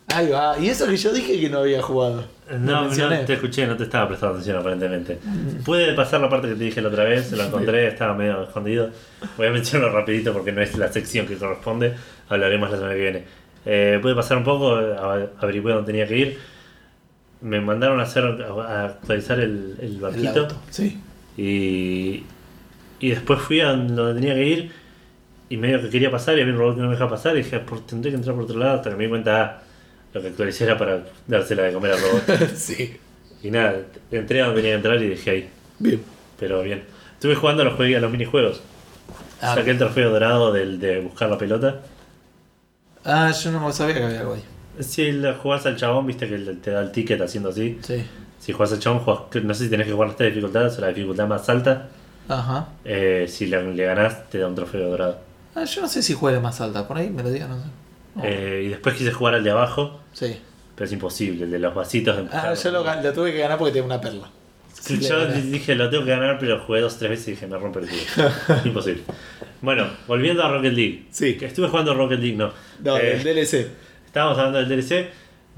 Ahí 0.08 0.28
va. 0.28 0.58
Y 0.58 0.68
eso 0.68 0.86
que 0.86 0.96
yo 0.96 1.12
dije 1.12 1.40
que 1.40 1.48
no 1.48 1.58
había 1.60 1.80
jugado. 1.80 2.24
No, 2.58 2.88
no 2.88 3.24
te 3.24 3.34
escuché, 3.34 3.64
no 3.66 3.76
te 3.76 3.84
estaba 3.84 4.08
prestando 4.08 4.34
atención 4.34 4.58
aparentemente. 4.58 5.18
Pude 5.64 5.92
pasar 5.94 6.20
la 6.20 6.28
parte 6.28 6.48
que 6.48 6.54
te 6.54 6.64
dije 6.64 6.82
la 6.82 6.88
otra 6.88 7.04
vez, 7.04 7.30
lo 7.30 7.44
encontré, 7.46 7.86
estaba 7.86 8.14
medio 8.14 8.42
escondido. 8.42 8.90
Voy 9.36 9.46
a 9.46 9.50
mencionarlo 9.52 9.94
rapidito 9.96 10.32
porque 10.32 10.50
no 10.50 10.60
es 10.60 10.76
la 10.76 10.90
sección 10.92 11.26
que 11.26 11.36
corresponde, 11.36 11.94
hablaremos 12.28 12.70
la 12.70 12.76
semana 12.76 12.94
que 12.94 13.00
viene. 13.00 13.24
Eh, 13.66 13.98
pude 14.00 14.14
pasar 14.14 14.36
un 14.38 14.44
poco, 14.44 14.74
averigué 14.74 15.72
dónde 15.72 15.86
tenía 15.92 16.06
que 16.06 16.16
ir. 16.16 16.38
Me 17.40 17.60
mandaron 17.60 18.00
a 18.00 18.04
hacer 18.04 18.24
a 18.24 18.84
actualizar 18.86 19.38
el, 19.40 19.76
el 19.80 19.94
El 19.94 20.00
barquito 20.00 20.40
auto. 20.40 20.56
Sí. 20.70 20.98
y, 21.36 22.24
y 23.00 23.10
después 23.10 23.40
fui 23.40 23.60
a 23.60 23.68
donde 23.72 24.14
tenía 24.14 24.34
que 24.34 24.44
ir 24.44 24.72
y 25.48 25.56
medio 25.56 25.80
que 25.80 25.88
quería 25.90 26.10
pasar 26.10 26.36
y 26.38 26.42
había 26.42 26.52
un 26.52 26.58
robot 26.60 26.74
que 26.76 26.80
no 26.82 26.86
me 26.88 26.92
dejaba 26.92 27.10
pasar 27.10 27.34
y 27.34 27.38
dije, 27.42 27.58
por, 27.60 27.84
tendré 27.86 28.10
que 28.10 28.16
entrar 28.16 28.34
por 28.34 28.44
otro 28.44 28.58
lado 28.58 28.76
hasta 28.76 28.90
que 28.90 28.96
me 28.96 29.04
di 29.04 29.10
cuenta, 29.10 29.42
ah, 29.42 29.62
lo 30.12 30.20
que 30.20 30.28
actualicé 30.28 30.64
era 30.64 30.76
para 30.78 31.02
dársela 31.26 31.62
de 31.62 31.72
comer 31.72 31.92
al 31.92 32.00
robot. 32.00 32.48
sí. 32.54 32.96
Y 33.42 33.50
nada, 33.50 33.80
entré 34.10 34.42
a 34.42 34.46
donde 34.46 34.60
tenía 34.60 34.72
que 34.72 34.76
entrar 34.76 35.02
y 35.02 35.08
dejé 35.08 35.30
ahí. 35.30 35.48
Bien. 35.78 36.00
Pero 36.38 36.62
bien. 36.62 36.82
Estuve 37.14 37.34
jugando 37.34 37.62
a 37.62 37.64
los, 37.64 37.74
juegos, 37.74 37.96
a 37.96 38.00
los 38.00 38.10
minijuegos. 38.12 38.62
Ah, 39.40 39.54
Saqué 39.54 39.70
el 39.70 39.78
trofeo 39.78 40.10
dorado 40.10 40.52
del 40.52 40.78
de 40.78 41.00
buscar 41.00 41.30
la 41.30 41.38
pelota. 41.38 41.80
Ah, 43.04 43.30
yo 43.32 43.50
no 43.52 43.72
sabía 43.72 43.94
que 43.96 44.04
había 44.04 44.20
algo 44.20 44.34
ahí. 44.34 44.44
Si 44.82 45.12
le 45.12 45.34
jugás 45.34 45.66
al 45.66 45.76
chabón, 45.76 46.06
viste 46.06 46.28
que 46.28 46.36
te 46.38 46.70
da 46.70 46.80
el 46.80 46.92
ticket 46.92 47.20
haciendo 47.20 47.50
así. 47.50 47.78
Sí. 47.82 48.02
Si 48.38 48.52
jugás 48.52 48.72
al 48.72 48.78
chabón, 48.78 49.00
jugás- 49.00 49.42
no 49.42 49.52
sé 49.54 49.64
si 49.64 49.70
tenés 49.70 49.86
que 49.86 49.92
jugar 49.92 50.10
esta 50.10 50.24
dificultad 50.24 50.66
o 50.76 50.80
la 50.80 50.88
dificultad 50.88 51.26
más 51.26 51.48
alta. 51.48 51.88
Ajá. 52.28 52.68
Eh, 52.84 53.26
si 53.28 53.46
le, 53.46 53.74
le 53.74 53.84
ganás, 53.84 54.30
te 54.30 54.38
da 54.38 54.46
un 54.46 54.54
trofeo 54.54 54.88
dorado. 54.88 55.18
Ah, 55.54 55.64
yo 55.64 55.82
no 55.82 55.88
sé 55.88 56.02
si 56.02 56.14
juegue 56.14 56.38
más 56.40 56.60
alta. 56.60 56.86
Por 56.86 56.96
ahí 56.96 57.10
me 57.10 57.22
lo 57.22 57.30
digan, 57.30 57.50
no 57.50 57.56
sé. 57.56 57.64
No. 58.14 58.22
Eh, 58.24 58.62
y 58.66 58.68
después 58.68 58.94
quise 58.96 59.12
jugar 59.12 59.34
al 59.34 59.44
de 59.44 59.50
abajo, 59.50 60.00
Sí. 60.12 60.36
pero 60.74 60.86
es 60.86 60.92
imposible, 60.92 61.44
el 61.44 61.50
de 61.50 61.58
los 61.58 61.74
vasitos 61.74 62.16
de 62.16 62.26
Ah, 62.32 62.54
yo 62.54 62.70
lo, 62.70 62.82
lo 63.02 63.12
tuve 63.12 63.32
que 63.32 63.38
ganar 63.38 63.58
porque 63.58 63.72
tenía 63.72 63.86
una 63.86 64.00
perla. 64.00 64.28
Sí, 64.80 64.98
yo 64.98 65.26
dije, 65.26 65.74
lo 65.74 65.90
tengo 65.90 66.04
que 66.04 66.10
ganar, 66.10 66.38
pero 66.38 66.60
jugué 66.64 66.80
dos 66.80 66.96
tres 66.96 67.10
veces 67.10 67.28
y 67.28 67.30
dije, 67.32 67.46
me 67.46 67.58
rompe 67.58 67.80
el 67.80 67.88
culo. 67.88 68.30
Imposible. 68.64 69.02
Bueno, 69.62 69.86
volviendo 70.06 70.42
a 70.44 70.50
Rocket 70.50 70.72
League. 70.72 71.04
Sí. 71.10 71.36
Que 71.36 71.46
estuve 71.46 71.68
jugando 71.68 71.94
Rocket 71.94 72.18
League, 72.20 72.36
no. 72.36 72.50
No, 72.82 72.96
Eh, 72.96 73.16
el 73.16 73.22
DLC. 73.22 73.66
Estábamos 74.06 74.38
hablando 74.38 74.58
del 74.58 74.68
DLC. 74.68 75.08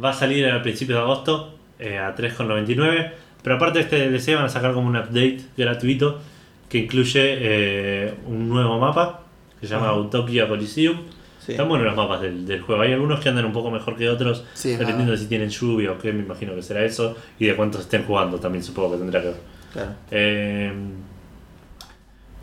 Va 0.03 0.11
a 0.11 0.13
salir 0.15 0.47
a 0.49 0.61
principios 0.63 0.99
de 0.99 1.03
agosto 1.03 1.59
eh, 1.79 1.99
a 1.99 2.15
3,99. 2.15 3.13
Pero 3.43 3.57
aparte 3.57 3.79
de 3.79 3.85
este 3.85 4.09
DLC 4.11 4.35
van 4.37 4.45
a 4.45 4.49
sacar 4.49 4.73
como 4.73 4.89
un 4.89 4.97
update 4.97 5.41
gratuito 5.57 6.21
que 6.69 6.79
incluye 6.79 7.21
eh, 7.41 8.15
un 8.27 8.49
nuevo 8.49 8.79
mapa 8.79 9.21
que 9.61 9.67
se 9.67 9.75
llama. 9.75 9.93
Utopia 9.95 10.49
Coliseum. 10.49 10.99
Sí. 11.39 11.53
Están 11.53 11.69
buenos 11.69 11.87
los 11.87 11.97
mapas 11.97 12.21
del, 12.21 12.47
del 12.47 12.61
juego. 12.61 12.83
Hay 12.83 12.93
algunos 12.93 13.19
que 13.21 13.29
andan 13.29 13.45
un 13.45 13.53
poco 13.53 13.69
mejor 13.71 13.97
que 13.97 14.09
otros, 14.09 14.45
Sí, 14.55 14.71
dependiendo 14.77 15.11
de 15.11 15.19
si 15.19 15.27
tienen 15.27 15.49
lluvia 15.51 15.91
o 15.91 15.99
qué, 15.99 16.13
me 16.13 16.23
imagino 16.23 16.55
que 16.55 16.63
será 16.63 16.85
eso, 16.85 17.17
y 17.39 17.47
de 17.47 17.57
cuántos 17.57 17.81
estén 17.83 18.05
jugando 18.05 18.39
también 18.39 18.63
supongo 18.63 18.93
que 18.93 18.99
tendrá 18.99 19.21
que 19.21 19.27
ver. 19.29 19.37
Claro. 19.73 19.91
Eh, 20.13 20.73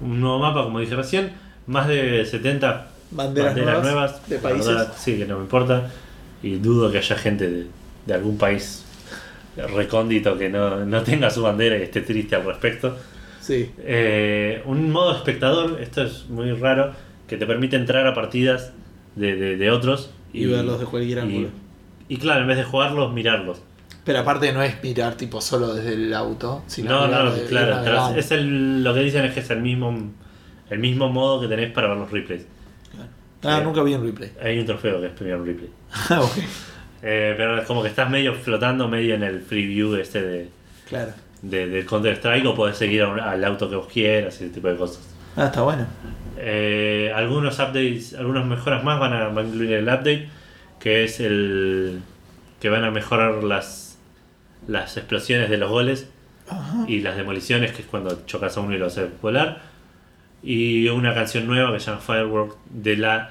un 0.01 0.19
nuevo 0.19 0.39
mapa, 0.39 0.63
como 0.63 0.79
dije 0.81 0.95
recién, 0.97 1.31
más 1.69 1.87
de 1.87 2.25
70 2.25 2.87
Banderas, 3.11 3.55
banderas, 3.55 3.81
nuevas, 3.83 3.91
nuevas, 4.11 4.29
de 4.29 4.37
países. 4.39 4.67
verdad, 4.67 4.93
sí, 4.97 5.17
que 5.17 5.25
no 5.25 5.37
me 5.37 5.43
importa. 5.43 5.89
Y 6.43 6.55
dudo 6.55 6.91
que 6.91 6.99
haya 6.99 7.15
gente 7.15 7.49
de, 7.49 7.67
de 8.05 8.13
algún 8.13 8.37
país 8.37 8.83
recóndito 9.75 10.37
que 10.37 10.49
no, 10.49 10.85
no 10.85 11.01
tenga 11.03 11.29
su 11.29 11.41
bandera 11.41 11.77
y 11.77 11.81
esté 11.83 12.01
triste 12.01 12.35
al 12.35 12.45
respecto. 12.45 12.95
Sí. 13.41 13.71
Eh, 13.79 14.61
un 14.65 14.91
modo 14.91 15.15
espectador, 15.15 15.79
esto 15.81 16.03
es 16.03 16.25
muy 16.29 16.51
raro, 16.53 16.93
que 17.27 17.37
te 17.37 17.45
permite 17.45 17.75
entrar 17.75 18.05
a 18.07 18.13
partidas 18.13 18.71
de, 19.15 19.35
de- 19.35 19.57
de 19.57 19.71
otros 19.71 20.11
Y 20.33 20.45
verlos 20.45 20.79
de 20.79 20.85
cualquier 20.85 21.19
ángulo. 21.19 21.49
Y 22.07 22.17
claro, 22.17 22.41
en 22.41 22.47
vez 22.47 22.57
de 22.57 22.63
jugarlos, 22.63 23.11
mirarlos. 23.13 23.59
Pero 24.05 24.19
aparte 24.19 24.51
no 24.53 24.61
es 24.63 24.81
mirar 24.83 25.15
tipo 25.15 25.41
solo 25.41 25.73
desde 25.73 25.93
el 25.93 26.13
auto, 26.13 26.63
sino 26.67 26.89
No, 26.89 27.07
no, 27.07 27.33
claro, 27.47 28.15
es 28.15 28.31
el, 28.31 28.83
lo 28.83 28.93
que 28.93 29.01
dicen 29.01 29.25
es 29.25 29.33
que 29.33 29.41
es 29.41 29.49
el 29.49 29.61
mismo, 29.61 30.11
el 30.69 30.79
mismo 30.79 31.09
modo 31.09 31.41
que 31.41 31.47
tenés 31.47 31.71
para 31.71 31.87
ver 31.89 31.97
los 31.97 32.11
replays. 32.11 32.45
Ah, 33.43 33.59
Eh, 33.59 33.63
nunca 33.63 33.81
vi 33.83 33.93
un 33.93 34.03
replay. 34.05 34.31
Hay 34.41 34.59
un 34.59 34.65
trofeo 34.65 34.99
que 34.99 35.07
es 35.07 35.13
Premier 35.13 35.39
Replay. 35.41 35.69
Ah, 36.09 36.21
ok. 36.21 36.37
Eh, 37.01 37.33
pero 37.37 37.57
es 37.59 37.65
como 37.65 37.81
que 37.81 37.87
estás 37.87 38.09
medio 38.09 38.33
flotando, 38.35 38.87
medio 38.89 39.15
en 39.15 39.23
el 39.23 39.39
free 39.41 39.65
view 39.67 39.95
este 39.95 40.21
de, 40.21 40.49
Claro. 40.89 41.11
de, 41.41 41.67
del 41.67 41.85
Counter 41.85 42.13
Strike 42.17 42.45
o 42.45 42.53
podés 42.55 42.75
seguir 42.77 43.05
un- 43.05 43.19
al 43.19 43.43
auto 43.45 43.69
que 43.69 43.75
vos 43.77 43.87
quieras 43.87 44.39
y 44.41 44.45
ese 44.45 44.53
tipo 44.53 44.67
de 44.67 44.75
cosas. 44.75 45.07
Ah, 45.37 45.45
está 45.45 45.61
bueno. 45.61 45.85
Eh, 46.37 47.11
algunos 47.15 47.57
updates, 47.59 48.13
algunas 48.15 48.45
mejoras 48.45 48.83
más 48.83 48.99
van 48.99 49.13
a, 49.13 49.27
van 49.29 49.45
a 49.45 49.47
incluir 49.47 49.73
el 49.73 49.83
update, 49.85 50.27
que 50.79 51.03
es 51.05 51.19
el 51.21 52.01
que 52.59 52.69
van 52.69 52.83
a 52.83 52.91
mejorar 52.91 53.43
las, 53.45 53.97
las 54.67 54.97
explosiones 54.97 55.49
de 55.49 55.57
los 55.57 55.69
goles 55.69 56.09
Ajá. 56.49 56.83
y 56.87 56.99
las 56.99 57.15
demoliciones, 57.15 57.71
que 57.71 57.81
es 57.83 57.87
cuando 57.87 58.25
chocas 58.25 58.57
a 58.57 58.59
uno 58.59 58.75
y 58.75 58.77
lo 58.77 58.87
haces 58.87 59.07
volar. 59.21 59.61
Y 60.43 60.87
una 60.89 61.13
canción 61.13 61.47
nueva 61.47 61.73
que 61.73 61.79
se 61.79 61.87
llama 61.87 62.01
Firework 62.01 62.55
de 62.69 62.95
la 62.97 63.29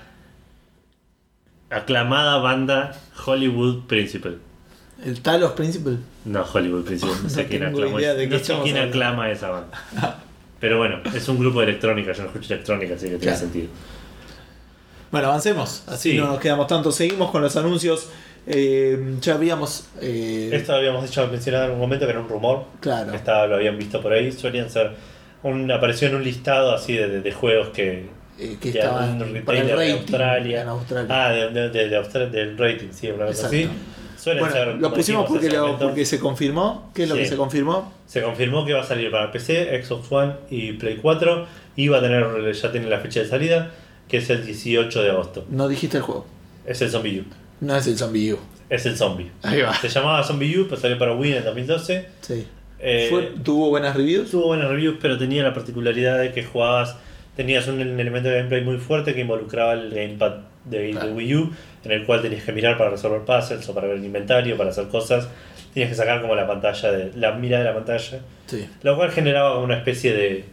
aclamada 1.70 2.38
banda 2.38 2.94
Hollywood 3.26 3.86
Principle. 3.86 4.36
El 5.04 5.20
Talos 5.20 5.52
Principle. 5.52 5.96
No, 6.24 6.42
Hollywood 6.42 6.84
Principle, 6.84 7.14
no 7.22 7.28
sé 7.28 7.42
No 7.44 7.48
quién 7.48 7.62
idea 7.76 8.10
esa- 8.10 8.14
de 8.14 8.28
qué 8.28 8.38
no 8.38 8.44
sé 8.44 8.54
quién 8.62 8.76
aclama 8.78 9.30
esa 9.30 9.50
banda. 9.50 9.78
Pero 10.60 10.78
bueno, 10.78 10.98
es 11.14 11.28
un 11.28 11.38
grupo 11.38 11.60
de 11.60 11.66
electrónica, 11.66 12.12
yo 12.12 12.22
no 12.24 12.28
escucho 12.30 12.52
electrónica, 12.52 12.94
así 12.94 13.08
que 13.08 13.16
tiene 13.18 13.36
sentido. 13.36 13.68
Bueno, 15.12 15.28
avancemos. 15.28 15.84
Así 15.86 16.10
Sí. 16.12 16.16
no 16.18 16.26
nos 16.26 16.40
quedamos 16.40 16.66
tanto. 16.66 16.90
Seguimos 16.90 17.30
con 17.30 17.42
los 17.42 17.56
anuncios. 17.56 18.08
Eh, 18.46 19.14
ya 19.20 19.34
habíamos. 19.34 19.86
eh, 20.00 20.50
Esto 20.52 20.74
habíamos 20.74 21.04
dicho 21.04 21.26
mencionado 21.28 21.66
en 21.66 21.70
un 21.72 21.78
momento 21.78 22.06
que 22.06 22.10
era 22.10 22.20
un 22.20 22.28
rumor. 22.28 22.64
Claro. 22.80 23.12
Estaba, 23.14 23.46
lo 23.46 23.54
habían 23.54 23.78
visto 23.78 24.02
por 24.02 24.12
ahí. 24.12 24.32
Solían 24.32 24.68
ser. 24.68 24.96
Un, 25.48 25.70
apareció 25.70 26.08
en 26.08 26.14
un 26.16 26.24
listado 26.24 26.72
así 26.74 26.94
de, 26.94 27.08
de- 27.08 27.20
de 27.20 27.32
juegos 27.32 27.68
que. 27.68 28.06
eh, 28.38 28.56
que 28.60 28.72
de 28.72 28.78
estaban 28.78 29.18
para 29.44 29.58
el 29.60 29.66
de 29.66 29.92
Australia. 29.92 30.62
En 30.62 30.68
Australia. 30.68 31.26
Ah, 31.26 31.32
de, 31.32 31.68
de, 31.70 31.96
Australia, 31.96 32.28
del 32.30 32.56
rating, 32.58 32.88
sí, 32.92 33.10
una 33.10 33.26
cosa 33.26 33.46
así. 33.46 33.68
Suelen 34.16 34.40
bueno, 34.40 34.54
ser. 34.56 34.74
lo 34.76 34.92
pusimos 34.92 35.26
porque, 35.28 35.48
lo, 35.50 35.78
porque 35.78 36.04
se 36.04 36.18
confirmó. 36.18 36.90
¿Qué 36.94 37.04
es 37.04 37.08
lo 37.08 37.14
que 37.14 37.26
se 37.26 37.36
confirmó? 37.36 37.92
Se 38.06 38.20
confirmó 38.22 38.64
que 38.66 38.72
va 38.72 38.80
a 38.80 38.84
salir 38.84 39.10
para 39.12 39.30
PC, 39.30 39.80
Xbox 39.84 40.10
One 40.10 40.32
y 40.50 40.72
Play 40.72 40.96
4. 41.00 41.46
Y 41.76 41.86
va 41.88 41.98
a 41.98 42.00
tener, 42.00 42.52
ya 42.52 42.72
tiene 42.72 42.88
la 42.88 42.98
fecha 42.98 43.20
de 43.20 43.26
salida, 43.28 43.70
que 44.08 44.16
es 44.16 44.28
el 44.30 44.44
18 44.44 45.02
de 45.02 45.10
agosto. 45.10 45.44
No 45.50 45.68
dijiste 45.68 45.98
el 45.98 46.02
juego. 46.02 46.26
Es 46.66 46.82
el 46.82 46.90
Zombie 46.90 47.20
U. 47.20 47.24
No 47.60 47.76
es 47.76 47.86
el 47.86 47.96
Zombie 47.96 48.32
U. 48.34 48.38
Es 48.68 48.84
el 48.86 48.96
Zombie. 48.96 49.30
Ahí 49.42 49.62
va. 49.62 49.72
Se 49.74 49.88
llamaba 49.88 50.22
Zombie 50.24 50.58
U, 50.58 50.64
pero 50.68 50.80
salió 50.80 50.98
para 50.98 51.14
Wii 51.14 51.30
en 51.32 51.38
el 51.38 51.44
2012. 51.44 52.08
Sí. 52.22 52.46
Eh, 52.80 53.08
Fue- 53.10 53.32
¿Tuvo 53.42 53.70
buenas 53.70 53.96
reviews? 53.96 54.30
Tuvo 54.30 54.46
buenas 54.46 54.68
reviews, 54.68 54.96
pero 55.00 55.18
tenía 55.18 55.42
la 55.42 55.52
particularidad 55.54 56.18
de 56.18 56.32
que 56.32 56.44
jugabas, 56.44 56.96
tenías 57.36 57.66
un 57.68 57.80
elemento 57.80 58.28
de 58.28 58.36
gameplay 58.36 58.62
muy 58.62 58.78
fuerte 58.78 59.14
que 59.14 59.20
involucraba 59.22 59.72
el 59.74 59.90
gamepad 59.90 60.36
de, 60.64 60.78
de 60.78 60.90
Claro. 60.92 61.12
Wii 61.14 61.34
U, 61.36 61.50
en 61.84 61.92
el 61.92 62.04
cual 62.06 62.22
tenías 62.22 62.44
que 62.44 62.52
mirar 62.52 62.76
para 62.78 62.90
resolver 62.90 63.22
puzzles 63.22 63.68
o 63.68 63.74
para 63.74 63.88
ver 63.88 63.96
el 63.98 64.04
inventario, 64.04 64.56
para 64.56 64.70
hacer 64.70 64.86
cosas. 64.88 65.28
Tenías 65.74 65.90
que 65.90 65.96
sacar 65.96 66.20
como 66.20 66.34
la 66.34 66.46
pantalla, 66.46 66.92
de 66.92 67.12
la 67.16 67.32
mira 67.32 67.58
de 67.58 67.64
la 67.64 67.74
pantalla, 67.74 68.20
Sí. 68.46 68.68
lo 68.82 68.96
cual 68.96 69.10
generaba 69.10 69.58
una 69.60 69.76
especie 69.76 70.12
de, 70.14 70.44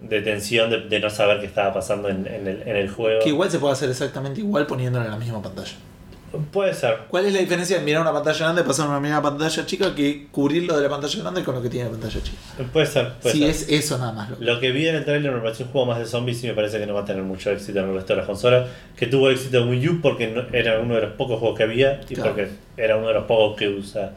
de 0.00 0.22
tensión 0.22 0.70
de, 0.70 0.80
de 0.82 1.00
no 1.00 1.10
saber 1.10 1.40
qué 1.40 1.46
estaba 1.46 1.74
pasando 1.74 2.08
en, 2.08 2.26
en 2.26 2.46
el, 2.46 2.62
en 2.62 2.76
el 2.76 2.88
juego. 2.90 3.20
Que 3.22 3.30
igual 3.30 3.50
se 3.50 3.58
puede 3.58 3.72
hacer 3.74 3.90
exactamente 3.90 4.40
igual 4.40 4.66
poniéndolo 4.66 5.04
en 5.04 5.10
la 5.10 5.16
misma 5.18 5.42
pantalla. 5.42 5.72
Puede 6.52 6.74
ser. 6.74 6.98
¿Cuál 7.08 7.26
es 7.26 7.32
la 7.32 7.38
diferencia 7.40 7.78
de 7.78 7.84
mirar 7.84 8.02
una 8.02 8.12
pantalla 8.12 8.38
grande, 8.38 8.62
pasar 8.62 8.88
una 8.88 9.00
misma 9.00 9.22
pantalla 9.22 9.64
chica, 9.66 9.94
que 9.94 10.28
cubrirlo 10.30 10.76
de 10.76 10.82
la 10.82 10.88
pantalla 10.90 11.20
grande 11.22 11.42
con 11.42 11.54
lo 11.54 11.62
que 11.62 11.70
tiene 11.70 11.86
la 11.86 11.92
pantalla 11.92 12.22
chica? 12.22 12.36
Puede 12.72 12.86
ser. 12.86 13.12
Puede 13.22 13.34
ser. 13.36 13.48
es 13.48 13.66
eso 13.68 13.96
nada 13.98 14.12
más. 14.12 14.30
Lo 14.30 14.36
Lo 14.54 14.60
que 14.60 14.70
vi 14.70 14.86
en 14.88 14.96
el 14.96 15.04
trailer 15.04 15.32
me 15.32 15.40
pareció 15.40 15.64
un 15.66 15.72
juego 15.72 15.86
más 15.86 15.98
de 15.98 16.04
zombies 16.06 16.42
y 16.44 16.48
me 16.48 16.54
parece 16.54 16.78
que 16.78 16.86
no 16.86 16.94
va 16.94 17.00
a 17.00 17.04
tener 17.04 17.22
mucho 17.22 17.50
éxito 17.50 17.78
en 17.80 17.88
el 17.88 17.94
resto 17.94 18.12
de 18.12 18.16
las 18.18 18.26
consolas. 18.26 18.68
Que 18.96 19.06
tuvo 19.06 19.30
éxito 19.30 19.58
en 19.58 19.68
Wii 19.68 19.88
U 19.88 20.00
porque 20.02 20.28
no- 20.28 20.44
era 20.52 20.78
uno 20.80 20.96
de 20.96 21.00
los 21.02 21.12
pocos 21.14 21.38
juegos 21.40 21.56
que 21.56 21.64
había 21.64 22.00
y 22.08 22.14
Claro. 22.14 22.30
porque 22.34 22.48
era 22.76 22.96
uno 22.96 23.08
de 23.08 23.14
los 23.14 23.24
pocos 23.24 23.56
que 23.56 23.68
usa 23.68 24.12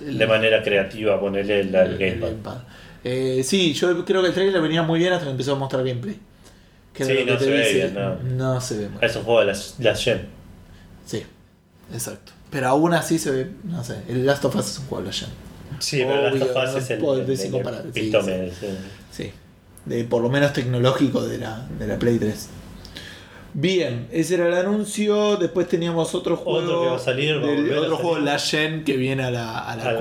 de 0.00 0.26
manera 0.26 0.62
creativa 0.62 1.18
ponerle 1.20 1.60
el, 1.60 1.74
el 1.74 2.02
el 2.02 2.18
gamepad. 2.20 2.58
Eh, 3.04 3.42
sí, 3.44 3.72
yo 3.74 4.04
creo 4.04 4.20
que 4.22 4.28
el 4.28 4.34
trailer 4.34 4.60
venía 4.60 4.82
muy 4.82 4.98
bien 4.98 5.12
hasta 5.12 5.24
que 5.26 5.30
empezó 5.30 5.52
a 5.52 5.56
mostrar 5.56 5.84
gameplay. 5.84 6.18
Que 6.92 7.04
Sí, 7.04 7.12
lo 7.12 7.18
que 7.24 7.32
no 7.32 7.38
se 7.38 7.50
ve 7.50 7.72
bien, 7.72 7.94
no. 7.94 8.14
no 8.54 8.60
se 8.60 8.78
ve 8.78 8.88
mal. 8.88 9.02
Es 9.02 9.16
un 9.16 9.22
juego 9.24 9.40
de 9.40 9.46
las, 9.46 9.76
las 9.78 10.02
Gen. 10.02 10.26
Sí, 11.04 11.22
exacto. 11.92 12.32
Pero 12.50 12.68
aún 12.68 12.94
así 12.94 13.18
se 13.18 13.30
ve, 13.30 13.50
no 13.64 13.82
sé, 13.84 13.96
el 14.08 14.24
Last 14.26 14.44
of 14.44 14.54
Us 14.56 14.66
es 14.70 14.78
un 14.78 14.86
juego 14.86 15.02
de 15.02 15.08
la 15.08 15.12
Gen. 15.12 15.28
Sí, 15.80 15.98
pero 16.06 16.22
Last 16.22 16.34
Obvio, 16.36 16.44
of 16.44 16.50
Us 16.50 16.72
no 16.72 16.78
es 16.78 16.90
el, 16.90 17.04
el- 17.04 17.30
el 17.30 17.36
sí, 17.36 17.98
epítome, 18.00 18.50
sí. 18.50 18.66
Sí, 19.10 19.32
de, 19.86 20.04
por 20.04 20.22
lo 20.22 20.28
menos 20.30 20.52
tecnológico 20.52 21.22
de 21.22 21.38
la, 21.38 21.66
de 21.78 21.86
la 21.86 21.98
Play 21.98 22.18
3. 22.18 22.48
Bien, 23.56 24.08
ese 24.10 24.34
era 24.34 24.48
el 24.48 24.54
anuncio. 24.54 25.36
Después 25.36 25.68
teníamos 25.68 26.12
otro 26.14 26.36
juego. 26.36 26.58
Otro 26.58 26.80
que 26.82 26.86
va 26.88 26.96
a 26.96 26.98
salir, 26.98 27.34
a 27.34 27.38
del- 27.38 27.72
a 27.72 27.80
otro 27.82 27.96
juego 27.96 28.14
salir. 28.14 28.28
La 28.28 28.38
Gen 28.38 28.84
que 28.84 28.96
viene 28.96 29.22
a 29.24 29.30
la, 29.30 29.58
a 29.58 29.76
la, 29.76 29.90
A 29.90 29.92
la 29.92 29.98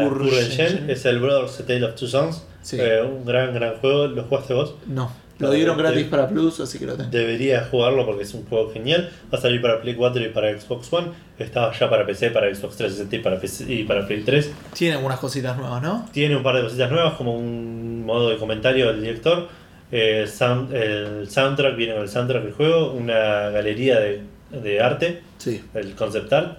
Gen. 0.49 0.51
Gen 0.51 0.89
es 0.89 1.05
el 1.05 1.19
Brothers 1.19 1.59
A 1.59 1.65
Tale 1.67 1.83
of 1.85 1.95
Two 1.95 2.07
Sons. 2.07 2.43
Sí. 2.63 2.77
Eh, 2.79 3.01
un 3.03 3.25
gran, 3.25 3.53
gran 3.53 3.77
juego. 3.77 4.07
¿Lo 4.07 4.23
jugaste 4.23 4.53
vos? 4.55 4.75
No, 4.87 5.11
Lo 5.43 5.51
dieron 5.51 5.77
gratis 5.77 6.05
para 6.05 6.27
Plus, 6.27 6.59
así 6.59 6.79
que 6.79 6.85
lo 6.85 6.95
tengo. 6.95 7.09
Deberías 7.09 7.69
jugarlo 7.69 8.05
porque 8.05 8.23
es 8.23 8.33
un 8.33 8.45
juego 8.45 8.71
genial. 8.71 9.09
Va 9.33 9.37
a 9.37 9.41
salir 9.41 9.61
para 9.61 9.81
Play 9.81 9.95
4 9.95 10.23
y 10.23 10.29
para 10.29 10.59
Xbox 10.59 10.91
One. 10.91 11.07
Estaba 11.39 11.71
ya 11.77 11.89
para 11.89 12.05
PC, 12.05 12.31
para 12.31 12.53
Xbox 12.53 12.77
360 12.77 13.15
y 13.15 13.19
para, 13.19 13.39
PC, 13.39 13.71
y 13.73 13.83
para 13.83 14.05
Play 14.07 14.21
3. 14.23 14.51
Tiene 14.73 14.95
algunas 14.95 15.19
cositas 15.19 15.57
nuevas, 15.57 15.81
¿no? 15.81 16.07
Tiene 16.11 16.35
un 16.35 16.43
par 16.43 16.55
de 16.55 16.63
cositas 16.63 16.89
nuevas, 16.91 17.13
como 17.13 17.37
un 17.37 18.05
modo 18.05 18.29
de 18.29 18.37
comentario 18.37 18.87
del 18.87 19.01
director. 19.01 19.47
eh, 19.95 20.25
sound- 20.27 20.73
el 20.73 21.29
soundtrack 21.29 21.75
viene 21.75 21.93
con 21.93 22.01
el 22.01 22.09
soundtrack 22.09 22.43
del 22.43 22.53
juego. 22.53 22.93
Una 22.93 23.49
galería 23.51 23.99
de, 23.99 24.21
de 24.51 24.81
arte, 24.81 25.21
Sí. 25.37 25.61
el 25.75 25.93
concept 25.93 26.33
art. 26.33 26.57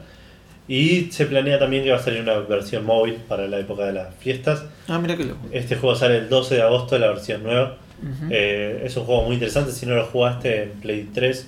Y 0.67 1.11
se 1.11 1.27
planea 1.27 1.59
también 1.59 1.85
que 1.85 1.91
va 1.91 1.97
a 1.97 2.01
salir 2.03 2.21
una 2.23 2.39
versión 2.39 2.87
móvil 2.87 3.17
para 3.29 3.47
la 3.49 3.59
época 3.59 3.85
de 3.85 3.93
las 3.93 4.15
fiestas. 4.15 4.65
Ah, 4.89 4.99
mira 4.99 5.17
qué 5.17 5.25
loco. 5.25 5.41
Este 5.53 5.77
juego 5.77 5.95
sale 5.95 6.17
el 6.19 6.29
12 6.31 6.55
de 6.55 6.63
agosto, 6.63 6.99
la 6.99 7.09
versión 7.09 7.43
nueva. 7.43 7.77
Eh, 8.31 8.83
es 8.85 8.97
un 8.97 9.05
juego 9.05 9.23
muy 9.23 9.35
interesante. 9.35 9.73
Si 9.73 9.87
no 9.87 9.95
lo 9.95 10.07
jugaste 10.07 10.65
en 10.65 10.71
Play 10.73 11.09
3 11.13 11.47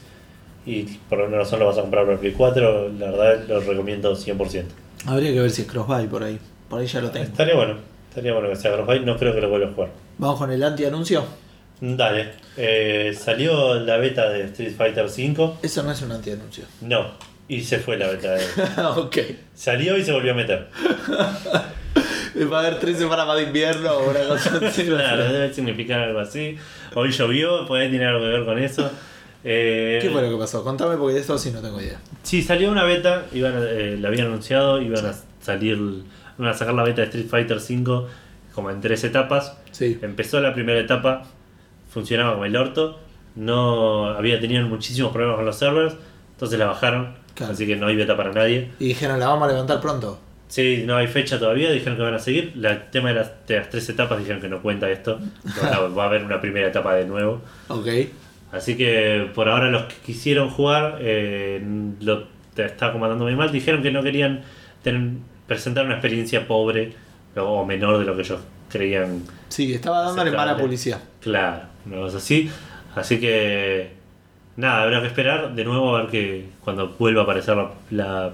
y 0.67 0.83
por 1.09 1.21
alguna 1.21 1.39
razón 1.39 1.61
lo 1.61 1.67
vas 1.67 1.79
a 1.79 1.83
comprar 1.83 2.07
para 2.07 2.19
Play 2.19 2.33
4, 2.33 2.93
la 2.99 3.11
verdad 3.11 3.45
lo 3.49 3.61
recomiendo 3.61 4.17
100%. 4.17 4.65
Habría 5.07 5.33
que 5.33 5.41
ver 5.41 5.51
si 5.51 5.63
es 5.63 5.69
crossbuy 5.69 6.07
por 6.07 6.23
ahí. 6.23 6.39
Por 6.69 6.81
ahí 6.81 6.87
ya 6.87 7.01
lo 7.01 7.11
tengo. 7.11 7.27
Estaría 7.27 7.55
bueno, 7.55 7.77
estaría 8.09 8.33
bueno 8.33 8.49
que 8.49 8.57
sea 8.57 8.73
Crossbuy. 8.73 9.01
No 9.01 9.17
creo 9.17 9.35
que 9.35 9.41
lo 9.41 9.51
vuelva 9.51 9.69
a 9.69 9.73
jugar. 9.73 9.91
Vamos 10.19 10.39
con 10.39 10.51
el 10.51 10.63
anti-anuncio. 10.63 11.25
Dale, 11.81 12.31
eh, 12.57 13.15
salió 13.19 13.75
la 13.75 13.99
beta 13.99 14.31
de 14.31 14.45
Street 14.45 14.75
Fighter 14.77 15.05
V. 15.05 15.53
Eso 15.63 15.83
no 15.83 15.93
es 15.93 16.01
un 16.03 16.11
anti-anuncio. 16.13 16.65
No, 16.81 17.11
y 17.49 17.63
se 17.63 17.79
fue 17.79 17.97
la 17.97 18.09
beta. 18.09 18.33
De... 18.33 18.45
ok. 18.97 19.17
Salió 19.55 19.97
y 19.97 20.05
se 20.05 20.13
volvió 20.13 20.33
a 20.33 20.35
meter. 20.35 20.69
Va 22.53 22.59
a 22.59 22.67
haber 22.67 22.79
tres 22.79 22.99
semanas 22.99 23.27
más 23.27 23.37
de 23.37 23.45
invierno 23.45 23.91
o 23.93 24.11
una 24.11 24.21
cosa 24.29 24.61
así. 24.67 24.85
Claro, 24.85 25.25
debe 25.33 25.53
significar 25.55 26.01
algo 26.01 26.19
así. 26.21 26.57
Hoy 26.95 27.11
llovió, 27.11 27.67
puede 27.67 27.89
tener 27.89 28.09
algo 28.09 28.21
que 28.21 28.27
ver 28.29 28.45
con 28.45 28.59
eso. 28.59 28.91
Eh, 29.43 29.99
¿Qué 30.03 30.11
fue 30.11 30.21
lo 30.23 30.31
que 30.31 30.37
pasó? 30.37 30.63
Contame 30.63 30.97
porque 30.97 31.15
de 31.15 31.21
esto 31.21 31.39
sí 31.39 31.51
no 31.51 31.63
tengo 31.63 31.81
idea. 31.81 31.99
Sí, 32.23 32.43
salió 32.43 32.71
una 32.71 32.85
beta, 32.85 33.25
iban 33.33 33.57
a- 33.57 33.63
eh, 33.71 33.97
la 33.99 34.09
habían 34.09 34.27
anunciado, 34.27 34.83
iban 34.83 35.07
a 35.07 35.15
salir, 35.41 35.79
iban 36.39 36.51
a 36.51 36.55
sacar 36.55 36.75
la 36.75 36.83
beta 36.83 37.01
de 37.03 37.07
Street 37.07 37.27
Fighter 37.29 37.57
V 37.59 38.07
como 38.55 38.71
en 38.71 38.81
tres 38.83 39.03
etapas. 39.05 39.57
Sí. 39.71 39.99
Empezó 40.03 40.41
la 40.41 40.53
primera 40.53 40.79
etapa, 40.81 41.23
funcionaba 41.91 42.33
como 42.33 42.45
el 42.45 42.57
orto, 42.57 42.99
no 43.35 44.09
había 44.09 44.41
tenido 44.41 44.67
muchísimos 44.67 45.13
problemas 45.13 45.37
con 45.37 45.47
los 45.47 45.57
servers, 45.57 45.95
entonces 46.33 46.59
la 46.59 46.67
bajaron, 46.67 47.15
Claro. 47.37 47.53
así 47.53 47.67
que 47.67 47.77
no 47.77 47.87
hay 47.87 47.95
beta 47.97 48.17
para 48.17 48.33
nadie. 48.33 48.71
Y 48.81 48.87
dijeron, 48.89 49.21
la 49.21 49.29
vamos 49.29 49.47
a 49.49 49.53
levantar 49.53 49.81
pronto. 49.81 50.19
Sí, 50.49 50.85
no 50.87 50.97
hay 50.97 51.07
fecha 51.07 51.39
todavía, 51.39 51.71
dijeron 51.71 51.97
que 51.97 52.03
van 52.03 52.15
a 52.15 52.19
seguir. 52.19 52.53
La- 52.57 52.71
El 52.73 52.91
tema 52.91 53.11
de 53.11 53.17
las, 53.17 53.33
de 53.47 53.57
las 53.59 53.69
tres 53.71 53.89
etapas 53.89 54.19
dijeron 54.19 54.41
que 54.41 54.49
no 54.49 54.63
cuenta 54.63 54.89
esto, 54.91 55.19
va 55.97 56.03
a 56.05 56.07
haber 56.07 56.25
una 56.25 56.41
primera 56.41 56.69
etapa 56.69 56.95
de 56.95 57.05
nuevo. 57.05 57.43
Ok. 57.69 57.87
Así 58.53 58.77
que 58.77 59.29
por 59.35 59.49
ahora 59.49 59.71
los 59.71 59.83
que 59.85 59.97
quisieron 60.07 60.49
jugar 60.51 60.99
eh, 61.01 61.61
lo 62.01 62.29
está 62.57 62.93
comandando 62.93 63.25
muy 63.25 63.35
mal. 63.37 63.53
Dijeron 63.53 63.83
que 63.83 63.91
no 63.91 64.03
querían 64.03 64.43
tener- 64.83 65.19
presentar 65.47 65.85
una 65.85 65.95
experiencia 65.95 66.47
pobre 66.47 66.95
o, 67.37 67.67
menor 67.67 67.99
de 67.99 68.05
lo 68.07 68.15
que 68.17 68.23
ellos 68.23 68.41
creían. 68.71 69.23
Sí, 69.49 69.75
estaba 69.75 70.03
dándole 70.03 70.31
mala 70.31 70.57
publicidad. 70.57 71.01
Claro, 71.21 71.63
una 71.85 71.97
cosa 71.97 72.17
así. 72.19 72.49
Así 72.95 73.21
que 73.21 73.91
nada, 74.57 74.83
habrá 74.83 75.01
que 75.01 75.07
esperar 75.09 75.55
de 75.55 75.65
nuevo 75.65 75.97
a 75.97 76.03
ver 76.03 76.11
que 76.11 76.49
cuando 76.65 76.89
vuelva 76.99 77.23
a 77.23 77.25
aparecer 77.25 77.57
la, 77.57 77.71
la, 77.91 78.31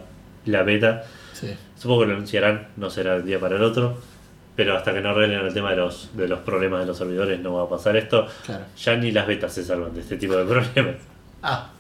la 0.47 0.63
beta. 0.63 1.05
Sí. 1.33 1.55
Supongo 1.77 2.03
que 2.03 2.07
lo 2.09 2.13
anunciarán, 2.15 2.69
no 2.77 2.91
será 2.91 3.17
el 3.17 3.25
día 3.25 3.39
para 3.41 3.57
el 3.57 3.63
otro. 3.63 3.97
Pero 4.55 4.77
hasta 4.77 4.93
que 4.93 5.01
no 5.01 5.11
arreglen 5.11 5.41
el 5.47 5.55
tema 5.55 5.71
de 5.71 5.77
los, 5.79 6.11
de 6.15 6.29
los 6.29 6.41
problemas 6.41 6.81
de 6.81 6.87
los 6.87 6.99
servidores 6.99 7.41
no 7.41 7.55
va 7.55 7.63
a 7.65 7.69
pasar 7.71 7.97
esto. 7.97 8.27
Claro. 8.45 8.65
Ya 8.77 8.97
ni 8.97 9.11
las 9.11 9.27
betas 9.27 9.53
se 9.55 9.65
salvan 9.65 9.95
de 9.95 10.01
este 10.03 10.17
tipo 10.19 10.37
de 10.37 10.45
problemas. 10.45 10.97
Ah, 11.43 11.71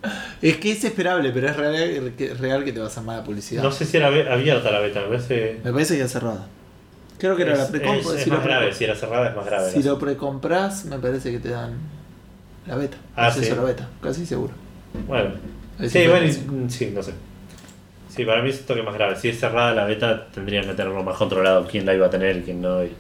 es 0.41 0.57
que 0.57 0.73
es 0.73 0.83
esperable, 0.83 1.31
pero 1.33 1.49
es 1.49 1.57
real 1.57 2.13
que, 2.17 2.35
real 2.35 2.65
que 2.65 2.73
te 2.73 2.81
va 2.81 2.87
a 2.87 2.89
hacer 2.89 3.03
mala 3.05 3.23
publicidad. 3.23 3.63
No 3.63 3.71
sé 3.71 3.85
si 3.85 3.97
era 3.99 4.07
abierta 4.09 4.71
la 4.71 4.81
beta, 4.81 5.01
me 5.03 5.07
parece. 5.09 5.61
Me 5.63 5.71
parece 5.73 5.95
que 5.95 6.01
era 6.01 6.09
cerrada. 6.09 6.47
Creo 7.19 7.37
que 7.37 7.43
era 7.43 7.55
la 7.57 7.69
precompra. 7.69 8.01
es- 8.15 8.19
es 8.19 8.25
si, 8.25 8.31
más 8.31 8.43
grave, 8.43 8.73
si 8.73 8.85
era 8.85 8.97
cerrada 8.97 9.29
es 9.29 9.37
más 9.37 9.47
grave. 9.47 9.71
si 9.71 9.83
lo 9.85 9.99
precompras, 9.99 10.87
me 10.87 10.99
parece 10.99 11.31
que 11.31 11.39
te 11.39 11.51
dan 11.51 11.75
la 12.67 12.77
beta. 12.77 12.97
Ah, 13.17 13.27
acceso 13.27 13.47
sí. 13.47 13.53
a 13.53 13.57
la 13.57 13.63
beta, 13.63 13.89
casi 14.01 14.27
seguro. 14.27 14.53
Bueno, 15.07 15.31
sí, 15.89 16.07
bueno, 16.07 16.27
y- 16.27 16.71
sí, 16.71 16.91
no 16.95 17.03
sé. 17.03 17.13
Sí, 18.15 18.25
para 18.27 18.43
mí 18.43 18.51
es 18.51 18.57
esto 18.57 18.75
que 18.75 18.81
es 18.81 18.87
más 18.87 18.95
grave. 18.95 19.17
Si 19.17 19.29
es 19.29 19.41
cerrada 19.41 19.73
la 19.75 19.85
beta, 19.87 20.27
tendrían 20.33 20.65
que 20.67 20.75
tenerlo 20.75 21.03
más 21.03 21.17
controlado. 21.17 21.67
Quién 21.67 21.87
la 21.87 21.95
iba 21.95 22.07
a 22.07 22.11
tener 22.11 22.37
y 22.37 22.43
quién 22.43 22.61
no. 22.61 22.85
y- 22.85 22.93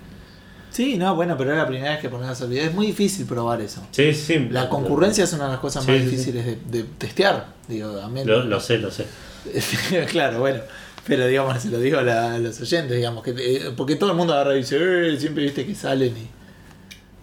Sí, 0.70 0.97
no, 0.97 1.14
bueno, 1.14 1.36
pero 1.36 1.51
es 1.52 1.59
la 1.59 1.66
primera 1.66 1.90
vez 1.90 2.01
que 2.01 2.09
la 2.09 2.34
servidor. 2.34 2.64
Es 2.68 2.74
muy 2.74 2.86
difícil 2.86 3.26
probar 3.26 3.60
eso. 3.60 3.86
Sí, 3.90 4.14
sí. 4.14 4.48
La 4.51 4.70
concurrencia 4.70 5.24
es 5.24 5.32
una 5.34 5.44
de 5.44 5.51
las 5.51 5.60
cosas 5.60 5.84
Sí, 5.84 5.90
más 5.90 6.01
sí, 6.01 6.05
sí. 6.05 6.10
difíciles 6.12 6.47
de, 6.47 6.56
de 6.78 6.84
testear. 6.97 7.47
Digo, 7.68 8.01
a 8.01 8.09
menos- 8.09 8.26
Lo, 8.26 8.44
lo 8.44 8.59
sé, 8.59 8.78
lo 8.78 8.90
sé. 8.90 9.05
claro, 10.10 10.39
bueno. 10.40 10.60
Pero 11.06 11.26
digamos, 11.26 11.60
se 11.60 11.68
lo 11.68 11.78
digo 11.78 11.98
a, 11.98 12.02
la- 12.02 12.34
a 12.34 12.39
los 12.39 12.59
oyentes, 12.60 12.97
digamos, 12.97 13.22
que 13.22 13.32
eh, 13.36 13.70
porque 13.76 13.97
todo 13.97 14.12
el 14.12 14.16
mundo 14.16 14.32
agarra 14.32 14.55
y 14.55 14.59
dice, 14.59 14.78
eh, 14.78 15.16
siempre 15.18 15.43
viste 15.43 15.66
que 15.66 15.74
salen 15.74 16.14
y 16.16 16.26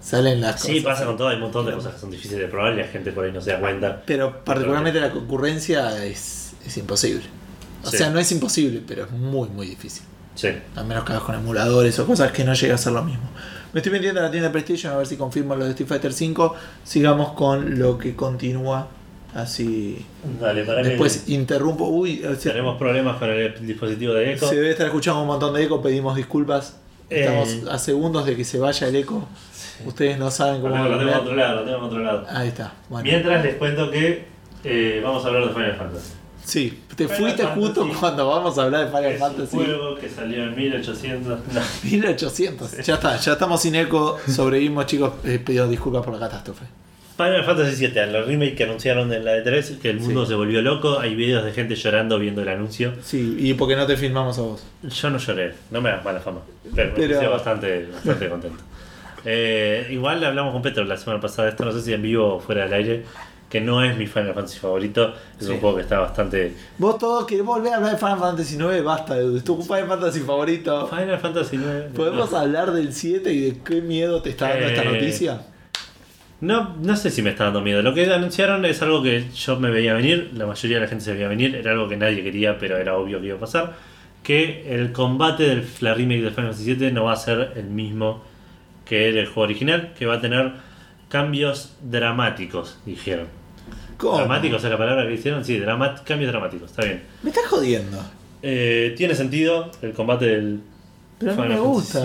salen 0.01 0.41
las 0.41 0.61
Sí, 0.61 0.81
cosas. 0.81 0.83
pasa 0.97 1.05
con 1.05 1.17
todo. 1.17 1.27
Hay 1.29 1.35
un 1.35 1.41
montón 1.43 1.65
de 1.65 1.73
cosas 1.73 1.93
que 1.95 1.99
son 1.99 2.11
difíciles 2.11 2.39
de 2.41 2.47
probar 2.47 2.73
y 2.73 2.77
la 2.77 2.87
gente 2.87 3.11
por 3.11 3.25
ahí 3.25 3.31
no 3.31 3.41
se 3.41 3.51
da 3.51 3.59
cuenta. 3.59 4.01
Pero 4.05 4.43
particularmente 4.43 4.99
la 4.99 5.11
concurrencia 5.11 6.03
es, 6.05 6.53
es 6.65 6.77
imposible. 6.77 7.23
O 7.83 7.89
Sí. 7.89 7.97
sea, 7.97 8.09
no 8.09 8.19
es 8.19 8.31
imposible, 8.31 8.81
pero 8.87 9.05
es 9.05 9.11
muy, 9.11 9.49
muy 9.49 9.67
difícil. 9.67 10.03
Sí. 10.35 10.49
A 10.75 10.83
menos 10.83 11.03
que 11.03 11.11
hagas 11.13 11.23
con 11.23 11.35
emuladores 11.35 11.97
o 11.99 12.05
cosas 12.05 12.31
que 12.31 12.43
no 12.43 12.53
llega 12.53 12.75
a 12.75 12.77
ser 12.77 12.93
lo 12.93 13.03
mismo. 13.03 13.29
Me 13.73 13.79
estoy 13.81 13.91
metiendo 13.91 14.19
en 14.19 14.25
la 14.25 14.31
tienda 14.31 14.47
de 14.49 14.51
PlayStation 14.53 14.93
a 14.93 14.97
ver 14.97 15.05
si 15.05 15.15
confirmo 15.15 15.55
lo 15.55 15.63
de 15.65 15.71
Street 15.71 15.87
Fighter 15.87 16.11
V. 16.11 16.51
Sigamos 16.83 17.33
con 17.33 17.77
lo 17.77 17.97
que 17.97 18.15
continúa. 18.15 18.87
Así. 19.35 20.03
Dale, 20.41 20.63
para 20.63 20.81
Después 20.81 21.17
que 21.25 21.33
interrumpo. 21.33 21.87
Uy, 21.87 22.23
o 22.23 22.35
sea, 22.35 22.51
tenemos 22.53 22.77
problemas 22.79 23.17
con 23.17 23.29
el 23.29 23.65
dispositivo 23.67 24.13
de 24.15 24.33
Echo. 24.33 24.47
se 24.49 24.55
debe 24.55 24.71
estar 24.71 24.87
escuchando 24.87 25.21
un 25.21 25.27
montón 25.27 25.53
de 25.53 25.63
eco. 25.63 25.81
Pedimos 25.83 26.15
disculpas. 26.15 26.77
Estamos 27.09 27.49
Eh. 27.49 27.63
a 27.69 27.77
segundos 27.77 28.25
de 28.25 28.35
que 28.35 28.43
se 28.43 28.57
vaya 28.59 28.87
el 28.87 28.95
eco. 28.95 29.27
Ustedes 29.85 30.17
no 30.19 30.29
saben 30.31 30.61
cómo. 30.61 30.75
lo 30.75 30.83
tengo 30.83 30.97
volver. 30.97 31.13
controlado, 31.13 31.55
lo 31.57 31.63
tengo 31.65 31.79
controlado. 31.79 32.25
Ahí 32.29 32.47
está. 32.49 32.73
Bueno. 32.89 33.03
Mientras 33.03 33.43
les 33.43 33.55
cuento 33.55 33.89
que 33.91 34.25
eh, 34.63 35.01
vamos 35.03 35.23
a 35.23 35.27
hablar 35.27 35.47
de 35.47 35.53
Final 35.53 35.75
Fantasy. 35.75 36.11
Sí, 36.43 36.79
te 36.95 37.03
Final 37.07 37.17
fuiste 37.19 37.43
Fantasy. 37.43 37.61
justo 37.61 37.99
cuando 37.99 38.27
vamos 38.27 38.57
a 38.57 38.63
hablar 38.63 38.81
de 38.81 38.87
Final 38.87 39.05
Es 39.05 39.13
un 39.21 39.27
Fantasy. 39.27 39.55
juego 39.57 39.95
que 39.95 40.09
salió 40.09 40.43
en 40.43 40.55
1800. 40.55 41.39
No. 41.53 41.61
1800. 41.91 42.77
Ya 42.85 42.93
está, 42.95 43.17
ya 43.17 43.33
estamos 43.33 43.61
sin 43.61 43.75
eco. 43.75 44.17
Sobrevivimos, 44.27 44.85
chicos. 44.85 45.13
Eh, 45.23 45.39
pido 45.39 45.67
disculpas 45.67 46.03
por 46.03 46.13
la 46.13 46.19
catástrofe. 46.21 46.65
Final 47.17 47.43
Fantasy 47.43 47.85
VII, 47.87 47.93
la 48.13 48.21
remake 48.21 48.55
que 48.55 48.63
anunciaron 48.63 49.11
en 49.11 49.25
la 49.25 49.35
E3, 49.43 49.79
que 49.79 49.89
el 49.89 49.99
mundo 49.99 50.23
Sí. 50.23 50.29
se 50.29 50.35
volvió 50.35 50.61
loco. 50.61 50.99
Hay 50.99 51.15
videos 51.15 51.43
de 51.43 51.51
gente 51.51 51.75
llorando 51.75 52.17
viendo 52.17 52.41
el 52.41 52.47
anuncio. 52.47 52.93
Sí, 53.03 53.35
y 53.37 53.53
porque 53.55 53.75
no 53.75 53.85
te 53.85 53.97
filmamos 53.97 54.39
a 54.39 54.41
vos. 54.43 54.63
Yo 54.83 55.09
no 55.09 55.17
lloré, 55.17 55.53
no 55.69 55.81
me 55.81 55.89
das 55.89 56.03
mala 56.05 56.21
fama, 56.21 56.39
pero 56.73 56.91
me 56.91 56.95
Pero- 56.95 57.15
puse 57.17 57.27
bastante, 57.27 57.87
bastante 57.93 58.29
contento. 58.29 58.63
Eh, 59.25 59.87
igual 59.91 60.23
hablamos 60.23 60.53
con 60.53 60.61
Petro 60.61 60.83
la 60.85 60.97
semana 60.97 61.19
pasada, 61.21 61.49
esto 61.49 61.65
no 61.65 61.71
sé 61.71 61.81
si 61.81 61.93
en 61.93 62.01
vivo 62.01 62.35
o 62.35 62.39
fuera 62.39 62.63
del 62.63 62.73
aire, 62.73 63.03
que 63.49 63.59
no 63.59 63.83
es 63.83 63.97
mi 63.97 64.05
Final 64.07 64.33
Fantasy 64.33 64.59
favorito, 64.59 65.13
es 65.39 65.45
Sí. 65.47 65.51
un 65.53 65.59
juego 65.59 65.77
que 65.77 65.81
está 65.81 65.99
bastante... 65.99 66.53
Vos 66.77 66.97
todos 66.99 67.25
querés 67.25 67.43
volver 67.43 67.73
a 67.73 67.77
hablar 67.77 67.91
de 67.91 67.97
Final 67.97 68.19
Fantasy 68.19 68.55
9, 68.57 68.81
basta. 68.81 69.19
Es 69.19 69.43
tu 69.43 69.61
Final 69.61 69.87
Fantasy 69.87 70.19
favorito. 70.19 70.87
Final 70.87 71.17
Fantasy 71.19 71.57
9... 71.57 71.89
¿Podemos 71.95 72.31
hablar 72.33 72.71
del 72.71 72.93
7 72.93 73.33
y 73.33 73.39
de 73.51 73.57
qué 73.63 73.81
miedo 73.81 74.21
te 74.21 74.29
está 74.29 74.49
dando 74.49 74.65
esta 74.67 74.83
Eh, 74.83 74.91
noticia? 74.93 75.41
No, 76.41 76.75
no 76.81 76.95
sé 76.95 77.09
si 77.09 77.21
me 77.21 77.31
está 77.31 77.45
dando 77.45 77.61
miedo. 77.61 77.81
Lo 77.81 77.93
que 77.93 78.05
anunciaron 78.13 78.63
es 78.65 78.81
algo 78.81 79.03
que 79.03 79.25
yo 79.35 79.59
me 79.59 79.69
veía 79.71 79.93
venir, 79.93 80.31
la 80.35 80.45
mayoría 80.45 80.77
de 80.77 80.83
la 80.83 80.87
gente 80.87 81.03
se 81.03 81.13
veía 81.13 81.27
venir, 81.27 81.55
era 81.55 81.71
algo 81.71 81.89
que 81.89 81.97
nadie 81.97 82.23
quería, 82.23 82.57
pero 82.57 82.77
era 82.77 82.95
obvio 82.97 83.19
que 83.19 83.25
iba 83.27 83.35
a 83.37 83.39
pasar. 83.39 83.73
Que 84.23 84.73
el 84.73 84.91
combate 84.93 85.43
de 85.55 85.63
la 85.81 85.93
remake 85.95 86.21
de 86.21 86.29
Final 86.29 86.51
Fantasy 86.53 86.75
VII 86.75 86.91
no 86.93 87.05
va 87.05 87.13
a 87.13 87.17
ser 87.17 87.53
el 87.57 87.65
mismo 87.65 88.23
que 88.89 89.07
el 89.09 89.25
juego 89.27 89.41
original, 89.43 89.93
que 89.97 90.05
va 90.07 90.15
a 90.15 90.21
tener 90.21 90.51
cambios 91.07 91.75
dramáticos, 91.81 92.79
dijeron. 92.85 93.27
¿Cómo? 93.97 94.17
¿Dramáticos 94.17 94.63
es 94.63 94.69
la 94.71 94.77
palabra 94.77 95.07
que 95.07 95.13
hicieron? 95.13 95.45
Sí, 95.45 95.57
drama- 95.59 95.95
cambios 96.03 96.31
dramáticos, 96.31 96.71
está 96.71 96.83
bien. 96.85 97.03
Me 97.23 97.29
estás 97.29 97.45
jodiendo. 97.47 98.03
Eh, 98.41 98.93
tiene 98.97 99.13
sentido 99.15 99.69
el 99.81 99.91
combate 99.93 100.25
del 100.25 100.61
Pero 101.19 101.33
no 101.35 101.43
Final 101.43 101.57
me 101.57 101.63
gusta 101.63 101.99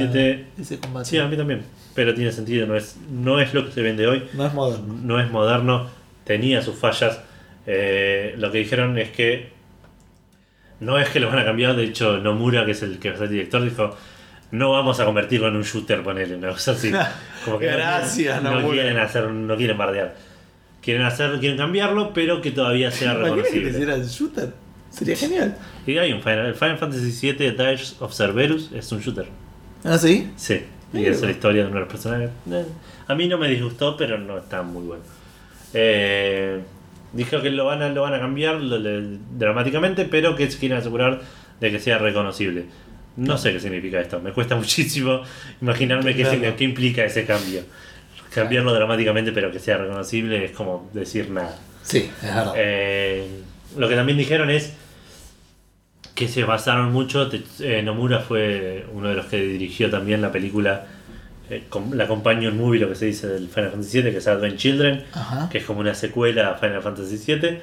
ese 0.59 0.78
combate. 0.81 1.09
Sí, 1.09 1.19
a 1.19 1.27
mí 1.28 1.36
también. 1.36 1.62
Pero 1.94 2.12
tiene 2.15 2.32
sentido, 2.32 2.66
no 2.66 2.77
es, 2.77 2.97
no 3.11 3.40
es 3.40 3.55
lo 3.55 3.65
que 3.65 3.73
se 3.73 3.81
vende 3.82 4.06
hoy. 4.06 4.24
No 4.35 4.44
es 4.47 4.52
moderno. 4.52 4.94
no 5.02 5.20
es 5.20 5.31
moderno, 5.31 5.89
tenía 6.24 6.61
sus 6.61 6.74
fallas. 6.77 7.20
Eh, 7.66 8.35
lo 8.36 8.51
que 8.52 8.59
dijeron 8.59 8.98
es 8.98 9.11
que 9.11 9.48
no 10.81 10.98
es 10.98 11.09
que 11.09 11.20
lo 11.20 11.28
van 11.28 11.39
a 11.39 11.44
cambiar, 11.44 11.77
de 11.77 11.85
hecho 11.85 12.19
Nomura, 12.19 12.65
que 12.66 12.73
es 12.73 12.82
el 12.82 12.98
que 12.98 13.11
va 13.11 13.15
a 13.15 13.19
ser 13.19 13.28
director, 13.28 13.62
dijo 13.62 13.97
no 14.51 14.71
vamos 14.73 15.01
a 15.01 15.05
convertirlo 15.05 15.49
en 15.49 15.57
un 15.57 15.62
shooter, 15.62 16.03
ponele, 16.03 16.37
una 16.37 16.49
cosa 16.51 16.73
así. 16.73 16.91
Como 17.45 17.59
que 17.59 17.66
no 17.71 17.77
Gracias, 17.77 18.41
quieren- 18.41 18.62
no, 18.62 18.71
quieren 18.71 18.99
hacer, 18.99 19.31
no 19.31 19.57
quieren 19.57 19.77
bardear. 19.79 20.15
Quieren 20.83 21.03
hacer, 21.03 21.39
quieren 21.41 21.57
cambiarlo, 21.59 22.12
pero 22.12 22.41
que 22.43 22.51
todavía 22.51 22.91
sea 22.91 23.12
que 23.15 23.23
reconocible. 23.23 23.71
hiciera 23.71 23.95
el 23.95 24.05
shooter. 24.07 24.53
Sería 24.91 25.16
genial. 25.16 25.57
Y 25.87 25.99
hay 25.99 26.12
un 26.12 26.21
Final, 26.23 26.47
el 26.47 26.55
Final 26.55 26.79
Fantasy 26.79 27.33
VII 27.33 27.53
Tales 27.53 27.97
of 28.01 28.15
Cerberus 28.15 28.71
es 28.73 28.93
un 28.93 29.01
shooter. 29.01 29.27
¿Ah, 29.83 29.99
sí? 29.99 30.31
Sí. 30.37 30.61
y 30.93 30.99
Mira. 30.99 31.11
es 31.11 31.21
la 31.23 31.31
historia 31.31 31.62
de 31.62 31.66
uno 31.69 31.75
de 31.77 31.81
los 31.81 31.89
personajes. 31.91 32.31
Eh, 32.51 32.65
a 33.09 33.15
mí 33.15 33.27
no 33.27 33.39
me 33.39 33.49
disgustó, 33.49 33.97
pero 33.97 34.19
no 34.19 34.39
está 34.39 34.62
muy 34.62 34.85
bueno. 34.87 35.03
Eh, 35.73 36.61
dijo 37.12 37.41
que 37.43 37.51
lo 37.51 37.65
van 37.65 37.83
a, 37.83 37.89
lo 37.89 38.03
van 38.03 38.15
a 38.15 38.19
cambiar 38.21 38.57
lo- 38.61 38.79
le- 38.79 39.19
dramáticamente, 39.37 40.05
pero 40.05 40.37
que 40.37 40.47
quieren 40.49 40.79
asegurar 40.79 41.21
de 41.61 41.71
que 41.71 41.81
sea 41.81 41.99
reconocible. 41.99 42.66
No 43.16 43.39
sé 43.39 43.53
qué 43.53 43.61
significa 43.61 44.01
esto, 44.01 44.20
me 44.20 44.32
cuesta 44.32 44.57
muchísimo 44.57 45.23
imaginarme 45.61 46.15
qué, 46.15 46.23
Claro. 46.24 46.57
qué 46.57 46.65
implica 46.65 47.05
ese 47.05 47.24
cambio. 47.24 47.62
Cambiarlo 48.32 48.74
dramáticamente, 48.74 49.31
pero 49.32 49.53
que 49.53 49.61
sea 49.61 49.78
reconocible, 49.78 50.45
es 50.45 50.51
como 50.51 50.91
decir 50.93 51.31
nada. 51.31 51.57
Sí, 51.82 52.11
es 52.16 52.23
verdad. 52.35 52.55
Eh, 52.57 53.28
lo 53.77 53.89
que 53.89 53.95
también 53.95 54.19
dijeron 54.19 54.51
es 54.51 54.73
que 56.16 56.27
se 56.28 56.45
basaron 56.45 56.93
mucho. 56.93 57.31
Eh, 57.61 57.82
Nomura 57.82 58.20
fue 58.20 58.86
uno 58.93 59.09
de 59.11 59.15
los 59.15 59.27
que 59.27 59.41
dirigió 59.41 59.91
también 59.91 60.20
la 60.23 60.32
película, 60.32 60.86
eh, 61.51 61.65
com- 61.69 61.93
la 61.93 62.09
companion 62.09 62.57
movie, 62.57 62.81
lo 62.81 62.89
que 62.89 62.95
se 62.97 63.07
dice 63.07 63.27
del 63.28 63.49
Final 63.49 63.70
Fantasy 63.70 64.01
VII, 64.03 64.11
que 64.12 64.19
es 64.19 64.27
Advent 64.27 64.57
Children, 64.57 65.05
Ajá. 65.12 65.49
que 65.51 65.59
es 65.59 65.65
como 65.65 65.78
una 65.81 65.95
secuela 65.95 66.51
a 66.51 66.55
Final 66.57 66.82
Fantasy 66.82 67.19
VII. 67.35 67.59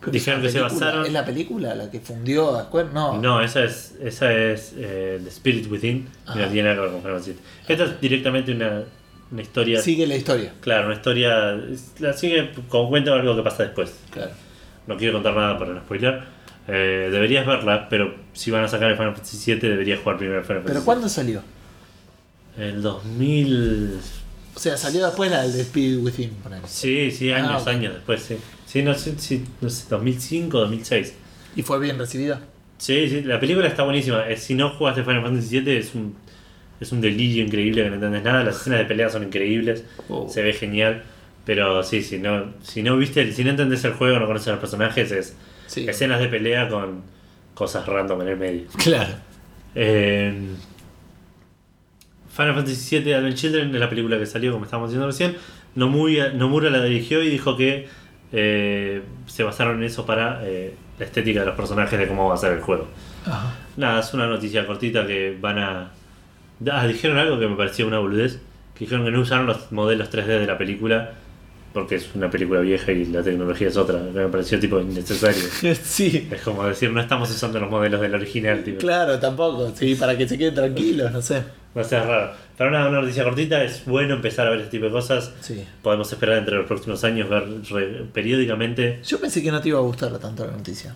Pero 0.00 0.12
dijeron 0.12 0.42
que 0.42 0.48
se 0.50 0.60
basaron- 0.60 1.06
¿Es 1.06 1.12
la 1.12 1.24
película 1.24 1.74
la 1.74 1.90
que 1.90 1.98
fundió 2.00 2.56
a 2.56 2.64
Square? 2.64 2.88
No. 2.94 3.20
no, 3.20 3.42
esa 3.42 3.64
es, 3.64 3.94
esa 4.00 4.32
es 4.32 4.72
eh, 4.76 5.20
The 5.22 5.28
Spirit 5.28 5.68
Within, 5.70 6.08
y 6.34 6.38
no 6.38 6.46
tiene 6.48 6.62
nada 6.62 6.74
que 6.76 6.80
ver 6.82 6.90
con 6.92 7.00
Final 7.02 7.12
Fantasy 7.20 7.32
VII. 7.32 7.40
Esta 7.68 7.84
es 7.84 8.00
directamente 8.00 8.52
una, 8.52 8.82
una 9.32 9.42
historia. 9.42 9.82
Sigue 9.82 10.06
la 10.06 10.14
historia. 10.16 10.52
Claro, 10.60 10.86
una 10.86 10.94
historia. 10.94 11.58
La 11.98 12.12
sigue 12.12 12.50
como 12.68 12.88
cuenta 12.90 13.12
algo 13.12 13.34
que 13.36 13.42
pasa 13.42 13.64
después. 13.64 13.92
Claro. 14.10 14.30
No 14.86 14.96
quiero 14.96 15.14
contar 15.14 15.34
nada 15.34 15.58
para 15.58 15.72
no 15.74 15.80
spoiler. 15.80 16.22
Eh, 16.68 17.08
deberías 17.10 17.46
verla, 17.46 17.88
pero 17.88 18.14
si 18.34 18.50
van 18.50 18.62
a 18.64 18.68
sacar 18.68 18.90
el 18.90 18.96
Final 18.96 19.14
Fantasy 19.14 19.52
VII, 19.54 19.68
deberías 19.70 20.00
jugar 20.00 20.16
primero 20.18 20.38
el 20.38 20.44
Final 20.44 20.62
¿Pero 20.62 20.74
Fantasy 20.74 20.84
cuándo 20.84 21.08
salió? 21.08 21.42
El 22.56 22.82
2000. 22.82 23.98
O 24.54 24.58
sea, 24.60 24.76
salió 24.76 25.04
después 25.06 25.30
la 25.30 25.42
del 25.42 25.60
Spirit 25.60 26.00
Within, 26.02 26.30
ponele. 26.42 26.62
Sí, 26.66 27.10
sí, 27.10 27.32
años, 27.32 27.50
Ah, 27.52 27.58
ok. 27.62 27.68
años 27.68 27.94
después, 27.94 28.22
sí. 28.22 28.36
Sí, 28.68 28.82
no 28.82 28.92
sé, 28.94 29.14
sí, 29.18 29.44
no 29.62 29.70
sé, 29.70 29.86
2005, 29.88 30.58
2006. 30.58 31.14
¿Y 31.56 31.62
fue 31.62 31.78
bien 31.80 31.98
recibida? 31.98 32.42
Sí, 32.76 33.08
sí, 33.08 33.22
la 33.22 33.40
película 33.40 33.66
está 33.66 33.82
buenísima. 33.82 34.28
Eh, 34.28 34.36
Si 34.36 34.54
no 34.54 34.68
jugaste 34.70 35.02
Final 35.02 35.22
Fantasy 35.22 35.60
VII, 35.60 35.76
es 35.78 35.94
un, 35.94 36.14
es 36.78 36.92
un 36.92 37.00
delirio 37.00 37.42
increíble 37.44 37.82
que 37.82 37.88
no 37.88 37.94
entiendes 37.94 38.22
nada. 38.22 38.44
Las 38.44 38.56
escenas 38.60 38.80
de 38.80 38.84
pelea 38.84 39.08
son 39.08 39.22
increíbles, 39.24 39.84
Oh. 40.08 40.28
se 40.28 40.42
ve 40.42 40.52
genial. 40.52 41.02
Pero 41.46 41.82
sí, 41.82 42.02
si 42.02 42.18
no, 42.18 42.52
si 42.62 42.82
no 42.82 42.98
viste, 42.98 43.32
si 43.32 43.42
no 43.42 43.50
entendés 43.50 43.82
el 43.84 43.94
juego, 43.94 44.18
no 44.18 44.26
conoces 44.26 44.48
a 44.48 44.50
los 44.52 44.60
personajes, 44.60 45.10
es 45.12 45.34
Sí. 45.66 45.88
escenas 45.88 46.20
de 46.20 46.28
pelea 46.28 46.68
con 46.68 47.02
cosas 47.54 47.86
random 47.86 48.20
en 48.20 48.28
el 48.28 48.36
medio. 48.36 48.62
Claro. 48.76 49.14
Eh, 49.74 50.32
Final 52.36 52.54
Fantasy 52.54 52.98
VII 53.00 53.14
Advent 53.14 53.36
Children 53.36 53.74
es 53.74 53.80
la 53.80 53.88
película 53.88 54.18
que 54.18 54.26
salió, 54.26 54.52
como 54.52 54.64
estábamos 54.66 54.90
diciendo 54.90 55.06
recién. 55.06 55.36
Nomura, 55.74 56.32
Nomura 56.34 56.70
la 56.70 56.84
dirigió 56.84 57.22
y 57.22 57.30
dijo 57.30 57.56
que 57.56 57.88
eh, 58.32 59.02
se 59.26 59.42
basaron 59.42 59.78
en 59.78 59.84
eso 59.84 60.04
para 60.04 60.40
eh, 60.44 60.74
la 60.98 61.04
estética 61.04 61.40
de 61.40 61.46
los 61.46 61.56
personajes, 61.56 61.98
de 61.98 62.06
cómo 62.06 62.28
va 62.28 62.34
a 62.34 62.38
ser 62.38 62.52
el 62.52 62.60
juego. 62.60 62.88
Ajá. 63.24 63.54
Nada, 63.76 64.00
es 64.00 64.12
una 64.14 64.26
noticia 64.26 64.66
cortita 64.66 65.06
que 65.06 65.36
van 65.40 65.58
a. 65.58 65.90
Ah, 66.70 66.86
dijeron 66.86 67.18
algo 67.18 67.38
que 67.38 67.46
me 67.46 67.56
pareció 67.56 67.86
una 67.86 67.98
boludez. 67.98 68.40
Que 68.74 68.84
dijeron 68.84 69.04
que 69.04 69.10
no 69.10 69.20
usaron 69.20 69.46
los 69.46 69.72
modelos 69.72 70.10
3D 70.10 70.26
de 70.26 70.46
la 70.46 70.56
película 70.56 71.12
porque 71.72 71.96
es 71.96 72.08
una 72.14 72.30
película 72.30 72.60
vieja 72.60 72.92
y 72.92 73.04
la 73.06 73.22
tecnología 73.22 73.68
es 73.68 73.76
otra. 73.76 73.98
Me 73.98 74.26
pareció 74.28 74.58
tipo 74.58 74.80
innecesario. 74.80 75.44
Sí. 75.82 76.28
Es 76.30 76.42
como 76.42 76.64
decir, 76.64 76.90
no 76.90 77.00
estamos 77.00 77.30
usando 77.30 77.60
los 77.60 77.70
modelos 77.70 78.00
del 78.00 78.14
original, 78.14 78.64
tipo. 78.64 78.78
Claro, 78.78 79.18
tampoco. 79.18 79.72
Sí, 79.74 79.94
para 79.94 80.16
que 80.16 80.26
se 80.26 80.38
queden 80.38 80.54
tranquilos, 80.54 81.12
no 81.12 81.22
sé. 81.22 81.42
No 81.78 81.84
sea 81.84 82.02
raro. 82.04 82.32
Pero 82.56 82.70
nada, 82.72 82.88
una 82.88 83.00
noticia 83.00 83.22
cortita, 83.22 83.62
es 83.62 83.84
bueno 83.84 84.14
empezar 84.14 84.46
a 84.48 84.50
ver 84.50 84.58
este 84.60 84.72
tipo 84.72 84.86
de 84.86 84.90
cosas. 84.90 85.32
Sí. 85.40 85.64
Podemos 85.82 86.12
esperar 86.12 86.38
entre 86.38 86.56
los 86.56 86.66
próximos 86.66 87.04
años 87.04 87.28
ver 87.28 87.44
re- 87.70 88.04
periódicamente. 88.12 89.00
Yo 89.04 89.20
pensé 89.20 89.42
que 89.42 89.50
no 89.52 89.60
te 89.60 89.68
iba 89.68 89.78
a 89.78 89.82
gustar 89.82 90.18
tanto 90.18 90.44
la 90.44 90.52
noticia. 90.52 90.94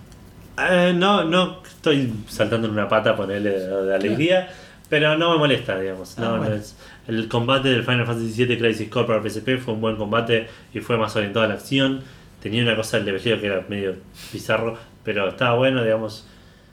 Eh, 0.59 0.93
no, 0.95 1.25
no 1.25 1.63
estoy 1.65 2.13
saltando 2.29 2.67
en 2.67 2.73
una 2.75 2.89
pata 2.89 3.15
ponerle 3.17 3.51
de, 3.51 3.85
de 3.85 3.95
alegría, 3.95 4.49
pero 4.89 5.17
no 5.17 5.33
me 5.33 5.39
molesta, 5.39 5.79
digamos. 5.79 6.19
No, 6.19 6.27
Ah, 6.27 6.31
no 6.33 6.39
bueno. 6.39 6.55
es- 6.57 6.75
el 7.09 7.29
combate 7.29 7.69
del 7.69 7.85
Final 7.85 8.07
Fantasy 8.07 8.45
VII 8.45 8.59
Crisis 8.59 8.89
Core 8.89 9.07
para 9.07 9.23
PSP 9.23 9.59
fue 9.59 9.75
un 9.75 9.81
buen 9.81 9.97
combate 9.97 10.49
y 10.75 10.81
fue 10.81 10.97
más 10.97 11.15
orientado 11.17 11.45
a 11.45 11.49
la 11.49 11.55
acción. 11.55 12.01
Tenía 12.43 12.63
una 12.65 12.75
cosa 12.77 12.97
del 12.97 13.07
leveleo 13.07 13.41
que 13.41 13.47
era 13.47 13.65
medio 13.69 13.95
bizarro, 14.33 14.77
pero 15.05 15.29
estaba 15.29 15.57
bueno, 15.57 15.83
digamos. 15.85 16.27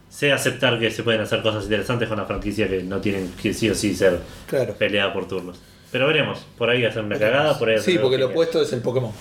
Sé 0.09 0.31
aceptar 0.31 0.79
que 0.79 0.89
se 0.91 1.03
pueden 1.03 1.21
hacer 1.21 1.41
cosas 1.41 1.63
interesantes 1.65 2.09
con 2.09 2.17
la 2.17 2.25
franquicia 2.25 2.67
que 2.67 2.81
no 2.83 2.99
tienen 2.99 3.31
que 3.41 3.53
sí 3.53 3.69
o 3.69 3.75
sí 3.75 3.95
ser 3.95 4.19
Claro. 4.47 4.73
peleada 4.73 5.13
por 5.13 5.27
turnos. 5.27 5.57
Pero 5.91 6.07
veremos, 6.07 6.39
por 6.57 6.69
ahí 6.69 6.83
hacer 6.85 7.03
una 7.03 7.17
cagada, 7.17 7.57
por 7.57 7.69
ahí 7.69 7.77
Sí, 7.79 7.97
porque 7.99 8.17
lo 8.17 8.27
opuesto 8.27 8.61
es 8.61 8.71
el 8.73 8.81
Pokémon. 8.81 9.11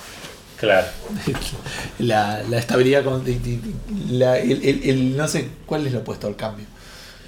Claro. 0.59 0.87
La, 2.01 2.43
la 2.49 2.59
estabilidad 2.59 3.05
con. 3.05 3.23
la- 4.11 4.39
el, 4.39 4.65
el- 4.65 4.83
el- 4.91 5.17
no 5.17 5.29
sé 5.29 5.49
cuál 5.67 5.87
es 5.87 5.93
lo 5.93 6.01
opuesto 6.01 6.27
al 6.27 6.37
cambio. 6.37 6.67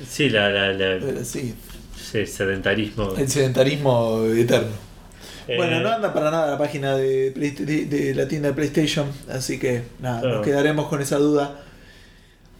Sí, 0.08 0.30
la, 0.30 0.48
la, 0.50 0.72
Eh, 0.96 1.24
Sí, 1.24 1.54
sí, 2.10 2.26
sedentarismo. 2.26 3.14
el 3.16 3.28
sedentarismo 3.28 4.24
eterno. 4.36 4.68
Eh, 5.46 5.56
Bueno, 5.56 5.80
no 5.80 5.90
anda 5.90 6.12
para 6.12 6.30
nada 6.30 6.50
la 6.52 6.58
página 6.58 6.96
de, 6.96 7.32
Play- 7.34 7.50
de, 7.52 7.84
de 7.86 8.14
la 8.14 8.26
tienda 8.28 8.48
de 8.48 8.54
PlayStation, 8.54 9.06
así 9.30 9.58
que 9.58 9.82
nada, 10.00 10.20
Claro. 10.20 10.36
nos 10.36 10.44
quedaremos 10.46 10.88
con 10.88 11.00
esa 11.02 11.16
duda. 11.18 11.60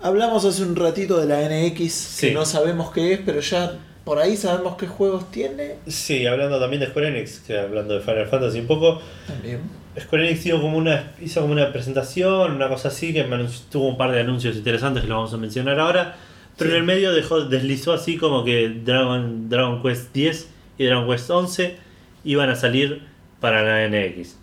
Hablamos 0.02 0.44
hace 0.44 0.62
un 0.62 0.77
ratito 0.77 1.18
de 1.18 1.27
la 1.27 1.40
NX, 1.43 1.77
que 1.77 1.89
Sí. 2.28 2.31
no 2.32 2.44
sabemos 2.47 2.90
qué 2.93 3.12
es, 3.14 3.20
pero 3.24 3.40
ya 3.40 3.72
por 4.05 4.18
ahí 4.18 4.36
sabemos 4.36 4.77
qué 4.77 4.86
juegos 4.86 5.31
tiene. 5.31 5.77
Sí, 5.86 6.27
hablando 6.27 6.59
también 6.59 6.81
de 6.81 6.86
Square 6.86 7.09
Enix, 7.09 7.40
que 7.40 7.59
hablando 7.59 7.94
de 7.94 8.01
Final 8.01 8.27
Fantasy 8.27 8.60
un 8.60 8.66
poco, 8.66 9.01
También. 9.27 9.60
Square 10.01 10.27
Enix 10.28 10.47
hizo 10.47 10.60
como 10.60 10.78
una, 10.78 11.12
hizo 11.20 11.40
como 11.43 11.52
una 11.52 11.70
presentación, 11.72 12.52
una 12.52 12.68
cosa 12.68 12.89
así, 12.89 13.12
que 13.12 13.24
tuvo 13.70 13.89
un 13.89 13.97
par 13.98 14.12
de 14.12 14.20
anuncios 14.20 14.56
interesantes 14.56 15.02
que 15.02 15.09
los 15.09 15.16
vamos 15.16 15.35
a 15.35 15.36
mencionar 15.36 15.78
ahora, 15.78 16.16
pero 16.56 16.70
Sí. 16.70 16.77
en 16.77 16.81
el 16.82 16.86
medio 16.86 17.12
dejó, 17.12 17.40
deslizó 17.43 17.93
así 17.93 18.16
como 18.16 18.43
que 18.44 18.68
Dragon, 18.85 19.48
Dragon 19.51 19.82
Quest 19.82 20.12
10 20.14 20.48
y 20.78 20.85
Dragon 20.86 21.06
Quest 21.09 21.28
11 21.31 21.77
iban 22.24 22.48
a 22.48 22.56
salir 22.56 23.02
para 23.40 23.62
la 23.62 23.85
NX. 23.89 24.36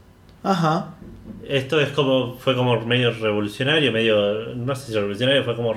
Ajá. 0.43 0.93
Esto 1.47 1.79
es 1.79 1.89
como, 1.89 2.35
fue 2.35 2.55
como 2.55 2.79
medio 2.81 3.11
revolucionario, 3.11 3.91
medio, 3.91 4.55
no 4.55 4.75
sé 4.75 4.87
si 4.87 4.93
revolucionario, 4.93 5.43
fue 5.43 5.55
como 5.55 5.73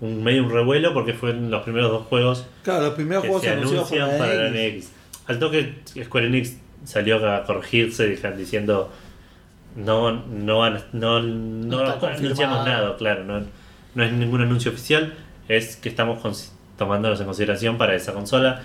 un 0.00 0.22
medio 0.22 0.44
un 0.44 0.50
revuelo 0.50 0.92
porque 0.92 1.14
fueron 1.14 1.50
los 1.50 1.62
primeros 1.62 1.90
dos 1.90 2.06
juegos 2.06 2.46
Claro, 2.62 2.84
los 2.86 2.94
primeros 2.94 3.22
que 3.22 3.28
juegos 3.28 3.44
se 3.44 3.50
anuncian 3.50 4.08
la 4.08 4.18
para 4.18 4.34
la 4.34 4.50
NX. 4.50 4.90
Al 5.26 5.38
toque 5.38 5.74
Square 6.04 6.26
Enix 6.26 6.56
salió 6.84 7.16
a 7.28 7.44
corregirse 7.44 8.06
diciendo 8.36 8.90
no 9.74 10.12
no 10.12 10.58
van- 10.58 10.82
no, 10.92 11.20
no, 11.20 11.84
está 11.94 12.08
anunciamos 12.14 12.64
nada, 12.66 12.96
claro, 12.96 13.24
no, 13.24 13.42
no 13.94 14.04
es 14.04 14.12
ningún 14.12 14.40
anuncio 14.42 14.70
oficial, 14.70 15.14
es 15.48 15.76
que 15.76 15.88
estamos 15.88 16.18
tomándolos 16.78 17.18
en 17.20 17.26
consideración 17.26 17.78
para 17.78 17.94
esa 17.94 18.12
consola. 18.12 18.62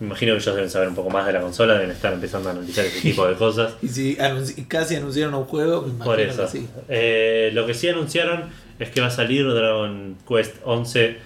Me 0.00 0.06
imagino 0.06 0.32
que 0.32 0.38
ellos 0.38 0.54
deben 0.56 0.70
saber 0.70 0.88
un 0.88 0.94
poco 0.94 1.10
más 1.10 1.26
de 1.26 1.32
la 1.34 1.40
consola, 1.42 1.74
deben 1.74 1.90
estar 1.90 2.12
empezando 2.12 2.48
a 2.48 2.52
analizar 2.52 2.84
ese 2.86 3.00
tipo 3.00 3.26
de 3.26 3.34
cosas. 3.34 3.74
Y 3.82 3.88
si 3.88 4.16
anunci- 4.16 4.66
casi 4.66 4.96
anunciaron 4.96 5.34
un 5.34 5.44
juego, 5.44 5.82
me 5.82 5.88
imagino 5.90 6.04
Por 6.06 6.20
eso. 6.20 6.42
que 6.46 6.48
sí. 6.48 6.68
Eh, 6.88 7.50
lo 7.52 7.66
que 7.66 7.74
sí 7.74 7.88
anunciaron 7.88 8.44
es 8.78 8.88
que 8.90 9.00
va 9.02 9.08
a 9.08 9.10
salir 9.10 9.46
Dragon 9.46 10.16
Quest 10.26 10.56
11 10.64 11.18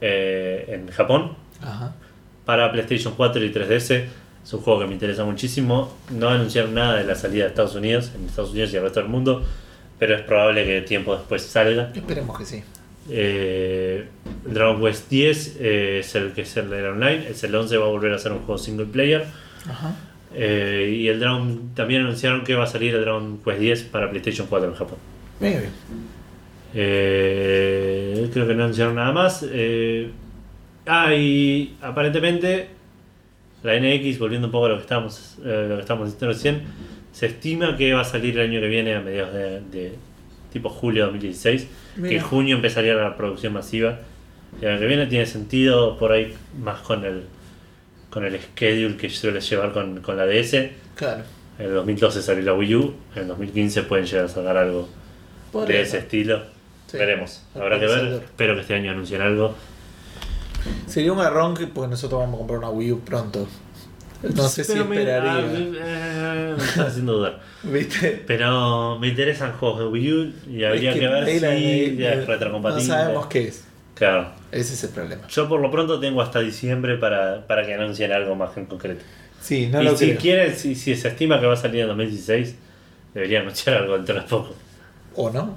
eh, 0.00 0.64
en 0.68 0.88
Japón 0.92 1.34
Ajá. 1.60 1.94
para 2.44 2.70
PlayStation 2.72 3.14
4 3.16 3.44
y 3.44 3.52
3DS. 3.52 4.04
Es 4.44 4.52
un 4.54 4.60
juego 4.60 4.80
que 4.80 4.86
me 4.86 4.92
interesa 4.94 5.24
muchísimo. 5.24 5.92
No 6.10 6.28
anunciaron 6.28 6.74
nada 6.74 6.96
de 6.96 7.04
la 7.04 7.14
salida 7.16 7.44
de 7.44 7.48
Estados 7.50 7.74
Unidos, 7.74 8.12
en 8.14 8.26
Estados 8.26 8.52
Unidos 8.52 8.72
y 8.72 8.76
el 8.76 8.82
resto 8.82 9.00
del 9.00 9.08
mundo, 9.08 9.44
pero 9.98 10.14
es 10.14 10.22
probable 10.22 10.64
que 10.64 10.80
tiempo 10.82 11.16
después 11.16 11.42
salga. 11.42 11.90
Esperemos 11.94 12.38
que 12.38 12.44
sí. 12.44 12.62
Eh, 13.10 14.06
Dragon 14.44 14.80
Quest 14.80 15.08
10 15.08 15.56
eh, 15.60 15.98
es 16.00 16.14
el 16.14 16.32
que 16.32 16.42
es 16.42 16.56
el 16.56 16.70
de 16.70 16.88
online, 16.88 17.28
el 17.42 17.54
11 17.54 17.76
va 17.76 17.84
a 17.86 17.88
volver 17.88 18.12
a 18.12 18.18
ser 18.18 18.32
un 18.32 18.40
juego 18.40 18.58
single 18.58 18.86
player. 18.86 19.26
Eh, 20.34 20.96
y 21.00 21.08
el 21.08 21.20
Dragon 21.20 21.70
también 21.74 22.02
anunciaron 22.02 22.44
que 22.44 22.54
va 22.54 22.64
a 22.64 22.66
salir 22.66 22.94
el 22.94 23.02
Dragon 23.02 23.38
Quest 23.44 23.60
10 23.60 23.82
para 23.84 24.10
PlayStation 24.10 24.46
4 24.46 24.68
en 24.68 24.74
Japón. 24.74 24.98
Muy 25.40 25.50
bien. 25.50 25.70
Eh, 26.74 28.28
creo 28.32 28.46
que 28.46 28.54
no 28.54 28.64
anunciaron 28.64 28.94
nada 28.94 29.12
más. 29.12 29.44
Eh, 29.50 30.10
ah, 30.86 31.14
y 31.14 31.76
aparentemente 31.80 32.68
la 33.62 33.78
NX, 33.78 34.18
volviendo 34.18 34.48
un 34.48 34.52
poco 34.52 34.66
a 34.66 34.68
lo 34.70 34.76
que 34.76 34.82
estamos, 34.82 35.38
lo 35.38 35.74
que 35.76 35.80
estamos 35.80 36.06
diciendo 36.06 36.34
recién, 36.34 36.62
se 37.12 37.26
estima 37.26 37.76
que 37.76 37.92
va 37.92 38.02
a 38.02 38.04
salir 38.04 38.38
el 38.38 38.50
año 38.50 38.60
que 38.60 38.68
viene 38.68 38.94
a 38.94 39.00
mediados 39.00 39.34
de, 39.34 39.94
tipo 40.52 40.68
julio 40.68 41.06
de 41.06 41.12
2016 41.12 41.66
que 42.00 42.16
en 42.16 42.22
junio 42.22 42.56
empezaría 42.56 42.94
la 42.94 43.16
producción 43.16 43.52
masiva. 43.52 43.98
Y 44.60 44.64
el 44.64 44.72
año 44.72 44.80
que 44.80 44.86
viene 44.86 45.06
tiene 45.06 45.26
sentido 45.26 45.98
por 45.98 46.12
ahí 46.12 46.34
más 46.60 46.80
con 46.80 47.04
el 47.04 47.24
con 48.10 48.24
el 48.24 48.40
schedule 48.40 48.96
que 48.96 49.10
suele 49.10 49.40
llevar 49.40 49.72
con, 49.72 50.00
con 50.00 50.16
la 50.16 50.26
DS. 50.26 50.70
Claro. 50.94 51.22
En 51.58 51.66
el 51.66 51.74
2012 51.74 52.22
salió 52.22 52.42
la 52.42 52.54
Wii 52.54 52.74
U, 52.76 52.94
en 53.14 53.22
el 53.22 53.28
2015 53.28 53.82
pueden 53.82 54.06
llegar 54.06 54.24
a 54.24 54.28
sacar 54.28 54.56
algo 54.56 54.88
de 55.66 55.80
ese 55.80 55.98
estilo. 55.98 56.42
Veremos, 56.92 57.44
habrá 57.54 57.78
que 57.78 57.86
ver. 57.86 58.22
Espero 58.24 58.54
que 58.54 58.62
este 58.62 58.74
año 58.74 58.92
anuncien 58.92 59.20
algo. 59.20 59.54
Sería 60.86 61.12
un 61.12 61.18
garrón 61.18 61.54
que, 61.54 61.66
porque 61.66 61.90
nosotros 61.90 62.20
vamos 62.20 62.36
a 62.36 62.38
comprar 62.38 62.58
una 62.58 62.70
Wii 62.70 62.92
U 62.92 63.00
pronto. 63.00 63.46
No 64.22 64.48
sé 64.48 64.64
si 64.64 64.74
me- 64.74 64.80
esperaría. 64.80 65.32
ah, 65.32 66.34
eh, 66.34 66.54
me 66.58 66.64
está 66.64 66.86
haciendo 66.86 67.14
dudar. 67.18 67.40
¿Viste? 67.62 68.24
Pero 68.26 68.98
me 68.98 69.08
interesan 69.08 69.52
juegos 69.52 69.78
de 69.80 69.86
Wii 69.86 70.12
U 70.12 70.32
y 70.50 70.64
habría 70.64 70.90
Es 70.92 70.98
que, 70.98 71.08
ver 71.08 71.26
si 71.26 71.96
ya 71.96 72.12
es 72.14 72.20
No 72.20 72.26
retrocompatible. 72.26 72.86
sabemos 72.86 73.26
qué 73.26 73.48
es. 73.48 73.64
Claro. 73.94 74.30
Ese 74.52 74.74
es 74.74 74.84
el 74.84 74.90
problema. 74.90 75.26
Yo 75.28 75.48
por 75.48 75.60
lo 75.60 75.70
pronto 75.70 76.00
tengo 76.00 76.22
hasta 76.22 76.40
diciembre 76.40 76.96
para, 76.96 77.46
para 77.46 77.64
que 77.66 77.74
anuncien 77.74 78.12
algo 78.12 78.34
más 78.34 78.56
en 78.56 78.66
concreto. 78.66 79.04
Sí, 79.40 79.68
no 79.68 79.82
y 79.82 79.84
lo 79.84 79.96
si 79.96 80.06
creo. 80.06 80.18
quieren, 80.18 80.56
si, 80.56 80.74
si 80.74 80.96
se 80.96 81.08
estima 81.08 81.38
que 81.40 81.46
va 81.46 81.54
a 81.54 81.56
salir 81.56 81.82
en 81.82 81.88
2016, 81.88 82.56
debería 83.14 83.40
anunciar 83.40 83.76
algo 83.76 83.96
dentro 83.96 84.14
de 84.16 84.22
poco. 84.22 84.54
¿O 85.14 85.30
no? 85.30 85.56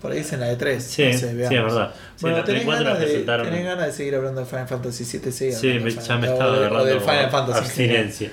Por 0.00 0.12
ahí 0.12 0.18
dicen 0.18 0.38
la 0.40 0.46
de 0.46 0.56
3. 0.56 0.82
Sí, 0.84 1.02
no 1.04 1.12
sé, 1.12 1.18
sí, 1.18 1.26
es 1.26 1.36
verdad. 1.50 1.92
Sí, 1.94 2.00
Bueno, 2.20 2.36
la 2.38 2.44
¿tenés, 2.44 2.62
34 2.62 2.84
la 2.84 2.90
ganas 2.90 3.00
de, 3.00 3.06
presentaron. 3.06 3.46
¿tenés 3.46 3.64
ganas 3.64 3.86
de 3.86 3.92
seguir 3.92 4.14
hablando 4.14 4.40
de 4.40 4.46
Final 4.46 4.68
Fantasy 4.68 5.04
7? 5.04 5.32
Sí, 5.32 5.52
Sí, 5.52 5.66
me- 5.80 5.90
ya 5.90 6.16
me 6.18 6.26
estaba 6.28 6.52
de- 6.52 6.58
agarrando 6.58 6.82
O 6.82 6.86
del 6.86 7.00
Final 7.00 7.30
Fantasy. 7.30 7.58
abstinencia. 7.58 8.30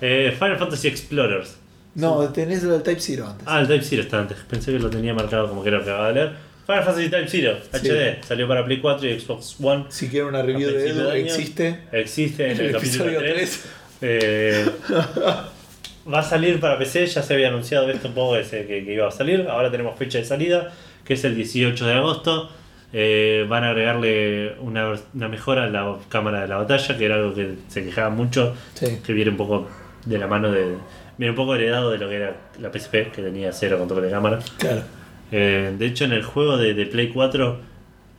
Eh, 0.00 0.34
Final 0.38 0.58
Fantasy 0.58 0.88
Explorers. 0.88 1.56
No, 1.94 2.28
tenés 2.30 2.62
lo 2.64 2.72
del 2.72 2.82
Type 2.82 3.00
Zero 3.00 3.26
antes. 3.28 3.46
Ah, 3.46 3.60
el 3.60 3.68
Type 3.68 3.84
Zero 3.84 4.02
está 4.02 4.18
antes. 4.18 4.38
Pensé 4.48 4.72
que 4.72 4.78
lo 4.78 4.90
tenía 4.90 5.14
marcado 5.14 5.48
como 5.48 5.62
que 5.62 5.68
era 5.68 5.78
lo 5.78 5.84
que 5.84 5.90
acababa 5.90 6.08
de 6.08 6.14
leer. 6.14 6.32
Final 6.66 6.84
Fantasy 6.84 7.08
Type 7.10 7.28
Zero, 7.28 7.58
Sí. 7.60 7.68
HD. 7.88 8.20
Salió 8.26 8.48
para 8.48 8.64
Play 8.64 8.80
4 8.80 9.08
y 9.08 9.20
Xbox 9.20 9.56
One. 9.62 9.86
Si 9.90 10.08
quieren 10.08 10.28
una 10.30 10.42
review 10.42 10.68
A 10.68 10.72
de 10.72 10.88
Edu, 10.90 11.10
existe. 11.10 11.80
Existe 11.92 12.50
en 12.50 12.58
el, 12.60 12.60
El 12.66 12.72
capítulo 12.72 13.04
episodio 13.10 13.18
3. 13.20 13.34
3. 13.34 13.60
Eh, 14.00 14.66
va 16.10 16.20
a 16.20 16.22
salir 16.22 16.58
para 16.60 16.78
PC, 16.78 17.06
ya 17.06 17.22
se 17.22 17.34
había 17.34 17.48
anunciado 17.48 17.88
esto 17.90 18.08
un 18.08 18.14
poco 18.14 18.34
que, 18.50 18.66
que 18.66 18.92
iba 18.94 19.08
a 19.08 19.10
salir. 19.10 19.46
Ahora 19.48 19.70
tenemos 19.70 19.98
fecha 19.98 20.18
de 20.18 20.24
salida, 20.24 20.72
que 21.04 21.14
es 21.14 21.24
el 21.24 21.34
18 21.36 21.86
de 21.86 21.94
agosto. 21.94 22.50
Eh, 22.94 23.46
van 23.48 23.64
a 23.64 23.70
agregarle 23.70 24.54
una, 24.60 24.92
una 25.14 25.28
mejora 25.28 25.64
a 25.64 25.68
la 25.68 25.96
cámara 26.08 26.42
de 26.42 26.48
la 26.48 26.56
batalla, 26.58 26.96
que 26.98 27.04
era 27.06 27.14
algo 27.16 27.34
que 27.34 27.54
se 27.68 27.84
quejaba 27.84 28.10
mucho, 28.10 28.54
Sí. 28.74 28.98
que 29.04 29.12
viene 29.12 29.30
un 29.30 29.36
poco 29.36 29.68
de 30.04 30.18
la 30.18 30.26
mano 30.26 30.50
de. 30.50 30.76
Viene 31.16 31.30
un 31.30 31.36
poco 31.36 31.54
heredado 31.54 31.90
de 31.90 31.98
lo 31.98 32.08
que 32.08 32.16
era 32.16 32.34
la 32.60 32.70
PSP, 32.72 33.10
que 33.12 33.22
tenía 33.22 33.52
cero 33.52 33.78
control 33.78 34.02
de 34.02 34.10
cámara. 34.10 34.38
Claro. 34.58 34.82
Eh, 35.30 35.74
de 35.78 35.86
hecho, 35.86 36.04
en 36.04 36.12
el 36.12 36.22
juego 36.22 36.56
de, 36.58 36.74
de 36.74 36.84
Play 36.86 37.08
4, 37.08 37.58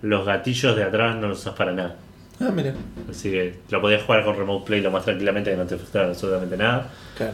los 0.03 0.26
gatillos 0.26 0.76
de 0.76 0.84
atrás 0.84 1.15
no 1.18 1.27
los 1.27 1.39
usas 1.39 1.53
para 1.53 1.72
nada. 1.73 1.95
Ah, 2.39 2.49
mira. 2.51 2.73
Así 3.10 3.30
que 3.30 3.55
lo 3.69 3.80
podías 3.81 4.01
jugar 4.03 4.23
con 4.23 4.35
Remote 4.35 4.65
Play 4.65 4.81
lo 4.81 4.89
más 4.89 5.05
tranquilamente, 5.05 5.51
que 5.51 5.57
no 5.57 5.65
te 5.65 5.76
afectaba 5.76 6.07
absolutamente 6.07 6.57
nada. 6.57 6.89
Claro. 7.15 7.34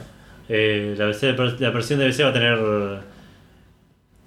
Eh, 0.50 0.96
la, 0.98 1.06
versión 1.06 1.36
de- 1.36 1.60
la 1.60 1.70
versión 1.70 2.00
de 2.00 2.08
PC 2.08 2.24
va 2.24 2.30
a 2.30 2.34
tener 2.34 2.58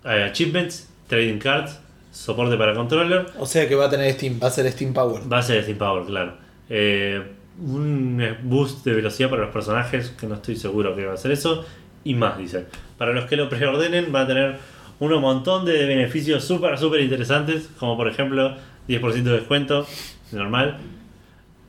eh, 0.04 0.24
achievements, 0.24 0.88
trading 1.08 1.38
cards, 1.38 1.78
soporte 2.12 2.56
para 2.56 2.74
controller, 2.74 3.26
O 3.38 3.46
sea 3.46 3.68
que 3.68 3.74
va 3.74 3.86
a 3.86 3.90
tener 3.90 4.12
Steam, 4.12 4.38
va 4.42 4.48
a 4.48 4.50
ser 4.50 4.70
Steam 4.70 4.92
Power. 4.92 5.22
base 5.24 5.54
de 5.54 5.62
Steam 5.62 5.78
Power, 5.78 6.04
claro. 6.04 6.34
Eh, 6.68 7.22
un 7.58 8.22
boost 8.44 8.84
de 8.84 8.94
velocidad 8.94 9.28
para 9.30 9.42
los 9.42 9.52
personajes, 9.52 10.10
que 10.18 10.26
no 10.26 10.36
estoy 10.36 10.56
seguro 10.56 10.94
que 10.96 11.04
va 11.06 11.14
a 11.14 11.16
ser 11.16 11.32
eso, 11.32 11.64
y 12.04 12.14
más, 12.14 12.38
dice. 12.38 12.66
Para 12.98 13.12
los 13.12 13.26
que 13.26 13.36
lo 13.36 13.48
preordenen, 13.48 14.12
va 14.14 14.22
a 14.22 14.26
tener 14.26 14.56
un 15.00 15.20
montón 15.20 15.64
de 15.64 15.84
beneficios 15.86 16.44
súper, 16.44 16.78
súper 16.78 17.00
interesantes, 17.00 17.68
como 17.78 17.96
por 17.96 18.08
ejemplo 18.08 18.56
10% 18.88 19.30
de 19.30 19.32
descuento, 19.32 19.86
normal. 20.32 20.78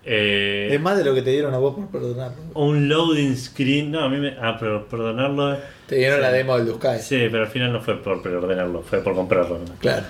Eh, 0.05 0.69
Es 0.71 0.81
más 0.81 0.97
de 0.97 1.05
lo 1.05 1.13
que 1.15 1.21
te 1.21 1.29
dieron 1.29 1.53
a 1.53 1.57
vos 1.59 1.75
por 1.75 1.87
perdonarlo. 1.87 2.37
un 2.55 2.89
loading 2.89 3.37
screen. 3.37 3.91
No, 3.91 4.01
a 4.03 4.09
mí 4.09 4.17
me. 4.17 4.35
Ah, 4.41 4.57
pero 4.59 4.87
perdonarlo. 4.87 5.57
Te 5.87 5.95
dieron 5.95 6.17
Sí. 6.17 6.21
la 6.23 6.31
demo 6.31 6.57
del 6.57 6.67
Duskai. 6.67 6.99
Sí, 6.99 7.27
pero 7.31 7.43
al 7.43 7.49
final 7.49 7.71
no 7.71 7.81
fue 7.81 8.01
por 8.01 8.21
preordenarlo, 8.21 8.81
fue 8.81 8.99
por 9.01 9.15
comprarlo. 9.15 9.59
¿no? 9.59 9.75
Claro. 9.79 10.03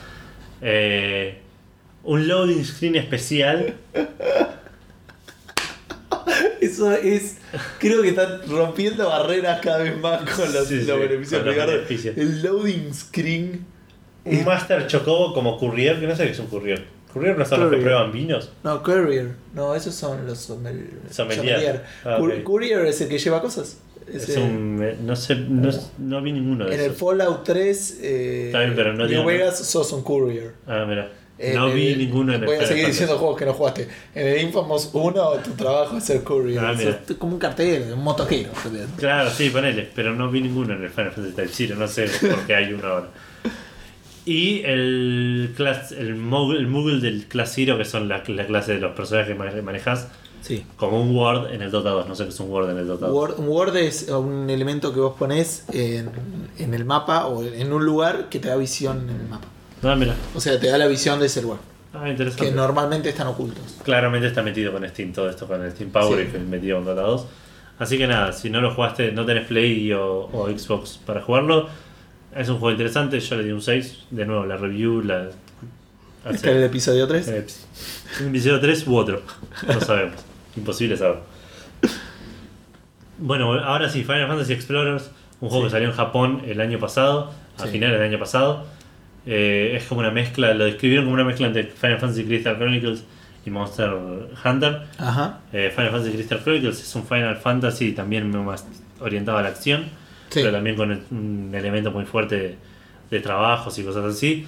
Eh, 0.61 1.37
un 2.03 2.27
loading 2.27 2.63
screen 2.65 2.95
especial. 2.95 3.73
Eso 6.61 6.91
es. 6.93 7.37
Creo 7.79 8.01
que 8.01 8.09
están 8.09 8.41
rompiendo 8.49 9.07
barreras 9.09 9.59
cada 9.61 9.79
vez 9.79 9.97
más 9.99 10.21
con 10.29 10.51
los, 10.53 10.67
Sí, 10.67 10.79
sí, 10.81 10.85
los 10.87 10.97
beneficios 10.99 11.39
con 11.41 11.45
los 11.45 11.53
Ricardo. 11.55 11.73
beneficios. 11.73 12.17
El 12.17 12.41
loading 12.41 12.93
screen. 12.93 13.65
Un 14.25 14.45
Master 14.45 14.87
Chocobo 14.87 15.33
como 15.33 15.57
Courier, 15.59 15.99
que 15.99 16.07
no 16.07 16.15
sé 16.15 16.23
qué 16.25 16.31
es 16.31 16.39
un 16.39 16.47
Courier. 16.47 16.85
Courier 17.13 17.37
no 17.37 17.45
son 17.45 17.59
los 17.61 17.69
que 17.69 17.75
Courier. 17.77 17.83
prueban 17.93 18.11
vinos. 18.11 18.51
No, 18.63 18.81
Courier. 18.83 19.31
No, 19.53 19.75
esos 19.75 19.93
son 19.93 20.25
los 20.25 20.49
sommel- 20.49 20.89
Sommelier. 21.11 21.83
Ah, 22.03 22.17
Cour- 22.19 22.37
ok. 22.39 22.43
Courier 22.43 22.85
es 22.85 22.99
el 23.01 23.09
que 23.09 23.17
lleva 23.19 23.41
cosas. 23.41 23.77
Es 24.11 24.27
Ese- 24.27 24.39
un. 24.41 24.79
eh, 24.83 24.97
No 25.01 25.15
sé, 25.15 25.35
no, 25.35 25.69
no 25.99 26.21
vi 26.21 26.33
ninguno 26.33 26.65
de 26.65 26.73
en 26.75 26.79
el 26.81 26.85
esos. 26.87 26.97
Fallout 26.97 27.43
3, 27.45 27.99
eh, 28.01 28.51
bien, 28.53 28.73
pero 28.75 28.93
no 28.93 29.07
digo- 29.07 29.23
Vegas 29.25 29.59
sos 29.59 29.91
un 29.93 30.03
Courier. 30.03 30.53
Ah, 30.67 30.85
mira. 30.87 31.09
En 31.39 31.55
No 31.55 31.71
vi 31.71 31.87
el- 31.93 31.97
ninguno 31.97 32.33
en 32.33 32.41
el 32.41 32.45
Voy 32.45 32.57
a 32.57 32.65
seguir 32.65 32.85
diciendo 32.85 33.17
juegos 33.17 33.37
que 33.37 33.45
no 33.45 33.53
jugaste. 33.53 33.87
En 34.13 34.27
el 34.27 34.41
Infamous 34.41 34.89
1, 34.93 35.31
tu 35.43 35.51
trabajo 35.51 35.97
es 35.97 36.03
ser 36.03 36.21
Courier. 36.23 36.59
Ah. 36.63 36.75
Sos 36.77 37.17
como 37.17 37.33
un 37.33 37.39
cartel, 37.39 37.91
un 37.93 38.03
motoquero. 38.03 38.51
Claro, 38.97 39.29
sí, 39.31 39.49
ponele, 39.49 39.89
pero 39.95 40.13
no 40.13 40.29
vi 40.29 40.41
ninguno 40.41 40.73
en 40.75 40.83
el 40.83 40.89
Final 40.89 41.11
Fantasy 41.11 41.35
Type 41.35 41.47
Zero, 41.49 41.75
no 41.75 41.87
sé 41.87 42.05
por 42.21 42.45
qué 42.45 42.55
hay 42.55 42.71
uno 42.73 42.87
ahora. 42.87 43.07
Y 44.25 44.61
el 44.63 45.53
class, 45.55 45.91
el 45.91 46.15
Moogle, 46.15 46.59
el 46.59 46.67
Moogle 46.67 46.99
del 47.01 47.25
Class 47.25 47.53
Zero, 47.55 47.77
que 47.77 47.85
son 47.85 48.07
la, 48.07 48.23
la 48.27 48.45
clase 48.45 48.73
de 48.73 48.79
los 48.79 48.93
personajes 48.95 49.33
que 49.33 49.39
mane- 49.39 49.61
manejas, 49.61 50.07
Sí. 50.41 50.65
como 50.77 51.01
un 51.01 51.15
Word 51.15 51.53
en 51.53 51.61
el 51.61 51.71
Dota 51.71 51.89
2, 51.91 52.07
no 52.07 52.15
sé 52.15 52.23
qué 52.25 52.29
es 52.29 52.39
un 52.39 52.49
Word 52.49 52.69
en 52.69 52.77
el 52.77 52.87
Dota 52.87 53.07
2. 53.07 53.15
Word, 53.15 53.39
un 53.39 53.47
Word 53.47 53.75
es 53.77 54.09
un 54.09 54.49
elemento 54.49 54.93
que 54.93 54.99
vos 54.99 55.15
pones 55.17 55.65
en, 55.73 56.09
en 56.57 56.73
el 56.73 56.83
mapa 56.85 57.27
o 57.27 57.43
en 57.43 57.71
un 57.71 57.85
lugar 57.85 58.27
que 58.29 58.39
te 58.39 58.49
da 58.49 58.55
visión 58.57 59.09
en 59.09 59.21
el 59.21 59.27
mapa. 59.27 59.47
Ah, 59.83 59.95
mira, 59.95 60.15
O 60.35 60.39
sea, 60.41 60.59
te 60.59 60.67
da 60.67 60.77
la 60.77 60.87
visión 60.87 61.19
de 61.19 61.25
ese 61.27 61.41
lugar. 61.41 61.59
ah, 61.93 62.03
Que 62.05 62.11
interesante. 62.11 62.51
normalmente 62.51 63.09
están 63.09 63.27
ocultos. 63.27 63.77
Claramente 63.83 64.27
está 64.27 64.41
metido 64.41 64.71
con 64.73 64.87
Steam 64.87 65.11
todo 65.13 65.29
esto, 65.29 65.47
con 65.47 65.61
el 65.63 65.71
Steam 65.71 65.91
Power 65.91 66.19
Sí. 66.21 66.27
y 66.27 66.31
que 66.31 66.39
metido 66.39 66.77
con 66.77 66.85
Dota 66.85 67.01
2. 67.01 67.25
Así 67.79 67.97
que 67.97 68.07
nada, 68.07 68.31
si 68.33 68.49
no 68.49 68.61
lo 68.61 68.73
jugaste, 68.73 69.11
no 69.13 69.25
tenés 69.25 69.47
Play 69.47 69.91
o, 69.93 70.29
o 70.31 70.47
Xbox 70.49 70.99
para 71.05 71.21
jugarlo, 71.21 71.67
es 72.35 72.49
un 72.49 72.57
juego 72.57 72.71
interesante, 72.71 73.19
yo 73.19 73.35
le 73.37 73.43
di 73.43 73.51
un 73.51 73.61
6, 73.61 74.05
de 74.11 74.25
nuevo 74.25 74.45
la 74.45 74.57
review, 74.57 75.01
la... 75.01 75.29
Está 76.29 76.51
en 76.51 76.57
el 76.57 76.63
episodio 76.63 77.07
3. 77.07 77.27
Eh, 77.27 77.45
un 78.21 78.27
episodio 78.29 78.59
3 78.61 78.87
u 78.87 78.95
otro. 78.95 79.21
No 79.67 79.81
sabemos. 79.81 80.15
Imposible 80.55 80.95
saber. 80.95 81.17
Bueno, 83.17 83.53
ahora 83.53 83.89
sí, 83.89 84.03
Final 84.03 84.27
Fantasy 84.27 84.53
Explorers, 84.53 85.11
un 85.39 85.49
juego 85.49 85.63
Sí. 85.65 85.67
que 85.67 85.71
salió 85.71 85.89
en 85.89 85.95
Japón 85.95 86.41
el 86.45 86.61
año 86.61 86.79
pasado, 86.79 87.31
a 87.57 87.63
Sí. 87.65 87.69
finales 87.73 87.99
del 87.99 88.09
año 88.09 88.19
pasado. 88.19 88.65
Eh, 89.25 89.73
es 89.77 89.85
como 89.85 89.99
una 90.01 90.11
mezcla, 90.11 90.53
lo 90.53 90.65
describieron 90.65 91.05
como 91.05 91.13
una 91.13 91.23
mezcla 91.23 91.47
entre 91.47 91.63
Final 91.65 91.99
Fantasy 91.99 92.25
Crystal 92.25 92.57
Chronicles 92.57 93.03
y 93.45 93.49
Monster 93.49 93.91
Hunter. 94.43 94.81
Ajá. 94.97 95.39
Eh, 95.53 95.71
Final 95.75 95.91
Fantasy 95.91 96.13
Crystal 96.13 96.41
Chronicles 96.43 96.81
es 96.81 96.95
un 96.95 97.05
Final 97.05 97.35
Fantasy 97.37 97.91
también 97.93 98.29
más 98.45 98.65
orientado 98.99 99.37
a 99.37 99.41
la 99.41 99.49
acción, 99.49 99.85
Sí. 100.33 100.39
pero 100.41 100.51
también 100.51 100.75
con 100.75 100.91
un 101.11 101.51
elemento 101.53 101.91
muy 101.91 102.05
fuerte 102.05 102.35
de, 102.37 102.55
de 103.11 103.19
trabajos 103.19 103.77
y 103.79 103.83
cosas 103.83 104.05
así. 104.05 104.45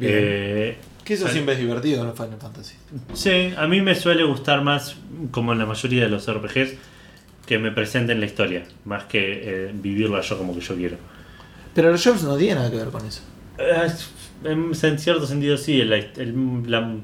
Eh, 0.00 0.76
Que 1.04 1.14
eso 1.14 1.28
siempre 1.28 1.54
es 1.54 1.60
divertido 1.60 2.00
en 2.02 2.08
los 2.08 2.16
Final 2.16 2.38
Fantasy. 2.40 2.74
Sí, 3.14 3.52
a 3.56 3.66
mí 3.66 3.80
me 3.80 3.94
suele 3.94 4.24
gustar 4.24 4.62
más, 4.62 4.96
como 5.30 5.52
en 5.52 5.58
la 5.58 5.66
mayoría 5.66 6.04
de 6.04 6.08
los 6.10 6.26
RPGs, 6.32 6.74
que 7.46 7.58
me 7.58 7.70
presenten 7.72 8.20
la 8.20 8.26
historia, 8.26 8.64
más 8.84 9.04
que 9.04 9.40
eh, 9.42 9.70
vivirla 9.74 10.20
yo 10.20 10.36
como 10.38 10.54
que 10.54 10.60
yo 10.60 10.76
quiero. 10.76 10.96
Pero 11.74 11.90
los 11.90 12.04
jobs 12.04 12.22
no 12.24 12.36
tienen 12.36 12.56
nada 12.58 12.70
que 12.70 12.76
ver 12.76 12.88
con 12.88 13.04
eso. 13.06 13.22
Eh, 13.58 13.88
En, 14.44 14.70
en 14.80 14.98
cierto 15.00 15.26
sentido 15.26 15.56
sí, 15.56 15.80
el, 15.80 15.92
el- 15.92 16.62
la- 16.70 16.94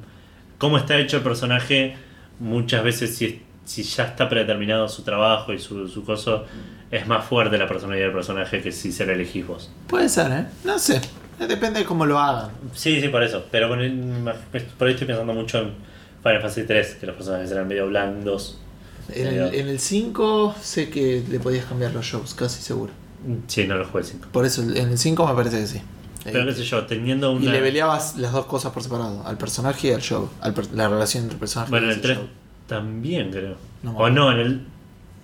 cómo 0.59 0.79
está 0.79 0.97
hecho 0.99 1.17
el 1.17 1.23
personaje, 1.25 1.97
muchas 2.39 2.85
veces 2.85 3.17
si, 3.17 3.43
si 3.65 3.83
ya 3.83 4.05
está 4.05 4.29
predeterminado 4.29 4.89
su 4.89 5.03
trabajo 5.03 5.53
y 5.53 5.59
su, 5.59 5.89
su 5.89 6.05
coso, 6.05 6.45
es 6.91 7.07
más 7.07 7.25
fuerte 7.25 7.59
la 7.59 7.67
personalidad 7.69 8.07
del 8.07 8.15
personaje 8.15 8.63
que 8.63 8.73
si 8.73 8.93
se 8.93 9.05
la 9.07 9.13
elegís 9.15 9.47
vos. 9.47 9.71
Puede 9.89 10.09
ser, 10.09 10.31
¿eh? 10.33 10.47
No 10.65 10.79
sé. 10.79 11.01
Depende 11.39 11.81
de 11.81 11.85
cómo 11.85 12.07
lo 12.07 12.19
hagan. 12.19 12.51
Sí, 12.75 13.01
sí, 13.01 13.09
por 13.09 13.23
eso, 13.23 13.45
pero 13.51 13.75
el- 13.75 14.23
por 14.79 14.87
ahí 14.87 14.93
estoy 14.95 15.07
pensando 15.07 15.33
mucho 15.35 15.59
en 15.59 15.73
Final 16.23 16.41
Fantasy 16.41 16.63
3, 16.63 16.95
que 17.01 17.07
los 17.07 17.17
personajes 17.17 17.51
eran 17.51 17.67
medio 17.67 17.87
blandos. 17.89 18.59
En 19.13 19.27
el, 19.27 19.55
en 19.55 19.69
el 19.69 19.81
5 19.81 20.55
sé 20.63 20.89
que 20.89 21.23
le 21.29 21.39
podías 21.41 21.67
cambiar 21.67 21.93
los 21.93 22.09
jobs, 22.11 22.33
casi 22.35 22.63
seguro. 22.63 22.93
Sí, 23.49 23.67
no 23.67 23.77
lo 23.77 23.85
jugué 23.87 24.01
el 24.01 24.07
5. 24.07 24.29
Por 24.33 24.47
eso 24.47 24.63
en 24.63 24.77
el 24.77 24.97
5 24.99 25.27
me 25.27 25.35
parece 25.35 25.59
que 25.61 25.67
sí. 25.67 25.83
Pero 26.25 26.47
qué 26.47 26.55
sé 26.55 26.63
yo, 26.65 26.87
teniendo 26.87 27.33
y 27.33 27.37
una. 27.37 27.53
le 27.53 27.61
peleabas 27.61 28.17
las 28.17 28.33
dos 28.33 28.47
cosas 28.47 28.73
por 28.73 28.83
separado, 28.83 29.27
al 29.27 29.37
personaje 29.37 29.89
y 29.89 29.91
al 29.93 30.55
per- 30.55 30.73
la 30.73 30.89
relación 30.89 31.25
entre 31.25 31.35
el 31.35 31.41
personaje 31.41 31.71
Bueno, 31.71 31.87
y 31.87 31.91
en 31.91 31.95
el 31.97 32.01
3 32.01 32.17
job. 32.19 32.27
también 32.67 33.31
creo. 33.31 33.57
No 33.83 33.95
o 33.97 34.09
no, 34.09 34.33
en 34.33 34.39
el. 34.39 34.67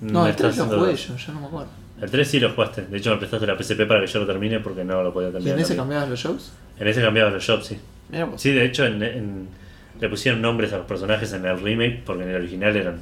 No, 0.00 0.26
el 0.26 0.34
3 0.36 0.50
estás 0.52 0.68
lo 0.70 0.78
jugué 0.80 0.96
yo, 0.96 1.16
yo 1.16 1.32
no 1.32 1.40
me 1.40 1.46
acuerdo. 1.46 1.68
El 2.00 2.10
3 2.10 2.28
sí 2.28 2.40
lo 2.40 2.50
jugaste. 2.50 2.82
De 2.82 2.96
hecho, 2.96 3.10
me 3.10 3.16
prestaste 3.18 3.46
la 3.46 3.56
PSP 3.58 3.86
para 3.86 4.00
que 4.00 4.06
yo 4.06 4.20
lo 4.20 4.26
termine 4.26 4.60
porque 4.60 4.84
no 4.84 5.02
lo 5.02 5.12
podía 5.12 5.28
¿Y 5.28 5.32
terminar. 5.32 5.58
en 5.58 5.62
ese 5.64 5.76
cambiabas 5.76 6.08
los 6.08 6.22
jobs? 6.22 6.52
En 6.78 6.88
ese 6.88 7.02
cambiaba 7.02 7.30
los 7.30 7.46
jobs, 7.46 7.66
sí. 7.66 7.78
Mira 8.08 8.24
vos. 8.24 8.40
Sí, 8.40 8.52
de 8.52 8.64
hecho, 8.64 8.86
en, 8.86 9.02
en- 9.02 9.48
le 10.00 10.08
pusieron 10.08 10.40
nombres 10.40 10.72
a 10.72 10.78
los 10.78 10.86
personajes 10.86 11.30
en 11.34 11.44
el 11.44 11.60
remake 11.60 12.02
porque 12.06 12.22
en 12.22 12.30
el 12.30 12.36
original 12.36 12.74
eran 12.74 13.00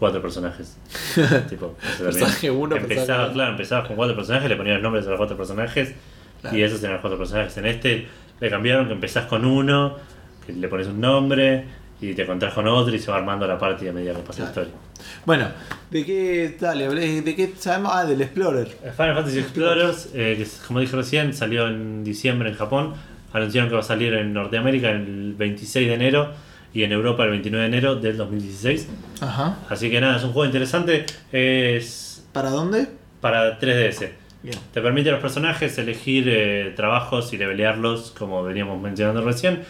cuatro 0.00 0.20
personajes. 0.20 0.76
tipo. 1.48 1.76
Personaje 1.98 2.50
uno, 2.50 2.74
empezaba, 2.76 3.06
personaje- 3.06 3.32
claro, 3.34 3.50
empezabas 3.52 3.86
con 3.86 3.96
cuatro 3.96 4.16
personajes, 4.16 4.48
le 4.48 4.56
ponían 4.56 4.74
los 4.76 4.82
nombres 4.82 5.06
a 5.06 5.10
los 5.10 5.18
cuatro 5.18 5.36
personajes 5.36 5.94
Claro. 6.40 6.56
y 6.56 6.62
esos 6.62 6.80
eran 6.82 6.94
los 6.94 7.00
cuatro 7.02 7.18
personajes. 7.18 7.56
En 7.56 7.66
este 7.66 8.06
le 8.40 8.50
cambiaron 8.50 8.88
que 8.88 8.92
empezás 8.94 9.26
con 9.26 9.44
uno, 9.44 9.96
que 10.44 10.52
le 10.52 10.66
pones 10.68 10.88
un 10.88 11.00
nombre 11.00 11.64
y 12.00 12.12
te 12.14 12.22
encontrás 12.22 12.52
con 12.52 12.66
otro 12.66 12.92
y 12.94 12.98
se 12.98 13.10
va 13.10 13.18
armando 13.18 13.46
la 13.46 13.56
partida 13.58 13.90
a 13.90 13.94
medida 13.94 14.12
que 14.12 14.18
pasa 14.22 14.42
la 14.44 14.52
Claro. 14.52 14.68
historia. 14.68 14.85
Bueno, 15.24 15.48
¿de 15.90 16.04
qué 16.04 16.56
dale? 16.60 16.88
¿De 16.88 17.34
qué 17.36 17.52
sabemos? 17.58 17.92
Ah, 17.94 18.04
del 18.04 18.20
Explorer. 18.22 18.68
Final 18.68 19.14
Fantasy 19.14 19.38
Explorers, 19.38 20.08
eh, 20.14 20.34
que 20.38 20.46
como 20.66 20.80
dije 20.80 20.96
recién, 20.96 21.34
salió 21.34 21.68
en 21.68 22.04
diciembre 22.04 22.48
en 22.50 22.54
Japón. 22.56 22.94
Anunciaron 23.32 23.68
que 23.68 23.74
va 23.74 23.80
a 23.80 23.84
salir 23.84 24.14
en 24.14 24.32
Norteamérica 24.32 24.90
el 24.90 25.34
26 25.34 25.88
de 25.88 25.94
enero 25.94 26.32
y 26.72 26.84
en 26.84 26.92
Europa 26.92 27.24
el 27.24 27.30
29 27.30 27.62
de 27.68 27.76
enero 27.76 27.96
del 27.96 28.16
2016. 28.16 28.88
Ajá. 29.20 29.58
Así 29.68 29.90
que 29.90 30.00
nada, 30.00 30.16
es 30.16 30.24
un 30.24 30.32
juego 30.32 30.46
interesante. 30.46 31.04
Es 31.32 32.24
¿Para 32.32 32.50
dónde? 32.50 32.86
para 33.20 33.58
3DS. 33.58 34.10
Bien. 34.42 34.56
Te 34.72 34.80
permite 34.80 35.08
a 35.08 35.12
los 35.12 35.20
personajes 35.20 35.76
elegir 35.78 36.28
eh, 36.28 36.72
trabajos 36.76 37.32
y 37.32 37.38
levelearlos, 37.38 38.12
como 38.16 38.42
veníamos 38.44 38.80
mencionando 38.80 39.22
recién. 39.22 39.62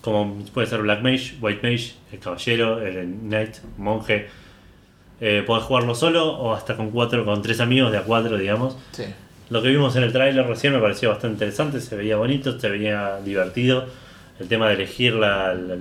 Como 0.00 0.44
puede 0.52 0.66
ser 0.66 0.80
Black 0.82 1.02
Mage, 1.02 1.34
White 1.40 1.60
Mage, 1.62 1.94
el 2.12 2.18
Caballero, 2.18 2.84
el 2.84 3.06
Knight, 3.22 3.56
Monje. 3.78 4.26
Eh, 5.20 5.42
podés 5.46 5.64
jugarlo 5.64 5.94
solo 5.94 6.26
o 6.32 6.52
hasta 6.54 6.76
con 6.76 6.90
cuatro, 6.90 7.24
con 7.24 7.40
tres 7.42 7.60
amigos 7.60 7.92
de 7.92 7.98
a 7.98 8.02
cuatro, 8.02 8.36
digamos. 8.36 8.76
Sí. 8.92 9.04
Lo 9.50 9.62
que 9.62 9.68
vimos 9.68 9.94
en 9.96 10.02
el 10.02 10.12
tráiler 10.12 10.46
recién 10.46 10.72
me 10.72 10.78
pareció 10.80 11.10
bastante 11.10 11.34
interesante, 11.34 11.80
se 11.80 11.96
veía 11.96 12.16
bonito, 12.16 12.58
se 12.58 12.68
veía 12.68 13.18
divertido. 13.24 13.86
El 14.40 14.48
tema 14.48 14.68
de 14.68 14.74
elegir 14.74 15.14
la, 15.14 15.54
la, 15.54 15.76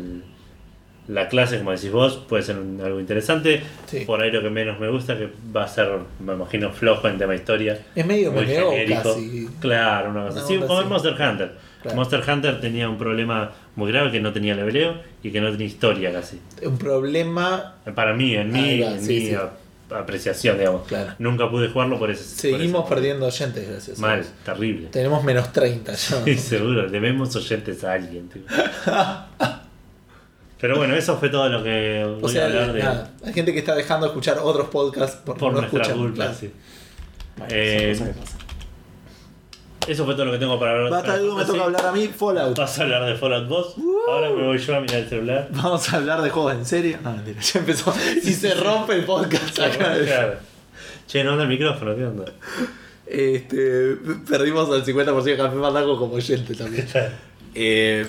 la 1.08 1.28
clase, 1.28 1.58
como 1.58 1.72
decís 1.72 1.92
vos, 1.92 2.18
puede 2.30 2.44
ser 2.44 2.58
un- 2.58 2.80
algo 2.84 3.00
interesante. 3.00 3.62
Sí. 3.88 4.02
Por 4.06 4.22
ahí 4.22 4.32
lo 4.32 4.42
que 4.42 4.50
menos 4.50 4.80
me 4.80 4.88
gusta, 4.90 5.18
que 5.18 5.30
va 5.56 5.64
a 5.64 5.68
ser, 5.68 5.90
me 6.20 6.34
imagino, 6.34 6.72
flojo 6.72 7.08
en 7.08 7.18
tema 7.18 7.36
historia. 7.36 7.80
Es 7.96 8.06
medio 8.06 8.32
Muy 8.32 8.46
genérico. 8.46 9.02
casi. 9.04 9.50
Claro, 9.60 10.12
una 10.12 10.26
cosa 10.28 10.36
Una 10.38 10.46
así. 10.46 10.58
Como 10.60 10.82
en 10.82 10.90
Monster 10.90 11.14
Hunter. 11.14 11.52
Claro. 11.84 11.96
Monster 11.98 12.24
Hunter 12.28 12.60
tenía 12.62 12.90
un 12.90 12.98
problema 12.98 13.52
muy 13.76 13.92
grave 13.92 14.12
que 14.12 14.20
no 14.20 14.34
tenía 14.34 14.56
leveleo 14.56 15.02
y 15.22 15.32
que 15.32 15.40
no 15.42 15.52
tenía 15.52 15.68
historia 15.68 16.12
casi. 16.12 16.40
Un 16.66 16.78
problema. 16.78 17.76
Para 17.94 18.14
mí, 18.14 18.34
en 18.36 18.52
mi, 18.52 18.60
Ahí 18.60 18.82
va, 18.82 18.92
en 18.94 19.04
sí, 19.06 19.14
mi 19.14 19.26
sí. 19.28 19.36
a- 19.36 19.52
apreciación, 20.00 20.58
digamos. 20.58 20.88
Claro. 20.88 21.14
Nunca 21.20 21.50
pude 21.52 21.68
jugarlo 21.70 22.00
por 22.00 22.10
eso. 22.10 22.24
Seguimos 22.24 22.90
perdiendo 22.90 23.28
oyentes, 23.28 23.70
gracias. 23.70 24.00
Mal, 24.00 24.26
terrible. 24.44 24.88
Tenemos 24.88 25.24
menos 25.24 25.52
30 25.54 25.94
ya. 25.94 26.22
Sí, 26.26 26.36
seguro, 26.36 26.90
debemos 26.90 27.36
oyentes 27.36 27.84
a 27.84 27.94
alguien. 27.94 28.28
tío. 28.30 28.42
Pero 30.60 30.78
bueno, 30.78 30.96
eso 30.96 31.18
fue 31.18 31.28
todo 31.30 31.50
lo 31.50 31.62
que 31.62 32.06
voy 32.06 32.24
O 32.24 32.30
sea, 32.30 32.44
a 32.44 32.46
hablar 32.46 32.72
de 32.72 32.82
nada, 32.84 33.12
hay 33.26 33.34
gente 33.34 33.52
que 33.52 33.60
está 33.60 33.76
dejando 33.76 34.06
de 34.06 34.12
escuchar 34.12 34.38
otros 34.42 34.70
podcasts 34.70 35.20
porque 35.26 35.40
por 35.42 35.52
no 35.52 35.60
nuestra 35.60 35.82
escuchan. 35.82 35.98
culpa. 36.02 36.16
claro. 36.16 36.34
sí. 36.40 36.52
Bueno, 37.38 37.54
Eh, 37.54 37.96
son 37.98 38.08
cosas 38.08 38.16
que 38.16 38.22
pasan. 38.22 38.40
Eso 39.88 40.06
fue 40.06 40.14
todo 40.14 40.26
lo 40.26 40.32
que 40.32 40.38
tengo 40.38 40.58
para 40.60 40.72
hablar 40.72 40.92
Basta 40.92 41.18
de 41.18 41.32
me 41.32 41.46
toca 41.46 41.64
hablar 41.64 41.86
a 41.86 41.92
mí, 41.92 42.08
Fallout. 42.08 42.58
Vas 42.58 42.80
a 42.80 42.84
hablar 42.84 43.06
de 43.06 43.16
Fallout 43.16 43.48
2. 43.48 43.76
Ahora 44.08 44.30
me 44.30 44.44
voy 44.46 44.58
yo 44.58 44.76
a 44.76 44.80
mirar 44.80 45.00
el 45.00 45.10
celular. 45.10 45.50
Vamos 45.52 45.94
a 45.94 45.98
hablar 45.98 46.22
de 46.22 46.30
juegos 46.30 46.54
en 46.54 46.66
serio. 46.66 46.98
No, 47.04 47.12
mentira, 47.12 47.42
ya 47.42 47.60
empezó. 47.60 47.94
Y 48.24 48.32
se 48.34 48.54
rompe 48.56 48.94
el 48.96 49.04
podcast 49.04 49.60
acá. 49.60 49.96
Claro. 50.04 50.36
Che, 51.08 51.24
no 51.24 51.32
anda 51.32 51.44
el 51.44 51.50
micrófono, 51.50 51.96
¿qué 51.96 52.06
onda? 52.06 52.26
Este, 53.06 53.98
perdimos 54.30 54.70
al 54.70 54.86
50% 54.86 55.24
de 55.24 55.38
Café 55.38 55.60
Fandango 55.60 56.00
como 56.00 56.14
oyente 56.16 56.56
también. 56.56 56.88
Eh, 57.54 58.08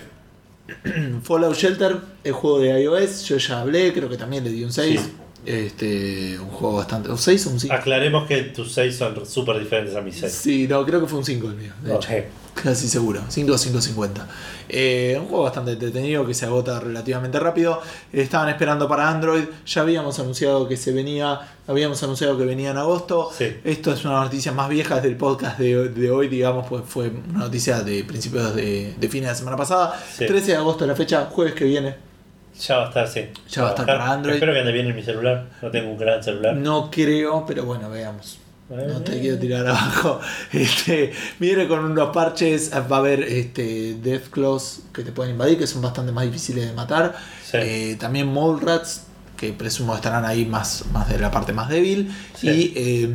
Fallout 1.22 1.56
Shelter, 1.56 1.96
el 2.22 2.32
juego 2.32 2.60
de 2.60 2.80
iOS, 2.82 3.24
yo 3.24 3.36
ya 3.36 3.60
hablé, 3.60 3.92
creo 3.92 4.08
que 4.08 4.16
también 4.16 4.44
le 4.44 4.50
di 4.50 4.64
un 4.64 4.72
6. 4.72 5.00
Sí. 5.00 5.12
Este, 5.46 6.38
un 6.38 6.48
juego 6.48 6.76
bastante. 6.76 7.10
¿Un 7.10 7.18
6 7.18 7.46
o 7.46 7.50
un 7.50 7.60
5? 7.60 7.74
Aclaremos 7.74 8.26
que 8.26 8.42
tus 8.44 8.72
6 8.72 8.96
son 8.96 9.26
súper 9.26 9.58
diferentes 9.58 9.94
a 9.94 10.00
mis 10.00 10.16
6. 10.16 10.32
Sí, 10.32 10.66
no, 10.68 10.84
creo 10.84 11.00
que 11.00 11.06
fue 11.06 11.18
un 11.18 11.24
5 11.24 11.48
el 11.48 11.54
mío. 11.54 11.72
De 11.82 11.94
hecho. 11.94 12.08
Casi 12.54 12.88
seguro, 12.88 13.20
5 13.28 13.52
o 13.52 13.56
5.50. 13.56 14.26
Eh, 14.68 15.16
un 15.20 15.26
juego 15.26 15.42
bastante 15.42 15.72
entretenido 15.72 16.24
que 16.24 16.34
se 16.34 16.46
agota 16.46 16.78
relativamente 16.78 17.40
rápido. 17.40 17.82
Estaban 18.12 18.48
esperando 18.48 18.88
para 18.88 19.10
Android. 19.10 19.44
Ya 19.66 19.82
habíamos 19.82 20.18
anunciado 20.20 20.68
que 20.68 20.76
se 20.76 20.92
venía. 20.92 21.40
Habíamos 21.66 22.02
anunciado 22.04 22.38
que 22.38 22.44
venía 22.44 22.70
en 22.70 22.78
agosto. 22.78 23.30
Sí. 23.36 23.56
Esto 23.64 23.92
es 23.92 24.04
una 24.04 24.20
noticia 24.20 24.52
más 24.52 24.68
vieja 24.68 25.00
del 25.00 25.16
podcast 25.16 25.58
de, 25.58 25.88
de 25.88 26.10
hoy, 26.10 26.28
digamos, 26.28 26.66
pues 26.68 26.84
fue 26.86 27.10
una 27.28 27.40
noticia 27.40 27.82
de 27.82 28.04
principios 28.04 28.54
de, 28.54 28.94
de 28.98 29.08
fines 29.08 29.30
de 29.30 29.34
semana 29.34 29.56
pasada. 29.56 30.00
Sí. 30.16 30.24
13 30.24 30.52
de 30.52 30.56
agosto 30.56 30.86
la 30.86 30.94
fecha, 30.94 31.26
jueves 31.30 31.54
que 31.54 31.64
viene. 31.64 32.13
Ya 32.60 32.76
va 32.76 32.84
a 32.84 32.88
estar, 32.88 33.08
sí. 33.08 33.26
Ya 33.48 33.62
va 33.62 33.68
a 33.68 33.70
estar 33.72 33.86
para 33.86 34.12
Android. 34.12 34.34
Espero 34.34 34.52
que 34.52 34.60
ande 34.60 34.72
bien 34.72 34.86
en 34.86 34.94
mi 34.94 35.02
celular. 35.02 35.46
No 35.60 35.70
tengo 35.70 35.90
un 35.90 35.98
gran 35.98 36.22
celular. 36.22 36.54
No 36.54 36.90
creo, 36.90 37.44
pero 37.46 37.64
bueno, 37.64 37.90
veamos. 37.90 38.38
No 38.68 39.02
te 39.02 39.20
quiero 39.20 39.38
tirar 39.38 39.66
abajo. 39.66 40.20
Este, 40.52 41.12
viene 41.38 41.68
con 41.68 41.84
unos 41.84 42.10
parches. 42.10 42.70
Va 42.72 42.96
a 42.96 42.98
haber 43.00 43.22
este, 43.22 43.94
Death 43.94 44.28
Claws 44.30 44.82
que 44.92 45.02
te 45.02 45.12
pueden 45.12 45.32
invadir, 45.32 45.58
que 45.58 45.66
son 45.66 45.82
bastante 45.82 46.12
más 46.12 46.24
difíciles 46.24 46.66
de 46.66 46.72
matar. 46.72 47.14
Sí. 47.44 47.58
Eh, 47.60 47.96
también 47.98 48.28
Mole 48.28 48.64
Rats, 48.64 49.02
que 49.36 49.52
presumo 49.52 49.94
estarán 49.94 50.24
ahí 50.24 50.46
más, 50.46 50.84
más 50.92 51.08
de 51.08 51.18
la 51.18 51.30
parte 51.30 51.52
más 51.52 51.68
débil. 51.68 52.10
Sí. 52.34 52.48
Y 52.48 52.72
eh, 52.76 53.08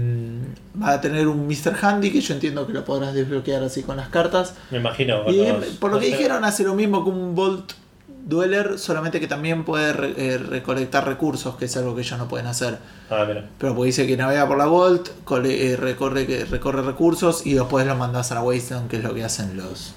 va 0.82 0.92
a 0.92 1.02
tener 1.02 1.28
un 1.28 1.48
Mr. 1.48 1.76
Handy, 1.82 2.12
que 2.12 2.22
yo 2.22 2.34
entiendo 2.36 2.68
que 2.68 2.74
lo 2.74 2.86
podrás 2.86 3.14
desbloquear 3.14 3.64
así 3.64 3.82
con 3.82 3.98
las 3.98 4.10
cartas. 4.10 4.54
Me 4.70 4.78
imagino. 4.78 5.30
Y 5.32 5.40
eh, 5.40 5.56
por 5.80 5.92
lo 5.92 6.00
que 6.00 6.12
sé. 6.12 6.18
dijeron, 6.18 6.44
hace 6.46 6.64
lo 6.64 6.76
mismo 6.76 7.04
que 7.04 7.10
un 7.10 7.34
Bolt 7.34 7.74
Dweller, 8.30 8.78
solamente 8.80 9.20
que 9.20 9.28
también 9.28 9.66
puede 9.66 9.92
re- 9.94 10.14
eh, 10.18 10.38
recolectar 10.38 11.06
recursos, 11.08 11.56
que 11.56 11.66
es 11.66 11.76
algo 11.78 11.96
que 11.96 12.02
ellos 12.02 12.18
no 12.20 12.28
pueden 12.28 12.48
hacer. 12.48 12.78
Ah, 13.10 13.26
mira. 13.28 13.46
Pero 13.58 13.76
porque 13.76 13.88
dice 13.88 14.08
que 14.08 14.16
navega 14.16 14.48
por 14.48 14.58
la 14.58 14.66
Vault, 14.66 15.10
cole- 15.26 15.72
eh, 15.74 15.76
recorre, 15.76 16.46
recorre 16.50 16.82
recursos 16.84 17.46
y 17.46 17.54
después 17.56 17.86
los 17.88 17.98
mandas 17.98 18.32
a 18.32 18.36
la 18.36 18.42
Wasteland, 18.44 18.90
que 18.90 18.98
es 18.98 19.04
lo 19.04 19.14
que 19.14 19.24
hacen 19.24 19.58
los 19.58 19.94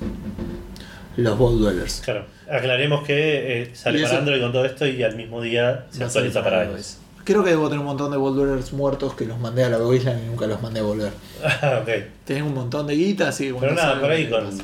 los 1.17 1.39
Vault 1.39 1.61
Dwellers. 1.61 2.01
Claro. 2.05 2.25
Aclaremos 2.51 3.05
que 3.05 3.63
eh, 3.63 3.71
sale 3.75 3.99
Y 3.99 4.03
para 4.03 4.13
eso- 4.15 4.21
Android 4.21 4.41
con 4.41 4.53
todo 4.53 4.65
esto 4.65 4.87
y 4.87 5.03
al 5.03 5.15
mismo 5.17 5.41
día 5.43 5.87
se 5.91 6.03
actualiza 6.05 6.43
para 6.43 6.65
iOS. 6.65 6.99
Creo 7.25 7.45
que 7.45 7.51
debo 7.51 7.67
tener 7.67 7.81
un 7.81 7.87
montón 7.87 8.11
de 8.11 8.17
Vault 8.17 8.37
Dwellers 8.37 8.73
muertos 8.73 9.15
que 9.15 9.27
los 9.27 9.39
mandé 9.39 9.63
a 9.65 9.69
la 9.69 9.79
Wasteland 9.79 10.25
y 10.25 10.29
nunca 10.29 10.47
los 10.47 10.61
mandé 10.61 10.81
a 10.81 10.83
volver. 10.83 11.13
Ah, 11.45 11.81
ok. 11.83 11.89
Tenés 12.25 12.43
un 12.43 12.55
montón 12.55 12.87
de 12.87 12.95
guita, 12.97 13.29
así 13.29 13.49
que 13.49 13.55
Pero 13.55 13.75
nada, 13.75 14.01
por 14.01 14.11
ahí 14.11 14.25
¿qué 14.25 14.31
con, 14.31 14.59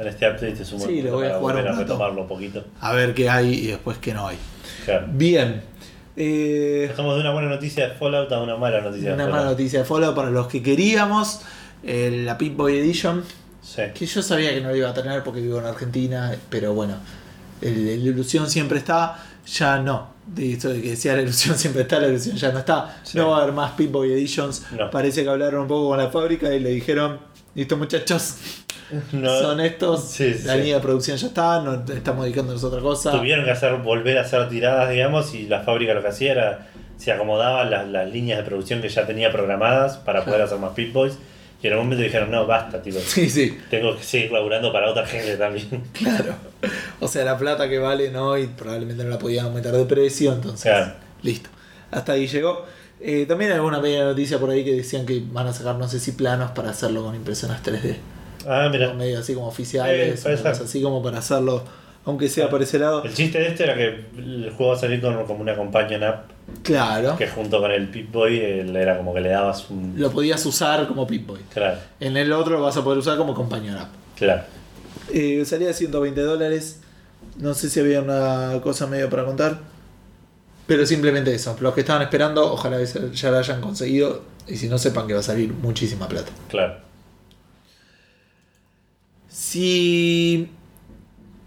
con 0.00 0.08
este 0.08 0.26
update 0.28 0.62
es 0.62 0.72
un 0.72 0.80
Sí, 0.80 1.02
lo 1.02 1.12
voy 1.12 1.26
a 1.26 1.38
jugar 1.38 1.40
volver 1.56 1.64
un 1.72 1.76
a 1.76 1.80
retomarlo 1.80 2.22
un 2.22 2.28
poquito. 2.28 2.64
A 2.80 2.92
ver 2.92 3.14
qué 3.14 3.28
hay 3.30 3.54
y 3.54 3.66
después 3.68 3.98
qué 3.98 4.12
no 4.14 4.26
hay. 4.26 4.36
Claro. 4.84 5.06
Bien. 5.12 5.62
Eh, 6.16 6.86
Pasamos 6.90 7.14
de 7.14 7.20
una 7.20 7.32
buena 7.32 7.48
noticia 7.48 7.88
de 7.88 7.94
Fallout 7.94 8.30
a 8.32 8.40
una 8.42 8.56
mala 8.56 8.80
noticia 8.80 9.10
de 9.10 9.14
una 9.14 9.26
mala 9.28 9.44
noticia 9.44 9.78
de 9.80 9.84
Fallout 9.84 10.14
para 10.14 10.30
los 10.30 10.48
que 10.48 10.62
queríamos. 10.62 11.40
eh, 11.82 12.22
la 12.26 12.36
Pip 12.36 12.56
Boy 12.56 12.76
Edition. 12.78 13.22
Sí. 13.62 13.82
Que 13.94 14.04
yo 14.06 14.22
sabía 14.22 14.50
que 14.52 14.60
no 14.60 14.68
lo 14.70 14.76
iba 14.76 14.90
a 14.90 14.94
tener 14.94 15.22
porque 15.22 15.40
vivo 15.40 15.58
en 15.60 15.66
Argentina, 15.66 16.34
pero 16.50 16.74
bueno, 16.74 16.94
el- 17.62 17.86
la 18.04 18.10
ilusión 18.10 18.50
siempre 18.50 18.78
está, 18.78 19.16
ya 19.46 19.78
no. 19.78 20.10
De 20.26 20.52
esto 20.52 20.68
de 20.68 20.82
que 20.82 20.90
decía 20.90 21.14
la 21.14 21.22
ilusión 21.22 21.56
siempre 21.58 21.82
está, 21.82 21.98
la 22.00 22.08
ilusión 22.08 22.36
ya 22.36 22.52
no 22.52 22.58
está. 22.58 23.00
Sí. 23.02 23.16
No 23.16 23.30
va 23.30 23.38
a 23.38 23.42
haber 23.42 23.54
más 23.54 23.72
Pip-Boy 23.72 24.12
Editions. 24.12 24.66
No. 24.78 24.90
Parece 24.90 25.22
que 25.24 25.30
hablaron 25.30 25.62
un 25.62 25.68
poco 25.68 25.88
con 25.90 25.98
la 25.98 26.10
fábrica 26.10 26.52
y 26.54 26.60
le 26.60 26.70
dijeron, 26.70 27.18
listo 27.54 27.76
muchachos, 27.76 28.36
No, 29.12 29.38
son 29.38 29.60
estos, 29.60 30.04
Sí, 30.04 30.34
la 30.44 30.54
sí. 30.54 30.58
línea 30.58 30.76
de 30.76 30.80
producción 30.82 31.16
ya 31.16 31.28
está, 31.28 31.60
no 31.62 31.84
estamos 31.92 32.24
dedicándonos 32.24 32.62
a 32.64 32.66
otra 32.66 32.80
cosa. 32.80 33.12
Tuvieron 33.12 33.44
que 33.44 33.50
hacer, 33.52 33.74
volver 33.76 34.18
a 34.18 34.22
hacer 34.22 34.48
tiradas, 34.48 34.90
digamos, 34.90 35.32
y 35.34 35.46
la 35.46 35.60
fábrica 35.60 35.94
lo 35.94 36.02
que 36.02 36.08
hacía 36.08 36.32
era, 36.32 36.66
se 36.96 37.12
acomodaba 37.12 37.64
las, 37.64 37.88
las 37.88 38.10
líneas 38.10 38.38
de 38.38 38.44
producción 38.44 38.82
que 38.82 38.88
ya 38.88 39.06
tenía 39.06 39.30
programadas 39.32 39.96
para 39.98 40.24
poder 40.24 40.42
hacer 40.42 40.58
más 40.58 40.72
Pit 40.74 40.92
Boys. 40.92 41.18
Y 41.62 41.66
en 41.66 41.74
algún 41.74 41.88
momento 41.88 42.02
dijeron, 42.02 42.30
no, 42.30 42.46
basta, 42.46 42.80
tipo, 42.82 42.98
Sí, 43.00 43.28
sí, 43.28 43.58
tengo 43.68 43.94
que 43.94 44.02
seguir 44.02 44.32
laburando 44.32 44.72
para 44.72 44.90
otra 44.90 45.04
gente 45.06 45.36
también. 45.36 45.84
claro. 45.92 46.34
O 47.00 47.06
sea, 47.06 47.22
la 47.24 47.36
plata 47.36 47.68
que 47.68 47.78
vale 47.78 48.10
no, 48.10 48.36
y 48.38 48.46
probablemente 48.46 49.04
no 49.04 49.10
la 49.10 49.18
podían 49.18 49.44
aumentar 49.46 49.72
de 49.74 49.84
precio, 49.84 50.32
entonces, 50.32 50.62
Claro. 50.62 50.92
listo. 51.22 51.50
Hasta 51.90 52.12
ahí 52.12 52.26
llegó. 52.28 52.64
Eh, 53.02 53.24
también 53.26 53.50
hay 53.52 53.56
alguna 53.56 53.80
media 53.80 54.04
noticia 54.04 54.38
por 54.38 54.50
ahí 54.50 54.64
que 54.64 54.74
decían 54.74 55.06
que 55.06 55.22
van 55.32 55.46
a 55.46 55.52
sacar, 55.52 55.76
no 55.76 55.88
sé 55.88 55.98
si 56.00 56.12
planos 56.12 56.50
para 56.50 56.70
hacerlo 56.70 57.02
con 57.04 57.14
impresoras 57.14 57.62
3D. 57.62 57.96
Ah, 58.46 58.68
mira. 58.70 58.92
Medio 58.94 59.18
así 59.20 59.34
como 59.34 59.46
oficiales, 59.48 60.24
Eh, 60.26 60.36
ser. 60.36 60.46
así 60.46 60.82
como 60.82 61.02
para 61.02 61.18
hacerlo, 61.18 61.62
aunque 62.04 62.28
sea 62.28 62.44
Claro. 62.44 62.50
por 62.50 62.62
ese 62.62 62.78
lado. 62.78 63.02
El 63.04 63.14
chiste 63.14 63.38
de 63.38 63.48
este 63.48 63.64
era 63.64 63.74
que 63.74 64.04
el 64.18 64.52
juego 64.56 64.72
va 64.72 64.76
a 64.76 64.80
salir 64.80 65.00
con, 65.00 65.24
como 65.26 65.40
una 65.40 65.54
companion 65.56 66.02
app 66.04 66.30
Claro, 66.62 67.16
que 67.16 67.28
junto 67.28 67.60
con 67.60 67.70
el 67.70 67.88
Pip 67.88 68.10
Boy 68.12 68.38
él 68.40 68.74
era 68.76 68.96
como 68.96 69.14
que 69.14 69.20
le 69.20 69.28
dabas 69.30 69.70
un. 69.70 69.94
lo 69.96 70.10
podías 70.10 70.44
usar 70.46 70.86
como 70.88 71.06
Pip-Boy. 71.06 71.38
Claro, 71.54 71.78
En 72.00 72.16
el 72.16 72.32
otro 72.32 72.56
lo 72.58 72.62
vas 72.64 72.76
a 72.76 72.82
poder 72.82 72.98
usar 72.98 73.16
como 73.16 73.34
Companion 73.34 73.76
App. 73.78 73.88
claro. 74.16 74.42
Eh, 75.12 75.42
salía 75.46 75.68
de 75.68 75.74
120 75.74 76.20
dólares. 76.20 76.80
No 77.36 77.54
sé 77.54 77.68
si 77.70 77.80
había 77.80 78.00
una 78.02 78.60
cosa 78.62 78.86
medio 78.86 79.08
para 79.10 79.24
contar. 79.24 79.58
Pero 80.70 80.86
simplemente 80.86 81.34
eso. 81.34 81.56
Los 81.58 81.74
que 81.74 81.80
estaban 81.80 82.00
esperando, 82.02 82.52
ojalá 82.52 82.78
ya 82.84 83.30
la 83.32 83.40
hayan 83.40 83.60
conseguido. 83.60 84.22
Y 84.46 84.54
si 84.54 84.68
no, 84.68 84.78
sepan 84.78 85.08
que 85.08 85.14
va 85.14 85.18
a 85.18 85.22
salir 85.24 85.52
muchísima 85.52 86.06
plata. 86.06 86.30
Claro. 86.48 86.76
Si 89.28 90.48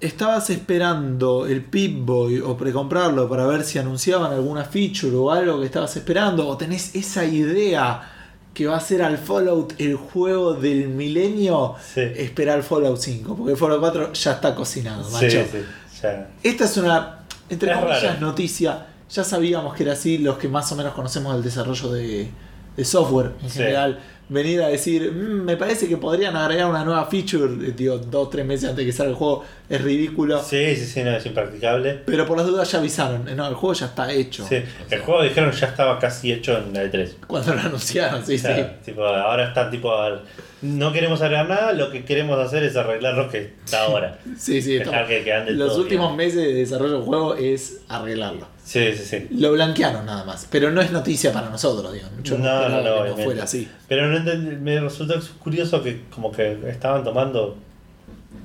estabas 0.02 0.50
esperando 0.50 1.46
el 1.48 1.64
Pip-Boy 1.64 2.40
o 2.40 2.58
precomprarlo 2.58 3.30
para 3.30 3.46
ver 3.46 3.64
si 3.64 3.80
anunciaban 3.80 4.34
alguna 4.34 4.66
feature 4.66 5.16
o 5.16 5.32
algo 5.32 5.60
que 5.62 5.68
estabas 5.68 5.96
esperando, 5.96 6.46
o 6.46 6.58
tenés 6.58 6.94
esa 6.94 7.24
idea 7.24 8.10
que 8.54 8.68
va 8.68 8.76
a 8.76 8.82
ser 8.82 9.02
al 9.04 9.18
Fallout 9.18 9.74
el 9.80 9.96
juego 9.96 10.54
del 10.54 10.90
milenio, 10.90 11.76
Sí. 11.94 12.02
espera 12.02 12.56
el 12.56 12.64
Fallout 12.64 12.98
5, 13.00 13.36
porque 13.38 13.54
el 13.54 13.58
Fallout 13.58 13.80
4 13.80 14.12
ya 14.14 14.32
está 14.34 14.54
cocinado, 14.54 15.04
Sí, 15.06 15.14
macho. 15.14 15.44
sí. 15.50 15.60
sea, 16.02 16.30
Esta 16.44 16.66
es 16.66 16.76
una, 16.78 17.20
entre 17.50 17.72
Es 17.72 17.78
comillas, 17.78 18.04
raro. 18.04 18.20
noticia. 18.20 18.88
Ya 19.14 19.24
sabíamos 19.24 19.74
que 19.76 19.84
era 19.84 19.94
así 19.94 20.18
los 20.18 20.38
que 20.38 20.48
más 20.48 20.72
o 20.72 20.76
menos 20.76 20.94
conocemos 20.94 21.34
del 21.36 21.44
desarrollo 21.44 21.92
de, 21.92 22.28
de 22.76 22.86
software 22.86 23.32
en 23.44 23.50
Sí. 23.50 23.60
general. 23.60 24.00
Venir 24.30 24.62
a 24.64 24.70
decir, 24.70 25.12
"Mm, 25.12 25.44
me 25.44 25.58
parece 25.58 25.88
que 25.88 25.98
podrían 25.98 26.36
agregar 26.38 26.68
una 26.70 26.84
nueva 26.86 27.06
feature, 27.06 27.68
eh, 27.68 27.74
digo, 27.76 27.98
dos 27.98 28.30
tres 28.30 28.46
meses 28.46 28.70
antes 28.70 28.78
de 28.78 28.86
que 28.86 28.92
salga 28.94 29.12
el 29.12 29.18
juego, 29.18 29.44
es 29.70 29.82
ridículo. 29.82 30.42
sí, 30.42 30.76
sí, 30.78 30.86
sí, 30.88 31.04
no, 31.04 31.12
es 31.12 31.26
impracticable. 31.26 32.02
Pero 32.06 32.26
por 32.26 32.38
las 32.38 32.48
dudas 32.48 32.72
ya 32.72 32.80
avisaron, 32.80 33.28
eh, 33.28 33.36
no, 33.36 33.46
el 33.48 33.54
juego 33.54 33.74
ya 33.74 33.88
está 33.88 34.12
hecho. 34.12 34.48
Sí, 34.48 34.64
el 34.90 35.00
juego 35.02 35.22
dijeron 35.24 35.52
ya 35.52 35.68
estaba 35.68 36.00
casi 36.00 36.32
hecho 36.32 36.58
en 36.58 36.74
la 36.74 36.84
E3. 36.86 37.16
Cuando 37.28 37.54
lo 37.54 37.60
anunciaron, 37.70 38.26
sí, 38.26 38.36
O 38.36 38.40
sea, 38.40 38.56
sí. 38.56 38.64
tipo, 38.92 39.06
ahora 39.06 39.50
están 39.50 39.70
tipo, 39.70 39.94
al- 39.94 40.24
no 40.64 40.94
queremos 40.94 41.22
agregar 41.22 41.48
nada, 41.48 41.74
lo 41.74 41.92
que 41.92 42.06
queremos 42.06 42.40
hacer 42.40 42.64
es 42.64 42.76
arreglar 42.76 43.16
lo 43.16 43.30
que 43.30 43.54
está 43.64 43.84
ahora. 43.84 44.18
Sí, 44.38 44.62
sí, 44.62 44.80
todo. 44.80 44.94
que, 45.08 45.44
Los 45.50 45.74
todo 45.74 45.82
últimos 45.82 46.16
meses 46.16 46.38
de 46.42 46.54
desarrollo 46.54 46.94
del 46.94 47.02
juego 47.04 47.36
es 47.36 47.82
arreglarlo. 47.90 48.48
Sí, 48.64 48.94
sí, 48.96 49.04
sí. 49.04 49.28
Lo 49.32 49.52
blanquearon 49.52 50.06
nada 50.06 50.24
más, 50.24 50.48
pero 50.50 50.72
no 50.72 50.82
es 50.82 50.92
noticia 50.92 51.34
para 51.34 51.50
nosotros, 51.50 51.94
digo. 51.94 52.08
Yo 52.24 52.38
no, 52.38 52.46
No, 52.46 52.70
no, 52.70 52.78
no, 52.78 52.78
que 52.78 52.84
no 52.90 52.96
obviamente. 52.96 53.24
fuera 53.26 53.44
así. 53.44 53.68
Pero 53.88 54.08
no 54.08 54.20
me 54.62 54.80
resultó 54.80 55.16
curioso 55.40 55.84
que 55.84 56.04
como 56.10 56.32
que 56.32 56.58
estaban 56.70 57.04
tomando 57.04 57.58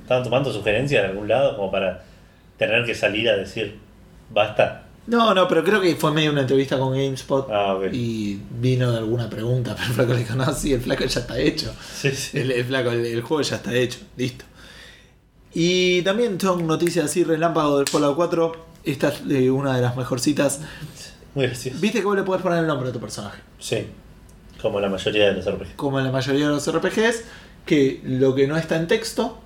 estaban 0.01 0.23
tomando 0.23 0.51
sugerencias 0.51 1.03
de 1.03 1.09
algún 1.09 1.27
lado 1.27 1.55
como 1.55 1.71
para 1.71 2.03
tener 2.57 2.83
que 2.85 2.93
salir 2.95 3.29
a 3.29 3.37
decir 3.37 3.77
basta. 4.29 4.83
No, 5.09 5.33
no, 5.33 5.47
pero 5.47 5.63
creo 5.63 5.81
que 5.81 5.95
fue 5.95 6.11
medio 6.11 6.31
una 6.31 6.41
entrevista 6.41 6.77
con 6.77 6.93
GameSpot 6.93 7.49
Ah, 7.51 7.79
y 7.91 8.39
vino 8.59 8.91
de 8.91 8.99
alguna 8.99 9.27
pregunta, 9.29 9.75
pero 9.75 9.87
el 9.87 9.93
flaco 9.95 10.13
le 10.13 10.19
dijo, 10.19 10.35
no, 10.35 10.53
sí, 10.53 10.71
el 10.71 10.81
flaco 10.81 11.03
ya 11.03 11.19
está 11.19 11.39
hecho. 11.39 11.73
Sí, 11.93 12.11
sí. 12.11 12.37
El, 12.37 12.51
el 12.51 12.63
flaco, 12.65 12.91
el, 12.91 13.05
el 13.05 13.21
juego 13.21 13.41
ya 13.41 13.55
está 13.55 13.73
hecho, 13.73 13.99
listo. 14.17 14.45
Y 15.53 16.03
también 16.03 16.39
son 16.39 16.67
noticias 16.67 17.05
así, 17.05 17.23
relámpago 17.23 17.79
del 17.79 17.87
Fallout 17.87 18.15
4. 18.15 18.65
Esta 18.83 19.09
es 19.09 19.21
eh, 19.29 19.49
una 19.49 19.75
de 19.75 19.81
las 19.81 19.97
mejorcitas. 19.97 20.61
Muy 21.33 21.47
gracioso. 21.47 21.79
Viste 21.81 21.99
que 21.99 22.05
vos 22.05 22.15
le 22.15 22.23
podés 22.23 22.41
poner 22.43 22.59
el 22.59 22.67
nombre 22.67 22.87
de 22.87 22.93
tu 22.93 22.99
personaje. 22.99 23.39
Sí. 23.57 23.87
Como 24.61 24.79
la 24.79 24.89
mayoría 24.89 25.25
de 25.25 25.33
los 25.33 25.45
RPG. 25.45 25.75
Como 25.75 25.97
en 25.99 26.05
la 26.05 26.11
mayoría 26.11 26.45
de 26.47 26.51
los 26.51 26.71
RPGs, 26.71 27.23
que 27.65 28.01
lo 28.03 28.35
que 28.35 28.47
no 28.47 28.57
está 28.57 28.75
en 28.75 28.87
texto, 28.87 29.39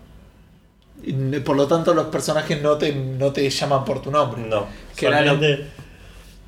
por 1.43 1.56
lo 1.56 1.67
tanto 1.67 1.93
los 1.93 2.07
personajes 2.07 2.61
no 2.61 2.77
te, 2.77 2.93
no 2.93 3.32
te 3.32 3.49
llaman 3.49 3.83
por 3.85 4.01
tu 4.01 4.09
nombre. 4.11 4.41
No. 4.43 4.65
Que 4.95 5.09
lo- 5.09 5.38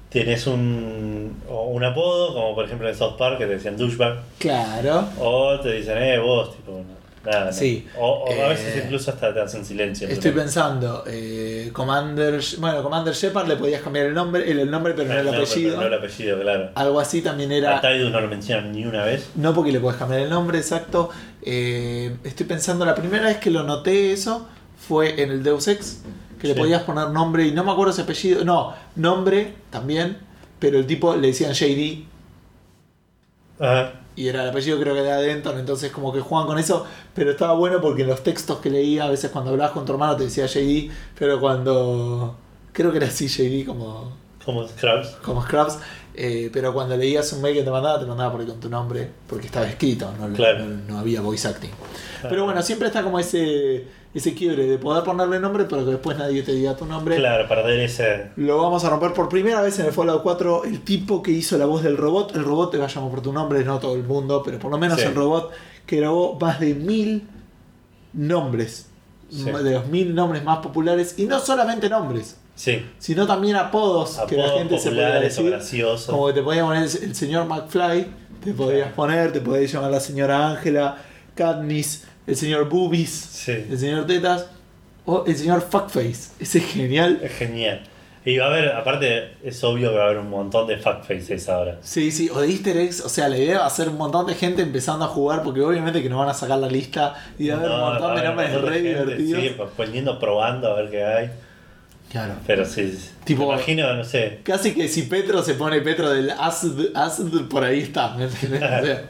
tienes 0.09 0.47
un, 0.47 1.41
un 1.49 1.83
apodo, 1.83 2.33
como 2.33 2.55
por 2.55 2.65
ejemplo 2.65 2.87
en 2.87 2.95
South 2.95 3.17
Park 3.17 3.37
que 3.37 3.45
te 3.45 3.53
decían 3.55 3.75
douchebag. 3.75 4.19
Claro. 4.39 5.05
O 5.19 5.59
te 5.59 5.73
dicen, 5.73 5.97
eh, 5.97 6.17
vos, 6.19 6.55
tipo, 6.55 6.81
no. 7.25 7.51
Sí. 7.53 7.87
O, 7.97 8.25
a 8.29 8.31
Eh, 8.33 8.49
veces 8.49 8.83
incluso 8.85 9.11
hasta 9.11 9.33
te 9.33 9.39
hacen 9.41 9.65
silencio. 9.65 10.07
Estoy 10.07 10.31
pero- 10.31 10.43
pensando, 10.43 11.03
eh, 11.07 11.69
Commander, 11.73 12.39
bueno, 12.59 12.83
Commander 12.83 13.13
Shepard 13.13 13.47
le 13.47 13.55
podías 13.55 13.81
cambiar 13.81 14.05
el 14.07 14.13
nombre, 14.13 14.49
el, 14.49 14.59
el 14.59 14.69
nombre 14.71 14.93
pero 14.95 15.09
no 15.09 15.19
el 15.19 15.25
pero 15.27 15.37
apellido. 15.43 15.77
No 15.81 15.87
el 15.87 15.93
apellido, 15.93 16.39
claro. 16.41 16.69
Algo 16.75 16.99
así 16.99 17.21
también 17.21 17.51
era. 17.51 17.77
A 17.77 17.81
Tidus 17.81 18.11
no 18.11 18.21
lo 18.21 18.27
mencionan 18.27 18.71
ni 18.71 18.85
una 18.85 19.03
vez. 19.05 19.29
No 19.35 19.53
porque 19.53 19.71
le 19.71 19.79
puedes 19.79 19.97
cambiar 19.99 20.21
el 20.21 20.29
nombre, 20.29 20.57
exacto. 20.59 21.09
Eh, 21.41 22.15
estoy 22.23 22.45
pensando, 22.45 22.85
la 22.85 22.95
primera 22.95 23.25
vez 23.25 23.37
que 23.37 23.49
lo 23.51 23.63
noté 23.63 24.11
eso 24.13 24.47
fue 24.87 25.21
en 25.21 25.31
el 25.31 25.43
Deus 25.43 25.67
Ex, 25.67 26.01
que 26.39 26.47
le 26.47 26.55
podías 26.55 26.83
poner 26.83 27.09
nombre 27.09 27.45
y 27.47 27.51
no 27.51 27.63
me 27.63 27.71
acuerdo 27.71 27.91
ese 27.93 28.01
apellido. 28.03 28.43
No, 28.45 28.73
nombre 28.95 29.53
también, 29.69 30.17
pero 30.59 30.77
el 30.77 30.85
tipo 30.85 31.15
le 31.15 31.27
decían 31.27 31.53
JD 31.53 32.05
Ajá. 33.59 33.93
Y 34.15 34.27
era 34.27 34.43
el 34.43 34.49
apellido 34.49 34.79
creo 34.79 34.93
que 34.93 35.01
era 35.01 35.17
Denton, 35.17 35.59
entonces 35.59 35.91
como 35.91 36.13
que 36.13 36.19
juegan 36.21 36.47
con 36.47 36.57
eso, 36.57 36.85
pero 37.13 37.31
estaba 37.31 37.53
bueno 37.53 37.81
porque 37.81 38.03
en 38.03 38.07
los 38.09 38.23
textos 38.23 38.59
que 38.59 38.69
leía, 38.69 39.05
a 39.05 39.09
veces 39.09 39.31
cuando 39.31 39.51
hablabas 39.51 39.73
con 39.73 39.85
tu 39.85 39.91
hermano 39.91 40.15
te 40.15 40.23
decía 40.25 40.45
JD, 40.45 40.89
pero 41.17 41.39
cuando... 41.39 42.35
Creo 42.73 42.91
que 42.91 42.97
era 42.97 43.07
así 43.07 43.27
JD 43.27 43.65
como, 43.65 44.11
Como 44.43 44.67
Scrubs. 44.67 45.09
como 45.23 45.41
Scrubs, 45.43 45.77
eh, 46.13 46.49
pero 46.51 46.73
cuando 46.73 46.95
leías 46.97 47.31
un 47.33 47.41
mail 47.41 47.55
que 47.55 47.63
te 47.63 47.71
mandaba, 47.71 47.99
te 47.99 48.05
mandaba 48.05 48.31
por 48.31 48.41
ahí 48.41 48.47
con 48.47 48.59
tu 48.59 48.69
nombre, 48.69 49.09
porque 49.27 49.45
estaba 49.47 49.65
escrito, 49.67 50.11
no, 50.19 50.33
Claro. 50.33 50.65
no- 50.65 50.93
no 50.93 50.99
había 50.99 51.21
voice 51.21 51.47
acting. 51.47 51.69
Claro. 51.71 52.29
Pero 52.29 52.43
bueno, 52.45 52.61
siempre 52.61 52.87
está 52.87 53.01
como 53.03 53.17
ese, 53.19 53.85
ese 54.15 54.33
quiebre 54.33 54.65
de 54.65 54.77
poder 54.79 55.03
ponerle 55.03 55.39
nombre, 55.39 55.65
pero 55.65 55.85
que 55.85 55.91
después 55.91 56.17
nadie 56.17 56.41
te 56.41 56.53
diga 56.53 56.75
tu 56.75 56.85
nombre. 56.85 57.17
Claro, 57.17 57.47
perder 57.47 57.79
ese. 57.81 58.31
Lo 58.37 58.57
vamos 58.61 58.83
a 58.85 58.89
romper 58.89 59.13
por 59.13 59.29
primera 59.29 59.61
vez 59.61 59.77
en 59.79 59.85
el 59.87 59.91
Fallout 59.91 60.23
4. 60.23 60.63
El 60.63 60.81
tipo 60.81 61.21
que 61.21 61.31
hizo 61.31 61.57
la 61.57 61.65
voz 61.65 61.83
del 61.83 61.97
robot, 61.97 62.33
el 62.35 62.43
robot 62.45 62.71
te 62.71 62.77
va 62.77 62.85
a 62.85 62.87
llamar 62.87 63.11
por 63.11 63.21
tu 63.21 63.31
nombre, 63.33 63.63
no 63.63 63.77
todo 63.77 63.93
el 63.95 64.03
mundo, 64.03 64.41
pero 64.43 64.57
por 64.57 64.71
lo 64.71 64.77
menos 64.77 64.99
Sí. 64.99 65.05
el 65.05 65.13
robot 65.15 65.51
que 65.85 65.97
grabó 65.97 66.37
más 66.39 66.59
de 66.61 66.73
mil 66.73 67.27
nombres. 68.13 68.87
Sí. 69.29 69.43
De 69.43 69.71
los 69.71 69.87
mil 69.87 70.13
nombres 70.15 70.43
más 70.43 70.59
populares. 70.59 71.15
Y 71.17 71.25
no 71.25 71.39
solamente 71.39 71.89
nombres, 71.89 72.37
Sí. 72.55 72.85
sino 72.99 73.27
también 73.27 73.55
apodos, 73.57 74.17
que 74.29 74.37
la 74.37 74.49
gente 74.49 74.79
se 74.79 74.89
podía 74.89 75.17
o 75.17 75.19
decir. 75.19 75.85
Como 76.07 76.27
que 76.27 76.33
te 76.33 76.41
podías 76.41 76.63
poner 76.65 76.83
el, 76.83 77.03
el 77.03 77.15
señor 77.15 77.45
McFly, 77.47 78.07
te 78.43 78.53
podías 78.53 78.93
poner, 78.93 79.33
te 79.33 79.41
podías 79.41 79.71
llamar 79.71 79.91
la 79.91 79.99
señora 79.99 80.51
Ángela, 80.51 80.97
Katniss, 81.33 82.05
el 82.27 82.35
señor 82.35 82.69
Boobies, 82.69 83.09
Sí. 83.11 83.51
el 83.51 83.77
señor 83.79 84.05
Tetas, 84.07 84.47
o 85.05 85.23
el 85.27 85.35
señor 85.35 85.61
Fuckface. 85.61 86.31
Ese 86.39 86.57
es 86.59 86.65
genial. 86.65 87.19
Es 87.21 87.31
genial. 87.33 87.81
Y 88.27 88.37
va 88.37 88.45
a 88.45 88.47
haber, 88.47 88.69
aparte, 88.69 89.33
es 89.43 89.63
obvio 89.63 89.91
que 89.91 89.97
va 89.97 90.03
a 90.03 90.05
haber 90.07 90.17
un 90.17 90.31
montón 90.31 90.65
de 90.65 90.77
fuckfaces 90.77 91.47
ahora. 91.47 91.77
Sí, 91.83 92.11
sí, 92.11 92.27
o 92.33 92.39
de 92.41 92.47
easter 92.49 92.75
eggs, 92.75 93.01
o 93.01 93.09
sea, 93.09 93.29
la 93.29 93.37
idea 93.37 93.59
va 93.59 93.67
a 93.67 93.69
ser 93.69 93.87
un 93.87 93.97
montón 93.99 94.25
de 94.25 94.33
gente 94.33 94.63
empezando 94.63 95.05
a 95.05 95.07
jugar, 95.09 95.43
porque 95.43 95.61
obviamente 95.61 96.01
que 96.01 96.09
no 96.09 96.17
van 96.17 96.29
a 96.29 96.33
sacar 96.33 96.57
la 96.57 96.67
lista 96.67 97.13
y 97.37 97.49
va 97.49 97.55
a 97.55 97.59
haber 97.59 97.69
un 97.71 97.79
montón 97.81 98.15
de 98.15 98.23
nombres 98.23 98.61
re 98.63 98.81
divertidos. 98.81 99.41
Sí, 99.43 99.53
pues, 99.55 99.69
poniendo, 99.77 100.17
probando 100.19 100.71
a 100.71 100.81
ver 100.81 100.89
qué 100.89 101.03
hay. 101.03 101.29
Claro. 102.11 102.33
Pero 102.47 102.65
sí. 102.65 102.97
Tipo- 103.25 103.45
me 103.47 103.53
imagino, 103.53 103.93
no 103.93 104.03
sé. 104.03 104.39
Casi 104.41 104.73
que 104.73 104.87
si 104.87 105.03
Petro 105.03 105.43
se 105.43 105.53
pone 105.53 105.81
Petro 105.81 106.09
del 106.09 106.31
Asd, 106.31 107.41
por 107.47 107.63
ahí 107.63 107.81
está, 107.81 108.15
¿me 108.15 108.23
entiendes? 108.23 108.63
O 108.63 108.85
sea, 108.85 109.03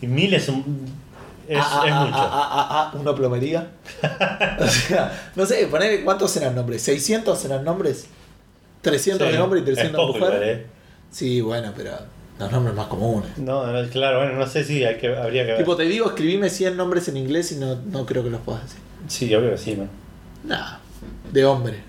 Y 0.00 0.06
mil 0.06 0.32
es 0.32 0.48
un. 0.48 1.03
Es, 1.48 1.58
ah, 1.60 1.80
ah, 1.82 1.86
es 1.86 1.94
mucho. 1.94 2.14
ah, 2.16 2.30
ah, 2.32 2.90
ah, 2.92 2.96
una 2.98 3.14
plomería. 3.14 3.68
o 4.58 4.66
sea, 4.66 5.30
no 5.36 5.44
sé, 5.46 5.66
poner 5.66 6.02
cuántos 6.04 6.30
serán 6.30 6.54
nombres, 6.54 6.86
¿600 6.88 7.36
serán 7.36 7.64
nombres? 7.64 8.06
¿300 8.82 8.98
Sí, 8.98 9.08
de 9.18 9.40
hombre 9.40 9.60
y 9.60 9.62
es 9.62 9.74
300 9.74 10.00
de 10.14 10.20
mujer? 10.20 10.42
¿eh? 10.42 10.66
Sí, 11.10 11.40
bueno, 11.40 11.72
pero 11.76 11.92
los 12.38 12.50
nombres 12.50 12.74
más 12.74 12.86
comunes. 12.88 13.38
No, 13.38 13.66
no, 13.66 13.88
claro, 13.88 14.18
bueno, 14.18 14.34
no 14.34 14.46
sé 14.46 14.64
si 14.64 14.84
hay 14.84 14.96
que, 14.98 15.14
habría 15.16 15.44
que 15.44 15.52
ver. 15.52 15.58
Tipo, 15.58 15.76
te 15.76 15.84
digo, 15.84 16.08
escribime 16.08 16.50
100 16.50 16.76
nombres 16.76 17.08
en 17.08 17.16
inglés 17.16 17.52
y 17.52 17.56
no, 17.56 17.76
no 17.76 18.04
creo 18.04 18.24
que 18.24 18.30
los 18.30 18.40
puedas 18.40 18.62
decir. 18.64 18.80
Sí, 19.08 19.34
obvio 19.34 19.50
que 19.50 19.58
sí, 19.58 19.76
man. 19.76 19.90
Nah, 20.44 20.78
de 21.32 21.44
hombre. 21.44 21.82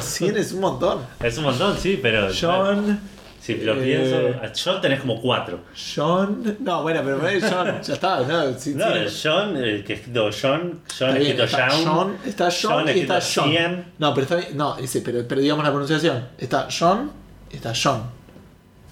100 0.00 0.36
es 0.36 0.52
un 0.52 0.60
montón. 0.60 1.00
Es 1.22 1.36
un 1.38 1.44
montón, 1.44 1.76
sí, 1.78 1.98
pero. 2.02 2.28
John, 2.38 3.00
Si 3.40 3.54
lo 3.56 3.74
eh, 3.74 3.82
pienso. 3.82 4.44
A 4.44 4.52
John 4.54 4.82
tenés 4.82 5.00
como 5.00 5.20
cuatro. 5.20 5.60
John. 5.74 6.58
No, 6.60 6.82
bueno, 6.82 7.00
pero 7.02 7.18
John, 7.40 7.80
ya 7.82 7.94
está. 7.94 8.20
No, 8.20 8.58
si- 8.58 8.74
No, 8.74 8.94
el 8.94 9.10
John, 9.10 9.56
el 9.56 9.82
que 9.82 9.94
escrito 9.94 10.28
John, 10.30 10.80
John 10.98 11.16
escrito 11.16 11.44
John. 11.50 11.84
John, 11.84 12.18
está 12.26 12.48
John, 12.50 12.88
y 12.88 13.00
está 13.00 13.18
John. 13.20 13.84
No, 13.98 14.12
pero 14.12 14.24
está 14.24 14.36
bien. 14.36 14.56
No, 14.56 14.76
ese, 14.76 15.00
pero, 15.00 15.26
pero 15.26 15.40
digamos 15.40 15.64
la 15.64 15.70
pronunciación. 15.70 16.28
Está 16.36 16.68
John, 16.70 17.10
está 17.50 17.72
John. 17.74 18.10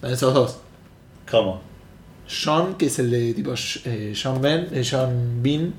Son 0.00 0.10
esos 0.10 0.32
dos. 0.32 0.60
¿Cómo? 1.30 1.60
John, 2.26 2.76
que 2.76 2.86
es 2.86 2.98
el 2.98 3.10
de 3.10 3.34
tipo 3.34 3.52
eh, 3.84 4.14
John 4.20 4.40
Ben, 4.40 4.68
eh, 4.72 4.86
John 4.88 5.42
Bean. 5.42 5.74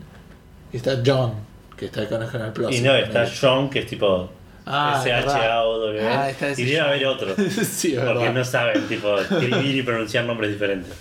Y 0.72 0.78
está 0.78 1.02
John, 1.04 1.34
que 1.76 1.86
está 1.86 2.08
con 2.08 2.22
el 2.22 2.52
Plus. 2.54 2.76
Y 2.76 2.82
no, 2.82 2.96
está 2.96 3.26
John, 3.28 3.70
que 3.70 3.80
es 3.80 3.88
tipo 3.88 4.30
Ah, 4.72 5.02
S-H-A-O-W. 5.04 6.00
Ah, 6.08 6.30
está 6.30 6.50
ese 6.50 6.62
y 6.62 6.66
debe 6.66 6.80
haber 6.82 7.06
otro. 7.08 7.36
sí, 7.50 7.96
Porque 7.96 8.06
verdad. 8.20 8.34
no 8.34 8.46
saben, 8.46 8.88
tipo, 8.88 9.18
escribir 9.20 9.76
y 9.78 9.82
pronunciar 9.82 10.26
nombres 10.26 10.52
diferentes. 10.52 10.94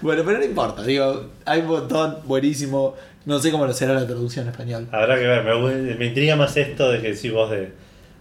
Bueno, 0.00 0.22
pero 0.24 0.38
no 0.38 0.44
importa. 0.44 0.82
Digo, 0.82 1.26
hay 1.44 1.60
un 1.60 1.66
montón 1.66 2.18
buenísimo. 2.24 2.96
No 3.26 3.38
sé 3.38 3.50
cómo 3.50 3.66
lo 3.66 3.74
será 3.74 3.92
la 3.92 4.06
traducción 4.06 4.46
en 4.46 4.52
español. 4.52 4.88
Habrá 4.90 5.16
que 5.18 5.26
ver, 5.26 5.44
me, 5.44 5.94
me 5.96 6.06
intriga 6.06 6.34
más 6.36 6.56
esto 6.56 6.90
de 6.90 7.02
que 7.02 7.12
decís 7.12 7.30
vos 7.30 7.50
de, 7.50 7.70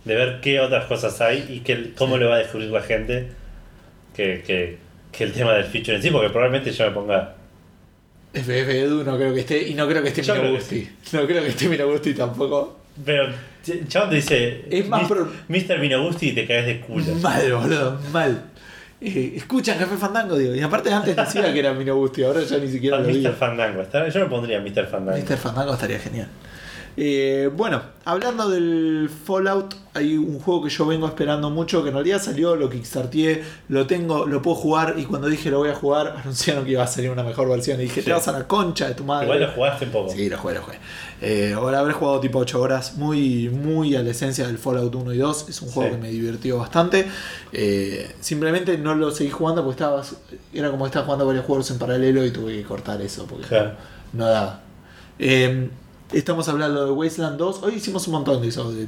de 0.03 0.15
ver 0.15 0.41
qué 0.41 0.59
otras 0.59 0.85
cosas 0.87 1.21
hay 1.21 1.45
y 1.49 1.59
que, 1.61 1.93
cómo 1.97 2.15
Sí. 2.15 2.21
lo 2.21 2.29
va 2.29 2.35
a 2.35 2.39
descubrir 2.39 2.69
la 2.69 2.81
gente 2.81 3.29
que, 4.13 4.43
que, 4.45 4.77
que 5.13 5.23
el 5.23 5.31
tema 5.31 5.53
del 5.53 5.63
feature 5.63 5.95
en 5.95 6.03
sí, 6.03 6.09
porque 6.11 6.29
probablemente 6.29 6.71
yo 6.73 6.85
me 6.85 6.91
ponga. 6.91 7.35
FF 8.33 8.69
Edu 8.69 9.03
no 9.05 9.15
creo 9.17 9.33
que 9.33 9.39
esté. 9.39 9.69
Y 9.69 9.73
no 9.75 9.87
creo 9.87 10.03
que 10.03 10.09
esté 10.09 10.21
Miragusti. 10.21 10.89
No 11.13 11.25
creo 11.25 11.41
que 11.41 11.47
esté 11.49 11.69
Miragusti 11.69 12.13
tampoco. 12.13 12.78
Pero 13.05 13.27
ch- 13.65 13.87
Chabón 13.87 14.09
te 14.09 14.15
dice 14.17 14.65
Es 14.69 14.87
más 14.87 15.01
"Mis- 15.01 15.09
pro- 15.09 15.31
Mr. 15.47 15.79
Vinogusti 15.79 16.29
y 16.29 16.31
te 16.33 16.45
caes 16.47 16.65
de 16.65 16.79
culo. 16.81 17.05
Mal, 17.21 17.53
boludo, 17.53 17.99
mal. 18.11 18.43
Eh, 19.01 19.33
escuchan 19.37 19.77
Café 19.77 19.95
Fandango, 19.95 20.37
digo. 20.37 20.53
Y 20.53 20.61
aparte 20.61 20.91
antes 20.91 21.15
decía 21.15 21.53
que 21.53 21.59
era 21.59 21.73
Minogusti, 21.73 22.23
ahora 22.23 22.41
ya 22.43 22.57
ni 22.57 22.67
siquiera 22.69 22.99
lo 22.99 23.07
Mr. 23.07 23.33
Fandango. 23.33 23.83
Yo 24.09 24.19
me 24.19 24.25
pondría 24.25 24.59
Mr. 24.59 24.87
Fandango. 24.87 25.17
Mr. 25.25 25.37
Fandango 25.37 25.73
estaría 25.73 25.99
genial. 25.99 26.27
Eh, 26.97 27.49
bueno, 27.55 27.81
hablando 28.03 28.49
del 28.49 29.09
Fallout, 29.25 29.73
hay 29.93 30.17
un 30.17 30.39
juego 30.39 30.63
que 30.63 30.69
yo 30.69 30.85
vengo 30.85 31.07
esperando 31.07 31.49
mucho, 31.49 31.81
que 31.83 31.89
en 31.89 31.95
realidad 31.95 32.21
salió, 32.21 32.55
lo 32.55 32.69
kickstarteé, 32.69 33.41
lo 33.69 33.87
tengo, 33.87 34.25
lo 34.25 34.41
puedo 34.41 34.55
jugar 34.55 34.95
y 34.97 35.05
cuando 35.05 35.27
dije 35.29 35.49
lo 35.49 35.59
voy 35.59 35.69
a 35.69 35.75
jugar, 35.75 36.15
anunciaron 36.23 36.65
que 36.65 36.71
iba 36.71 36.83
a 36.83 36.87
salir 36.87 37.09
una 37.09 37.23
mejor 37.23 37.47
versión 37.49 37.79
y 37.79 37.83
dije, 37.83 38.01
Sí. 38.01 38.05
te 38.07 38.13
vas 38.13 38.27
a 38.27 38.33
la 38.33 38.47
concha 38.47 38.87
de 38.87 38.95
tu 38.95 39.03
madre. 39.05 39.25
Igual 39.27 39.41
lo 39.41 39.51
jugaste 39.51 39.85
un 39.85 39.91
poco. 39.91 40.09
Sí, 40.11 40.29
lo 40.29 40.37
jugué, 40.37 40.53
lo 40.55 40.61
jugué. 40.63 40.77
Eh, 41.21 41.53
ahora 41.55 41.79
habré 41.79 41.93
jugado 41.93 42.19
tipo 42.19 42.39
8 42.39 42.61
horas, 42.61 42.95
muy, 42.97 43.49
muy 43.49 43.95
a 43.95 44.03
la 44.03 44.11
esencia 44.11 44.45
del 44.47 44.57
Fallout 44.57 44.93
1 44.93 45.13
y 45.13 45.17
2. 45.17 45.49
Es 45.49 45.61
un 45.61 45.69
juego 45.69 45.89
Sí. 45.89 45.95
que 45.95 46.01
me 46.01 46.09
divirtió 46.09 46.57
bastante. 46.57 47.07
Eh, 47.53 48.11
simplemente 48.19 48.77
no 48.77 48.95
lo 48.95 49.11
seguí 49.11 49.29
jugando 49.29 49.63
porque 49.63 49.81
estaba, 49.83 50.03
era 50.53 50.69
como 50.71 50.83
que 50.85 50.87
estaba 50.89 51.05
jugando 51.05 51.25
varios 51.25 51.45
juegos 51.45 51.69
en 51.71 51.77
paralelo 51.79 52.25
y 52.25 52.31
tuve 52.31 52.55
que 52.57 52.63
cortar 52.63 53.01
eso 53.01 53.25
porque 53.25 53.47
Claro. 53.47 53.71
no 54.13 54.25
daba. 54.27 54.61
Eh, 55.17 55.69
estamos 56.13 56.47
hablando 56.49 56.85
de 56.85 56.91
Wasteland 56.91 57.37
2. 57.37 57.63
Hoy 57.63 57.75
hicimos 57.75 58.07
un 58.07 58.13
montón 58.13 58.41
de 58.41 58.49
eso, 58.49 58.71
de 58.71 58.87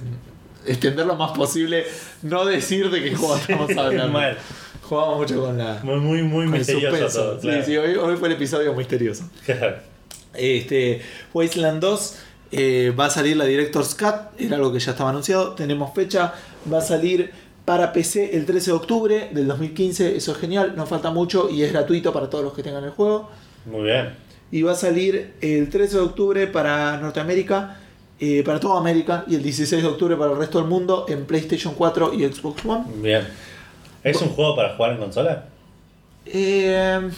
extender 0.66 1.06
lo 1.06 1.16
más 1.16 1.32
posible, 1.32 1.86
no 2.22 2.46
decir 2.46 2.90
de 2.90 3.04
qué 3.04 3.16
juego 3.16 3.36
estamos 3.36 3.70
hablando. 3.78 4.14
Mal. 4.14 4.38
Jugamos 4.84 5.18
mucho 5.18 5.42
con 5.42 5.58
la. 5.58 5.80
Muy, 5.84 6.00
muy, 6.00 6.24
muy 6.24 6.48
misterioso 6.48 7.08
todo. 7.08 7.36
Sí, 7.36 7.48
claro. 7.48 7.66
sí, 7.66 7.78
hoy, 7.78 7.96
hoy 7.96 8.18
fue 8.18 8.28
el 8.28 8.36
episodio 8.36 8.74
misterioso. 8.74 9.30
Este, 10.34 11.02
Wasteland 11.34 11.82
2 11.82 12.16
eh, 12.54 12.96
va 12.98 13.08
a 13.08 13.10
salir 13.10 13.36
la 13.36 13.44
Director's 13.44 13.94
Cut, 13.96 14.40
era 14.40 14.56
algo 14.56 14.72
que 14.72 14.80
ya 14.80 14.92
estaba 14.92 15.10
anunciado. 15.10 15.56
Tenemos 15.56 15.94
fecha, 15.94 16.34
va 16.72 16.78
a 16.78 16.82
salir 16.82 17.32
para 17.66 17.92
PC 17.92 18.38
el 18.38 18.46
13 18.46 18.72
de 18.72 18.78
octubre 18.78 19.30
del 19.34 19.48
2015. 19.48 20.16
Eso 20.16 20.32
es 20.32 20.38
genial, 20.38 20.74
no 20.78 20.86
falta 20.86 21.12
mucho 21.12 21.50
y 21.50 21.64
es 21.64 21.74
gratuito 21.74 22.14
para 22.14 22.30
todos 22.30 22.46
los 22.46 22.54
que 22.54 22.64
tengan 22.64 22.86
el 22.86 22.92
juego. 22.92 23.30
Muy 23.66 23.84
bien. 23.84 24.31
Y 24.52 24.62
va 24.64 24.74
a 24.74 24.76
salir 24.76 25.34
el 25.42 25.70
13 25.70 25.96
de 25.98 26.02
octubre 26.02 26.48
para 26.48 26.98
Norteamérica, 26.98 27.78
eh, 28.20 28.44
para 28.46 28.60
toda 28.60 28.80
América, 28.80 29.24
y 29.28 29.36
el 29.36 29.44
16 29.44 29.82
de 29.82 29.88
octubre 29.88 30.16
para 30.18 30.32
el 30.34 30.38
resto 30.38 30.60
del 30.60 30.68
mundo 30.68 31.06
en 31.08 31.26
PlayStation 31.26 31.74
4 31.74 32.14
y 32.14 32.26
Xbox 32.26 32.66
One. 32.66 32.84
Bien. 33.02 33.28
¿Es 34.04 34.22
un 34.22 34.30
juego 34.30 34.56
para 34.56 34.76
jugar 34.76 34.92
en 34.94 34.98
consola? 34.98 35.46
Eh, 36.26 37.10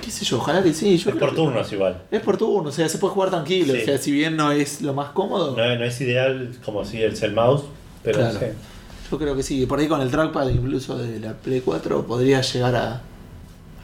¿Qué 0.00 0.10
sé 0.10 0.24
yo? 0.24 0.38
Ojalá 0.38 0.62
que 0.62 0.72
sí. 0.74 0.96
Yo 0.98 1.10
Es 1.10 1.16
por 1.16 1.30
que- 1.30 1.36
turnos 1.36 1.72
igual. 1.72 2.02
Es 2.10 2.20
por 2.20 2.36
turno, 2.36 2.68
o 2.68 2.72
sea, 2.72 2.88
se 2.88 2.98
puede 2.98 3.14
jugar 3.14 3.30
tranquilo. 3.30 3.74
Sí. 3.74 3.80
O 3.82 3.84
sea, 3.84 3.98
si 3.98 4.12
bien 4.12 4.36
no 4.36 4.52
es 4.52 4.82
lo 4.82 4.92
más 4.94 5.10
cómodo. 5.10 5.56
No, 5.56 5.76
no 5.76 5.84
es 5.84 6.00
ideal 6.00 6.52
como 6.64 6.84
si 6.84 7.02
el 7.02 7.32
mouse, 7.32 7.64
pero 8.02 8.18
Claro. 8.18 8.38
sí. 8.38 8.46
Yo 9.10 9.18
creo 9.18 9.36
que 9.36 9.42
sí, 9.42 9.66
por 9.66 9.78
ahí 9.78 9.86
con 9.86 10.00
el 10.00 10.10
trackpad 10.10 10.48
incluso 10.48 10.96
de 10.98 11.20
la 11.20 11.34
Play 11.34 11.60
4 11.60 12.06
podría 12.06 12.40
llegar 12.40 12.74
a 12.74 13.02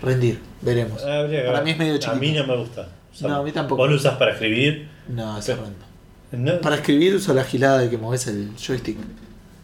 rendir, 0.02 0.40
veremos. 0.62 1.02
Habría 1.04 1.42
que 1.42 1.48
Para 1.48 1.62
mí 1.62 1.70
es 1.70 1.78
medio 1.78 1.94
A 1.94 1.98
chiquito. 1.98 2.20
mí 2.20 2.32
no 2.32 2.46
me 2.46 2.56
gusta. 2.56 2.88
No, 3.20 3.36
a 3.36 3.42
mí 3.42 3.52
tampoco. 3.52 3.82
Vos 3.82 3.90
lo 3.90 3.96
usas 3.96 4.16
para 4.16 4.32
escribir. 4.32 4.88
No, 5.08 5.38
es 5.38 5.48
horrendo. 5.48 5.84
No. 6.32 6.60
Para 6.60 6.76
escribir 6.76 7.14
uso 7.14 7.34
la 7.34 7.44
gilada 7.44 7.78
de 7.78 7.90
que 7.90 7.98
moves 7.98 8.26
el 8.28 8.50
joystick. 8.56 8.98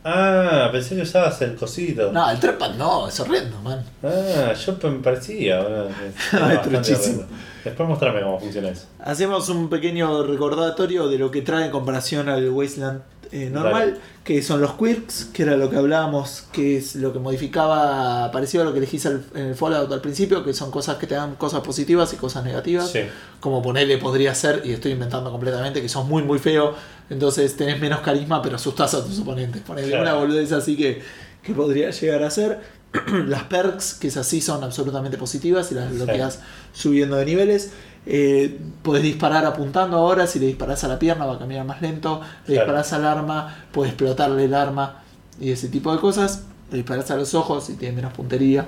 Ah, 0.09 0.69
pensé 0.71 0.95
que 0.95 1.03
usabas 1.03 1.41
el 1.43 1.57
cosito. 1.57 2.13
No, 2.13 2.31
el 2.31 2.39
trackpad 2.39 2.75
no, 2.75 3.09
es 3.09 3.19
horrendo, 3.19 3.61
man. 3.61 3.85
Ah, 4.05 4.53
yo 4.53 4.77
me 4.91 4.99
parecía. 4.99 5.61
que 6.69 6.77
Es. 6.77 7.21
Después 7.65 7.89
mostrame 7.89 8.21
cómo 8.21 8.39
funciona 8.39 8.69
eso. 8.69 8.87
Hacemos 9.01 9.49
un 9.49 9.69
pequeño 9.69 10.23
recordatorio 10.23 11.09
de 11.09 11.19
lo 11.19 11.33
que 11.33 11.43
trae 11.43 11.65
en 11.65 11.71
comparación 11.73 12.29
al 12.29 12.49
Wasteland 12.51 13.03
eh, 13.33 13.51
normal, 13.51 13.91
Dale. 13.91 14.01
que 14.25 14.43
son 14.43 14.61
los 14.61 14.73
quirks, 14.75 15.27
que 15.33 15.43
era 15.43 15.57
lo 15.57 15.69
que 15.71 15.77
hablábamos, 15.77 16.45
que 16.53 16.77
es 16.79 16.95
lo 16.97 17.13
que 17.13 17.19
modificaba, 17.19 18.31
parecido 18.33 18.63
a 18.63 18.67
lo 18.67 18.73
que 18.73 18.79
elegís 18.79 19.07
al- 19.07 19.25
en 19.35 19.47
el 19.47 19.55
Fallout 19.55 19.91
al 19.93 20.01
principio, 20.01 20.45
que 20.45 20.53
son 20.53 20.71
cosas 20.71 20.97
que 20.97 21.07
te 21.07 21.15
dan 21.15 21.37
cosas 21.37 21.61
positivas 21.63 22.13
y 22.13 22.17
cosas 22.17 22.45
negativas. 22.45 22.91
Sí. 22.91 23.01
Como 23.41 23.63
ponerle 23.63 23.99
podría 23.99 24.35
ser, 24.35 24.63
y 24.65 24.73
estoy 24.73 24.93
inventando 24.93 25.31
completamente, 25.31 25.81
que 25.83 25.89
sos 25.89 26.07
muy 26.07 26.23
muy 26.23 26.39
feo, 26.39 26.75
entonces 27.11 27.57
tenés 27.57 27.81
menos 27.81 28.01
carisma, 28.01 28.43
pero 28.43 28.57
asustás 28.57 28.95
a 28.95 29.05
tus 29.05 29.19
oponentes. 29.21 29.63
Ponerle 29.63 29.91
Claro. 29.91 30.03
una 30.05 30.15
boludez 30.15 30.53
así 30.53 30.77
que, 30.77 31.03
que 31.43 31.53
podría 31.55 31.91
llegar 31.91 32.23
a 32.23 32.31
ser. 32.31 32.77
las 33.27 33.43
perks, 33.45 33.95
que 33.95 34.09
esas 34.09 34.27
sí 34.27 34.41
son 34.41 34.63
absolutamente 34.65 35.19
positivas 35.19 35.71
y 35.73 35.75
las 35.75 35.93
bloqueas 35.93 36.39
subiendo 36.73 37.17
de 37.17 37.25
niveles. 37.27 37.71
Eh, 38.07 38.59
podés 38.83 39.03
disparar 39.03 39.45
apuntando 39.45 39.97
ahora, 39.97 40.27
si 40.29 40.39
le 40.39 40.47
disparás 40.47 40.85
a 40.85 40.89
la 40.89 40.99
pierna 40.99 41.27
va 41.27 41.35
a 41.35 41.39
caminar 41.39 41.65
más 41.67 41.83
lento, 41.83 42.21
le 42.47 42.55
Claro. 42.55 42.67
disparás 42.67 42.93
al 42.93 43.05
arma, 43.05 43.57
puedes 43.73 43.93
explotarle 43.93 44.45
el 44.45 44.55
arma 44.55 45.03
y 45.41 45.51
ese 45.51 45.69
tipo 45.69 45.93
de 45.93 46.01
cosas. 46.01 46.45
Le 46.71 46.79
disparás 46.79 47.11
a 47.11 47.17
los 47.17 47.35
ojos 47.35 47.69
y 47.71 47.75
tiene 47.75 47.97
menos 47.97 48.13
puntería. 48.13 48.67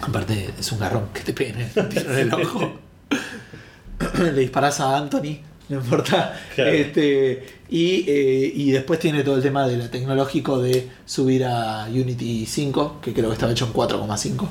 Aparte 0.00 0.50
es 0.58 0.72
un 0.72 0.78
garrón 0.78 1.08
que 1.12 1.20
te 1.20 1.32
pene 1.32 1.70
un 1.76 1.88
tiro 1.88 2.12
en 2.12 2.18
el 2.18 2.34
ojo. 2.34 2.72
le 4.22 4.32
disparás 4.32 4.80
a 4.80 4.96
Anthony, 4.96 5.38
no 5.68 5.76
importa. 5.80 6.38
Claro. 6.54 6.70
Este, 6.70 7.46
y, 7.68 8.04
eh, 8.08 8.52
y 8.54 8.70
después 8.70 8.98
tiene 8.98 9.22
todo 9.24 9.36
el 9.36 9.42
tema 9.42 9.66
de 9.66 9.76
lo 9.76 9.90
tecnológico 9.90 10.58
de 10.60 10.88
subir 11.04 11.44
a 11.44 11.86
Unity 11.90 12.46
5, 12.46 12.98
que 13.02 13.12
creo 13.12 13.28
que 13.28 13.34
estaba 13.34 13.52
hecho 13.52 13.66
en 13.66 13.72
4,5. 13.72 14.48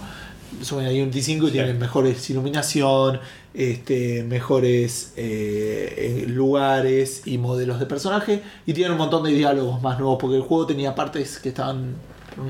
Suben 0.62 0.86
a 0.88 0.90
Unity 0.90 1.22
5 1.22 1.46
y 1.46 1.48
Sí. 1.50 1.54
tienen 1.54 1.78
mejores 1.80 2.30
iluminación, 2.30 3.20
este, 3.54 4.24
mejores 4.24 5.14
eh, 5.16 6.24
eh, 6.24 6.26
lugares 6.28 7.24
y 7.26 7.38
modelos 7.38 7.80
de 7.80 7.86
personaje. 7.86 8.42
Y 8.66 8.74
tienen 8.74 8.94
un 8.94 8.98
montón 8.98 9.24
de 9.24 9.32
diálogos 9.32 9.82
más 9.82 10.00
nuevos, 10.00 10.18
porque 10.20 10.36
el 10.38 10.42
juego 10.44 10.66
tenía 10.66 10.94
partes 10.96 11.40
que 11.40 11.50
estaban 11.50 11.96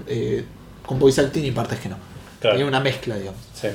eh, 0.08 0.44
con 0.86 1.00
voice 1.00 1.22
acting 1.22 1.44
y 1.46 1.52
partes 1.52 1.80
que 1.80 1.90
no. 1.90 1.98
Claro. 2.40 2.56
Tenía 2.56 2.68
una 2.68 2.80
mezcla, 2.80 3.16
digamos. 3.18 3.40
Sí. 3.54 3.68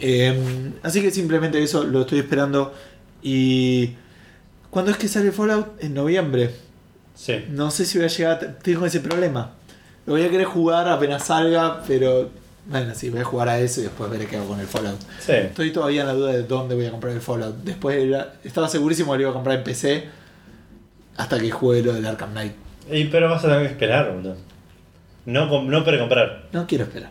Eh, 0.00 0.72
así 0.82 1.00
que 1.00 1.10
simplemente 1.10 1.62
eso 1.62 1.84
lo 1.84 2.02
estoy 2.02 2.18
esperando. 2.20 2.72
Y. 3.22 3.90
¿Cuándo 4.70 4.90
es 4.90 4.96
que 4.96 5.06
sale 5.08 5.30
Fallout? 5.32 5.82
En 5.82 5.94
noviembre. 5.94 6.50
Sí. 7.14 7.44
No 7.50 7.70
sé 7.70 7.84
si 7.86 7.98
voy 7.98 8.06
a 8.06 8.10
llegar. 8.10 8.32
a- 8.44 8.58
Tengo 8.58 8.84
ese 8.86 9.00
problema. 9.00 9.52
Lo 10.06 10.14
voy 10.14 10.22
a 10.22 10.30
querer 10.30 10.46
jugar 10.46 10.88
apenas 10.88 11.24
salga, 11.26 11.82
pero. 11.86 12.28
Bueno, 12.66 12.94
sí, 12.94 13.10
voy 13.10 13.20
a 13.20 13.24
jugar 13.24 13.48
a 13.50 13.58
eso 13.58 13.80
y 13.80 13.84
después 13.84 14.10
veré 14.10 14.26
qué 14.26 14.36
hago 14.36 14.48
con 14.48 14.60
el 14.60 14.66
Fallout. 14.66 14.98
Sí. 15.20 15.32
Estoy 15.32 15.70
todavía 15.70 16.00
en 16.00 16.06
la 16.06 16.12
duda 16.14 16.32
de 16.32 16.44
dónde 16.44 16.74
voy 16.74 16.86
a 16.86 16.90
comprar 16.90 17.12
el 17.12 17.20
Fallout. 17.20 17.56
Después 17.62 17.96
era- 17.98 18.34
estaba 18.42 18.68
segurísimo 18.68 19.12
que 19.12 19.18
lo 19.18 19.22
iba 19.22 19.30
a 19.30 19.34
comprar 19.34 19.58
en 19.58 19.64
PC. 19.64 20.04
Hasta 21.16 21.38
que 21.38 21.50
juegue 21.50 21.82
lo 21.82 21.92
del 21.92 22.06
Arkham 22.06 22.30
Knight. 22.32 22.52
Y, 22.90 23.04
pero 23.04 23.28
vas 23.30 23.44
a 23.44 23.48
tener 23.48 23.66
que 23.66 23.72
esperar, 23.72 24.12
boludo. 24.12 24.36
No, 25.26 25.48
com- 25.48 25.68
no 25.68 25.84
precomprar. 25.84 26.48
No 26.52 26.66
quiero 26.66 26.84
esperar. 26.84 27.10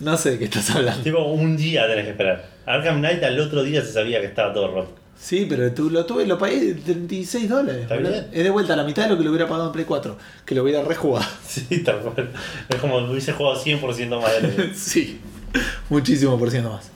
No 0.00 0.16
sé 0.18 0.32
de 0.32 0.38
qué 0.38 0.44
estás 0.44 0.70
hablando. 0.70 1.02
Tipo, 1.02 1.24
un 1.24 1.56
día 1.56 1.86
tenés 1.86 2.04
que 2.04 2.10
esperar. 2.10 2.44
Arkham 2.66 2.98
Knight 2.98 3.22
al 3.22 3.40
otro 3.40 3.62
día 3.62 3.80
se 3.82 3.92
sabía 3.92 4.20
que 4.20 4.26
estaba 4.26 4.52
todo 4.52 4.68
roto. 4.70 4.94
Sí, 5.18 5.46
pero 5.48 5.72
tú 5.72 5.90
lo 5.90 6.04
tuve, 6.06 6.26
lo 6.26 6.38
pagué 6.38 6.74
36 6.74 7.48
dólares. 7.48 7.82
Está 7.82 7.96
bien. 7.96 8.28
Es 8.32 8.44
de 8.44 8.50
vuelta 8.50 8.74
a 8.74 8.76
la 8.76 8.84
mitad 8.84 9.04
de 9.04 9.10
lo 9.10 9.18
que 9.18 9.24
lo 9.24 9.30
hubiera 9.30 9.46
pagado 9.48 9.66
en 9.68 9.72
Play 9.72 9.84
4. 9.84 10.16
Que 10.44 10.54
lo 10.54 10.62
hubiera 10.62 10.82
rejugado. 10.82 11.26
Sí, 11.48 11.82
tal 11.82 12.00
cual. 12.00 12.30
Es 12.68 12.76
como 12.76 13.00
si 13.00 13.10
hubiese 13.12 13.32
jugado 13.32 13.58
100% 13.62 14.20
más 14.20 14.42
de 14.42 14.54
que- 14.68 14.74
sí, 14.74 15.20
muchísimo 15.88 16.38
por 16.38 16.50
ciento 16.50 16.70
más. 16.70 16.90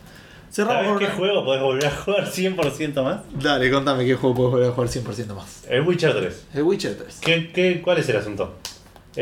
Cerramos 0.52 0.84
¿Sabes 0.84 0.98
qué 0.98 1.04
una- 1.06 1.14
juego 1.14 1.44
podés 1.44 1.62
volver 1.62 1.86
a 1.86 1.90
jugar 1.92 2.26
100% 2.30 3.02
más? 3.04 3.20
Dale, 3.40 3.70
contame 3.70 4.04
qué 4.04 4.14
juego 4.16 4.34
puedes 4.34 4.50
volver 4.52 4.68
a 4.68 4.72
jugar 4.72 4.88
100% 4.90 5.34
más. 5.34 5.64
El 5.68 5.82
Witcher 5.82 6.12
3. 6.14 6.44
El 6.54 6.62
Witcher 6.64 6.96
3. 6.98 7.18
¿Qué, 7.20 7.50
qué, 7.52 7.80
cuál 7.82 7.98
es 7.98 8.08
el 8.08 8.16
asunto? 8.16 8.54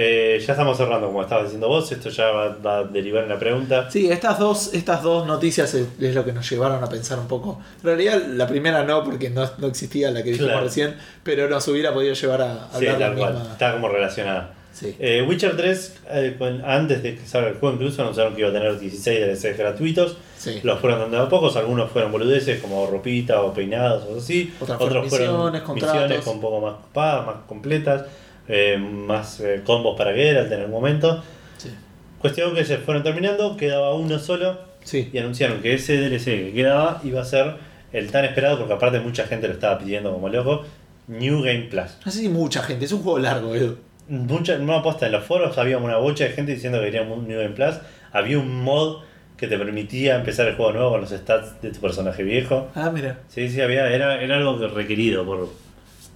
Eh, 0.01 0.39
ya 0.47 0.53
estamos 0.53 0.77
cerrando, 0.77 1.09
como 1.09 1.23
estabas 1.23 1.45
diciendo 1.47 1.67
vos. 1.67 1.91
Esto 1.91 2.09
ya 2.09 2.31
va, 2.31 2.57
va 2.65 2.79
a 2.79 2.85
derivar 2.85 3.25
en 3.25 3.31
la 3.31 3.39
pregunta. 3.39 3.91
Sí, 3.91 4.09
estas 4.09 4.39
dos, 4.39 4.73
estas 4.73 5.03
dos 5.03 5.27
noticias 5.27 5.75
es, 5.75 5.89
es 6.01 6.15
lo 6.15 6.25
que 6.25 6.33
nos 6.33 6.49
llevaron 6.49 6.85
a 6.85 6.89
pensar 6.89 7.19
un 7.19 7.27
poco. 7.27 7.61
En 7.81 7.85
realidad, 7.85 8.23
la 8.29 8.47
primera 8.47 8.85
no, 8.85 9.03
porque 9.03 9.29
no, 9.31 9.49
no 9.59 9.67
existía 9.67 10.13
la 10.13 10.23
que 10.23 10.31
dijimos 10.31 10.51
Claro. 10.53 10.65
recién, 10.67 10.95
pero 11.25 11.49
nos 11.49 11.67
hubiera 11.67 11.93
podido 11.93 12.15
llevar 12.15 12.43
a 12.43 12.69
Sí, 12.79 12.87
hablar 12.87 13.01
la 13.01 13.07
tal 13.09 13.17
cual. 13.17 13.35
misma. 13.35 13.53
Está 13.53 13.73
como 13.73 13.89
relacionada. 13.89 14.55
Sí. 14.73 14.95
Eh, 15.01 15.25
Witcher 15.29 15.57
3, 15.57 15.97
eh, 16.13 16.61
antes 16.65 17.03
de 17.03 17.17
que 17.17 17.27
salga 17.27 17.49
el 17.49 17.55
juego, 17.57 17.75
incluso 17.75 18.01
anunciaron 18.03 18.35
que 18.35 18.43
iba 18.43 18.51
a 18.51 18.53
tener 18.53 18.79
16 18.79 19.21
DLCs 19.43 19.59
gratuitos. 19.59 20.17
Sí. 20.39 20.61
Los 20.63 20.79
fueron 20.79 21.01
dando 21.01 21.21
a 21.21 21.29
pocos, 21.29 21.57
algunos 21.57 21.91
fueron 21.91 22.13
boludeces 22.13 22.61
como 22.61 22.87
ropita 22.87 23.43
o 23.43 23.53
peinados 23.53 24.05
o 24.09 24.19
así. 24.19 24.55
Otras 24.61 24.81
Otros 24.81 25.09
fueron 25.09 25.11
fueron 25.11 25.35
misiones, 25.37 25.63
contratos. 25.63 25.95
misiones 26.03 26.25
con 26.25 26.35
un 26.37 26.41
poco 26.41 26.61
más 26.61 26.75
copadas, 26.75 27.27
más 27.27 27.37
completas, 27.49 28.05
eh, 28.49 28.77
más 28.79 29.41
eh, 29.41 29.63
combos 29.65 29.97
para 29.97 30.13
Geralt 30.13 30.51
en 30.53 30.61
el 30.61 30.69
momento. 30.69 31.23
Sí. 31.59 31.71
Cuestión 32.19 32.55
que 32.55 32.65
se 32.65 32.79
fueron 32.79 33.03
terminando, 33.03 33.57
quedaba 33.57 33.95
uno 33.95 34.19
solo 34.19 34.59
Sí. 34.85 35.11
y 35.13 35.19
anunciaron 35.19 35.61
que 35.61 35.75
ese 35.75 35.99
DLC 35.99 36.25
que 36.25 36.53
quedaba 36.55 37.01
iba 37.05 37.21
a 37.21 37.25
ser 37.25 37.57
el 37.93 38.11
tan 38.11 38.25
esperado, 38.25 38.59
porque 38.59 38.75
aparte 38.75 39.01
mucha 39.01 39.25
gente 39.27 39.49
lo 39.49 39.55
estaba 39.55 39.79
pidiendo 39.79 40.13
como 40.13 40.29
loco, 40.29 40.65
New 41.09 41.43
Game 41.43 41.69
Plus. 41.71 41.99
No 42.05 42.13
sé 42.13 42.21
si 42.21 42.29
mucha 42.29 42.63
gente, 42.63 42.85
es 42.85 42.93
un 42.93 43.03
juego 43.03 43.19
largo, 43.19 43.55
Edu. 43.55 43.79
Mucha, 44.09 44.57
no 44.59 44.75
aposta, 44.75 45.07
en 45.07 45.13
los 45.13 45.25
foros 45.25 45.57
había 45.59 45.77
una 45.79 45.97
bocha 45.99 46.25
de 46.25 46.31
gente 46.31 46.53
diciendo 46.55 46.79
que 46.79 46.87
quería 46.87 47.03
un 47.03 47.29
New 47.29 47.39
Game 47.39 47.55
Plus. 47.55 47.75
Había 48.13 48.39
un 48.39 48.63
mod 48.63 49.03
que 49.37 49.47
te 49.47 49.57
permitía 49.59 50.17
empezar 50.17 50.49
el 50.49 50.57
juego 50.57 50.73
nuevo 50.73 50.91
con 50.93 51.01
los 51.03 51.11
stats 51.11 51.61
de 51.63 51.71
tu 51.71 51.81
personaje 51.81 52.23
viejo. 52.23 52.69
Ah, 52.75 52.91
mira. 52.93 53.19
Sí, 53.29 53.49
sí, 53.51 53.61
había, 53.61 53.89
era, 53.91 54.21
era 54.23 54.37
algo 54.39 54.59
que 54.59 54.67
requerido 54.69 55.25
por, 55.25 55.49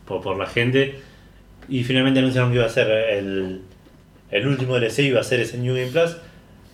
por, 0.06 0.22
por 0.22 0.36
la 0.38 0.46
gente. 0.46 0.98
Y 1.68 1.84
finalmente 1.84 2.20
anunciaron 2.20 2.50
que 2.50 2.56
iba 2.56 2.66
a 2.66 2.70
ser 2.70 2.90
el, 2.90 3.62
el 4.30 4.46
último 4.46 4.76
DLC, 4.78 5.00
iba 5.00 5.20
a 5.20 5.24
ser 5.24 5.40
ese 5.40 5.58
New 5.58 5.74
Game 5.74 5.88
Plus. 5.88 6.16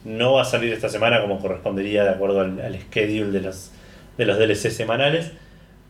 No 0.05 0.35
va 0.35 0.43
a 0.43 0.45
salir 0.45 0.73
esta 0.73 0.89
semana 0.89 1.21
como 1.21 1.39
correspondería 1.41 2.05
de 2.05 2.11
acuerdo 2.11 2.41
al, 2.41 2.61
al 2.61 2.79
schedule 2.81 3.31
de 3.31 3.41
los, 3.41 3.71
de 4.17 4.25
los 4.25 4.39
DLC 4.39 4.71
semanales. 4.71 5.33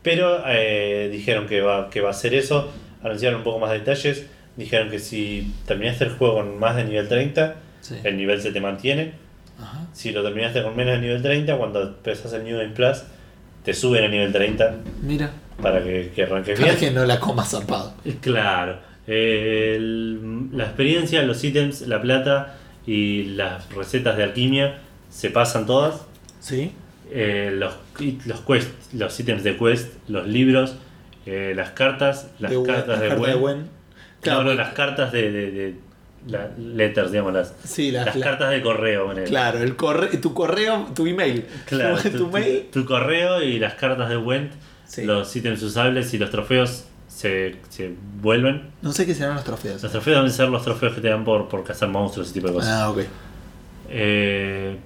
Pero 0.03 0.43
eh, 0.47 1.09
dijeron 1.13 1.47
que 1.47 1.61
va, 1.61 1.91
que 1.91 2.01
va 2.01 2.11
a 2.11 2.15
ser 2.15 2.35
eso, 2.35 2.71
anunciaron 3.03 3.39
un 3.39 3.45
poco 3.45 3.59
más 3.59 3.71
de 3.73 3.81
detalles, 3.81 4.27
dijeron 4.57 4.91
que 4.91 4.99
si 4.99 5.53
terminaste 5.67 6.05
el 6.05 6.11
juego 6.11 6.37
con 6.37 6.59
más 6.59 6.77
de 6.77 6.85
nivel 6.85 7.09
30, 7.09 7.57
Sí. 7.81 7.95
el 8.05 8.17
nivel 8.17 8.41
se 8.43 8.51
te 8.51 8.61
mantiene. 8.61 9.13
Ajá. 9.61 9.87
Si 9.93 10.11
lo 10.13 10.23
terminaste 10.23 10.63
con 10.63 10.75
menos 10.77 10.95
de 10.95 11.01
nivel 11.01 11.23
30, 11.23 11.57
cuando 11.57 11.83
empezás 11.83 12.33
el 12.33 12.45
New 12.45 12.59
Game 12.59 12.71
Plus, 12.75 13.03
te 13.65 13.73
suben 13.75 14.05
a 14.05 14.09
nivel 14.09 14.33
30 14.33 14.75
Mira, 15.03 15.31
para 15.61 15.83
que, 15.83 16.11
que 16.15 16.23
arranques 16.25 16.59
para 16.59 16.73
bien. 16.73 16.81
que 16.81 16.91
no 16.93 17.05
la 17.05 17.21
comas 17.21 17.51
zarpado. 17.51 17.95
Claro. 18.21 18.79
Eh, 19.09 19.75
el- 19.77 20.49
la 20.53 20.65
experiencia, 20.65 21.23
los 21.23 21.43
ítems, 21.43 21.83
la 21.89 22.01
plata 22.03 22.57
y 22.87 23.25
las 23.25 23.73
recetas 23.75 24.17
de 24.17 24.23
alquimia 24.25 24.79
se 25.11 25.31
pasan 25.31 25.67
todas. 25.67 26.03
¿Sí? 26.41 26.73
Eh, 27.11 27.51
los, 27.55 27.75
los 28.27 28.41
quest, 28.43 28.71
los 28.93 29.19
ítems 29.19 29.43
de 29.43 29.57
quest, 29.57 29.95
los 30.09 30.27
libros, 30.29 30.77
eh, 31.27 31.55
las 31.57 31.71
cartas, 31.71 32.31
las 32.39 32.51
De 32.51 32.63
cartas 32.63 32.89
las 32.89 33.01
de 33.01 33.09
cartas 33.09 33.35
Wen. 33.37 33.43
Wen. 33.43 33.69
Claro, 34.21 34.43
no, 34.45 34.51
no, 34.51 34.55
las 34.55 34.75
cartas 34.75 35.11
de, 35.13 35.31
de, 35.33 35.51
de- 35.51 35.75
la- 36.27 36.51
letters, 36.59 37.11
digamos, 37.13 37.33
las, 37.33 37.55
Sí, 37.65 37.91
las- 37.93 38.07
las 38.07 38.17
la- 38.17 38.27
cartas 38.27 38.51
de 38.51 38.61
correo. 38.61 39.15
Claro, 39.25 39.63
el 39.63 39.75
corre 39.77 40.09
tu 40.19 40.35
correo, 40.35 40.89
tu 40.95 41.07
email. 41.07 41.45
Claro, 41.67 41.97
tu, 42.03 42.11
tu, 42.11 42.19
tu- 42.19 42.31
mail. 42.31 42.67
tu 42.73 42.85
correo 42.85 43.43
y 43.43 43.59
las 43.59 43.75
cartas 43.75 44.11
de 44.11 44.17
Went, 44.19 44.53
Sí. 44.87 45.05
los 45.05 45.35
ítems 45.37 45.63
usables 45.63 46.13
y 46.15 46.19
los 46.19 46.31
trofeos 46.31 46.85
se, 47.19 47.57
se 47.69 47.93
vuelven. 48.21 48.71
No 48.81 48.93
sé 48.93 49.05
qué 49.05 49.13
serán 49.15 49.35
los 49.35 49.43
trofeos. 49.45 49.83
Los 49.83 49.91
trofeos 49.91 50.19
deben 50.19 50.31
ser 50.33 50.49
los 50.51 50.63
trofeos 50.63 50.95
que 50.95 51.01
te 51.01 51.09
dan 51.09 51.25
por, 51.25 51.49
por 51.49 51.65
cazar 51.65 51.89
monstruos, 51.89 52.29
ese 52.29 52.35
tipo 52.35 52.47
de 52.47 52.53
cosas. 52.55 52.71
Ah, 52.71 52.91
ok. 52.91 53.01
Eh, 53.91 54.77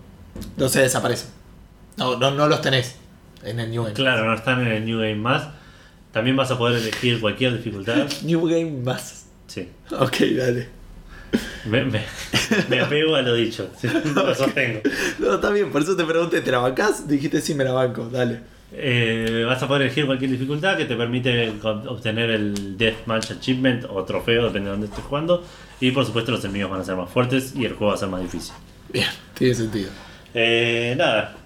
se 0.68 0.80
desaparecen. 0.80 1.28
No, 1.98 2.16
no, 2.16 2.30
no 2.30 2.48
los 2.48 2.62
tenés 2.62 2.96
en 3.44 3.60
el 3.60 3.70
New 3.70 3.82
Game. 3.82 3.94
claro, 3.94 4.24
no 4.24 4.34
están 4.34 4.62
en 4.62 4.68
el 4.68 4.84
New 4.86 4.98
Game 4.98 5.16
más. 5.16 5.48
También 6.12 6.36
vas 6.36 6.50
a 6.50 6.56
poder 6.58 6.78
elegir 6.80 7.20
cualquier 7.20 7.54
dificultad. 7.56 8.06
New 8.22 8.46
Game 8.46 8.70
más. 8.82 9.26
Sí. 9.46 9.68
Ok, 9.98 10.16
dale. 10.36 10.68
Me, 11.66 11.84
me- 11.84 12.04
me 12.68 12.80
apego 12.80 13.14
a 13.14 13.22
lo 13.22 13.34
dicho. 13.34 13.70
sí, 13.78 13.88
lo 14.14 14.34
sostengo. 14.34 14.80
No, 15.18 15.34
está 15.34 15.50
bien, 15.50 15.70
por 15.70 15.82
eso 15.82 15.96
te 15.96 16.04
pregunté, 16.04 16.40
¿te 16.40 16.50
la 16.50 16.58
bancás? 16.58 17.06
Dijiste 17.08 17.40
sí, 17.40 17.54
me 17.54 17.64
la 17.64 17.72
banco, 17.72 18.08
dale. 18.08 18.40
Eh, 18.74 19.44
vas 19.46 19.62
a 19.62 19.68
poder 19.68 19.82
elegir 19.82 20.06
cualquier 20.06 20.30
dificultad 20.30 20.76
que 20.76 20.86
te 20.86 20.96
permite 20.96 21.52
obtener 21.62 22.30
el 22.30 22.76
Deathmatch 22.78 23.32
Achievement 23.32 23.84
o 23.90 24.02
trofeo, 24.04 24.44
depende 24.44 24.66
de 24.66 24.70
dónde 24.72 24.86
estés 24.86 25.04
jugando. 25.04 25.44
Y 25.80 25.90
por 25.90 26.06
supuesto, 26.06 26.30
los 26.32 26.42
enemigos 26.44 26.70
van 26.70 26.80
a 26.80 26.84
ser 26.84 26.96
más 26.96 27.10
fuertes 27.10 27.54
y 27.56 27.64
el 27.66 27.72
juego 27.74 27.88
va 27.88 27.94
a 27.94 27.98
ser 27.98 28.08
más 28.08 28.22
difícil. 28.22 28.54
Bien, 28.92 29.08
tiene 29.34 29.54
sentido. 29.54 29.90
Eh, 30.34 30.94
nada, 30.96 31.36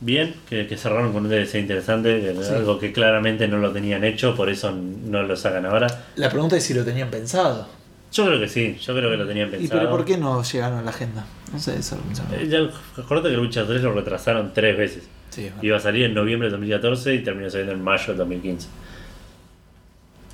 bien, 0.00 0.34
que, 0.48 0.66
que 0.66 0.76
cerraron 0.76 1.12
con 1.12 1.24
un 1.24 1.30
DLC 1.30 1.56
interesante, 1.56 2.34
Sí. 2.42 2.54
algo 2.54 2.78
que 2.78 2.92
claramente 2.92 3.46
no 3.48 3.58
lo 3.58 3.70
tenían 3.72 4.02
hecho, 4.04 4.34
por 4.34 4.48
eso 4.48 4.72
no 4.72 5.22
lo 5.22 5.36
sacan 5.36 5.66
ahora. 5.66 5.86
La 6.16 6.30
pregunta 6.30 6.56
es 6.56 6.64
si 6.64 6.72
lo 6.74 6.84
tenían 6.84 7.10
pensado. 7.10 7.68
Yo 8.12 8.26
creo 8.26 8.40
que 8.40 8.48
sí, 8.48 8.76
yo 8.80 8.94
creo 8.96 9.10
que 9.10 9.16
lo 9.16 9.26
tenían 9.26 9.48
¿Y 9.48 9.52
pensado. 9.52 9.80
pero 9.80 9.90
por 9.90 10.04
qué 10.04 10.16
no 10.16 10.42
llegaron 10.42 10.78
a 10.78 10.82
la 10.82 10.90
agenda? 10.90 11.24
No 11.52 11.60
sé, 11.60 11.76
eso 11.78 11.96
lo 11.96 12.02
pensaba. 12.02 12.28
Eh, 12.36 12.48
ya, 12.48 12.58
acuérdate 13.00 13.34
que 13.34 13.40
Witcher 13.40 13.66
3 13.66 13.82
lo 13.82 13.92
retrasaron 13.92 14.52
tres 14.54 14.76
veces. 14.76 15.02
Sí. 15.30 15.50
Iba 15.62 15.76
a 15.76 15.80
salir 15.80 16.04
en 16.04 16.14
noviembre 16.14 16.48
de 16.48 16.52
2014 16.52 17.14
y 17.14 17.18
terminó 17.24 17.48
saliendo 17.50 17.72
en 17.72 17.82
mayo 17.82 18.06
del 18.08 18.16
2015. 18.18 18.68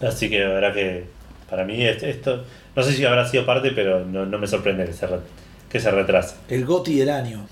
Así 0.02 0.28
que 0.28 0.40
la 0.40 0.48
verdad 0.50 0.74
que 0.74 1.04
para 1.48 1.64
mí 1.64 1.82
est- 1.84 2.02
esto, 2.02 2.44
no 2.74 2.82
sé 2.82 2.92
si 2.92 3.04
habrá 3.04 3.26
sido 3.26 3.46
parte, 3.46 3.70
pero 3.72 4.04
no, 4.04 4.26
no 4.26 4.38
me 4.38 4.46
sorprende 4.46 4.84
que 4.84 4.92
se, 4.92 5.06
re- 5.06 5.20
que 5.70 5.80
se 5.80 5.90
retrase. 5.90 6.36
El 6.48 6.64
GOTI 6.64 6.98
del 6.98 7.10
año. 7.10 7.46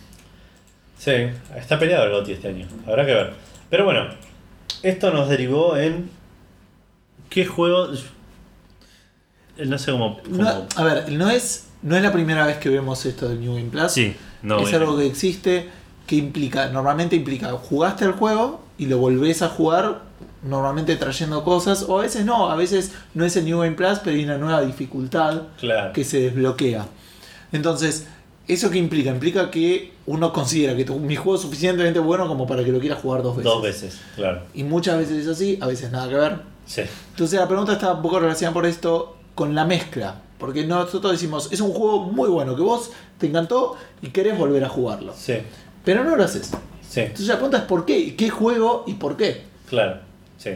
Sí, 0.99 1.13
está 1.57 1.79
peleado 1.79 2.05
el 2.05 2.11
GOTY 2.13 2.33
este 2.33 2.49
año, 2.49 2.67
habrá 2.87 3.05
que 3.07 3.15
ver. 3.15 3.33
Pero 3.71 3.85
bueno, 3.85 4.09
esto 4.83 5.11
nos 5.13 5.29
derivó 5.29 5.77
en 5.77 6.11
¿Qué 7.31 7.47
juego? 7.47 7.89
Eh, 9.57 9.67
No 9.67 9.79
sé 9.79 9.91
cómo. 9.93 10.21
cómo- 10.23 10.37
No, 10.37 10.67
a 10.77 10.85
ver, 10.85 11.11
no 11.13 11.31
es, 11.31 11.69
no 11.83 11.97
es 11.97 12.03
la 12.03 12.13
primera 12.13 12.47
vez 12.47 12.59
que 12.59 12.69
vemos 12.69 13.05
esto 13.07 13.29
del 13.29 13.41
New 13.41 13.55
Game 13.57 13.71
Plus. 13.71 13.91
Sí, 13.93 14.15
no. 14.43 14.61
es 14.61 14.73
algo 14.75 14.97
que 14.99 15.07
existe, 15.07 15.69
que 16.07 16.17
implica, 16.17 16.69
normalmente 16.69 17.17
implica, 17.17 17.51
jugaste 17.53 18.05
el 18.05 18.13
juego 18.13 18.61
y 18.79 18.87
lo 18.87 18.99
volvés 18.99 19.43
a 19.43 19.49
jugar, 19.49 20.03
normalmente 20.43 20.97
trayendo 20.97 21.43
cosas, 21.45 21.85
o 21.89 21.99
a 21.99 22.03
veces 22.03 22.25
no, 22.27 22.51
a 22.51 22.57
veces 22.57 22.93
no 23.15 23.25
es 23.25 23.37
el 23.37 23.45
New 23.47 23.59
Game 23.61 23.73
Plus, 23.77 24.01
pero 24.05 24.17
hay 24.17 24.25
una 24.25 24.37
nueva 24.37 24.61
dificultad 24.63 25.43
Claro. 25.59 25.93
que 25.93 26.05
se 26.05 26.21
desbloquea. 26.21 26.87
Entonces, 27.53 28.07
¿eso 28.49 28.71
qué 28.71 28.79
implica? 28.79 29.11
Implica 29.11 29.51
que 29.51 29.93
uno 30.07 30.33
considera 30.33 30.77
que 30.77 30.85
tu- 30.85 30.99
mi 30.99 31.17
juego 31.17 31.37
es 31.37 31.43
suficientemente 31.43 31.99
bueno 31.99 32.29
como 32.29 32.47
para 32.47 32.65
que 32.65 32.73
lo 32.73 32.81
quiera 32.81 32.97
jugar 32.97 33.23
dos 33.23 33.37
veces. 33.37 33.53
Dos 33.53 33.63
veces, 33.63 34.01
claro. 34.17 34.43
Y 34.55 34.65
muchas 34.65 34.99
veces 34.99 35.23
es 35.25 35.29
así, 35.29 35.59
a 35.61 35.67
veces 35.67 35.91
nada 35.91 36.09
que 36.09 36.15
ver. 36.17 36.41
Sí, 36.67 36.83
Entonces 37.11 37.39
la 37.39 37.47
pregunta 37.49 37.75
está 37.75 37.93
un 37.93 38.03
poco 38.03 38.19
relacionada 38.21 38.55
por 38.55 38.67
esto 38.67 39.17
con 39.35 39.55
la 39.55 39.65
mezcla. 39.65 40.21
Porque 40.39 40.67
nosotros 40.67 41.13
decimos, 41.13 41.49
es 41.53 41.61
un 41.61 41.73
juego 41.73 42.01
muy 42.01 42.29
bueno 42.29 42.57
que 42.57 42.63
vos 42.63 42.91
te 43.19 43.29
encantó 43.29 43.77
y 44.03 44.09
querés 44.09 44.37
volver 44.37 44.65
a 44.65 44.69
jugarlo. 44.69 45.15
sí, 45.17 45.35
Pero 45.85 46.05
no 46.05 46.17
lo 46.17 46.25
haces. 46.25 46.51
sí, 46.89 47.01
Entonces 47.01 47.27
la 47.29 47.35
pregunta 47.35 47.59
es 47.59 47.65
por 47.65 47.85
qué, 47.85 48.15
qué 48.17 48.31
juego 48.31 48.85
y 48.87 48.95
por 48.95 49.17
qué. 49.17 49.43
claro. 49.69 50.01
Sí, 50.39 50.51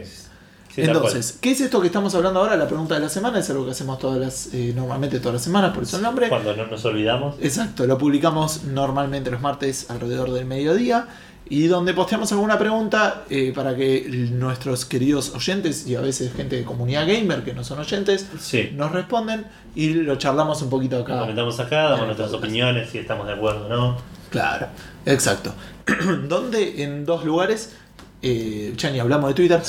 sí 0.73 0.81
Entonces, 0.81 1.37
¿qué 1.41 1.51
es 1.51 1.61
esto 1.61 1.81
que 1.81 1.87
estamos 1.87 2.13
hablando 2.15 2.39
ahora? 2.41 2.55
La 2.55 2.67
pregunta 2.67 2.93
de 2.95 3.01
la 3.01 3.09
semana 3.09 3.39
es 3.39 3.49
algo 3.49 3.65
que 3.65 3.71
hacemos 3.71 3.97
todas 3.97 4.19
las, 4.19 4.53
eh, 4.53 4.71
normalmente 4.75 5.19
todas 5.19 5.33
las 5.35 5.43
semanas, 5.43 5.73
por 5.73 5.83
eso 5.83 5.97
el 5.97 6.03
nombre. 6.03 6.29
Cuando 6.29 6.55
no 6.55 6.67
nos 6.67 6.85
olvidamos. 6.85 7.35
Exacto, 7.41 7.87
lo 7.87 7.97
publicamos 7.97 8.63
normalmente 8.65 9.31
los 9.31 9.41
martes 9.41 9.89
alrededor 9.89 10.31
del 10.31 10.45
mediodía 10.45 11.07
y 11.51 11.65
donde 11.67 11.95
posteamos 11.95 12.31
alguna 12.31 12.59
pregunta 12.59 13.23
eh, 13.31 13.51
para 13.55 13.75
que 13.75 14.05
nuestros 14.31 14.85
queridos 14.85 15.33
oyentes 15.33 15.87
y 15.87 15.95
a 15.95 16.01
veces 16.01 16.31
gente 16.33 16.57
de 16.57 16.63
comunidad 16.63 17.07
gamer 17.07 17.43
que 17.43 17.53
no 17.53 17.63
son 17.63 17.79
oyentes 17.79 18.27
Sí. 18.39 18.69
nos 18.75 18.91
responden 18.91 19.45
y 19.73 19.93
lo 19.95 20.15
charlamos 20.17 20.61
un 20.61 20.69
poquito 20.69 20.97
Lo 20.97 21.03
acá. 21.03 21.19
comentamos 21.21 21.59
acá, 21.59 21.83
damos 21.89 22.05
nuestras 22.05 22.29
podcast. 22.29 22.43
opiniones, 22.43 22.89
si 22.91 22.99
estamos 22.99 23.25
de 23.25 23.33
acuerdo 23.33 23.65
o 23.65 23.69
no. 23.69 23.97
Claro, 24.29 24.67
exacto. 25.05 25.53
donde 26.27 26.83
en 26.83 27.05
dos 27.05 27.25
lugares, 27.25 27.73
eh, 28.21 28.73
ya 28.77 28.91
ni 28.91 28.99
hablamos 28.99 29.29
de 29.29 29.33
Twitter, 29.33 29.61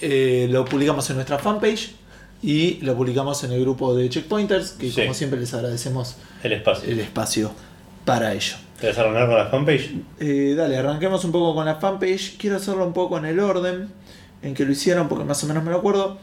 eh, 0.00 0.46
lo 0.50 0.64
publicamos 0.64 1.08
en 1.10 1.16
nuestra 1.16 1.38
fanpage 1.38 1.92
y 2.42 2.74
lo 2.82 2.94
publicamos 2.96 3.42
en 3.44 3.52
el 3.52 3.60
grupo 3.62 3.94
de 3.94 4.08
Checkpointers, 4.08 4.72
que 4.72 4.90
Sí. 4.90 5.00
como 5.02 5.14
siempre 5.14 5.40
les 5.40 5.52
agradecemos 5.54 6.16
El 6.42 6.52
espacio. 6.52 6.88
el 6.90 7.00
espacio 7.00 7.52
para 8.04 8.32
ello. 8.34 8.54
¿Querés 8.80 8.98
arrancar 8.98 9.26
con 9.26 9.36
la 9.38 9.46
fanpage? 9.46 9.90
Eh, 10.20 10.54
dale, 10.56 10.76
arranquemos 10.76 11.24
un 11.24 11.32
poco 11.32 11.54
con 11.54 11.64
la 11.64 11.76
fanpage. 11.76 12.36
Quiero 12.36 12.56
hacerlo 12.56 12.84
un 12.86 12.92
poco 12.92 13.16
en 13.18 13.24
el 13.24 13.40
orden 13.40 13.88
en 14.42 14.52
que 14.54 14.64
lo 14.66 14.72
hicieron, 14.72 15.08
porque 15.08 15.24
más 15.24 15.42
o 15.42 15.46
menos 15.46 15.64
me 15.64 15.70
lo 15.70 15.78
acuerdo. 15.78 16.18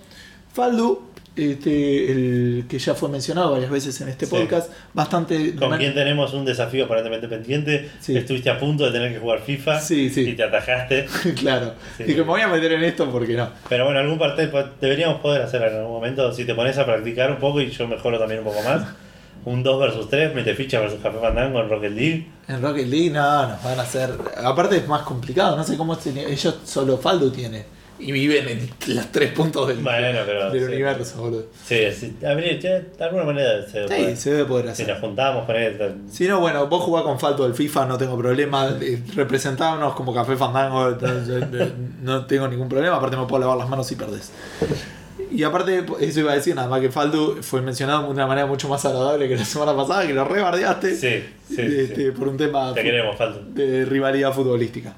Faldu, 0.53 0.99
este, 1.35 2.11
el 2.11 2.65
que 2.69 2.77
ya 2.79 2.93
fue 2.93 3.09
mencionado 3.09 3.51
varias 3.51 3.71
veces 3.71 3.99
en 4.01 4.09
este 4.09 4.25
Sí. 4.25 4.31
podcast, 4.35 4.71
bastante. 4.93 5.55
Con 5.55 5.77
quien 5.77 5.93
tenemos 5.93 6.33
un 6.33 6.45
desafío 6.45 6.85
aparentemente 6.85 7.27
pendiente. 7.27 7.89
Sí. 7.99 8.15
Estuviste 8.17 8.49
a 8.49 8.59
punto 8.59 8.85
de 8.85 8.91
tener 8.91 9.11
que 9.13 9.19
jugar 9.19 9.39
FIFA 9.41 9.79
Sí, 9.79 10.09
sí. 10.09 10.21
y 10.29 10.33
te 10.33 10.43
atajaste. 10.43 11.05
claro. 11.39 11.73
Sí. 11.97 12.03
Dije, 12.03 12.19
me 12.19 12.27
voy 12.27 12.41
a 12.41 12.47
meter 12.47 12.71
en 12.73 12.83
esto 12.83 13.09
porque 13.09 13.33
no. 13.33 13.49
Pero 13.69 13.85
bueno, 13.85 13.99
algún 13.99 14.19
parte 14.19 14.49
deberíamos 14.79 15.21
poder 15.21 15.41
hacer 15.41 15.61
en 15.63 15.75
algún 15.77 15.91
momento. 15.93 16.31
Si 16.33 16.45
te 16.45 16.53
pones 16.55 16.77
a 16.77 16.85
practicar 16.85 17.31
un 17.31 17.37
poco 17.37 17.61
y 17.61 17.69
yo 17.69 17.87
mejoro 17.87 18.19
también 18.19 18.39
un 18.39 18.45
poco 18.45 18.61
más. 18.63 18.81
Un 19.45 19.61
2 19.61 19.97
vs 19.97 20.09
3, 20.09 20.35
mete 20.35 20.55
ficha 20.55 20.79
versus 20.79 21.01
Café 21.01 21.17
Fandango 21.19 21.59
en 21.59 21.67
Rocket 21.67 21.91
League. 21.91 22.27
En 22.47 22.61
Rocket 22.61 22.87
League, 22.87 23.09
no, 23.09 23.49
nos 23.49 23.61
van 23.61 23.77
a 23.77 23.81
hacer. 23.81 24.11
Aparte, 24.41 24.77
es 24.77 24.87
más 24.87 25.01
complicado. 25.01 25.57
No 25.57 25.65
sé 25.65 25.75
cómo 25.75 25.97
ellos 26.05 26.59
solo 26.63 26.97
Faldu 26.97 27.29
tiene. 27.29 27.65
Y 28.06 28.11
viven 28.11 28.48
en 28.49 28.95
los 28.95 29.11
tres 29.11 29.32
puntos 29.32 29.67
del, 29.69 29.77
Bueno, 29.77 30.19
pero. 30.25 30.51
del 30.51 30.59
sí. 30.61 30.65
universo, 30.73 31.22
boludo. 31.22 31.45
Sí, 31.65 31.77
sí. 31.98 32.15
Habría- 32.25 32.57
de 32.59 32.85
alguna 33.03 33.23
manera 33.23 33.64
se 33.65 33.82
Sí, 33.83 33.88
puede. 33.88 34.15
se 34.15 34.32
debe 34.32 34.45
poder 34.45 34.65
Si 34.67 34.72
hacer. 34.73 34.88
nos 34.90 34.99
juntamos 34.99 35.45
con 35.45 35.56
él. 35.56 35.77
Si 36.11 36.27
no, 36.27 36.40
bueno, 36.41 36.67
vos 36.67 36.83
jugás 36.83 37.03
con 37.03 37.19
Falto 37.19 37.43
del 37.43 37.53
FIFA, 37.53 37.85
no 37.85 37.98
tengo 37.98 38.17
problema. 38.17 38.75
Representarnos 39.15 39.93
como 39.95 40.14
Café 40.14 40.35
Fandango, 40.35 40.98
no, 42.01 42.25
tengo 42.25 42.48
ningún 42.48 42.67
problema. 42.69 42.98
Aparte, 42.98 43.15
me 43.17 43.25
puedo 43.25 43.40
lavar 43.41 43.57
las 43.57 43.69
manos 43.69 43.88
si 43.88 43.95
perdés. 43.95 44.32
Y 45.32 45.43
aparte, 45.43 45.83
eso 46.01 46.19
iba 46.19 46.32
a 46.32 46.35
decir, 46.35 46.56
nada 46.56 46.67
más 46.67 46.80
que 46.82 46.90
Faldo 46.91 47.38
fue 47.41 47.61
mencionado 47.61 48.03
de 48.03 48.09
una 48.09 48.27
manera 48.27 48.45
mucho 48.45 48.67
más 48.67 48.83
agradable 48.85 49.27
que 49.27 49.35
la 49.35 49.45
semana 49.45 49.75
pasada, 49.75 50.06
que 50.06 50.14
lo 50.14 50.25
rebardeaste 50.25 50.95
Sí, 50.95 51.23
sí, 51.48 51.61
este, 51.61 51.95
sí. 51.95 52.11
por 52.11 52.27
un 52.27 52.38
tema 52.38 52.73
Te 52.73 52.83
queremos, 52.83 53.15
Faldo. 53.17 53.41
de 53.53 53.85
rivalidad 53.85 54.32
futbolística. 54.33 54.93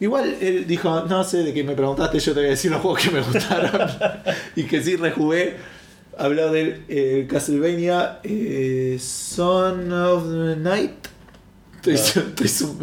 Igual 0.00 0.36
él 0.40 0.66
dijo, 0.66 1.02
no 1.08 1.22
sé 1.24 1.42
de 1.44 1.54
qué 1.54 1.62
me 1.64 1.74
preguntaste, 1.74 2.18
yo 2.18 2.32
te 2.34 2.40
voy 2.40 2.46
a 2.48 2.50
decir 2.50 2.70
los 2.70 2.80
juegos 2.80 3.00
que 3.00 3.10
me 3.10 3.20
gustaron 3.20 3.88
y 4.56 4.64
que 4.64 4.82
sí 4.82 4.96
rejugué. 4.96 5.56
Habló 6.16 6.52
del 6.52 6.84
eh, 6.88 7.26
Castlevania 7.28 8.20
eh, 8.22 8.98
Son 9.00 9.90
of 9.92 10.24
the 10.24 10.56
Night. 10.60 10.92
Estoy, 11.76 11.94
No. 11.94 12.28
estoy, 12.30 12.48
su- 12.48 12.78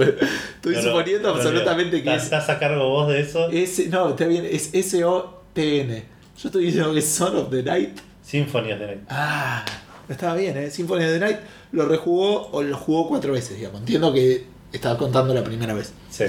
estoy 0.56 0.76
No, 0.76 0.82
suponiendo 0.82 1.30
no, 1.30 1.36
absolutamente 1.36 2.04
que 2.04 2.10
¿Estás, 2.10 2.18
es, 2.18 2.24
estás 2.26 2.50
a 2.50 2.60
cargo 2.60 2.90
vos 2.90 3.08
de 3.10 3.22
eso? 3.22 3.50
es- 3.50 3.88
No, 3.90 4.10
está 4.10 4.26
bien, 4.26 4.46
es 4.50 4.70
S-O-T-N. 4.74 6.04
Yo 6.42 6.48
estoy 6.48 6.66
diciendo 6.66 6.94
que 6.94 7.00
es 7.00 7.08
Son 7.08 7.36
of 7.38 7.50
the 7.50 7.64
Night. 7.64 7.98
Symphony 8.24 8.72
of 8.74 8.80
the 8.80 8.86
Night. 8.88 9.00
Ah, 9.10 9.64
estaba 10.10 10.36
bien, 10.36 10.58
¿eh? 10.58 10.70
Symphony 10.72 11.04
of 11.06 11.12
the 11.12 11.20
Night 11.20 11.38
lo 11.72 11.86
rejugó 11.86 12.50
o 12.52 12.62
lo 12.64 12.78
jugó 12.78 13.08
cuatro 13.08 13.34
veces, 13.34 13.58
digamos. 13.58 13.80
Entiendo 13.82 14.12
que 14.14 14.46
estaba 14.74 14.98
contando 14.98 15.34
la 15.34 15.44
primera 15.44 15.74
vez. 15.74 15.94
Sí. 16.10 16.26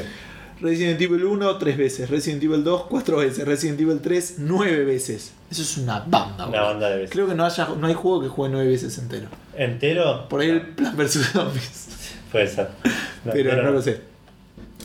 Resident 0.63 1.01
Evil 1.01 1.25
1 1.25 1.59
3 1.59 1.77
veces, 1.77 2.09
Resident 2.09 2.43
Evil 2.45 2.63
2 2.65 2.85
4 2.89 3.17
veces, 3.19 3.45
Resident 3.47 3.81
Evil 3.81 4.01
3 4.01 4.37
9 4.39 4.85
veces. 4.85 5.33
Eso 5.51 5.63
es 5.63 5.77
una 5.79 6.01
banda, 6.01 6.35
Una 6.35 6.47
boludo. 6.47 6.65
banda 6.65 6.89
de 6.91 6.97
veces. 6.97 7.11
Creo 7.11 7.27
que 7.27 7.35
no, 7.35 7.45
haya, 7.45 7.69
no 7.79 7.87
hay 7.87 7.95
juego 7.95 8.23
que 8.23 8.29
juegue 8.29 8.53
9 8.55 8.69
veces 8.71 8.97
entero. 8.99 9.29
¿Entero? 9.57 10.29
Por 10.29 10.41
ahí 10.41 10.49
el 10.51 10.61
Plan 10.63 10.97
vs 10.97 11.31
Zombies. 11.33 11.89
Puede 12.33 12.47
ser. 12.47 12.69
No, 13.25 13.33
pero 13.33 13.63
no 13.63 13.71
lo 13.73 13.83
sé. 13.83 14.01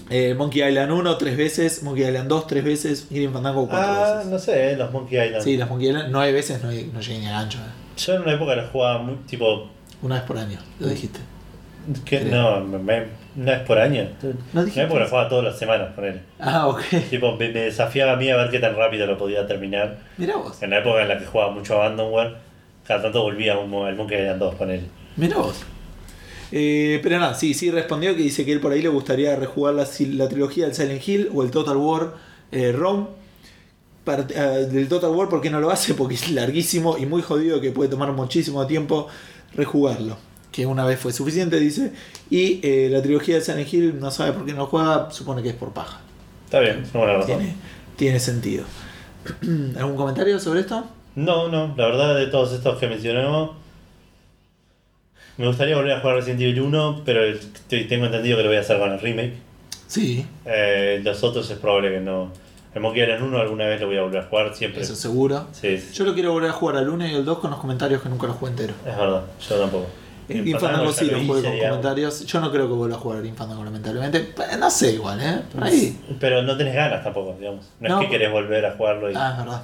Eh, 0.10 0.34
Monkey 0.36 0.64
Island 0.68 0.92
1 0.92 1.18
3 1.18 1.38
veces, 1.38 1.84
Monkey 1.84 2.06
Island 2.06 2.28
2 2.30 2.48
3 2.48 2.64
veces, 2.64 3.08
Grim 3.10 3.32
Fandango 3.34 3.68
4 3.68 3.86
Ah, 3.88 4.14
veces. 4.18 4.32
no 4.32 4.40
sé, 4.40 4.76
los 4.78 4.92
Monkey 4.92 5.20
Island. 5.26 5.44
Sí, 5.44 5.58
las 5.58 5.70
Monkey 5.70 5.88
Island 5.90 6.10
9 6.12 6.32
veces 6.34 6.62
no, 6.64 6.70
no 6.72 7.02
llegué 7.02 7.20
ni 7.20 7.28
al 7.28 7.36
ancho. 7.36 7.60
eh. 7.60 7.98
Yo 7.98 8.14
en 8.16 8.22
una 8.22 8.34
época 8.34 8.56
los 8.56 8.70
jugaba 8.72 9.00
muy, 9.00 9.16
tipo. 9.28 9.70
Una 10.02 10.16
vez 10.16 10.24
por 10.24 10.38
año, 10.38 10.60
lo 10.80 10.88
dijiste. 10.88 11.20
No, 12.30 12.62
me, 12.64 12.78
me- 12.78 13.27
una 13.38 13.52
vez 13.54 13.62
por 13.62 13.78
año. 13.80 14.10
No 14.22 14.30
En 14.30 14.38
una 14.54 14.62
dijiste. 14.64 14.82
época 14.84 15.00
los 15.02 15.10
jugaba 15.10 15.30
todas 15.30 15.46
las 15.46 15.58
semanas 15.60 15.94
con 15.96 16.06
él. 16.06 16.22
Ah, 16.40 16.68
ok. 16.68 16.82
Tipo, 17.10 17.34
me, 17.38 17.50
me 17.50 17.62
desafiaba 17.62 18.14
a 18.14 18.16
mí 18.16 18.30
a 18.30 18.36
ver 18.36 18.50
qué 18.50 18.60
tan 18.60 18.76
rápido 18.76 19.06
lo 19.08 19.18
podía 19.18 19.46
terminar. 19.48 19.98
Mirá 20.18 20.36
vos. 20.38 20.62
En 20.62 20.72
la 20.72 20.80
época 20.80 21.02
en 21.04 21.08
la 21.10 21.18
que 21.20 21.26
jugaba 21.26 21.52
mucho 21.52 21.76
Abandonware, 21.82 22.36
cada 22.86 23.04
tanto 23.04 23.22
volvía 23.22 23.54
a 23.54 23.58
al 23.58 23.96
Monkey 23.96 24.20
Island 24.20 24.40
2 24.40 24.56
con 24.56 24.72
él. 24.72 24.88
Mirá 25.16 25.38
vos. 25.38 25.64
Eh, 26.52 27.00
pero 27.04 27.20
nada, 27.20 27.34
sí, 27.34 27.54
sí 27.54 27.70
respondió 27.72 28.16
que 28.16 28.22
dice 28.24 28.46
que 28.46 28.54
él 28.54 28.60
por 28.62 28.72
ahí 28.72 28.82
le 28.82 28.88
gustaría 28.90 29.36
rejugar 29.36 29.74
la, 29.74 29.86
la 30.14 30.30
trilogía 30.30 30.66
del 30.66 30.74
Silent 30.76 31.06
Hill 31.08 31.30
o 31.34 31.44
el 31.44 31.52
Total 31.52 31.76
War 31.78 32.14
eh, 32.52 32.72
Rome. 32.72 33.08
Part- 34.06 34.32
eh, 34.34 34.66
del 34.68 34.88
Total 34.88 35.10
War, 35.12 35.28
¿por 35.28 35.42
qué 35.42 35.50
no 35.50 35.60
lo 35.60 35.70
hace? 35.70 35.94
Porque 35.94 36.16
es 36.16 36.32
larguísimo 36.32 36.98
y 36.98 37.06
muy 37.06 37.22
jodido 37.22 37.60
que 37.60 37.72
puede 37.72 37.90
tomar 37.90 38.14
muchísimo 38.14 38.66
tiempo 38.66 39.10
rejugarlo. 39.54 40.18
Que 40.58 40.66
una 40.66 40.84
vez 40.86 41.00
fue 41.00 41.14
suficiente, 41.14 41.60
dice. 41.60 41.92
Y 42.32 42.60
eh, 42.64 42.90
la 42.92 43.00
trilogía 43.04 43.36
del 43.36 43.44
Silent 43.44 43.72
Hill 43.72 44.00
no 44.00 44.10
sabe 44.10 44.32
por 44.32 44.44
qué 44.44 44.54
no 44.54 44.66
juega, 44.66 45.12
supone 45.12 45.44
que 45.44 45.50
es 45.50 45.56
por 45.56 45.72
paja. 45.72 46.00
Está 46.46 46.60
bien, 46.62 46.82
es 46.82 46.90
una 46.96 47.04
buena 47.04 47.14
razón. 47.20 47.38
Tiene, 47.38 47.56
tiene 47.96 48.20
sentido. 48.20 48.64
¿Algún 49.78 49.96
comentario 49.96 50.40
sobre 50.40 50.62
esto? 50.62 50.84
No, 51.14 51.48
no, 51.50 51.76
la 51.78 51.86
verdad 51.86 52.16
de 52.16 52.26
todos 52.26 52.54
estos 52.54 52.80
que 52.80 52.88
mencionamos, 52.88 53.52
me 55.38 55.46
gustaría 55.46 55.76
volver 55.76 55.92
a 55.92 56.00
jugar 56.00 56.16
Resident 56.16 56.42
Evil 56.42 56.62
1, 56.62 57.04
pero 57.06 57.24
estoy- 57.24 57.86
tengo 57.86 58.06
entendido 58.08 58.38
que 58.38 58.44
lo 58.44 58.50
voy 58.50 58.58
a 58.58 58.62
hacer 58.62 58.80
con 58.80 58.92
el 58.92 59.00
remake. 59.00 59.34
Sí, 59.86 60.26
Eh, 60.46 61.02
los 61.04 61.24
otros 61.24 61.48
es 61.52 61.58
probable 61.60 61.92
que 61.92 62.00
no. 62.00 62.32
El 62.74 62.82
Monkey 62.82 63.04
Island 63.04 63.24
1 63.24 63.38
alguna 63.40 63.68
vez 63.68 63.80
lo 63.80 63.86
voy 63.88 63.98
a 63.98 64.02
volver 64.02 64.22
a 64.22 64.26
jugar, 64.26 64.56
siempre. 64.56 64.82
eso 64.82 64.96
seguro. 64.96 65.48
Sí, 65.52 65.78
sí, 65.78 65.94
Yo 65.94 66.04
lo 66.04 66.16
quiero 66.16 66.32
volver 66.34 66.50
a 66.50 66.54
jugar 66.54 66.78
al 66.78 66.90
1 66.90 67.08
y 67.08 67.14
al 67.14 67.26
2 67.26 67.38
con 67.40 67.52
los 67.52 67.60
comentarios 67.60 68.02
que 68.02 68.10
nunca 68.10 68.26
los 68.26 68.36
jugué 68.38 68.52
entero. 68.52 68.74
es 68.86 68.98
verdad, 68.98 69.22
yo 69.48 69.56
tampoco. 69.60 69.86
Infandango 70.30 70.60
Fandango 70.60 70.94
sí 70.94 71.06
lo 71.06 71.18
hice, 71.20 71.28
con 71.50 71.60
comentarios. 71.60 72.26
Yo 72.26 72.40
no 72.42 72.52
creo 72.52 72.68
que 72.68 72.74
vuelva 72.74 72.96
a 72.96 73.00
jugar 73.00 73.26
Infandango, 73.26 73.64
lamentablemente. 73.64 74.18
Eh, 74.38 74.58
No 74.60 74.70
sé, 74.70 74.94
igual, 74.94 75.22
¿eh? 75.22 75.42
Por 75.54 75.64
ahí. 75.64 75.98
Pero 76.20 76.42
no 76.42 76.58
tenés 76.58 76.76
ganas 76.76 77.04
tampoco, 77.04 77.36
digamos. 77.40 77.66
No, 77.80 77.90
No. 77.90 78.02
es 78.02 78.06
que 78.08 78.12
querés 78.12 78.32
volver 78.32 78.66
a 78.66 78.76
jugarlo 78.76 79.10
y. 79.12 79.14
Ah, 79.16 79.32
es 79.32 79.38
verdad. 79.46 79.62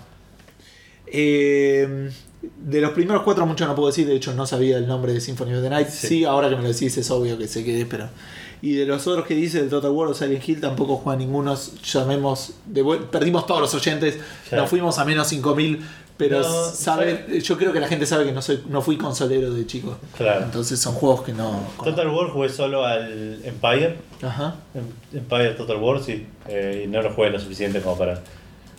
Eh, 1.07 2.09
de 2.57 2.81
los 2.81 2.91
primeros 2.91 3.23
cuatro, 3.23 3.45
mucho 3.45 3.65
no 3.67 3.75
puedo 3.75 3.87
decir. 3.87 4.07
De 4.07 4.15
hecho, 4.15 4.33
no 4.33 4.45
sabía 4.45 4.77
el 4.77 4.87
nombre 4.87 5.13
de 5.13 5.21
Symphony 5.21 5.53
of 5.55 5.61
the 5.63 5.69
Night. 5.69 5.87
Sí, 5.89 6.07
Sí. 6.07 6.25
ahora 6.25 6.49
que 6.49 6.55
me 6.55 6.61
lo 6.63 6.67
decís, 6.69 6.97
es 6.97 7.09
obvio 7.11 7.37
que 7.37 7.47
sé 7.47 7.63
qué 7.63 7.81
es, 7.81 7.87
pero. 7.87 8.09
Y 8.61 8.75
de 8.75 8.85
los 8.85 9.05
otros 9.07 9.25
que 9.27 9.35
dice 9.35 9.59
del 9.59 9.69
Total 9.69 9.91
War 9.91 10.07
o 10.07 10.13
Silent 10.13 10.47
Hill, 10.47 10.61
tampoco 10.61 10.95
juega 10.95 11.19
ninguno. 11.19 11.55
Llamemos. 11.83 12.53
de 12.65 12.83
perdimos 13.11 13.45
todos 13.45 13.59
los 13.61 13.73
oyentes. 13.75 14.17
Claro. 14.47 14.63
Nos 14.63 14.69
fuimos 14.69 14.97
a 14.99 15.05
menos 15.05 15.27
5000. 15.27 15.81
Pero 16.17 16.41
No, 16.41 16.65
sabe, 16.69 17.41
yo 17.41 17.57
creo 17.57 17.73
que 17.73 17.79
la 17.79 17.87
gente 17.87 18.05
sabe 18.05 18.25
que 18.25 18.31
no 18.31 18.41
soy 18.41 18.61
no 18.69 18.81
fui 18.81 18.97
consolero 18.97 19.51
de 19.51 19.65
chico. 19.65 19.97
Claro. 20.15 20.43
Entonces 20.45 20.79
son 20.79 20.93
juegos 20.93 21.23
que 21.23 21.33
no. 21.33 21.59
Total 21.83 22.07
War 22.07 22.29
jugué 22.29 22.49
solo 22.49 22.85
al 22.85 23.39
Empire. 23.43 23.95
Ajá. 24.21 24.55
Em- 24.75 25.17
Empire 25.19 25.51
Total 25.55 25.77
War, 25.77 26.01
sí. 26.01 26.25
eh, 26.47 26.83
y 26.85 26.87
no 26.87 27.01
lo 27.01 27.11
jugué 27.13 27.31
lo 27.31 27.39
suficiente 27.39 27.81
como 27.81 27.97
para 27.97 28.21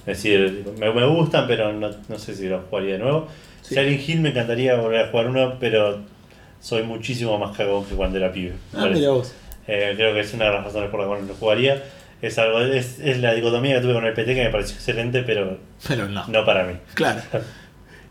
decir, 0.07 0.65
me, 0.79 0.93
me 0.93 1.07
gustan, 1.07 1.47
pero 1.49 1.73
no, 1.73 1.91
no 2.09 2.19
sé 2.19 2.35
si 2.35 2.47
lo 2.49 2.61
jugaría 2.71 2.95
de 2.95 2.99
nuevo. 3.01 3.27
Sí. 3.63 3.75
Silent 3.75 4.09
Hill 4.09 4.21
me 4.21 4.29
encantaría 4.31 4.77
volver 4.77 5.07
a 5.07 5.11
jugar 5.11 5.29
uno, 5.29 5.55
pero 5.59 6.01
soy 6.61 6.83
muchísimo 6.85 7.37
más 7.39 7.57
cagón 7.57 7.85
que 7.85 7.95
cuando 7.95 8.19
era 8.19 8.33
pibe. 8.33 8.53
Ah, 8.75 8.89
mira 8.93 9.11
vos. 9.11 9.33
Eh, 9.67 9.95
creo 9.97 10.13
que 10.15 10.21
es 10.21 10.33
una 10.35 10.45
de 10.47 10.51
las 10.53 10.65
razones 10.65 10.91
por 10.91 11.01
las 11.01 11.07
cuales 11.09 11.27
no 11.27 11.33
lo 11.33 11.39
jugaría. 11.39 11.83
Es, 12.27 12.39
algo, 12.39 12.61
es, 12.61 12.99
es 13.01 13.19
la 13.21 13.35
dicotomía 13.35 13.77
que 13.77 13.81
tuve 13.83 13.95
con 13.95 14.05
el 14.07 14.15
PT 14.15 14.35
que 14.35 14.45
me 14.45 14.51
pareció 14.51 14.77
excelente, 14.77 15.23
pero 15.23 15.59
Pero 15.87 16.09
no. 16.09 16.27
no 16.29 16.45
para 16.45 16.65
mí. 16.65 16.75
Claro. 16.95 17.21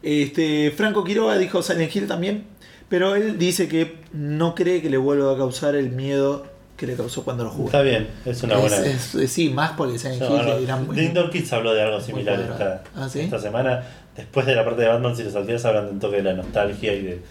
Este, 0.02 0.72
Franco 0.76 1.04
Quiroga 1.04 1.38
dijo 1.38 1.62
Silent 1.64 1.96
Hill 1.96 2.08
también, 2.08 2.44
pero 2.90 3.16
él 3.16 3.38
dice 3.38 3.68
que 3.68 3.96
no 4.12 4.54
cree 4.56 4.82
que 4.82 4.90
le 4.90 4.98
vuelva 4.98 5.34
a 5.34 5.38
causar 5.38 5.76
el 5.76 5.90
miedo 5.92 6.46
que 6.76 6.88
le 6.88 6.96
causó 6.96 7.24
cuando 7.24 7.46
lo 7.46 7.52
jugó. 7.52 7.68
Está 7.68 7.82
bien, 7.82 8.08
es 8.26 8.44
una 8.44 8.58
buena. 8.58 8.78
es- 8.80 9.16
es- 9.16 9.32
sí, 9.32 9.50
más 9.50 9.72
porque 9.78 9.98
Silent 9.98 10.22
No, 10.22 10.36
Hill 10.38 10.46
no, 10.46 10.54
era 10.58 10.76
muy... 10.76 10.96
The 10.96 11.04
Indoor 11.04 11.30
Kids 11.30 11.54
habló 11.54 11.74
de 11.74 11.82
algo 11.84 12.02
similar 12.02 12.40
esta, 12.40 12.84
¿Ah, 12.96 13.08
sí? 13.08 13.22
esta 13.22 13.40
semana. 13.40 13.84
Después 14.18 14.46
de 14.46 14.56
la 14.56 14.66
parte 14.66 14.82
de 14.82 14.88
Batman, 14.90 15.16
si 15.16 15.24
lo 15.24 15.32
salteas, 15.32 15.64
hablan 15.66 15.86
de 15.86 15.92
un 15.94 16.00
toque 16.00 16.18
de 16.18 16.24
la 16.24 16.34
nostalgia 16.34 16.94
y 16.94 17.02
de, 17.02 17.22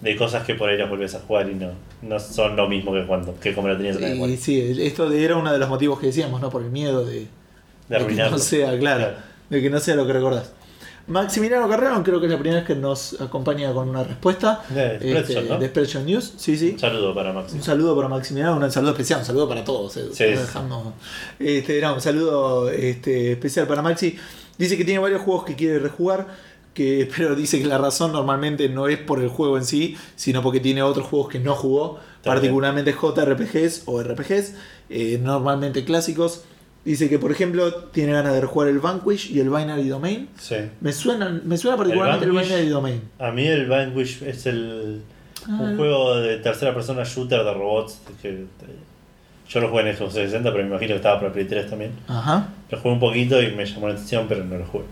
de 0.00 0.16
cosas 0.16 0.44
que 0.44 0.54
por 0.54 0.68
ahí 0.68 0.78
las 0.78 0.88
vuelves 0.88 1.14
a 1.14 1.20
jugar 1.20 1.48
y 1.50 1.54
no, 1.54 1.70
no 2.02 2.20
son 2.20 2.54
lo 2.56 2.68
mismo 2.68 2.92
que 2.92 3.04
cuando 3.06 3.34
que 3.40 3.54
como 3.54 3.68
lo 3.68 3.76
tenías 3.76 3.96
en 3.96 4.02
la 4.02 4.08
memoria. 4.08 4.36
sí, 4.36 4.76
esto 4.80 5.10
era 5.12 5.36
uno 5.36 5.52
de 5.52 5.58
los 5.58 5.68
motivos 5.68 5.98
que 5.98 6.06
decíamos, 6.06 6.40
¿no? 6.40 6.50
Por 6.50 6.62
el 6.62 6.70
miedo 6.70 7.04
de, 7.04 7.26
De 7.88 7.98
de 7.98 8.06
que 8.06 8.14
no 8.14 8.38
sea, 8.38 8.78
claro, 8.78 8.98
Claro. 9.00 9.16
de 9.50 9.62
que 9.62 9.70
no 9.70 9.80
sea 9.80 9.96
lo 9.96 10.06
que 10.06 10.12
recordás. 10.12 10.52
Maximiliano 11.08 11.66
Carrero 11.70 12.02
creo 12.04 12.20
que 12.20 12.26
es 12.26 12.32
la 12.32 12.38
primera 12.38 12.58
vez 12.60 12.66
que 12.66 12.74
nos 12.74 13.18
acompaña 13.18 13.72
con 13.72 13.88
una 13.88 14.04
respuesta 14.04 14.62
De 14.68 14.96
Spreadshot, 14.98 15.28
este, 15.30 15.42
¿no? 15.48 15.58
de 15.58 15.68
Spreadshot 15.68 16.04
News. 16.04 16.34
Sí, 16.36 16.56
sí. 16.58 16.72
Un 16.74 16.78
saludo 16.78 17.14
para 17.14 17.32
Maxi. 17.32 17.56
Un 17.56 17.62
saludo 17.62 17.96
para 17.96 18.08
Maximiliano, 18.08 18.56
un 18.58 18.70
saludo 18.70 18.90
especial, 18.92 19.20
un 19.20 19.24
saludo 19.24 19.48
para 19.48 19.64
todos. 19.64 19.96
eh, 19.96 20.04
Sí, 20.12 20.24
sí. 20.36 20.94
este, 21.38 21.80
no, 21.80 21.94
un 21.94 22.00
saludo 22.02 22.68
este, 22.70 23.32
especial 23.32 23.66
para 23.66 23.80
Maxi. 23.80 24.18
Dice 24.58 24.76
que 24.76 24.84
tiene 24.84 25.00
varios 25.00 25.22
juegos 25.22 25.44
que 25.44 25.54
quiere 25.56 25.78
rejugar, 25.78 26.26
que, 26.78 27.10
pero 27.16 27.34
dice 27.34 27.58
que 27.60 27.66
la 27.66 27.76
razón 27.78 28.12
normalmente 28.12 28.68
no 28.68 28.86
es 28.88 28.98
por 28.98 29.20
el 29.20 29.28
juego 29.28 29.58
en 29.58 29.64
sí, 29.64 29.96
sino 30.16 30.42
porque 30.42 30.60
tiene 30.60 30.82
otros 30.82 31.06
juegos 31.06 31.28
que 31.28 31.38
no 31.40 31.54
jugó, 31.54 31.98
Está 32.16 32.30
particularmente 32.32 32.92
JRPGs 32.94 33.82
o 33.86 34.02
RPGs, 34.02 34.54
eh, 34.90 35.18
normalmente 35.22 35.84
clásicos. 35.84 36.44
Dice 36.84 37.08
que, 37.10 37.18
por 37.18 37.30
ejemplo, 37.32 37.74
tiene 37.92 38.12
ganas 38.12 38.32
de 38.32 38.40
rejugar 38.40 38.68
el 38.68 38.78
Vanquish 38.78 39.30
y 39.30 39.40
el 39.40 39.50
Binary 39.50 39.88
Domain. 39.88 40.28
Sí. 40.38 40.56
Me 40.80 40.92
suena, 40.92 41.28
me 41.44 41.58
suena 41.58 41.76
particularmente 41.76 42.24
el, 42.24 42.32
Vanquish- 42.32 42.44
Binary 42.46 42.68
Domain. 42.68 43.02
A 43.18 43.30
mí 43.32 43.46
el 43.46 43.66
Vanquish 43.68 44.22
es 44.22 44.46
el 44.46 45.02
Ah. 45.48 45.56
un 45.62 45.76
juego 45.76 46.16
de 46.16 46.38
tercera 46.38 46.74
persona 46.74 47.04
shooter 47.04 47.42
de 47.44 47.54
robots 47.54 48.00
que 48.20 48.44
yo 49.48 49.60
lo 49.60 49.68
jugué 49.68 49.88
en 49.88 49.96
Xbox 49.96 50.14
360, 50.14 50.50
pero 50.52 50.62
me 50.64 50.70
imagino 50.70 50.90
que 50.90 50.96
estaba 50.96 51.20
para 51.20 51.32
Play 51.32 51.46
3 51.46 51.70
también. 51.70 51.92
Ajá. 52.06 52.48
Lo 52.70 52.78
jugué 52.78 52.94
un 52.94 53.00
poquito 53.00 53.42
y 53.42 53.52
me 53.52 53.64
llamó 53.64 53.88
la 53.88 53.94
atención, 53.94 54.26
pero 54.28 54.44
no 54.44 54.58
lo 54.58 54.66
jugué. 54.66 54.84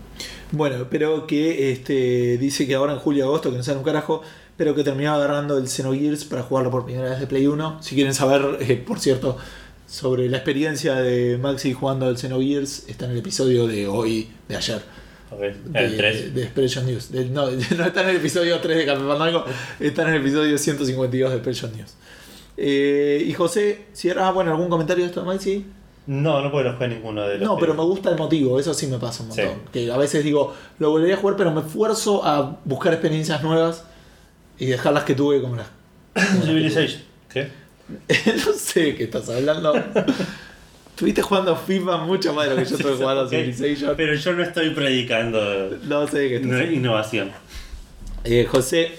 Bueno, 0.51 0.87
pero 0.89 1.27
que 1.27 1.71
este, 1.71 2.37
dice 2.37 2.65
que 2.65 2.75
ahora 2.75 2.93
en 2.93 2.99
julio 2.99 3.25
y 3.25 3.27
agosto, 3.27 3.51
que 3.51 3.57
no 3.57 3.63
sabe 3.63 3.77
un 3.77 3.83
carajo, 3.83 4.21
pero 4.55 4.73
que 4.73 4.83
terminaba 4.83 5.17
agarrando 5.17 5.57
el 5.57 5.67
Xenogears 5.67 6.25
para 6.25 6.41
jugarlo 6.41 6.71
por 6.71 6.85
primera 6.85 7.09
vez 7.09 7.19
de 7.19 7.27
Play 7.27 7.45
1. 7.45 7.77
Si 7.81 7.95
quieren 7.95 8.13
saber, 8.13 8.57
eh, 8.61 8.75
por 8.77 8.99
cierto, 8.99 9.37
sobre 9.87 10.27
la 10.29 10.37
experiencia 10.37 10.95
de 10.95 11.37
Maxi 11.37 11.73
jugando 11.73 12.07
al 12.07 12.17
Xenogears, 12.17 12.87
está 12.87 13.05
en 13.05 13.11
el 13.11 13.17
episodio 13.19 13.67
de 13.67 13.87
hoy, 13.87 14.29
de 14.47 14.55
ayer. 14.55 14.81
Ok, 15.29 15.39
De, 15.41 15.85
El 15.85 15.97
3. 15.97 16.33
de 16.33 16.43
Expression 16.43 16.85
News. 16.85 17.11
No, 17.31 17.51
no 17.77 17.85
está 17.85 18.01
en 18.01 18.09
el 18.09 18.15
episodio 18.15 18.59
3 18.59 18.77
de 18.77 18.85
Café 18.85 19.01
Fandango, 19.05 19.45
está 19.79 20.03
en 20.03 20.15
el 20.15 20.21
episodio 20.21 20.57
152 20.57 21.29
de 21.29 21.35
Expression 21.35 21.71
News. 21.75 21.93
Eh, 22.57 23.23
y 23.27 23.33
José, 23.33 23.85
si 23.93 24.09
ah, 24.09 24.31
bueno, 24.31 24.51
¿algún 24.51 24.69
comentario 24.69 25.03
de 25.03 25.09
esto 25.09 25.21
de 25.21 25.27
Maxi? 25.27 25.65
No, 26.07 26.41
no 26.41 26.49
puedo 26.51 26.71
jugar 26.73 26.89
ninguno 26.89 27.21
de 27.27 27.37
los. 27.37 27.47
No, 27.47 27.57
pero 27.57 27.73
me 27.73 27.83
gusta 27.83 28.09
el 28.09 28.17
motivo, 28.17 28.59
eso 28.59 28.73
sí 28.73 28.87
me 28.87 28.97
pasa 28.97 29.23
un 29.23 29.31
Sí. 29.31 29.41
montón. 29.41 29.59
Que 29.71 29.91
a 29.91 29.97
veces 29.97 30.23
digo, 30.23 30.53
lo 30.79 30.89
volvería 30.89 31.15
a 31.15 31.17
jugar, 31.19 31.35
pero 31.35 31.51
me 31.51 31.61
esfuerzo 31.61 32.25
a 32.25 32.59
buscar 32.65 32.93
experiencias 32.93 33.43
nuevas 33.43 33.83
y 34.57 34.65
dejar 34.67 34.93
las 34.93 35.03
que 35.03 35.13
tuve 35.13 35.41
como 35.41 35.57
las. 35.57 35.67
Civilization. 36.45 37.01
¿Qué? 37.29 37.49
no 38.45 38.53
sé 38.53 38.95
qué 38.95 39.03
estás 39.03 39.29
hablando. 39.29 39.73
Estuviste 40.89 41.21
jugando 41.21 41.55
FIFA 41.55 41.97
mucho 41.97 42.33
más 42.33 42.45
de 42.49 42.55
lo 42.55 42.63
que 42.63 42.69
yo 42.69 42.75
estuve 42.77 42.95
jugando 42.95 43.21
a 43.23 43.29
Civilization. 43.29 43.93
Pero 43.95 44.15
yo 44.15 44.33
no 44.33 44.43
estoy 44.43 44.71
predicando 44.71 45.77
No 45.83 46.07
sé 46.07 46.29
qué 46.29 46.35
estás 46.37 46.71
innovación. 46.71 47.31
Eh, 48.23 48.45
José 48.49 48.97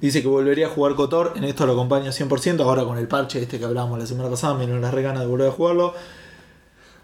dice 0.00 0.22
que 0.22 0.28
volvería 0.28 0.66
a 0.66 0.70
jugar 0.70 0.94
Cotor. 0.94 1.32
En 1.36 1.44
esto 1.44 1.66
lo 1.66 1.72
acompaño 1.72 2.10
100%. 2.10 2.60
Ahora 2.62 2.84
con 2.84 2.98
el 2.98 3.08
parche 3.08 3.40
este 3.42 3.58
que 3.58 3.64
hablábamos 3.64 3.98
la 3.98 4.06
semana 4.06 4.28
pasada, 4.30 4.54
me 4.54 4.64
dieron 4.64 4.80
las 4.82 4.92
reganas 4.94 5.20
de 5.20 5.26
volver 5.26 5.48
a 5.48 5.52
jugarlo. 5.52 5.94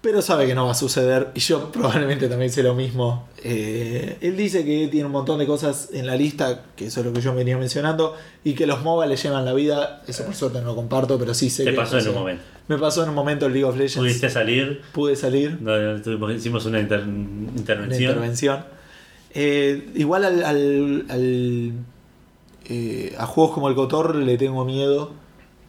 Pero 0.01 0.21
sabe 0.21 0.45
que 0.45 0.53
no 0.53 0.65
va 0.65 0.71
a 0.71 0.75
suceder. 0.75 1.29
Y 1.33 1.39
yo 1.39 1.71
probablemente 1.71 2.27
también 2.27 2.51
sé 2.51 2.61
lo 2.61 2.75
mismo. 2.75 3.27
Eh, 3.43 4.17
él 4.21 4.37
dice 4.37 4.63
que 4.63 4.87
tiene 4.87 5.07
un 5.07 5.11
montón 5.11 5.39
de 5.39 5.47
cosas 5.47 5.89
en 5.93 6.05
la 6.05 6.15
lista, 6.15 6.63
que 6.75 6.87
eso 6.87 6.99
es 6.99 7.05
lo 7.07 7.11
que 7.13 7.21
yo 7.21 7.33
venía 7.33 7.57
mencionando. 7.57 8.15
Y 8.43 8.53
que 8.53 8.67
los 8.67 8.83
MOBA 8.83 9.07
le 9.07 9.15
llevan 9.15 9.45
la 9.45 9.53
vida. 9.53 10.03
Eso 10.07 10.23
por 10.25 10.35
suerte 10.35 10.59
no 10.61 10.67
lo 10.67 10.75
comparto, 10.75 11.17
pero 11.17 11.33
sí 11.33 11.49
sé 11.49 11.63
Te 11.63 11.71
que. 11.71 11.77
pasó 11.77 11.97
en 11.97 12.07
un 12.09 12.13
momento. 12.13 12.43
Me 12.67 12.77
pasó 12.77 13.03
en 13.03 13.09
un 13.09 13.15
momento 13.15 13.45
el 13.47 13.53
League 13.53 13.65
of 13.65 13.75
Legends. 13.75 13.97
Pudiste 13.97 14.29
salir, 14.29 14.81
Pude 14.91 15.15
salir. 15.15 15.59
no, 15.61 15.75
no, 15.77 16.01
tuvimos- 16.01 16.33
hicimos 16.35 16.65
una 16.65 16.79
inter- 16.79 17.01
Una 17.03 17.51
intervención. 17.57 18.11
intervención. 18.11 18.65
Eh, 19.35 19.89
igual 19.95 20.25
al, 20.25 20.43
al- 20.43 21.05
al, 21.09 21.73
eh, 22.69 23.15
a 23.17 23.25
juegos 23.25 23.53
como 23.53 23.69
el 23.69 23.75
Cotor 23.75 24.15
le 24.15 24.37
tengo 24.37 24.65
miedo 24.65 25.11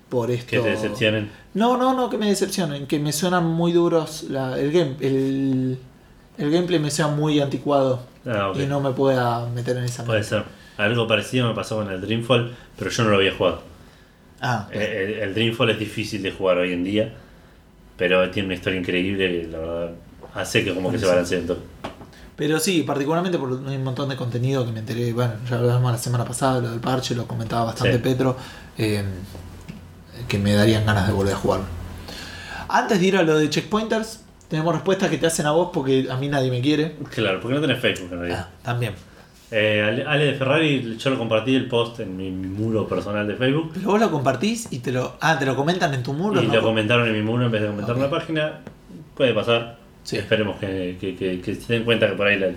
por 0.08 0.31
esto. 0.31 0.50
Que 0.50 0.58
te 0.60 0.70
decepcionen. 0.70 1.31
No, 1.55 1.76
no, 1.76 1.94
no, 1.94 2.08
que 2.10 2.18
me 2.18 2.26
decepcionen, 2.28 2.86
que 2.86 2.99
me 2.99 3.12
suenan 3.12 3.44
muy 3.47 3.73
duros. 3.73 4.25
la- 4.28 4.58
el, 4.58 4.70
game, 4.73 4.97
el, 5.00 5.78
el 6.39 6.50
gameplay 6.50 6.78
me 6.78 6.91
sea 6.91 7.08
muy 7.08 7.41
anticuado 7.41 8.00
Ah, 8.26 8.50
ok. 8.50 8.58
y 8.58 8.66
no 8.66 8.81
me 8.81 8.91
pueda 8.92 9.47
meter 9.49 9.76
en 9.76 9.84
esa. 9.84 10.05
Puede 10.05 10.23
ser. 10.25 10.44
Algo 10.76 11.07
parecido 11.08 11.49
me 11.49 11.55
pasó 11.55 11.76
con 11.76 11.91
el 11.91 12.00
Dreamfall, 12.00 12.55
pero 12.78 12.91
yo 12.91 13.05
no 13.05 13.10
lo 13.10 13.16
había 13.16 13.33
jugado. 13.34 13.62
Ah, 14.41 14.68
Eh, 14.73 15.15
El, 15.23 15.28
el 15.28 15.34
Dreamfall 15.34 15.70
es 15.70 15.78
difícil 15.78 16.23
de 16.23 16.31
jugar 16.33 16.58
hoy 16.58 16.73
en 16.73 16.84
día, 16.84 17.15
pero 17.97 18.28
tiene 18.31 18.47
una 18.49 18.55
historia 18.57 18.78
increíble 18.78 19.42
que 19.42 19.49
la 19.49 19.58
verdad 19.58 19.91
hace 20.34 20.62
que 20.65 20.75
como 20.75 20.91
que 20.92 20.99
se 20.99 21.07
balancee 21.07 21.39
en 21.39 21.47
todo. 21.47 21.58
Pero 22.37 22.59
sí, 22.61 22.83
particularmente 22.83 23.39
por 23.39 23.51
un 23.51 23.83
montón 23.85 24.09
de 24.11 24.17
contenido 24.17 24.65
que 24.67 24.73
me 24.73 24.81
enteré, 24.81 25.13
bueno, 25.15 25.33
ya 25.49 25.57
hablamos 25.57 25.91
la 25.91 25.99
semana 25.99 26.25
pasada, 26.25 26.61
lo 26.61 26.71
del 26.71 26.81
parche, 26.81 27.15
lo 27.15 27.27
comentaba 27.27 27.65
bastante 27.65 27.95
Sí. 27.97 28.03
Petro, 28.03 28.37
eh, 28.77 29.03
que 30.29 30.39
me 30.39 30.53
darían 30.53 30.85
ganas 30.85 31.07
de 31.07 31.13
volver 31.15 31.33
a 31.35 31.37
jugar. 31.39 31.61
Antes 32.69 33.01
de 33.01 33.07
ir 33.07 33.17
a 33.17 33.23
lo 33.23 33.39
de 33.39 33.49
checkpointers, 33.49 34.21
tenemos 34.49 34.75
respuestas 34.75 35.09
que 35.09 35.17
te 35.19 35.27
hacen 35.27 35.47
a 35.47 35.53
vos 35.53 35.71
porque 35.73 36.09
a 36.11 36.17
mí 36.17 36.29
nadie 36.29 36.51
me 36.51 36.61
quiere. 36.61 36.97
Claro, 37.11 37.41
porque 37.41 37.55
no 37.55 37.61
tenés 37.61 37.81
Facebook 37.81 38.13
en 38.13 38.19
realidad. 38.19 38.49
Ah, 38.51 38.59
también. 38.63 38.95
Eh, 39.51 40.05
Ale- 40.07 40.25
de 40.27 40.35
Ferrari, 40.35 40.97
yo 40.99 41.11
lo 41.11 41.19
compartí 41.19 41.55
el 41.55 41.69
post 41.69 42.01
en 42.01 42.17
mi, 42.17 42.31
mi 42.33 42.49
muro 42.49 42.87
personal 42.89 43.27
de 43.29 43.37
Facebook. 43.37 43.71
Pero 43.75 43.91
vos 43.93 44.01
lo 44.01 44.11
compartís 44.11 44.71
y 44.73 44.81
te 44.81 44.91
lo. 44.93 45.17
Ah, 45.21 45.39
te 45.39 45.47
lo 45.47 45.55
comentan 45.55 45.95
en 45.95 46.03
tu 46.03 46.13
muro. 46.13 46.43
Y 46.43 46.49
¿no? 46.49 46.55
lo 46.55 46.63
comentaron 46.63 47.07
en 47.07 47.13
mi 47.15 47.23
muro 47.23 47.47
en 47.47 47.53
vez 47.53 47.63
de 47.63 47.69
comentar 47.69 47.93
Ok. 47.93 47.97
en 47.99 48.03
la 48.03 48.11
página. 48.11 48.53
Puede 49.17 49.33
pasar. 49.33 49.79
Sí. 50.07 50.17
Esperemos 50.17 50.57
que, 50.59 50.97
que- 51.01 51.15
que- 51.17 51.41
que 51.41 51.55
se 51.55 51.73
den 51.75 51.85
cuenta 51.85 52.09
que 52.09 52.15
por 52.15 52.26
ahí 52.26 52.39
la- 52.39 52.52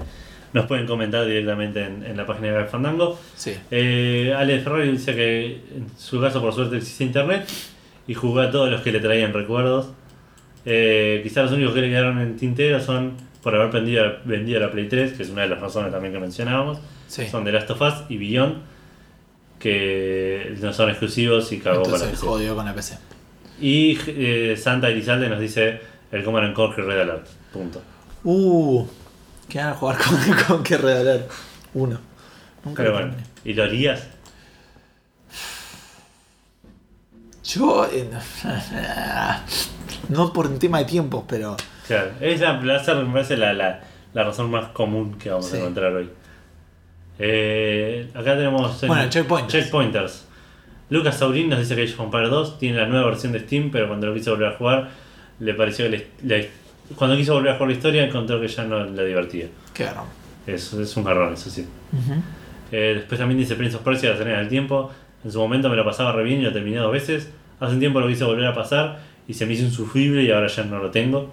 nos 0.53 0.65
pueden 0.65 0.85
comentar 0.87 1.25
directamente 1.25 1.83
en, 1.83 2.03
en 2.05 2.15
la 2.17 2.25
página 2.25 2.47
de 2.57 2.65
Fandango. 2.65 3.19
Sí. 3.35 3.53
Eh, 3.71 4.33
Ale 4.35 4.59
Ferrari 4.61 4.91
dice 4.91 5.13
que 5.15 5.45
en 5.75 5.87
su 5.97 6.19
caso 6.21 6.41
por 6.41 6.53
suerte 6.53 6.77
existe 6.77 7.03
internet 7.03 7.47
y 8.07 8.13
jugó 8.13 8.39
a 8.39 8.49
todos 8.49 8.69
los 8.71 8.81
que 8.81 8.91
le 8.91 8.99
traían 8.99 9.33
recuerdos. 9.33 9.89
Eh, 10.65 11.19
quizás 11.23 11.43
los 11.45 11.53
únicos 11.53 11.73
que 11.73 11.81
le 11.81 11.89
quedaron 11.89 12.19
en 12.19 12.35
tintero 12.37 12.79
son 12.79 13.13
por 13.43 13.55
haber 13.55 13.71
vendido, 13.71 14.03
vendido 14.25 14.59
la 14.59 14.71
Play 14.71 14.87
3, 14.89 15.13
que 15.13 15.23
es 15.23 15.29
una 15.29 15.41
de 15.43 15.49
las 15.49 15.59
razones 15.61 15.91
también 15.91 16.13
que 16.13 16.19
mencionábamos. 16.19 16.79
Sí. 17.07 17.27
Son 17.27 17.43
The 17.43 17.51
Last 17.51 17.69
of 17.71 17.81
Us 17.81 17.93
y 18.09 18.17
Beyond, 18.17 18.55
que 19.59 20.55
no 20.61 20.73
son 20.73 20.89
exclusivos 20.89 21.51
y 21.51 21.59
cagó 21.59 21.81
con 21.83 21.91
la 21.91 21.97
Entonces 21.97 22.19
PC. 22.19 22.25
jodió 22.27 22.55
con 22.55 22.65
la 22.65 22.73
PC. 22.73 22.97
Y 23.61 23.97
eh, 24.07 24.55
Santa 24.57 24.89
Elizalde 24.89 25.29
nos 25.29 25.39
dice 25.39 25.79
el 26.11 26.23
Command 26.23 26.47
and 26.47 26.55
Conquer 26.55 26.85
Red 26.85 26.99
Alert. 27.01 27.27
Punto. 27.53 27.81
Uh, 28.23 28.85
que 29.47 29.57
van 29.59 29.69
a 29.69 29.73
jugar 29.75 29.97
con, 29.97 30.17
con 30.47 30.63
que 30.63 30.77
regalar 30.77 31.27
uno. 31.73 31.97
Nunca 32.65 32.83
Pero 32.83 32.89
lo 32.93 32.95
bueno, 32.99 33.11
terminé. 33.15 33.29
¿y 33.45 33.53
lo 33.53 33.63
harías? 33.63 34.07
Yo. 37.43 37.85
eh, 37.91 38.09
no 40.09 40.31
por 40.33 40.47
un 40.47 40.59
tema 40.59 40.79
de 40.79 40.85
tiempos, 40.85 41.23
pero. 41.27 41.55
Claro, 41.87 42.11
es 42.19 42.39
la, 42.41 42.61
la- 42.61 42.77
esa 42.77 42.93
me 42.95 43.11
parece 43.11 43.37
la, 43.37 43.53
la, 43.53 43.81
la 44.13 44.23
razón 44.23 44.51
más 44.51 44.67
común 44.69 45.17
que 45.17 45.29
vamos 45.31 45.47
Sí. 45.47 45.55
a 45.57 45.59
encontrar 45.59 45.93
hoy. 45.93 46.09
Eh, 47.17 48.09
acá 48.13 48.35
tenemos. 48.35 48.81
en- 48.83 48.87
Bueno, 48.89 49.09
checkpointers. 49.09 49.51
Checkpointers. 49.63 50.25
Lucas 50.91 51.17
Saurín 51.17 51.49
nos 51.49 51.59
dice 51.59 51.75
que 51.75 51.83
Age 51.83 51.93
of 51.93 51.99
Empires 52.01 52.29
2 52.29 52.59
tiene 52.59 52.77
la 52.79 52.87
nueva 52.87 53.05
versión 53.07 53.31
de 53.31 53.39
Steam, 53.41 53.69
pero 53.71 53.87
cuando 53.87 54.07
lo 54.07 54.13
quiso 54.13 54.31
volver 54.31 54.53
a 54.53 54.57
jugar, 54.57 54.89
le 55.39 55.53
pareció 55.53 55.89
que 55.89 56.07
le- 56.23 56.49
cuando 56.95 57.15
quiso 57.17 57.33
volver 57.33 57.51
a 57.51 57.55
jugar 57.55 57.69
la 57.69 57.75
historia, 57.75 58.05
encontró 58.05 58.39
que 58.41 58.47
ya 58.47 58.63
no 58.63 58.83
le 58.83 59.05
divertía. 59.05 59.47
Qué 59.73 59.85
garrón. 59.85 60.05
Es, 60.47 60.73
es 60.73 60.97
un 60.97 61.03
garrón, 61.03 61.33
eso 61.33 61.49
sí. 61.49 61.65
Eh, 62.71 62.93
después 62.97 63.19
también 63.19 63.39
dice 63.39 63.55
Prince 63.55 63.75
of 63.77 63.83
Persia, 63.83 64.11
la 64.11 64.17
Serena 64.17 64.39
del 64.39 64.49
Tiempo. 64.49 64.91
En 65.23 65.31
su 65.31 65.39
momento 65.39 65.69
me 65.69 65.75
lo 65.75 65.83
pasaba 65.85 66.11
re 66.13 66.23
bien 66.23 66.39
y 66.41 66.43
lo 66.43 66.53
terminé 66.53 66.77
dos 66.77 66.91
veces. 66.91 67.29
Hace 67.59 67.73
un 67.73 67.79
tiempo 67.79 67.99
lo 67.99 68.07
quise 68.07 68.23
volver 68.23 68.45
a 68.45 68.53
pasar 68.55 68.99
y 69.27 69.33
se 69.33 69.45
me 69.45 69.53
hizo 69.53 69.63
insufrible 69.63 70.23
y 70.23 70.31
ahora 70.31 70.47
ya 70.47 70.63
no 70.63 70.79
lo 70.79 70.89
tengo. 70.91 71.31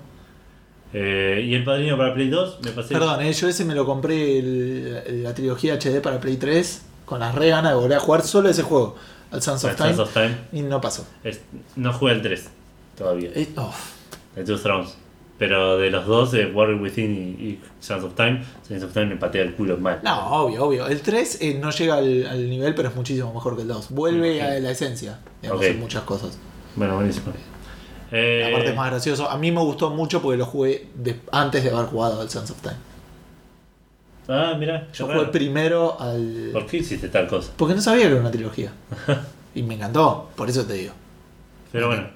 Eh, 0.93 1.45
y 1.47 1.55
el 1.55 1.65
padrino 1.65 1.97
para 1.97 2.15
Play 2.15 2.29
2 2.29 2.59
me 2.65 2.71
pasé. 2.73 2.95
Perdón, 2.95 3.23
eh, 3.23 3.33
yo 3.33 3.49
ese 3.49 3.65
me 3.65 3.75
lo 3.75 3.85
compré 3.85 4.39
el- 4.39 5.23
la 5.23 5.35
trilogía 5.35 5.75
HD 5.75 6.01
para 6.01 6.21
Play 6.21 6.37
3 6.37 6.83
con 7.05 7.21
las 7.21 7.35
re 7.35 7.49
ganas 7.49 7.73
de 7.73 7.77
volver 7.79 7.97
a 7.99 8.01
jugar 8.01 8.23
solo 8.23 8.49
ese 8.49 8.63
juego, 8.63 8.97
al 9.31 9.43
Sons 9.43 9.65
of 9.65 9.77
Time, 9.77 9.95
Sands 9.95 9.99
of 10.01 10.13
Time. 10.15 10.35
y 10.53 10.63
no 10.63 10.81
pasó. 10.81 11.07
Es- 11.23 11.41
no 11.77 11.93
jugué 11.93 12.13
el 12.13 12.23
3 12.23 12.49
todavía, 12.97 13.31
Eh, 13.35 13.49
oh, 13.57 13.75
el 14.37 14.45
Two 14.45 14.59
Thrones. 14.59 14.97
Pero 15.39 15.77
de 15.77 15.91
los 15.91 16.07
dos, 16.07 16.33
de 16.33 16.47
Warrior 16.47 16.81
Within 16.81 17.13
y, 17.39 17.45
y 17.45 17.61
Sons 17.79 18.03
of 18.05 18.15
Time, 18.15 18.43
Sons 18.67 18.83
of 18.85 18.93
Time 18.95 19.07
me 19.07 19.17
patea 19.17 19.43
el 19.43 19.55
culo 19.55 19.77
mal. 19.77 20.01
No, 20.03 20.31
obvio, 20.45 20.65
obvio. 20.65 20.87
El 20.87 21.03
3 21.03 21.39
eh, 21.43 21.59
no 21.61 21.71
llega 21.71 21.97
al, 21.97 22.27
al 22.27 22.49
nivel, 22.49 22.75
pero 22.75 22.89
es 22.89 22.97
muchísimo 22.97 23.35
mejor 23.35 23.55
que 23.55 23.63
el 23.63 23.69
2. 23.69 23.91
Vuelve 23.91 24.41
a 24.43 24.59
la 24.61 24.71
esencia, 24.71 25.19
digamos, 25.43 25.63
Ok. 25.63 25.71
en 25.71 25.81
muchas 25.81 26.03
cosas. 26.05 26.39
Bueno, 26.75 26.95
buenísimo. 26.97 27.33
Eh, 28.13 28.47
Aparte 28.49 28.71
es 28.71 28.77
más 28.77 28.91
gracioso. 28.91 29.29
A 29.29 29.37
mí 29.37 29.53
me 29.53 29.61
gustó 29.61 29.91
mucho 29.91 30.23
porque 30.23 30.39
lo 30.39 30.47
jugué 30.47 30.87
de- 30.95 31.21
antes 31.33 31.63
de 31.65 31.71
haber 31.71 31.87
jugado 31.87 32.21
al 32.23 32.31
Sons 32.31 32.51
of 32.53 32.61
Time. 32.63 32.77
Ah, 34.29 34.55
mira, 34.59 34.89
Yo 34.93 35.07
jugué 35.07 35.27
primero 35.27 36.01
al... 36.01 36.51
¿Por 36.53 36.67
qué 36.67 36.79
hiciste 36.79 37.09
tal 37.09 37.29
cosa? 37.29 37.53
Porque 37.57 37.75
no 37.75 37.81
sabía 37.81 38.05
que 38.07 38.13
era 38.13 38.21
una 38.21 38.31
trilogía. 38.31 38.73
y 39.55 39.63
me 39.63 39.75
encantó, 39.75 40.31
por 40.35 40.49
eso 40.49 40.65
te 40.65 40.73
digo. 40.75 40.93
Pero 41.73 41.89
bueno. 41.89 42.09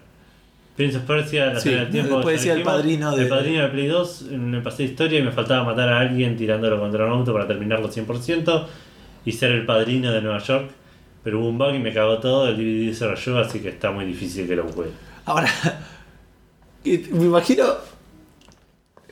Prince 0.80 0.96
of 0.96 1.02
Persia, 1.04 1.46
la 1.52 1.60
Sí, 1.60 1.68
del 1.68 1.90
tiempo. 1.90 2.14
después 2.16 2.36
decía 2.38 2.54
el 2.54 2.62
padrino 2.62 3.14
de- 3.14 3.22
El 3.24 3.28
padrino 3.28 3.62
de 3.64 3.68
Play 3.68 3.86
2, 3.86 4.22
me 4.30 4.62
pasé 4.62 4.84
historia 4.84 5.18
y 5.18 5.22
me 5.22 5.30
faltaba 5.30 5.62
matar 5.62 5.90
a 5.90 5.98
alguien 6.00 6.38
tirándolo 6.38 6.80
contra 6.80 7.04
un 7.04 7.12
auto 7.12 7.34
para 7.34 7.46
terminarlo 7.46 7.90
100% 7.92 8.66
y 9.26 9.32
ser 9.32 9.50
el 9.50 9.66
padrino 9.66 10.10
de 10.10 10.22
Nueva 10.22 10.38
York. 10.38 10.70
Pero 11.22 11.40
hubo 11.40 11.48
un 11.50 11.58
bug 11.58 11.74
y 11.74 11.78
me 11.80 11.92
cagó 11.92 12.16
todo, 12.18 12.48
el 12.48 12.56
DVD 12.56 12.94
se 12.94 13.06
rayó, 13.06 13.38
así 13.38 13.60
que 13.60 13.68
está 13.68 13.90
muy 13.90 14.06
difícil 14.06 14.46
que 14.48 14.56
lo 14.56 14.64
juegue. 14.72 14.92
Ahora, 15.26 15.50
me 16.84 17.24
imagino, 17.26 17.64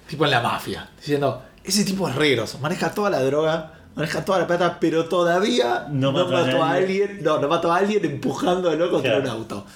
tipo 0.09 0.25
en 0.25 0.31
la 0.31 0.41
mafia, 0.41 0.89
diciendo, 0.97 1.43
ese 1.63 1.85
tipo 1.85 2.09
es 2.09 2.15
re 2.15 2.31
grosso, 2.31 2.59
maneja 2.61 2.95
toda 2.95 3.11
la 3.11 3.21
droga, 3.23 3.75
maneja 3.95 4.25
toda 4.25 4.39
la 4.39 4.47
plata, 4.47 4.79
pero 4.81 5.05
todavía 5.05 5.87
No 5.91 6.13
no, 6.13 6.25
mató 6.27 6.63
a 6.63 6.71
a 6.71 6.73
alguien, 6.77 7.19
no, 7.23 7.39
no 7.39 7.47
mató 7.49 7.71
a 7.71 7.77
alguien 7.77 8.03
empujándolo 8.07 8.91
contra 8.91 9.11
Claro. 9.21 9.25
un 9.25 9.31
auto. 9.41 9.67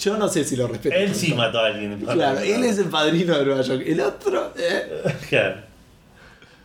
Yo 0.00 0.16
no 0.16 0.28
sé 0.28 0.44
si 0.44 0.56
lo 0.56 0.66
respeto. 0.66 0.94
Él 0.96 1.14
sí 1.14 1.34
mató 1.34 1.60
a 1.60 1.66
alguien. 1.66 1.98
Claro, 2.00 2.38
él 2.40 2.64
es 2.64 2.78
el 2.78 2.86
padrino 2.86 3.36
de 3.38 3.44
Nueva 3.44 3.62
York. 3.62 3.82
El 3.86 4.00
otro, 4.00 4.52
eh. 4.56 5.02
Claro. 5.28 5.56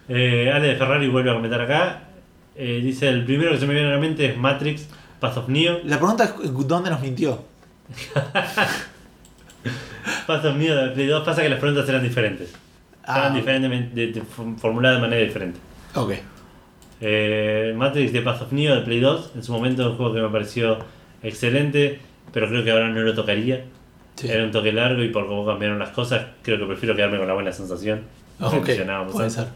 Eh, 0.08 0.52
Ale 0.54 0.68
de 0.70 0.76
Ferrari 0.76 1.08
vuelve 1.10 1.32
a 1.32 1.34
comentar 1.34 1.60
acá. 1.62 2.04
Eh, 2.56 2.80
dice: 2.84 3.10
El 3.10 3.26
primero 3.26 3.52
que 3.52 3.58
se 3.60 3.66
me 3.68 3.74
viene 3.74 3.90
a 3.90 3.94
la 3.94 4.00
mente 4.00 4.26
es 4.28 4.38
Matrix, 4.38 4.88
Path 5.20 5.38
of 5.38 5.50
Neo. 5.50 5.80
La 5.84 5.98
pregunta 5.98 6.24
es: 6.24 6.34
¿dónde 6.68 6.90
nos 6.90 7.02
mintió? 7.02 7.44
Path 10.28 10.46
of 10.46 10.56
Neo 10.58 10.76
de 10.76 10.90
Play 10.92 11.08
2 11.08 11.24
pasa 11.26 11.42
que 11.42 11.50
las 11.50 11.60
preguntas 11.60 11.88
eran 11.90 12.04
diferentes. 12.04 12.54
Ah, 13.04 13.32
Estaban 13.38 13.62
de- 13.94 14.08
de- 14.08 14.22
formuladas 14.58 14.98
de 14.98 15.02
manera 15.02 15.24
diferente. 15.24 15.60
Ok. 15.96 16.14
Eh, 17.02 17.74
Matrix 17.76 18.14
de 18.14 18.22
Path 18.22 18.44
of 18.44 18.52
Neo 18.52 18.76
de 18.76 18.82
Play 18.82 19.00
2, 19.00 19.32
en 19.36 19.44
su 19.44 19.52
momento 19.52 19.90
un 19.92 19.98
juego 19.98 20.14
que 20.14 20.22
me 20.22 20.30
pareció 20.30 20.80
excelente, 21.22 22.00
pero 22.36 22.48
creo 22.50 22.64
que 22.64 22.70
ahora 22.72 22.90
no 22.90 23.00
lo 23.00 23.16
tocaría. 23.16 23.64
Sí. 24.16 24.28
Era 24.30 24.44
un 24.44 24.52
toque 24.52 24.72
largo 24.72 25.02
y 25.04 25.10
por 25.10 25.26
cómo 25.28 25.46
cambiaron 25.46 25.80
las 25.80 25.90
cosas, 25.90 26.28
creo 26.44 26.60
que 26.60 26.66
prefiero 26.66 26.96
quedarme 26.96 27.18
con 27.18 27.28
la 27.28 27.34
buena 27.34 27.52
sensación. 27.52 28.02
Como 28.38 28.60
Ok, 28.60 28.68
mencionábamos 28.68 29.14
puede 29.14 29.30
ser. 29.30 29.48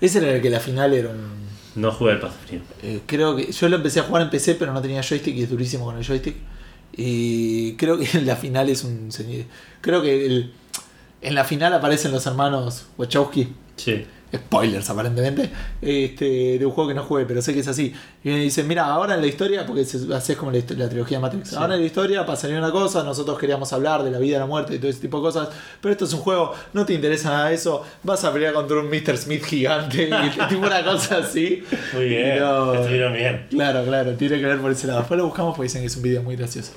Ese 0.00 0.18
era 0.18 0.32
el 0.32 0.42
que 0.42 0.50
la 0.50 0.58
final 0.60 0.92
era 0.92 1.10
un. 1.10 1.44
No 1.76 1.90
jugué 1.92 2.12
al 2.12 2.20
Path 2.20 2.30
of 2.30 2.52
Neo. 2.52 2.60
Eh, 2.82 3.00
creo 3.06 3.36
que 3.36 3.50
yo 3.52 3.68
lo 3.68 3.76
empecé 3.76 4.00
a 4.00 4.04
jugar 4.04 4.22
en 4.22 4.30
PC, 4.30 4.54
pero 4.56 4.72
no 4.72 4.80
tenía 4.82 5.02
joystick 5.02 5.34
y 5.36 5.42
es 5.44 5.50
durísimo 5.50 5.84
con 5.84 5.96
el 5.96 6.04
joystick. 6.04 6.36
Y 6.96 7.74
creo 7.74 7.98
que 7.98 8.06
en 8.18 8.26
la 8.26 8.36
final 8.36 8.68
es 8.68 8.84
un. 8.84 9.10
Creo 9.80 10.02
que 10.02 10.26
el- 10.26 10.52
en 11.22 11.34
la 11.34 11.44
final 11.44 11.72
aparecen 11.72 12.12
los 12.12 12.26
hermanos 12.26 12.86
Wachowski. 12.98 13.48
Sí. 13.76 14.04
Spoilers 14.36 14.88
aparentemente. 14.90 15.50
Este, 15.80 16.58
de 16.58 16.66
un 16.66 16.72
juego 16.72 16.88
que 16.88 16.94
no 16.94 17.02
jugué, 17.04 17.24
pero 17.26 17.40
sé 17.42 17.52
que 17.54 17.60
es 17.60 17.68
así. 17.68 17.92
Y 18.22 18.28
me 18.30 18.38
dicen, 18.40 18.66
mira, 18.66 18.86
ahora 18.86 19.14
en 19.14 19.20
la 19.20 19.26
historia, 19.26 19.66
porque 19.66 19.84
se- 19.84 20.12
así 20.14 20.32
es 20.32 20.38
como 20.38 20.50
la, 20.50 20.58
la 20.76 20.88
trilogía 20.88 21.18
de 21.18 21.22
Matrix. 21.22 21.50
Sí. 21.50 21.56
Ahora 21.56 21.74
en 21.74 21.80
la 21.80 21.86
historia 21.86 22.24
pasaría 22.26 22.58
una 22.58 22.70
cosa, 22.70 23.02
nosotros 23.02 23.38
queríamos 23.38 23.72
hablar 23.72 24.02
de 24.02 24.10
la 24.10 24.18
vida, 24.18 24.38
la 24.38 24.46
muerte 24.46 24.74
y 24.74 24.78
todo 24.78 24.90
ese 24.90 25.00
tipo 25.00 25.18
de 25.18 25.22
cosas. 25.22 25.48
Pero 25.80 25.92
esto 25.92 26.04
es 26.06 26.12
un 26.12 26.20
juego, 26.20 26.52
no 26.72 26.84
te 26.86 26.94
interesa 26.94 27.30
nada 27.30 27.48
de 27.48 27.54
eso. 27.54 27.82
Vas 28.02 28.24
a 28.24 28.32
pelear 28.32 28.52
contra 28.54 28.78
un 28.78 28.88
Mr. 28.88 29.16
Smith 29.16 29.44
gigante. 29.44 30.08
y 30.10 30.30
tipo 30.48 30.66
una 30.66 30.84
cosa 30.84 31.18
así. 31.18 31.62
Muy 31.92 32.08
bien, 32.08 32.38
No. 32.40 32.74
estuvieron 32.74 33.12
bien. 33.12 33.46
Claro, 33.50 33.84
claro, 33.84 34.12
tiene 34.14 34.38
que 34.40 34.46
ver 34.46 34.58
por 34.60 34.70
ese 34.72 34.86
lado. 34.86 35.00
Después 35.00 35.18
lo 35.18 35.26
buscamos 35.26 35.54
porque 35.56 35.64
dicen 35.68 35.82
que 35.82 35.86
es 35.88 35.96
un 35.96 36.02
video 36.02 36.22
muy 36.22 36.36
gracioso. 36.36 36.72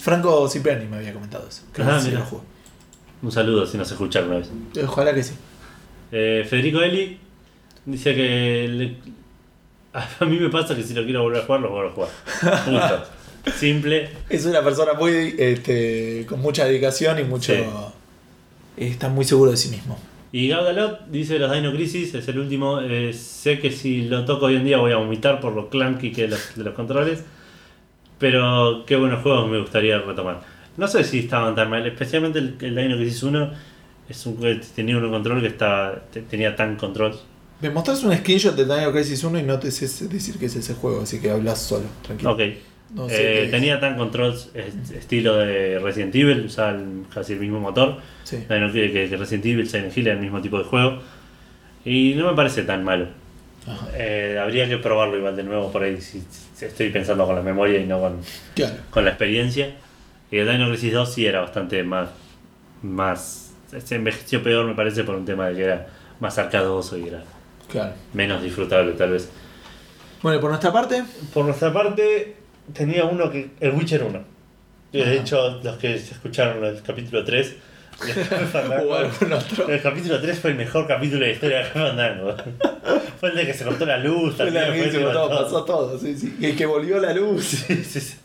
Franco 0.00 0.48
Cipriani 0.48 0.86
me 0.86 0.98
había 0.98 1.12
comentado 1.12 1.46
eso. 1.48 1.62
Creo 1.72 1.88
Ah, 1.90 1.94
que 1.96 2.00
sí 2.02 2.08
mira. 2.08 2.20
lo 2.20 2.26
jugó. 2.26 2.44
Un 3.22 3.32
saludo 3.32 3.66
si 3.66 3.76
nos 3.78 3.90
escucharon 3.90 4.28
una 4.30 4.38
vez. 4.38 4.48
Ojalá 4.86 5.14
que 5.14 5.22
sí. 5.22 5.32
Eh, 6.12 6.46
Federico 6.48 6.80
Eli 6.82 7.18
dice 7.84 8.14
que 8.14 8.68
le- 8.68 8.94
a 10.20 10.24
mí 10.24 10.38
me 10.38 10.48
pasa 10.50 10.74
que 10.76 10.82
si 10.82 10.94
lo 10.94 11.04
quiero 11.04 11.22
volver 11.22 11.42
a 11.42 11.46
jugar, 11.46 11.60
lo 11.62 11.70
vuelvo 11.70 11.90
a 11.90 11.92
jugar. 11.94 12.64
Punto. 12.64 13.04
Simple. 13.56 14.08
Es 14.28 14.44
una 14.44 14.62
persona 14.62 14.92
muy 14.94 15.34
este, 15.38 16.26
con 16.28 16.40
mucha 16.40 16.64
dedicación 16.64 17.18
y 17.20 17.24
mucho. 17.24 17.52
Sí. 17.54 17.62
Está 18.76 19.08
muy 19.08 19.24
seguro 19.24 19.52
de 19.52 19.56
sí 19.56 19.68
mismo. 19.70 19.98
Y 20.32 20.48
Gaudalot 20.48 21.06
dice 21.08 21.38
los 21.38 21.50
Dino 21.52 21.72
Crisis, 21.72 22.12
es 22.14 22.26
el 22.28 22.38
último. 22.40 22.80
eh, 22.80 23.12
sé 23.12 23.58
que 23.60 23.70
si 23.70 24.02
lo 24.02 24.24
toco 24.24 24.46
hoy 24.46 24.56
en 24.56 24.64
día 24.64 24.78
voy 24.78 24.92
a 24.92 24.96
vomitar 24.96 25.40
por 25.40 25.54
lo 25.54 25.70
clunky 25.70 26.12
que 26.12 26.24
es 26.24 26.30
los- 26.30 26.56
de 26.56 26.64
los 26.64 26.74
controles. 26.74 27.22
Pero 28.18 28.84
qué 28.86 28.96
buenos 28.96 29.22
juegos 29.22 29.48
me 29.50 29.60
gustaría 29.60 29.98
retomar. 29.98 30.40
No 30.76 30.88
sé 30.88 31.04
si 31.04 31.20
estaban 31.20 31.54
tan 31.54 31.70
mal, 31.70 31.86
especialmente 31.86 32.38
el, 32.38 32.56
el 32.60 32.74
Dino 32.76 32.96
Crisis 32.96 33.22
1 33.22 33.50
es 34.08 34.24
un 34.26 34.36
juego 34.36 34.60
que 34.60 34.66
tenía 34.74 34.96
un 34.98 35.10
control 35.10 35.40
que 35.40 35.48
está, 35.48 36.02
te- 36.12 36.22
tenía 36.22 36.54
tan 36.56 36.76
control. 36.76 37.16
Me 37.60 37.70
mostrás 37.70 38.02
un 38.04 38.14
screenshot 38.16 38.54
de 38.54 38.64
Dino 38.64 38.92
Crisis 38.92 39.24
1 39.24 39.38
y 39.38 39.42
no 39.42 39.58
te 39.58 39.70
sé 39.70 39.86
decir 40.08 40.38
que 40.38 40.46
es 40.46 40.56
ese 40.56 40.74
juego, 40.74 41.02
así 41.02 41.20
que 41.20 41.30
hablas 41.30 41.60
solo, 41.62 41.84
tranquilo. 42.02 42.32
Ok. 42.32 42.40
No 42.94 43.08
sé 43.08 43.44
Eh, 43.44 43.48
tenía 43.48 43.80
tan 43.80 43.96
control 43.96 44.32
est- 44.54 44.90
estilo 44.92 45.36
de 45.36 45.78
Resident 45.80 46.14
Evil, 46.14 46.44
usaba 46.46 46.70
el- 46.70 47.04
casi 47.12 47.32
el 47.32 47.40
mismo 47.40 47.58
motor. 47.58 47.96
Sí. 48.24 48.36
Dino- 48.48 48.70
que, 48.72 49.08
Resident 49.18 49.44
Evil, 49.46 49.68
Silent 49.68 49.96
Hill 49.96 50.06
era 50.06 50.14
el 50.16 50.22
mismo 50.22 50.40
tipo 50.40 50.58
de 50.58 50.64
juego. 50.64 51.00
Y 51.84 52.14
no 52.14 52.28
me 52.30 52.36
parece 52.36 52.62
tan 52.62 52.84
malo. 52.84 53.08
Eh, 53.94 54.38
habría 54.40 54.68
que 54.68 54.76
probarlo 54.78 55.16
igual 55.18 55.34
de 55.34 55.42
nuevo 55.42 55.72
por 55.72 55.82
ahí 55.82 56.00
si, 56.00 56.22
si 56.54 56.64
estoy 56.66 56.90
pensando 56.90 57.26
con 57.26 57.34
la 57.34 57.42
memoria 57.42 57.80
y 57.80 57.86
no 57.86 57.98
con, 57.98 58.20
Claro. 58.54 58.76
con 58.90 59.04
la 59.04 59.10
experiencia. 59.10 59.74
Y 60.30 60.36
el 60.38 60.48
Dino 60.48 60.68
Crisis 60.68 60.92
2 60.92 61.12
sí 61.12 61.26
era 61.26 61.40
bastante 61.40 61.82
más. 61.82 62.10
más 62.82 63.45
se 63.84 63.94
envejeció 63.96 64.42
peor, 64.42 64.64
me 64.66 64.74
parece, 64.74 65.04
por 65.04 65.14
un 65.14 65.24
tema 65.24 65.46
de 65.48 65.54
que 65.56 65.64
era 65.64 65.86
más 66.20 66.38
arcadoso 66.38 66.96
y 66.96 67.08
era 67.08 67.22
Claro. 67.70 67.92
menos 68.14 68.42
disfrutable, 68.42 68.92
tal 68.92 69.10
vez. 69.12 69.28
Bueno, 70.22 70.38
y 70.38 70.40
por 70.40 70.50
nuestra 70.50 70.72
parte, 70.72 71.02
Por 71.34 71.44
nuestra 71.44 71.72
parte, 71.72 72.36
tenía 72.72 73.04
uno 73.04 73.30
que. 73.30 73.50
El 73.60 73.72
Witcher 73.72 74.02
1. 74.02 74.20
De 74.92 75.02
Ajá. 75.02 75.12
hecho, 75.12 75.60
los 75.62 75.76
que 75.76 75.94
escucharon 75.94 76.64
el 76.64 76.80
capítulo 76.82 77.24
3. 77.24 77.56
o 78.86 78.94
algún 78.94 79.32
otro. 79.32 79.68
El 79.68 79.80
capítulo 79.82 80.20
3 80.20 80.38
fue 80.38 80.50
el 80.50 80.56
mejor 80.56 80.86
capítulo 80.86 81.20
de 81.20 81.26
la 81.28 81.32
historia 81.32 81.58
de 81.58 81.64
Fandango. 81.64 82.34
fue 83.20 83.30
el 83.30 83.36
de 83.36 83.46
que 83.46 83.54
se 83.54 83.64
cortó 83.64 83.86
la 83.86 83.98
luz, 83.98 84.34
Fue 84.36 84.44
también, 84.46 84.62
la 84.64 84.68
fue 84.76 84.84
el 84.84 84.90
que 84.92 84.98
todo, 84.98 85.28
mató. 85.30 85.44
pasó 85.44 85.64
todo, 85.64 85.98
sí, 85.98 86.16
sí. 86.16 86.36
El 86.42 86.56
que 86.56 86.66
volvió 86.66 86.98
la 86.98 87.12
luz. 87.14 87.44
Sí, 87.44 87.74
sí, 87.84 88.00
sí. 88.00 88.16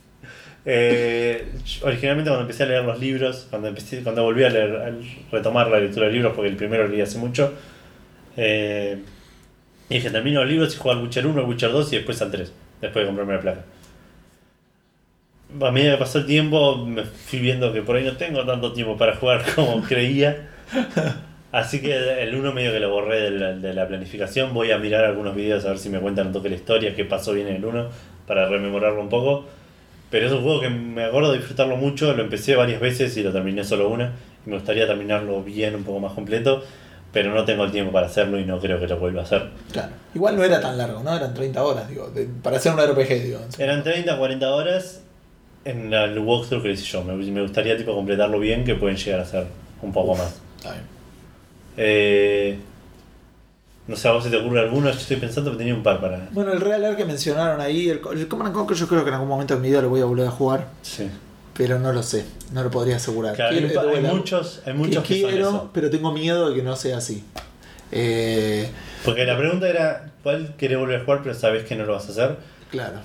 Eh, 0.64 1.54
originalmente 1.82 2.30
cuando 2.30 2.42
empecé 2.42 2.64
a 2.64 2.66
leer 2.68 2.84
los 2.84 3.00
libros, 3.00 3.48
cuando 3.50 3.68
empecé, 3.68 4.04
cuando 4.04 4.24
volví 4.24 4.44
a 4.44 4.50
leer, 4.50 4.76
a 4.76 4.92
retomar 5.32 5.70
la 5.70 5.80
lectura 5.80 6.08
de 6.08 6.14
libros, 6.14 6.34
porque 6.36 6.50
el 6.50 6.56
primero 6.56 6.88
leí 6.88 7.02
hace 7.02 7.18
mucho, 7.18 7.54
eh, 8.38 9.00
dije 9.90 10.10
termino 10.12 10.42
los 10.42 10.50
libros 10.50 10.76
y 10.76 10.78
juego 10.78 11.00
al 11.00 11.04
Witcher 11.04 11.26
1, 11.26 11.42
al 11.42 11.48
Witcher 11.48 11.72
2 11.72 11.94
y 11.94 11.96
después 11.98 12.22
al 12.22 12.32
3, 12.32 12.54
después 12.82 13.04
de 13.04 13.08
comprarme 13.08 13.34
la 13.34 13.42
placa. 13.42 13.66
A 15.60 15.72
medida 15.72 15.94
que 15.94 15.98
pasó 15.98 16.20
el 16.20 16.26
tiempo, 16.26 16.86
me 16.86 17.04
fui 17.04 17.40
viendo 17.40 17.74
que 17.74 17.82
por 17.82 17.98
ahí 17.98 18.06
no 18.06 18.16
tengo 18.16 18.46
tanto 18.46 18.72
tiempo 18.72 18.98
para 18.98 19.16
jugar 19.16 19.44
como 19.56 19.82
creía. 19.82 20.48
Así 21.52 21.82
que 21.82 22.24
el 22.24 22.34
1 22.34 22.54
medio 22.54 22.72
que 22.72 22.80
lo 22.80 22.90
borré 22.90 23.20
de 23.20 23.32
la, 23.32 23.54
de 23.54 23.74
la 23.74 23.86
planificación. 23.86 24.54
Voy 24.54 24.72
a 24.72 24.78
mirar 24.78 25.04
algunos 25.04 25.36
videos 25.36 25.66
a 25.66 25.70
ver 25.70 25.80
si 25.80 25.90
me 25.90 26.00
cuentan 26.00 26.28
un 26.28 26.34
toque 26.34 26.48
la 26.48 26.56
historia, 26.56 26.96
qué 26.96 27.04
pasó 27.04 27.34
bien 27.34 27.48
en 27.50 27.58
el 27.58 27.66
1, 27.66 27.90
para 28.26 28.48
rememorarlo 28.48 29.02
un 29.02 29.10
poco. 29.10 29.46
Pero 30.12 30.28
es 30.28 30.34
un 30.34 30.44
juego 30.44 30.60
que 30.62 30.70
me 30.70 31.06
acuerdo 31.06 31.32
de 31.32 31.38
disfrutarlo 31.40 31.78
mucho, 31.78 32.14
lo 32.14 32.22
empecé 32.24 32.56
varias 32.56 32.80
veces 32.82 33.16
y 33.18 33.24
lo 33.24 33.32
terminé 33.32 33.64
solo 33.64 33.90
una. 33.90 34.12
Y 34.46 34.50
me 34.50 34.58
gustaría 34.58 34.86
terminarlo 34.86 35.42
bien, 35.42 35.74
un 35.76 35.84
poco 35.84 36.00
más 36.02 36.12
completo, 36.14 36.64
pero 37.14 37.34
no 37.34 37.46
tengo 37.46 37.64
el 37.64 37.72
tiempo 37.72 37.92
para 37.94 38.08
hacerlo 38.08 38.38
y 38.40 38.46
no 38.46 38.60
creo 38.60 38.80
que 38.80 38.88
lo 38.88 38.98
vuelva 39.00 39.22
a 39.22 39.24
hacer. 39.24 39.50
Claro. 39.72 39.94
Igual 40.14 40.36
no 40.36 40.44
era 40.44 40.60
tan 40.60 40.78
largo, 40.78 41.02
¿no? 41.02 41.16
Eran 41.16 41.34
30 41.34 41.64
horas, 41.64 41.88
digo. 41.90 42.10
de- 42.10 42.28
para 42.44 42.58
hacer 42.58 42.74
un 42.74 42.80
RPG, 42.80 43.24
digo. 43.24 43.40
Eran 43.58 43.84
30, 43.84 44.18
40 44.18 44.50
horas 44.54 45.02
en 45.64 45.94
el 45.94 46.20
walkthrough 46.20 46.62
que 46.64 46.72
hice 46.72 46.84
yo. 46.86 47.04
Me, 47.04 47.14
me 47.16 47.42
gustaría 47.42 47.78
tipo 47.78 47.96
completarlo 47.96 48.38
bien, 48.40 48.66
que 48.66 48.76
pueden 48.76 48.98
llegar 48.98 49.22
a 49.22 49.26
ser 49.26 49.46
un 49.82 49.94
poco 49.94 50.16
más. 50.16 50.42
Está 50.58 50.72
bien. 50.74 50.84
Eh, 51.78 52.60
no 53.88 53.96
sé, 53.96 54.08
a 54.08 54.12
vos 54.12 54.24
se 54.24 54.30
te 54.30 54.38
ocurre 54.38 54.62
alguno, 54.62 54.90
yo 54.92 54.98
estoy 54.98 55.18
pensando 55.18 55.52
que 55.52 55.58
tenía 55.58 55.74
un 55.74 55.84
par 55.84 56.00
para... 56.00 56.28
Bueno, 56.32 56.54
el 56.54 56.62
Real 56.62 56.84
Air 56.84 56.96
que 56.96 57.06
mencionaron 57.06 57.60
ahí, 57.62 57.90
el, 57.90 58.00
el 58.14 58.28
Command 58.28 58.48
and 58.48 58.56
Conquer 58.56 58.78
yo 58.78 58.88
creo 58.88 59.04
que 59.04 59.10
en 59.10 59.16
algún 59.16 59.30
momento 59.30 59.56
de 59.56 59.60
mi 59.62 59.70
vida 59.70 59.82
lo 59.82 59.90
voy 59.90 60.02
a 60.02 60.06
volver 60.06 60.28
a 60.28 60.32
jugar, 60.32 60.68
Sí. 60.82 61.10
pero 61.56 61.80
no 61.80 61.92
lo 61.92 62.02
sé, 62.04 62.26
no 62.54 62.64
lo 62.64 62.72
podría 62.72 62.96
asegurar. 62.98 63.36
Claro, 63.36 63.56
hay, 63.56 63.64
Quiero- 63.64 63.82
hay 63.82 63.88
vuelta, 63.88 64.14
muchos, 64.14 64.62
hay 64.66 64.74
muchos 64.74 65.04
que, 65.04 65.16
que 65.16 65.22
son 65.22 65.30
quiero, 65.32 65.50
eso. 65.50 65.70
pero 65.74 65.90
tengo 65.90 66.12
miedo 66.14 66.50
de 66.50 66.56
que 66.56 66.64
no 66.64 66.76
sea 66.76 66.98
así. 66.98 67.24
Eh, 67.92 68.70
Porque 69.04 69.26
la 69.26 69.38
pregunta 69.38 69.68
era, 69.68 70.12
¿cuál 70.24 70.56
querés 70.58 70.78
volver 70.78 71.02
a 71.02 71.04
jugar 71.04 71.22
pero 71.24 71.36
sabes 71.36 71.66
que 71.66 71.76
no 71.76 71.86
lo 71.86 71.94
vas 71.94 72.08
a 72.08 72.12
hacer? 72.12 72.38
claro. 72.70 73.00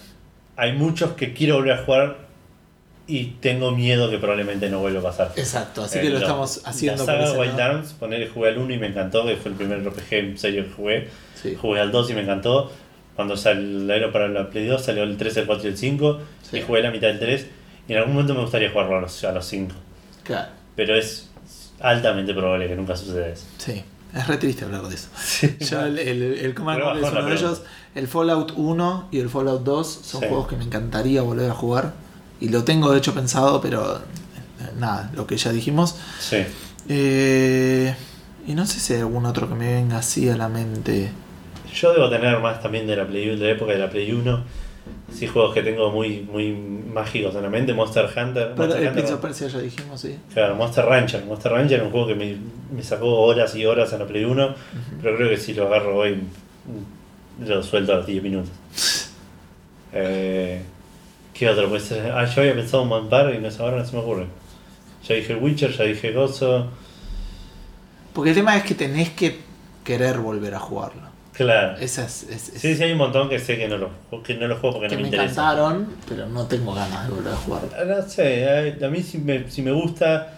Hay 0.59 0.73
muchos 0.73 1.13
que 1.13 1.35
quiero 1.35 1.57
volver 1.57 1.73
a 1.73 1.85
jugar 1.85 2.17
y 3.09 3.25
tengo 3.41 3.71
miedo 3.71 4.11
que 4.11 4.19
probablemente 4.19 4.69
no 4.69 4.81
vuelva 4.81 5.01
a 5.01 5.03
pasar. 5.05 5.33
Exacto, 5.37 5.85
así 5.85 5.99
Eh, 5.99 6.03
que 6.03 6.09
lo 6.11 6.15
lo- 6.19 6.21
estamos 6.23 6.61
haciendo 6.65 7.07
La 7.07 7.13
saga 7.27 7.39
Wild. 7.39 7.61
Arms, 7.61 7.93
poner 7.93 8.29
jugué 8.31 8.49
al 8.49 8.59
1 8.59 8.75
y 8.75 8.79
me 8.79 8.89
encantó, 8.89 9.25
que 9.27 9.37
fue 9.37 9.53
el 9.53 9.57
primer 9.57 9.79
RPG 9.83 10.13
en 10.19 10.39
serio 10.39 10.65
que 10.65 10.71
jugué. 10.73 11.09
Sí. 11.41 11.55
Jugué 11.61 11.81
al 11.81 11.93
2 11.93 12.11
y 12.11 12.15
me 12.15 12.23
encantó. 12.23 12.73
Cuando 13.15 13.37
salieron 13.37 14.13
para 14.13 14.29
la 14.29 14.51
Play 14.51 14.67
2 14.67 14.83
salió 14.85 15.03
el 15.05 15.17
3, 15.17 15.37
el 15.39 15.47
4 15.47 15.69
y 15.69 15.71
el 15.73 15.79
5. 15.79 16.19
Sí. 16.51 16.59
Y 16.59 16.63
jugué 16.63 16.83
la 16.83 16.91
mitad 16.91 17.09
del 17.09 17.19
3. 17.19 17.47
Y 17.89 17.93
en 17.93 17.99
algún 17.99 18.15
momento 18.15 18.35
me 18.35 18.41
gustaría 18.43 18.71
jugarlo 18.71 18.97
a 18.99 19.01
los, 19.03 19.23
a 19.25 19.33
los 19.33 19.45
5. 19.47 19.75
Claro, 20.25 20.49
Pero 20.75 20.97
es 20.97 21.31
altamente 21.81 22.35
probable 22.35 22.67
que 22.69 22.75
nunca 22.77 22.97
suceda 22.97 23.29
eso. 23.29 23.45
sí. 23.59 23.83
Es 24.15 24.27
re 24.29 24.39
triste 24.39 24.65
hablar 24.65 24.83
de 24.83 24.95
eso. 24.95 25.09
Yo 25.61 25.85
el, 25.85 25.99
el, 25.99 26.23
el 26.23 26.55
Command 26.55 26.81
es 27.03 27.11
uno 27.13 27.23
de 27.27 27.35
ellos. 27.35 27.63
El 27.95 28.09
Fallout 28.09 28.53
1 28.57 29.09
y 29.13 29.19
el 29.21 29.29
Fallout 29.29 29.63
2 29.63 29.87
son 29.87 30.21
Sí. 30.23 30.27
juegos 30.29 30.49
que 30.49 30.57
me 30.57 30.65
encantaría 30.65 31.21
volver 31.23 31.51
a 31.51 31.55
jugar. 31.55 31.93
Y 32.41 32.49
lo 32.49 32.65
tengo 32.65 32.93
de 32.93 32.99
hecho 32.99 33.15
pensado, 33.15 33.61
pero 33.61 33.97
eh, 33.97 34.01
nada, 34.79 35.11
lo 35.15 35.27
que 35.27 35.37
ya 35.37 35.53
dijimos. 35.53 35.97
Sí. 36.19 36.39
Eh, 36.89 37.95
y 38.47 38.55
no 38.55 38.67
sé 38.67 38.79
si 38.79 38.95
hay 38.95 39.01
algún 39.01 39.27
otro 39.27 39.49
que 39.49 39.55
me 39.55 39.75
venga 39.75 39.99
así 39.99 40.29
a 40.29 40.37
la 40.37 40.49
mente. 40.49 41.11
Yo 41.75 41.93
debo 41.93 42.09
tener 42.09 42.39
más 42.41 42.63
también 42.63 42.87
de 42.87 42.97
la 42.97 43.07
Play 43.07 43.29
1, 43.29 43.39
de 43.39 43.45
la 43.47 43.53
época 43.53 43.73
de 43.73 43.79
la 43.79 43.91
Play 43.91 44.13
1. 44.13 44.45
Sí, 45.13 45.27
juegos 45.27 45.55
que 45.55 45.63
tengo 45.63 45.91
muy, 45.91 46.21
muy 46.21 46.53
mágicos 46.53 47.35
en 47.35 47.43
la 47.43 47.49
mente. 47.49 47.75
Monster 47.75 48.05
Hunter. 48.05 48.53
Pero 48.55 48.57
Monster 48.57 48.81
el 48.81 48.89
Hunter 48.89 48.93
Prince 48.93 49.13
of 49.15 49.21
Persia 49.21 49.49
ya 49.49 49.59
dijimos, 49.59 50.01
sí. 50.01 50.17
Claro, 50.33 50.55
Monster 50.57 50.85
Rancher. 50.85 51.25
Monster 51.25 51.53
Rancher 51.53 51.81
es 51.81 51.85
un 51.85 51.91
juego 51.91 52.07
que 52.07 52.15
me, 52.15 52.37
me 52.71 52.83
sacó 52.83 53.23
horas 53.23 53.55
y 53.57 53.67
horas 53.67 53.93
en 53.93 54.01
la 54.01 54.07
Play 54.07 54.25
1, 54.25 54.55
pero 55.03 55.17
creo 55.17 55.29
que 55.29 55.37
si 55.37 55.55
lo 55.55 55.67
agarro 55.67 55.97
hoy 55.97 56.15
mm, 56.15 57.49
lo 57.49 57.63
suelto 57.63 57.93
a 57.93 57.97
los 57.97 58.07
10 58.07 58.23
minutos. 58.23 58.51
Eh, 59.99 60.61
¿Qué 61.39 61.49
otro 61.49 61.69
puede 61.69 61.83
ser? 61.83 62.11
Ah, 62.13 62.25
yo 62.25 62.41
había 62.43 62.55
pensado 62.55 62.83
un 62.83 62.89
Manpar 62.89 63.35
y 63.35 63.39
no, 63.39 63.51
sé, 63.51 63.63
ahora 63.63 63.79
no 63.79 63.85
se 63.85 63.93
me 63.95 64.03
ocurre. 64.03 64.27
Ya 65.07 65.15
dije 65.15 65.35
Witcher, 65.35 65.71
ya 65.77 65.85
dije 65.85 66.13
Gozo. 66.13 66.67
Porque 68.13 68.31
el 68.31 68.37
tema 68.37 68.57
es 68.57 68.65
que 68.65 68.75
tenés 68.75 69.11
que 69.11 69.39
querer 69.85 70.19
volver 70.19 70.55
a 70.55 70.59
jugarlo. 70.59 71.03
Claro. 71.33 71.77
Esa 71.79 72.05
es, 72.07 72.27
Sí, 72.57 72.75
sí, 72.75 72.83
hay 72.83 72.93
un 72.93 72.99
montón 72.99 73.29
que 73.29 73.39
sé 73.39 73.59
que 73.59 73.69
no 73.69 73.77
lo, 73.77 73.91
que 74.23 74.35
no 74.35 74.49
lo 74.49 74.57
juego 74.57 74.77
porque 74.77 74.89
que 74.89 74.95
no 74.97 75.03
me 75.03 75.11
me 75.11 75.17
interesa. 75.17 75.43
encantaron, 75.53 75.87
pero 76.09 76.27
no 76.27 76.47
tengo 76.47 76.73
ganas 76.75 77.07
de 77.07 77.15
volver 77.15 77.33
a 77.35 77.37
jugarlo. 77.37 77.69
Ah, 77.79 77.85
No 77.85 78.09
sé, 78.09 78.43
eh, 78.69 78.79
a 78.83 78.89
mí 78.89 79.03
si 79.03 79.19
me, 79.19 79.51
si 79.51 79.61
me 79.61 79.71
gusta, 79.71 80.33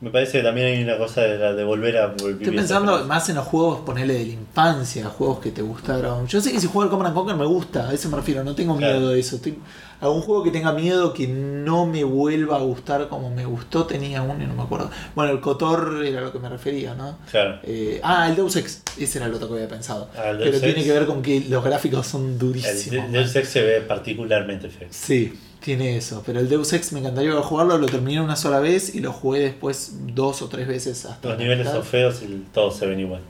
me 0.00 0.10
parece 0.10 0.38
que 0.38 0.44
también 0.44 0.66
hay 0.66 0.82
una 0.82 0.98
cosa 0.98 1.20
de, 1.20 1.38
la, 1.38 1.52
de 1.52 1.62
volver 1.62 1.96
a 1.98 2.08
vivir 2.08 2.32
Estoy 2.38 2.56
pensando 2.56 3.04
más 3.04 3.28
en 3.28 3.36
los 3.36 3.46
juegos, 3.46 3.80
ponerle 3.86 4.14
de 4.14 4.26
la 4.26 4.32
infancia, 4.32 5.04
juegos 5.10 5.38
que 5.38 5.52
te 5.52 5.62
gustaron. 5.62 6.26
Yo 6.26 6.40
sé 6.40 6.50
que 6.50 6.58
si 6.60 6.66
juego 6.66 6.82
al 6.82 6.90
Command 6.90 7.06
and 7.06 7.14
Conquer 7.16 7.36
me 7.36 7.46
gusta, 7.46 7.88
a 7.88 7.94
eso 7.94 8.08
me 8.10 8.16
refiero, 8.16 8.42
no 8.42 8.56
tengo 8.56 8.76
Claro. 8.76 8.94
miedo 8.98 9.10
de 9.12 9.20
eso. 9.20 9.36
Estoy- 9.36 9.56
algún 10.00 10.22
juego 10.22 10.42
que 10.42 10.50
tenga 10.50 10.72
miedo 10.72 11.12
que 11.12 11.26
no 11.26 11.86
me 11.86 12.04
vuelva 12.04 12.56
a 12.56 12.60
gustar 12.60 13.08
como 13.08 13.30
me 13.30 13.44
gustó, 13.44 13.84
tenía 13.86 14.22
uno 14.22 14.42
y 14.42 14.46
no 14.46 14.54
me 14.54 14.62
acuerdo. 14.62 14.90
Bueno, 15.14 15.32
el 15.32 15.40
Cotor 15.40 16.04
era 16.04 16.20
lo 16.20 16.32
que 16.32 16.38
me 16.38 16.48
refería, 16.48 16.94
¿no? 16.94 17.18
Claro. 17.30 17.58
Eh, 17.62 18.00
ah, 18.02 18.28
el 18.28 18.36
Deus 18.36 18.56
Ex, 18.56 18.82
ese 18.98 19.18
era 19.18 19.26
el 19.26 19.34
otro 19.34 19.48
que 19.48 19.54
había 19.54 19.68
pensado. 19.68 20.08
Ah, 20.16 20.30
el 20.30 20.38
Pero 20.38 20.60
tiene 20.60 20.84
que 20.84 20.92
ver 20.92 21.06
con 21.06 21.22
que 21.22 21.40
los 21.48 21.64
gráficos 21.64 22.06
son 22.06 22.26
El 22.32 22.38
durísimos. 22.38 23.04
man. 23.04 23.12
Deus 23.12 23.34
Ex 23.34 23.48
se 23.48 23.62
ve 23.62 23.80
particularmente 23.80 24.68
feo. 24.68 24.88
Sí, 24.90 25.32
tiene 25.60 25.96
eso. 25.96 26.22
Pero 26.24 26.40
el 26.40 26.48
Deus 26.48 26.72
Ex 26.72 26.92
me 26.92 27.00
encantaría 27.00 27.32
jugarlo, 27.42 27.78
lo 27.78 27.86
terminé 27.86 28.20
una 28.20 28.36
sola 28.36 28.60
vez 28.60 28.94
y 28.94 29.00
lo 29.00 29.12
jugué 29.12 29.40
después 29.40 29.92
dos 30.14 30.42
o 30.42 30.48
tres 30.48 30.68
veces 30.68 31.04
hasta. 31.06 31.28
Los 31.30 31.38
niveles 31.38 31.66
mitad. 31.66 31.72
son 31.74 31.84
feos 31.84 32.22
y 32.22 32.44
todos 32.52 32.76
se 32.76 32.86
ven 32.86 33.00
igual. 33.00 33.22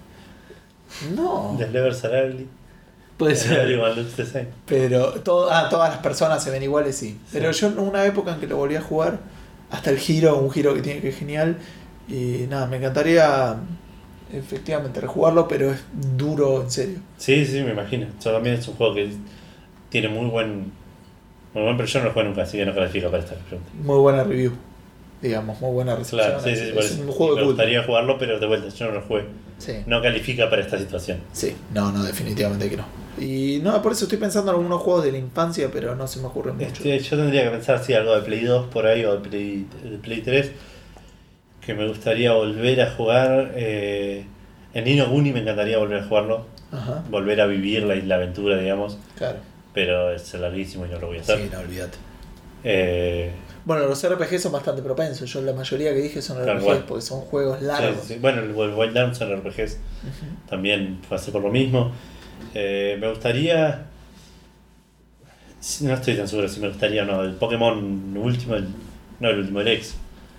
No, 1.14 1.58
are 1.58 2.28
ugly. 2.28 2.48
Puede 3.16 3.36
ser. 3.36 3.78
Same. 4.26 4.48
Pero 4.66 5.12
todo, 5.20 5.50
ah, 5.50 5.68
todas 5.68 5.90
las 5.90 5.98
personas 5.98 6.42
se 6.42 6.50
ven 6.50 6.62
iguales, 6.62 6.96
sí. 6.96 7.18
Pero 7.32 7.50
yo 7.50 7.68
en 7.68 7.78
una 7.78 8.04
época 8.04 8.34
en 8.34 8.40
que 8.40 8.46
lo 8.46 8.56
volví 8.56 8.76
a 8.76 8.80
jugar, 8.80 9.18
hasta 9.70 9.90
el 9.90 9.98
giro, 9.98 10.38
un 10.38 10.50
giro 10.50 10.74
que 10.74 10.82
tiene 10.82 11.00
que 11.00 11.08
es 11.08 11.16
genial. 11.16 11.56
Y 12.08 12.46
nada, 12.48 12.66
me 12.66 12.76
encantaría 12.76 13.56
efectivamente 14.32 15.00
rejugarlo, 15.00 15.48
pero 15.48 15.70
es 15.70 15.80
duro, 16.16 16.62
en 16.62 16.70
serio. 16.70 16.98
Sí, 17.16 17.44
sí, 17.44 17.62
me 17.62 17.72
imagino. 17.72 18.06
Yo 18.22 18.32
también 18.32 18.56
es 18.56 18.68
un 18.68 18.74
juego 18.74 18.94
que 18.94 19.10
tiene 19.88 20.08
muy 20.08 20.26
buen. 20.26 20.72
Muy 21.54 21.62
buen, 21.62 21.76
pero 21.76 21.88
yo 21.88 21.98
no 22.00 22.04
lo 22.06 22.12
juego 22.12 22.28
nunca, 22.28 22.42
así 22.42 22.58
que 22.58 22.66
no 22.66 22.74
califica 22.74 23.10
para 23.10 23.22
esta 23.22 23.34
pregunta. 23.34 23.72
Muy 23.82 23.98
buena 23.98 24.24
review, 24.24 24.52
digamos, 25.22 25.58
muy 25.60 25.72
buena 25.72 25.96
recepción. 25.96 26.20
Claro, 26.20 26.42
sí, 26.42 26.50
es, 26.50 26.58
sí, 26.58 26.78
es 26.78 26.98
un 26.98 27.10
juego 27.10 27.36
me 27.36 27.44
gustaría 27.44 27.82
jugarlo, 27.82 28.18
pero 28.18 28.38
de 28.38 28.46
vuelta, 28.46 28.68
yo 28.68 28.86
no 28.86 28.92
lo 28.92 29.02
jugué. 29.02 29.24
Sí. 29.58 29.82
No 29.86 30.02
califica 30.02 30.48
para 30.50 30.62
esta 30.62 30.78
situación. 30.78 31.18
Sí, 31.32 31.54
no, 31.72 31.90
no, 31.92 32.02
definitivamente 32.04 32.68
que 32.70 32.76
no. 32.76 32.84
Y 33.18 33.60
no, 33.62 33.80
por 33.80 33.92
eso 33.92 34.04
estoy 34.04 34.18
pensando 34.18 34.50
en 34.52 34.58
algunos 34.58 34.82
juegos 34.82 35.04
de 35.04 35.12
la 35.12 35.18
infancia, 35.18 35.70
pero 35.72 35.94
no 35.94 36.06
se 36.06 36.20
me 36.20 36.26
ocurren 36.26 36.56
mucho. 36.56 36.68
Este, 36.68 36.98
yo 36.98 37.16
tendría 37.16 37.44
que 37.44 37.50
pensar 37.50 37.82
si 37.82 37.94
algo 37.94 38.14
de 38.14 38.22
Play 38.22 38.44
2 38.44 38.66
por 38.68 38.86
ahí 38.86 39.04
o 39.04 39.14
de 39.18 39.28
Play, 39.28 39.66
de 39.82 39.98
Play 39.98 40.20
3 40.20 40.50
que 41.66 41.74
me 41.74 41.88
gustaría 41.88 42.32
volver 42.32 42.80
a 42.82 42.90
jugar. 42.92 43.52
Eh, 43.56 44.24
en 44.74 44.84
Nino 44.84 45.08
Guni 45.08 45.32
me 45.32 45.40
encantaría 45.40 45.78
volver 45.78 46.02
a 46.02 46.06
jugarlo, 46.06 46.46
Ajá, 46.70 47.02
volver 47.10 47.40
a 47.40 47.46
vivir 47.46 47.82
la, 47.84 47.94
la 47.96 48.16
aventura, 48.16 48.58
digamos, 48.58 48.98
claro. 49.16 49.38
pero 49.72 50.12
es 50.12 50.32
larguísimo 50.34 50.86
y 50.86 50.90
no 50.90 50.98
lo 51.00 51.08
voy 51.08 51.18
a 51.18 51.20
hacer. 51.22 51.38
Sí, 51.38 51.48
no, 51.50 51.58
olvídate. 51.60 51.96
Eh, 52.62 53.30
Bueno, 53.66 53.86
los 53.86 54.02
RPG 54.08 54.38
son 54.38 54.52
bastante 54.52 54.80
propensos. 54.80 55.30
Yo 55.30 55.42
la 55.42 55.52
mayoría 55.52 55.92
que 55.92 56.00
dije 56.00 56.22
son 56.22 56.38
RPGs 56.42 56.84
porque 56.88 57.02
son 57.02 57.20
juegos 57.22 57.60
largos. 57.60 58.02
sí, 58.06 58.14
sí. 58.14 58.18
Bueno, 58.20 58.40
el 58.40 58.52
Wild 58.52 58.96
Arms 58.96 59.20
en 59.20 59.36
RPGs 59.36 59.72
Ujú. 59.74 60.48
también 60.48 61.00
pasé 61.08 61.30
por 61.32 61.42
lo 61.42 61.50
mismo. 61.50 61.92
Eh, 62.54 62.96
me 63.00 63.10
gustaría. 63.10 63.86
No 65.80 65.94
estoy 65.94 66.14
tan 66.16 66.28
seguro 66.28 66.48
si 66.48 66.60
me 66.60 66.68
gustaría 66.68 67.02
o 67.02 67.06
no. 67.06 67.22
El 67.22 67.32
Pokémon 67.34 68.16
último, 68.16 68.54
el- 68.54 68.68
no 69.18 69.28
el 69.30 69.38
último, 69.40 69.60
el 69.60 69.68
X. 69.68 69.96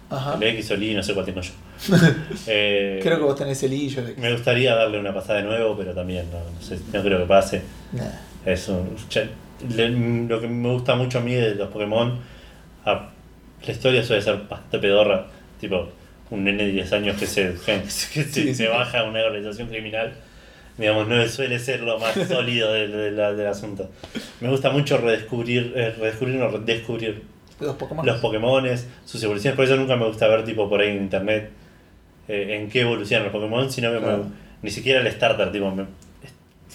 Ajá. 0.10 0.36
El 0.36 0.44
X 0.44 0.72
o 0.72 0.74
el 0.76 0.84
Y, 0.84 0.94
no 0.96 1.04
sé 1.04 1.14
cuál 1.14 1.26
tengo 1.26 1.42
yo. 1.42 1.52
Eh, 2.48 3.00
Creo 3.04 3.18
que 3.18 3.24
vos 3.24 3.36
tenés 3.36 3.62
el 3.64 3.74
I, 3.74 3.90
yo 3.90 4.02
el 4.02 4.10
X. 4.12 4.20
Me 4.20 4.32
gustaría 4.32 4.74
darle 4.74 5.00
una 5.00 5.14
pasada 5.14 5.40
de 5.40 5.46
nuevo, 5.46 5.76
pero 5.78 5.94
también 5.94 6.28
no, 6.32 6.40
no 6.40 6.62
sé, 6.62 6.80
no 6.94 7.02
creo 7.04 7.20
que 7.20 7.26
pase. 7.26 7.62
Nah. 7.92 8.04
Eso, 8.46 8.86
ya- 9.10 9.28
le- 9.76 9.90
lo 9.90 10.40
que 10.40 10.48
me 10.48 10.72
gusta 10.72 10.96
mucho 10.96 11.18
a 11.18 11.22
mí 11.22 11.34
de 11.34 11.56
los 11.56 11.70
Pokémon, 11.70 12.18
a- 12.86 13.10
la 13.66 13.72
historia 13.74 14.04
suele 14.04 14.22
ser 14.22 14.36
bastante 14.50 14.80
pedorra, 14.80 15.28
tipo 15.60 15.90
un 16.30 16.44
nene 16.44 16.66
de 16.66 16.72
10 16.74 16.94
años 16.94 17.16
que 17.20 17.26
se, 17.26 17.54
que 17.66 17.90
se, 17.90 18.24
Sí, 18.24 18.54
se 18.54 18.54
sí. 18.54 18.66
baja 18.68 19.00
a 19.00 19.04
una 19.06 19.24
organización 19.24 19.68
criminal, 19.70 20.14
digamos, 20.78 21.08
no 21.08 21.28
suele 21.28 21.58
ser 21.60 21.82
lo 21.82 21.98
más 22.00 22.14
sólido 22.28 22.72
del, 22.74 22.92
del- 22.92 23.38
del 23.38 23.48
asunto. 23.48 23.90
Me 24.42 24.50
gusta 24.50 24.70
mucho 24.70 24.98
redescubrir, 24.98 25.74
eh, 25.76 25.92
redescubrir 25.98 26.42
o 26.42 26.50
redescubrir 26.52 27.22
Los 27.60 27.76
Pokémon. 27.76 28.06
los 28.06 28.20
Pokémones, 28.20 28.88
sus 29.06 29.24
evoluciones, 29.24 29.56
por 29.56 29.66
eso 29.66 29.76
nunca 29.76 29.96
me 29.96 30.06
gusta 30.06 30.28
ver 30.28 30.44
tipo 30.46 30.70
por 30.70 30.82
ahí 30.82 30.90
en 30.90 30.98
internet 31.04 31.50
eh, 32.28 32.58
en 32.60 32.70
qué 32.70 32.82
evolucionan 32.82 33.24
los 33.26 33.32
Pokémon, 33.34 33.72
sino 33.72 33.92
que 33.92 34.00
me- 34.00 34.48
ni 34.62 34.70
siquiera 34.72 35.00
el 35.02 35.12
starter, 35.12 35.52
tipo, 35.52 35.72
me- 35.72 35.86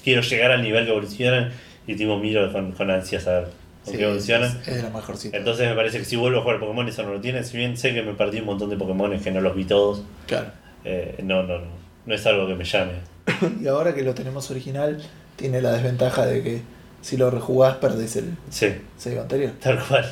quiero 0.02 0.22
llegar 0.22 0.50
al 0.52 0.62
nivel 0.62 0.84
que 0.84 0.90
evolucionan 0.90 1.52
y 1.86 1.94
tipo 1.94 2.18
miro 2.18 2.50
con, 2.52 2.72
con 2.72 2.90
ansias 2.90 3.26
a 3.28 3.40
ver 3.40 3.48
con 3.84 3.94
Sí, 3.94 4.02
evolucionan. 4.02 4.48
es, 4.62 4.68
es 4.68 4.76
de 4.76 4.82
lo 4.82 4.90
mejorcito. 4.90 5.36
Entonces 5.36 5.68
me 5.68 5.74
parece 5.74 5.98
que 5.98 6.04
si 6.04 6.16
vuelvo 6.16 6.38
a 6.38 6.42
jugar 6.42 6.60
Pokémon 6.60 6.88
eso 6.88 7.02
no 7.02 7.14
lo 7.14 7.20
tiene, 7.20 7.42
si 7.44 7.56
bien 7.56 7.76
sé 7.76 7.92
que 7.94 8.02
me 8.02 8.12
perdí 8.14 8.40
un 8.40 8.46
montón 8.46 8.70
de 8.70 8.76
Pokémon 8.76 9.18
que 9.18 9.30
no 9.30 9.40
los 9.40 9.54
vi 9.56 9.64
todos, 9.64 10.02
Claro. 10.26 10.48
eh, 10.84 11.16
no, 11.22 11.42
no, 11.42 11.58
no, 11.58 11.66
no 12.06 12.14
es 12.14 12.26
algo 12.26 12.46
que 12.46 12.54
me 12.54 12.64
llame. 12.64 12.92
Y 13.62 13.66
ahora 13.66 13.94
que 13.94 14.02
lo 14.02 14.14
tenemos 14.14 14.50
original, 14.50 15.02
tiene 15.36 15.60
la 15.62 15.72
desventaja 15.72 16.26
de 16.26 16.42
que 16.42 16.62
si 17.00 17.16
lo 17.16 17.30
rejugás 17.30 17.76
perdés 17.76 18.16
el 18.16 18.36
Sí, 18.50 18.68
save 18.96 19.18
anterior. 19.20 19.52
tal 19.60 19.78
cual. 19.84 20.04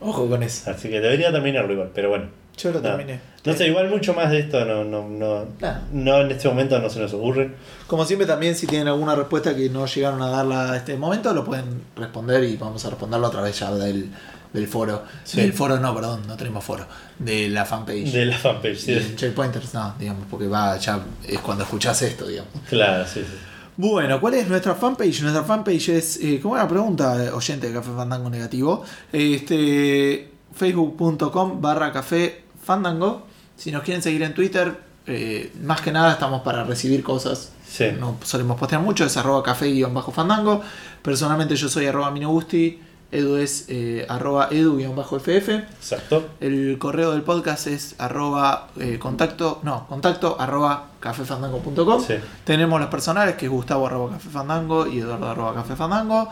Ojo 0.00 0.28
con 0.28 0.42
eso. 0.42 0.70
Así 0.70 0.88
que 0.88 1.00
debería 1.00 1.30
terminarlo 1.32 1.72
igual, 1.72 1.90
pero 1.94 2.08
bueno. 2.10 2.26
Yo 2.56 2.70
lo 2.72 2.80
No. 2.80 2.88
terminé. 2.88 3.20
No 3.44 3.54
sé, 3.54 3.68
igual 3.68 3.88
mucho 3.88 4.12
más 4.12 4.30
de 4.30 4.40
esto 4.40 4.64
no, 4.66 4.84
no, 4.84 5.08
no, 5.08 5.46
Nah. 5.60 5.78
no 5.92 6.20
en 6.20 6.30
este 6.30 6.46
momento 6.48 6.78
no 6.78 6.90
se 6.90 7.00
nos 7.00 7.12
ocurre. 7.14 7.54
Como 7.86 8.04
siempre 8.04 8.26
también 8.26 8.54
si 8.54 8.66
tienen 8.66 8.88
alguna 8.88 9.14
respuesta 9.14 9.56
que 9.56 9.70
no 9.70 9.86
llegaron 9.86 10.20
a 10.20 10.28
darla 10.28 10.72
a 10.72 10.76
este 10.76 10.96
momento, 10.96 11.32
lo 11.32 11.44
pueden 11.44 11.82
responder 11.96 12.44
y 12.44 12.56
vamos 12.56 12.84
a 12.84 12.90
responderlo 12.90 13.26
a 13.28 13.30
través 13.30 13.58
ya 13.58 13.72
del, 13.72 14.10
del 14.52 14.68
foro. 14.68 15.04
Sí. 15.24 15.40
Del 15.40 15.54
foro 15.54 15.78
no, 15.80 15.94
perdón, 15.94 16.22
no 16.28 16.36
tenemos 16.36 16.62
foro. 16.62 16.84
De 17.18 17.48
la 17.48 17.64
fanpage. 17.64 18.12
De 18.12 18.26
la 18.26 18.36
fanpage, 18.36 18.76
sí. 18.78 19.14
Checkpointers 19.16 19.72
no, 19.72 19.94
digamos, 19.98 20.26
porque 20.30 20.46
va 20.46 20.76
ya 20.76 21.00
es 21.26 21.38
cuando 21.40 21.64
escuchás 21.64 22.02
esto, 22.02 22.26
digamos. 22.26 22.50
Claro, 22.68 23.06
sí, 23.06 23.20
sí. 23.20 23.36
Bueno, 23.78 24.20
¿cuál 24.20 24.34
es 24.34 24.46
nuestra 24.48 24.74
fanpage? 24.74 25.22
Nuestra 25.22 25.44
fanpage 25.44 25.88
es, 25.88 26.18
eh, 26.22 26.38
¿cómo 26.42 26.56
era 26.56 26.64
la 26.64 26.68
pregunta, 26.68 27.24
eh, 27.24 27.30
oyente 27.30 27.68
de 27.68 27.72
Café 27.72 27.90
Fandango 27.96 28.28
Negativo? 28.28 28.84
Este, 29.10 30.30
facebook.com 30.54 31.60
barra 31.62 31.90
Café 31.90 32.42
Fandango. 32.62 33.29
Si 33.60 33.70
nos 33.70 33.82
quieren 33.82 34.02
seguir 34.02 34.22
en 34.22 34.32
Twitter, 34.32 34.72
eh, 35.06 35.52
más 35.62 35.82
que 35.82 35.92
nada 35.92 36.12
estamos 36.12 36.40
para 36.40 36.64
recibir 36.64 37.02
cosas. 37.02 37.52
Sí. 37.68 37.88
No 37.98 38.16
solemos 38.24 38.58
postear 38.58 38.80
mucho, 38.80 39.04
es 39.04 39.14
arroba 39.18 39.42
café-fandango. 39.42 40.62
Personalmente 41.02 41.54
yo 41.56 41.68
soy 41.68 41.84
arroba 41.84 42.10
minogusti, 42.10 42.80
Edu 43.12 43.36
es 43.36 43.66
eh, 43.68 44.06
arroba 44.08 44.48
edu-ff. 44.50 45.48
Exacto. 45.50 46.30
El 46.40 46.78
correo 46.78 47.12
del 47.12 47.20
podcast 47.20 47.66
es 47.66 47.96
arroba 47.98 48.68
eh, 48.80 48.98
contacto, 48.98 49.60
no, 49.62 49.86
contacto 49.88 50.40
arroba 50.40 50.92
cafefandango.com. 50.98 52.02
Sí. 52.02 52.14
Tenemos 52.44 52.80
los 52.80 52.88
personales 52.88 53.34
que 53.34 53.44
es 53.44 53.52
Gustavo 53.52 53.88
arroba 53.88 54.12
cafefandango 54.12 54.86
y 54.86 55.00
Eduardo 55.00 55.28
arroba 55.28 55.54
cafefandango. 55.56 56.30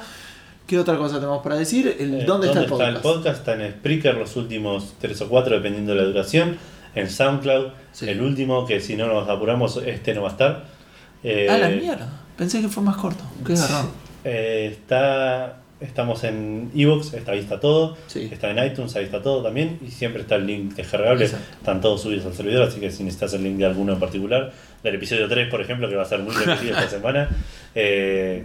¿Qué 0.67 0.79
otra 0.79 0.97
cosa 0.97 1.17
tenemos 1.17 1.43
para 1.43 1.57
decir? 1.57 1.95
El, 1.99 2.23
Eh, 2.23 2.25
¿dónde, 2.27 2.47
está 2.47 2.61
el 2.61 2.97
podcast? 3.01 3.39
Está 3.41 3.53
en 3.53 3.71
Spreaker 3.73 4.15
los 4.15 4.35
últimos 4.37 4.95
3 4.99 5.21
o 5.21 5.29
4, 5.29 5.57
dependiendo 5.57 5.93
de 5.93 5.99
la 5.99 6.05
duración. 6.05 6.57
En 6.99 7.11
SoundCloud, 7.11 7.69
Sí. 7.93 8.09
el 8.09 8.21
último, 8.21 8.67
que 8.67 8.81
si 8.81 8.97
no 8.97 9.07
nos 9.07 9.29
apuramos, 9.29 9.77
este 9.85 10.15
no 10.15 10.23
va 10.23 10.29
a 10.29 10.33
estar. 10.33 10.65
Eh, 11.25 11.47
Ah, 11.51 11.59
la 11.59 11.69
mierda. 11.69 12.09
Pensé 12.37 12.61
que 12.61 12.69
fue 12.69 12.83
más 12.83 12.97
corto. 12.97 13.25
Qué 13.47 13.55
garrón. 13.55 13.91
eh, 14.25 14.69
está, 14.73 15.57
estamos 15.81 16.23
en 16.25 16.71
Evox, 16.75 17.15
está, 17.15 17.33
ahí 17.33 17.41
está 17.41 17.59
todo. 17.59 17.97
Sí. 18.07 18.29
Está 18.33 18.51
en 18.51 18.65
iTunes, 18.65 18.95
ahí 18.97 19.05
está 19.05 19.21
todo 19.23 19.43
también. 19.43 19.79
Y 19.87 19.91
siempre 19.91 20.23
está 20.23 20.37
el 20.37 20.47
link 20.47 20.75
descargable. 20.75 21.25
Exacto. 21.25 21.57
Están 21.59 21.81
todos 21.81 22.03
subidos 22.03 22.27
al 22.27 22.35
servidor, 22.35 22.63
así 22.69 22.79
que 22.81 22.91
si 22.91 23.03
necesitas 23.03 23.35
el 23.35 23.43
link 23.43 23.57
de 23.57 23.67
alguno 23.67 23.93
en 23.95 23.99
particular, 24.01 24.53
del 24.83 24.95
episodio 24.95 25.29
3, 25.29 25.49
por 25.51 25.61
ejemplo, 25.61 25.89
que 25.89 25.97
va 25.97 26.03
a 26.03 26.07
ser 26.07 26.21
muy 26.21 26.33
repetido 26.35 26.73
esta 26.79 26.89
semana, 26.89 27.29
eh, 27.75 28.45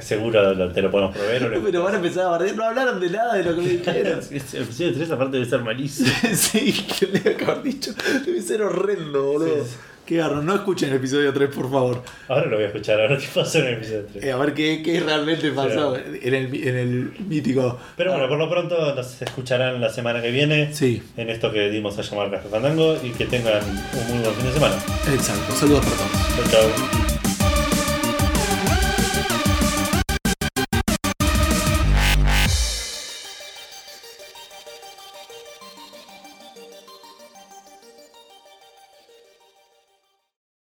seguro 0.00 0.72
te 0.72 0.82
lo 0.82 0.90
podemos 0.90 1.16
proveer. 1.16 1.44
o 1.44 1.48
lo- 1.48 1.62
Pero 1.64 1.82
van 1.84 1.94
a 1.94 1.96
empezar 1.96 2.24
a 2.24 2.28
bardear. 2.28 2.56
No 2.56 2.64
hablaron 2.64 3.00
de 3.00 3.10
nada 3.10 3.34
de 3.34 3.44
lo 3.44 3.54
que 3.54 3.62
me 3.62 3.68
dijeron. 3.68 4.20
El 4.30 4.36
episodio 4.62 4.92
3 4.94 5.10
aparte 5.10 5.36
debe 5.38 5.48
ser 5.48 5.60
malísimo. 5.62 6.08
sí, 6.34 6.72
que 6.98 7.06
le 7.06 7.20
que 7.36 7.44
haber 7.44 7.62
dicho. 7.62 7.92
Debe 8.24 8.40
ser 8.42 8.62
horrendo, 8.62 9.22
boludo. 9.32 9.64
Sí. 9.64 9.76
Qué 10.06 10.18
garrón. 10.18 10.46
No 10.46 10.54
escuchen 10.54 10.90
el 10.90 10.96
episodio 10.98 11.32
3, 11.32 11.50
por 11.52 11.68
favor. 11.68 12.00
Ahora 12.28 12.46
lo 12.46 12.54
voy 12.54 12.62
a 12.64 12.68
escuchar, 12.68 13.00
a 13.00 13.08
ver 13.08 13.18
qué 13.18 13.26
pasó 13.34 13.58
en 13.58 13.66
el 13.66 13.72
episodio 13.74 14.06
3. 14.12 14.24
Eh, 14.24 14.30
a 14.30 14.36
ver 14.36 14.54
qué, 14.54 14.80
qué 14.80 15.00
realmente 15.00 15.50
pasó 15.50 15.96
en 15.96 16.32
el, 16.32 16.54
en 16.54 16.76
el 16.76 17.12
mítico. 17.26 17.76
Pero 17.96 18.12
bueno, 18.12 18.28
por 18.28 18.38
lo 18.38 18.48
pronto 18.48 18.94
nos 18.94 19.20
escucharán 19.20 19.80
la 19.80 19.88
semana 19.90 20.22
que 20.22 20.30
viene 20.30 20.72
Sí, 20.72 21.02
en 21.16 21.28
esto 21.28 21.50
que 21.50 21.70
dimos 21.70 21.98
a 21.98 22.02
llamar 22.02 22.30
Café 22.30 22.48
Fandango 22.48 22.96
y 23.02 23.10
que 23.10 23.26
tengan 23.26 23.60
un 23.64 24.08
muy 24.14 24.22
buen 24.22 24.34
fin 24.36 24.46
de 24.46 24.52
semana. 24.52 24.76
exacto. 25.12 25.52
Saludos 25.56 25.84
para 25.84 25.96
todos. 25.96 26.50
Chau, 26.52 26.70
chau. 26.70 27.05